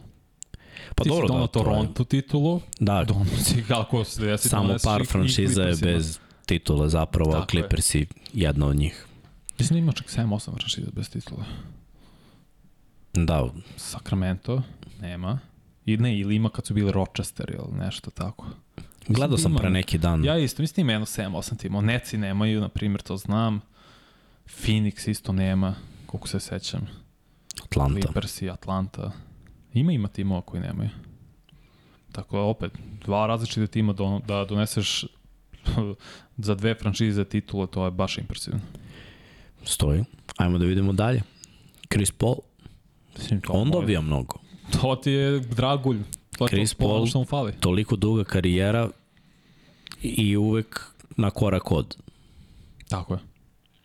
Pa 1.00 1.04
Ti 1.04 1.10
dobro, 1.10 1.28
si 1.28 1.28
da, 1.28 1.34
donao 1.34 1.44
je, 1.44 1.52
Toronto 1.52 2.04
titulu, 2.04 2.62
da, 2.80 3.04
donosi 3.04 3.64
kako 3.68 4.04
se 4.04 4.26
desi. 4.26 4.50
samo 4.50 4.76
par 4.84 5.06
franšiza 5.08 5.64
je 5.64 5.76
bez 5.82 6.20
titula 6.46 6.90
zapravo, 6.90 7.32
a 7.32 7.34
Tako 7.34 7.58
je. 7.58 7.62
Clippers 7.62 7.96
je 7.96 8.06
jedna 8.34 8.66
od 8.66 8.76
njih. 8.76 9.06
Mislim 9.60 9.76
da 9.76 9.84
ima 9.84 9.92
čak 9.92 10.08
7-8 10.08 10.52
franšiza 10.58 10.92
bez 10.94 11.10
titula. 11.10 11.46
Da, 13.14 13.48
Sacramento, 13.78 14.62
nema. 15.02 15.40
I 15.86 15.98
ne, 15.98 16.20
ili 16.20 16.36
ima 16.36 16.50
kad 16.50 16.66
su 16.66 16.74
bili 16.74 16.92
Rochester 16.92 17.50
ili 17.50 17.78
nešto 17.78 18.12
tako. 18.12 18.46
gledao 19.08 19.36
da 19.38 19.42
sam 19.42 19.52
ima 19.52 19.60
pre 19.60 19.70
neki 19.70 19.98
dan. 19.98 20.26
Ja 20.26 20.38
isto, 20.38 20.62
mislim 20.64 20.76
da 20.76 20.82
ima 20.82 20.92
jedno 20.92 21.06
7-8 21.06 21.58
tima. 21.58 21.82
Neci 21.82 22.18
nemaju, 22.18 22.62
na 22.62 22.70
primjer, 22.70 23.02
to 23.02 23.18
znam. 23.18 23.62
Phoenix 24.46 25.10
isto 25.10 25.32
nema. 25.34 25.76
koliko 26.06 26.28
se 26.28 26.40
sećam. 26.40 26.88
Atlanta. 27.64 28.02
Clippers 28.02 28.42
i 28.42 28.50
Atlanta. 28.50 29.12
Ima 29.74 29.91
ima 29.91 30.08
timova 30.08 30.41
koji 30.41 30.62
nemaju. 30.62 30.90
Tako 32.12 32.38
da 32.38 32.44
opet, 32.44 32.72
dva 33.06 33.28
različite 33.28 33.68
tima 33.68 33.94
da, 33.94 34.20
da 34.28 34.46
doneseš 34.46 35.06
za 36.38 36.56
dve 36.56 36.76
franšize 36.76 37.26
titule, 37.26 37.68
to 37.68 37.86
je 37.86 37.91
baš 37.91 38.18
impresivno. 38.18 38.60
Stoji. 39.64 40.04
Ajmo 40.38 40.58
da 40.58 40.66
vidimo 40.66 40.94
dalje. 40.94 41.22
Chris 41.90 42.12
Paul, 42.12 42.36
Mislim, 43.18 43.41
to 43.41 43.54
on 43.54 43.72
dobija 43.72 44.02
mnogo. 44.02 44.36
To 44.82 44.96
ti 44.96 45.12
je 45.12 45.40
dragulj. 45.40 46.00
To 46.38 46.46
je 46.46 46.50
Chris 46.50 46.74
to 46.74 46.78
Paul, 46.78 47.06
što 47.06 47.20
mu 47.20 47.26
fali. 47.26 47.54
Toliko 47.60 47.96
duga 47.96 48.24
karijera 48.24 48.90
i 50.02 50.38
uvek 50.38 50.82
na 51.18 51.30
korak 51.30 51.72
od. 51.72 51.98
Tako 52.88 53.14
je. 53.14 53.20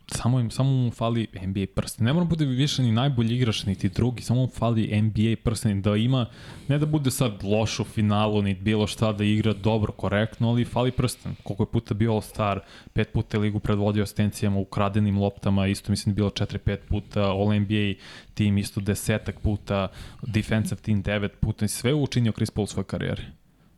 Samo, 0.07 0.39
im, 0.39 0.51
samo 0.51 0.69
mu 0.69 0.91
fali 0.91 1.27
NBA 1.41 1.65
prsten. 1.75 2.05
Ne 2.05 2.13
mora 2.13 2.25
bude 2.25 2.45
više 2.45 2.83
ni 2.83 2.91
najbolji 2.91 3.35
igrač, 3.35 3.65
niti 3.65 3.89
drugi, 3.89 4.23
samo 4.23 4.41
mu 4.41 4.47
fali 4.47 5.01
NBA 5.01 5.35
prsten 5.43 5.81
da 5.81 5.95
ima, 5.95 6.25
ne 6.67 6.77
da 6.77 6.85
bude 6.85 7.11
sad 7.11 7.43
loš 7.43 7.79
u 7.79 7.83
finalu, 7.83 8.41
ni 8.41 8.53
bilo 8.53 8.87
šta 8.87 9.11
da 9.11 9.23
igra 9.23 9.53
dobro, 9.53 9.91
korektno, 9.91 10.49
ali 10.49 10.65
fali 10.65 10.91
prsten. 10.91 11.35
Koliko 11.43 11.63
je 11.63 11.71
puta 11.71 11.93
bio 11.93 12.11
All-Star, 12.11 12.59
pet 12.93 13.13
puta 13.13 13.39
ligu 13.39 13.59
predvodio 13.59 14.03
asistencijama, 14.03 14.59
ukradenim 14.59 15.17
loptama, 15.17 15.67
isto 15.67 15.91
mislim 15.91 16.15
da 16.15 16.15
bilo 16.15 16.29
4-5 16.29 16.77
puta, 16.89 17.21
All-NBA 17.21 17.93
tim 18.33 18.57
isto 18.57 18.81
desetak 18.81 19.39
puta, 19.39 19.87
defensive 20.21 20.81
team 20.81 21.03
9 21.03 21.29
puta, 21.39 21.67
sve 21.67 21.91
je 21.91 21.95
učinio 21.95 22.31
Chris 22.31 22.51
Paul 22.51 22.63
u 22.63 22.67
svojoj 22.67 22.85
karijeri. 22.85 23.23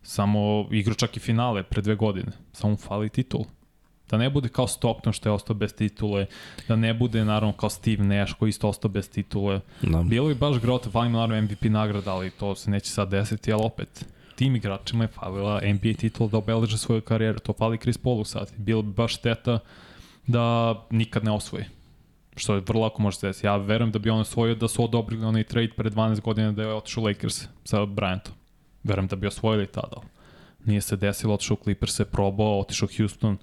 Samo 0.02 0.68
igrao 0.70 0.94
čak 0.94 1.16
i 1.16 1.20
finale 1.20 1.62
pre 1.62 1.82
dve 1.82 1.94
godine. 1.94 2.32
Samo 2.52 2.76
fali 2.76 3.08
titul. 3.08 3.44
Da 4.10 4.16
ne 4.18 4.30
bude 4.30 4.48
kao 4.48 4.66
Stockton 4.66 5.12
što 5.12 5.28
je 5.28 5.32
ostao 5.32 5.56
bez 5.56 5.74
titule, 5.74 6.26
da 6.68 6.76
ne 6.76 6.94
bude 6.94 7.24
naravno 7.24 7.52
kao 7.52 7.70
Steve 7.70 8.04
Nash 8.04 8.34
koji 8.38 8.48
isto 8.48 8.68
ostao 8.68 8.88
bez 8.88 9.10
titule. 9.10 9.60
Da. 9.82 10.02
Bilo 10.02 10.28
bi 10.28 10.34
baš 10.34 10.60
grota, 10.60 10.90
fali 10.90 11.08
mu 11.08 11.18
naravno 11.18 11.42
MVP 11.42 11.62
nagrada, 11.62 12.12
ali 12.12 12.30
to 12.30 12.54
se 12.54 12.70
neće 12.70 12.90
sad 12.90 13.10
desiti, 13.10 13.52
ali 13.52 13.62
opet, 13.64 14.06
tim 14.38 14.56
igračima 14.56 15.04
je 15.04 15.08
falila 15.08 15.60
NBA 15.74 15.92
titul 15.98 16.28
da 16.28 16.38
obeleže 16.38 16.78
svoju 16.78 17.00
karijeru, 17.00 17.38
to 17.38 17.52
fali 17.52 17.78
Chris 17.78 17.98
Paulu 17.98 18.24
sad. 18.24 18.52
Bilo 18.56 18.82
bi 18.82 18.92
baš 18.92 19.14
šteta 19.14 19.58
da 20.26 20.74
nikad 20.90 21.24
ne 21.24 21.30
osvoji. 21.30 21.64
Što 22.36 22.54
je 22.54 22.60
vrlo 22.60 22.82
lako 22.82 23.02
može 23.02 23.16
se 23.16 23.26
desiti. 23.26 23.46
Ja 23.46 23.56
verujem 23.56 23.92
da 23.92 23.98
bi 23.98 24.10
on 24.10 24.20
osvojio 24.20 24.54
da 24.54 24.68
su 24.68 24.84
odobrili 24.84 25.24
onaj 25.24 25.44
trade 25.44 25.72
pre 25.76 25.90
12 25.90 26.20
godina 26.20 26.52
da 26.52 26.62
je 26.62 26.74
otišao 26.74 27.04
Lakers 27.04 27.46
sa 27.64 27.80
Bryantom. 27.86 28.32
Verujem 28.84 29.06
da 29.06 29.16
bi 29.16 29.26
osvojili 29.26 29.66
tada. 29.66 29.96
Nije 30.64 30.80
se 30.80 30.96
desilo, 30.96 31.34
otišao 31.34 31.56
Clippers, 31.62 31.94
se 31.94 32.04
probao, 32.04 32.60
otišao 32.60 32.88
Houston, 32.96 33.38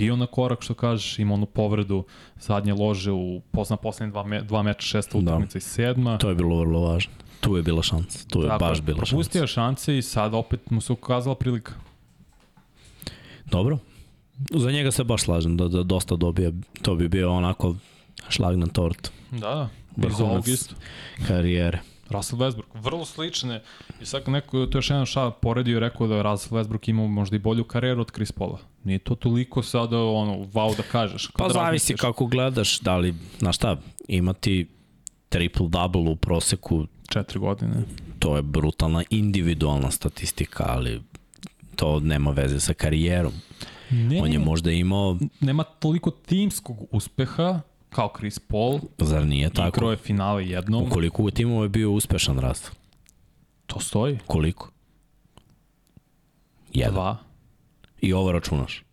bio 0.00 0.16
na 0.16 0.26
korak, 0.26 0.62
što 0.62 0.74
kažeš, 0.74 1.18
ima 1.18 1.34
onu 1.34 1.46
povredu, 1.46 2.04
zadnje 2.38 2.72
lože 2.74 3.12
u 3.12 3.40
pozna 3.50 3.76
poslednje 3.76 4.10
dva, 4.10 4.24
me, 4.24 4.42
dva 4.42 4.62
meča, 4.62 4.80
šesta 4.82 5.12
Da. 5.14 5.24
utakmica 5.24 5.58
i 5.58 5.60
sedma. 5.62 6.18
To 6.18 6.28
je 6.28 6.34
bilo 6.34 6.58
vrlo 6.58 6.80
važno. 6.80 7.12
Tu 7.40 7.56
je 7.56 7.62
bila 7.62 7.82
šansa. 7.82 8.18
Tu 8.28 8.42
je 8.42 8.48
Tako 8.48 8.58
baš 8.60 8.80
bila 8.80 8.96
šansa. 8.96 9.06
Propustio 9.06 9.40
je 9.40 9.46
šanse 9.48 9.98
i 9.98 10.02
sad 10.02 10.34
opet 10.34 10.70
mu 10.70 10.80
se 10.80 10.92
ukazala 10.92 11.34
prilika. 11.34 11.72
Dobro. 13.46 13.78
Za 14.50 14.70
njega 14.70 14.90
se 14.90 15.04
baš 15.04 15.22
slažem 15.22 15.56
da, 15.56 15.68
da 15.68 15.82
dosta 15.82 16.16
dobije. 16.16 16.52
To 16.82 16.94
bi 16.94 17.08
bio 17.08 17.32
onako 17.32 17.74
šlag 18.28 18.56
na 18.56 18.66
tortu 18.66 19.10
Da, 19.30 19.68
da. 19.96 20.08
Iz 20.08 20.20
ovog 20.20 20.48
isto. 20.48 20.74
karijere. 21.26 21.80
Russell 22.10 22.42
Westbrook, 22.42 22.66
vrlo 22.74 23.04
slične. 23.04 23.62
I 24.00 24.06
sad 24.06 24.28
neko, 24.28 24.66
to 24.66 24.78
je 24.78 24.78
još 24.78 24.90
jedan 24.90 25.06
šal 25.06 25.30
poredio 25.30 25.76
i 25.76 25.80
rekao 25.80 26.06
da 26.06 26.16
je 26.16 26.22
Russell 26.22 26.60
Westbrook 26.60 26.90
imao 26.90 27.06
možda 27.06 27.36
i 27.36 27.38
bolju 27.38 27.64
karijeru 27.64 28.00
od 28.00 28.12
Chris 28.12 28.32
Paula. 28.32 28.58
Nije 28.84 28.98
to 28.98 29.14
toliko 29.14 29.62
sada 29.62 29.98
ono, 30.02 30.32
wow 30.32 30.76
da 30.76 30.82
kažeš. 30.82 31.28
Pa 31.36 31.44
Kad 31.44 31.52
zavisi 31.52 31.94
kako 31.96 32.26
gledaš, 32.26 32.80
da 32.80 32.96
li, 32.96 33.14
znaš 33.38 33.56
šta, 33.56 33.76
imati 34.08 34.68
triple-double 35.30 36.10
u 36.10 36.16
proseku, 36.16 36.86
Četiri 37.08 37.38
godine. 37.38 37.74
to 38.18 38.36
je 38.36 38.42
brutalna 38.42 39.02
individualna 39.10 39.90
statistika, 39.90 40.64
ali 40.68 41.02
to 41.76 42.00
nema 42.00 42.30
veze 42.30 42.60
sa 42.60 42.74
karijerom. 42.74 43.32
Ne, 43.90 44.22
On 44.22 44.32
je 44.32 44.38
možda 44.38 44.70
imao, 44.70 45.18
nema 45.40 45.64
toliko 45.64 46.10
timskog 46.10 46.76
uspeha 46.90 47.60
kao 47.90 48.12
Chris 48.18 48.38
Paul. 48.38 48.80
zar 48.98 49.26
nije 49.26 49.50
Tako. 49.50 49.68
Igrao 49.68 49.90
je 49.90 49.96
finale 49.96 50.48
jednom. 50.48 50.82
U 50.82 50.90
koliko 50.90 51.22
u 51.22 51.30
timova 51.30 51.62
je 51.62 51.68
bio 51.68 51.90
uspešan 51.92 52.38
rast? 52.38 52.70
To 53.66 53.80
stoji. 53.80 54.18
Koliko? 54.26 54.70
Jedan. 56.72 56.92
Dva. 56.94 57.16
I 58.00 58.12
ovo 58.12 58.32
računaš. 58.32 58.84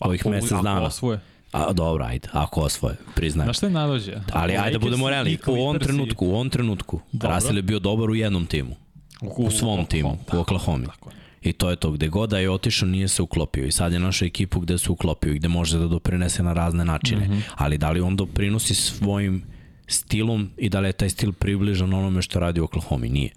Ovih 0.00 0.20
Ako- 0.20 0.30
mesec 0.30 0.52
ako 0.52 0.62
dana. 0.62 0.82
Osvoje. 0.82 1.20
A, 1.52 1.72
dobro, 1.72 2.04
ajde, 2.04 2.28
ako 2.32 2.60
osvoje, 2.60 2.96
priznajem. 3.14 3.46
Znaš 3.46 3.56
šta 3.56 3.66
je 3.66 3.72
najdođe? 3.72 4.16
Ali 4.32 4.56
ajde 4.56 4.72
da 4.72 4.78
budemo 4.78 5.10
realni, 5.10 5.38
u 5.46 5.52
ovom 5.52 5.78
trenutku, 5.78 6.26
u 6.26 6.30
ovom 6.30 6.50
trenutku. 6.50 7.00
Russell 7.12 7.56
je 7.56 7.62
bio 7.62 7.78
dobar 7.78 8.10
u 8.10 8.14
jednom 8.14 8.46
timu, 8.46 8.74
u 9.20 9.50
svom 9.50 9.86
timu, 9.86 10.18
u 10.32 10.38
Oklahoma. 10.38 10.86
Tako 10.86 11.10
je. 11.10 11.16
I 11.42 11.52
to 11.52 11.70
je 11.70 11.76
to, 11.76 11.90
gde 11.90 12.08
god 12.08 12.30
da 12.30 12.38
je 12.38 12.50
otišao 12.50 12.88
nije 12.88 13.08
se 13.08 13.22
uklopio 13.22 13.66
i 13.66 13.72
sad 13.72 13.92
je 13.92 13.98
našao 13.98 14.26
ekipu 14.26 14.60
gde 14.60 14.78
se 14.78 14.92
uklopio 14.92 15.32
i 15.32 15.38
gde 15.38 15.48
može 15.48 15.78
da 15.78 15.86
doprinese 15.86 16.42
na 16.42 16.52
razne 16.52 16.84
načine. 16.84 17.26
Mm 17.26 17.30
-hmm. 17.30 17.40
Ali 17.54 17.78
da 17.78 17.90
li 17.90 18.00
on 18.00 18.16
doprinosi 18.16 18.74
svojim 18.74 19.42
stilom 19.86 20.50
i 20.56 20.68
da 20.68 20.80
li 20.80 20.88
je 20.88 20.92
taj 20.92 21.08
stil 21.08 21.32
približan 21.32 21.94
onome 21.94 22.22
što 22.22 22.40
radi 22.40 22.60
u 22.60 22.64
Oklahoma? 22.64 23.06
Nije. 23.06 23.30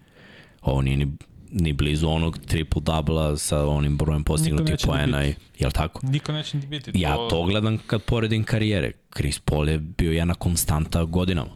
Ovo 0.62 0.82
nije 0.82 0.98
ni, 0.98 1.08
ni 1.52 1.74
blizu 1.74 2.08
onog 2.10 2.38
triple-dubla 2.40 3.38
sa 3.38 3.68
onim 3.68 3.98
brojem 3.98 4.24
postignutih 4.24 4.76
poena. 4.86 5.26
i- 5.26 5.34
Jel 5.60 5.72
tako? 5.72 6.00
Niko 6.04 6.32
neće 6.32 6.58
ni 6.58 6.68
biti. 6.68 6.92
Ja 6.94 7.16
to 7.30 7.44
gledam 7.44 7.78
kad 7.78 8.04
poredim 8.04 8.44
karijere. 8.44 8.92
Chris 9.16 9.40
Paul 9.40 9.70
je 9.70 9.78
bio 9.78 10.12
jedna 10.12 10.34
konstanta 10.34 11.04
godinama. 11.04 11.52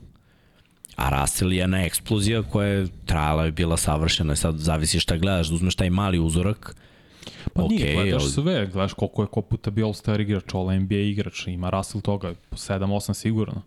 A 0.99 1.09
Russell 1.11 1.51
je 1.51 1.57
jedna 1.57 1.81
eksplozija 1.81 2.43
koja 2.43 2.67
je 2.67 2.87
trajala 3.05 3.47
i 3.47 3.51
bila 3.51 3.77
savršena. 3.77 4.35
Sad 4.35 4.57
zavisi 4.57 4.99
šta 4.99 5.17
gledaš, 5.17 5.47
da 5.47 5.55
uzmeš 5.55 5.75
taj 5.75 5.89
mali 5.89 6.19
uzorak. 6.19 6.75
Pa 7.53 7.61
nije, 7.61 7.83
Okej, 7.83 7.95
gledaš 7.95 8.21
ali- 8.23 8.31
sve, 8.31 8.67
gledaš 8.67 8.93
koliko 8.93 9.21
je 9.21 9.27
ko 9.27 9.41
puta 9.41 9.71
bio 9.71 9.85
All-Star 9.85 10.21
igrač, 10.21 10.43
All-NBA 10.45 10.95
igrač, 11.01 11.47
ima 11.47 11.69
Russell 11.69 12.01
toga, 12.01 12.33
po 12.49 12.57
7-8 12.57 13.13
sigurno. 13.13 13.61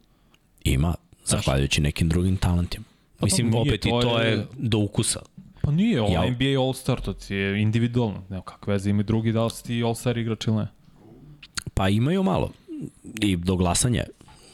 Ima, 0.64 0.94
zahvaljujući 1.24 1.80
nekim 1.80 2.08
drugim 2.08 2.36
talentima. 2.36 2.84
Pa 3.18 3.24
Mislim, 3.26 3.50
nije, 3.50 3.60
opet 3.62 3.86
i 3.86 3.90
to 3.90 4.00
to 4.02 4.18
je- 4.20 4.30
je 4.30 4.46
do 4.54 4.78
ukusa. 4.78 5.20
Pa 5.60 5.70
nije, 5.70 5.98
All 6.00 6.12
Ja- 6.12 6.26
NBA 6.26 6.58
All-Star, 6.58 7.00
to 7.00 7.12
ti 7.12 7.34
je 7.34 7.62
individualno, 7.62 8.22
nema 8.28 8.42
kakve 8.42 8.72
veze, 8.72 8.90
ima 8.90 9.02
drugi 9.02 9.32
da 9.32 9.44
li 9.44 9.50
si 9.50 9.64
ti 9.64 9.82
All-Star 9.82 10.18
igrač 10.18 10.46
ili 10.46 10.56
ne. 10.56 10.66
Pa 11.74 11.88
imaju 11.88 12.22
malo. 12.22 12.50
I 13.20 13.36
do 13.36 13.56
glasanja. 13.56 14.04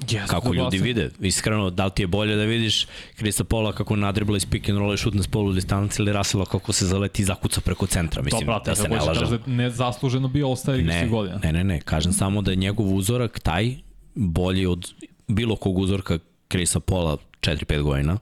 Yes, 0.01 0.27
Kako 0.27 0.55
ljudi 0.55 0.79
vide. 0.79 1.11
Iskreno, 1.21 1.71
da 1.71 1.85
li 1.85 1.91
ti 1.91 2.03
je 2.03 2.07
bolje 2.07 2.37
da 2.37 2.45
vidiš 2.45 2.87
Krista 3.17 3.45
Pola 3.45 3.73
kako 3.73 3.97
nadribla 3.97 4.37
iz 4.37 4.47
pick 4.47 4.69
and 4.69 4.79
roll 4.79 4.95
i 4.95 4.97
šutne 4.97 5.23
s 5.23 5.27
polu 5.27 5.53
distanci 5.53 6.03
ili 6.03 6.13
Russella 6.13 6.45
kako 6.47 6.73
se 6.73 6.87
zaleti 6.87 7.23
i 7.23 7.25
zakuca 7.25 7.61
preko 7.61 7.87
centra. 7.87 8.23
Mislim, 8.23 8.41
Dobro, 8.47 8.63
da 8.65 8.75
se 8.75 8.89
ne 8.89 9.01
lažemo. 9.01 9.31
Da 9.31 9.39
ne 9.47 9.71
zasluženo 9.71 10.29
bio 10.29 10.55
igrač 10.79 10.95
Ne, 10.95 11.09
godina. 11.09 11.41
ne, 11.45 11.53
ne, 11.53 11.65
ne, 11.65 11.81
kažem 11.81 12.13
samo 12.13 12.43
da 12.43 12.51
je 12.51 12.57
njegov 12.57 12.95
uzorak 12.95 13.41
taj 13.41 13.75
bolji 14.15 14.67
od 14.67 14.93
bilo 15.29 15.57
kog 15.57 15.79
uzorka 15.79 16.19
Krisa 16.49 16.81
Pola 16.81 17.17
4-5 17.41 17.83
godina. 17.83 18.19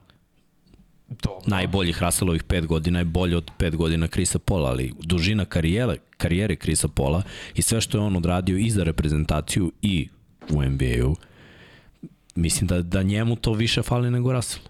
Dobro. 1.09 1.41
Najboljih 1.45 2.03
Russellovih 2.03 2.43
5 2.43 2.65
godina 2.65 2.99
je 2.99 3.05
bolje 3.05 3.37
od 3.37 3.51
5 3.59 3.75
godina 3.75 4.07
Krisa 4.07 4.39
Pola, 4.39 4.69
ali 4.69 4.93
dužina 4.99 5.45
karijere, 5.45 5.97
karijere 6.17 6.55
Krisa 6.55 6.87
Pola 6.87 7.21
i 7.55 7.61
sve 7.61 7.81
što 7.81 7.97
je 7.97 8.01
on 8.03 8.15
odradio 8.15 8.57
i 8.57 8.69
za 8.69 8.83
reprezentaciju 8.83 9.71
i 9.81 10.07
u 10.49 10.63
NBA-u, 10.63 11.15
mislim 12.37 12.67
da, 12.67 12.81
da 12.81 13.03
njemu 13.03 13.35
to 13.35 13.53
više 13.53 13.83
fali 13.83 14.11
nego 14.11 14.33
Russellu. 14.33 14.67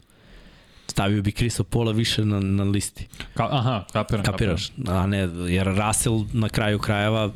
Stavio 0.87 1.21
bi 1.21 1.31
Krisa 1.31 1.63
Pola 1.63 1.91
više 1.91 2.25
na, 2.25 2.39
na 2.39 2.63
listi. 2.63 3.07
Ka, 3.33 3.47
aha, 3.51 3.85
kapiram. 3.93 4.23
Kapiraš? 4.23 4.71
A 4.87 5.07
ne, 5.07 5.17
jer 5.47 5.67
Russell 5.67 6.25
na 6.33 6.49
kraju 6.49 6.79
krajeva 6.79 7.31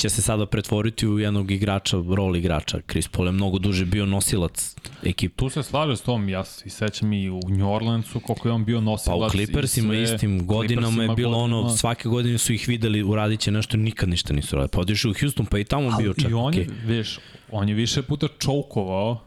će 0.00 0.08
se 0.08 0.22
sada 0.22 0.46
pretvoriti 0.46 1.06
u 1.08 1.18
jednog 1.18 1.50
igrača, 1.50 1.96
rol 2.16 2.36
igrača. 2.36 2.80
Chris 2.90 3.08
Paul 3.08 3.26
je 3.28 3.32
mnogo 3.32 3.58
duže 3.58 3.84
bio 3.84 4.06
nosilac 4.06 4.76
ekipe. 5.04 5.34
Tu 5.36 5.48
se 5.48 5.62
slaže 5.62 5.96
s 5.96 6.00
tom, 6.00 6.28
ja 6.28 6.44
se 6.44 6.70
sećam 6.70 7.12
i 7.12 7.30
u 7.30 7.40
New 7.48 7.70
Orleansu 7.72 8.20
koliko 8.20 8.48
je 8.48 8.52
on 8.52 8.64
bio 8.64 8.78
Pa 8.78 8.84
nosilac. 8.84 9.28
u 9.28 9.30
Clippersima 9.30 9.88
sve. 9.92 10.02
istim 10.02 10.46
godinama 10.46 11.02
je 11.02 11.08
bilo 11.16 11.38
ono, 11.38 11.56
godinama. 11.56 11.76
svake 11.76 12.08
godine 12.08 12.38
su 12.38 12.52
ih 12.52 12.68
videli, 12.68 13.02
uradit 13.02 13.40
će 13.40 13.50
nešto, 13.50 13.76
nikad 13.76 14.08
ništa 14.08 14.32
nisu 14.32 14.56
radili. 14.56 14.68
Pa 14.72 14.80
u 14.80 15.14
Houston, 15.20 15.46
pa 15.46 15.58
i 15.58 15.64
tamo 15.64 15.96
bio 15.98 16.14
čak. 16.14 16.30
I 16.30 16.34
on 16.34 16.54
je, 16.54 16.66
okay. 16.66 16.86
viš, 16.86 17.18
on 17.50 17.68
je 17.68 17.74
više 17.74 18.02
puta 18.02 18.28
čoukovao 18.38 19.20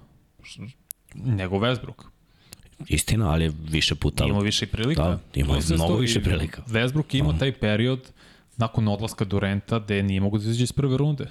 nego 1.15 1.55
Westbrook. 1.55 2.03
Istina, 2.87 3.29
ali 3.31 3.43
je 3.43 3.51
više 3.69 3.95
puta. 3.95 4.25
Imao 4.25 4.41
više 4.41 4.67
prilika. 4.67 5.03
Da, 5.03 5.19
imao 5.35 5.55
je 5.55 5.61
mnogo 5.75 5.95
više 5.95 6.23
prilika. 6.23 6.63
Westbrook 6.67 7.17
imao 7.17 7.31
Da. 7.31 7.39
taj 7.39 7.51
period 7.51 8.11
nakon 8.57 8.87
odlaska 8.87 9.25
Durenta 9.25 9.79
gde 9.79 10.03
nije 10.03 10.21
mogo 10.21 10.37
da 10.37 10.43
izađe 10.43 10.63
iz 10.63 10.71
prve 10.71 10.97
runde. 10.97 11.27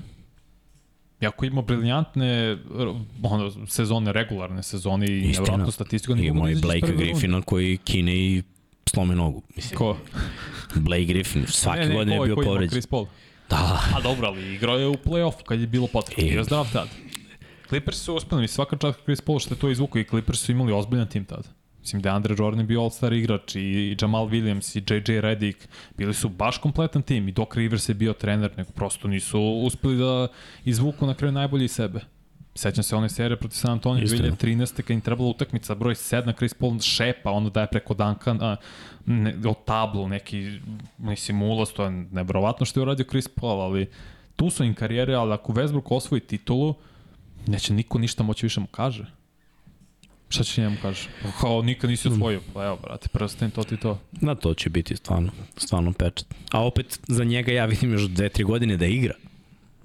Iako 1.21 1.45
ima 1.45 1.63
briljantne 1.63 2.59
ono, 3.23 3.67
sezone, 3.67 4.13
regularne 4.13 4.63
sezone 4.63 5.07
i 5.07 5.33
nevratnu 5.39 5.71
statistiku, 5.71 6.17
Imao 6.17 6.45
da 6.45 6.51
i 6.51 6.55
Blake. 6.55 6.93
Griffina 6.97 7.43
koji 7.43 7.77
kine 7.77 8.17
i 8.17 8.43
slomi 8.87 9.15
nogu. 9.15 9.43
Mislim, 9.57 9.79
Ko? 9.79 9.97
Blake 10.75 11.05
Griffin 11.05 11.47
svake 11.47 11.81
ne, 11.81 11.89
ne, 11.89 11.95
godine 11.95 12.17
je 12.17 12.21
bio 12.21 12.33
ima 12.33 12.43
povređen. 12.45 12.71
Chris 12.71 12.87
Paul. 12.87 13.07
Da, 13.51 13.81
A 13.97 14.01
dobro, 14.01 14.27
ali 14.27 14.55
igrao 14.55 14.79
je 14.79 14.87
u 14.89 14.95
play-offu 14.95 15.43
kad 15.45 15.61
je 15.61 15.67
bilo 15.67 15.87
potrebno. 15.87 16.25
I- 16.25 16.31
Bio 16.31 16.39
je 16.39 16.45
zdrav 16.45 16.73
tad. 16.73 16.89
Clippers 17.69 17.99
su 17.99 18.15
mislim, 18.15 18.49
svaka 18.49 18.77
čast 18.77 19.01
Chris 19.03 19.21
Paul 19.21 19.39
što 19.39 19.55
je 19.55 19.59
to 19.59 19.71
izvuku 19.71 19.99
i 19.99 20.05
Clippers 20.05 20.41
su 20.41 20.53
imali 20.53 20.73
ozbiljan 20.73 21.09
tim 21.09 21.25
tada. 21.25 21.49
Mislim, 21.83 22.03
DeAndre 22.03 22.35
Jordan 22.39 22.61
je 22.61 22.67
bio 22.67 22.81
all-star 22.81 23.13
igrač 23.13 23.55
i, 23.55 23.61
i 23.61 23.97
Jamal 24.01 24.27
Williams 24.27 24.79
i 24.79 24.95
JJ 24.95 25.21
Redick. 25.21 25.69
Bili 25.99 26.15
su 26.15 26.29
baš 26.29 26.59
kompletan 26.59 27.03
tim 27.03 27.29
i 27.29 27.33
Doc 27.33 27.49
Rivers 27.55 27.89
je 27.89 27.95
bio 27.95 28.13
trener, 28.13 28.51
nego 28.57 28.73
prosto 28.73 29.09
nisu 29.09 29.41
uspeli 29.41 29.97
da 29.97 30.29
izvuku 30.65 31.07
na 31.07 31.15
kraju 31.15 31.33
najbolji 31.33 31.69
sebe. 31.69 32.01
Sećam 32.55 32.85
se 32.85 32.97
one 32.97 33.09
serije 33.09 33.37
protiv 33.37 33.57
San 33.57 33.71
Antonio 33.71 34.05
Istina. 34.05 34.29
2013. 34.29 34.83
kad 34.83 34.91
im 34.91 35.01
trebala 35.01 35.29
utakmica 35.29 35.75
broj 35.75 35.95
7, 35.95 36.37
Chris 36.37 36.55
Paul 36.55 36.81
šepa, 36.81 37.31
ono 37.31 37.51
daje 37.51 37.67
preko 37.67 37.95
Duncana, 37.95 38.57
ne, 39.07 39.35
od 39.47 39.65
tablu 39.65 40.09
neki, 40.09 40.59
mislim, 40.99 41.43
ulaz, 41.43 41.73
to 41.73 41.85
je 41.85 41.91
nevrovatno 41.91 42.67
što 42.67 42.81
je 42.81 42.83
uradio 42.83 43.07
Chris 43.11 43.29
Paul, 43.29 43.61
ali 43.61 43.91
tu 44.37 44.51
su 44.51 44.65
im 44.65 44.75
karijere, 44.75 45.15
ali 45.15 45.33
ako 45.33 45.53
Westbrook 45.53 45.97
osvoji 45.97 46.21
titulu, 46.21 46.75
neće 47.47 47.75
niko 47.75 47.99
ništa 47.99 48.23
moći 48.23 48.47
više 48.47 48.61
mu 48.61 48.67
kaže. 48.67 49.22
Šta 50.33 50.45
će 50.45 50.61
njemu 50.61 50.77
kaže? 50.83 51.09
Kao 51.41 51.63
nikad 51.63 51.91
nisi 51.91 52.09
osvojio. 52.09 52.41
Pa 52.55 52.65
evo, 52.65 52.79
brate, 52.83 53.09
prsten, 53.09 53.51
to 53.51 53.65
ti 53.65 53.77
to. 53.77 53.99
Na 54.13 54.35
to 54.35 54.55
će 54.55 54.71
biti 54.71 54.97
stvarno, 54.97 55.31
stvarno 55.57 55.93
pečat. 55.93 56.27
A 56.51 56.65
opet 56.67 57.01
za 57.09 57.25
njega 57.25 57.53
ja 57.53 57.65
vidim 57.67 57.93
još 57.93 58.03
dve, 58.03 58.29
tri 58.29 58.45
godine 58.45 58.77
da 58.77 58.87
igra. 58.87 59.15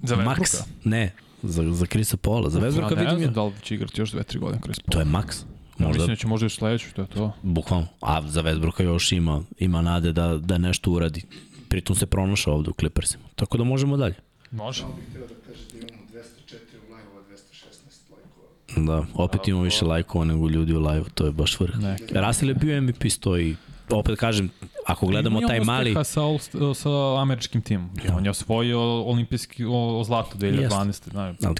Za 0.02 0.16
Max. 0.16 0.62
Ne, 0.84 1.12
za, 1.42 1.72
za 1.72 1.86
Krisa 1.86 2.16
Pola. 2.16 2.50
Za 2.50 2.60
Westbrooka 2.60 2.90
ja, 2.90 2.96
ne 2.96 3.04
vidim 3.04 3.08
znam 3.18 3.22
ja. 3.22 3.30
da 3.30 3.44
li 3.44 3.52
će 3.62 3.74
igrati 3.74 4.00
još 4.00 4.12
2-3 4.12 4.38
godine 4.38 4.60
Chris 4.62 4.80
Paul. 4.80 4.92
To 4.92 4.98
je 4.98 5.04
Max. 5.04 5.42
Ja 5.78 5.86
Možda, 5.86 5.98
mislim 5.98 6.08
da 6.08 6.16
će 6.16 6.26
možda 6.26 6.44
još 6.44 6.56
sledeću, 6.56 6.86
to 6.94 7.02
je 7.02 7.08
to. 7.08 7.32
bukvalno. 7.42 7.86
A 8.00 8.22
za 8.28 8.42
Westbrooka 8.42 8.82
još 8.82 9.12
ima, 9.12 9.42
ima 9.58 9.82
nade 9.82 10.12
da, 10.12 10.38
da 10.38 10.58
nešto 10.58 10.90
uradi. 10.90 11.22
Pritom 11.68 11.96
se 11.96 12.06
pronašao 12.06 12.54
ovde 12.54 12.70
u 12.70 12.74
Clippersima. 12.80 13.24
Tako 13.34 13.58
da 13.58 13.64
možemo 13.64 13.96
dalje. 13.96 14.14
Može. 14.50 14.80
Samo 14.80 14.92
bih 14.94 15.04
htio 15.10 15.20
da 15.20 15.34
kaže 15.46 15.60
da 15.72 15.78
imamo 15.78 16.06
204 16.12 16.54
u 16.88 16.94
live-ova, 16.94 17.22
216 17.30 18.12
lajkova. 18.12 18.48
Da, 18.86 19.04
opet 19.14 19.48
imamo 19.48 19.64
više 19.64 19.84
lajkova 19.84 20.24
nego 20.24 20.48
ljudi 20.48 20.72
u 20.74 20.80
live, 20.80 21.04
to 21.14 21.26
je 21.26 21.32
baš 21.32 21.60
vrh. 21.60 21.74
Russell 22.12 22.50
je 22.50 22.54
bio 22.54 22.82
MVP 22.82 23.04
stoji. 23.10 23.56
Opet 23.90 24.18
kažem, 24.18 24.50
ako 24.86 25.06
gledamo 25.06 25.38
Ima 25.38 25.48
taj 25.48 25.60
mali... 25.60 25.90
uspeha 25.90 26.04
Sa, 26.04 26.20
all- 26.20 26.74
sa 26.74 27.20
američkim 27.22 27.62
timom. 27.62 27.90
Ja. 28.06 28.16
On 28.16 28.24
je 28.24 28.30
osvojio 28.30 28.80
olimpijski 29.02 29.64
o, 29.64 29.98
o 30.00 30.04
zlato 30.04 30.38
2012. 30.38 31.10
Znači, 31.10 31.46
Ali 31.46 31.56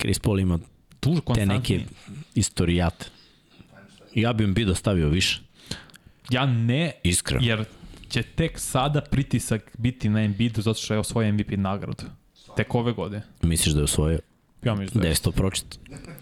Chris 0.00 0.18
Paul 0.18 0.40
ima 0.40 0.58
tu 1.00 1.20
te 1.34 1.46
neke 1.46 1.80
istorijate. 2.34 3.06
Ja 4.14 4.32
bi 4.32 4.44
im 4.44 4.54
bi 4.54 4.64
dostavio 4.64 5.08
više, 5.08 5.40
Ja 6.30 6.46
ne, 6.46 6.92
iskreno. 7.02 7.46
jer 7.46 7.64
će 8.08 8.22
tek 8.22 8.58
sada 8.58 9.00
pritisak 9.00 9.76
biti 9.78 10.08
na 10.08 10.22
Embiidu 10.22 10.62
zato 10.62 10.80
što 10.80 10.94
je 10.94 11.00
osvojio 11.00 11.32
MVP 11.32 11.50
nagradu. 11.50 12.04
Tek 12.56 12.74
ove 12.74 12.92
godine. 12.92 13.22
Misliš 13.42 13.74
da 13.74 13.80
je 13.80 13.84
osvojio? 13.84 14.18
Ja 14.64 14.74
mislim 14.74 14.94
da 14.94 15.00
Da 15.00 15.06
je. 15.06 15.12
je 15.12 15.16
to 15.16 15.32
pročito. 15.32 15.76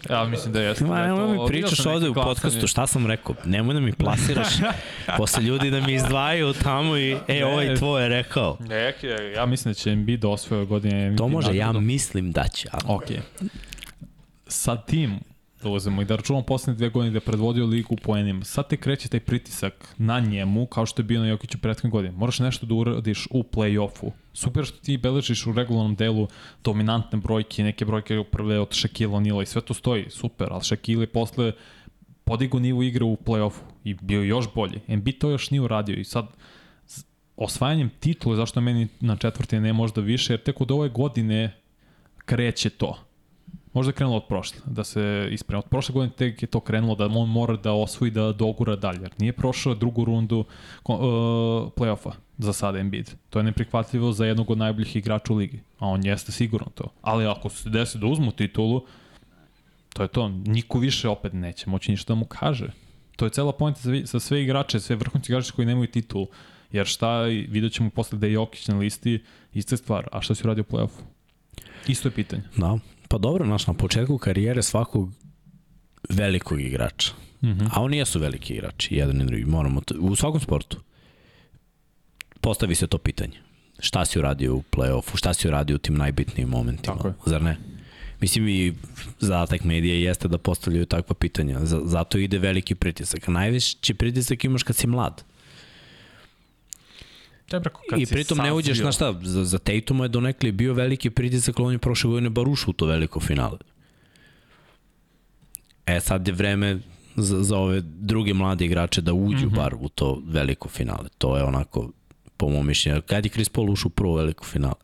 Ja 0.09 0.23
mislim 0.25 0.53
da 0.53 0.61
jeste. 0.61 0.85
Ma, 0.85 0.95
da 0.95 1.07
nemoj 1.07 1.37
mi 1.37 1.47
pričaš 1.47 1.85
ovde 1.85 2.09
u 2.09 2.13
podcastu, 2.13 2.67
šta 2.67 2.87
sam 2.87 3.07
rekao? 3.07 3.35
Nemoj 3.45 3.73
da 3.73 3.79
mi 3.79 3.93
plasiraš 3.93 4.47
posle 5.17 5.43
ljudi 5.43 5.71
da 5.71 5.79
mi 5.81 5.93
izdvajaju 5.93 6.53
tamo 6.53 6.97
i, 6.97 7.11
e, 7.27 7.33
Ne. 7.33 7.45
ovaj 7.45 7.75
tvoj 7.75 8.03
je 8.03 8.09
rekao. 8.09 8.57
Neke, 8.59 9.07
ja 9.35 9.45
mislim 9.45 9.69
da 9.69 9.73
će 9.73 9.91
Embiid 9.91 10.19
da 10.19 10.27
osvoje 10.27 10.65
godine 10.65 11.09
MVP 11.09 11.17
To 11.17 11.27
može, 11.27 11.55
ja 11.55 11.71
mislim 11.71 12.31
da 12.31 12.47
će. 12.47 12.69
Ali... 12.71 12.83
Ok. 12.87 13.03
Sa 14.47 14.75
tim 14.81 15.19
da 15.65 15.69
uzemo 15.69 16.01
i 16.01 16.05
da 16.05 16.15
računamo 16.15 16.45
poslednje 16.45 16.77
dve 16.77 16.89
godine 16.89 17.11
da 17.11 17.17
je 17.17 17.27
predvodio 17.27 17.65
ligu 17.65 17.93
u 17.93 17.97
poenima. 17.97 18.45
Sad 18.45 18.69
te 18.69 18.77
kreće 18.77 19.09
taj 19.09 19.19
pritisak 19.19 19.95
na 19.97 20.19
njemu, 20.19 20.65
kao 20.65 20.85
što 20.85 21.01
je 21.01 21.05
bio 21.05 21.21
na 21.21 21.27
Jokiću 21.27 21.57
prethodne 21.57 21.89
godine. 21.89 22.13
Moraš 22.17 22.39
nešto 22.39 22.65
da 22.65 22.73
uradiš 22.73 23.27
u 23.31 23.43
play-offu. 23.43 24.11
Super 24.33 24.65
što 24.65 24.77
ti 24.77 24.97
beležiš 24.97 25.47
u 25.47 25.53
regularnom 25.53 25.95
delu 25.95 26.27
dominantne 26.63 27.19
brojke, 27.19 27.63
neke 27.63 27.85
brojke 27.85 28.23
prve 28.31 28.59
od 28.59 28.69
Shaquille 28.69 29.17
O'Neal 29.17 29.41
i 29.41 29.45
sve 29.45 29.61
to 29.61 29.73
stoji, 29.73 30.05
super, 30.09 30.47
ali 30.51 30.61
Shaquille 30.61 31.01
je 31.01 31.07
posle 31.07 31.51
podigo 32.23 32.59
nivu 32.59 32.83
igre 32.83 33.03
u 33.03 33.17
play-offu 33.25 33.61
i 33.83 33.93
bio 33.93 34.23
još 34.23 34.53
bolji. 34.53 34.79
Embiid 34.87 35.17
to 35.17 35.29
još 35.29 35.51
nije 35.51 35.61
uradio 35.61 35.95
i 35.95 36.03
sad 36.03 36.27
osvajanjem 37.37 37.89
titule, 37.99 38.35
zašto 38.35 38.61
meni 38.61 38.87
na 38.99 39.15
četvrti 39.15 39.59
ne 39.59 39.73
možda 39.73 40.01
više, 40.01 40.33
jer 40.33 40.43
tek 40.43 40.61
od 40.61 40.71
ove 40.71 40.89
godine 40.89 41.55
kreće 42.25 42.69
to. 42.69 43.04
Možda 43.75 43.89
je 43.89 43.93
krenulo 43.93 44.17
od 44.17 44.27
prošle, 44.27 44.57
da 44.65 44.83
se 44.83 45.27
isprema. 45.31 45.59
Od 45.59 45.65
prošle 45.65 45.93
godine 45.93 46.13
tek 46.17 46.41
je 46.41 46.47
to 46.47 46.59
krenulo 46.59 46.95
da 46.95 47.05
on 47.05 47.29
mora 47.29 47.57
da 47.57 47.73
osvoji 47.73 48.11
da 48.11 48.31
dogura 48.31 48.75
dalje. 48.75 49.01
Jer 49.01 49.11
nije 49.17 49.33
prošao 49.33 49.75
drugu 49.75 50.05
rundu 50.05 50.39
uh, 50.39 50.95
play-offa 51.75 52.11
za 52.37 52.53
sada 52.53 52.79
Embiid. 52.79 53.11
To 53.29 53.39
je 53.39 53.43
neprihvatljivo 53.43 54.11
za 54.11 54.25
jednog 54.25 54.49
od 54.49 54.57
najboljih 54.57 54.95
igrača 54.95 55.33
u 55.33 55.35
ligi. 55.35 55.59
A 55.79 55.87
on 55.87 56.05
jeste 56.05 56.31
sigurno 56.31 56.67
to. 56.75 56.87
Ali 57.01 57.27
ako 57.27 57.49
se 57.49 57.69
desi 57.69 57.97
da 57.97 58.07
uzmu 58.07 58.31
titulu, 58.31 58.81
to 59.93 60.03
je 60.03 60.07
to. 60.07 60.29
Niko 60.29 60.79
više 60.79 61.09
opet 61.09 61.33
neće 61.33 61.69
moći 61.69 61.91
ništa 61.91 62.13
da 62.13 62.19
mu 62.19 62.25
kaže. 62.25 62.71
To 63.15 63.25
je 63.25 63.31
cela 63.31 63.51
pojenta 63.51 63.81
za 64.03 64.19
sve 64.19 64.43
igrače, 64.43 64.79
sve 64.79 64.95
vrhunci 64.95 65.31
igrače 65.31 65.51
koji 65.51 65.65
nemaju 65.65 65.87
titulu. 65.87 66.27
Jer 66.71 66.85
šta, 66.85 67.21
vidjet 67.23 67.73
ćemo 67.73 67.89
posle 67.89 68.19
da 68.19 68.27
je 68.27 68.33
Jokić 68.33 68.67
na 68.67 68.77
listi, 68.77 69.23
ista 69.53 69.77
stvar. 69.77 70.07
A 70.11 70.21
šta 70.21 70.35
si 70.35 70.43
uradio 70.43 70.63
u 70.69 70.73
play-offu? 70.73 71.01
Isto 71.87 72.07
je 72.07 72.11
pitanje. 72.11 72.43
Da. 72.57 72.79
Pa 73.07 73.17
dobro, 73.17 73.45
znaš, 73.45 73.67
na 73.67 73.73
početku 73.73 74.17
karijere 74.17 74.63
svakog 74.63 75.11
velikog 76.09 76.61
igrača, 76.61 77.11
Mm 77.41 77.47
-hmm. 77.47 77.67
a 77.71 77.81
oni 77.81 77.97
jesu 77.97 78.19
veliki 78.19 78.53
igrači, 78.53 78.95
jedan 78.95 79.21
i 79.21 79.25
drugi, 79.25 79.45
moramo, 79.45 79.81
to, 79.81 79.95
u 79.99 80.15
svakom 80.15 80.39
sportu, 80.39 80.77
postavi 82.41 82.75
se 82.75 82.87
to 82.87 82.97
pitanje. 82.97 83.37
Šta 83.79 84.05
si 84.05 84.19
uradio 84.19 84.55
u 84.55 84.63
play-offu, 84.71 85.17
šta 85.17 85.33
si 85.33 85.47
uradio 85.47 85.75
u 85.75 85.79
tim 85.79 85.95
najbitnijim 85.95 86.49
momentima, 86.49 86.95
Tako 86.95 87.07
je. 87.07 87.13
zar 87.25 87.41
ne? 87.41 87.57
Mislim 88.21 88.47
i 88.47 88.73
zadatak 89.19 89.63
medija 89.63 89.95
jeste 89.95 90.27
da 90.27 90.37
postavljaju 90.37 90.85
takva 90.85 91.15
pitanja, 91.15 91.59
zato 91.65 92.17
ide 92.17 92.39
veliki 92.39 92.75
pritisak. 92.75 93.27
Najveći 93.27 93.93
pritisak 93.93 94.43
imaš 94.43 94.63
kad 94.63 94.75
si 94.75 94.87
mlad. 94.87 95.23
Tebra, 97.49 97.71
kad 97.89 97.99
I 98.01 98.05
pritom 98.05 98.37
ne 98.37 98.53
uđeš, 98.53 98.77
znaš 98.77 98.95
šta, 98.95 99.13
za, 99.23 99.45
za 99.45 99.57
Tatuma 99.57 100.05
je 100.05 100.09
donekli 100.09 100.51
bio 100.51 100.73
veliki 100.73 101.09
pritisak, 101.09 101.59
on 101.59 101.71
je 101.71 101.77
prošle 101.77 102.09
godine 102.09 102.29
bar 102.29 102.47
ušao 102.47 102.69
u 102.69 102.73
to 102.73 102.85
veliko 102.85 103.19
finale. 103.19 103.57
E 105.85 105.99
sad 105.99 106.27
je 106.27 106.33
vreme 106.33 106.79
za, 107.15 107.43
za 107.43 107.57
ove 107.57 107.81
druge 107.81 108.33
mlade 108.33 108.65
igrače 108.65 109.01
da 109.01 109.13
uđu 109.13 109.45
mm 109.45 109.49
-hmm. 109.49 109.55
bar 109.55 109.75
u 109.79 109.89
to 109.89 110.21
veliko 110.25 110.69
finale. 110.69 111.09
To 111.17 111.37
je 111.37 111.43
onako, 111.43 111.91
po 112.37 112.49
mom 112.49 112.67
mišljenju, 112.67 113.01
kad 113.01 113.25
je 113.25 113.29
Chris 113.29 113.49
Paul 113.49 113.71
ušao 113.71 113.87
u 113.87 113.89
prvo 113.89 114.15
veliko 114.15 114.45
finale? 114.45 114.75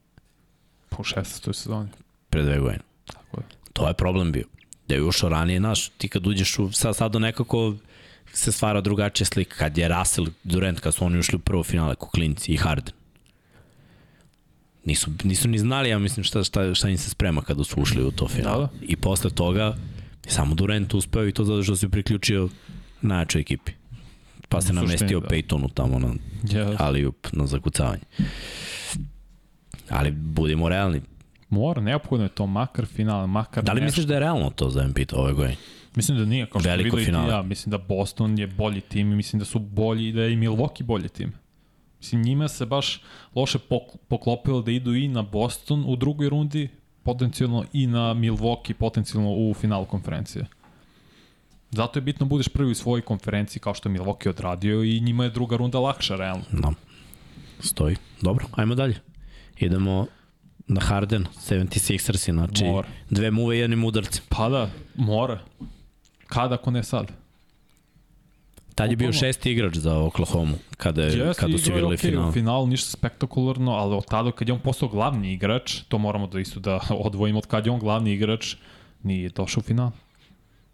U 0.91 1.03
16. 1.03 1.53
sezoni. 1.53 1.89
Pre 2.29 2.41
dve 2.41 2.59
godine. 2.59 2.83
Tako 3.05 3.39
je. 3.39 3.43
To 3.73 3.87
je 3.87 3.93
problem 3.93 4.31
bio. 4.31 4.45
Da 4.87 4.95
je 4.95 5.03
ušao 5.03 5.29
ranije, 5.29 5.59
znaš, 5.59 5.89
ti 5.89 6.07
kad 6.07 6.27
uđeš 6.27 6.59
u, 6.59 6.71
sad, 6.71 6.95
sad 6.95 7.15
nekako 7.15 7.75
se 8.33 8.51
stvara 8.51 8.81
drugačija 8.81 9.25
slika. 9.25 9.55
Kad 9.55 9.77
je 9.77 9.87
Russell 9.87 10.27
Durant, 10.43 10.79
kad 10.79 10.93
su 10.93 11.05
oni 11.05 11.19
ušli 11.19 11.35
u 11.35 11.39
prvo 11.39 11.63
finale, 11.63 11.95
ko 11.95 12.07
klinci 12.09 12.51
i 12.51 12.57
Harden. 12.57 12.93
Nisu, 14.85 15.11
nisu 15.23 15.47
ni 15.47 15.57
znali, 15.59 15.89
ja 15.89 15.99
mislim, 15.99 16.23
šta, 16.23 16.43
šta, 16.43 16.73
šta 16.73 16.89
im 16.89 16.97
se 16.97 17.09
sprema 17.09 17.41
kada 17.41 17.63
su 17.63 17.81
ušli 17.81 18.03
u 18.03 18.11
to 18.11 18.27
finale. 18.27 18.67
Da, 18.67 18.71
da. 18.79 18.85
I 18.87 18.95
posle 18.95 19.29
toga 19.29 19.63
je 20.25 20.31
samo 20.31 20.55
Durant 20.55 20.93
uspeo 20.93 21.27
i 21.27 21.31
to 21.31 21.43
zato 21.43 21.63
što 21.63 21.75
se 21.75 21.89
priključio 21.89 22.49
najjačoj 23.01 23.41
ekipi. 23.41 23.71
Pa 24.49 24.61
se 24.61 24.73
namestio 24.73 25.19
da. 25.19 25.27
Peytonu 25.27 25.73
tamo 25.73 25.99
na 25.99 26.07
Yes. 26.43 26.77
alley 26.77 27.11
na 27.31 27.47
zakucavanje. 27.47 28.01
Ali 29.89 30.11
budimo 30.11 30.69
realni. 30.69 31.01
Mora, 31.49 31.81
neophodno 31.81 32.25
je 32.25 32.29
to, 32.29 32.47
makar 32.47 32.85
final, 32.85 33.27
makar 33.27 33.63
Da 33.63 33.73
li 33.73 33.81
nešto. 33.81 33.85
misliš 33.85 34.05
da 34.05 34.13
je 34.13 34.19
realno 34.19 34.49
to 34.49 34.69
za 34.69 34.83
Embiid 34.83 35.09
ove 35.13 35.33
godine? 35.33 35.55
Mislim 35.95 36.17
da 36.17 36.25
nije, 36.25 36.45
kao 36.45 36.61
što 36.61 36.69
Veliko 36.69 36.95
vidio 36.95 37.01
i 37.01 37.05
finale. 37.05 37.33
ja. 37.33 37.41
Mislim 37.41 37.71
da 37.71 37.77
Boston 37.77 38.39
je 38.39 38.47
bolji 38.47 38.81
tim 38.81 39.11
i 39.11 39.15
mislim 39.15 39.39
da 39.39 39.45
su 39.45 39.59
bolji 39.59 40.07
i 40.07 40.11
da 40.11 40.21
je 40.21 40.33
i 40.33 40.37
Milwaukee 40.37 40.83
bolji 40.83 41.09
tim. 41.09 41.33
Mislim, 41.99 42.21
njima 42.21 42.47
se 42.47 42.65
baš 42.65 43.01
loše 43.35 43.57
pok- 43.59 43.97
poklopilo 44.07 44.61
da 44.61 44.71
idu 44.71 44.95
i 44.95 45.07
na 45.07 45.21
Boston 45.21 45.83
u 45.87 45.95
drugoj 45.95 46.29
rundi, 46.29 46.69
potencijalno 47.03 47.65
i 47.73 47.87
na 47.87 48.13
Milwaukee, 48.13 48.73
potencijalno 48.73 49.29
u 49.31 49.53
finalu 49.53 49.85
konferencije. 49.85 50.45
Zato 51.71 51.97
je 51.99 52.03
bitno 52.03 52.25
budeš 52.25 52.47
prvi 52.47 52.71
u 52.71 52.75
svojoj 52.75 53.01
konferenciji 53.01 53.59
kao 53.59 53.73
što 53.73 53.89
je 53.89 53.95
Milwaukee 53.95 54.29
odradio 54.29 54.83
i 54.83 54.99
njima 54.99 55.23
je 55.23 55.29
druga 55.29 55.57
runda 55.57 55.79
lakša, 55.79 56.15
realno. 56.15 56.43
No. 56.51 56.73
Stoji. 57.59 57.95
Dobro, 58.21 58.45
ajmo 58.51 58.75
dalje. 58.75 58.95
Idemo 59.59 60.07
na 60.67 60.81
Harden, 60.81 61.25
76ersi, 61.49 62.31
znači 62.31 62.63
Mora. 62.63 62.87
dve 63.09 63.31
muve 63.31 63.57
i 63.57 63.59
jednim 63.59 63.83
udarcem. 63.83 64.23
Pa 64.29 64.49
da, 64.49 64.69
mora. 64.95 65.39
Kada 66.31 66.55
ako 66.55 66.71
ne 66.71 66.83
sad? 66.83 67.11
Tad 68.75 68.89
je 68.89 68.95
bio 68.95 69.13
šesti 69.13 69.51
igrač 69.51 69.75
za 69.77 69.97
Oklahoma 69.99 70.53
kada, 70.77 71.03
je, 71.03 71.33
kada 71.33 71.57
su 71.57 71.69
igrali 71.71 71.95
okej, 71.95 72.09
final. 72.11 72.29
U 72.29 72.31
finalu 72.31 72.67
ništa 72.67 72.89
spektakularno, 72.89 73.71
ali 73.71 73.95
od 73.95 74.05
tada 74.05 74.31
kad 74.31 74.47
je 74.47 74.53
on 74.53 74.59
postao 74.59 74.89
glavni 74.89 75.33
igrač, 75.33 75.81
to 75.87 75.97
moramo 75.97 76.27
da 76.27 76.39
isto 76.39 76.59
da 76.59 76.79
odvojimo 77.07 77.39
od 77.39 77.45
kad 77.45 77.65
je 77.65 77.71
on 77.71 77.79
glavni 77.79 78.13
igrač, 78.13 78.55
nije 79.03 79.29
došao 79.29 79.61
u 79.61 79.63
final. 79.63 79.91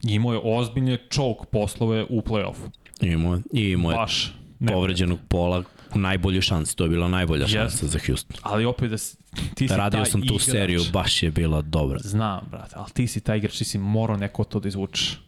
Imao 0.04 0.34
je 0.34 0.40
ozbiljne 0.44 0.98
choke 1.14 1.46
poslove 1.52 2.06
u 2.10 2.22
play-offu. 2.22 2.70
Imao 3.02 3.36
je, 3.36 3.42
imao 3.72 3.92
je 3.92 3.98
Baš. 3.98 4.34
Povređenog 4.68 5.20
pola 5.28 5.64
u 5.96 6.00
najboljoj 6.00 6.42
šansi, 6.42 6.76
to 6.76 6.84
je 6.84 6.90
bila 6.90 7.08
najbolja 7.08 7.46
Yes. 7.46 7.52
šansa 7.54 7.88
za 7.88 8.00
Houston. 8.06 8.38
Ali 8.42 8.66
opet 8.66 8.90
da 8.90 8.98
si, 8.98 9.18
ti 9.56 9.68
si 9.68 9.74
Radio 9.76 10.06
sam 10.06 10.22
tu 10.22 10.26
igrač. 10.26 10.42
seriju, 10.42 10.82
baš 10.94 11.24
je 11.24 11.32
bila 11.32 11.62
dobra. 11.62 12.00
Znam, 12.00 12.48
brate, 12.52 12.76
ali 12.76 12.90
ti 12.94 13.08
si 13.08 13.20
taj 13.20 13.38
igrač, 13.38 13.58
ti 13.58 13.66
si 13.66 13.78
morao 13.78 14.18
neko 14.18 14.44
to 14.44 14.60
da 14.60 14.68
izvučeš. 14.68 15.20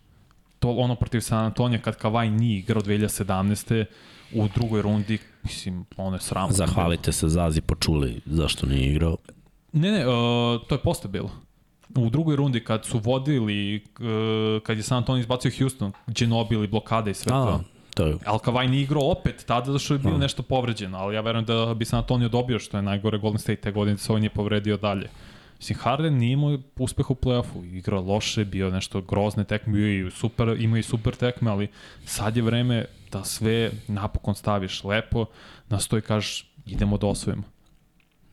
To 0.59 0.69
ono 0.69 0.95
protiv 0.95 1.19
San 1.19 1.45
Antonija 1.45 1.81
kad 1.81 1.95
Kavaj 1.97 2.29
nije 2.29 2.59
igrao 2.59 2.81
2017. 2.81 3.85
u 4.33 4.47
drugoj 4.55 4.81
rundi, 4.81 5.17
mislim, 5.43 5.85
ono 5.97 6.15
je 6.15 6.21
sramno. 6.21 6.51
Zahvalite 6.51 7.11
se 7.11 7.27
Zazi 7.29 7.61
počuli 7.61 8.21
zašto 8.25 8.67
nije 8.67 8.91
igrao. 8.91 9.17
Ne, 9.73 9.91
ne, 9.91 10.07
uh, 10.07 10.13
to 10.67 10.75
je 10.75 10.79
posle 10.79 11.09
bilo. 11.09 11.31
U 11.95 12.09
drugoj 12.09 12.35
rundi 12.35 12.63
kad 12.63 12.85
su 12.85 12.99
vodili, 12.99 13.75
uh, 13.99 14.63
kad 14.63 14.77
je 14.77 14.83
San 14.83 14.97
Antonio 14.97 15.19
izbacio 15.19 15.51
Houston, 15.59 15.91
Ginobili, 16.07 16.67
blokada 16.67 17.09
i 17.09 17.13
sve 17.13 17.31
A, 17.35 17.45
to. 17.45 17.63
to 17.95 18.05
je 18.05 18.15
Al 18.25 18.39
Kavaj 18.39 18.67
nije 18.67 18.83
igrao 18.83 19.11
opet 19.11 19.43
tada 19.47 19.65
zato 19.65 19.79
što 19.79 19.93
je 19.93 19.99
bio 19.99 20.11
Da. 20.11 20.17
nešto 20.17 20.43
povređen, 20.43 20.95
ali 20.95 21.15
ja 21.15 21.21
verujem 21.21 21.45
da 21.45 21.73
bi 21.73 21.85
San 21.85 21.99
Antonio 21.99 22.29
dobio 22.29 22.59
što 22.59 22.77
je 22.77 22.83
najgore 22.83 23.17
Golden 23.17 23.39
State 23.39 23.61
te 23.61 23.71
godine 23.71 23.93
da 23.93 23.97
se 23.97 24.11
ovaj 24.11 24.19
nije 24.21 24.29
povredio 24.29 24.77
dalje. 24.77 25.09
Mislim, 25.59 25.79
Harden 25.79 26.17
nije 26.17 26.33
imao 26.33 26.57
uspeh 26.77 27.11
u 27.11 27.15
play-offu, 27.15 27.77
igrao 27.77 28.01
loše, 28.01 28.45
bio 28.45 28.69
nešto 28.69 29.01
grozne 29.01 29.43
tekme, 29.43 29.73
bio 29.73 30.07
i 30.07 30.11
super, 30.11 30.55
imao 30.59 30.77
i 30.77 30.83
super 30.83 31.15
tekme, 31.15 31.51
ali 31.51 31.67
sad 32.05 32.37
je 32.37 32.43
vreme 32.43 32.85
da 33.11 33.23
sve 33.23 33.71
napokon 33.87 34.35
staviš 34.35 34.83
lepo, 34.83 35.25
na 35.69 35.79
sto 35.79 35.97
i 35.97 36.01
kažeš 36.01 36.53
idemo 36.65 36.97
da 36.97 37.07
osvojimo. 37.07 37.43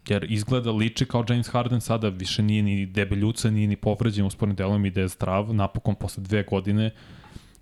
Jer 0.09 0.33
izgleda, 0.33 0.71
liči 0.71 1.07
kao 1.07 1.25
James 1.29 1.49
Harden 1.49 1.81
sada, 1.81 2.09
više 2.09 2.43
nije 2.43 2.63
ni 2.63 2.87
debeljuca, 2.87 3.51
nije 3.51 3.69
ni 3.69 3.77
povređen 3.77 4.27
uspornim 4.27 4.57
delom 4.57 4.87
i 4.87 4.91
da 4.91 5.01
je 5.01 5.09
zdrav, 5.09 5.55
napokon 5.55 5.95
posle 5.95 6.23
dve 6.23 6.43
godine 6.43 6.91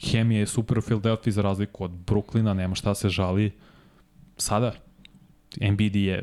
Hemija 0.01 0.41
je 0.41 0.47
super 0.47 0.79
u 0.79 0.83
Philadelphia 0.83 1.33
za 1.33 1.43
razliku 1.43 1.85
od 1.85 1.91
Brooklyna, 1.91 2.55
nema 2.55 2.75
šta 2.75 2.95
se 2.95 3.09
žali. 3.09 3.53
Sada, 4.37 4.73
Embiid 5.61 5.97
je, 5.97 6.23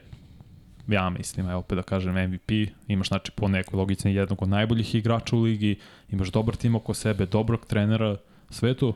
ja 0.93 1.09
mislim, 1.09 1.49
evo 1.49 1.59
opet 1.59 1.75
da 1.75 1.83
kažem 1.83 2.27
MVP, 2.27 2.51
imaš 2.87 3.07
znači 3.07 3.31
po 3.31 3.47
nekoj 3.47 3.77
logici 3.77 4.09
jednog 4.09 4.41
od 4.41 4.49
najboljih 4.49 4.95
igrača 4.95 5.35
u 5.35 5.41
ligi, 5.41 5.79
imaš 6.11 6.29
dobar 6.29 6.55
tim 6.55 6.75
oko 6.75 6.93
sebe, 6.93 7.25
dobrog 7.25 7.65
trenera, 7.65 8.17
sve 8.49 8.73
tu. 8.73 8.93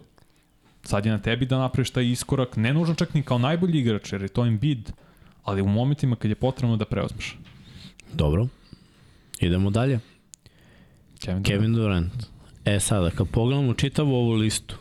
Sad 0.84 1.06
je 1.06 1.12
na 1.12 1.22
tebi 1.22 1.46
da 1.46 1.58
napraviš 1.58 1.90
taj 1.90 2.12
iskorak, 2.12 2.58
ne 2.58 2.74
nužno 2.74 2.96
čak 2.96 3.14
ni 3.14 3.24
kao 3.24 3.38
najbolji 3.38 3.80
igrač, 3.80 4.12
jer 4.12 4.22
je 4.22 4.28
to 4.28 4.46
Embiid, 4.46 4.92
ali 5.44 5.62
u 5.62 5.68
momentima 5.68 6.16
kad 6.16 6.32
je 6.32 6.36
potrebno 6.36 6.78
da 6.78 6.86
preozmeš. 6.86 7.38
dobro. 8.14 8.48
Idemo 9.40 9.70
dalje. 9.70 10.00
Kevin, 11.20 11.44
Durant. 11.44 11.48
Kevin 11.48 11.74
Durant. 11.74 12.14
E 12.66 12.80
sada, 12.80 13.10
kad 13.10 13.28
pogledamo 13.28 13.74
čitavu 13.74 14.16
ovu 14.16 14.32
listu, 14.32 14.76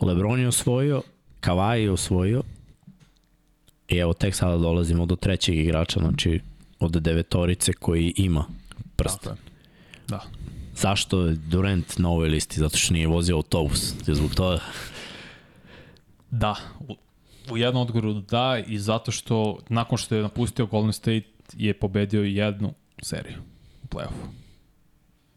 Lebron 0.00 0.40
je 0.40 0.48
osvojio, 0.48 1.02
Kawhi 1.40 1.74
je 1.74 1.90
osvojio 1.90 2.42
i 3.88 3.96
evo 3.96 4.12
tek 4.12 4.34
sada 4.34 4.56
dolazimo 4.56 5.06
do 5.06 5.16
trećeg 5.16 5.56
igrača, 5.56 6.00
znači 6.00 6.40
od 6.80 6.92
devetorice 6.92 7.72
koji 7.72 8.14
ima 8.16 8.44
prst. 8.96 9.28
Da. 10.08 10.20
Zašto 10.74 11.20
je 11.20 11.34
Durant 11.34 11.98
na 11.98 12.08
ovoj 12.08 12.28
listi? 12.28 12.60
Zato 12.60 12.76
što 12.76 12.94
nije 12.94 13.06
vozio 13.06 13.36
autobus. 13.36 13.94
Zbog 14.06 14.34
toga. 14.34 14.58
Da, 16.30 16.56
u, 16.88 16.96
u 17.50 17.56
jednom 17.56 17.82
odgovoru 17.82 18.12
da 18.14 18.62
i 18.66 18.78
zato 18.78 19.10
što 19.10 19.58
nakon 19.68 19.98
što 19.98 20.16
je 20.16 20.22
napustio 20.22 20.66
Golden 20.66 20.92
State 20.92 21.22
je 21.56 21.74
pobedio 21.74 22.22
jednu 22.22 22.72
seriju 23.02 23.38
u 23.84 23.86
play-offu. 23.86 24.28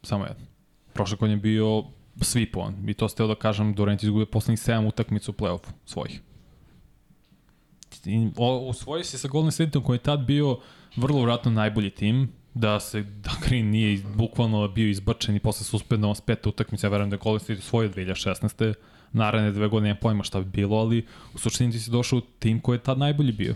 Samo 0.04 0.26
jednu. 0.26 0.46
Prošle 0.94 1.18
godine 1.18 1.38
je 1.38 1.42
bio 1.42 1.84
sweep 2.18 2.58
on. 2.58 2.90
I 2.90 2.94
to 2.94 3.10
ste 3.10 3.28
da 3.28 3.36
kažem, 3.36 3.74
Durant 3.74 4.04
izgubio 4.04 4.26
poslednjih 4.26 4.60
7 4.60 4.88
utakmica 4.88 5.32
u 5.32 5.34
play-offu 5.34 5.70
svojih. 5.86 6.22
Osvojio 8.70 9.04
se 9.04 9.18
sa 9.18 9.28
Golden 9.28 9.52
Stateom 9.52 9.84
koji 9.84 9.96
je 9.96 10.04
tad 10.04 10.20
bio 10.20 10.58
vrlo 10.96 11.22
vratno 11.22 11.52
najbolji 11.52 11.90
tim, 11.90 12.32
da 12.54 12.80
se 12.80 13.04
da 13.04 13.32
Green 13.48 13.70
nije 13.70 14.02
bukvalno 14.16 14.68
bio 14.68 14.90
izbačen 14.90 15.36
i 15.36 15.40
posle 15.40 15.66
suspendovan 15.66 16.16
s 16.16 16.22
pete 16.22 16.50
utakmice, 16.50 16.88
ja 16.88 16.92
verujem 16.92 17.10
da 17.10 17.16
je 17.16 17.20
Golden 17.24 17.40
State 17.40 17.60
osvojio 17.60 17.90
2016. 17.90 18.74
Naravne 19.14 19.52
dve 19.52 19.68
godine 19.68 19.90
nema 19.90 20.00
pojma 20.00 20.24
šta 20.24 20.40
bi 20.40 20.46
bilo, 20.46 20.78
ali 20.78 21.06
u 21.34 21.38
suštini 21.38 21.72
ti 21.72 21.80
si 21.80 21.92
došao 21.92 22.20
u 22.20 22.22
tim 22.22 22.60
koji 22.60 22.76
je 22.76 22.84
tad 22.84 22.98
najbolji 22.98 23.32
bio. 23.32 23.56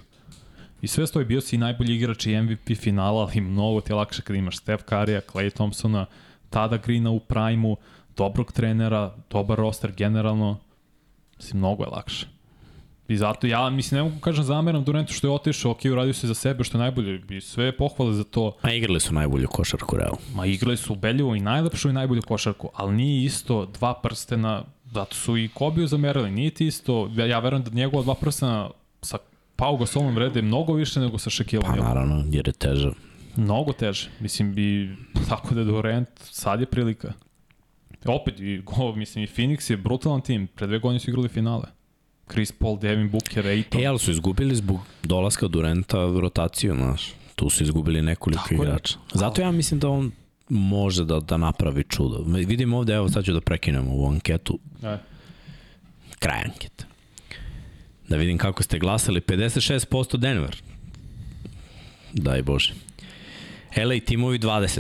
I 0.82 0.88
sve 0.88 1.08
stoji, 1.08 1.26
bio 1.26 1.42
si 1.42 1.56
i 1.56 1.60
najbolji 1.60 1.96
igrač 1.96 2.26
i 2.26 2.42
MVP 2.42 2.78
finala, 2.78 3.22
ali 3.22 3.42
mnogo 3.42 3.82
ti 3.82 3.92
je 3.92 3.96
lakše 3.96 4.22
kad 4.22 4.36
imaš 4.36 4.58
Steph 4.58 4.84
Currya, 4.84 5.22
Clay 5.34 5.54
Thompsona, 5.54 6.06
tada 6.50 6.78
Greena 6.78 7.10
u 7.10 7.20
prajmu, 7.20 7.78
dobrog 8.18 8.52
trenera, 8.52 9.16
dobar 9.30 9.58
roster 9.58 9.92
generalno, 9.92 10.60
mislim, 11.38 11.60
mnogo 11.60 11.84
je 11.84 11.90
lakše. 11.90 12.35
I 13.08 13.18
zato 13.18 13.48
ja, 13.48 13.70
mislim, 13.70 13.98
ne 13.98 14.04
mogu 14.04 14.20
kažem 14.20 14.44
zameram 14.44 14.84
Durantu 14.84 15.14
što 15.14 15.28
je 15.28 15.32
otišao, 15.32 15.72
ok, 15.72 15.80
uradio 15.92 16.14
se 16.14 16.28
za 16.28 16.34
sebe 16.34 16.64
što 16.64 16.78
je 16.78 16.80
najbolje 16.80 17.22
i 17.30 17.42
sve 17.42 17.78
pohvale 17.78 18.14
za 18.14 18.24
to. 18.24 18.58
A 18.62 18.74
igrali 18.74 19.00
su 19.00 19.14
najbolju 19.14 19.48
košarku, 19.48 19.98
realno. 19.98 20.18
Ma 20.36 20.46
igrali 20.46 20.78
su 20.78 20.94
ubedljivo 20.94 21.36
i 21.36 21.40
najlepšu 21.40 21.90
i 21.90 21.94
najbolju 21.94 22.22
košarku, 22.22 22.70
ali 22.74 22.96
nije 22.96 23.26
isto 23.26 23.66
dva 23.66 23.94
prstena, 23.94 24.64
zato 24.92 25.16
su 25.16 25.38
i 25.38 25.48
Kobiju 25.48 25.88
zamerali, 25.88 26.32
nije 26.32 26.52
ti 26.52 26.68
isto, 26.68 27.12
ja, 27.16 27.26
ja 27.26 27.40
verujem 27.40 27.64
da 27.64 27.72
njegova 27.72 28.04
dva 28.04 28.16
prstena 28.16 28.70
sa 29.02 29.18
Pau 29.56 29.78
Gasolom 29.78 30.16
vrede 30.16 30.42
mnogo 30.42 30.74
više 30.74 31.00
nego 31.00 31.18
sa 31.18 31.30
Shaquille 31.30 31.62
Pa 31.62 31.76
naravno, 31.76 32.24
jer 32.32 32.48
je 32.48 32.54
teže. 32.54 32.92
Mnogo 33.36 33.74
teže. 33.74 34.10
Mislim, 34.20 34.54
bi, 34.54 34.96
tako 35.30 35.56
da 35.56 35.64
Durant, 35.64 36.10
sad 36.20 36.60
je 36.60 36.66
prilika. 36.66 37.14
Opet, 38.06 38.40
i, 38.40 38.62
go, 38.66 38.96
mislim, 38.96 39.24
i 39.24 39.28
Phoenix 39.28 39.72
je 39.72 39.78
brutalan 39.78 40.22
tim. 40.22 40.48
Pre 40.48 40.68
dve 40.68 40.80
godine 40.80 41.00
su 41.00 41.10
igrali 41.10 41.30
finale. 41.30 41.66
Chris 42.32 42.52
Paul, 42.52 42.80
Devin 42.80 43.10
Booker, 43.10 43.48
Aiton. 43.48 43.82
E, 43.82 43.86
ali 43.86 44.00
su 44.00 44.12
izgubili 44.12 44.56
zbog 44.56 44.80
dolaska 45.04 45.48
Durenta 45.48 45.98
rotaciju, 45.98 46.76
znaš. 46.76 47.14
Tu 47.36 47.50
su 47.50 47.64
izgubili 47.64 48.02
nekoliko 48.02 48.44
Tako 48.44 48.54
je. 48.54 48.68
igrača. 48.68 48.98
Zato 49.14 49.42
ja 49.42 49.52
mislim 49.52 49.80
da 49.80 49.90
on 49.90 50.12
može 50.50 51.06
da, 51.06 51.20
da 51.20 51.38
napravi 51.38 51.84
čudo. 51.84 52.24
Vidim 52.28 52.74
ovde, 52.74 52.94
evo 52.94 53.10
sad 53.10 53.26
ću 53.26 53.34
da 53.34 53.42
prekinem 53.42 53.88
ovu 53.88 54.08
anketu, 54.10 54.60
E, 54.84 54.98
kraj 56.20 56.42
ankete. 56.46 56.86
Da 58.08 58.16
vidim 58.18 58.38
kako 58.38 58.64
ste 58.64 58.80
glasali. 58.80 59.22
56% 59.22 60.18
Denver. 60.18 60.56
Daj 62.14 62.42
Bože. 62.42 62.74
LA 63.78 64.00
timovi 64.06 64.40
20%. 64.40 64.80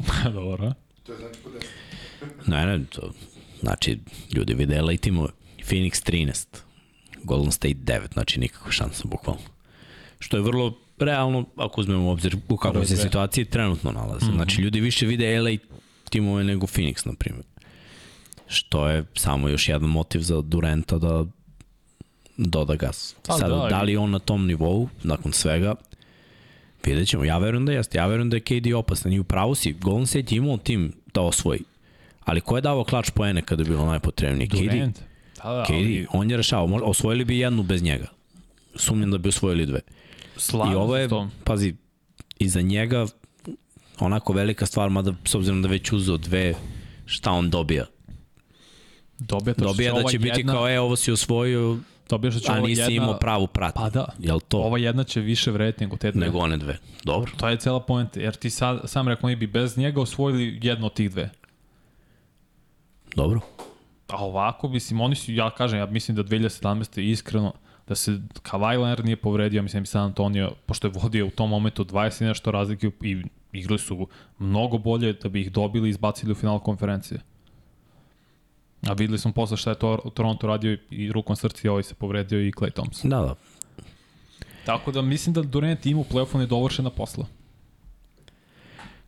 dobro. 0.32 0.72
To 1.06 1.12
je 1.12 1.18
znači 1.18 1.38
po 1.44 1.50
10. 1.50 2.50
Ne, 2.50 2.66
ne, 2.78 2.84
to, 2.84 3.12
znači, 3.60 3.98
ljudi 4.32 4.54
vide 4.54 4.82
LA 4.82 4.96
timove. 4.96 5.28
Phoenix 5.58 6.10
13, 6.10 6.46
Golden 7.26 7.52
State 7.52 7.74
9, 7.74 8.12
znači 8.12 8.40
nikakva 8.40 8.72
šansa, 8.72 9.02
bukvalno. 9.04 9.42
Što 10.18 10.36
je 10.36 10.42
vrlo 10.42 10.74
realno, 10.98 11.44
ako 11.56 11.80
uzmemo 11.80 12.06
u 12.06 12.10
obzir 12.10 12.36
u 12.48 12.56
kakvoj 12.56 12.86
se 12.86 12.96
situaciji 12.96 13.44
trenutno 13.44 13.92
nalaze. 13.92 14.26
Mm 14.26 14.28
-hmm. 14.28 14.34
Znači, 14.34 14.62
ljudi 14.62 14.80
više 14.80 15.06
vide 15.06 15.40
LA 15.40 15.50
timove 16.10 16.44
nego 16.44 16.66
Phoenix, 16.66 17.06
na 17.06 17.12
primjer. 17.18 17.44
Što 18.48 18.88
je 18.88 19.04
samo 19.14 19.48
još 19.48 19.68
jedan 19.68 19.90
motiv 19.90 20.20
za 20.20 20.40
Durenta 20.40 20.98
da 20.98 21.24
doda 22.36 22.74
gas. 22.74 23.16
Pa 23.26 23.38
Sada, 23.38 23.56
da, 23.56 23.68
da, 23.68 23.82
li 23.82 23.96
on 23.96 24.10
na 24.10 24.18
tom 24.18 24.46
nivou, 24.46 24.88
nakon 25.02 25.32
svega, 25.32 25.74
vidjet 26.84 27.08
ćemo. 27.08 27.24
Ja 27.24 27.38
verujem 27.38 27.66
da 27.66 27.72
jeste. 27.72 27.98
Ja 27.98 28.06
verujem 28.06 28.30
da 28.30 28.36
je 28.36 28.40
KD 28.40 28.72
opasan. 28.74 29.12
I 29.12 29.20
u 29.20 29.24
pravu 29.24 29.54
si, 29.54 29.72
Golden 29.72 30.06
State 30.06 30.36
imao 30.36 30.56
tim 30.56 30.92
da 31.14 31.20
osvoji. 31.20 31.60
Ali 32.24 32.40
ko 32.40 32.56
je 32.56 32.60
davao 32.60 32.84
klač 32.84 33.10
poene 33.10 33.42
kada 33.42 33.62
je 33.62 33.68
bilo 33.68 33.86
najpotrebnije? 33.86 34.48
KD. 34.48 35.00
Da, 35.42 35.52
da, 35.52 35.64
KD, 35.64 35.70
ali 35.70 36.06
on 36.12 36.30
je 36.30 36.36
rešao. 36.36 36.66
Možda, 36.66 36.86
osvojili 36.86 37.24
bi 37.24 37.38
jednu 37.38 37.62
bez 37.62 37.82
njega. 37.82 38.06
Sumnjam 38.74 39.10
da 39.10 39.18
bi 39.18 39.28
osvojili 39.28 39.66
dve. 39.66 39.80
slažem 40.36 40.72
I 40.72 40.76
ovo 40.76 40.96
je, 40.96 41.08
pazi, 41.44 41.74
iza 42.38 42.60
njega 42.60 43.06
onako 43.98 44.32
velika 44.32 44.66
stvar, 44.66 44.90
mada 44.90 45.14
s 45.24 45.34
obzirom 45.34 45.62
da 45.62 45.68
već 45.68 45.92
uzeo 45.92 46.16
dve, 46.16 46.54
šta 47.06 47.30
on 47.30 47.50
dobija? 47.50 47.84
Dobija, 49.18 49.54
to 49.54 49.64
Dobija 49.64 49.92
da 49.92 50.08
će 50.10 50.18
biti 50.18 50.46
kao, 50.46 50.68
e, 50.68 50.80
ovo 50.80 50.96
si 50.96 51.12
osvojio, 51.12 51.78
Dobija 52.08 52.30
što 52.30 52.40
će 52.40 52.52
a 52.52 52.60
nisi 52.60 52.80
jedna, 52.80 52.94
imao 52.94 53.18
pravu 53.18 53.46
pratnju. 53.46 53.82
Pa 53.82 53.90
da. 53.90 54.08
Jel 54.18 54.40
to? 54.40 54.58
Ova 54.58 54.78
jedna 54.78 55.04
će 55.04 55.20
više 55.20 55.50
vrediti 55.50 55.84
nego 55.84 55.96
te 55.96 56.12
dve. 56.12 56.20
Nego 56.20 56.38
one 56.38 56.56
dve. 56.56 56.78
Dobro. 57.04 57.32
To 57.36 57.48
je 57.48 57.56
cela 57.56 57.80
poenta, 57.80 58.20
jer 58.20 58.34
ti 58.34 58.50
sad, 58.50 58.80
sam 58.84 59.08
rekao, 59.08 59.26
oni 59.26 59.36
bi 59.36 59.46
bez 59.46 59.78
njega 59.78 60.00
osvojili 60.00 60.58
jedno 60.62 60.86
od 60.86 60.94
tih 60.94 61.10
dve. 61.10 61.30
Dobro. 63.16 63.40
A 64.08 64.24
ovako, 64.24 64.68
mislim, 64.68 65.00
oni 65.00 65.14
su, 65.14 65.32
ja 65.32 65.50
kažem, 65.50 65.78
ja 65.78 65.86
mislim 65.86 66.16
da 66.16 66.22
2017. 66.22 67.00
iskreno, 67.00 67.52
da 67.88 67.94
se 67.94 68.20
Kawhi 68.42 68.70
Leonard 68.70 69.04
nije 69.04 69.16
povredio, 69.16 69.62
mislim 69.62 69.86
San 69.86 70.02
Antonio, 70.02 70.52
pošto 70.66 70.86
je 70.86 70.92
vodio 71.02 71.26
u 71.26 71.30
tom 71.30 71.50
momentu 71.50 71.84
20 71.84 72.22
i 72.22 72.26
nešto 72.26 72.50
razlike 72.50 72.90
i 73.02 73.22
igrali 73.52 73.78
su 73.78 74.08
mnogo 74.38 74.78
bolje 74.78 75.12
da 75.12 75.28
bi 75.28 75.40
ih 75.40 75.52
dobili 75.52 75.88
i 75.88 75.90
izbacili 75.90 76.32
u 76.32 76.34
final 76.34 76.58
konferencije. 76.58 77.20
A 78.82 78.92
videli 78.92 79.18
smo 79.18 79.32
posle 79.32 79.56
šta 79.56 79.70
je 79.70 79.78
to 79.78 79.96
Toronto 80.14 80.46
radio 80.46 80.78
i 80.90 81.12
rukom 81.12 81.36
srca 81.36 81.60
i 81.64 81.68
ovaj 81.68 81.82
se 81.82 81.94
povredio 81.94 82.40
i 82.40 82.52
Clay 82.52 82.72
Thompson. 82.72 83.10
Da, 83.10 83.20
da. 83.20 83.34
Tako 84.64 84.92
da 84.92 85.02
mislim 85.02 85.32
da 85.32 85.42
Durant 85.42 85.86
ima 85.86 86.00
u 86.00 86.04
play-offu 86.04 86.38
nedovršena 86.38 86.90
posla. 86.90 87.26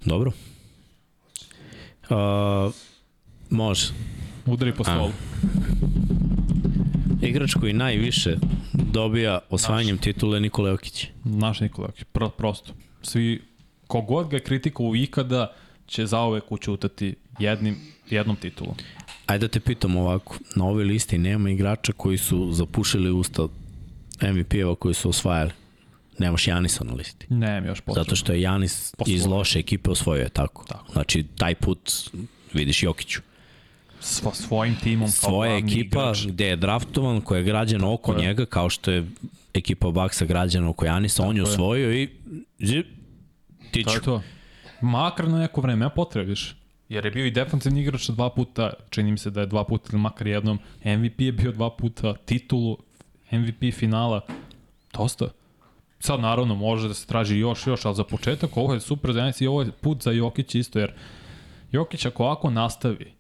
Dobro. 0.04 0.32
Uh, 2.10 2.74
može. 3.50 3.92
Udari 4.48 4.72
po 4.72 4.84
stolu. 4.84 5.12
Igrač 7.22 7.54
koji 7.54 7.72
najviše 7.72 8.36
dobija 8.72 9.38
osvajanjem 9.50 9.98
titule 9.98 10.40
Nikola 10.40 10.70
Jokić. 10.70 11.06
Naš 11.24 11.60
Nikola 11.60 11.88
Jokić, 11.88 12.04
Pro, 12.12 12.28
prosto. 12.28 12.72
Svi, 13.02 13.42
kogod 13.86 14.28
ga 14.28 14.38
kritikovao 14.38 14.94
ikada, 14.94 15.52
će 15.86 16.06
zaovek 16.06 16.52
učutati 16.52 17.14
jednim, 17.38 17.76
jednom 18.10 18.36
titulom. 18.36 18.74
Ajde 19.26 19.46
da 19.46 19.48
te 19.48 19.60
pitam 19.60 19.96
ovako, 19.96 20.38
na 20.56 20.64
ovoj 20.64 20.84
listi 20.84 21.18
nema 21.18 21.50
igrača 21.50 21.92
koji 21.92 22.18
su 22.18 22.52
zapušili 22.52 23.10
usta 23.10 23.48
MVP-eva 24.22 24.74
koji 24.74 24.94
su 24.94 25.08
osvajali. 25.08 25.50
Nemaš 26.18 26.46
Janisa 26.46 26.84
na 26.84 26.92
listi. 26.92 27.26
Ne, 27.30 27.62
još 27.66 27.80
potrebno. 27.80 28.04
Zato 28.04 28.16
što 28.16 28.32
je 28.32 28.40
Janis 28.40 28.94
Osvojio. 28.98 29.16
iz 29.16 29.26
loše 29.26 29.58
ekipe 29.58 29.90
osvojio 29.90 30.22
je 30.22 30.28
tako. 30.28 30.64
Tako. 30.68 30.92
Znači, 30.92 31.24
taj 31.36 31.54
put 31.54 31.92
vidiš 32.52 32.82
Jokiću. 32.82 33.20
Svo, 34.00 34.32
svojim 34.34 34.76
timom 34.82 35.08
kao 35.20 35.30
Svoja 35.30 35.56
ekipa 35.56 36.00
igrač. 36.00 36.26
gde 36.26 36.46
je 36.46 36.56
draftovan, 36.56 37.20
koja 37.20 37.38
je 37.38 37.44
građana 37.44 37.92
oko 37.92 38.12
je. 38.12 38.18
njega, 38.18 38.46
kao 38.46 38.70
što 38.70 38.90
je 38.90 39.06
ekipa 39.54 39.90
Baksa 39.90 40.24
građana 40.24 40.68
oko 40.68 40.84
Janisa, 40.84 41.22
on 41.22 41.36
je 41.36 41.42
osvojio 41.42 41.92
i 41.92 42.08
zip, 42.58 42.86
ti 43.70 43.82
To 43.82 43.90
ću. 43.90 43.96
je 43.96 44.02
to. 44.02 44.22
Makar 44.80 45.28
na 45.28 45.38
neko 45.38 45.60
vreme, 45.60 45.84
ja 45.84 45.88
potrebe 45.88 46.26
više. 46.30 46.54
Jer 46.88 47.04
je 47.04 47.10
bio 47.10 47.26
i 47.26 47.30
defensivni 47.30 47.80
igrač 47.80 48.08
dva 48.08 48.30
puta, 48.30 48.72
čini 48.90 49.10
mi 49.12 49.18
se 49.18 49.30
da 49.30 49.40
je 49.40 49.46
dva 49.46 49.64
puta 49.64 49.88
ili 49.92 50.00
makar 50.00 50.26
jednom. 50.26 50.58
MVP 50.84 51.20
je 51.20 51.32
bio 51.32 51.52
dva 51.52 51.70
puta, 51.70 52.14
titulu, 52.14 52.76
MVP 53.32 53.74
finala. 53.74 54.20
Dosta. 54.92 55.28
Sad 56.00 56.20
naravno 56.20 56.54
može 56.54 56.88
da 56.88 56.94
se 56.94 57.06
traži 57.06 57.38
još, 57.38 57.66
još, 57.66 57.84
ali 57.84 57.94
za 57.94 58.04
početak 58.04 58.56
ovo 58.56 58.74
je 58.74 58.80
super 58.80 59.12
za 59.12 59.18
Janis 59.20 59.40
i 59.40 59.46
ovo 59.46 59.62
je 59.62 59.72
put 59.72 60.02
za 60.02 60.10
Jokić 60.10 60.54
isto, 60.54 60.78
jer 60.78 60.92
Jokić 61.72 62.06
ako 62.06 62.24
ovako 62.24 62.50
nastavi, 62.50 63.12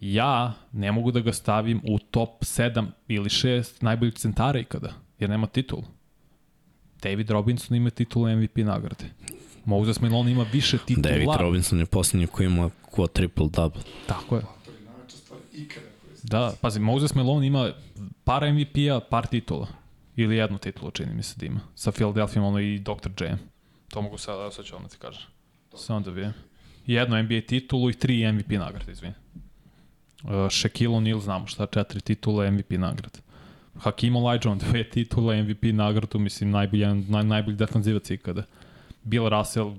ja 0.00 0.54
ne 0.72 0.92
mogu 0.92 1.10
da 1.10 1.20
ga 1.20 1.32
stavim 1.32 1.80
u 1.84 1.98
top 1.98 2.42
7 2.42 2.86
ili 3.08 3.28
6 3.28 3.82
najboljih 3.82 4.14
centara 4.14 4.58
ikada, 4.58 4.92
jer 5.18 5.30
nema 5.30 5.46
titulu. 5.46 5.84
David 7.02 7.30
Robinson 7.30 7.76
ima 7.76 7.90
titulu 7.90 8.36
MVP 8.36 8.56
nagrade. 8.56 9.04
Moses 9.64 10.00
Malone 10.00 10.32
ima 10.32 10.46
više 10.52 10.78
titula. 10.78 11.10
David 11.10 11.28
Robinson 11.40 11.78
je 11.78 11.86
posljednji 11.86 12.26
koji 12.26 12.46
ima 12.46 12.70
quad 12.92 13.12
triple 13.12 13.48
double. 13.52 13.82
Tako 14.06 14.36
je. 14.36 14.42
Da, 16.22 16.52
pazi, 16.60 16.80
Moses 16.80 17.14
Malone 17.14 17.46
ima 17.46 17.72
par 18.24 18.52
MVP-a, 18.52 19.00
par 19.00 19.26
titula. 19.26 19.66
Ili 20.16 20.36
jednu 20.36 20.58
titulu, 20.58 20.90
čini 20.90 21.14
mi 21.14 21.22
se 21.22 21.34
da 21.36 21.46
ima. 21.46 21.60
Sa 21.74 21.92
Philadelphia 21.92 22.42
ono 22.42 22.60
i 22.60 22.78
Dr. 22.78 23.24
J. 23.24 23.36
To 23.88 24.02
mogu 24.02 24.18
sad, 24.18 24.52
sad 24.54 24.64
ću 24.64 24.76
ono 24.76 24.88
ti 24.88 24.96
kažem. 24.98 25.22
Samo 25.76 26.00
da 26.00 26.10
vidim. 26.10 26.32
Jednu 26.86 27.22
NBA 27.22 27.40
titulu 27.48 27.90
i 27.90 27.94
tri 27.94 28.32
MVP 28.32 28.50
nagrade, 28.50 28.92
izvini. 28.92 29.14
Uh, 30.26 30.32
Shaquille 30.50 30.94
O'Neal, 30.94 31.20
znamo 31.20 31.46
šta, 31.46 31.66
četiri 31.66 32.00
titula 32.00 32.50
MVP 32.50 32.70
nagrade. 32.70 33.18
Hakim 33.78 34.16
Olajuwon, 34.16 34.58
dve 34.68 34.84
titule 34.90 35.42
MVP 35.42 35.62
nagradu, 35.72 36.18
mislim, 36.18 36.50
najbolji, 36.50 36.86
naj, 36.86 37.24
najbolji 37.24 37.56
defanzivac 37.56 38.10
ikada. 38.10 38.42
Bill 39.02 39.28
Russell, 39.28 39.74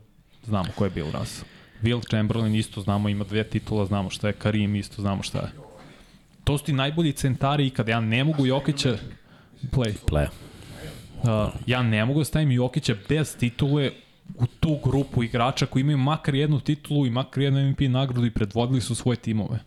znamo 0.45 0.69
ko 0.75 0.85
je 0.85 0.89
Bill 0.89 1.11
Russell. 1.11 1.49
Will 1.83 2.09
Chamberlain 2.09 2.55
isto 2.55 2.81
znamo, 2.81 3.09
ima 3.09 3.23
dve 3.23 3.43
titula, 3.43 3.85
znamo 3.85 4.09
šta 4.09 4.27
je. 4.27 4.33
Karim 4.33 4.75
isto 4.75 5.01
znamo 5.01 5.23
šta 5.23 5.37
je. 5.37 5.51
To 6.43 6.57
su 6.57 6.65
ti 6.65 6.73
najbolji 6.73 7.11
centari 7.11 7.67
ikada. 7.67 7.91
Ja 7.91 7.99
ne 7.99 8.23
mogu 8.23 8.45
Jokića... 8.45 8.97
Play. 9.71 9.93
Play. 10.05 10.27
Uh, 11.23 11.53
ja 11.65 11.83
ne 11.83 12.05
mogu 12.05 12.19
da 12.19 12.25
stavim 12.25 12.51
Jokića 12.51 12.95
bez 13.09 13.37
titule 13.37 13.91
u 14.35 14.45
tu 14.45 14.79
grupu 14.83 15.23
igrača 15.23 15.65
koji 15.65 15.81
imaju 15.81 15.97
makar 15.97 16.35
jednu 16.35 16.59
titulu 16.59 17.05
i 17.05 17.09
makar 17.09 17.43
jednu 17.43 17.69
MVP 17.69 17.79
nagradu 17.79 18.25
i 18.25 18.31
predvodili 18.31 18.81
su 18.81 18.95
svoje 18.95 19.15
timove. 19.15 19.59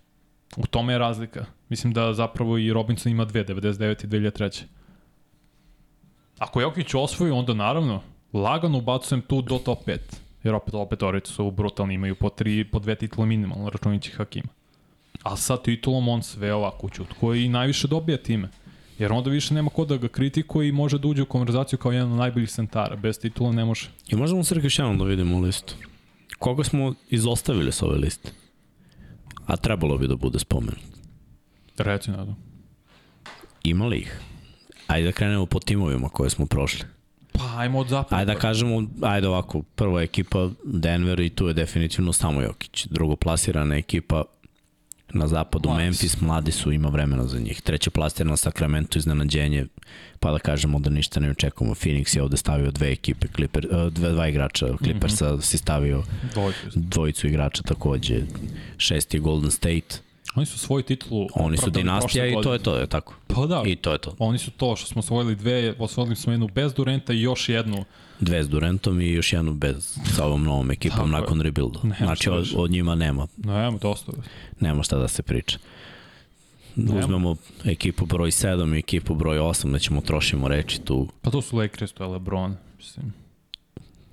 U 0.56 0.66
tome 0.66 0.92
je 0.92 0.98
razlika. 0.98 1.44
Mislim 1.68 1.92
da 1.92 2.14
zapravo 2.14 2.58
i 2.58 2.72
Robinson 2.72 3.12
ima 3.12 3.24
dve, 3.24 3.44
99 3.44 4.04
i 4.04 4.08
2003. 4.08 4.62
Ako 6.38 6.60
Jokić 6.60 6.94
osvoji, 6.94 7.32
onda 7.32 7.54
naravno, 7.54 8.02
lagano 8.32 8.78
ubacujem 8.78 9.22
tu 9.22 9.42
do 9.42 9.58
top 9.58 9.78
5. 9.86 9.98
Jer 10.44 10.54
opet, 10.54 10.74
opet 10.74 11.02
Orici 11.02 11.32
su 11.32 11.50
brutalni, 11.50 11.94
imaju 11.94 12.14
po, 12.14 12.28
tri, 12.28 12.64
po 12.64 12.78
dve 12.78 12.94
titule 12.94 13.26
minimalno, 13.26 13.70
računajući 13.70 14.10
Hakima. 14.10 14.48
A 15.22 15.36
sa 15.36 15.56
titulom 15.56 16.08
on 16.08 16.22
sve 16.22 16.54
ovako 16.54 16.88
čutko 16.88 17.34
i 17.34 17.48
najviše 17.48 17.88
dobija 17.88 18.18
time. 18.18 18.48
Jer 18.98 19.12
onda 19.12 19.30
više 19.30 19.54
nema 19.54 19.70
ko 19.70 19.84
da 19.84 19.96
ga 19.96 20.08
kritikuje 20.08 20.68
i 20.68 20.72
može 20.72 20.98
da 20.98 21.08
uđe 21.08 21.22
u 21.22 21.26
konverzaciju 21.26 21.78
kao 21.78 21.92
jedan 21.92 22.12
od 22.12 22.18
najboljih 22.18 22.50
centara. 22.50 22.96
Bez 22.96 23.20
titula 23.20 23.52
ne 23.52 23.64
može. 23.64 23.88
I 24.08 24.16
možemo 24.16 24.42
još 24.62 24.78
jednom 24.78 24.98
da 24.98 25.04
vidimo 25.04 25.40
listu. 25.40 25.74
Koga 26.38 26.64
smo 26.64 26.94
izostavili 27.08 27.72
sa 27.72 27.86
ove 27.86 27.98
liste? 27.98 28.30
A 29.50 29.56
trebalo 29.56 29.98
bi 29.98 30.06
da 30.06 30.16
bude 30.16 30.38
spomenut. 30.38 30.78
Reci 31.78 32.10
nadam. 32.10 32.36
Ima 33.64 33.86
li 33.86 33.98
ih? 33.98 34.20
Ajde 34.86 35.06
da 35.06 35.12
krenemo 35.12 35.46
po 35.46 35.60
timovima 35.60 36.08
koje 36.08 36.30
smo 36.30 36.46
prošli. 36.46 36.84
Pa 37.32 37.44
ajmo 37.56 37.78
od 37.78 37.88
zapada. 37.88 38.16
Ajde 38.16 38.34
da 38.34 38.38
kažemo, 38.38 38.86
ajde 39.02 39.28
ovako, 39.28 39.62
prva 39.62 40.02
ekipa 40.02 40.48
Denver 40.64 41.20
i 41.20 41.30
tu 41.30 41.48
je 41.48 41.54
definitivno 41.54 42.12
samo 42.12 42.42
Jokić. 42.42 42.86
Drugo 42.86 43.16
plasirana 43.16 43.76
ekipa 43.76 44.24
na 45.12 45.26
zapadu 45.26 45.68
Mladi 45.68 45.84
Memphis, 45.84 46.20
mladi 46.20 46.52
su, 46.52 46.72
ima 46.72 46.88
vremena 46.88 47.26
za 47.26 47.38
njih. 47.38 47.60
Treće 47.60 47.90
plasirana 47.90 48.36
Sacramento, 48.36 48.98
iznenađenje, 48.98 49.66
pa 50.20 50.32
da 50.32 50.38
kažemo 50.38 50.78
da 50.78 50.90
ništa 50.90 51.20
ne 51.20 51.30
očekujemo. 51.30 51.74
Phoenix 51.74 52.16
je 52.16 52.22
ovde 52.22 52.36
stavio 52.36 52.70
dve 52.70 52.92
ekipe, 52.92 53.26
Clipper, 53.34 53.66
uh, 53.70 53.92
dve, 53.92 54.10
dva 54.12 54.28
igrača, 54.28 54.66
Clippersa 54.84 55.32
mm 55.32 55.36
-hmm. 55.36 55.42
si 55.42 55.58
stavio 55.58 56.02
Dvojke. 56.34 56.58
dvojicu 56.74 57.26
igrača 57.26 57.62
takođe. 57.62 58.22
Šesti 58.78 59.16
je 59.16 59.20
Golden 59.20 59.50
State, 59.50 59.98
Oni 60.34 60.46
su 60.46 60.58
svoju 60.58 60.82
titulu 60.82 61.28
oni 61.34 61.56
su 61.56 61.70
dinastija 61.70 62.26
i 62.26 62.34
to 62.42 62.52
je 62.52 62.58
to, 62.58 62.76
je 62.76 62.86
tako. 62.86 63.14
Pa 63.26 63.46
da, 63.46 63.62
I 63.66 63.76
to 63.76 63.92
je 63.92 63.98
to. 63.98 64.14
oni 64.18 64.38
su 64.38 64.50
to 64.50 64.76
što 64.76 64.86
smo 64.86 64.98
osvojili 64.98 65.34
dve, 65.34 65.74
osvojili 65.78 66.16
smo 66.16 66.32
jednu 66.32 66.48
bez 66.54 66.74
Durenta 66.74 67.12
i 67.12 67.20
još 67.20 67.48
jednu. 67.48 67.84
Dve 68.20 68.44
s 68.44 68.48
Durantom 68.48 69.00
i 69.00 69.08
još 69.08 69.32
jednu 69.32 69.54
bez 69.54 69.98
sa 70.06 70.24
ovom 70.24 70.44
novom 70.44 70.70
ekipom 70.70 70.96
Tako 70.98 71.08
je. 71.08 71.12
nakon 71.12 71.40
rebuilda. 71.40 71.80
Nema 71.82 71.96
Znači 71.98 72.30
od, 72.30 72.52
od 72.56 72.70
njima 72.70 72.94
nema 72.94 73.26
evo, 73.66 73.78
dosta. 73.78 74.12
nema 74.60 74.82
šta 74.82 74.98
da 74.98 75.08
se 75.08 75.22
priča. 75.22 75.58
Nema. 76.76 76.98
Uzmemo 76.98 77.36
ekipu 77.64 78.06
broj 78.06 78.30
7 78.30 78.74
i 78.74 78.78
ekipu 78.78 79.14
broj 79.14 79.38
8, 79.38 79.72
da 79.72 79.78
ćemo 79.78 80.00
trošimo 80.00 80.48
reči 80.48 80.80
tu. 80.80 81.08
Pa 81.22 81.30
to 81.30 81.42
su 81.42 81.56
Lakers, 81.56 81.92
to 81.92 82.04
je 82.04 82.10
LeBron. 82.10 82.56
Mislim. 82.78 83.12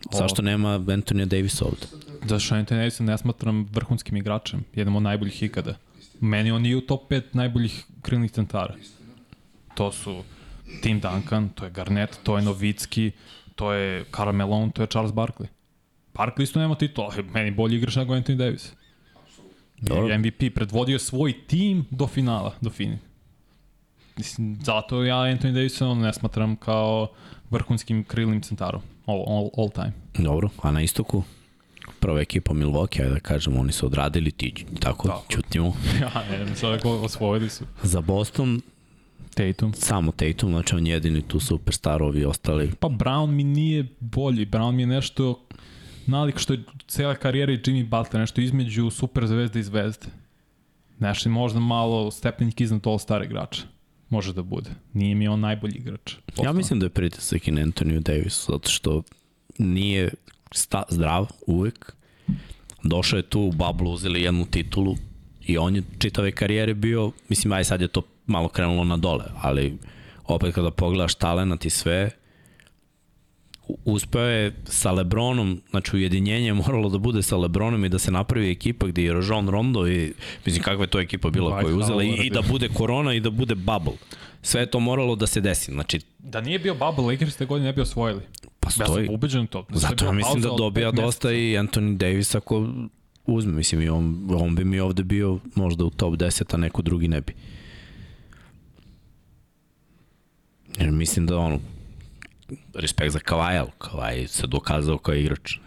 Ovo- 0.06 0.18
Zašto 0.18 0.42
nema 0.42 0.70
Antonija 0.88 1.26
Davisa 1.26 1.66
ovde? 1.66 1.86
Da 2.24 2.40
što 2.40 2.56
Anthony 2.56 2.66
Davis 2.72 3.00
ne 3.00 3.18
smatram 3.18 3.64
vrhunskim 3.66 4.18
igračem, 4.18 4.64
jednom 4.76 4.96
od 4.96 5.04
najboljih 5.04 5.44
ikada. 5.44 5.76
Meni 6.22 6.52
on 6.52 6.62
nije 6.62 6.76
u 6.78 6.82
top 6.82 7.10
5 7.10 7.22
najboljih 7.34 7.84
krilnih 8.02 8.32
centara. 8.32 8.76
To 9.76 9.92
su 9.92 10.24
Tim 10.82 11.00
Duncan, 11.00 11.50
to 11.50 11.66
je 11.66 11.72
Garnett, 11.72 12.18
to 12.24 12.38
je 12.38 12.44
Novicki, 12.44 13.12
to 13.58 13.74
je 13.74 14.06
Karl 14.12 14.32
Malone, 14.32 14.72
to 14.72 14.82
je 14.86 14.88
Charles 14.88 15.12
Barkley. 15.12 15.48
Barkley 16.14 16.44
isto 16.44 16.60
nema 16.60 16.76
titula, 16.76 17.14
meni 17.34 17.52
bolji 17.52 17.78
igrač 17.78 17.96
nego 17.96 18.14
Anthony 18.14 18.38
Davis. 18.38 18.72
Dobro. 19.82 20.18
MVP 20.18 20.54
predvodio 20.56 21.00
svoj 21.00 21.34
tim 21.48 21.86
do 21.90 22.08
finala, 22.08 22.56
do 22.62 22.70
fini. 22.70 22.98
Mislim, 24.18 24.58
zato 24.64 25.04
ja 25.04 25.16
Anthony 25.16 25.54
Davisa 25.54 25.94
ne 25.94 26.14
smatram 26.14 26.56
kao 26.56 27.08
vrhunskim 27.50 28.04
krilnim 28.04 28.42
centarom. 28.42 28.82
All, 29.06 29.24
all, 29.28 29.50
all 29.58 29.70
time. 29.70 29.94
Dobro, 30.18 30.50
a 30.62 30.72
na 30.72 30.82
istoku? 30.82 31.24
Prva 32.00 32.22
ekipa 32.22 32.54
Milwaukee, 32.54 33.02
ajde 33.02 33.14
da 33.14 33.20
kažemo, 33.20 33.60
oni 33.60 33.72
su 33.72 33.86
odradili, 33.86 34.32
ti 34.32 34.66
tako, 34.80 35.08
Tako. 35.08 35.26
ćutimo. 35.30 35.74
ja 36.02 36.46
ne 36.46 36.56
sad 36.56 36.74
ako 36.74 36.90
osvojili 36.90 37.50
su. 37.50 37.66
Za 37.84 38.02
Boston, 38.02 38.62
Tatum. 39.38 39.74
samo 39.74 40.12
Tatum, 40.12 40.50
znači 40.50 40.76
on 40.76 40.88
jedini 40.88 41.22
tu 41.22 41.40
superstar, 41.40 42.04
ovi 42.04 42.26
ostali. 42.26 42.72
Pa 42.80 42.88
Brown 42.88 43.28
mi 43.28 43.44
nije 43.44 43.86
bolji. 44.00 44.46
Brown 44.46 44.72
mi 44.72 44.82
je 44.82 44.88
nešto 44.88 45.46
nalik 46.06 46.38
što 46.38 46.54
je 46.54 46.64
cela 46.88 47.16
karijera 47.16 47.52
i 47.52 47.58
Jimmy 47.58 47.90
Butler, 47.90 48.20
nešto 48.20 48.42
između 48.42 48.90
super 48.90 49.28
zvezde 49.28 49.60
i 49.60 49.64
zvezde. 49.64 50.06
Je 51.00 51.32
možda 51.32 51.60
malo 51.60 52.12
stepenik 52.12 52.62
iznad 52.62 52.88
all 52.88 53.00
star 53.00 53.24
igrača. 53.24 53.62
Može 54.10 54.34
da 54.34 54.44
bude. 54.44 54.70
Nije 54.94 55.16
mi 55.16 55.28
on 55.28 55.40
najbolji 55.40 55.76
igrač. 55.76 56.14
Ja 56.14 56.20
Postao. 56.36 56.54
mislim 56.54 56.80
da 56.80 56.86
je 56.86 56.90
pritisak 56.90 57.48
i 57.48 57.52
na 57.52 57.62
Antoniju 57.62 58.00
Davisu, 58.00 58.52
zato 58.52 58.70
što 58.70 59.04
nije 59.58 60.10
sta, 60.52 60.84
zdrav 60.90 61.28
uvek. 61.48 61.96
Došao 62.84 63.18
je 63.18 63.24
tu 63.24 63.42
u 63.42 63.52
bablu, 63.52 63.92
uzeli 63.92 64.22
jednu 64.22 64.46
titulu 64.46 64.96
i 65.46 65.58
on 65.58 65.76
je 65.76 65.84
čitave 66.00 66.32
karijere 66.32 66.74
bio, 66.74 67.12
mislim, 67.30 67.54
aj 67.54 67.64
sad 67.64 67.82
je 67.82 67.88
to 67.88 68.02
malo 68.28 68.48
krenulo 68.50 68.84
na 68.84 68.98
dole, 68.98 69.26
ali 69.42 69.78
opet 70.26 70.56
kada 70.56 70.72
pogledaš 70.72 71.16
talenat 71.16 71.66
i 71.66 71.70
sve, 71.70 72.10
uspeo 73.86 74.22
je 74.26 74.56
sa 74.66 74.92
Lebronom, 74.92 75.62
znači 75.70 75.96
ujedinjenje 75.96 76.46
je 76.48 76.54
moralo 76.54 76.90
da 76.90 76.98
bude 76.98 77.24
sa 77.24 77.38
Lebronom 77.38 77.86
i 77.86 77.90
da 77.90 78.00
se 78.00 78.12
napravi 78.12 78.52
ekipa 78.52 78.88
gde 78.88 79.04
je 79.04 79.14
Rajon 79.14 79.50
Rondo 79.50 79.88
i 79.88 80.14
mislim 80.46 80.64
kakva 80.64 80.84
je 80.84 80.88
to 80.90 81.00
ekipa 81.00 81.30
bila 81.30 81.60
koja 81.60 81.70
je 81.70 81.76
uzela 81.76 82.04
i, 82.04 82.10
i 82.10 82.30
da 82.30 82.42
bude 82.42 82.70
korona 82.70 83.14
i 83.14 83.20
da 83.20 83.30
bude 83.30 83.56
bubble. 83.56 83.94
Sve 84.42 84.62
je 84.62 84.72
to 84.72 84.80
moralo 84.80 85.16
da 85.16 85.28
se 85.28 85.42
desi. 85.42 85.72
Znači, 85.72 86.00
Da 86.20 86.42
nije 86.42 86.60
bio 86.60 86.76
Bubble, 86.76 87.14
Lakers 87.14 87.36
te 87.36 87.46
godine 87.46 87.66
ne 87.68 87.74
bi 87.74 87.82
osvojili. 87.82 88.22
pa 88.60 88.68
Ja 88.68 88.72
sam 88.72 88.86
stoji. 88.86 89.08
ubeđen 89.12 89.48
to. 89.48 89.66
Da 89.70 89.80
Zato 89.80 90.06
ja 90.06 90.12
mislim 90.12 90.42
da 90.42 90.50
dobija 90.58 90.92
dosta 90.92 91.32
i 91.32 91.36
Anthony 91.58 91.98
Davis 91.98 92.36
ako 92.36 92.68
uzme, 93.26 93.52
mislim 93.54 93.82
i 93.82 93.90
on, 93.90 94.30
on 94.40 94.56
bi 94.56 94.66
mi 94.66 94.80
ovde 94.80 95.04
bio 95.04 95.40
možda 95.56 95.86
u 95.86 95.90
top 95.90 96.14
10, 96.16 96.54
a 96.54 96.58
neko 96.58 96.82
drugi 96.82 97.08
ne 97.08 97.22
bi. 97.22 97.34
Jer 100.80 100.92
mislim 100.92 101.26
da 101.26 101.38
ono, 101.38 101.60
respekt 102.74 103.14
za 103.14 103.20
Kavaja, 103.20 103.62
ali 103.62 103.72
Kavaj 103.78 104.28
se 104.28 104.48
dokazao 104.48 104.98
kao 104.98 105.16
igrač. 105.16 105.58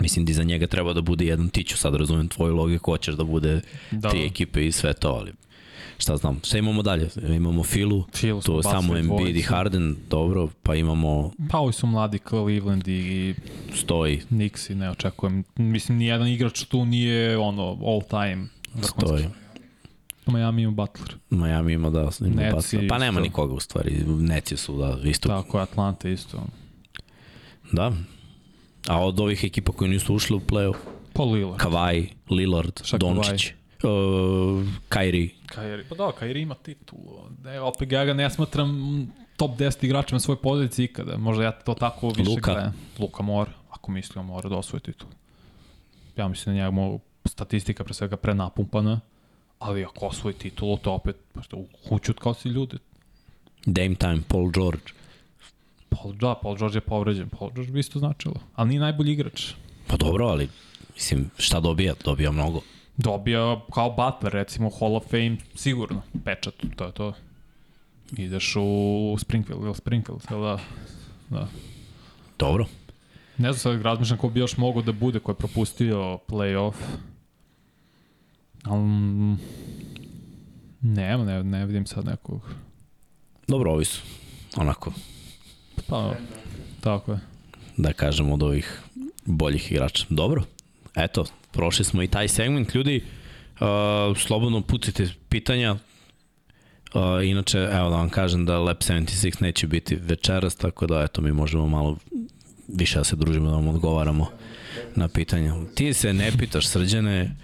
Mislim 0.00 0.24
da 0.24 0.30
iza 0.30 0.42
njega 0.42 0.66
treba 0.66 0.92
da 0.92 1.00
bude 1.00 1.26
jedan 1.26 1.48
tiću, 1.48 1.76
sad 1.76 1.94
razumem 1.94 2.28
tvoju 2.28 2.54
logiku, 2.54 2.90
hoćeš 2.90 3.14
da 3.14 3.24
bude 3.24 3.60
Da, 3.90 4.10
tri 4.10 4.26
ekipe 4.26 4.66
i 4.66 4.72
sve 4.72 4.92
to, 4.92 5.08
ali 5.08 5.32
šta 5.98 6.16
znam, 6.16 6.40
šta 6.44 6.58
imamo 6.58 6.82
dalje? 6.82 7.08
Imamo 7.28 7.64
Filu, 7.64 8.04
Filu 8.14 8.42
to 8.42 8.56
je 8.56 8.62
samo 8.62 8.96
Embiid 8.96 9.36
i. 9.36 9.42
Harden, 9.42 9.96
dobro, 10.10 10.48
pa 10.62 10.74
imamo 10.74 11.32
Pa 11.50 11.58
ovi 11.58 11.72
su 11.72 11.86
mladi 11.86 12.18
Cleveland 12.28 12.88
i, 12.88 13.34
Stoji, 13.74 14.20
Knicks 14.20 14.70
i 14.70 14.74
ne 14.74 14.90
očekujem. 14.90 15.44
Mislim, 15.56 15.98
nijedan 15.98 16.28
igrač 16.28 16.64
tu 16.64 16.84
nije 16.84 17.38
ono 17.38 17.78
all 17.86 18.02
time. 18.02 18.46
vrhunski. 18.74 19.06
Stoji. 19.06 19.43
Miami 20.26 20.62
ima 20.62 20.72
Butler. 20.72 21.16
Miami 21.30 21.72
ima 21.72 21.90
da, 21.90 22.10
ima 22.20 22.42
Nets 22.42 22.54
Butler. 22.64 22.88
Pa 22.88 22.98
nema 22.98 23.10
isto. 23.10 23.20
nikoga 23.20 23.54
u 23.54 23.60
stvari, 23.60 24.04
Neci 24.06 24.56
su 24.56 24.76
da, 24.76 24.98
isto. 25.04 25.28
Tako 25.28 25.58
Atlanta 25.58 26.08
isto. 26.08 26.42
Da. 27.72 27.92
A 28.88 29.04
od 29.04 29.20
ovih 29.20 29.44
ekipa 29.44 29.72
koji 29.72 29.90
nisu 29.90 30.14
ušli 30.14 30.36
u 30.36 30.40
play-off, 30.40 30.76
Pa 31.12 31.22
Lillard. 31.22 31.56
Kavaj, 31.58 32.06
Lillard, 32.30 32.80
Šta 32.84 32.96
Dončić, 32.98 33.46
uh, 33.46 33.90
Kyrie, 34.90 35.30
Kairi, 35.46 35.84
pa 35.88 35.94
da, 35.94 36.12
Kairi 36.12 36.40
ima 36.40 36.54
titulu. 36.54 37.02
Ne, 37.44 37.60
opet 37.60 37.92
ja 37.92 38.04
ga 38.04 38.14
ne 38.14 38.30
smatram 38.30 38.68
top 39.36 39.50
10 39.50 39.84
igračima 39.84 40.20
svoje 40.20 40.38
pozicije 40.38 40.84
ikada. 40.84 41.16
Možda 41.16 41.44
ja 41.44 41.52
to 41.52 41.74
tako 41.74 42.08
više 42.08 42.30
Luka. 42.30 42.52
gledam. 42.52 42.74
Luka 42.98 43.22
mora, 43.22 43.50
ako 43.70 43.90
mislim, 43.92 44.24
mora 44.24 44.48
da 44.48 44.56
osvoji 44.56 44.80
titulu. 44.80 45.12
Ja 46.16 46.28
mislim 46.28 46.56
da 46.56 46.62
njega 46.62 46.70
mo- 46.72 46.98
statistika 47.24 47.84
pre 47.84 47.94
svega 47.94 48.16
prenapumpana, 48.16 49.00
ali 49.64 49.84
ako 49.84 50.06
osvoji 50.06 50.34
titulu, 50.34 50.76
to 50.76 50.92
opet 50.92 51.16
možda 51.34 51.56
u 51.56 51.66
kuću 51.88 52.14
kao 52.14 52.34
si 52.34 52.48
ljudi. 52.48 52.76
Dame 53.66 53.94
Time, 53.94 54.20
Paul 54.28 54.50
George. 54.50 54.92
Paul, 55.88 56.12
da, 56.12 56.34
Paul 56.42 56.56
George 56.56 56.76
je 56.76 56.80
povređen. 56.80 57.28
Paul 57.28 57.50
George 57.54 57.72
bi 57.72 57.80
isto 57.80 57.98
značilo. 57.98 58.34
Ali 58.54 58.68
nije 58.68 58.80
najbolji 58.80 59.12
igrač. 59.12 59.52
Pa 59.86 59.96
dobro, 59.96 60.26
ali 60.26 60.48
mislim, 60.94 61.30
šta 61.38 61.60
dobija? 61.60 61.94
Dobija 62.04 62.30
mnogo. 62.30 62.60
Dobija 62.96 63.60
kao 63.74 63.90
Butler, 63.90 64.32
recimo 64.32 64.70
Hall 64.78 64.96
of 64.96 65.04
Fame, 65.10 65.36
sigurno. 65.54 66.02
Pečat, 66.24 66.54
to 66.76 66.84
je 66.84 66.92
to. 66.92 67.12
Ideš 68.16 68.56
u 68.56 69.16
Springfield, 69.18 69.64
ili 69.64 69.74
Springfield, 69.74 70.22
jel 70.30 70.42
da? 70.42 70.58
Da. 71.30 71.48
Dobro. 72.38 72.66
Ne 73.38 73.52
znam, 73.52 73.58
sad 73.58 73.82
razmišljam 73.82 74.18
ko 74.18 74.28
bi 74.28 74.40
još 74.40 74.56
mogao 74.56 74.82
da 74.82 74.92
bude, 74.92 75.20
ko 75.20 75.30
je 75.30 75.36
propustio 75.36 76.18
playoff. 76.28 76.74
Um, 78.70 79.38
nema, 80.80 81.24
ne, 81.24 81.42
ne 81.42 81.66
vidim 81.66 81.86
sad 81.86 82.04
nekog. 82.04 82.40
Dobro, 83.48 83.72
ovi 83.72 83.84
su 83.84 84.02
onako, 84.56 84.92
Pa, 85.88 86.14
tako 86.80 87.12
je. 87.12 87.18
da 87.76 87.92
kažem, 87.92 88.32
od 88.32 88.42
ovih 88.42 88.80
boljih 89.24 89.72
igrača. 89.72 90.04
Dobro, 90.10 90.42
eto, 90.94 91.24
prošli 91.52 91.84
smo 91.84 92.02
i 92.02 92.08
taj 92.08 92.28
segment. 92.28 92.74
Ljudi, 92.74 93.04
uh, 93.60 94.16
slobodno 94.18 94.60
pucite 94.60 95.08
pitanja. 95.28 95.72
Uh, 95.72 95.80
inače, 97.24 97.58
evo 97.58 97.90
da 97.90 97.96
vam 97.96 98.08
kažem 98.08 98.46
da 98.46 98.58
Lab 98.58 98.76
76 98.76 99.42
neće 99.42 99.66
biti 99.66 99.96
večeras, 99.96 100.54
tako 100.56 100.86
da 100.86 101.02
eto 101.02 101.22
mi 101.22 101.32
možemo 101.32 101.66
malo 101.68 101.96
više 102.68 102.98
da 102.98 103.04
se 103.04 103.16
družimo, 103.16 103.50
da 103.50 103.56
vam 103.56 103.68
odgovaramo 103.68 104.26
na 104.94 105.08
pitanja. 105.08 105.54
Ti 105.74 105.92
se 105.92 106.12
ne 106.12 106.32
pitaš, 106.38 106.68
srđane, 106.68 107.36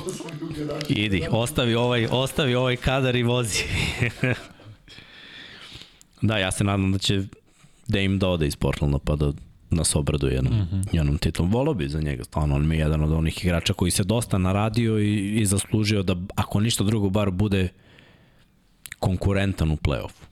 idi, 1.04 1.22
ostavi 1.30 1.74
ovaj, 1.74 2.06
ostavi 2.10 2.54
ovaj 2.54 2.76
kadar 2.76 3.16
i 3.16 3.22
vozi. 3.22 3.64
da, 6.22 6.38
ja 6.38 6.50
se 6.50 6.64
nadam 6.64 6.92
da 6.92 6.98
će 6.98 7.22
da 7.88 8.00
im 8.00 8.18
da 8.18 8.28
ode 8.28 8.46
iz 8.46 8.56
Portlanda 8.56 8.98
pa 8.98 9.16
da 9.16 9.32
nas 9.70 9.96
obraduje 9.96 10.34
jednom, 10.34 10.54
mm 10.54 10.68
-hmm. 10.72 10.84
jednom 10.92 11.18
titlom. 11.18 11.50
Volao 11.50 11.74
bi 11.74 11.88
za 11.88 12.00
njega, 12.00 12.24
stvarno, 12.24 12.56
on 12.56 12.68
mi 12.68 12.74
je 12.74 12.78
jedan 12.78 13.02
od 13.02 13.12
onih 13.12 13.44
igrača 13.44 13.72
koji 13.72 13.90
se 13.90 14.04
dosta 14.04 14.38
naradio 14.38 14.98
i, 14.98 15.40
i 15.40 15.46
zaslužio 15.46 16.02
da, 16.02 16.16
ako 16.34 16.60
ništa 16.60 16.84
drugo, 16.84 17.10
bar 17.10 17.30
bude 17.30 17.68
konkurentan 18.98 19.70
u 19.70 19.76
play-offu. 19.76 20.24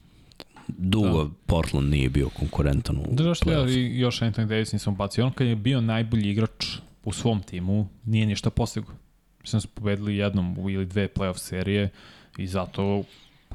Dugo 0.67 1.23
da. 1.23 1.29
Portland 1.45 1.89
nije 1.89 2.09
bio 2.09 2.29
konkurentan 2.29 2.97
u 2.97 3.03
Da, 3.11 3.23
play-offu. 3.23 3.77
i 3.77 3.99
još 3.99 4.19
Anthony 4.19 4.45
Davis 4.45 4.73
nisam 4.73 4.95
bacio. 4.95 5.25
On 5.25 5.31
kad 5.31 5.47
je 5.47 5.55
bio 5.55 5.81
najbolji 5.81 6.29
igrač 6.29 6.65
u 7.03 7.13
svom 7.13 7.41
timu, 7.41 7.89
nije 8.05 8.25
ništa 8.25 8.49
postigao. 8.49 8.93
Mislim 9.41 9.57
da 9.57 9.61
su 9.61 9.67
pobedili 9.67 10.17
jednom 10.17 10.69
ili 10.69 10.85
dve 10.85 11.07
playoff 11.07 11.37
serije 11.37 11.89
i 12.37 12.47
zato 12.47 13.03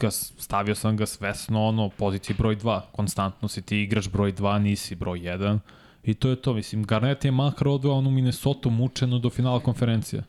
ga 0.00 0.10
stavio 0.10 0.74
sam 0.74 0.96
ga 0.96 1.06
svesno 1.06 1.64
ono 1.64 1.88
poziciji 1.88 2.36
broj 2.38 2.56
2. 2.56 2.80
Konstantno 2.92 3.48
si 3.48 3.62
ti 3.62 3.82
igrač 3.82 4.08
broj 4.08 4.32
2, 4.32 4.58
nisi 4.58 4.94
broj 4.94 5.20
1. 5.20 5.58
I 6.04 6.14
to 6.14 6.28
je 6.28 6.36
to, 6.36 6.54
mislim, 6.54 6.84
Garnett 6.84 7.24
je 7.24 7.30
makar 7.30 7.68
odveo 7.68 7.92
onu 7.92 8.10
Minnesota 8.10 8.68
mučenu 8.68 9.18
do 9.18 9.30
finala 9.30 9.60
konferencije. 9.60 10.22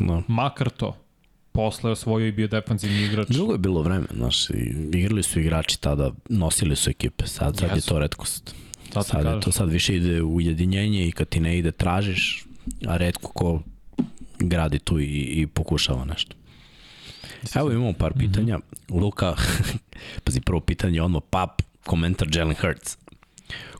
Da. 0.00 0.22
Makar 0.28 0.70
to. 0.70 0.96
Posle 1.52 1.90
je 1.90 1.92
osvojio 1.92 2.26
i 2.26 2.32
bio 2.32 2.48
defanzivni 2.48 3.02
igrač. 3.02 3.28
Drugo 3.28 3.52
je 3.52 3.58
bilo 3.58 3.82
vreme, 3.82 4.06
znaš, 4.14 4.50
igrali 4.92 5.22
su 5.22 5.40
igrači 5.40 5.80
tada, 5.80 6.10
nosili 6.28 6.76
su 6.76 6.90
ekipe, 6.90 7.26
sad, 7.26 7.56
sad 7.56 7.70
je 7.70 7.76
Jesu. 7.76 7.88
to 7.88 7.98
redkost. 7.98 8.54
Zato 8.94 9.02
sad 9.02 9.24
je 9.24 9.40
to 9.40 9.52
sad 9.52 9.70
više 9.70 9.96
ide 9.96 10.22
u 10.22 10.34
ujedinjenje 10.34 11.08
i 11.08 11.12
kad 11.12 11.28
ti 11.28 11.40
ne 11.40 11.58
ide 11.58 11.72
tražiš, 11.72 12.44
a 12.86 12.96
redko 12.96 13.32
ko 13.32 13.62
gradi 14.40 14.78
tu 14.78 15.00
i, 15.00 15.04
i 15.04 15.46
pokušava 15.46 16.04
nešto. 16.04 16.36
Evo 17.54 17.72
imamo 17.72 17.92
par 17.92 18.12
pitanja. 18.18 18.58
Luka, 18.88 19.34
pazi, 20.24 20.40
prvo 20.40 20.60
pitanje, 20.60 21.02
ono, 21.02 21.20
pap, 21.20 21.62
komentar 21.86 22.28
Jalen 22.32 22.54
Hurts. 22.54 22.96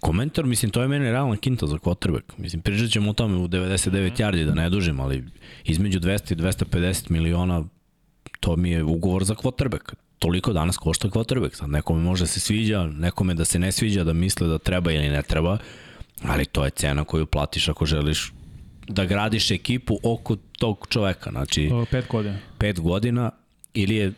Komentar, 0.00 0.44
mislim, 0.44 0.70
to 0.70 0.82
je 0.82 0.89
meni 0.89 1.10
realna 1.10 1.36
kinta 1.36 1.66
za 1.66 1.76
quarterback. 1.76 2.22
Mislim, 2.39 2.62
pričat 2.62 2.90
ćemo 2.90 3.10
o 3.10 3.12
tome 3.12 3.36
u 3.36 3.48
99 3.48 4.20
yardi, 4.20 4.44
da 4.44 4.55
ne 4.55 4.70
dužim, 4.70 5.00
ali 5.00 5.24
između 5.64 6.00
200 6.00 6.32
i 6.32 6.36
250 6.36 7.10
miliona 7.10 7.64
to 8.40 8.56
mi 8.56 8.70
je 8.70 8.84
ugovor 8.84 9.24
za 9.24 9.34
quarterback. 9.34 9.94
Toliko 10.18 10.52
danas 10.52 10.76
košta 10.76 11.08
quarterback. 11.08 11.55
Sad 11.55 11.68
nekome 11.68 12.00
može 12.00 12.26
se 12.26 12.40
sviđa, 12.40 12.86
nekome 12.86 13.34
da 13.34 13.44
se 13.44 13.58
ne 13.58 13.72
sviđa, 13.72 14.05
da 14.05 14.12
misle 14.12 14.48
da 14.48 14.58
treba 14.58 14.92
ili 14.92 15.08
ne 15.08 15.22
treba, 15.22 15.58
ali 16.22 16.44
to 16.44 16.64
je 16.64 16.70
cena 16.70 17.05
koju 17.05 17.26
platiš 17.26 17.68
ako 17.68 17.86
želiš 17.86 18.32
da 18.89 19.05
gradiš 19.05 19.50
ekipu 19.50 19.99
oko 20.02 20.36
tog 20.36 20.86
čoveka. 20.91 21.31
Znači, 21.31 21.70
O, 21.73 21.84
Pet 21.91 22.05
godina. 22.09 22.39
pet 22.59 22.81
godina 22.81 23.31
ili 23.75 23.94
je 23.94 24.12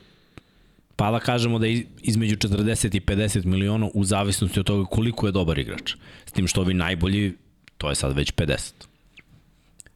pa 0.96 1.10
da 1.10 1.20
kažemo 1.20 1.58
da 1.58 1.66
je 1.66 1.86
između 2.02 2.36
40 2.36 2.96
i 2.96 3.00
50 3.00 3.44
miliona 3.44 3.88
u 3.94 4.04
zavisnosti 4.04 4.60
od 4.60 4.66
toga 4.66 4.84
koliko 4.84 5.26
je 5.26 5.32
dobar 5.32 5.58
igrač. 5.58 5.94
S 6.26 6.32
tim 6.32 6.46
što 6.46 6.60
ovi 6.60 6.74
najbolji, 6.74 7.34
to 7.78 7.88
je 7.88 7.94
sad 7.94 8.16
već 8.16 8.32
50. 8.32 8.72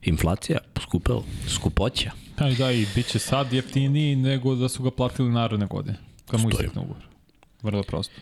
Inflacija, 0.03 0.59
poskupela, 0.73 1.23
skupoća. 1.49 2.11
Pa 2.37 2.49
i 2.49 2.55
da, 2.55 2.73
i 2.73 2.87
bit 2.95 3.07
će 3.07 3.19
sad 3.19 3.53
jeftiniji 3.53 4.17
nego 4.17 4.55
da 4.55 4.69
su 4.69 4.83
ga 4.83 4.91
platili 4.91 5.31
naredne 5.31 5.67
godine. 5.67 5.97
Kad 6.27 6.41
mu 6.41 6.51
istekne 6.51 6.81
ugovor. 6.83 7.03
Vrlo 7.63 7.83
prosto. 7.83 8.15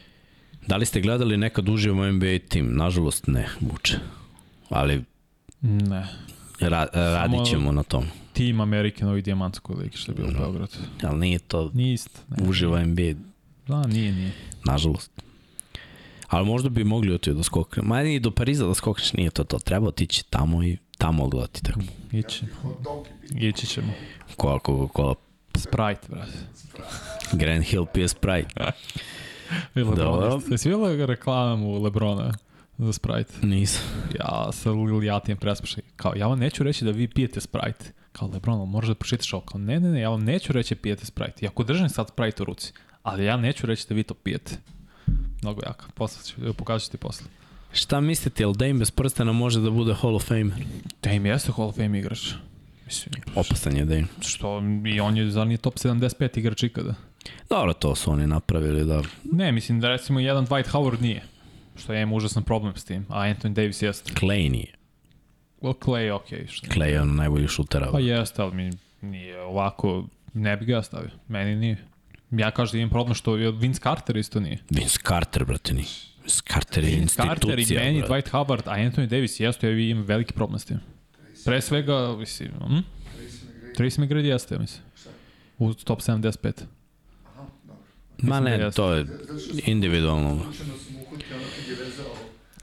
Da 0.66 0.76
li 0.76 0.86
ste 0.86 1.00
gledali 1.00 1.36
nekad 1.36 1.68
uživo 1.68 2.12
NBA 2.12 2.39
tim? 2.48 2.76
Nažalost 2.76 3.26
ne, 3.26 3.48
Vuče. 3.60 3.98
Ali 4.68 5.05
Ne. 5.60 6.06
Ra, 6.65 6.86
radit 6.93 7.47
ćemo 7.47 7.73
na 7.73 7.83
tom. 7.83 8.05
Tim 8.33 8.60
American 8.60 9.09
ovih 9.09 9.25
dijamantskoj 9.25 9.76
ligi 9.76 9.97
što 9.97 10.12
je 10.12 10.17
bilo 10.17 10.28
u 10.28 10.33
Beogradu. 10.33 10.73
Ali 11.02 11.18
nije 11.18 11.39
to 11.39 11.70
Nije 11.75 11.94
isto. 11.94 12.20
Ne. 12.28 12.49
uživo 12.49 12.78
NBA, 12.78 13.12
Da, 13.68 13.86
nije, 13.86 14.12
nije. 14.12 14.33
nažalost. 14.65 15.10
Ali 16.28 16.47
možda 16.47 16.68
bi 16.68 16.84
mogli 16.84 17.15
otići 17.15 17.34
da 17.34 17.43
skokne. 17.43 17.83
Ma 17.83 18.02
ni 18.02 18.20
do 18.20 18.31
Pariza 18.31 18.67
da 18.67 18.75
skokneš 18.75 19.12
nije 19.12 19.31
to 19.31 19.44
to. 19.44 19.59
Treba 19.59 19.89
otići 19.89 20.25
tamo 20.31 20.62
i 20.65 20.76
tamo 20.99 21.25
odgledati 21.25 21.62
tako. 21.62 21.81
Ići. 22.12 22.44
I 23.41 23.49
Ići 23.49 23.67
ćemo. 23.67 23.93
Kola, 24.36 24.59
Coca-Cola, 24.59 25.15
Sprite, 25.57 26.09
brate. 26.09 26.33
Grand 27.33 27.65
Hill 27.65 27.84
PS 27.86 28.10
Sprite. 28.10 28.73
Dobro. 29.97 30.41
Jesi 30.51 30.68
vidjela 30.68 31.07
reklamu 31.07 31.83
Lebrona 31.83 32.33
za 32.78 32.92
Sprite? 32.92 33.46
Nisam. 33.46 33.82
Ja 34.18 34.52
sa 34.52 34.70
Lilijatijem 34.70 35.38
prespašaj. 35.38 35.82
Kao, 35.96 36.12
ja 36.16 36.26
vam 36.26 36.38
neću 36.38 36.62
reći 36.62 36.84
da 36.84 36.90
vi 36.90 37.08
pijete 37.08 37.40
Sprite. 37.40 37.92
Kao, 38.12 38.28
Lebron, 38.28 38.58
ali 38.58 38.68
moraš 38.68 38.88
da 38.88 38.94
pročitaš 38.94 39.32
ovo. 39.32 39.42
Kao, 39.42 39.60
ne, 39.60 39.80
ne, 39.80 39.90
ne, 39.90 40.00
ja 40.00 40.08
vam 40.08 40.24
neću 40.24 40.52
reći 40.52 40.74
da 40.74 40.80
pijete 40.80 41.06
Sprite. 41.06 41.44
Iako 41.44 41.62
držim 41.64 41.88
sad 41.88 42.08
Sprite 42.08 42.42
u 42.42 42.46
ruci. 42.46 42.72
Ali 43.02 43.24
ja 43.24 43.36
neću 43.36 43.66
reći 43.66 43.86
da 43.88 43.94
vi 43.94 44.02
to 44.02 44.14
pijete. 44.14 44.56
Mnogo 45.42 45.60
jaka. 45.66 45.86
Posle 45.94 46.24
ću, 46.24 46.54
pokazat 46.54 46.82
ću 46.84 46.90
ti 46.90 46.96
posle. 46.96 47.26
Šta 47.72 48.00
mislite, 48.00 48.42
jel 48.42 48.52
Dame 48.52 48.74
bez 48.74 48.90
prstena 48.90 49.32
može 49.32 49.60
da 49.60 49.70
bude 49.70 49.94
Hall 49.94 50.16
of 50.16 50.24
Famer? 50.24 50.64
Da 51.02 51.10
im 51.10 51.26
jeste 51.26 51.52
Hall 51.56 51.68
of 51.68 51.76
Fame 51.76 51.98
igrač. 51.98 52.32
Mislim, 52.86 53.14
Opasan 53.34 53.76
je 53.76 53.84
Dame. 53.84 54.04
što 54.20 54.62
i 54.94 55.00
on 55.00 55.16
je, 55.16 55.30
zar 55.30 55.46
nije 55.46 55.58
top 55.58 55.74
75 55.74 56.38
igrač 56.38 56.62
ikada? 56.62 56.94
Dobro, 57.48 57.72
to 57.72 57.94
su 57.94 58.10
oni 58.10 58.26
napravili, 58.26 58.84
da. 58.84 59.02
Ne, 59.32 59.52
mislim 59.52 59.80
da 59.80 59.88
recimo 59.88 60.20
jedan 60.20 60.46
Dwight 60.46 60.70
Howard 60.72 61.00
nije. 61.00 61.22
Što 61.76 61.92
ja 61.92 62.00
imam 62.00 62.12
užasan 62.12 62.42
problem 62.42 62.76
s 62.76 62.84
tim, 62.84 63.06
a 63.08 63.20
Anthony 63.20 63.52
Davis 63.52 63.82
jeste. 63.82 64.12
Clay 64.12 64.50
nije. 64.50 64.74
Well, 65.60 65.84
Clay, 65.84 66.12
okej. 66.12 66.46
Okay, 66.46 66.74
Clay 66.74 66.86
je 66.86 67.00
on 67.00 67.16
najbolji 67.16 67.48
šutera. 67.48 67.88
Pa 67.92 68.00
jeste, 68.00 68.42
ali 68.42 68.54
mi 68.54 68.70
nije 69.00 69.40
ovako, 69.40 70.06
ne 70.34 70.56
bi 70.56 70.64
ga 70.64 70.82
stavio. 70.82 71.10
Meni 71.28 71.56
nije. 71.56 71.76
Ja 72.30 72.50
kažem 72.50 72.72
da 72.72 72.78
imam 72.78 72.90
problem 72.90 73.14
što 73.14 73.36
je 73.36 73.52
Vince 73.52 73.80
Carter 73.80 74.16
isto 74.16 74.40
nije. 74.40 74.58
Vince 74.70 74.98
Carter, 75.08 75.44
brate, 75.44 75.74
ni. 75.74 75.84
Vince 76.20 76.42
Carter 76.52 76.84
je 76.84 76.92
institucija, 76.92 77.34
Carter 77.34 77.58
i 77.58 77.74
meni, 77.74 77.98
brate. 77.98 78.12
Dwight 78.12 78.38
Hubbard, 78.38 78.68
a 78.68 78.70
Anthony 78.70 79.06
Davis, 79.06 79.40
jesu, 79.40 79.66
ja 79.66 79.78
imam 79.78 80.04
veliki 80.04 80.32
problem 80.32 80.58
s 80.58 80.64
tim. 80.64 80.80
Pre 81.44 81.60
svega, 81.60 82.16
mislim, 82.18 82.50
hm? 82.66 82.78
Tracy 83.76 84.00
McGrady 84.00 84.24
jeste, 84.24 84.58
mislim. 84.58 84.84
U 85.58 85.74
top 85.74 86.00
75. 86.00 86.52
Aha, 87.26 87.46
dobro. 87.64 87.82
Ma 88.18 88.34
da 88.34 88.40
ne, 88.40 88.50
jeste. 88.50 88.76
to 88.76 88.92
je 88.92 89.06
individualno. 89.66 90.42
Slučajno 90.42 90.74
sam 90.78 90.96
uhvatio 90.96 91.36
ono 91.36 91.44
kad 91.56 91.68
je 91.68 91.84
vezao 91.84 92.06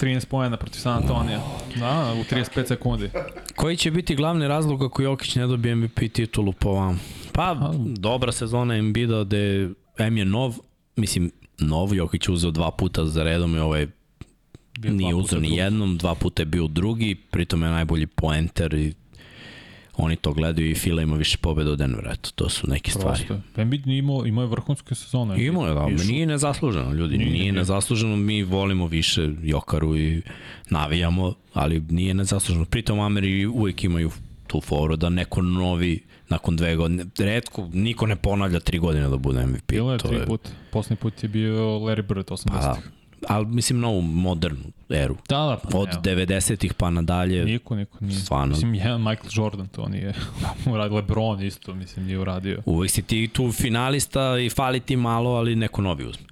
13 0.02 0.26
pojena 0.26 0.58
protiv 0.58 0.80
San 0.80 0.98
Antonija. 0.98 1.40
Da, 1.76 2.14
u 2.22 2.36
35 2.36 2.68
sekundi. 2.68 3.10
Koji 3.56 3.78
će 3.78 3.92
biti 3.92 4.16
glavni 4.16 4.48
razlog 4.48 4.84
ako 4.84 5.02
Jokić 5.02 5.36
ne 5.36 5.48
dobije 5.48 5.76
MVP 5.76 6.00
titulu 6.14 6.54
po 6.54 6.72
vam? 6.72 7.00
Pa, 7.32 7.72
dobra 7.98 8.32
sezona 8.32 8.76
Embida 8.76 9.24
gde 9.24 9.70
M 9.98 10.18
je 10.18 10.26
nov, 10.26 10.56
mislim, 10.96 11.32
nov, 11.60 11.96
Jokić 11.96 12.28
je 12.28 12.34
uzeo 12.34 12.52
dva 12.52 12.72
puta 12.72 13.06
za 13.06 13.24
redom 13.24 13.56
i 13.56 13.60
ovaj 13.60 13.88
Bio 14.80 14.92
nije 14.92 15.16
uzeo 15.16 15.40
ni 15.40 15.56
jednom, 15.56 15.98
dva 15.98 16.16
puta 16.16 16.42
je 16.42 16.46
bio 16.46 16.68
drugi, 16.68 17.16
pritom 17.16 17.64
je 17.64 17.70
najbolji 17.70 18.08
poenter 18.08 18.74
i 18.74 18.94
oni 19.98 20.16
to 20.16 20.34
gledaju 20.34 20.72
i 20.72 20.76
Fila 20.76 21.02
ima 21.02 21.16
više 21.16 21.38
pobjeda 21.38 21.72
od 21.72 21.78
Denvera, 21.78 22.12
eto, 22.12 22.30
to 22.36 22.50
su 22.50 22.68
neke 22.70 22.92
stvari. 22.92 23.26
Prosto. 23.28 23.62
Embiid 23.62 23.88
imao, 23.88 24.26
imao 24.26 24.44
je 24.44 24.48
vrhunske 24.48 24.96
sezone. 24.96 25.46
Imao 25.46 25.68
je, 25.68 25.74
da, 25.74 25.88
I 25.90 25.98
šu- 25.98 26.08
nije 26.08 26.26
nezasluženo, 26.26 26.94
ljudi, 26.94 27.18
Nije, 27.18 27.32
nije, 27.32 27.52
nezasluženo, 27.52 28.16
mi 28.16 28.44
volimo 28.44 28.88
više 28.88 29.30
Jokaru 29.44 29.98
i 29.98 30.22
navijamo, 30.70 31.34
ali 31.54 31.84
nije 31.90 32.14
nezasluženo. 32.14 32.66
Pritom 32.66 33.00
Ameri 33.00 33.46
uvijek 33.46 33.84
imaju 33.84 34.12
tu 34.48 34.62
foru 34.62 34.96
da 34.96 35.10
neko 35.10 35.42
novi 35.42 36.00
nakon 36.30 36.56
dve 36.56 36.76
godine, 36.76 37.06
redko, 37.20 37.70
niko 37.74 38.06
ne 38.06 38.16
ponavlja 38.16 38.60
tri 38.60 38.80
godine 38.80 39.10
da 39.10 39.18
bude 39.18 39.46
MVP. 39.46 39.68
Bilo 39.68 39.92
je 39.94 40.00
tri 40.00 40.18
put. 40.28 40.50
Poslednji 40.72 41.02
put 41.02 41.24
je 41.24 41.30
bio 41.30 41.54
Larry 41.56 42.08
Bird 42.08 42.26
80. 42.26 42.48
Pa, 42.48 42.54
da. 42.54 42.78
Ali 43.28 43.46
mislim 43.46 43.80
novu 43.80 44.02
modernu 44.02 44.64
eru. 44.90 45.18
Da, 45.30 45.38
da, 45.38 45.60
pa 45.72 45.78
Od 45.78 45.90
evo. 45.90 46.02
90-ih 46.02 46.74
pa 46.74 46.90
nadalje, 46.90 47.46
Niko, 47.46 47.76
niko 47.76 47.98
nije. 48.02 48.20
Stvarno. 48.20 48.48
Mislim, 48.48 48.74
jedan 48.76 49.02
Michael 49.02 49.30
Jordan 49.34 49.68
to 49.68 49.88
nije 49.90 50.14
uradio. 50.74 50.96
LeBron 50.96 51.44
isto, 51.44 51.74
mislim, 51.74 52.06
nije 52.06 52.20
uradio. 52.20 52.62
uvek 52.66 52.92
si 52.92 53.02
ti 53.02 53.30
tu 53.34 53.52
finalista 53.52 54.40
i 54.40 54.50
fali 54.50 54.80
ti 54.80 54.96
malo, 54.96 55.30
ali 55.32 55.56
neko 55.56 55.82
novi 55.82 56.06
uzme. 56.06 56.26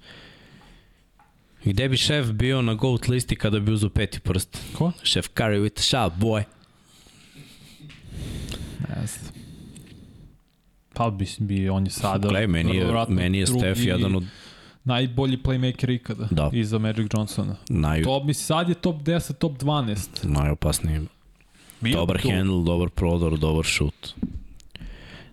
Gde 1.64 1.88
bi 1.88 1.96
šef 1.96 2.26
bio 2.26 2.62
na 2.62 2.74
GOAT 2.74 3.08
listi 3.08 3.36
kada 3.36 3.60
bi 3.60 3.72
uzeo 3.72 3.88
peti 3.90 4.20
prst? 4.20 4.58
Ko? 4.78 4.92
Chef 5.04 5.26
Curry 5.34 5.60
with 5.62 5.78
a 5.78 5.82
shot, 5.82 6.12
boy. 6.20 6.42
Ne 8.88 9.06
znam. 9.06 9.32
Pa 10.92 11.10
mislim 11.10 11.48
bi 11.48 11.68
on 11.68 11.84
je 11.84 11.90
sada 11.90 12.28
Gle, 12.28 12.46
meni 12.46 12.76
je, 12.76 12.86
meni 13.08 13.38
je 13.38 13.46
Steph 13.46 13.80
jedan 13.84 14.16
od 14.16 14.24
najbolji 14.84 15.36
playmaker 15.36 15.90
ikada 15.90 16.28
Da. 16.30 16.50
iza 16.52 16.78
Magic 16.78 17.06
Johnsona. 17.14 17.56
naj, 17.68 18.02
To 18.02 18.24
mi 18.24 18.34
sad 18.34 18.68
je 18.68 18.74
top 18.74 18.96
10, 18.96 19.32
top 19.32 19.52
12. 19.54 20.08
najopasnijih. 20.24 21.00
Bio 21.80 21.96
Dobar 21.96 22.20
tu. 22.22 22.28
handle, 22.30 22.64
dobar 22.64 22.88
prodor, 22.90 23.38
dobar 23.38 23.64
šut. 23.64 24.14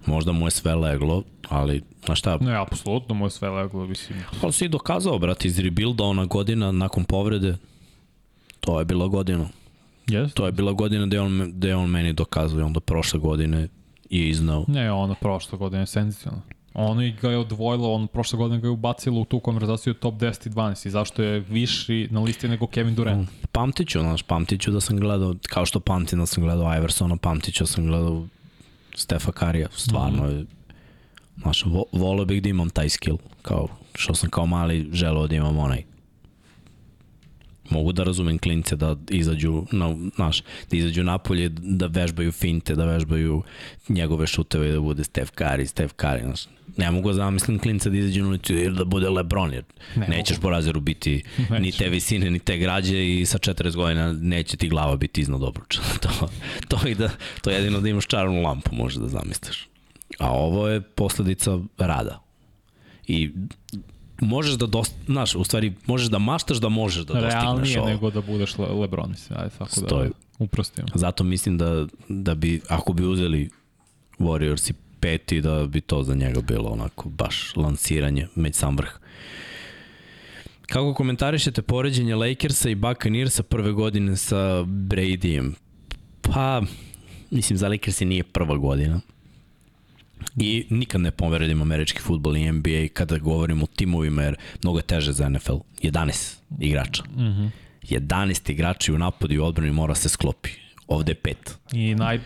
Možda 0.06 0.32
mu 0.32 0.48
je 0.48 0.52
sve 0.52 0.76
leglo, 0.76 1.24
ali, 1.50 1.82
znaš 2.06 2.20
šta, 2.20 2.38
Ne, 2.38 2.62
apsolutno 2.62 3.16
mu 3.16 3.26
je 3.26 3.30
sve 3.30 3.50
leglo, 3.50 3.86
mislim. 3.86 4.20
ali 4.42 4.54
si 4.54 4.68
dokazao, 4.68 5.20
brate, 5.20 5.48
iz 5.48 5.60
rebuilda 5.60 6.04
ona 6.04 6.26
godina 6.26 6.72
nakon 6.72 7.04
povrede, 7.04 7.58
to 8.60 8.80
je 8.80 8.86
bila 8.86 9.08
godina. 9.08 9.48
Jeste? 10.08 10.36
To 10.36 10.46
je 10.46 10.52
bila 10.52 10.72
godina 10.72 11.06
gde 11.06 11.20
on, 11.20 11.52
gde 11.52 11.76
on 11.76 11.90
meni 11.90 12.14
dokazuje, 12.14 12.64
onda 12.64 12.80
prošle 12.80 13.20
godine 13.20 13.68
je 14.10 14.30
iznao. 14.30 14.66
Ne, 14.68 14.92
ono 14.92 15.16
prošle 15.16 15.58
godine 15.58 15.82
je 15.82 15.88
senzicionalno. 15.88 16.44
Ono 16.78 17.04
i 17.04 17.12
ga 17.12 17.30
je 17.30 17.38
odvojilo, 17.38 17.94
on 17.94 18.08
prošle 18.08 18.38
godine 18.38 18.62
ga 18.62 18.68
je 18.68 18.72
ubacilo 18.72 19.22
u 19.22 19.26
tu 19.26 19.40
konverzaciju 19.40 19.94
top 19.94 20.16
10 20.16 20.48
i 20.48 20.50
12 20.50 20.88
i 20.88 20.90
zašto 20.90 21.24
je 21.24 21.40
viši 21.40 22.08
na 22.12 22.22
listi 22.22 22.48
nego 22.48 22.68
Kevin 22.68 22.96
Durant. 22.96 23.30
Pamtiću, 23.52 24.00
znaš, 24.00 24.24
pamtiću 24.24 24.72
da 24.72 24.82
sam 24.82 24.98
gledao, 24.98 25.36
kao 25.50 25.66
što 25.66 25.80
pamtim 25.80 26.20
da 26.20 26.26
sam 26.26 26.44
gledao 26.44 26.78
Iversona, 26.78 27.18
pamtiću 27.18 27.64
da 27.64 27.68
sam 27.68 27.86
gledao 27.86 28.28
Stefa 28.96 29.32
Karija, 29.32 29.68
stvarno 29.76 30.26
je, 30.26 30.46
znaš, 31.42 31.66
vo, 31.66 31.86
volio 31.92 32.26
bih 32.26 32.44
da 32.44 32.50
imam 32.50 32.70
taj 32.70 32.90
skill, 32.90 33.18
kao 33.42 33.68
što 33.96 34.16
sam 34.16 34.30
kao 34.30 34.46
mali 34.46 34.90
želeo 34.92 35.28
da 35.28 35.36
imam 35.36 35.58
onaj. 35.58 35.84
Mogu 37.70 37.92
da 37.92 38.04
razumem 38.04 38.38
klince 38.38 38.76
da 38.76 38.96
izađu 39.10 39.66
na, 39.72 39.96
znaš, 40.16 40.42
da 40.42 40.78
izađu 40.78 41.04
napolje, 41.04 41.50
da 41.50 41.88
vežbaju 41.88 42.32
finte, 42.32 42.76
da 42.76 42.86
vežbaju 42.86 43.44
njegove 43.90 44.28
šuteve 44.28 44.72
da 44.72 44.80
bude 44.80 45.04
Steph 45.04 45.32
Curry, 45.38 45.66
Steph 45.66 45.94
Curry, 45.96 46.24
znaš. 46.24 46.48
Ne 46.78 46.92
mogu 46.92 47.10
da 47.10 47.14
zamislim 47.14 47.60
klinca 47.60 47.90
da 47.90 47.98
izađu 47.98 48.24
na 48.24 48.30
ulicu 48.30 48.54
jer 48.54 48.74
da 48.74 48.86
bude 48.86 49.10
Lebron, 49.10 49.54
jer 49.54 49.64
Ne 49.96 50.08
nećeš 50.08 50.38
po 50.38 50.50
razeru 50.50 50.80
biti 50.80 51.24
ni 51.50 51.60
Neću. 51.60 51.78
te 51.78 51.90
visine, 51.90 52.32
ni 52.32 52.40
te 52.40 52.58
građe 52.58 53.08
i 53.08 53.26
sa 53.26 53.38
40 53.38 53.76
godina 53.76 54.14
neće 54.14 54.58
ti 54.58 54.70
glava 54.70 54.96
biti 54.96 55.22
iznad 55.22 55.44
obruča. 55.44 55.82
to, 56.02 56.30
to, 56.68 56.88
i 56.88 56.96
da, 56.96 57.10
to 57.42 57.50
jedino 57.50 57.82
da 57.82 57.90
imaš 57.90 58.08
čarnu 58.08 58.42
lampu 58.42 58.76
možeš 58.76 58.98
da 59.00 59.08
zamisliš. 59.08 59.68
A 60.20 60.32
ovo 60.32 60.68
je 60.68 60.82
posledica 60.82 61.60
rada. 61.78 62.24
I 63.08 63.32
možeš 64.22 64.54
da 64.54 64.66
dost, 64.66 64.96
znaš, 65.06 65.36
u 65.36 65.44
stvari 65.44 65.74
možeš 65.86 66.08
da 66.08 66.20
maštaš 66.20 66.58
da 66.58 66.70
možeš 66.70 67.04
da 67.06 67.14
dostigneš 67.14 67.34
Realnije 67.44 67.80
ovo. 67.80 67.90
nego 67.90 68.12
da 68.12 68.22
budeš 68.22 68.58
Le 68.58 68.68
Lebron, 68.68 69.10
mislim, 69.10 69.40
ajde 69.40 69.56
tako 69.58 69.72
Stoji. 69.72 70.10
da 70.10 70.16
uprostimo. 70.40 70.88
Zato 70.96 71.24
mislim 71.24 71.58
da, 71.58 71.86
da 72.10 72.36
bi, 72.36 72.62
ako 72.70 72.94
bi 72.94 73.06
uzeli 73.06 73.50
Warriors 74.20 74.70
i 74.72 74.74
peti, 75.00 75.42
da 75.42 75.66
bi 75.68 75.82
to 75.82 76.04
za 76.04 76.16
njega 76.16 76.42
bilo 76.42 76.70
onako 76.70 77.10
baš 77.10 77.56
lansiranje 77.56 78.28
među 78.36 78.54
sam 78.58 78.78
vrh. 78.78 78.90
Kako 80.66 80.94
komentarišete 80.94 81.62
poređenje 81.62 82.16
Lakersa 82.16 82.70
i 82.70 82.76
Buccaneersa 82.76 83.44
prve 83.44 83.72
godine 83.72 84.16
sa 84.18 84.38
Bradyjem? 84.64 85.52
Pa, 86.22 86.62
mislim, 87.32 87.58
za 87.58 87.68
Lakersa 87.68 88.06
nije 88.06 88.24
prva 88.24 88.58
godina. 88.58 89.02
I 90.38 90.66
nikad 90.70 91.02
ne 91.02 91.12
poveredim 91.12 91.62
američki 91.62 92.02
futbol 92.02 92.38
i 92.38 92.52
NBA 92.52 92.88
kada 92.94 93.18
govorimo 93.18 93.64
o 93.64 93.68
timovima, 93.68 94.24
jer 94.24 94.36
mnogo 94.64 94.80
je 94.80 94.84
teže 94.84 95.12
za 95.12 95.30
NFL. 95.30 95.58
11 95.82 96.36
igrača. 96.60 97.04
Mm 97.04 97.22
-hmm. 97.22 97.50
11 97.84 98.52
igrača 98.52 98.94
u 98.94 98.98
napadu 98.98 99.34
i 99.34 99.40
u 99.40 99.46
odbrani 99.46 99.72
mora 99.72 99.96
se 99.96 100.10
sklopi. 100.10 100.50
Ovde 100.88 101.12
je 101.12 101.16
pet. 101.16 101.58
I 101.74 101.96
naj... 101.96 102.20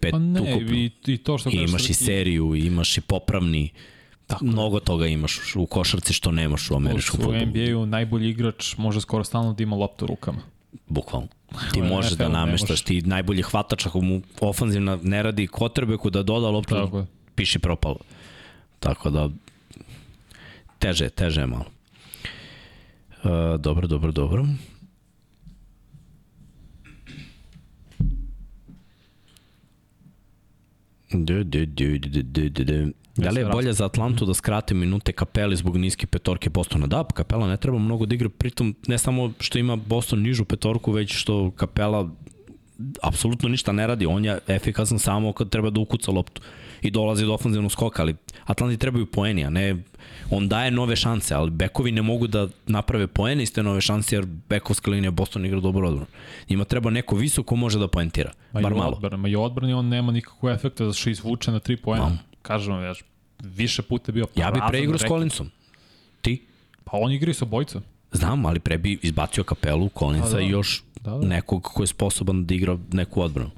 Pet 0.00 0.10
Pa 0.12 0.18
ne, 0.18 0.40
ukupno. 0.40 0.76
i, 0.76 0.90
i 1.06 1.18
to 1.18 1.38
što 1.38 1.50
I 1.50 1.52
imaš 1.52 1.90
i 1.90 1.94
seriju, 1.94 2.54
i 2.54 2.66
imaš 2.66 2.98
i 2.98 3.00
popravni. 3.00 3.70
Tako. 4.26 4.44
Mnogo 4.44 4.80
toga 4.80 5.06
imaš 5.06 5.56
u 5.56 5.66
košarci 5.66 6.12
što 6.12 6.30
nemaš 6.30 6.70
u 6.70 6.76
američkom 6.76 7.20
U 7.20 7.22
futbolu. 7.22 7.46
NBA-u 7.46 7.86
najbolji 7.86 8.30
igrač 8.30 8.76
može 8.76 9.00
skoro 9.00 9.24
stalno 9.24 9.52
da 9.52 9.62
ima 9.62 9.76
loptu 9.76 10.04
u 10.04 10.08
rukama. 10.08 10.38
Bukvalno. 10.86 11.28
Ti 11.72 11.82
možeš 11.82 12.12
da 12.12 12.28
nameštaš, 12.28 12.82
ti 12.82 13.02
najbolji 13.02 13.42
hvatač 13.42 13.86
ako 13.86 14.00
mu 14.00 14.22
ofanzivna 14.40 14.98
ne 15.02 15.22
radi 15.22 15.46
kotrbeku 15.46 16.10
da 16.10 16.22
doda 16.22 16.50
loptu, 16.50 16.74
Tako 16.74 17.06
piši 17.34 17.58
propalo. 17.58 18.00
Tako 18.80 19.10
da, 19.10 19.28
teže, 20.78 21.08
teže 21.08 21.40
je 21.40 21.46
malo. 21.46 21.64
Uh, 23.24 23.60
dobro, 23.60 23.86
dobro, 23.86 24.12
dobro. 24.12 24.46
Du, 31.12 31.44
du, 31.44 31.66
du, 31.66 31.98
du, 31.98 32.22
du, 32.22 32.48
du, 32.48 32.64
du. 32.64 33.05
Da 33.16 33.30
li 33.30 33.40
je 33.40 33.46
bolje 33.46 33.72
za 33.72 33.84
Atlantu 33.84 34.26
da 34.26 34.34
skrate 34.34 34.74
minute 34.74 35.12
Kapeli 35.12 35.56
zbog 35.56 35.76
niske 35.76 36.06
petorke 36.06 36.50
Bostona? 36.50 36.86
Da, 36.86 37.04
Kapela 37.14 37.48
ne 37.48 37.56
treba 37.56 37.78
mnogo 37.78 38.06
da 38.06 38.14
igra, 38.14 38.28
pritom 38.28 38.74
ne 38.86 38.98
samo 38.98 39.32
što 39.40 39.58
ima 39.58 39.76
Boston 39.76 40.22
nižu 40.22 40.44
petorku, 40.44 40.92
već 40.92 41.14
što 41.14 41.50
Kapela 41.50 42.10
apsolutno 43.02 43.48
ništa 43.48 43.72
ne 43.72 43.86
radi. 43.86 44.06
On 44.06 44.24
je 44.24 44.38
efikasan 44.48 44.98
samo 44.98 45.32
kad 45.32 45.48
treba 45.48 45.70
da 45.70 45.80
ukuca 45.80 46.10
loptu 46.10 46.42
i 46.82 46.90
dolazi 46.90 47.24
do 47.24 47.34
ofenzivnog 47.34 47.72
skoka, 47.72 48.02
ali 48.02 48.16
Atlanti 48.44 48.76
trebaju 48.76 49.06
poeni, 49.06 49.44
a 49.44 49.50
ne 49.50 49.76
on 50.30 50.48
daje 50.48 50.70
nove 50.70 50.96
šanse, 50.96 51.34
ali 51.34 51.50
bekovi 51.50 51.92
ne 51.92 52.02
mogu 52.02 52.26
da 52.26 52.48
naprave 52.66 53.06
poene 53.06 53.42
iz 53.42 53.52
te 53.52 53.62
nove 53.62 53.80
šanse, 53.80 54.16
jer 54.16 54.26
bekovska 54.48 54.90
linija 54.90 55.10
Boston 55.10 55.46
igra 55.46 55.60
dobro 55.60 55.88
odbranu. 55.88 56.06
Njima 56.50 56.64
treba 56.64 56.90
neko 56.90 57.16
visoko 57.16 57.56
može 57.56 57.78
da 57.78 57.88
poentira, 57.88 58.32
Ma 58.52 58.60
bar 58.60 58.74
malo. 58.74 59.00
Ma 59.16 59.28
i 59.28 59.36
odbrani 59.36 59.72
on 59.72 59.88
nema 59.88 60.12
nikakvog 60.12 60.52
efekta 60.52 60.84
da 60.84 60.92
što 60.92 61.10
izvuče 61.10 61.52
na 61.52 61.60
3 61.60 61.76
poena. 61.76 62.18
Kažem 62.46 62.74
vam, 62.74 62.84
ja 62.84 62.94
više 63.38 63.82
puta 63.82 64.10
je 64.10 64.12
bio 64.12 64.26
Ja 64.36 64.50
bi 64.50 64.60
preigrao 64.68 64.98
s 64.98 65.02
rekord. 65.02 65.16
Collinsom. 65.18 65.50
Ti? 66.22 66.46
Pa 66.84 66.90
on 66.96 67.12
igra 67.12 67.30
i 67.30 67.34
sa 67.34 67.44
obojicom. 67.44 67.82
Znam, 68.12 68.46
ali 68.46 68.60
pre 68.60 68.78
bi 68.78 68.98
izbacio 69.02 69.44
kapelu, 69.44 69.88
Collinsa 69.98 70.26
Pa 70.26 70.36
da. 70.36 70.40
i 70.40 70.48
još 70.48 70.82
Da, 71.00 71.10
da. 71.10 71.26
nekog 71.26 71.62
ko 71.62 71.82
je 71.82 71.86
sposoban 71.86 72.46
da 72.46 72.54
igra 72.54 72.78
neku 72.92 73.22
odbranu. 73.22 73.50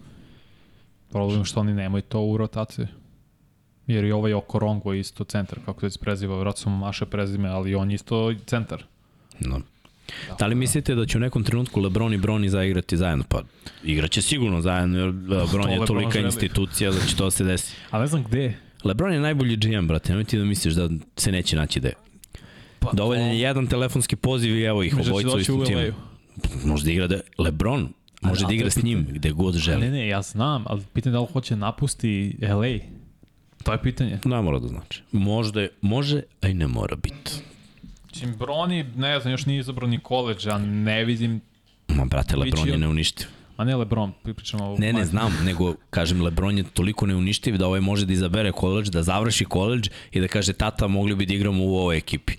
Problem 1.10 1.38
je 1.38 1.44
što 1.44 1.60
oni 1.60 1.74
nemaju 1.74 2.02
to 2.02 2.20
u 2.20 2.36
rotaciji. 2.36 2.86
Jer 3.86 4.04
i 4.04 4.12
ovaj 4.12 4.34
Okorongo 4.34 4.92
je 4.92 5.00
isto 5.00 5.24
centar, 5.24 5.58
kako 5.64 5.90
se 5.90 5.98
preziva, 5.98 6.38
vratno 6.38 6.60
su 6.62 6.70
maše 6.70 7.06
prezime, 7.06 7.48
ali 7.48 7.74
on 7.74 7.90
je 7.90 7.94
isto 7.94 8.34
centar. 8.46 8.84
No. 9.40 9.60
Da 10.38 10.46
li 10.46 10.54
mislite 10.54 10.94
da 10.94 11.06
će 11.06 11.18
u 11.18 11.20
nekom 11.20 11.44
trenutku 11.44 11.80
Lebron 11.80 12.14
i 12.14 12.18
Broni 12.18 12.48
zaigrati 12.48 12.96
zajedno? 12.96 13.24
Pa 13.28 13.42
igraće 13.84 14.22
sigurno 14.22 14.60
zajedno, 14.60 14.98
jer 14.98 15.08
uh, 15.34 15.50
Bron 15.52 15.70
je 15.70 15.70
Lebron 15.70 15.86
tolika 15.86 16.10
želi. 16.12 16.24
institucija 16.26 16.90
da 16.90 17.00
će 17.00 17.16
to 17.16 17.30
se 17.30 17.44
desi. 17.44 17.74
A 17.90 17.98
ne 17.98 18.06
znam 18.06 18.22
gde, 18.24 18.54
Lebron 18.84 19.12
je 19.12 19.20
najbolji 19.20 19.56
GM, 19.56 19.86
brate, 19.86 20.12
nemoj 20.12 20.24
ti 20.24 20.38
da 20.38 20.44
misliš 20.44 20.74
da 20.74 20.88
se 21.16 21.32
neće 21.32 21.56
naći 21.56 21.80
da 21.80 21.88
je. 21.88 21.94
Pa, 22.78 22.90
Dovoljan 22.92 23.26
je 23.26 23.40
jedan 23.40 23.66
telefonski 23.66 24.16
poziv 24.16 24.56
i 24.56 24.62
evo 24.62 24.82
ih 24.82 24.94
Misliš 24.94 25.06
da 25.06 25.12
će 25.12 25.26
obojica 25.26 25.28
u 25.28 25.32
doći 25.32 25.42
istom 25.42 25.60
u 25.60 25.64
timu. 25.64 25.80
LA-u? 25.80 26.68
Može 26.68 26.84
da 26.84 26.90
igra 26.90 27.06
da... 27.06 27.20
Lebron 27.38 27.88
može 28.22 28.46
da 28.46 28.52
igra 28.52 28.70
s 28.70 28.82
njim 28.82 29.06
gde 29.10 29.30
god 29.30 29.54
Ne, 29.54 29.60
želi. 29.60 29.88
ne, 29.88 30.08
ja 30.08 30.22
znam, 30.22 30.64
ali 30.66 30.82
pitanje 30.92 31.12
da 31.12 31.20
li 31.20 31.26
hoće 31.32 31.56
napusti 31.56 32.36
LA. 32.42 32.78
To 33.62 33.72
je 33.72 33.82
pitanje. 33.82 34.18
Ne 34.24 34.40
mora 34.42 34.58
da 34.58 34.68
znači. 34.68 35.02
Možda 35.12 35.60
je, 35.60 35.70
može, 35.80 36.22
a 36.40 36.48
i 36.48 36.54
ne 36.54 36.66
mora 36.66 36.96
biti. 36.96 37.32
Čim 38.10 38.34
Broni, 38.36 38.84
ne 38.96 39.20
znam, 39.20 39.32
još 39.32 39.46
nije 39.46 39.60
izabrao 39.60 39.88
ni 39.88 39.98
koleđ, 39.98 40.46
a 40.46 40.58
ne 40.58 41.04
vidim, 41.04 41.40
Ma, 41.88 42.04
brate, 42.04 42.36
Lebron 42.36 42.68
je 42.68 42.74
on- 42.74 42.80
neuništiv. 42.80 43.26
A 43.58 43.64
ne 43.64 43.76
Lebron, 43.76 44.12
pričamo 44.22 44.64
o... 44.64 44.78
Ne, 44.78 44.92
ne 44.92 45.04
znam, 45.04 45.32
nego 45.44 45.74
kažem 45.90 46.22
Lebron 46.22 46.58
je 46.58 46.64
toliko 46.64 47.06
neuništiv 47.06 47.56
da 47.56 47.66
ovaj 47.66 47.80
može 47.80 48.06
da 48.06 48.12
izabere 48.12 48.52
koleđ, 48.52 48.88
da 48.88 49.02
završi 49.02 49.44
koleđ 49.44 49.88
i 50.12 50.20
da 50.20 50.28
kaže 50.28 50.52
tata 50.52 50.86
mogli 50.86 51.14
bi 51.14 51.26
da 51.26 51.34
igramo 51.34 51.64
u 51.64 51.76
ovoj 51.76 51.96
ekipi. 51.96 52.32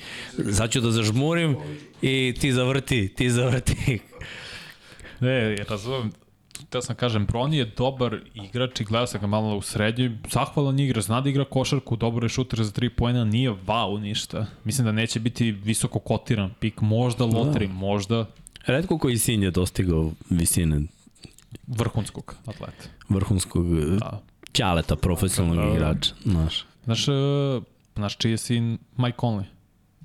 Sad 0.51 0.71
ću 0.71 0.81
da 0.81 0.91
zažmurim 0.91 1.57
i 2.01 2.33
ti 2.39 2.53
zavrti, 2.53 3.13
ti 3.15 3.29
zavrti. 3.29 3.99
Ne, 5.19 5.55
razumem. 5.55 6.11
Teo 6.69 6.81
sam 6.81 6.95
kažem, 6.95 7.25
Broni 7.25 7.57
je 7.57 7.65
dobar 7.77 8.19
igrač 8.33 8.79
i 8.79 8.83
gledao 8.83 9.07
sam 9.07 9.21
ga 9.21 9.27
malo 9.27 9.57
u 9.57 9.61
srednjoj. 9.61 10.11
Zahvalan 10.31 10.79
igra, 10.79 11.01
zna 11.01 11.21
da 11.21 11.29
igra 11.29 11.45
košarku, 11.45 11.95
dobar 11.95 12.23
je 12.23 12.29
šuter 12.29 12.63
za 12.63 12.71
3 12.71 12.89
poena, 12.89 13.25
nije 13.25 13.49
wow 13.49 13.99
ništa. 13.99 14.45
Mislim 14.63 14.85
da 14.85 14.91
neće 14.91 15.19
biti 15.19 15.51
visoko 15.51 15.99
kotiran 15.99 16.51
pik, 16.59 16.81
možda 16.81 17.25
loteri, 17.25 17.67
možda 17.67 18.25
Redko 18.65 18.97
koji 18.97 19.17
sin 19.17 19.43
je 19.43 19.51
dostigao 19.51 20.11
visine 20.29 20.81
vrhunskog 21.69 22.35
atleta. 22.45 22.83
vrhunskog 23.09 23.65
Da. 23.99 24.21
ćaleta 24.53 24.95
profesionalnog 24.95 25.65
Da. 25.65 25.73
igrača. 25.73 26.13
Znaš. 26.23 26.65
Znaš, 26.83 27.07
e, 27.07 27.11
znaš 27.95 28.17
čiji 28.17 28.31
je 28.31 28.37
sin 28.37 28.77
Mike 28.97 29.17
Conley? 29.17 29.43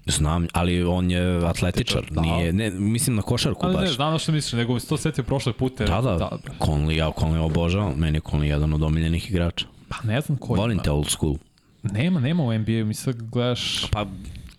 Znam, 0.06 0.46
ali 0.52 0.82
on 0.82 1.10
je 1.10 1.46
atletičar, 1.46 2.06
Da. 2.10 2.20
nije, 2.20 2.52
ne, 2.52 2.70
mislim 2.70 3.16
na 3.16 3.22
košarku 3.22 3.66
Ali 3.66 3.74
baš. 3.74 3.82
ne, 3.82 3.88
znam 3.88 4.12
na 4.12 4.18
što 4.18 4.32
misliš, 4.32 4.52
nego 4.52 4.74
mi 4.74 4.80
se 4.80 4.86
to 4.86 4.96
setio 4.96 5.24
prošle 5.24 5.52
pute. 5.52 5.84
Da, 5.84 6.00
da, 6.00 6.30
Conley, 6.58 6.90
ja 6.90 7.10
Conley 7.10 7.38
obožavam, 7.40 7.94
meni 7.96 8.16
je 8.16 8.22
Conley 8.22 8.42
jedan 8.42 8.72
od 8.72 8.82
omiljenih 8.82 9.30
igrača. 9.30 9.66
Pa 9.88 9.96
ne 10.04 10.20
znam 10.20 10.38
koji. 10.38 10.58
Volim 10.58 10.78
te 10.78 10.90
old 10.90 11.08
school. 11.08 11.36
Nema, 11.82 12.20
nema 12.20 12.42
u 12.42 12.58
NBA-u, 12.58 12.84
mi 12.84 12.94
sad 12.94 13.22
gledaš... 13.22 13.86
Pa 13.90 14.06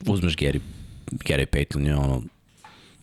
uzmeš 0.08 0.36
Gary, 0.36 0.60
Gary 1.12 1.46
Payton 1.48 1.86
je 1.86 1.96
ono, 1.96 2.24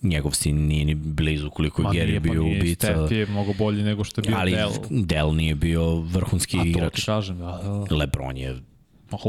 njegov 0.03 0.33
sin 0.33 0.67
nije 0.67 0.85
ni 0.85 0.95
blizu 0.95 1.51
koliko 1.51 1.83
je 1.83 1.85
Ma 1.85 1.91
Gary 1.93 2.15
pa 2.17 2.21
bio 2.23 2.43
nije, 2.43 2.61
ubica. 2.61 2.87
Steph 2.87 3.13
je 3.13 3.27
mnogo 3.27 3.53
bolji 3.53 3.83
nego 3.83 4.05
što 4.05 4.21
je 4.21 4.23
bio 4.23 4.37
ali 4.39 4.51
Dell. 4.51 4.73
Dell 4.91 5.35
nije 5.35 5.55
bio 5.55 5.95
vrhunski 5.97 6.57
A 6.57 6.63
to 6.63 6.67
igrač. 6.69 6.95
ti 6.95 7.03
kažem, 7.07 7.39
da, 7.39 7.61
da, 7.65 7.85
da. 7.89 7.95
Lebron 7.97 8.37
je, 8.37 8.57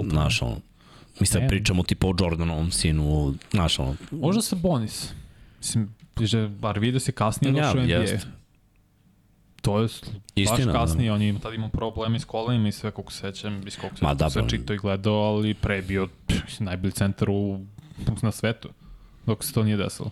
znaš, 0.04 0.42
ono, 0.42 0.58
mi 1.20 1.26
sad 1.26 1.48
pričamo 1.48 1.84
tipa 1.84 2.08
o 2.08 2.14
Jordanovom 2.20 2.72
sinu, 2.72 3.34
znaš, 3.52 3.80
ono, 3.80 3.96
Možda 4.12 4.42
sa 4.42 4.56
Bonis. 4.56 5.14
Mislim, 5.58 5.90
že, 6.22 6.48
bar 6.50 6.80
vidio 6.80 7.00
se 7.00 7.12
kasnije 7.12 7.54
Ja, 7.54 7.64
došao 7.64 7.82
u 7.82 7.86
NBA. 7.86 7.94
jest. 7.94 8.28
To 9.62 9.80
je 9.80 9.86
Istina, 10.36 10.58
baš 10.58 10.66
da. 10.66 10.74
kasnije, 10.74 11.14
on 11.14 11.22
je 11.22 11.40
tad 11.40 11.54
imao 11.54 11.70
probleme 11.70 12.20
s 12.20 12.26
kolenima 12.26 12.68
i 12.68 12.72
sve 12.72 12.92
kako 12.92 13.12
se 13.12 13.20
sećam, 13.20 13.68
iz 13.68 13.78
koliko 13.78 13.98
se 13.98 14.06
Ma 14.06 14.14
da, 14.14 14.30
sve 14.30 14.42
pa- 14.42 14.48
čitao 14.50 14.74
i 14.74 14.80
gledao, 14.80 15.14
ali 15.14 15.54
pre 15.54 15.76
je 15.76 15.82
bio 15.82 16.08
pff, 16.28 16.60
najbolji 16.60 16.92
centar 16.92 17.30
u, 17.30 17.66
na 18.22 18.32
svetu, 18.32 18.70
dok 19.26 19.44
se 19.44 19.54
to 19.54 19.64
nije 19.64 19.78
desilo. 19.78 20.10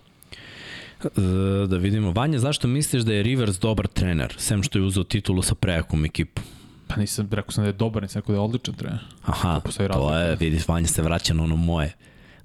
E, 1.04 1.66
da 1.66 1.76
vidimo. 1.76 2.12
Vanja, 2.12 2.38
zašto 2.38 2.68
misliš 2.68 3.02
da 3.02 3.12
je 3.12 3.22
Rivers 3.22 3.58
dobar 3.58 3.86
trener, 3.86 4.34
sem 4.38 4.62
što 4.62 4.78
je 4.78 4.84
uzeo 4.84 5.04
titulu 5.04 5.42
sa 5.42 5.54
prejakom 5.54 6.04
ekipom? 6.04 6.44
Pa 6.88 7.00
nisam, 7.00 7.28
rekao 7.30 7.52
sam 7.52 7.64
da 7.64 7.68
je 7.68 7.72
dobar, 7.72 8.02
nisam 8.02 8.20
rekao 8.20 8.32
da 8.32 8.38
je 8.40 8.44
odličan 8.44 8.74
trener. 8.74 9.00
Aha, 9.24 9.60
to 9.60 9.86
razlika. 9.86 10.18
je, 10.18 10.36
vidi, 10.36 10.62
Vanja 10.68 10.86
se 10.86 11.02
vraća 11.02 11.34
na 11.34 11.42
ono 11.42 11.56
moje. 11.56 11.96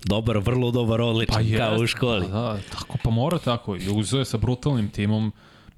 Dobar, 0.06 0.38
vrlo 0.38 0.72
dobar, 0.72 1.02
odličan, 1.02 1.46
pa 1.52 1.58
kao 1.58 1.78
u 1.78 1.82
jest, 1.82 1.92
školi. 1.92 2.26
Pa 2.26 2.32
da, 2.32 2.58
tako, 2.72 2.98
pa 3.04 3.10
mora 3.10 3.40
tako. 3.40 3.76
I 3.76 3.90
uzeo 3.90 4.20
je 4.20 4.26
sa 4.26 4.38
brutalnim 4.38 4.90
timom, 4.90 5.32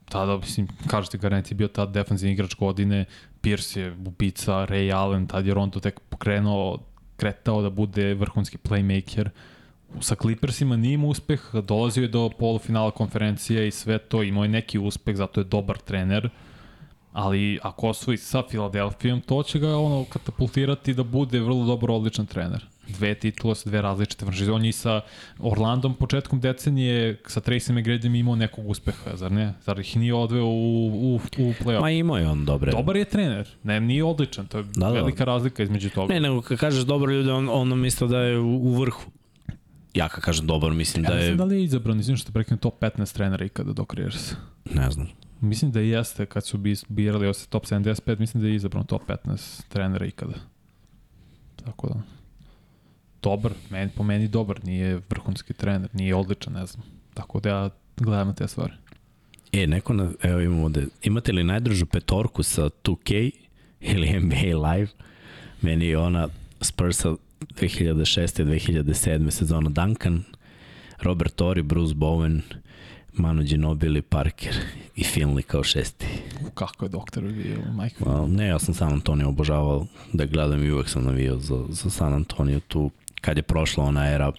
tada, 0.09 0.37
mislim, 0.37 0.67
kažete, 0.87 1.17
Garant 1.17 1.51
je 1.51 1.55
bio 1.55 1.67
tad 1.67 1.91
defensivni 1.91 2.33
igrač 2.33 2.55
godine, 2.55 3.05
Pierce 3.41 3.81
je 3.81 3.91
ubica, 3.91 4.53
Ray 4.69 4.95
Allen, 4.95 5.27
tad 5.27 5.45
je 5.45 5.53
Rondo 5.53 5.79
tek 5.79 5.99
pokrenuo, 5.99 6.77
kretao 7.17 7.61
da 7.61 7.69
bude 7.69 8.13
vrhunski 8.13 8.57
playmaker. 8.57 9.29
Sa 10.01 10.15
Clippersima 10.15 10.75
nije 10.75 10.93
imao 10.93 11.09
uspeh, 11.09 11.41
dolazio 11.63 12.01
je 12.01 12.07
do 12.07 12.29
polufinala 12.39 12.91
konferencije 12.91 13.67
i 13.67 13.71
sve 13.71 13.97
to, 13.97 14.23
imao 14.23 14.43
je 14.43 14.49
neki 14.49 14.79
uspeh, 14.79 15.15
zato 15.15 15.39
je 15.41 15.43
dobar 15.43 15.77
trener. 15.77 16.29
Ali 17.13 17.59
ako 17.63 17.87
osvoji 17.87 18.17
sa 18.17 18.43
Filadelfijom, 18.49 19.21
to 19.21 19.43
će 19.43 19.59
ga 19.59 19.77
ono 19.77 20.05
katapultirati 20.09 20.93
da 20.93 21.03
bude 21.03 21.39
vrlo 21.39 21.65
dobar, 21.65 21.91
odličan 21.91 22.25
trener. 22.25 22.65
Dve 22.87 23.15
titule 23.15 23.55
sa 23.55 23.69
dve 23.69 23.81
različite 23.81 24.25
franšize. 24.25 24.51
On 24.51 24.63
je 24.65 24.69
i 24.69 24.71
sa 24.71 25.01
Orlandom 25.39 25.95
početkom 25.95 26.39
decenije, 26.39 27.17
sa 27.27 27.41
Tracy 27.41 27.73
McGradyom 27.73 28.19
imao 28.19 28.35
nekog 28.35 28.69
uspeha, 28.69 29.15
zar 29.15 29.31
ne? 29.31 29.53
Zar 29.65 29.79
ih 29.79 29.97
nije 29.97 30.13
odveo 30.13 30.45
u, 30.45 30.87
u, 30.87 31.15
u 31.15 31.19
play-off? 31.63 31.81
Ma 31.81 31.91
imao 31.91 32.17
je 32.17 32.27
on 32.27 32.45
dobre. 32.45 32.71
Dobar 32.71 32.95
je 32.95 33.05
trener, 33.05 33.47
ne, 33.63 33.79
nije 33.79 34.03
odličan, 34.03 34.47
to 34.47 34.57
je 34.57 34.63
Da, 34.63 34.87
da. 34.87 34.91
velika 34.91 35.23
razlika 35.23 35.63
između 35.63 35.89
toga. 35.89 36.13
Ne, 36.13 36.19
nego 36.19 36.41
kad 36.41 36.57
kažeš 36.57 36.83
dobar 36.83 37.09
ljudi, 37.09 37.29
on, 37.29 37.49
on 37.51 37.79
misle 37.79 38.07
da 38.07 38.19
je 38.19 38.39
u, 38.39 38.55
u 38.55 38.73
vrhu. 38.73 39.11
Ja 39.93 40.09
kad 40.09 40.23
kažem 40.23 40.47
dobar, 40.47 40.71
mislim 40.71 41.03
Ja 41.03 41.09
da 41.09 41.17
je, 41.17 41.25
znam 41.25 41.37
da 41.37 41.43
li 41.43 41.55
je 41.55 41.63
izabran, 41.63 41.99
izvim 41.99 42.17
što 42.17 42.31
prekne 42.31 42.57
top 42.57 42.81
15 42.81 43.13
trenera 43.13 43.45
ikada 43.45 43.73
do 43.73 43.85
Careers. 43.91 44.33
ne 44.65 44.91
znam. 44.91 45.07
Mislim 45.41 45.71
da 45.71 45.79
jeste 45.79 46.25
kad 46.25 46.45
su 46.45 46.57
bi- 46.57 46.75
birali 46.87 47.25
ovo 47.27 47.33
top 47.49 47.65
75, 47.65 48.19
mislim 48.19 48.41
da 48.41 48.47
je 48.49 48.55
izabran 48.55 48.85
top 48.85 49.01
15 49.07 49.61
trenera 49.69 50.05
ikada. 50.05 50.33
Tako 51.65 51.87
da. 51.87 52.01
Dobar, 53.21 53.51
meni, 53.69 53.91
po 53.95 54.03
meni 54.03 54.27
dobar, 54.27 54.63
nije 54.63 55.01
vrhunski 55.09 55.53
trener, 55.53 55.89
nije 55.93 56.15
odličan, 56.15 56.53
ne 56.53 56.65
znam. 56.65 56.83
Tako 57.13 57.39
da 57.39 57.49
ja 57.49 57.69
gledam 57.97 58.27
na 58.27 58.33
te 58.33 58.47
stvari. 58.47 58.73
E, 59.51 59.67
neko, 59.67 59.93
na, 59.93 60.11
evo 60.21 60.39
imamo 60.39 60.63
ovde, 60.65 60.85
imate 61.03 61.31
li 61.31 61.43
najdržu 61.43 61.85
petorku 61.85 62.43
sa 62.43 62.69
2K 62.83 63.31
ili 63.79 64.19
NBA 64.19 64.69
Live? 64.71 64.87
Meni 65.61 65.85
je 65.85 65.97
ona 65.97 66.27
Spursa 66.61 67.15
2006. 67.39 68.43
2007. 68.43 69.31
sezona 69.31 69.69
Duncan, 69.69 70.23
Robert 71.01 71.35
Torrey, 71.35 71.63
Bruce 71.63 71.93
Bowen, 71.93 72.41
Manu 73.13 73.43
Ginobili, 73.43 74.01
Parker 74.01 74.55
i 74.95 75.03
Finley 75.03 75.41
kao 75.41 75.63
šesti. 75.63 76.05
U, 76.47 76.49
kako 76.49 76.85
je 76.85 76.89
doktor 76.89 77.23
bio, 77.23 77.57
Mike. 77.81 77.95
Well, 78.03 78.27
ne, 78.27 78.47
ja 78.47 78.59
sam 78.59 78.73
San 78.73 78.93
Antonio 78.93 79.29
obožavao 79.29 79.87
da 80.13 80.25
gledam 80.25 80.63
i 80.63 80.71
uvek 80.71 80.89
sam 80.89 81.03
navio 81.05 81.39
za, 81.39 81.65
za 81.69 81.89
San 81.89 82.13
Antonio 82.13 82.59
tu 82.59 82.91
kad 83.21 83.37
je 83.37 83.43
prošla 83.43 83.83
ona 83.83 84.11
era 84.11 84.31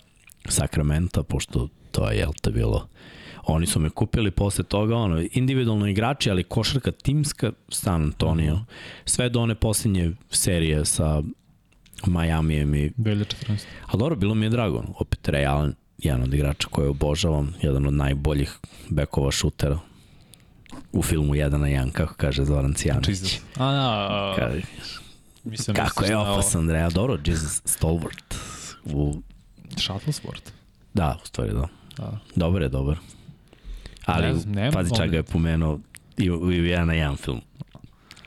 Sakramenta, 0.49 1.23
pošto 1.23 1.69
to 1.91 2.11
je, 2.11 2.19
jel 2.19 2.33
te 2.43 2.51
bilo 2.51 2.89
oni 3.53 3.67
su 3.67 3.81
me 3.81 3.91
kupili 3.91 4.31
posle 4.31 4.65
toga, 4.65 4.97
ono, 4.97 5.25
individualno 5.33 5.87
igrači, 5.87 6.31
ali 6.31 6.45
košarka 6.45 6.91
timska, 6.93 7.53
San 7.69 8.03
Antonio, 8.03 8.61
sve 9.05 9.29
do 9.29 9.41
one 9.41 9.55
posljednje 9.55 10.12
serije 10.31 10.85
sa 10.85 11.23
Majamijem 12.07 12.75
i 12.75 12.91
2014. 12.97 13.65
Ali 13.87 13.99
dobro, 13.99 14.17
bilo 14.17 14.35
mi 14.35 14.47
je 14.47 14.51
drago. 14.51 14.85
Opet 14.99 15.29
Ray 15.29 15.49
Allen, 15.49 15.75
jedan 15.99 16.23
od 16.23 16.35
igrača 16.35 16.69
koje 16.70 16.89
obožavam, 16.89 17.55
jedan 17.62 17.87
od 17.87 17.95
najboljih 17.95 18.59
bekova 18.89 19.31
šutera 19.31 19.79
u 20.93 21.03
filmu 21.03 21.35
1 21.35 21.57
na 21.57 21.67
1, 21.67 21.93
kako 21.93 22.15
kaže 22.15 22.45
Zoran 22.45 22.75
Cijanović. 22.75 23.09
Jesus. 23.09 23.41
A, 23.57 23.65
a, 23.65 24.35
a, 24.39 24.51
mislim, 25.45 25.77
kako 25.77 26.05
je 26.05 26.17
opasan 26.17 26.69
Ray, 26.69 26.93
dobro, 26.93 27.19
Jesus 27.25 27.62
Stolvart. 27.65 28.35
U, 28.85 29.23
Shuttlesport. 29.77 30.53
da, 30.95 31.19
u 31.23 31.27
stvari 31.27 31.53
da. 31.53 31.69
Da. 31.97 32.19
Dobar 32.37 32.62
je, 32.62 32.69
dobar. 32.69 32.99
Ali, 34.05 34.27
Ne 34.27 34.35
znam, 34.35 34.73
pazi 34.73 34.91
čak 34.97 35.11
ga 35.11 35.17
je 35.17 35.23
pomenuo 35.23 35.79
i 36.17 36.31
u, 36.31 36.53
i 36.53 36.61
u 36.61 36.65
1 36.65 36.85
na 36.85 36.93
1 36.93 37.17
film. 37.17 37.41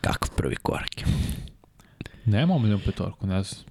Kako 0.01 0.27
prvi 0.35 0.55
korak 0.55 0.97
je. 0.97 1.05
Nema 2.25 2.53
omiljenu 2.53 2.79
petorku, 2.85 3.27
ne 3.27 3.43
znam. 3.43 3.65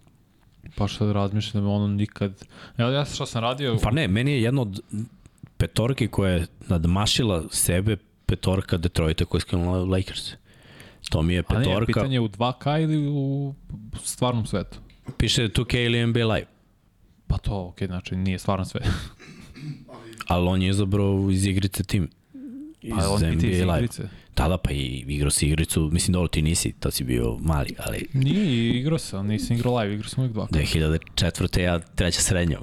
Pa 0.74 0.88
što 0.88 1.12
razmišljam, 1.12 1.66
ono 1.66 1.88
nikad... 1.88 2.44
Evo 2.78 2.90
ja 2.90 3.04
što 3.04 3.26
sam 3.26 3.42
radio... 3.42 3.78
Pa 3.82 3.90
ne, 3.90 4.08
meni 4.08 4.32
je 4.32 4.42
jedno 4.42 4.62
od 4.62 4.80
petorki 5.56 6.08
koja 6.08 6.32
je 6.32 6.46
nadmašila 6.68 7.44
sebe 7.50 7.96
petorka 8.26 8.76
Detroita 8.76 9.24
koja 9.24 9.38
je 9.38 9.40
skinula 9.40 9.84
Lakers. 9.84 10.32
To 11.10 11.22
mi 11.22 11.34
je 11.34 11.42
A 11.48 11.58
ne, 11.58 11.64
petorka, 11.64 11.86
pitanje 11.86 12.16
je 12.16 12.20
u 12.20 12.28
2K 12.28 12.82
ili 12.82 13.08
u 13.08 13.54
stvarnom 14.02 14.46
svetu? 14.46 14.78
piše 15.16 15.48
2K 15.48 15.84
ili 15.84 16.06
NBA 16.06 16.26
Live, 16.26 16.46
Pa 17.26 17.38
to, 17.38 17.66
okej, 17.66 17.86
znači 17.86 18.16
nije 18.16 18.38
stvarno 18.38 18.64
sve. 18.64 18.80
ali 20.26 20.48
on 20.48 20.62
je 20.62 20.68
izabrao 20.68 21.30
iz 21.30 21.46
igrice 21.46 21.84
tim. 21.84 22.10
Iz 22.82 22.92
Pa 22.98 23.08
on 23.08 23.20
NBA 23.20 23.46
iz 23.46 23.60
Live. 23.60 23.88
Da, 24.36 24.48
da, 24.48 24.58
pa 24.58 24.70
i 24.72 25.04
igrao 25.08 25.30
si 25.30 25.46
igricu, 25.46 25.90
mislim 25.92 26.12
dobro 26.12 26.28
ti 26.28 26.42
nisi, 26.42 26.72
to 26.72 26.90
si 26.90 27.04
bio 27.04 27.36
mali, 27.40 27.74
ali 27.78 28.06
Nije, 28.12 28.78
igrao 28.78 28.98
sam, 28.98 29.26
nisam 29.26 29.56
igrao 29.56 29.78
live, 29.78 29.94
igrao 29.94 30.08
sam 30.08 30.24
uvijek 30.24 30.36
2K. 30.36 30.48
2004. 31.14 31.60
ja 31.60 31.78
treća 31.78 32.20
srednja. 32.20 32.58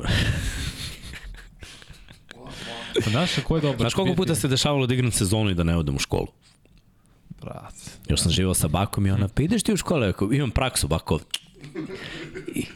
Pa 3.04 3.10
znaš 3.10 3.32
ko 3.48 3.56
je 3.56 3.62
dobro? 3.62 3.80
Znaš 3.80 3.94
koliko 3.94 4.16
puta 4.16 4.36
se 4.36 4.48
dešavalo 4.48 4.88
da 4.88 4.94
igram 4.94 5.12
sezonu 5.12 5.50
i 5.50 5.54
da 5.54 5.64
ne 5.64 5.78
odem 5.78 5.96
u 5.96 6.00
školu? 6.00 6.28
Brat. 7.42 7.74
Još 8.10 8.22
sam 8.22 8.32
živao 8.32 8.54
sa 8.54 8.68
bakom 8.68 9.08
i 9.08 9.12
ona, 9.12 9.28
pa 9.28 9.42
ideš 9.42 9.64
ti 9.64 9.74
u 9.74 9.78
školu? 9.78 10.04
Ako 10.04 10.34
imam 10.34 10.52
praksu, 10.52 10.88
bako, 10.88 11.20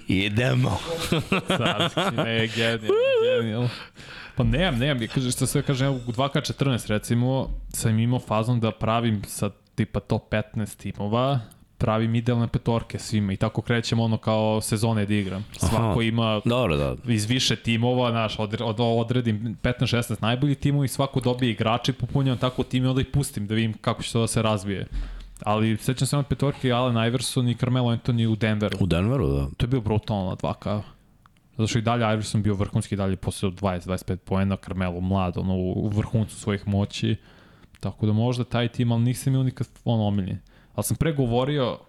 Idemo. 0.08 0.80
Carski, 1.58 2.16
ne, 2.16 2.48
genijal, 2.48 2.96
genijal. 3.24 3.68
Pa 4.36 4.44
nemam, 4.44 4.80
nemam, 4.80 5.02
ja 5.02 5.08
kaže, 5.08 5.32
što 5.32 5.46
sve 5.46 5.62
kažem, 5.62 5.94
u 5.94 6.12
2K14 6.12 6.90
recimo, 6.90 7.50
sam 7.70 8.00
imao 8.00 8.20
fazon 8.20 8.60
da 8.60 8.72
pravim 8.72 9.22
sa 9.28 9.50
tipa 9.76 10.00
top 10.00 10.34
15 10.34 10.78
timova, 10.78 11.40
pravim 11.78 12.16
idealne 12.16 12.48
petorke 12.48 13.00
svima 13.00 13.34
i 13.34 13.38
tako 13.38 13.62
krećemo 13.62 14.04
ono 14.04 14.18
kao 14.18 14.62
sezone 14.62 15.06
da 15.06 15.14
igram. 15.14 15.46
Svako 15.58 16.00
Aha. 16.00 16.02
ima 16.02 16.42
Dobro, 16.46 16.78
da. 16.78 16.96
iz 17.08 17.26
više 17.26 17.56
timova, 17.56 18.12
znaš, 18.12 18.40
od, 18.40 18.62
od, 18.62 18.76
odredim 18.80 19.58
15-16 19.64 20.22
najboljih 20.22 20.58
timova 20.58 20.86
i 20.86 20.88
svako 20.88 21.20
dobije 21.20 21.52
igrače, 21.52 21.94
popunjam 21.94 22.38
tako 22.38 22.64
tim 22.64 22.86
i 22.86 22.88
onda 22.88 23.02
ih 23.02 23.08
pustim 23.14 23.48
da 23.48 23.56
vidim 23.56 23.74
kako 23.74 24.04
će 24.04 24.12
to 24.12 24.22
da 24.22 24.28
se 24.28 24.42
razvije. 24.42 24.88
Ali 25.46 25.78
sećam 25.78 26.08
se 26.08 26.16
na 26.16 26.24
petorke 26.24 26.72
Allen 26.72 27.08
Iverson 27.08 27.50
i 27.50 27.56
Carmelo 27.56 27.92
Anthony 27.92 28.28
u 28.28 28.36
Denveru. 28.36 28.78
U 28.80 28.86
Denveru, 28.86 29.28
da. 29.28 29.48
To 29.58 29.64
je 29.64 29.68
bio 29.68 29.82
brutalno 29.82 30.30
na 30.30 30.36
2K. 30.36 30.82
Zato 31.58 31.68
što 31.68 31.80
i 31.80 31.82
dalje 31.82 32.14
Iverson 32.14 32.44
bio 32.44 32.54
vrhunski, 32.54 32.96
dalje 32.96 33.16
posle 33.16 33.50
20-25 33.50 34.16
poena, 34.16 34.56
Carmelo 34.56 35.00
mlad, 35.00 35.38
ono, 35.38 35.56
u 35.56 35.88
vrhuncu 35.88 36.36
svojih 36.36 36.68
moći. 36.68 37.16
Tako 37.80 38.06
da 38.06 38.14
možda 38.14 38.44
taj 38.44 38.68
tim, 38.68 38.92
ali 38.92 39.04
nisam 39.04 39.34
imao 39.34 39.44
nikad 39.44 39.68
ono 39.86 40.04
omiljen. 40.04 40.40
Ali 40.76 40.84
sam 40.84 40.98
pregovorio 40.98 41.80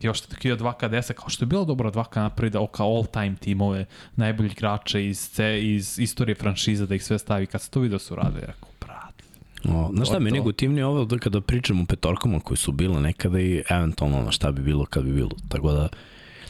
još 0.00 0.20
tako 0.20 0.48
je 0.48 0.56
2K10, 0.56 1.12
kao 1.12 1.28
što 1.28 1.44
je 1.44 1.46
bilo 1.46 1.64
dobro 1.64 1.90
2K 1.90 2.16
napravi 2.16 2.50
da 2.50 2.66
kao 2.66 2.96
all 2.96 3.06
time 3.06 3.36
timove, 3.40 3.86
najbolji 4.16 4.50
igrače 4.50 5.06
iz, 5.06 5.30
C, 5.30 5.60
iz 5.62 5.98
istorije 5.98 6.34
franšiza, 6.34 6.86
da 6.86 6.94
ih 6.94 7.04
sve 7.04 7.18
stavi. 7.18 7.46
Kad 7.46 7.62
se 7.62 7.70
to 7.70 7.80
vidio 7.80 7.98
su 7.98 8.14
rade, 8.14 8.40
rekao, 8.40 8.68
brate. 8.80 9.24
O, 9.64 9.90
znaš 9.94 10.08
šta, 10.08 10.18
meni 10.18 10.38
je 10.38 10.42
gotivnije 10.42 10.86
ovo 10.86 11.04
da 11.04 11.18
kada 11.18 11.40
pričam 11.40 11.80
o 11.80 11.84
petorkama 11.84 12.40
koje 12.40 12.56
su 12.56 12.72
bile 12.72 13.00
nekada 13.00 13.40
i 13.40 13.62
eventualno 13.70 14.18
ono 14.18 14.30
šta 14.30 14.52
bi 14.52 14.62
bilo 14.62 14.86
kad 14.86 15.04
bi 15.04 15.12
bilo. 15.12 15.30
Tako 15.48 15.72
da, 15.72 15.88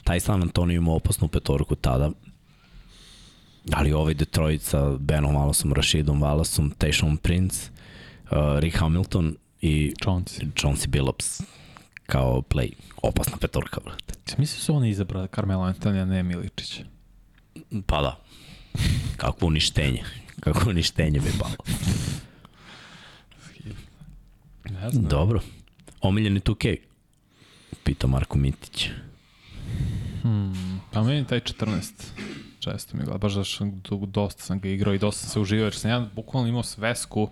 taj 0.05 0.21
San 0.21 0.43
Antonio 0.43 0.77
ima 0.77 0.93
opasnu 0.93 1.29
petorku 1.29 1.75
tada. 1.75 2.11
Ali 3.73 3.93
ovaj 3.93 4.15
Detroit 4.15 4.63
sa 4.63 4.97
Benom 4.99 5.37
Wallaceom, 5.37 5.73
Rashidom 5.73 6.23
Wallaceom, 6.23 6.71
Tayshaun 6.79 7.17
Prince, 7.17 7.71
uh, 8.31 8.59
Rick 8.59 8.77
Hamilton 8.77 9.37
i 9.61 9.95
Jones. 10.05 10.41
Chauncey 10.55 10.89
Billups 10.89 11.43
kao 12.07 12.43
play. 12.43 12.73
Opasna 13.03 13.37
petorka, 13.37 13.81
brate. 13.85 14.15
Mislim 14.39 14.61
su 14.61 14.75
oni 14.75 14.91
izabrali 14.91 15.29
Carmelo 15.35 15.63
Antonija, 15.63 16.05
ne 16.05 16.23
Miličić. 16.23 16.81
Pa 17.87 18.01
da. 18.01 18.21
Kako 19.17 19.47
uništenje. 19.47 20.03
Kako 20.41 20.71
uništenje 20.71 21.21
bi 21.21 21.31
palo. 21.39 21.57
Ne 24.71 24.91
znam. 24.91 25.05
Dobro. 25.05 25.41
Omiljeni 26.01 26.41
2K? 26.41 26.77
Pita 27.85 28.07
Marko 28.07 28.39
Mitić. 28.39 28.89
Hmm, 30.23 30.81
pa 30.93 31.03
meni 31.03 31.27
taj 31.27 31.41
14 31.41 31.93
često 32.61 32.97
mi 32.97 33.05
gleda, 33.05 33.19
baš 33.19 33.33
da 33.33 33.45
što 33.45 33.65
du- 33.65 34.07
dosta 34.07 34.43
sam 34.43 34.61
ga 34.61 34.69
igrao 34.69 34.95
i 34.95 34.99
dosta 34.99 35.21
sam 35.21 35.31
se 35.31 35.41
uživao, 35.41 35.65
jer 35.65 35.75
sam 35.75 35.91
ja 35.91 36.07
bukvalno 36.15 36.49
imao 36.49 36.63
svesku 36.63 37.29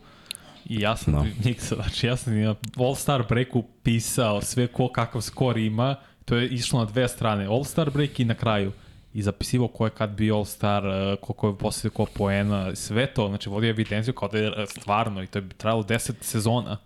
i 0.65 0.81
ja 0.81 0.97
sam 0.97 1.13
Da. 1.13 1.19
no. 1.19 1.27
Niksa, 1.45 1.75
znači 1.75 2.07
ja 2.07 2.17
sam 2.17 2.41
na 2.41 2.55
All 2.77 2.95
Star 2.95 3.25
Breaku 3.29 3.65
pisao 3.83 4.41
sve 4.43 4.67
ko 4.67 4.89
kakav 4.89 5.21
skor 5.21 5.57
ima, 5.59 5.97
to 6.25 6.37
je 6.37 6.49
išlo 6.49 6.79
na 6.79 6.85
dve 6.85 7.09
strane, 7.09 7.47
All 7.47 7.65
Star 7.65 7.91
Break 7.91 8.21
i 8.21 8.25
na 8.25 8.35
kraju 8.35 8.73
i 9.15 9.23
zapisivao 9.23 9.69
ko 9.69 9.85
je 9.85 9.91
kad 9.91 10.11
bio 10.11 10.37
All 10.37 10.45
Star, 10.45 10.87
eh, 10.87 11.17
koliko 11.17 11.49
je 11.49 11.59
posle 11.59 11.91
ko 11.91 12.07
poena, 12.07 12.77
sve 12.77 13.07
to, 13.07 13.29
znači 13.29 13.49
vodio 13.49 13.71
evidenciju 13.71 14.15
kao 14.15 14.29
da 14.29 14.39
je 14.39 14.47
eh, 14.49 14.67
stvarno 14.69 15.23
i 15.23 15.27
to 15.27 15.39
je 15.39 15.49
trajalo 15.49 15.83
10 15.83 16.13
sezona. 16.21 16.77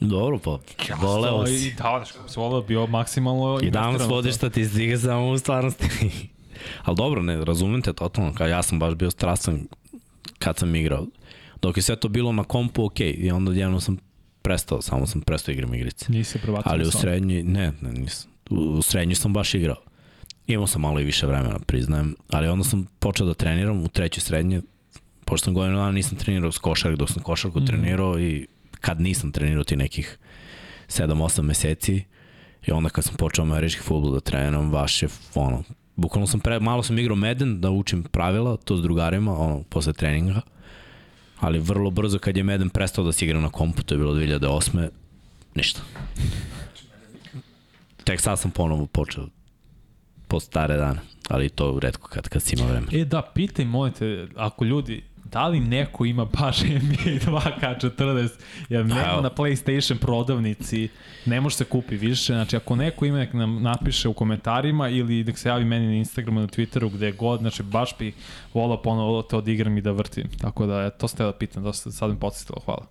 Dobro, 0.00 0.38
pa 0.38 0.58
voleo 0.96 1.44
I 1.44 1.58
si. 1.58 1.70
da, 1.72 1.82
kako 2.12 2.28
se 2.28 2.40
voleo, 2.40 2.62
bio 2.62 2.86
maksimalno 2.86 3.60
I 3.62 3.70
danas 3.70 4.02
to. 4.02 4.08
vodiš 4.08 4.34
statistike 4.34 4.98
samo 4.98 5.28
u 5.28 5.38
stvarnosti. 5.38 5.88
Ali 6.88 6.96
dobro, 6.96 7.22
ne, 7.22 7.44
razumem 7.44 7.82
te 7.82 7.92
totalno, 7.92 8.34
kao 8.34 8.46
ja 8.46 8.62
sam 8.62 8.78
baš 8.78 8.94
bio 8.94 9.10
strasan 9.10 9.66
kad 10.38 10.58
sam 10.58 10.74
igrao. 10.74 11.06
Dok 11.62 11.76
je 11.76 11.82
sve 11.82 11.96
to 11.96 12.08
bilo 12.08 12.32
na 12.32 12.44
kompu, 12.44 12.84
ok, 12.84 13.00
i 13.00 13.30
onda 13.30 13.52
jedno 13.52 13.80
sam 13.80 13.98
prestao, 14.42 14.82
samo 14.82 15.06
sam 15.06 15.20
prestao 15.20 15.52
igram 15.52 15.74
igrice. 15.74 16.06
Nisi 16.08 16.32
se 16.32 16.38
prebacio 16.38 16.72
Ali 16.72 16.86
u 16.86 16.90
srednji, 16.90 17.42
ne, 17.42 17.72
ne, 17.80 17.92
nisam. 17.92 18.30
U, 18.50 18.54
u 18.56 18.82
srednji 18.82 19.14
sam 19.14 19.32
baš 19.32 19.54
igrao. 19.54 19.76
Imao 20.46 20.66
sam 20.66 20.80
malo 20.80 21.00
i 21.00 21.04
više 21.04 21.26
vremena, 21.26 21.58
priznajem, 21.58 22.16
ali 22.30 22.48
onda 22.48 22.64
sam 22.64 22.86
počeo 22.98 23.26
da 23.26 23.34
treniram 23.34 23.84
u 23.84 23.88
trećoj 23.88 24.20
srednje, 24.20 24.62
pošto 25.24 25.44
sam 25.44 25.54
godinu 25.54 25.76
dana 25.76 25.92
nisam 25.92 26.18
trenirao 26.18 26.52
s 26.52 26.58
košark, 26.58 26.96
dok 26.96 27.10
sam 27.10 27.22
košarku 27.22 27.60
mm. 27.60 27.66
trenirao 27.66 28.20
i 28.20 28.46
kad 28.80 29.00
nisam 29.00 29.32
trenirao 29.32 29.64
ti 29.64 29.76
nekih 29.76 30.18
7-8 30.88 31.42
meseci, 31.42 32.04
i 32.66 32.72
onda 32.72 32.88
kad 32.88 33.04
sam 33.04 33.14
počeo 33.14 33.44
američki 33.44 33.82
futbol 33.82 34.12
da 34.12 34.20
treniram, 34.20 34.70
baš 34.70 35.02
je, 35.02 35.08
ono, 35.34 35.62
bukvalno 35.98 36.26
sam 36.26 36.40
pre, 36.40 36.60
malo 36.60 36.82
sam 36.82 36.98
igrao 36.98 37.16
Madden 37.16 37.60
da 37.60 37.70
učim 37.70 38.02
pravila, 38.02 38.56
to 38.56 38.76
s 38.76 38.82
drugarima, 38.82 39.38
ono, 39.38 39.62
posle 39.62 39.92
treninga, 39.92 40.40
ali 41.40 41.58
vrlo 41.58 41.90
brzo 41.90 42.18
kad 42.18 42.36
je 42.36 42.42
Madden 42.42 42.68
prestao 42.68 43.04
da 43.04 43.12
se 43.12 43.24
igra 43.24 43.40
na 43.40 43.50
kompu, 43.50 43.82
to 43.82 43.94
je 43.94 43.98
bilo 43.98 44.14
2008. 44.14 44.88
Ništa. 45.54 45.80
Tek 48.04 48.20
sad 48.20 48.38
sam 48.38 48.50
ponovo 48.50 48.86
počeo 48.86 49.26
po 50.28 50.40
stare 50.40 50.76
dane, 50.76 51.00
ali 51.28 51.48
to 51.48 51.78
redko 51.80 52.08
kad, 52.08 52.28
kad 52.28 52.42
si 52.42 52.56
ima 52.56 52.66
vremena. 52.66 52.92
E 52.92 53.04
da, 53.04 53.22
pitaj, 53.34 53.64
molite, 53.64 54.28
ako 54.36 54.64
ljudi, 54.64 55.04
da 55.32 55.48
li 55.48 55.60
neko 55.60 56.04
ima 56.04 56.24
baš 56.24 56.62
NBA 56.62 57.18
2K14, 57.30 58.28
jer 58.68 58.86
nema 58.86 59.20
na 59.20 59.30
PlayStation 59.30 59.98
prodavnici, 59.98 60.88
ne 61.26 61.40
može 61.40 61.56
se 61.56 61.64
kupi 61.64 61.96
više, 61.96 62.32
znači 62.32 62.56
ako 62.56 62.76
neko 62.76 63.04
ima 63.04 63.18
nek 63.18 63.32
nam 63.32 63.62
napiše 63.62 64.08
u 64.08 64.12
komentarima 64.12 64.88
ili 64.88 65.24
nek 65.24 65.38
se 65.38 65.48
javi 65.48 65.64
meni 65.64 65.86
na 65.86 65.94
Instagramu, 65.94 66.40
na 66.40 66.46
Twitteru, 66.46 66.92
gde 66.92 67.12
god, 67.12 67.40
znači 67.40 67.62
baš 67.62 67.98
bi 67.98 68.12
volao 68.54 68.82
ponovo 68.82 69.22
to 69.22 69.40
da 69.40 69.50
igram 69.50 69.78
i 69.78 69.80
da 69.80 69.90
vrtim, 69.90 70.28
tako 70.40 70.66
da 70.66 70.90
to 70.90 71.08
ste 71.08 71.24
da 71.24 71.32
pitam, 71.32 71.62
dosta 71.62 71.90
sad 71.90 72.10
mi 72.10 72.16
podsjetilo, 72.16 72.60
hvala. 72.64 72.86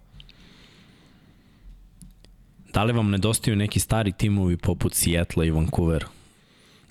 Da 2.74 2.83
li 2.83 2.93
vam 2.93 3.09
nedostaju 3.09 3.56
neki 3.56 3.80
stari 3.80 4.11
timovi 4.11 4.57
poput 4.57 4.93
Seattle 4.93 5.48
i 5.48 5.51
Vancouver? 5.51 6.06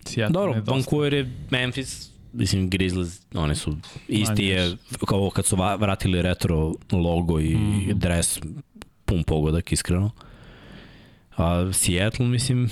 Seattle 0.04 0.32
Dobro. 0.32 0.62
Vancouver 0.66 1.14
je 1.14 1.30
Memphis, 1.50 2.10
mislim 2.36 2.70
Grizzlies, 2.70 3.20
oni 3.34 3.54
su 3.54 3.76
isti 4.08 4.44
je, 4.44 4.76
kao 5.08 5.30
kad 5.30 5.46
su 5.46 5.56
vratili 5.78 6.22
retro 6.22 6.74
logo 6.92 7.40
i 7.40 7.56
mm 7.56 7.98
dres, 7.98 8.40
pun 9.04 9.24
pogodak, 9.24 9.72
iskreno. 9.72 10.10
A 11.36 11.72
Seattle, 11.72 12.26
mislim, 12.26 12.70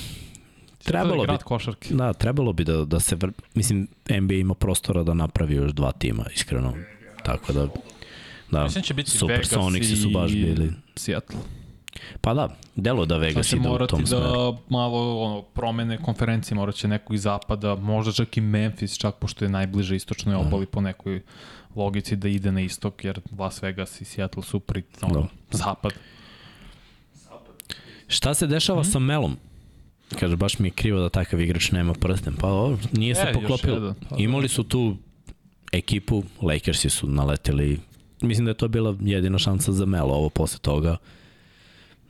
trebalo 0.83 1.27
bi, 1.27 1.33
košarke. 1.45 1.95
da, 1.95 2.13
trebalo 2.13 2.53
bi 2.53 2.65
da, 2.65 2.85
da 2.85 3.01
se, 3.01 3.17
vr... 3.17 3.31
mislim, 3.55 3.89
NBA 4.21 4.35
ima 4.35 4.55
prostora 4.55 5.03
da 5.03 5.15
napravi 5.15 5.55
još 5.55 5.73
dva 5.73 5.93
tima, 5.93 6.25
iskreno. 6.35 6.75
Tako 7.25 7.53
da, 7.53 7.69
da, 8.51 8.63
Mislim 8.65 8.83
da 8.83 8.87
će 8.87 8.95
biti 8.95 9.11
Super 9.11 9.37
Vegas 9.37 9.49
Sonicsi 9.49 9.97
su 9.97 10.11
baš 10.11 10.33
i 10.33 10.35
bili. 10.35 10.73
Seattle. 10.97 11.41
Pa 12.21 12.35
da, 12.35 12.45
delo 12.77 13.07
da 13.07 13.17
Vegas 13.17 13.47
će 13.47 13.57
ide 13.57 13.69
u 13.69 13.79
tom 13.79 14.01
da 14.01 14.07
smeru. 14.07 14.57
malo 14.69 15.21
ono, 15.21 15.43
promene 15.43 15.99
konferencije, 15.99 16.55
morat 16.55 16.75
će 16.75 16.89
neko 16.89 17.15
iz 17.15 17.23
zapada, 17.23 17.75
možda 17.75 18.13
čak 18.15 18.37
i 18.37 18.41
Memphis, 18.41 18.97
čak 18.97 19.15
pošto 19.15 19.45
je 19.45 19.49
najbliže 19.51 19.97
istočnoj 19.97 20.37
Mhm. 20.37 20.47
obali 20.47 20.67
po 20.67 20.81
nekoj 20.81 21.21
logici 21.75 22.17
da 22.17 22.29
ide 22.29 22.53
na 22.53 22.61
istok, 22.61 23.05
jer 23.05 23.21
Las 23.39 23.63
Vegas 23.63 24.01
i 24.01 24.05
Seattle 24.05 24.43
su 24.43 24.61
pri 24.61 24.83
ono, 25.03 25.21
Da. 25.21 25.29
zapad. 25.53 25.93
Šta 28.09 28.35
se 28.35 28.47
dešava 28.47 28.81
Mhm. 28.81 28.91
sa 28.91 28.99
Melom? 28.99 29.37
Kaže, 30.11 30.37
baš 30.37 30.59
mi 30.59 30.69
je 30.69 30.73
krivo 30.73 31.01
da 31.01 31.09
takav 31.11 31.41
igrač 31.41 31.71
nema 31.71 31.93
prsten. 31.95 32.35
Pa 32.35 32.49
ovo, 32.49 32.79
nije 32.93 33.15
se 33.15 33.23
E, 33.23 33.33
poklopilo. 33.33 33.77
pa 34.01 34.07
da. 34.09 34.17
Imali 34.19 34.49
su 34.49 34.63
tu 34.63 34.97
ekipu, 35.73 36.23
Lakersi 36.43 36.91
su 36.91 37.07
naleteli. 37.09 37.81
Mislim 38.21 38.45
da 38.45 38.51
je 38.51 38.57
to 38.57 38.69
bila 38.69 38.97
jedina 39.01 39.39
šansa 39.39 39.73
za 39.73 39.87
Melo. 39.87 40.15
Ovo 40.15 40.29
posle 40.29 40.59
toga 40.59 40.97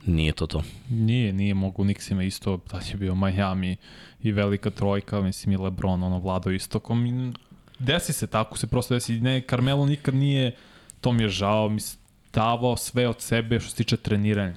nije 0.05 0.31
to 0.31 0.47
to. 0.47 0.63
Nije, 0.89 1.33
nije 1.33 1.53
mogu 1.53 1.83
Nixima 1.83 2.23
isto, 2.23 2.59
da 2.71 2.79
je 2.89 2.95
bio 2.95 3.15
Miami 3.15 3.77
i 4.23 4.31
velika 4.31 4.69
trojka, 4.69 5.21
mislim 5.21 5.53
i 5.53 5.57
Lebron, 5.57 6.03
ono, 6.03 6.19
vladao 6.19 6.53
istokom. 6.53 7.05
I 7.05 7.33
desi 7.79 8.13
se 8.13 8.27
tako, 8.27 8.57
se 8.57 8.67
prosto 8.67 8.93
desi. 8.93 9.19
Ne, 9.21 9.41
Carmelo 9.49 9.85
nikad 9.85 10.15
nije, 10.15 10.55
to 11.01 11.11
mi 11.11 11.23
je 11.23 11.29
žao, 11.29 11.69
mislim, 11.69 12.01
davao 12.33 12.77
sve 12.77 13.07
od 13.07 13.21
sebe 13.21 13.59
što 13.59 13.69
se 13.69 13.75
tiče 13.75 13.97
treniranja. 13.97 14.55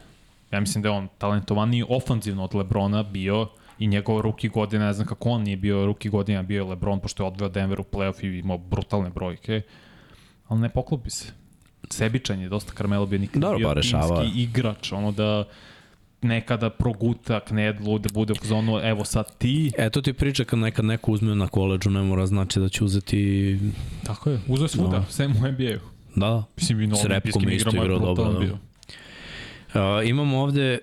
Ja 0.50 0.60
mislim 0.60 0.82
da 0.82 0.88
je 0.88 0.94
on 0.94 1.08
talentovaniji 1.18 1.84
ofanzivno 1.88 2.44
od 2.44 2.54
Lebrona 2.54 3.02
bio 3.02 3.48
i 3.78 3.86
njegov 3.86 4.20
ruki 4.20 4.48
godina, 4.48 4.86
ne 4.86 4.92
znam 4.92 5.06
kako 5.06 5.30
on 5.30 5.42
nije 5.42 5.56
bio 5.56 5.86
ruki 5.86 6.08
godina, 6.08 6.42
bio 6.42 6.56
je 6.56 6.70
Lebron, 6.70 7.00
pošto 7.00 7.22
je 7.22 7.26
odveo 7.26 7.48
Denver 7.48 7.80
u 7.80 7.84
playoff 7.84 8.24
i 8.24 8.38
imao 8.38 8.58
brutalne 8.58 9.10
brojke, 9.10 9.62
ali 10.48 10.60
ne 10.60 10.68
poklopi 10.68 11.10
se. 11.10 11.32
Sebičan 11.90 12.40
je, 12.40 12.48
dosta 12.48 12.72
Carmelo 12.76 13.06
bio 13.06 13.18
nikad 13.18 13.42
Dobro, 13.42 13.58
bio 13.58 13.68
pa 13.68 13.74
rešava. 13.74 14.24
igrač, 14.34 14.92
ono 14.92 15.12
da 15.12 15.44
nekada 16.22 16.70
proguta 16.70 17.40
knedlu, 17.40 17.98
da 17.98 18.08
bude 18.14 18.32
u 18.32 18.46
zonu, 18.46 18.80
evo 18.82 19.04
sad 19.04 19.36
ti, 19.38 19.72
Eto 19.78 20.00
ti 20.00 20.12
priča 20.12 20.44
kad 20.44 20.58
nekad 20.58 20.84
neko 20.84 21.12
uzme 21.12 21.34
na 21.34 21.46
koleđu, 21.48 21.90
ne 21.90 22.02
mora 22.02 22.26
znači 22.26 22.60
da 22.60 22.68
će 22.68 22.84
uzeti... 22.84 23.58
tako 24.04 24.30
je, 24.30 24.40
uzeo 24.48 24.64
je 24.64 24.68
svuda, 24.68 24.98
No. 24.98 25.04
sve 25.08 25.26
u 25.26 25.30
NBA-u. 25.30 25.78
Da, 26.16 26.44
Mislim, 26.56 26.80
i 26.80 26.86
na 26.86 26.96
S 26.96 27.04
repkom 27.04 27.10
olimpijskim 27.12 27.48
isto 27.48 27.68
igrama 27.68 27.84
je 27.84 27.86
igrao 27.86 28.14
dobro, 28.14 28.32
da. 28.32 28.38
bio. 28.38 28.58
Uh, 30.02 30.08
imamo 30.08 30.38
ovde 30.42 30.78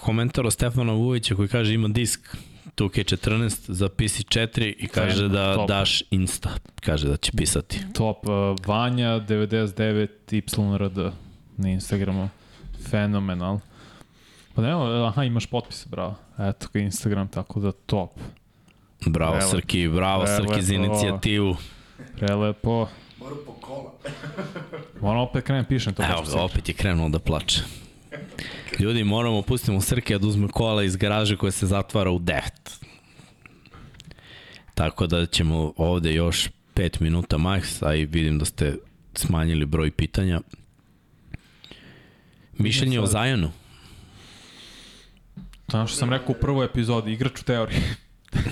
komentar 0.00 0.46
od 0.46 0.52
Stefana 0.52 0.92
Vujića 0.92 1.34
koji 1.34 1.48
kaže 1.48 1.74
ima 1.74 1.88
disk 1.88 2.36
2K14 2.76 3.70
za 3.72 3.88
PC4 3.88 4.74
i 4.78 4.86
kaže 4.88 5.16
Fenomen, 5.16 5.32
da 5.32 5.54
top. 5.54 5.68
daš 5.68 6.02
Insta. 6.10 6.50
Kaže 6.80 7.08
da 7.08 7.16
će 7.16 7.32
pisati. 7.36 7.80
Top, 7.94 8.26
uh, 8.28 8.66
Vanja 8.66 9.08
99 9.08 10.08
YRD 10.28 11.12
na 11.56 11.68
Instagramu. 11.70 12.28
Fenomenal. 12.90 13.58
Pa 14.54 14.62
nema, 14.62 15.06
aha, 15.06 15.24
imaš 15.24 15.46
potpis, 15.46 15.86
bravo. 15.90 16.14
Eto 16.38 16.66
ga 16.72 16.80
Instagram, 16.80 17.28
tako 17.28 17.60
da 17.60 17.72
top. 17.72 18.10
Bravo 19.06 19.36
Evo. 19.36 19.50
Srki, 19.50 19.88
bravo 19.88 20.24
Evo 20.26 20.36
Srki 20.36 20.62
za 20.62 20.74
inicijativu. 20.74 21.56
Prelepo. 22.16 22.88
Moram 23.18 23.38
po 23.46 23.52
kola. 23.52 23.90
Moram 25.00 25.20
opet 25.20 25.44
krenem 25.44 25.64
pišem 25.64 25.94
to. 25.94 26.02
Evo 26.02 26.24
sad. 26.24 26.40
opet 26.40 26.68
je 26.68 26.74
krenuo 26.74 27.08
da 27.08 27.18
plače. 27.18 27.60
Ljudi, 28.78 29.04
moramo 29.04 29.42
pustimo 29.42 29.80
Srke 29.80 30.18
da 30.18 30.26
uzme 30.26 30.48
kola 30.48 30.82
iz 30.82 30.96
garaže 30.96 31.36
koja 31.36 31.50
se 31.50 31.66
zatvara 31.66 32.10
u 32.10 32.18
9. 32.18 32.40
Tako 34.74 35.06
da 35.06 35.26
ćemo 35.26 35.72
ovde 35.76 36.14
još 36.14 36.48
5 36.74 37.00
minuta 37.00 37.36
max, 37.36 37.86
a 37.86 37.94
i 37.94 38.04
vidim 38.04 38.38
da 38.38 38.44
ste 38.44 38.76
smanjili 39.14 39.66
broj 39.66 39.90
pitanja. 39.90 40.40
Mišljenje 42.58 43.00
o. 43.00 43.06
Zajanu? 43.06 43.50
To 45.66 45.76
je 45.76 45.80
ono 45.80 45.86
što 45.86 45.96
sam 45.96 46.10
rekao 46.10 46.30
u 46.30 46.40
prvoj 46.40 46.66
epizodi, 46.66 47.12
igrač 47.12 47.40
u 47.40 47.44
teoriji. 47.44 47.80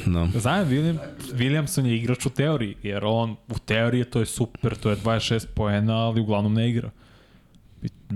No. 0.06 0.28
Zajem 0.44 0.68
William, 0.68 0.98
Williamson 1.32 1.84
je 1.84 1.96
igrač 1.96 2.26
u 2.26 2.30
teoriji, 2.30 2.76
jer 2.82 3.04
on 3.04 3.36
u 3.48 3.58
teoriji 3.58 4.04
to 4.04 4.20
je 4.20 4.26
super, 4.26 4.76
to 4.76 4.90
je 4.90 4.96
26 4.96 5.46
poena, 5.54 5.96
ali 5.96 6.20
uglavnom 6.20 6.54
ne 6.54 6.70
igra. 6.70 6.90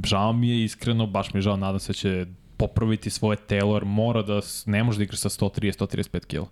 Žao 0.04 0.32
mi 0.32 0.48
je 0.48 0.64
iskreno, 0.64 1.06
baš 1.06 1.34
mi 1.34 1.38
je 1.38 1.42
žao, 1.42 1.56
nadam 1.56 1.80
se 1.80 1.92
da 1.92 1.94
će 1.94 2.26
popraviti 2.56 3.10
svoje 3.10 3.36
telo, 3.36 3.76
jer 3.76 3.84
mora 3.84 4.22
da, 4.22 4.40
ne 4.66 4.84
može 4.84 4.98
da 4.98 5.04
igra 5.04 5.16
sa 5.16 5.28
130-135 5.28 6.26
kg. 6.26 6.48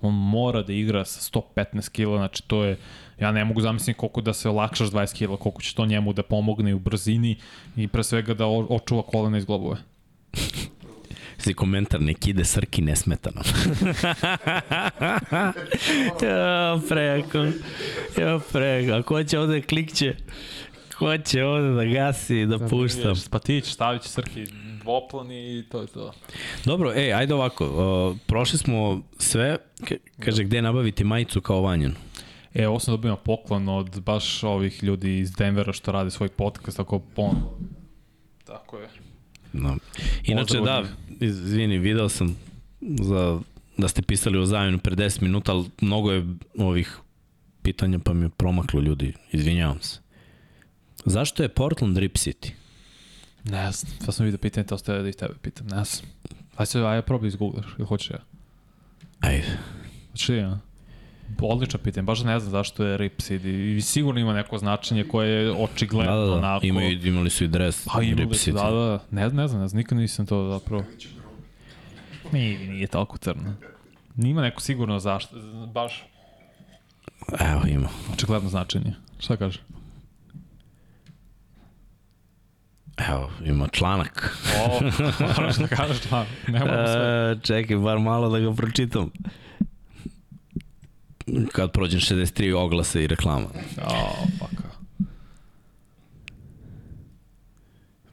On 0.00 0.14
mora 0.14 0.62
da 0.62 0.72
igra 0.72 1.04
sa 1.04 1.40
115 1.40 1.90
kg, 1.90 2.16
znači 2.16 2.42
to 2.46 2.64
je, 2.64 2.78
ja 3.20 3.32
ne 3.32 3.44
mogu 3.44 3.60
zamisliti 3.60 3.98
koliko 3.98 4.20
da 4.20 4.32
se 4.32 4.48
olakšaš 4.48 4.90
20 4.90 5.18
kg, 5.18 5.38
koliko 5.42 5.62
će 5.62 5.74
to 5.74 5.86
njemu 5.86 6.12
da 6.12 6.22
pomogne 6.22 6.74
u 6.74 6.78
brzini 6.78 7.36
i 7.76 7.88
pre 7.88 8.04
svega 8.04 8.34
da 8.34 8.46
očuva 8.46 9.02
kolena 9.02 9.38
iz 9.38 9.44
globove. 9.44 9.76
Si 11.38 11.54
komentar, 11.54 12.00
nek 12.02 12.26
ide 12.26 12.44
Srki 12.44 12.82
nesmetano. 12.82 13.42
ja, 16.22 16.80
preko. 16.88 17.44
Ja, 18.18 18.40
preko. 18.52 18.92
A 18.92 19.02
ko 19.02 19.24
će 19.24 19.38
ovde 19.38 19.60
klikće? 19.62 20.16
Ko 20.98 21.18
će 21.18 21.44
ovde 21.44 21.68
da 21.68 21.84
gasi, 21.84 22.46
da 22.46 22.58
puštam? 22.58 23.16
Spatić, 23.16 23.64
stavit 23.64 24.02
će 24.02 24.08
Srki 24.08 24.46
dvoplan 24.80 25.32
i 25.32 25.64
to 25.70 25.80
je 25.80 25.86
to. 25.86 26.12
Dobro, 26.64 26.92
ej, 26.92 27.12
ajde 27.12 27.34
ovako. 27.34 27.66
Uh, 27.66 28.16
prošli 28.26 28.58
smo 28.58 29.02
sve. 29.18 29.56
Kaže, 30.20 30.44
gde 30.44 30.62
nabaviti 30.62 31.04
majicu 31.04 31.40
kao 31.40 31.60
vanjen? 31.60 31.94
E, 32.54 32.68
ovo 32.68 32.80
sam 32.80 32.92
dobio 32.92 33.16
poklon 33.16 33.68
od 33.68 34.00
baš 34.00 34.42
ovih 34.44 34.82
ljudi 34.82 35.18
iz 35.18 35.32
Denvera 35.32 35.72
što 35.72 35.92
rade 35.92 36.10
svoj 36.10 36.28
podcast, 36.28 36.76
tako 36.76 37.02
on... 37.16 37.36
Tako 38.44 38.78
je. 38.78 38.88
No. 39.52 39.76
Inače, 40.24 40.60
da, 40.60 40.84
izvini, 41.20 41.78
video 41.78 42.08
sam 42.08 42.36
za, 42.80 43.40
da 43.76 43.88
ste 43.88 44.02
pisali 44.02 44.38
o 44.38 44.44
Zajonu 44.44 44.78
pre 44.78 44.96
10 44.96 45.22
minuta, 45.22 45.52
ali 45.52 45.64
mnogo 45.80 46.12
je 46.12 46.26
ovih 46.58 46.98
pitanja 47.62 47.98
pa 47.98 48.12
mi 48.12 48.24
je 48.24 48.28
promaklo 48.28 48.80
ljudi. 48.80 49.12
Izvinjavam 49.32 49.82
se. 49.82 50.07
Zašto 51.04 51.42
je 51.42 51.48
Portland 51.48 51.98
Rip 51.98 52.14
City? 52.14 52.50
Ne 53.44 53.72
znam, 53.72 53.92
sad 54.00 54.14
sam 54.14 54.24
vidio 54.24 54.38
pitanje, 54.38 54.66
to 54.66 54.74
ostaje 54.74 55.02
da 55.02 55.08
i 55.08 55.12
tebe 55.12 55.34
pitam, 55.42 55.66
ne 55.66 55.84
znam. 55.84 56.10
Aj 56.56 56.66
se, 56.66 56.80
aj 56.80 57.02
probaj 57.02 57.28
izgooglaš, 57.28 57.66
ili 57.78 57.86
hoćeš 57.86 58.10
ja? 58.10 58.18
Ajde. 59.20 59.58
Hoćeš 60.10 60.28
li 60.28 60.36
ja? 60.36 60.58
Odlično 61.40 61.78
pitanje, 61.78 62.04
baš 62.04 62.22
ne 62.22 62.40
znam 62.40 62.50
zašto 62.50 62.84
je 62.84 62.96
Rip 62.96 63.18
City. 63.18 63.76
I 63.76 63.80
sigurno 63.80 64.20
ima 64.20 64.32
neko 64.32 64.58
značenje 64.58 65.04
koje 65.04 65.44
je 65.44 65.52
očigledno 65.52 66.12
Da, 66.12 66.20
da, 66.20 66.26
da. 66.26 66.32
onako. 66.32 66.66
Imaju, 66.66 67.06
imali 67.06 67.30
su 67.30 67.44
i 67.44 67.48
dres 67.48 67.84
Pa 67.84 68.00
Rip 68.00 68.18
City. 68.18 68.52
da, 68.52 68.70
da, 68.70 69.04
ne, 69.10 69.30
ne 69.32 69.48
znam, 69.48 69.60
ne 69.62 69.68
znam, 69.68 69.78
nikad 69.78 69.98
nisam 69.98 70.26
to 70.26 70.58
zapravo. 70.58 70.84
Nije, 72.32 72.58
nije 72.58 72.86
toliko 72.86 73.18
crno. 73.18 73.54
Nima 74.16 74.42
neko 74.42 74.60
sigurno 74.60 74.98
zašto, 74.98 75.36
baš 75.74 76.04
Evo, 77.40 77.60
ima. 77.66 77.88
očigledno 78.12 78.48
značenje. 78.48 78.92
Šta 79.18 79.36
kaže? 79.36 79.60
Evo, 82.98 83.30
ima 83.44 83.68
članak. 83.68 84.38
O, 84.66 84.80
moraš 85.36 85.56
da 85.56 85.66
kažeš 85.66 86.00
da, 86.10 86.26
ne 86.48 86.58
moram 86.58 86.86
sve. 86.86 87.30
E, 87.32 87.36
čekaj, 87.42 87.76
bar 87.76 87.98
malo 87.98 88.28
da 88.28 88.38
ga 88.38 88.52
pročitam. 88.52 89.10
Kad 91.52 91.72
prođem 91.72 92.00
63 92.00 92.54
oglase 92.54 93.04
i 93.04 93.06
reklama. 93.06 93.46
O, 93.84 94.26
pa 94.40 94.46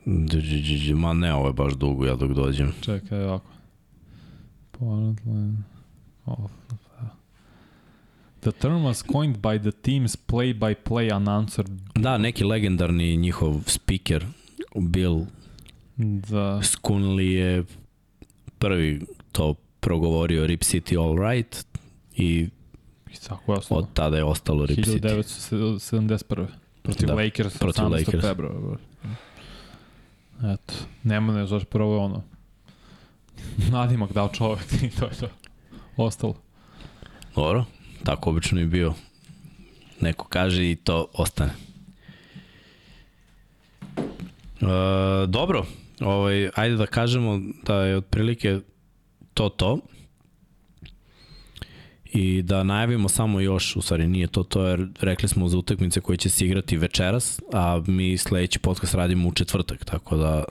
đ, 0.06 0.96
Ma 0.96 1.14
ne, 1.14 1.34
ovo 1.34 1.48
je 1.48 1.54
baš 1.54 1.74
dugo, 1.74 2.06
ja 2.06 2.16
dok 2.16 2.32
dođem. 2.32 2.74
Čekaj, 2.82 3.24
ovako. 3.24 3.50
Portland. 4.72 5.58
Oh, 6.26 6.50
The 8.40 8.52
term 8.52 8.84
was 8.84 9.02
coined 9.02 9.38
by 9.42 9.58
the 9.58 9.72
team's 9.72 10.16
play-by-play 10.16 11.16
announcer 11.16 11.66
Da, 11.96 12.18
neki 12.18 12.44
legendarni 12.44 13.18
njihov 13.18 13.64
speaker, 13.68 14.26
Bill 14.76 15.26
the 15.98 16.60
Skunley 16.62 17.32
je 17.32 17.64
prvi 18.60 19.02
to 19.32 19.56
progovorio 19.80 20.48
Rip 20.48 20.62
City 20.64 20.98
All 20.98 21.30
Right 21.30 21.66
i 22.16 22.50
i 23.12 23.18
tako 23.28 23.54
je 23.54 23.60
od 23.70 23.88
tada 23.94 24.18
je 24.18 24.24
ostalo 24.24 24.66
Rip 24.66 24.86
City. 24.86 25.00
1971. 25.00 26.48
Protiv 26.82 27.08
Da, 27.08 27.16
da, 27.16 27.24
Lakers 27.24 27.58
protiv 27.58 27.84
18. 27.84 27.92
Lakers. 27.92 28.22
februara. 28.26 28.78
Eto, 30.54 30.74
nema 31.04 31.34
ne 31.34 31.48
znaš 31.48 31.64
prvo 31.64 31.94
je 31.94 32.00
ono. 32.00 32.24
Nadimak 33.72 34.14
dao 34.14 34.30
čovek 34.30 34.74
i 34.84 34.90
to 34.90 35.06
je 35.06 35.12
to. 35.20 35.28
Ostalo. 35.98 36.36
Dobro, 37.36 37.66
tako 38.04 38.30
obično 38.30 38.60
je 38.60 38.66
bio. 38.66 38.94
Neko 40.02 40.28
kaže 40.28 40.72
i 40.72 40.76
to 40.76 41.08
ostane. 41.14 41.52
E, 44.62 44.66
dobro, 45.28 45.66
ovaj, 46.00 46.50
ajde 46.56 46.76
da 46.76 46.86
kažemo 46.86 47.42
da 47.66 47.76
je 47.76 47.98
otprilike 47.98 48.60
to 49.34 49.50
to. 49.50 49.80
I 52.14 52.42
da 52.42 52.64
najavimo 52.64 53.10
samo 53.10 53.40
još, 53.40 53.76
u 53.76 53.82
stvari 53.82 54.08
nije 54.08 54.28
to 54.28 54.44
to, 54.44 54.68
jer 54.68 54.88
rekli 55.00 55.30
smo 55.30 55.48
za 55.48 55.58
utakmice 55.58 56.02
koje 56.02 56.18
će 56.18 56.30
se 56.30 56.46
igrati 56.46 56.78
večeras, 56.78 57.42
a 57.54 57.82
mi 57.88 58.18
sledeći 58.18 58.60
podcast 58.60 58.94
radimo 58.94 59.30
u 59.30 59.34
četvrtak, 59.34 59.86
tako 59.86 60.18
da 60.18 60.44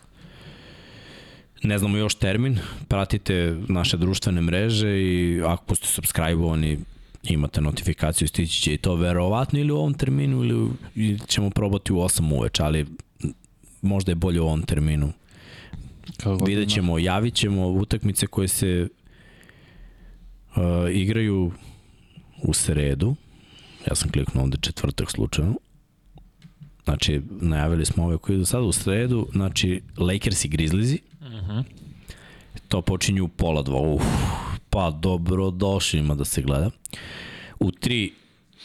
ne 1.62 1.78
znamo 1.78 1.96
još 1.96 2.14
termin, 2.14 2.58
pratite 2.88 3.56
naše 3.68 3.96
društvene 3.96 4.40
mreže 4.40 5.02
i 5.02 5.42
ako 5.46 5.74
ste 5.74 5.86
subscribe-ovani 5.86 6.78
imate 7.22 7.60
notifikaciju, 7.60 8.28
stići 8.28 8.62
će 8.62 8.74
i 8.74 8.78
to 8.78 8.94
verovatno 8.94 9.58
ili 9.58 9.72
u 9.72 9.76
ovom 9.76 9.94
terminu 9.94 10.44
ili, 10.44 11.18
ćemo 11.26 11.50
probati 11.50 11.92
u 11.92 11.96
8 11.96 12.34
uveč, 12.34 12.60
ali 12.60 12.86
možda 13.84 14.12
je 14.12 14.16
bolje 14.16 14.40
u 14.40 14.44
ovom 14.44 14.62
terminu. 14.62 15.12
Kako 16.16 16.44
Vidjet 16.44 16.64
ima. 16.64 16.74
ćemo, 16.74 16.98
javit 16.98 17.34
ćemo 17.34 17.68
utakmice 17.68 18.26
koje 18.26 18.48
se 18.48 18.88
uh, 20.56 20.62
igraju 20.92 21.52
u 22.42 22.52
sredu. 22.52 23.14
Ja 23.88 23.94
sam 23.94 24.10
kliknuo 24.10 24.44
ovde 24.44 24.58
četvrtak 24.60 25.10
slučajno. 25.10 25.54
Znači, 26.84 27.22
najavili 27.40 27.86
smo 27.86 28.04
ove 28.04 28.18
koji 28.18 28.36
idu 28.36 28.44
sada 28.44 28.64
u 28.64 28.72
sredu. 28.72 29.28
Znači, 29.32 29.82
Lakers 29.96 30.44
i 30.44 30.48
Grizzliesi. 30.48 31.00
Uh 31.20 31.26
-huh. 31.26 31.64
To 32.68 32.82
počinju 32.82 33.24
u 33.24 33.28
pola 33.28 33.62
dva. 33.62 33.80
Uf, 33.80 34.02
pa 34.70 34.90
dobro 34.90 35.50
došli 35.50 35.98
ima 35.98 36.14
da 36.14 36.24
se 36.24 36.42
gleda. 36.42 36.70
U 37.60 37.70
tri 37.70 38.12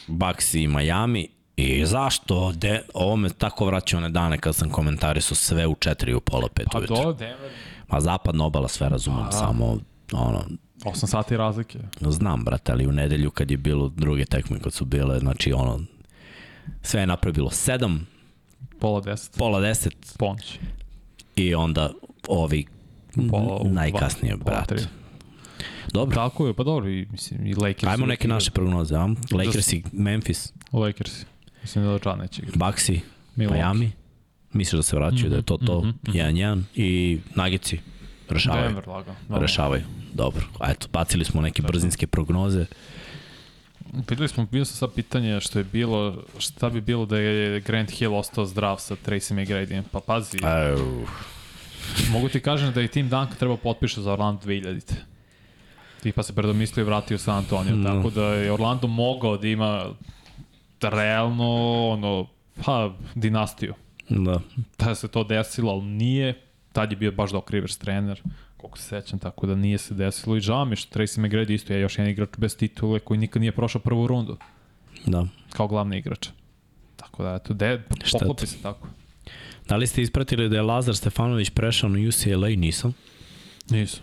Bucks 0.07 0.53
i 0.53 0.67
Miami. 0.67 1.27
I 1.61 1.85
zašto? 1.85 2.51
De, 2.51 2.81
ovo 2.93 3.15
me 3.15 3.29
tako 3.29 3.65
vraća 3.65 3.97
one 3.97 4.09
dane 4.09 4.37
kad 4.37 4.55
sam 4.55 4.69
komentarisao 4.69 5.35
sve 5.35 5.67
u 5.67 5.75
četiri 5.75 6.13
u 6.13 6.19
pola 6.19 6.47
pet 6.49 6.67
Pa 6.71 6.77
ujutru. 6.77 6.95
do, 6.95 7.13
Denver. 7.13 7.51
Ma 7.87 8.01
zapadna 8.01 8.45
obala 8.45 8.67
sve 8.67 8.89
razumem, 8.89 9.19
A. 9.19 9.31
samo 9.31 9.77
ono, 10.13 10.43
8 10.77 11.07
sati 11.07 11.37
razlike. 11.37 11.79
znam 12.01 12.43
brate, 12.43 12.71
ali 12.71 12.87
u 12.87 12.91
nedelju 12.91 13.31
kad 13.31 13.51
je 13.51 13.57
bilo 13.57 13.89
druge 13.89 14.25
tekme 14.25 14.59
kad 14.59 14.73
su 14.73 14.85
bile, 14.85 15.19
znači 15.19 15.53
ono, 15.53 15.79
sve 16.81 17.01
je 17.01 17.07
napravilo 17.07 17.49
7, 17.49 17.99
Pola 18.79 19.01
10. 19.01 19.37
pola 19.37 19.59
10 19.61 19.89
Ponoć. 20.17 20.59
i 21.35 21.55
onda 21.55 21.91
ovi 22.27 22.65
Pola 23.29 23.59
najkasnije, 23.63 24.35
dva, 24.35 24.43
pola 24.43 24.55
brate. 24.57 24.75
tri. 24.75 24.85
Dobro, 25.93 26.15
Tako 26.15 26.47
je, 26.47 26.53
pa 26.53 26.63
dobro, 26.63 26.89
i, 26.89 27.07
mislim, 27.11 27.47
i 27.47 27.53
Lakers. 27.53 27.83
ajmo 27.83 28.05
neke 28.05 28.27
naše 28.27 28.51
prognoze, 28.51 28.95
a? 28.95 29.09
Lakers 29.31 29.73
i 29.73 29.83
Memphis, 29.91 30.53
Lakers. 30.73 31.25
Mislim 31.61 31.83
da 31.85 31.91
Dodžan 31.91 32.19
neće 32.19 32.41
igrati. 32.41 32.59
Milwaukee. 32.59 33.01
Miami, 33.35 33.91
misliš 34.53 34.77
da 34.79 34.83
se 34.83 34.95
vraćaju, 34.95 35.29
da 35.29 35.35
je 35.35 35.41
to 35.41 35.57
to, 35.57 35.79
mhm, 35.79 35.87
mhm. 35.89 36.17
1-1 36.17 36.61
i 36.75 37.19
Nuggetsi, 37.35 37.79
Rešavaju. 38.29 38.63
Denver 38.63 38.87
lagano. 38.87 39.17
Dobro. 39.27 39.41
Rešavaju. 39.41 39.83
Dobro. 40.13 40.45
A 40.59 40.71
eto, 40.71 40.87
bacili 40.93 41.25
smo 41.25 41.41
neke 41.41 41.61
brzinske 41.61 42.07
prognoze. 42.07 42.65
Pitali 44.07 44.27
smo, 44.27 44.45
bio 44.51 44.65
sam 44.65 44.75
sad 44.75 44.93
pitanje 44.95 45.39
što 45.39 45.59
je 45.59 45.63
bilo, 45.63 46.23
šta 46.37 46.69
bi 46.69 46.81
bilo 46.81 47.05
da 47.05 47.17
je 47.17 47.59
Grant 47.61 47.91
Hill 47.91 48.15
ostao 48.15 48.45
zdrav 48.45 48.77
sa 48.79 48.95
Tracy 49.05 49.33
McGradyjem. 49.33 49.83
Pa 49.91 49.99
pazi, 49.99 50.37
Au. 50.43 51.05
mogu 52.11 52.29
ti 52.29 52.39
kažem 52.39 52.73
da 52.73 52.81
je 52.81 52.87
Tim 52.87 53.09
Duncan 53.09 53.37
trebao 53.37 53.57
potpiše 53.57 54.01
za 54.01 54.13
Orlando 54.13 54.41
2000-te. 54.45 54.95
I 56.03 56.11
pa 56.11 56.23
se 56.23 56.35
predomislio 56.35 56.81
i 56.81 56.85
vratio 56.85 57.17
sa 57.17 57.33
Antonio, 57.33 57.75
No. 57.75 57.89
tako 57.95 58.09
da 58.09 58.25
je 58.25 58.51
Orlando 58.51 58.87
mogao 58.87 59.37
da 59.37 59.47
ima 59.47 59.85
realno, 60.83 61.47
ono, 61.89 62.27
pa, 62.65 62.93
dinastiju. 63.15 63.73
Da. 64.09 64.39
Da 64.77 64.95
se 64.95 65.07
to 65.07 65.23
desilo, 65.23 65.71
ali 65.71 65.83
nije. 65.83 66.41
Tad 66.73 66.91
je 66.91 66.97
bio 66.97 67.11
baš 67.11 67.31
Doc 67.31 67.43
Rivers 67.49 67.77
trener, 67.77 68.21
koliko 68.57 68.77
se 68.77 68.83
sećam, 68.83 69.19
tako 69.19 69.47
da 69.47 69.55
nije 69.55 69.77
se 69.77 69.93
desilo. 69.93 70.35
I 70.37 70.39
žao 70.41 70.65
mi 70.65 70.75
što 70.75 70.99
Tracy 70.99 71.19
McGrady 71.19 71.53
isto 71.53 71.73
je 71.73 71.81
još 71.81 71.97
jedan 71.97 72.11
igrač 72.11 72.29
bez 72.37 72.57
titule 72.57 72.99
koji 72.99 73.17
nikad 73.17 73.39
nije 73.41 73.51
prošao 73.51 73.81
prvu 73.81 74.07
rundu 74.07 74.37
Da. 75.05 75.25
kao 75.53 75.67
glavni 75.67 75.97
igrač. 75.97 76.27
Tako 76.95 77.23
da, 77.23 77.35
eto, 77.35 77.53
de, 77.53 77.81
poklopi 78.11 78.47
se 78.47 78.61
tako. 78.61 78.87
Da 79.67 79.75
li 79.75 79.87
ste 79.87 80.01
ispratili 80.01 80.49
da 80.49 80.55
je 80.55 80.61
Lazar 80.61 80.95
Stefanović 80.95 81.49
prešao 81.49 81.89
na 81.89 81.99
UCLA? 82.09 82.47
Nisam. 82.49 82.93
Nisu. 83.69 84.01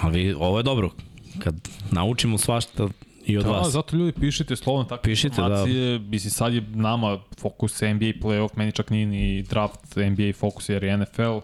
Ali 0.00 0.34
ovo 0.38 0.58
je 0.58 0.62
dobro. 0.62 0.90
Kad 1.38 1.68
naučimo 1.90 2.38
svašta 2.38 2.88
i 3.26 3.38
od 3.38 3.44
Da, 3.44 3.50
vas. 3.50 3.72
zato 3.72 3.96
ljudi 3.96 4.12
pišite 4.12 4.56
slovno 4.56 4.84
takve 4.84 5.02
Pišite, 5.02 5.36
da. 5.36 5.42
informacije. 5.42 5.98
Da. 5.98 6.04
Mislim, 6.08 6.30
sad 6.30 6.54
je 6.54 6.60
nama 6.74 7.18
fokus 7.40 7.80
NBA 7.80 8.12
playoff, 8.22 8.48
meni 8.56 8.72
čak 8.72 8.90
nije 8.90 9.06
ni 9.06 9.42
draft 9.42 9.96
NBA 9.96 10.32
fokus 10.38 10.68
jer 10.68 10.84
je 10.84 10.96
NFL. 10.96 11.38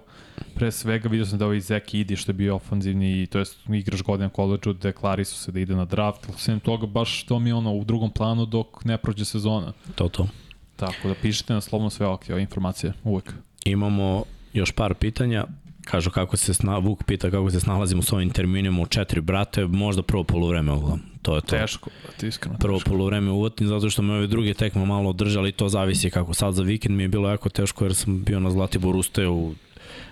Pre 0.54 0.72
svega 0.72 1.08
vidio 1.08 1.26
sam 1.26 1.38
da 1.38 1.44
ovaj 1.44 1.60
Zek 1.60 1.94
Idi 1.94 2.16
što 2.16 2.30
je 2.30 2.34
bio 2.34 2.54
ofanzivni, 2.56 3.26
to 3.26 3.38
jest 3.38 3.58
igrač 3.68 4.02
godina 4.02 4.28
koleđu, 4.28 4.72
deklari 4.72 5.24
su 5.24 5.34
se 5.38 5.52
da 5.52 5.60
ide 5.60 5.74
na 5.74 5.84
draft. 5.84 6.26
Sem 6.36 6.60
toga 6.60 6.86
baš 6.86 7.22
to 7.24 7.38
mi 7.38 7.50
je 7.50 7.54
ono 7.54 7.72
u 7.74 7.84
drugom 7.84 8.10
planu 8.10 8.46
dok 8.46 8.84
ne 8.84 8.98
prođe 8.98 9.24
sezona. 9.24 9.72
To, 9.94 10.08
to. 10.08 10.28
Tako 10.76 11.08
da 11.08 11.14
pišite 11.14 11.54
na 11.54 11.60
slovno 11.60 11.90
sve 11.90 12.06
ovakve 12.06 12.34
ove 12.34 12.42
informacije, 12.42 12.92
uvek. 13.04 13.34
Imamo 13.64 14.24
još 14.52 14.72
par 14.72 14.94
pitanja. 14.94 15.44
Kažu 15.84 16.10
kako 16.10 16.36
se 16.36 16.54
sna, 16.54 16.78
Vuk 16.78 17.04
pita 17.04 17.30
kako 17.30 17.50
se 17.50 17.60
snalazimo 17.60 18.02
s 18.02 18.12
ovim 18.12 18.30
terminima 18.30 18.82
u 18.82 18.86
četiri 18.86 19.20
brate, 19.20 19.66
možda 19.66 20.02
prvo 20.02 20.24
polovreme 20.24 20.72
uglavnom. 20.72 21.09
To 21.22 21.34
je 21.34 21.40
to. 21.40 21.56
Teško, 21.56 21.90
brate, 22.02 22.28
iskreno. 22.28 22.58
Prvo 22.58 22.78
teško. 22.78 22.90
polovreme 22.90 23.30
uvotim 23.30 23.66
zato 23.66 23.90
što 23.90 24.02
me 24.02 24.14
ove 24.14 24.26
druge 24.26 24.54
tekme 24.54 24.86
malo 24.86 25.10
održali, 25.10 25.52
to 25.52 25.68
zavisi 25.68 26.10
kako 26.10 26.34
sad 26.34 26.54
za 26.54 26.62
vikend 26.62 26.96
mi 26.96 27.02
je 27.02 27.08
bilo 27.08 27.28
jako 27.28 27.48
teško 27.48 27.84
jer 27.84 27.94
sam 27.94 28.22
bio 28.24 28.40
na 28.40 28.50
Zlatiboru 28.50 28.98
ustao 28.98 29.32
u 29.32 29.54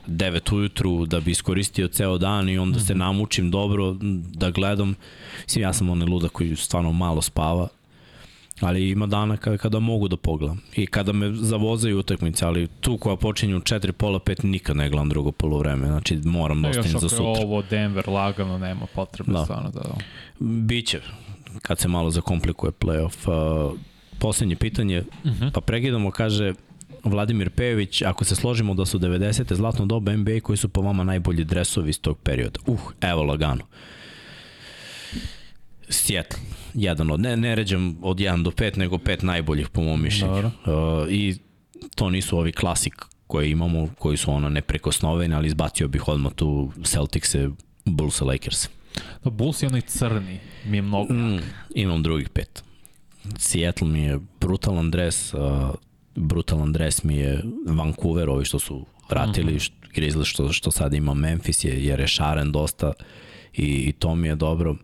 9 0.07 0.55
ujutru 0.55 1.07
da 1.07 1.21
bi 1.21 1.31
iskoristio 1.31 1.89
ceo 1.89 2.19
dan 2.19 2.49
i 2.49 2.59
onda 2.59 2.81
se 2.81 2.95
namučim 2.95 3.51
dobro 3.51 3.97
da 4.35 4.51
gledam. 4.51 4.95
Mislim, 5.45 5.63
ja 5.63 5.73
sam 5.73 5.89
onaj 5.91 6.09
ludak 6.09 6.33
koji 6.33 6.57
stvarno 6.57 6.93
malo 6.93 7.23
spava, 7.23 7.69
ali 8.61 8.91
ima 8.91 9.07
dana 9.07 9.37
kada, 9.37 9.57
kada 9.57 9.79
mogu 9.79 10.09
da 10.09 10.17
pogledam. 10.17 10.61
I 10.77 10.87
kada 10.87 11.13
me 11.13 11.33
zavozaju 11.35 11.99
utakmice, 11.99 12.47
ali 12.47 12.67
tu 12.81 12.97
koja 12.99 13.17
počinje 13.17 13.57
u 13.57 13.61
4, 13.61 13.93
pola 13.93 14.19
5 14.19 14.45
nikad 14.45 14.77
ne 14.77 14.91
gledam 14.91 15.09
drugo 15.09 15.33
polovreme, 15.33 15.87
znači 15.87 16.21
moram 16.25 16.63
da 16.63 16.69
još 16.69 16.77
ostavim 16.77 16.93
za 16.93 17.07
ako 17.07 17.15
je 17.15 17.35
sutra. 17.35 17.47
ovo 17.47 17.63
Denver 17.63 18.09
lagano, 18.09 18.59
nema 18.59 18.87
potrebe 18.95 19.33
Da. 19.33 19.39
da. 19.39 19.45
stvarno 19.45 19.71
da... 19.71 19.81
Biće, 20.41 21.01
kad 21.63 21.79
se 21.79 21.89
malo 21.89 22.11
zakomplikuje 22.11 22.73
playoff. 22.73 23.29
Uh, 23.71 23.79
poslednje 24.19 24.57
pitanje, 24.57 24.99
uh 24.99 25.27
Mhm. 25.31 25.45
-huh. 25.45 25.51
pa 25.53 25.61
pregledamo, 25.61 26.11
kaže 26.11 26.53
Vladimir 27.05 27.51
Pejović, 27.51 28.03
ako 28.03 28.25
se 28.25 28.35
složimo 28.37 28.75
da 28.75 28.85
su 28.87 28.99
90. 28.99 29.55
zlatno 29.55 29.87
doba 29.87 30.13
NBA, 30.17 30.41
koji 30.41 30.57
su 30.57 30.69
po 30.69 30.81
vama 30.81 31.05
najbolji 31.05 31.45
dresovi 31.45 31.91
iz 31.91 32.01
tog 32.01 32.19
perioda? 32.19 32.61
Uh, 32.67 32.81
evo 33.01 33.23
lagano. 33.23 33.65
Seattle, 35.91 36.39
jedan 36.75 37.11
od, 37.11 37.21
ne, 37.21 37.37
ne 37.37 37.55
ređam 37.55 37.99
od 38.03 38.17
1 38.17 38.43
do 38.43 38.51
5, 38.51 38.79
nego 38.79 38.99
pet 38.99 39.23
najboljih 39.23 39.69
po 39.69 39.83
mom 39.83 40.03
mišljenju. 40.03 40.35
Dobro. 40.35 40.51
Uh, 41.03 41.13
I 41.13 41.37
to 41.95 42.11
nisu 42.11 42.39
ovi 42.39 42.53
klasik 42.53 42.95
koje 43.27 43.51
imamo, 43.51 43.89
koji 43.99 44.17
su 44.17 44.33
ono 44.33 44.49
neprekosnoveni, 44.49 45.35
ali 45.35 45.47
izbacio 45.47 45.89
bih 45.89 46.09
odmah 46.09 46.33
tu 46.33 46.73
Celticse, 46.85 47.49
Bulls, 47.85 48.21
Lakers. 48.21 48.69
Da, 49.25 49.31
Bulls 49.31 49.63
je 49.63 49.67
onaj 49.67 49.81
crni, 49.81 50.41
mi 50.65 50.77
je 50.77 50.83
mnogo. 50.83 51.15
Mm, 51.15 51.39
imam 51.75 52.03
drugih 52.03 52.29
pet. 52.29 52.65
Seattle 53.39 53.89
mi 53.89 54.03
je 54.03 54.19
brutalan 54.41 54.91
dres, 54.91 55.35
uh, 55.35 55.41
brutalan 56.15 56.73
dres 56.73 57.05
mi 57.05 57.17
je 57.17 57.43
Vancouver, 57.67 58.29
ovi 58.29 58.45
što 58.45 58.59
su 58.59 58.87
vratili, 59.11 59.53
mm 59.53 59.57
-hmm. 59.57 59.71
Grizzly 59.95 60.25
što, 60.25 60.53
što 60.53 60.71
sad 60.71 60.95
ima 60.95 61.15
Memphis 61.15 61.65
je, 61.65 61.85
je 61.85 61.97
rešaren 61.97 62.53
dosta 62.53 62.93
i, 63.53 63.65
i 63.65 63.93
to 63.93 64.15
mi 64.15 64.29
je 64.29 64.37
dobro. 64.37 64.71
Uh, 64.71 64.79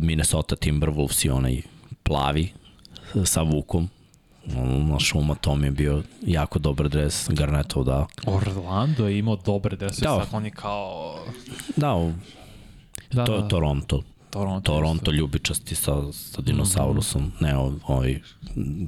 Minnesota 0.00 0.56
Timberwolves 0.56 1.24
i 1.24 1.30
onaj 1.30 1.62
plavi 2.02 2.48
sa 3.24 3.42
Vukom, 3.42 3.88
na 4.88 4.98
šuma, 4.98 5.34
to 5.34 5.54
mi 5.56 5.66
je 5.66 5.70
bio 5.70 6.02
jako 6.22 6.58
dobar 6.58 6.88
dres, 6.88 7.28
Garnetov 7.28 7.84
da. 7.84 8.06
Orlando 8.26 9.08
je 9.08 9.18
imao 9.18 9.36
dobre 9.36 9.76
dresove, 9.76 10.18
Da. 10.18 10.24
sad 10.24 10.34
oni 10.34 10.50
kao... 10.50 11.14
Da, 11.76 11.94
u, 11.94 12.12
Da, 13.12 13.24
to, 13.24 13.40
da, 13.40 13.48
Toronto. 13.48 14.02
Toronto. 14.30 14.72
Toronto 14.72 15.10
ljubičasti 15.10 15.74
sa, 15.74 16.12
sa 16.12 16.42
dinosaurusom, 16.42 17.32
ne 17.40 17.56
ovaj, 17.86 18.20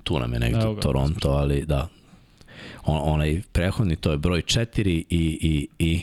tu 0.04 0.18
nam 0.18 0.32
je 0.32 0.40
negde 0.40 0.60
Evo 0.60 0.74
ga, 0.74 0.80
Toronto, 0.80 1.30
ali 1.30 1.64
da. 1.66 1.88
On, 2.84 3.00
onaj 3.14 3.42
prehodni, 3.52 3.96
to 3.96 4.10
je 4.10 4.18
broj 4.18 4.42
4 4.42 4.88
i, 4.88 5.04
i, 5.10 5.68
i 5.78 6.02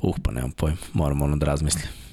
Uh, 0.00 0.16
pa 0.22 0.32
nemam 0.32 0.50
pojem, 0.50 0.76
moram 0.92 1.22
ono 1.22 1.36
da 1.36 1.46
razmislim. 1.46 2.05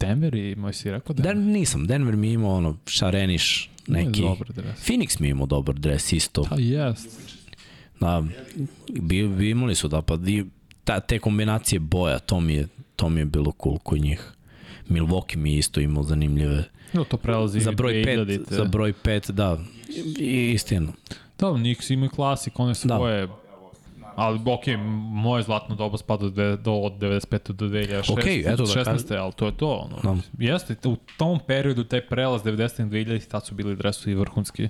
Denver 0.00 0.34
i 0.34 0.54
moj 0.54 0.72
si 0.72 0.90
rekao 0.90 1.14
Denver. 1.14 1.34
Den, 1.34 1.52
nisam, 1.52 1.86
Denver 1.86 2.16
mi 2.16 2.26
je 2.28 2.32
imao 2.34 2.54
ono 2.54 2.76
šareniš 2.86 3.70
neki. 3.86 4.20
Dobar 4.20 4.52
dres. 4.52 4.88
Phoenix 4.88 5.20
mi 5.20 5.26
je 5.26 5.30
imao 5.30 5.46
dobar 5.46 5.74
dres 5.74 6.12
isto. 6.12 6.42
Pa 6.42 6.56
jest. 6.58 7.08
Da, 8.00 8.22
bi, 9.00 9.28
bi 9.28 9.50
imali 9.50 9.74
su 9.74 9.88
da, 9.88 10.02
pa 10.02 10.16
di, 10.16 10.44
ta, 10.84 11.00
te 11.00 11.18
kombinacije 11.18 11.78
boja, 11.78 12.18
to 12.18 12.40
mi 12.40 12.54
je, 12.54 12.66
to 12.96 13.08
mi 13.08 13.20
je 13.20 13.24
bilo 13.24 13.52
cool 13.62 13.78
kod 13.78 14.00
njih. 14.00 14.32
Milwaukee 14.88 15.36
mi 15.36 15.52
je 15.52 15.58
isto 15.58 15.80
imao 15.80 16.02
zanimljive. 16.02 16.64
No, 16.92 17.04
to 17.04 17.16
prelazi 17.16 17.60
Za 17.60 17.72
broj 17.72 17.92
5, 17.92 18.24
2000-te. 18.24 18.54
za 18.54 18.64
broj 18.64 18.92
5, 19.04 19.30
da. 19.32 19.58
I, 20.18 20.50
istina. 20.54 20.92
Da, 21.38 21.54
Knicks 21.54 21.90
imaju 21.90 22.10
klasik, 22.10 22.58
one 22.60 22.74
svoje... 22.74 23.26
Da. 23.26 23.43
Ali, 24.16 24.40
ok, 24.46 24.66
moje 25.10 25.42
zlatno 25.42 25.74
doba 25.74 25.98
spada 25.98 26.28
do, 26.28 26.56
do 26.56 26.72
od 26.72 26.92
95. 26.92 27.52
do 27.52 27.66
2016. 27.66 28.12
Okej, 28.12 28.40
eto 28.46 28.62
da 28.62 28.72
16. 28.72 28.84
kažem. 28.84 29.22
ali 29.22 29.32
to 29.32 29.46
je 29.46 29.56
to. 29.56 29.68
Ono. 29.68 29.96
Da. 30.02 30.20
Jeste, 30.38 30.76
u 30.88 30.96
tom 31.16 31.40
periodu, 31.46 31.84
taj 31.84 32.06
prelaz 32.06 32.42
90. 32.42 32.88
do 32.88 32.96
2000. 32.96 33.28
tad 33.28 33.46
su 33.46 33.54
bili 33.54 33.76
dresovi 33.76 34.14
vrhunski. 34.14 34.68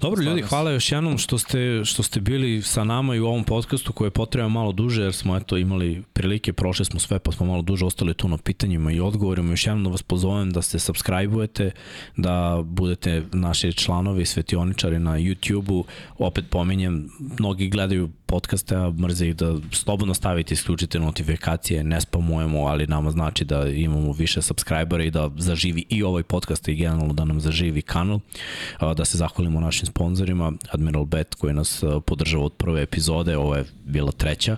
Dobro 0.00 0.22
ljudi, 0.22 0.42
hvala 0.42 0.70
još 0.70 0.92
jednom 0.92 1.18
što 1.18 1.38
ste, 1.38 1.84
što 1.84 2.02
ste 2.02 2.20
bili 2.20 2.62
sa 2.62 2.84
nama 2.84 3.14
i 3.14 3.20
u 3.20 3.26
ovom 3.26 3.44
podcastu 3.44 3.92
koji 3.92 4.06
je 4.06 4.10
potrebno 4.10 4.48
malo 4.48 4.72
duže 4.72 5.02
jer 5.02 5.14
smo 5.14 5.36
eto 5.36 5.56
imali 5.56 6.02
prilike, 6.12 6.52
prošli 6.52 6.84
smo 6.84 7.00
sve 7.00 7.18
pa 7.18 7.32
smo 7.32 7.46
malo 7.46 7.62
duže 7.62 7.84
ostali 7.84 8.14
tu 8.14 8.28
na 8.28 8.36
pitanjima 8.38 8.92
i 8.92 9.00
odgovorima. 9.00 9.50
Još 9.50 9.66
jednom 9.66 9.84
da 9.84 9.90
vas 9.90 10.02
pozovem 10.02 10.50
da 10.50 10.62
se 10.62 10.78
subscribe-ujete, 10.78 11.70
da 12.16 12.62
budete 12.64 13.22
naši 13.32 13.72
članovi, 13.72 14.26
svetioničari 14.26 14.98
na 14.98 15.10
YouTube-u. 15.10 15.84
Opet 16.18 16.44
pominjem, 16.50 17.10
mnogi 17.38 17.68
gledaju 17.68 18.10
podcaste, 18.26 18.76
a 18.76 18.90
mrze 18.90 19.28
ih 19.28 19.36
da 19.36 19.56
slobodno 19.72 20.14
stavite, 20.14 20.54
isključite 20.54 21.00
notifikacije, 21.00 21.84
ne 21.84 22.00
spamujemo, 22.00 22.66
ali 22.66 22.86
nama 22.86 23.10
znači 23.10 23.44
da 23.44 23.68
imamo 23.68 24.12
više 24.12 24.42
subscribera 24.42 25.04
i 25.04 25.10
da 25.10 25.30
zaživi 25.36 25.84
i 25.88 26.02
ovaj 26.02 26.22
podcast 26.22 26.68
i 26.68 26.74
generalno 26.74 27.12
da 27.12 27.24
nam 27.24 27.40
zaživi 27.40 27.82
kanal. 27.82 28.20
Da 28.96 29.04
se 29.04 29.18
zahvalimo 29.18 29.35
našim 29.60 29.86
sponzorima, 29.86 30.52
Admiral 30.70 31.04
Bet 31.04 31.34
koji 31.34 31.54
nas 31.54 31.82
a, 31.82 32.00
podržava 32.00 32.44
od 32.44 32.52
prve 32.52 32.82
epizode, 32.82 33.36
ovo 33.36 33.56
je 33.56 33.64
bila 33.84 34.12
treća. 34.12 34.56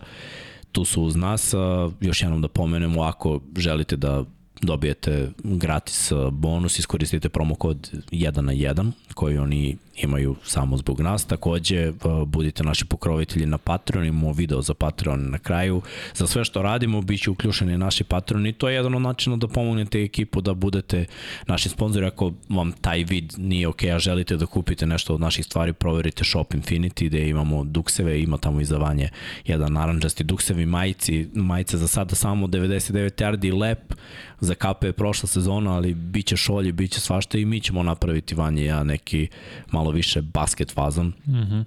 Tu 0.72 0.84
su 0.84 1.02
uz 1.02 1.16
nas, 1.16 1.54
još 2.00 2.22
jednom 2.22 2.42
da 2.42 2.48
pomenemo, 2.48 3.02
ako 3.02 3.40
želite 3.56 3.96
da 3.96 4.24
dobijete 4.62 5.30
gratis 5.44 6.12
a, 6.12 6.30
bonus, 6.30 6.78
iskoristite 6.78 7.28
promo 7.28 7.54
kod 7.54 7.90
1 8.12 8.40
na 8.40 8.52
1 8.52 8.90
koji 9.14 9.38
oni 9.38 9.76
imaju 9.96 10.36
samo 10.44 10.76
zbog 10.76 11.00
nas. 11.00 11.24
Takođe, 11.24 11.92
a, 12.04 12.24
budite 12.24 12.62
naši 12.62 12.84
pokrovitelji 12.84 13.46
na 13.46 13.58
Patreon, 13.58 14.06
imamo 14.06 14.32
video 14.32 14.62
za 14.62 14.74
Patreon 14.74 15.30
na 15.30 15.38
kraju. 15.38 15.82
Za 16.14 16.26
sve 16.26 16.44
što 16.44 16.62
radimo, 16.62 17.00
bit 17.02 17.22
će 17.22 17.30
uključeni 17.30 17.78
naši 17.78 18.04
Patreon 18.04 18.46
i 18.46 18.52
to 18.52 18.68
je 18.68 18.74
jedan 18.74 18.94
od 18.94 19.02
načina 19.02 19.36
da 19.36 19.48
pomognete 19.48 20.02
ekipu 20.02 20.40
da 20.40 20.54
budete 20.54 21.06
naši 21.46 21.68
sponzori. 21.68 22.06
Ako 22.06 22.32
vam 22.48 22.72
taj 22.72 23.04
vid 23.04 23.34
nije 23.38 23.68
ok, 23.68 23.82
a 23.82 23.98
želite 23.98 24.36
da 24.36 24.46
kupite 24.46 24.86
nešto 24.86 25.14
od 25.14 25.20
naših 25.20 25.44
stvari, 25.44 25.72
proverite 25.72 26.24
Shop 26.24 26.54
Infinity 26.54 27.06
gde 27.06 27.28
imamo 27.28 27.64
dukseve, 27.64 28.20
ima 28.22 28.38
tamo 28.38 28.60
izdavanje 28.60 29.08
jedan 29.44 29.72
naranđasti 29.72 30.24
duksevi 30.24 30.66
majici, 30.66 31.28
majice 31.34 31.76
za 31.76 31.88
sada 31.88 32.14
samo 32.14 32.46
99 32.46 33.22
yardi 33.22 33.58
lep, 33.58 33.94
za 34.40 34.54
kape 34.54 34.86
je 34.86 34.92
prošla 34.92 35.26
sezona, 35.26 35.72
ali 35.72 35.94
bit 35.94 36.26
će 36.26 36.36
šolje, 36.36 36.72
bit 36.72 36.92
će 36.92 37.00
svašta 37.00 37.38
i 37.38 37.44
mi 37.44 37.60
ćemo 37.60 37.82
napraviti 37.82 38.34
vanje 38.34 38.64
ja 38.64 38.84
neki 38.84 39.28
malo 39.70 39.90
više 39.90 40.22
basket 40.22 40.72
fazon. 40.74 41.12
Mhm. 41.28 41.60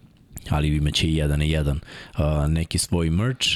ali 0.50 0.76
imaće 0.76 1.08
i 1.08 1.16
jedan 1.16 1.42
i 1.42 1.52
jedan 1.52 1.80
uh, 2.18 2.22
neki 2.48 2.78
svoj 2.78 3.10
merch. 3.10 3.48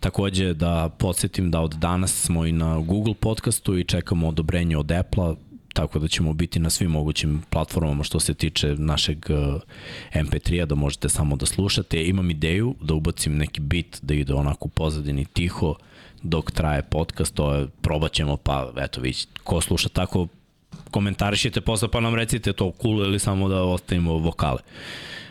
Takođe 0.00 0.54
da 0.54 0.88
podsjetim 0.98 1.50
da 1.50 1.60
od 1.60 1.74
danas 1.74 2.12
smo 2.12 2.46
i 2.46 2.52
na 2.52 2.78
Google 2.78 3.14
podcastu 3.14 3.78
i 3.78 3.84
čekamo 3.84 4.28
odobrenje 4.28 4.76
od 4.76 4.92
Apple-a, 4.92 5.34
tako 5.72 5.98
da 5.98 6.08
ćemo 6.08 6.32
biti 6.32 6.58
na 6.58 6.70
svim 6.70 6.90
mogućim 6.90 7.42
platformama 7.50 8.04
što 8.04 8.20
se 8.20 8.34
tiče 8.34 8.74
našeg 8.78 9.26
uh, 9.30 9.60
MP3-a, 10.14 10.66
da 10.66 10.74
možete 10.74 11.08
samo 11.08 11.36
da 11.36 11.46
slušate. 11.46 12.04
Imam 12.04 12.30
ideju 12.30 12.74
da 12.80 12.94
ubacim 12.94 13.36
neki 13.36 13.60
bit 13.60 13.98
da 14.02 14.14
ide 14.14 14.34
onako 14.34 14.66
u 14.66 14.68
pozadini 14.68 15.24
tiho 15.24 15.74
dok 16.22 16.50
traje 16.50 16.82
podcast, 16.82 17.34
to 17.34 17.54
je, 17.54 17.66
probat 17.82 18.12
ćemo, 18.12 18.36
pa 18.36 18.72
eto, 18.76 19.00
vi 19.00 19.14
ko 19.44 19.60
sluša 19.60 19.88
tako, 19.88 20.26
komentarišite 20.90 21.60
posle 21.60 21.88
pa 21.88 22.00
nam 22.00 22.14
recite 22.14 22.52
to 22.52 22.72
cool 22.82 23.02
ili 23.04 23.18
samo 23.18 23.48
da 23.48 23.62
ostavimo 23.62 24.18
vokale. 24.18 24.58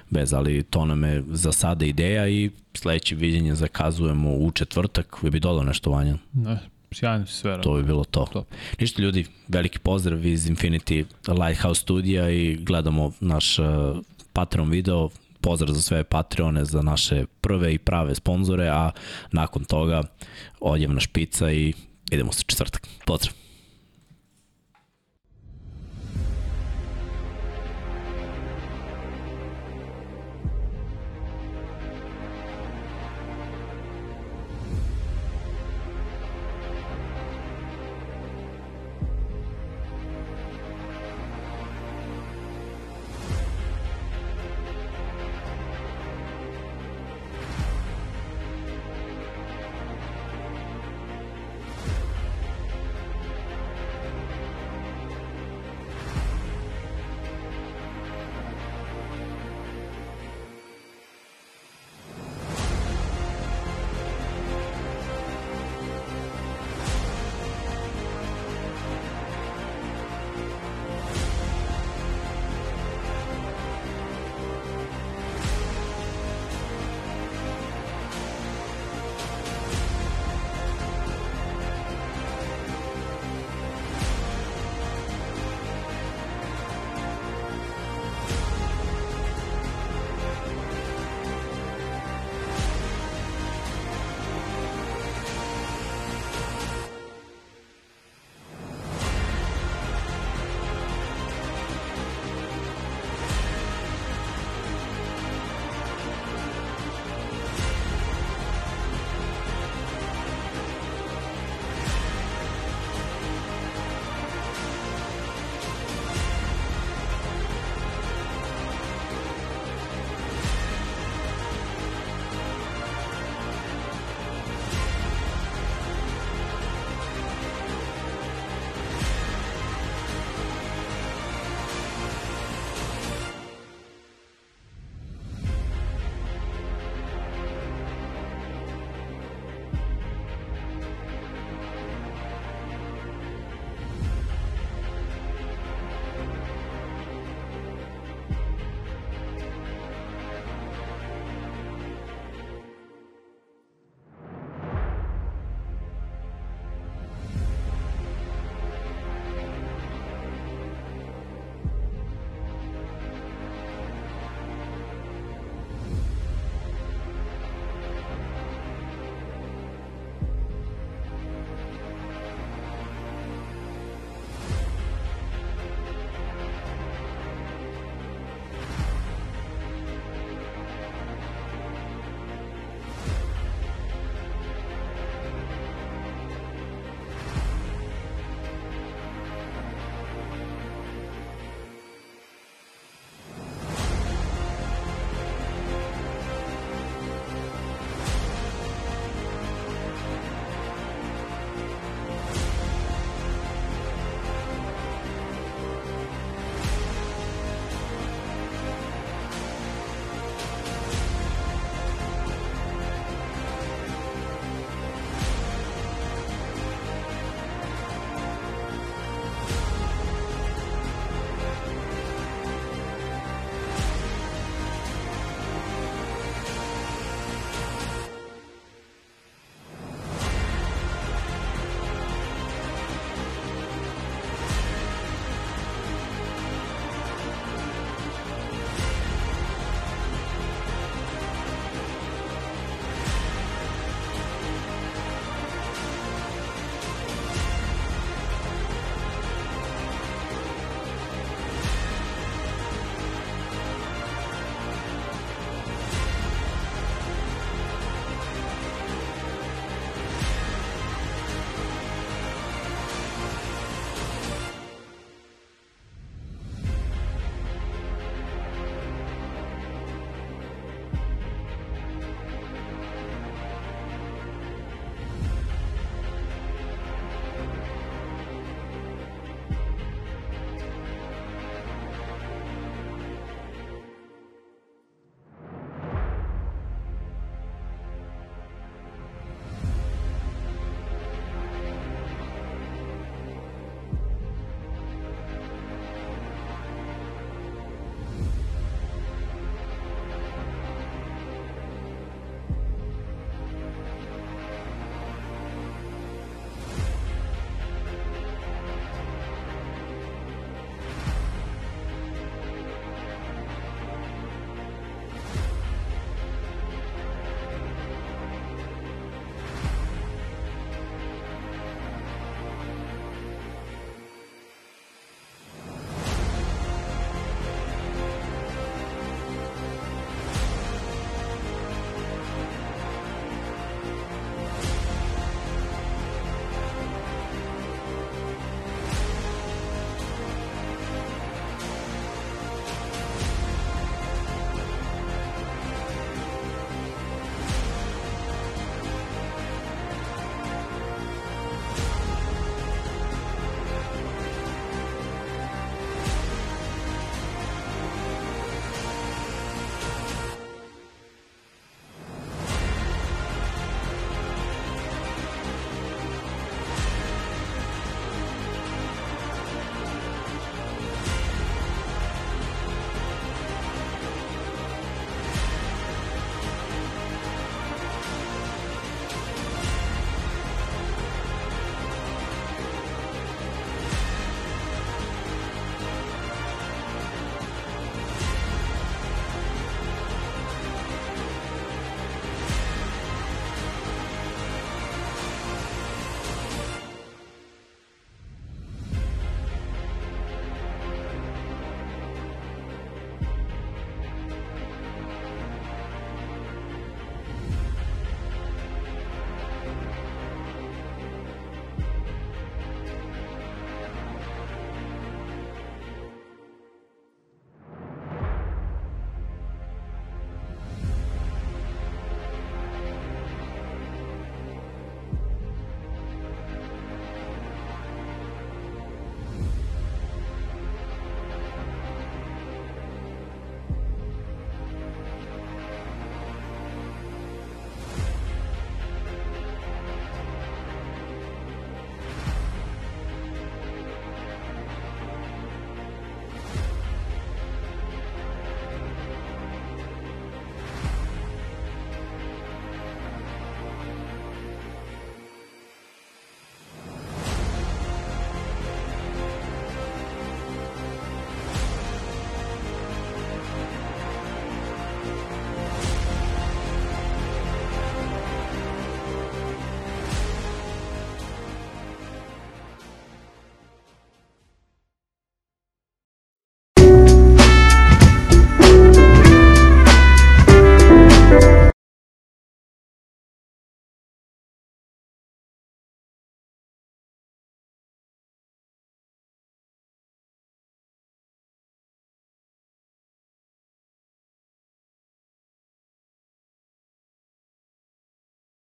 Bez, 0.10 0.34
ali 0.34 0.64
to 0.64 0.86
nam 0.86 1.04
je 1.04 1.24
za 1.28 1.52
sada 1.52 1.86
ideja 1.86 2.28
i 2.28 2.50
sledeće 2.74 3.16
viđenje 3.16 3.56
zakazujemo 3.56 4.36
u 4.36 4.52
četvrtak. 4.52 5.24
Vi 5.24 5.30
bi 5.30 5.40
dodao 5.40 5.64
nešto, 5.64 5.92
Vanja? 5.92 6.18
Ne, 6.34 6.60
sjajno 6.92 7.26
si 7.26 7.34
sve 7.34 7.62
To 7.62 7.74
bi 7.74 7.84
bilo 7.84 8.04
to. 8.04 8.28
to. 8.34 8.44
Ništa 8.80 9.02
ljudi, 9.02 9.26
veliki 9.48 9.80
pozdrav 9.80 10.26
iz 10.26 10.50
Infinity 10.50 11.06
Lighthouse 11.28 11.82
studija 11.82 12.30
i 12.30 12.56
gledamo 12.56 13.12
naš 13.20 13.60
uh, 13.60 13.66
Patreon 14.34 14.70
video. 14.70 15.10
Pozdrav 15.42 15.74
za 15.74 15.82
sve 15.82 16.04
Patreone, 16.04 16.66
za 16.66 16.82
naše 16.82 17.26
prve 17.42 17.74
i 17.74 17.78
prave 17.78 18.16
sponzore, 18.16 18.68
a 18.68 18.92
nakon 19.32 19.64
toga 19.64 20.04
odjevna 20.60 21.00
špica 21.00 21.52
i 21.52 21.74
idemo 22.12 22.32
se 22.32 22.44
četvrtak. 22.48 22.88
Pozdrav! 23.06 23.41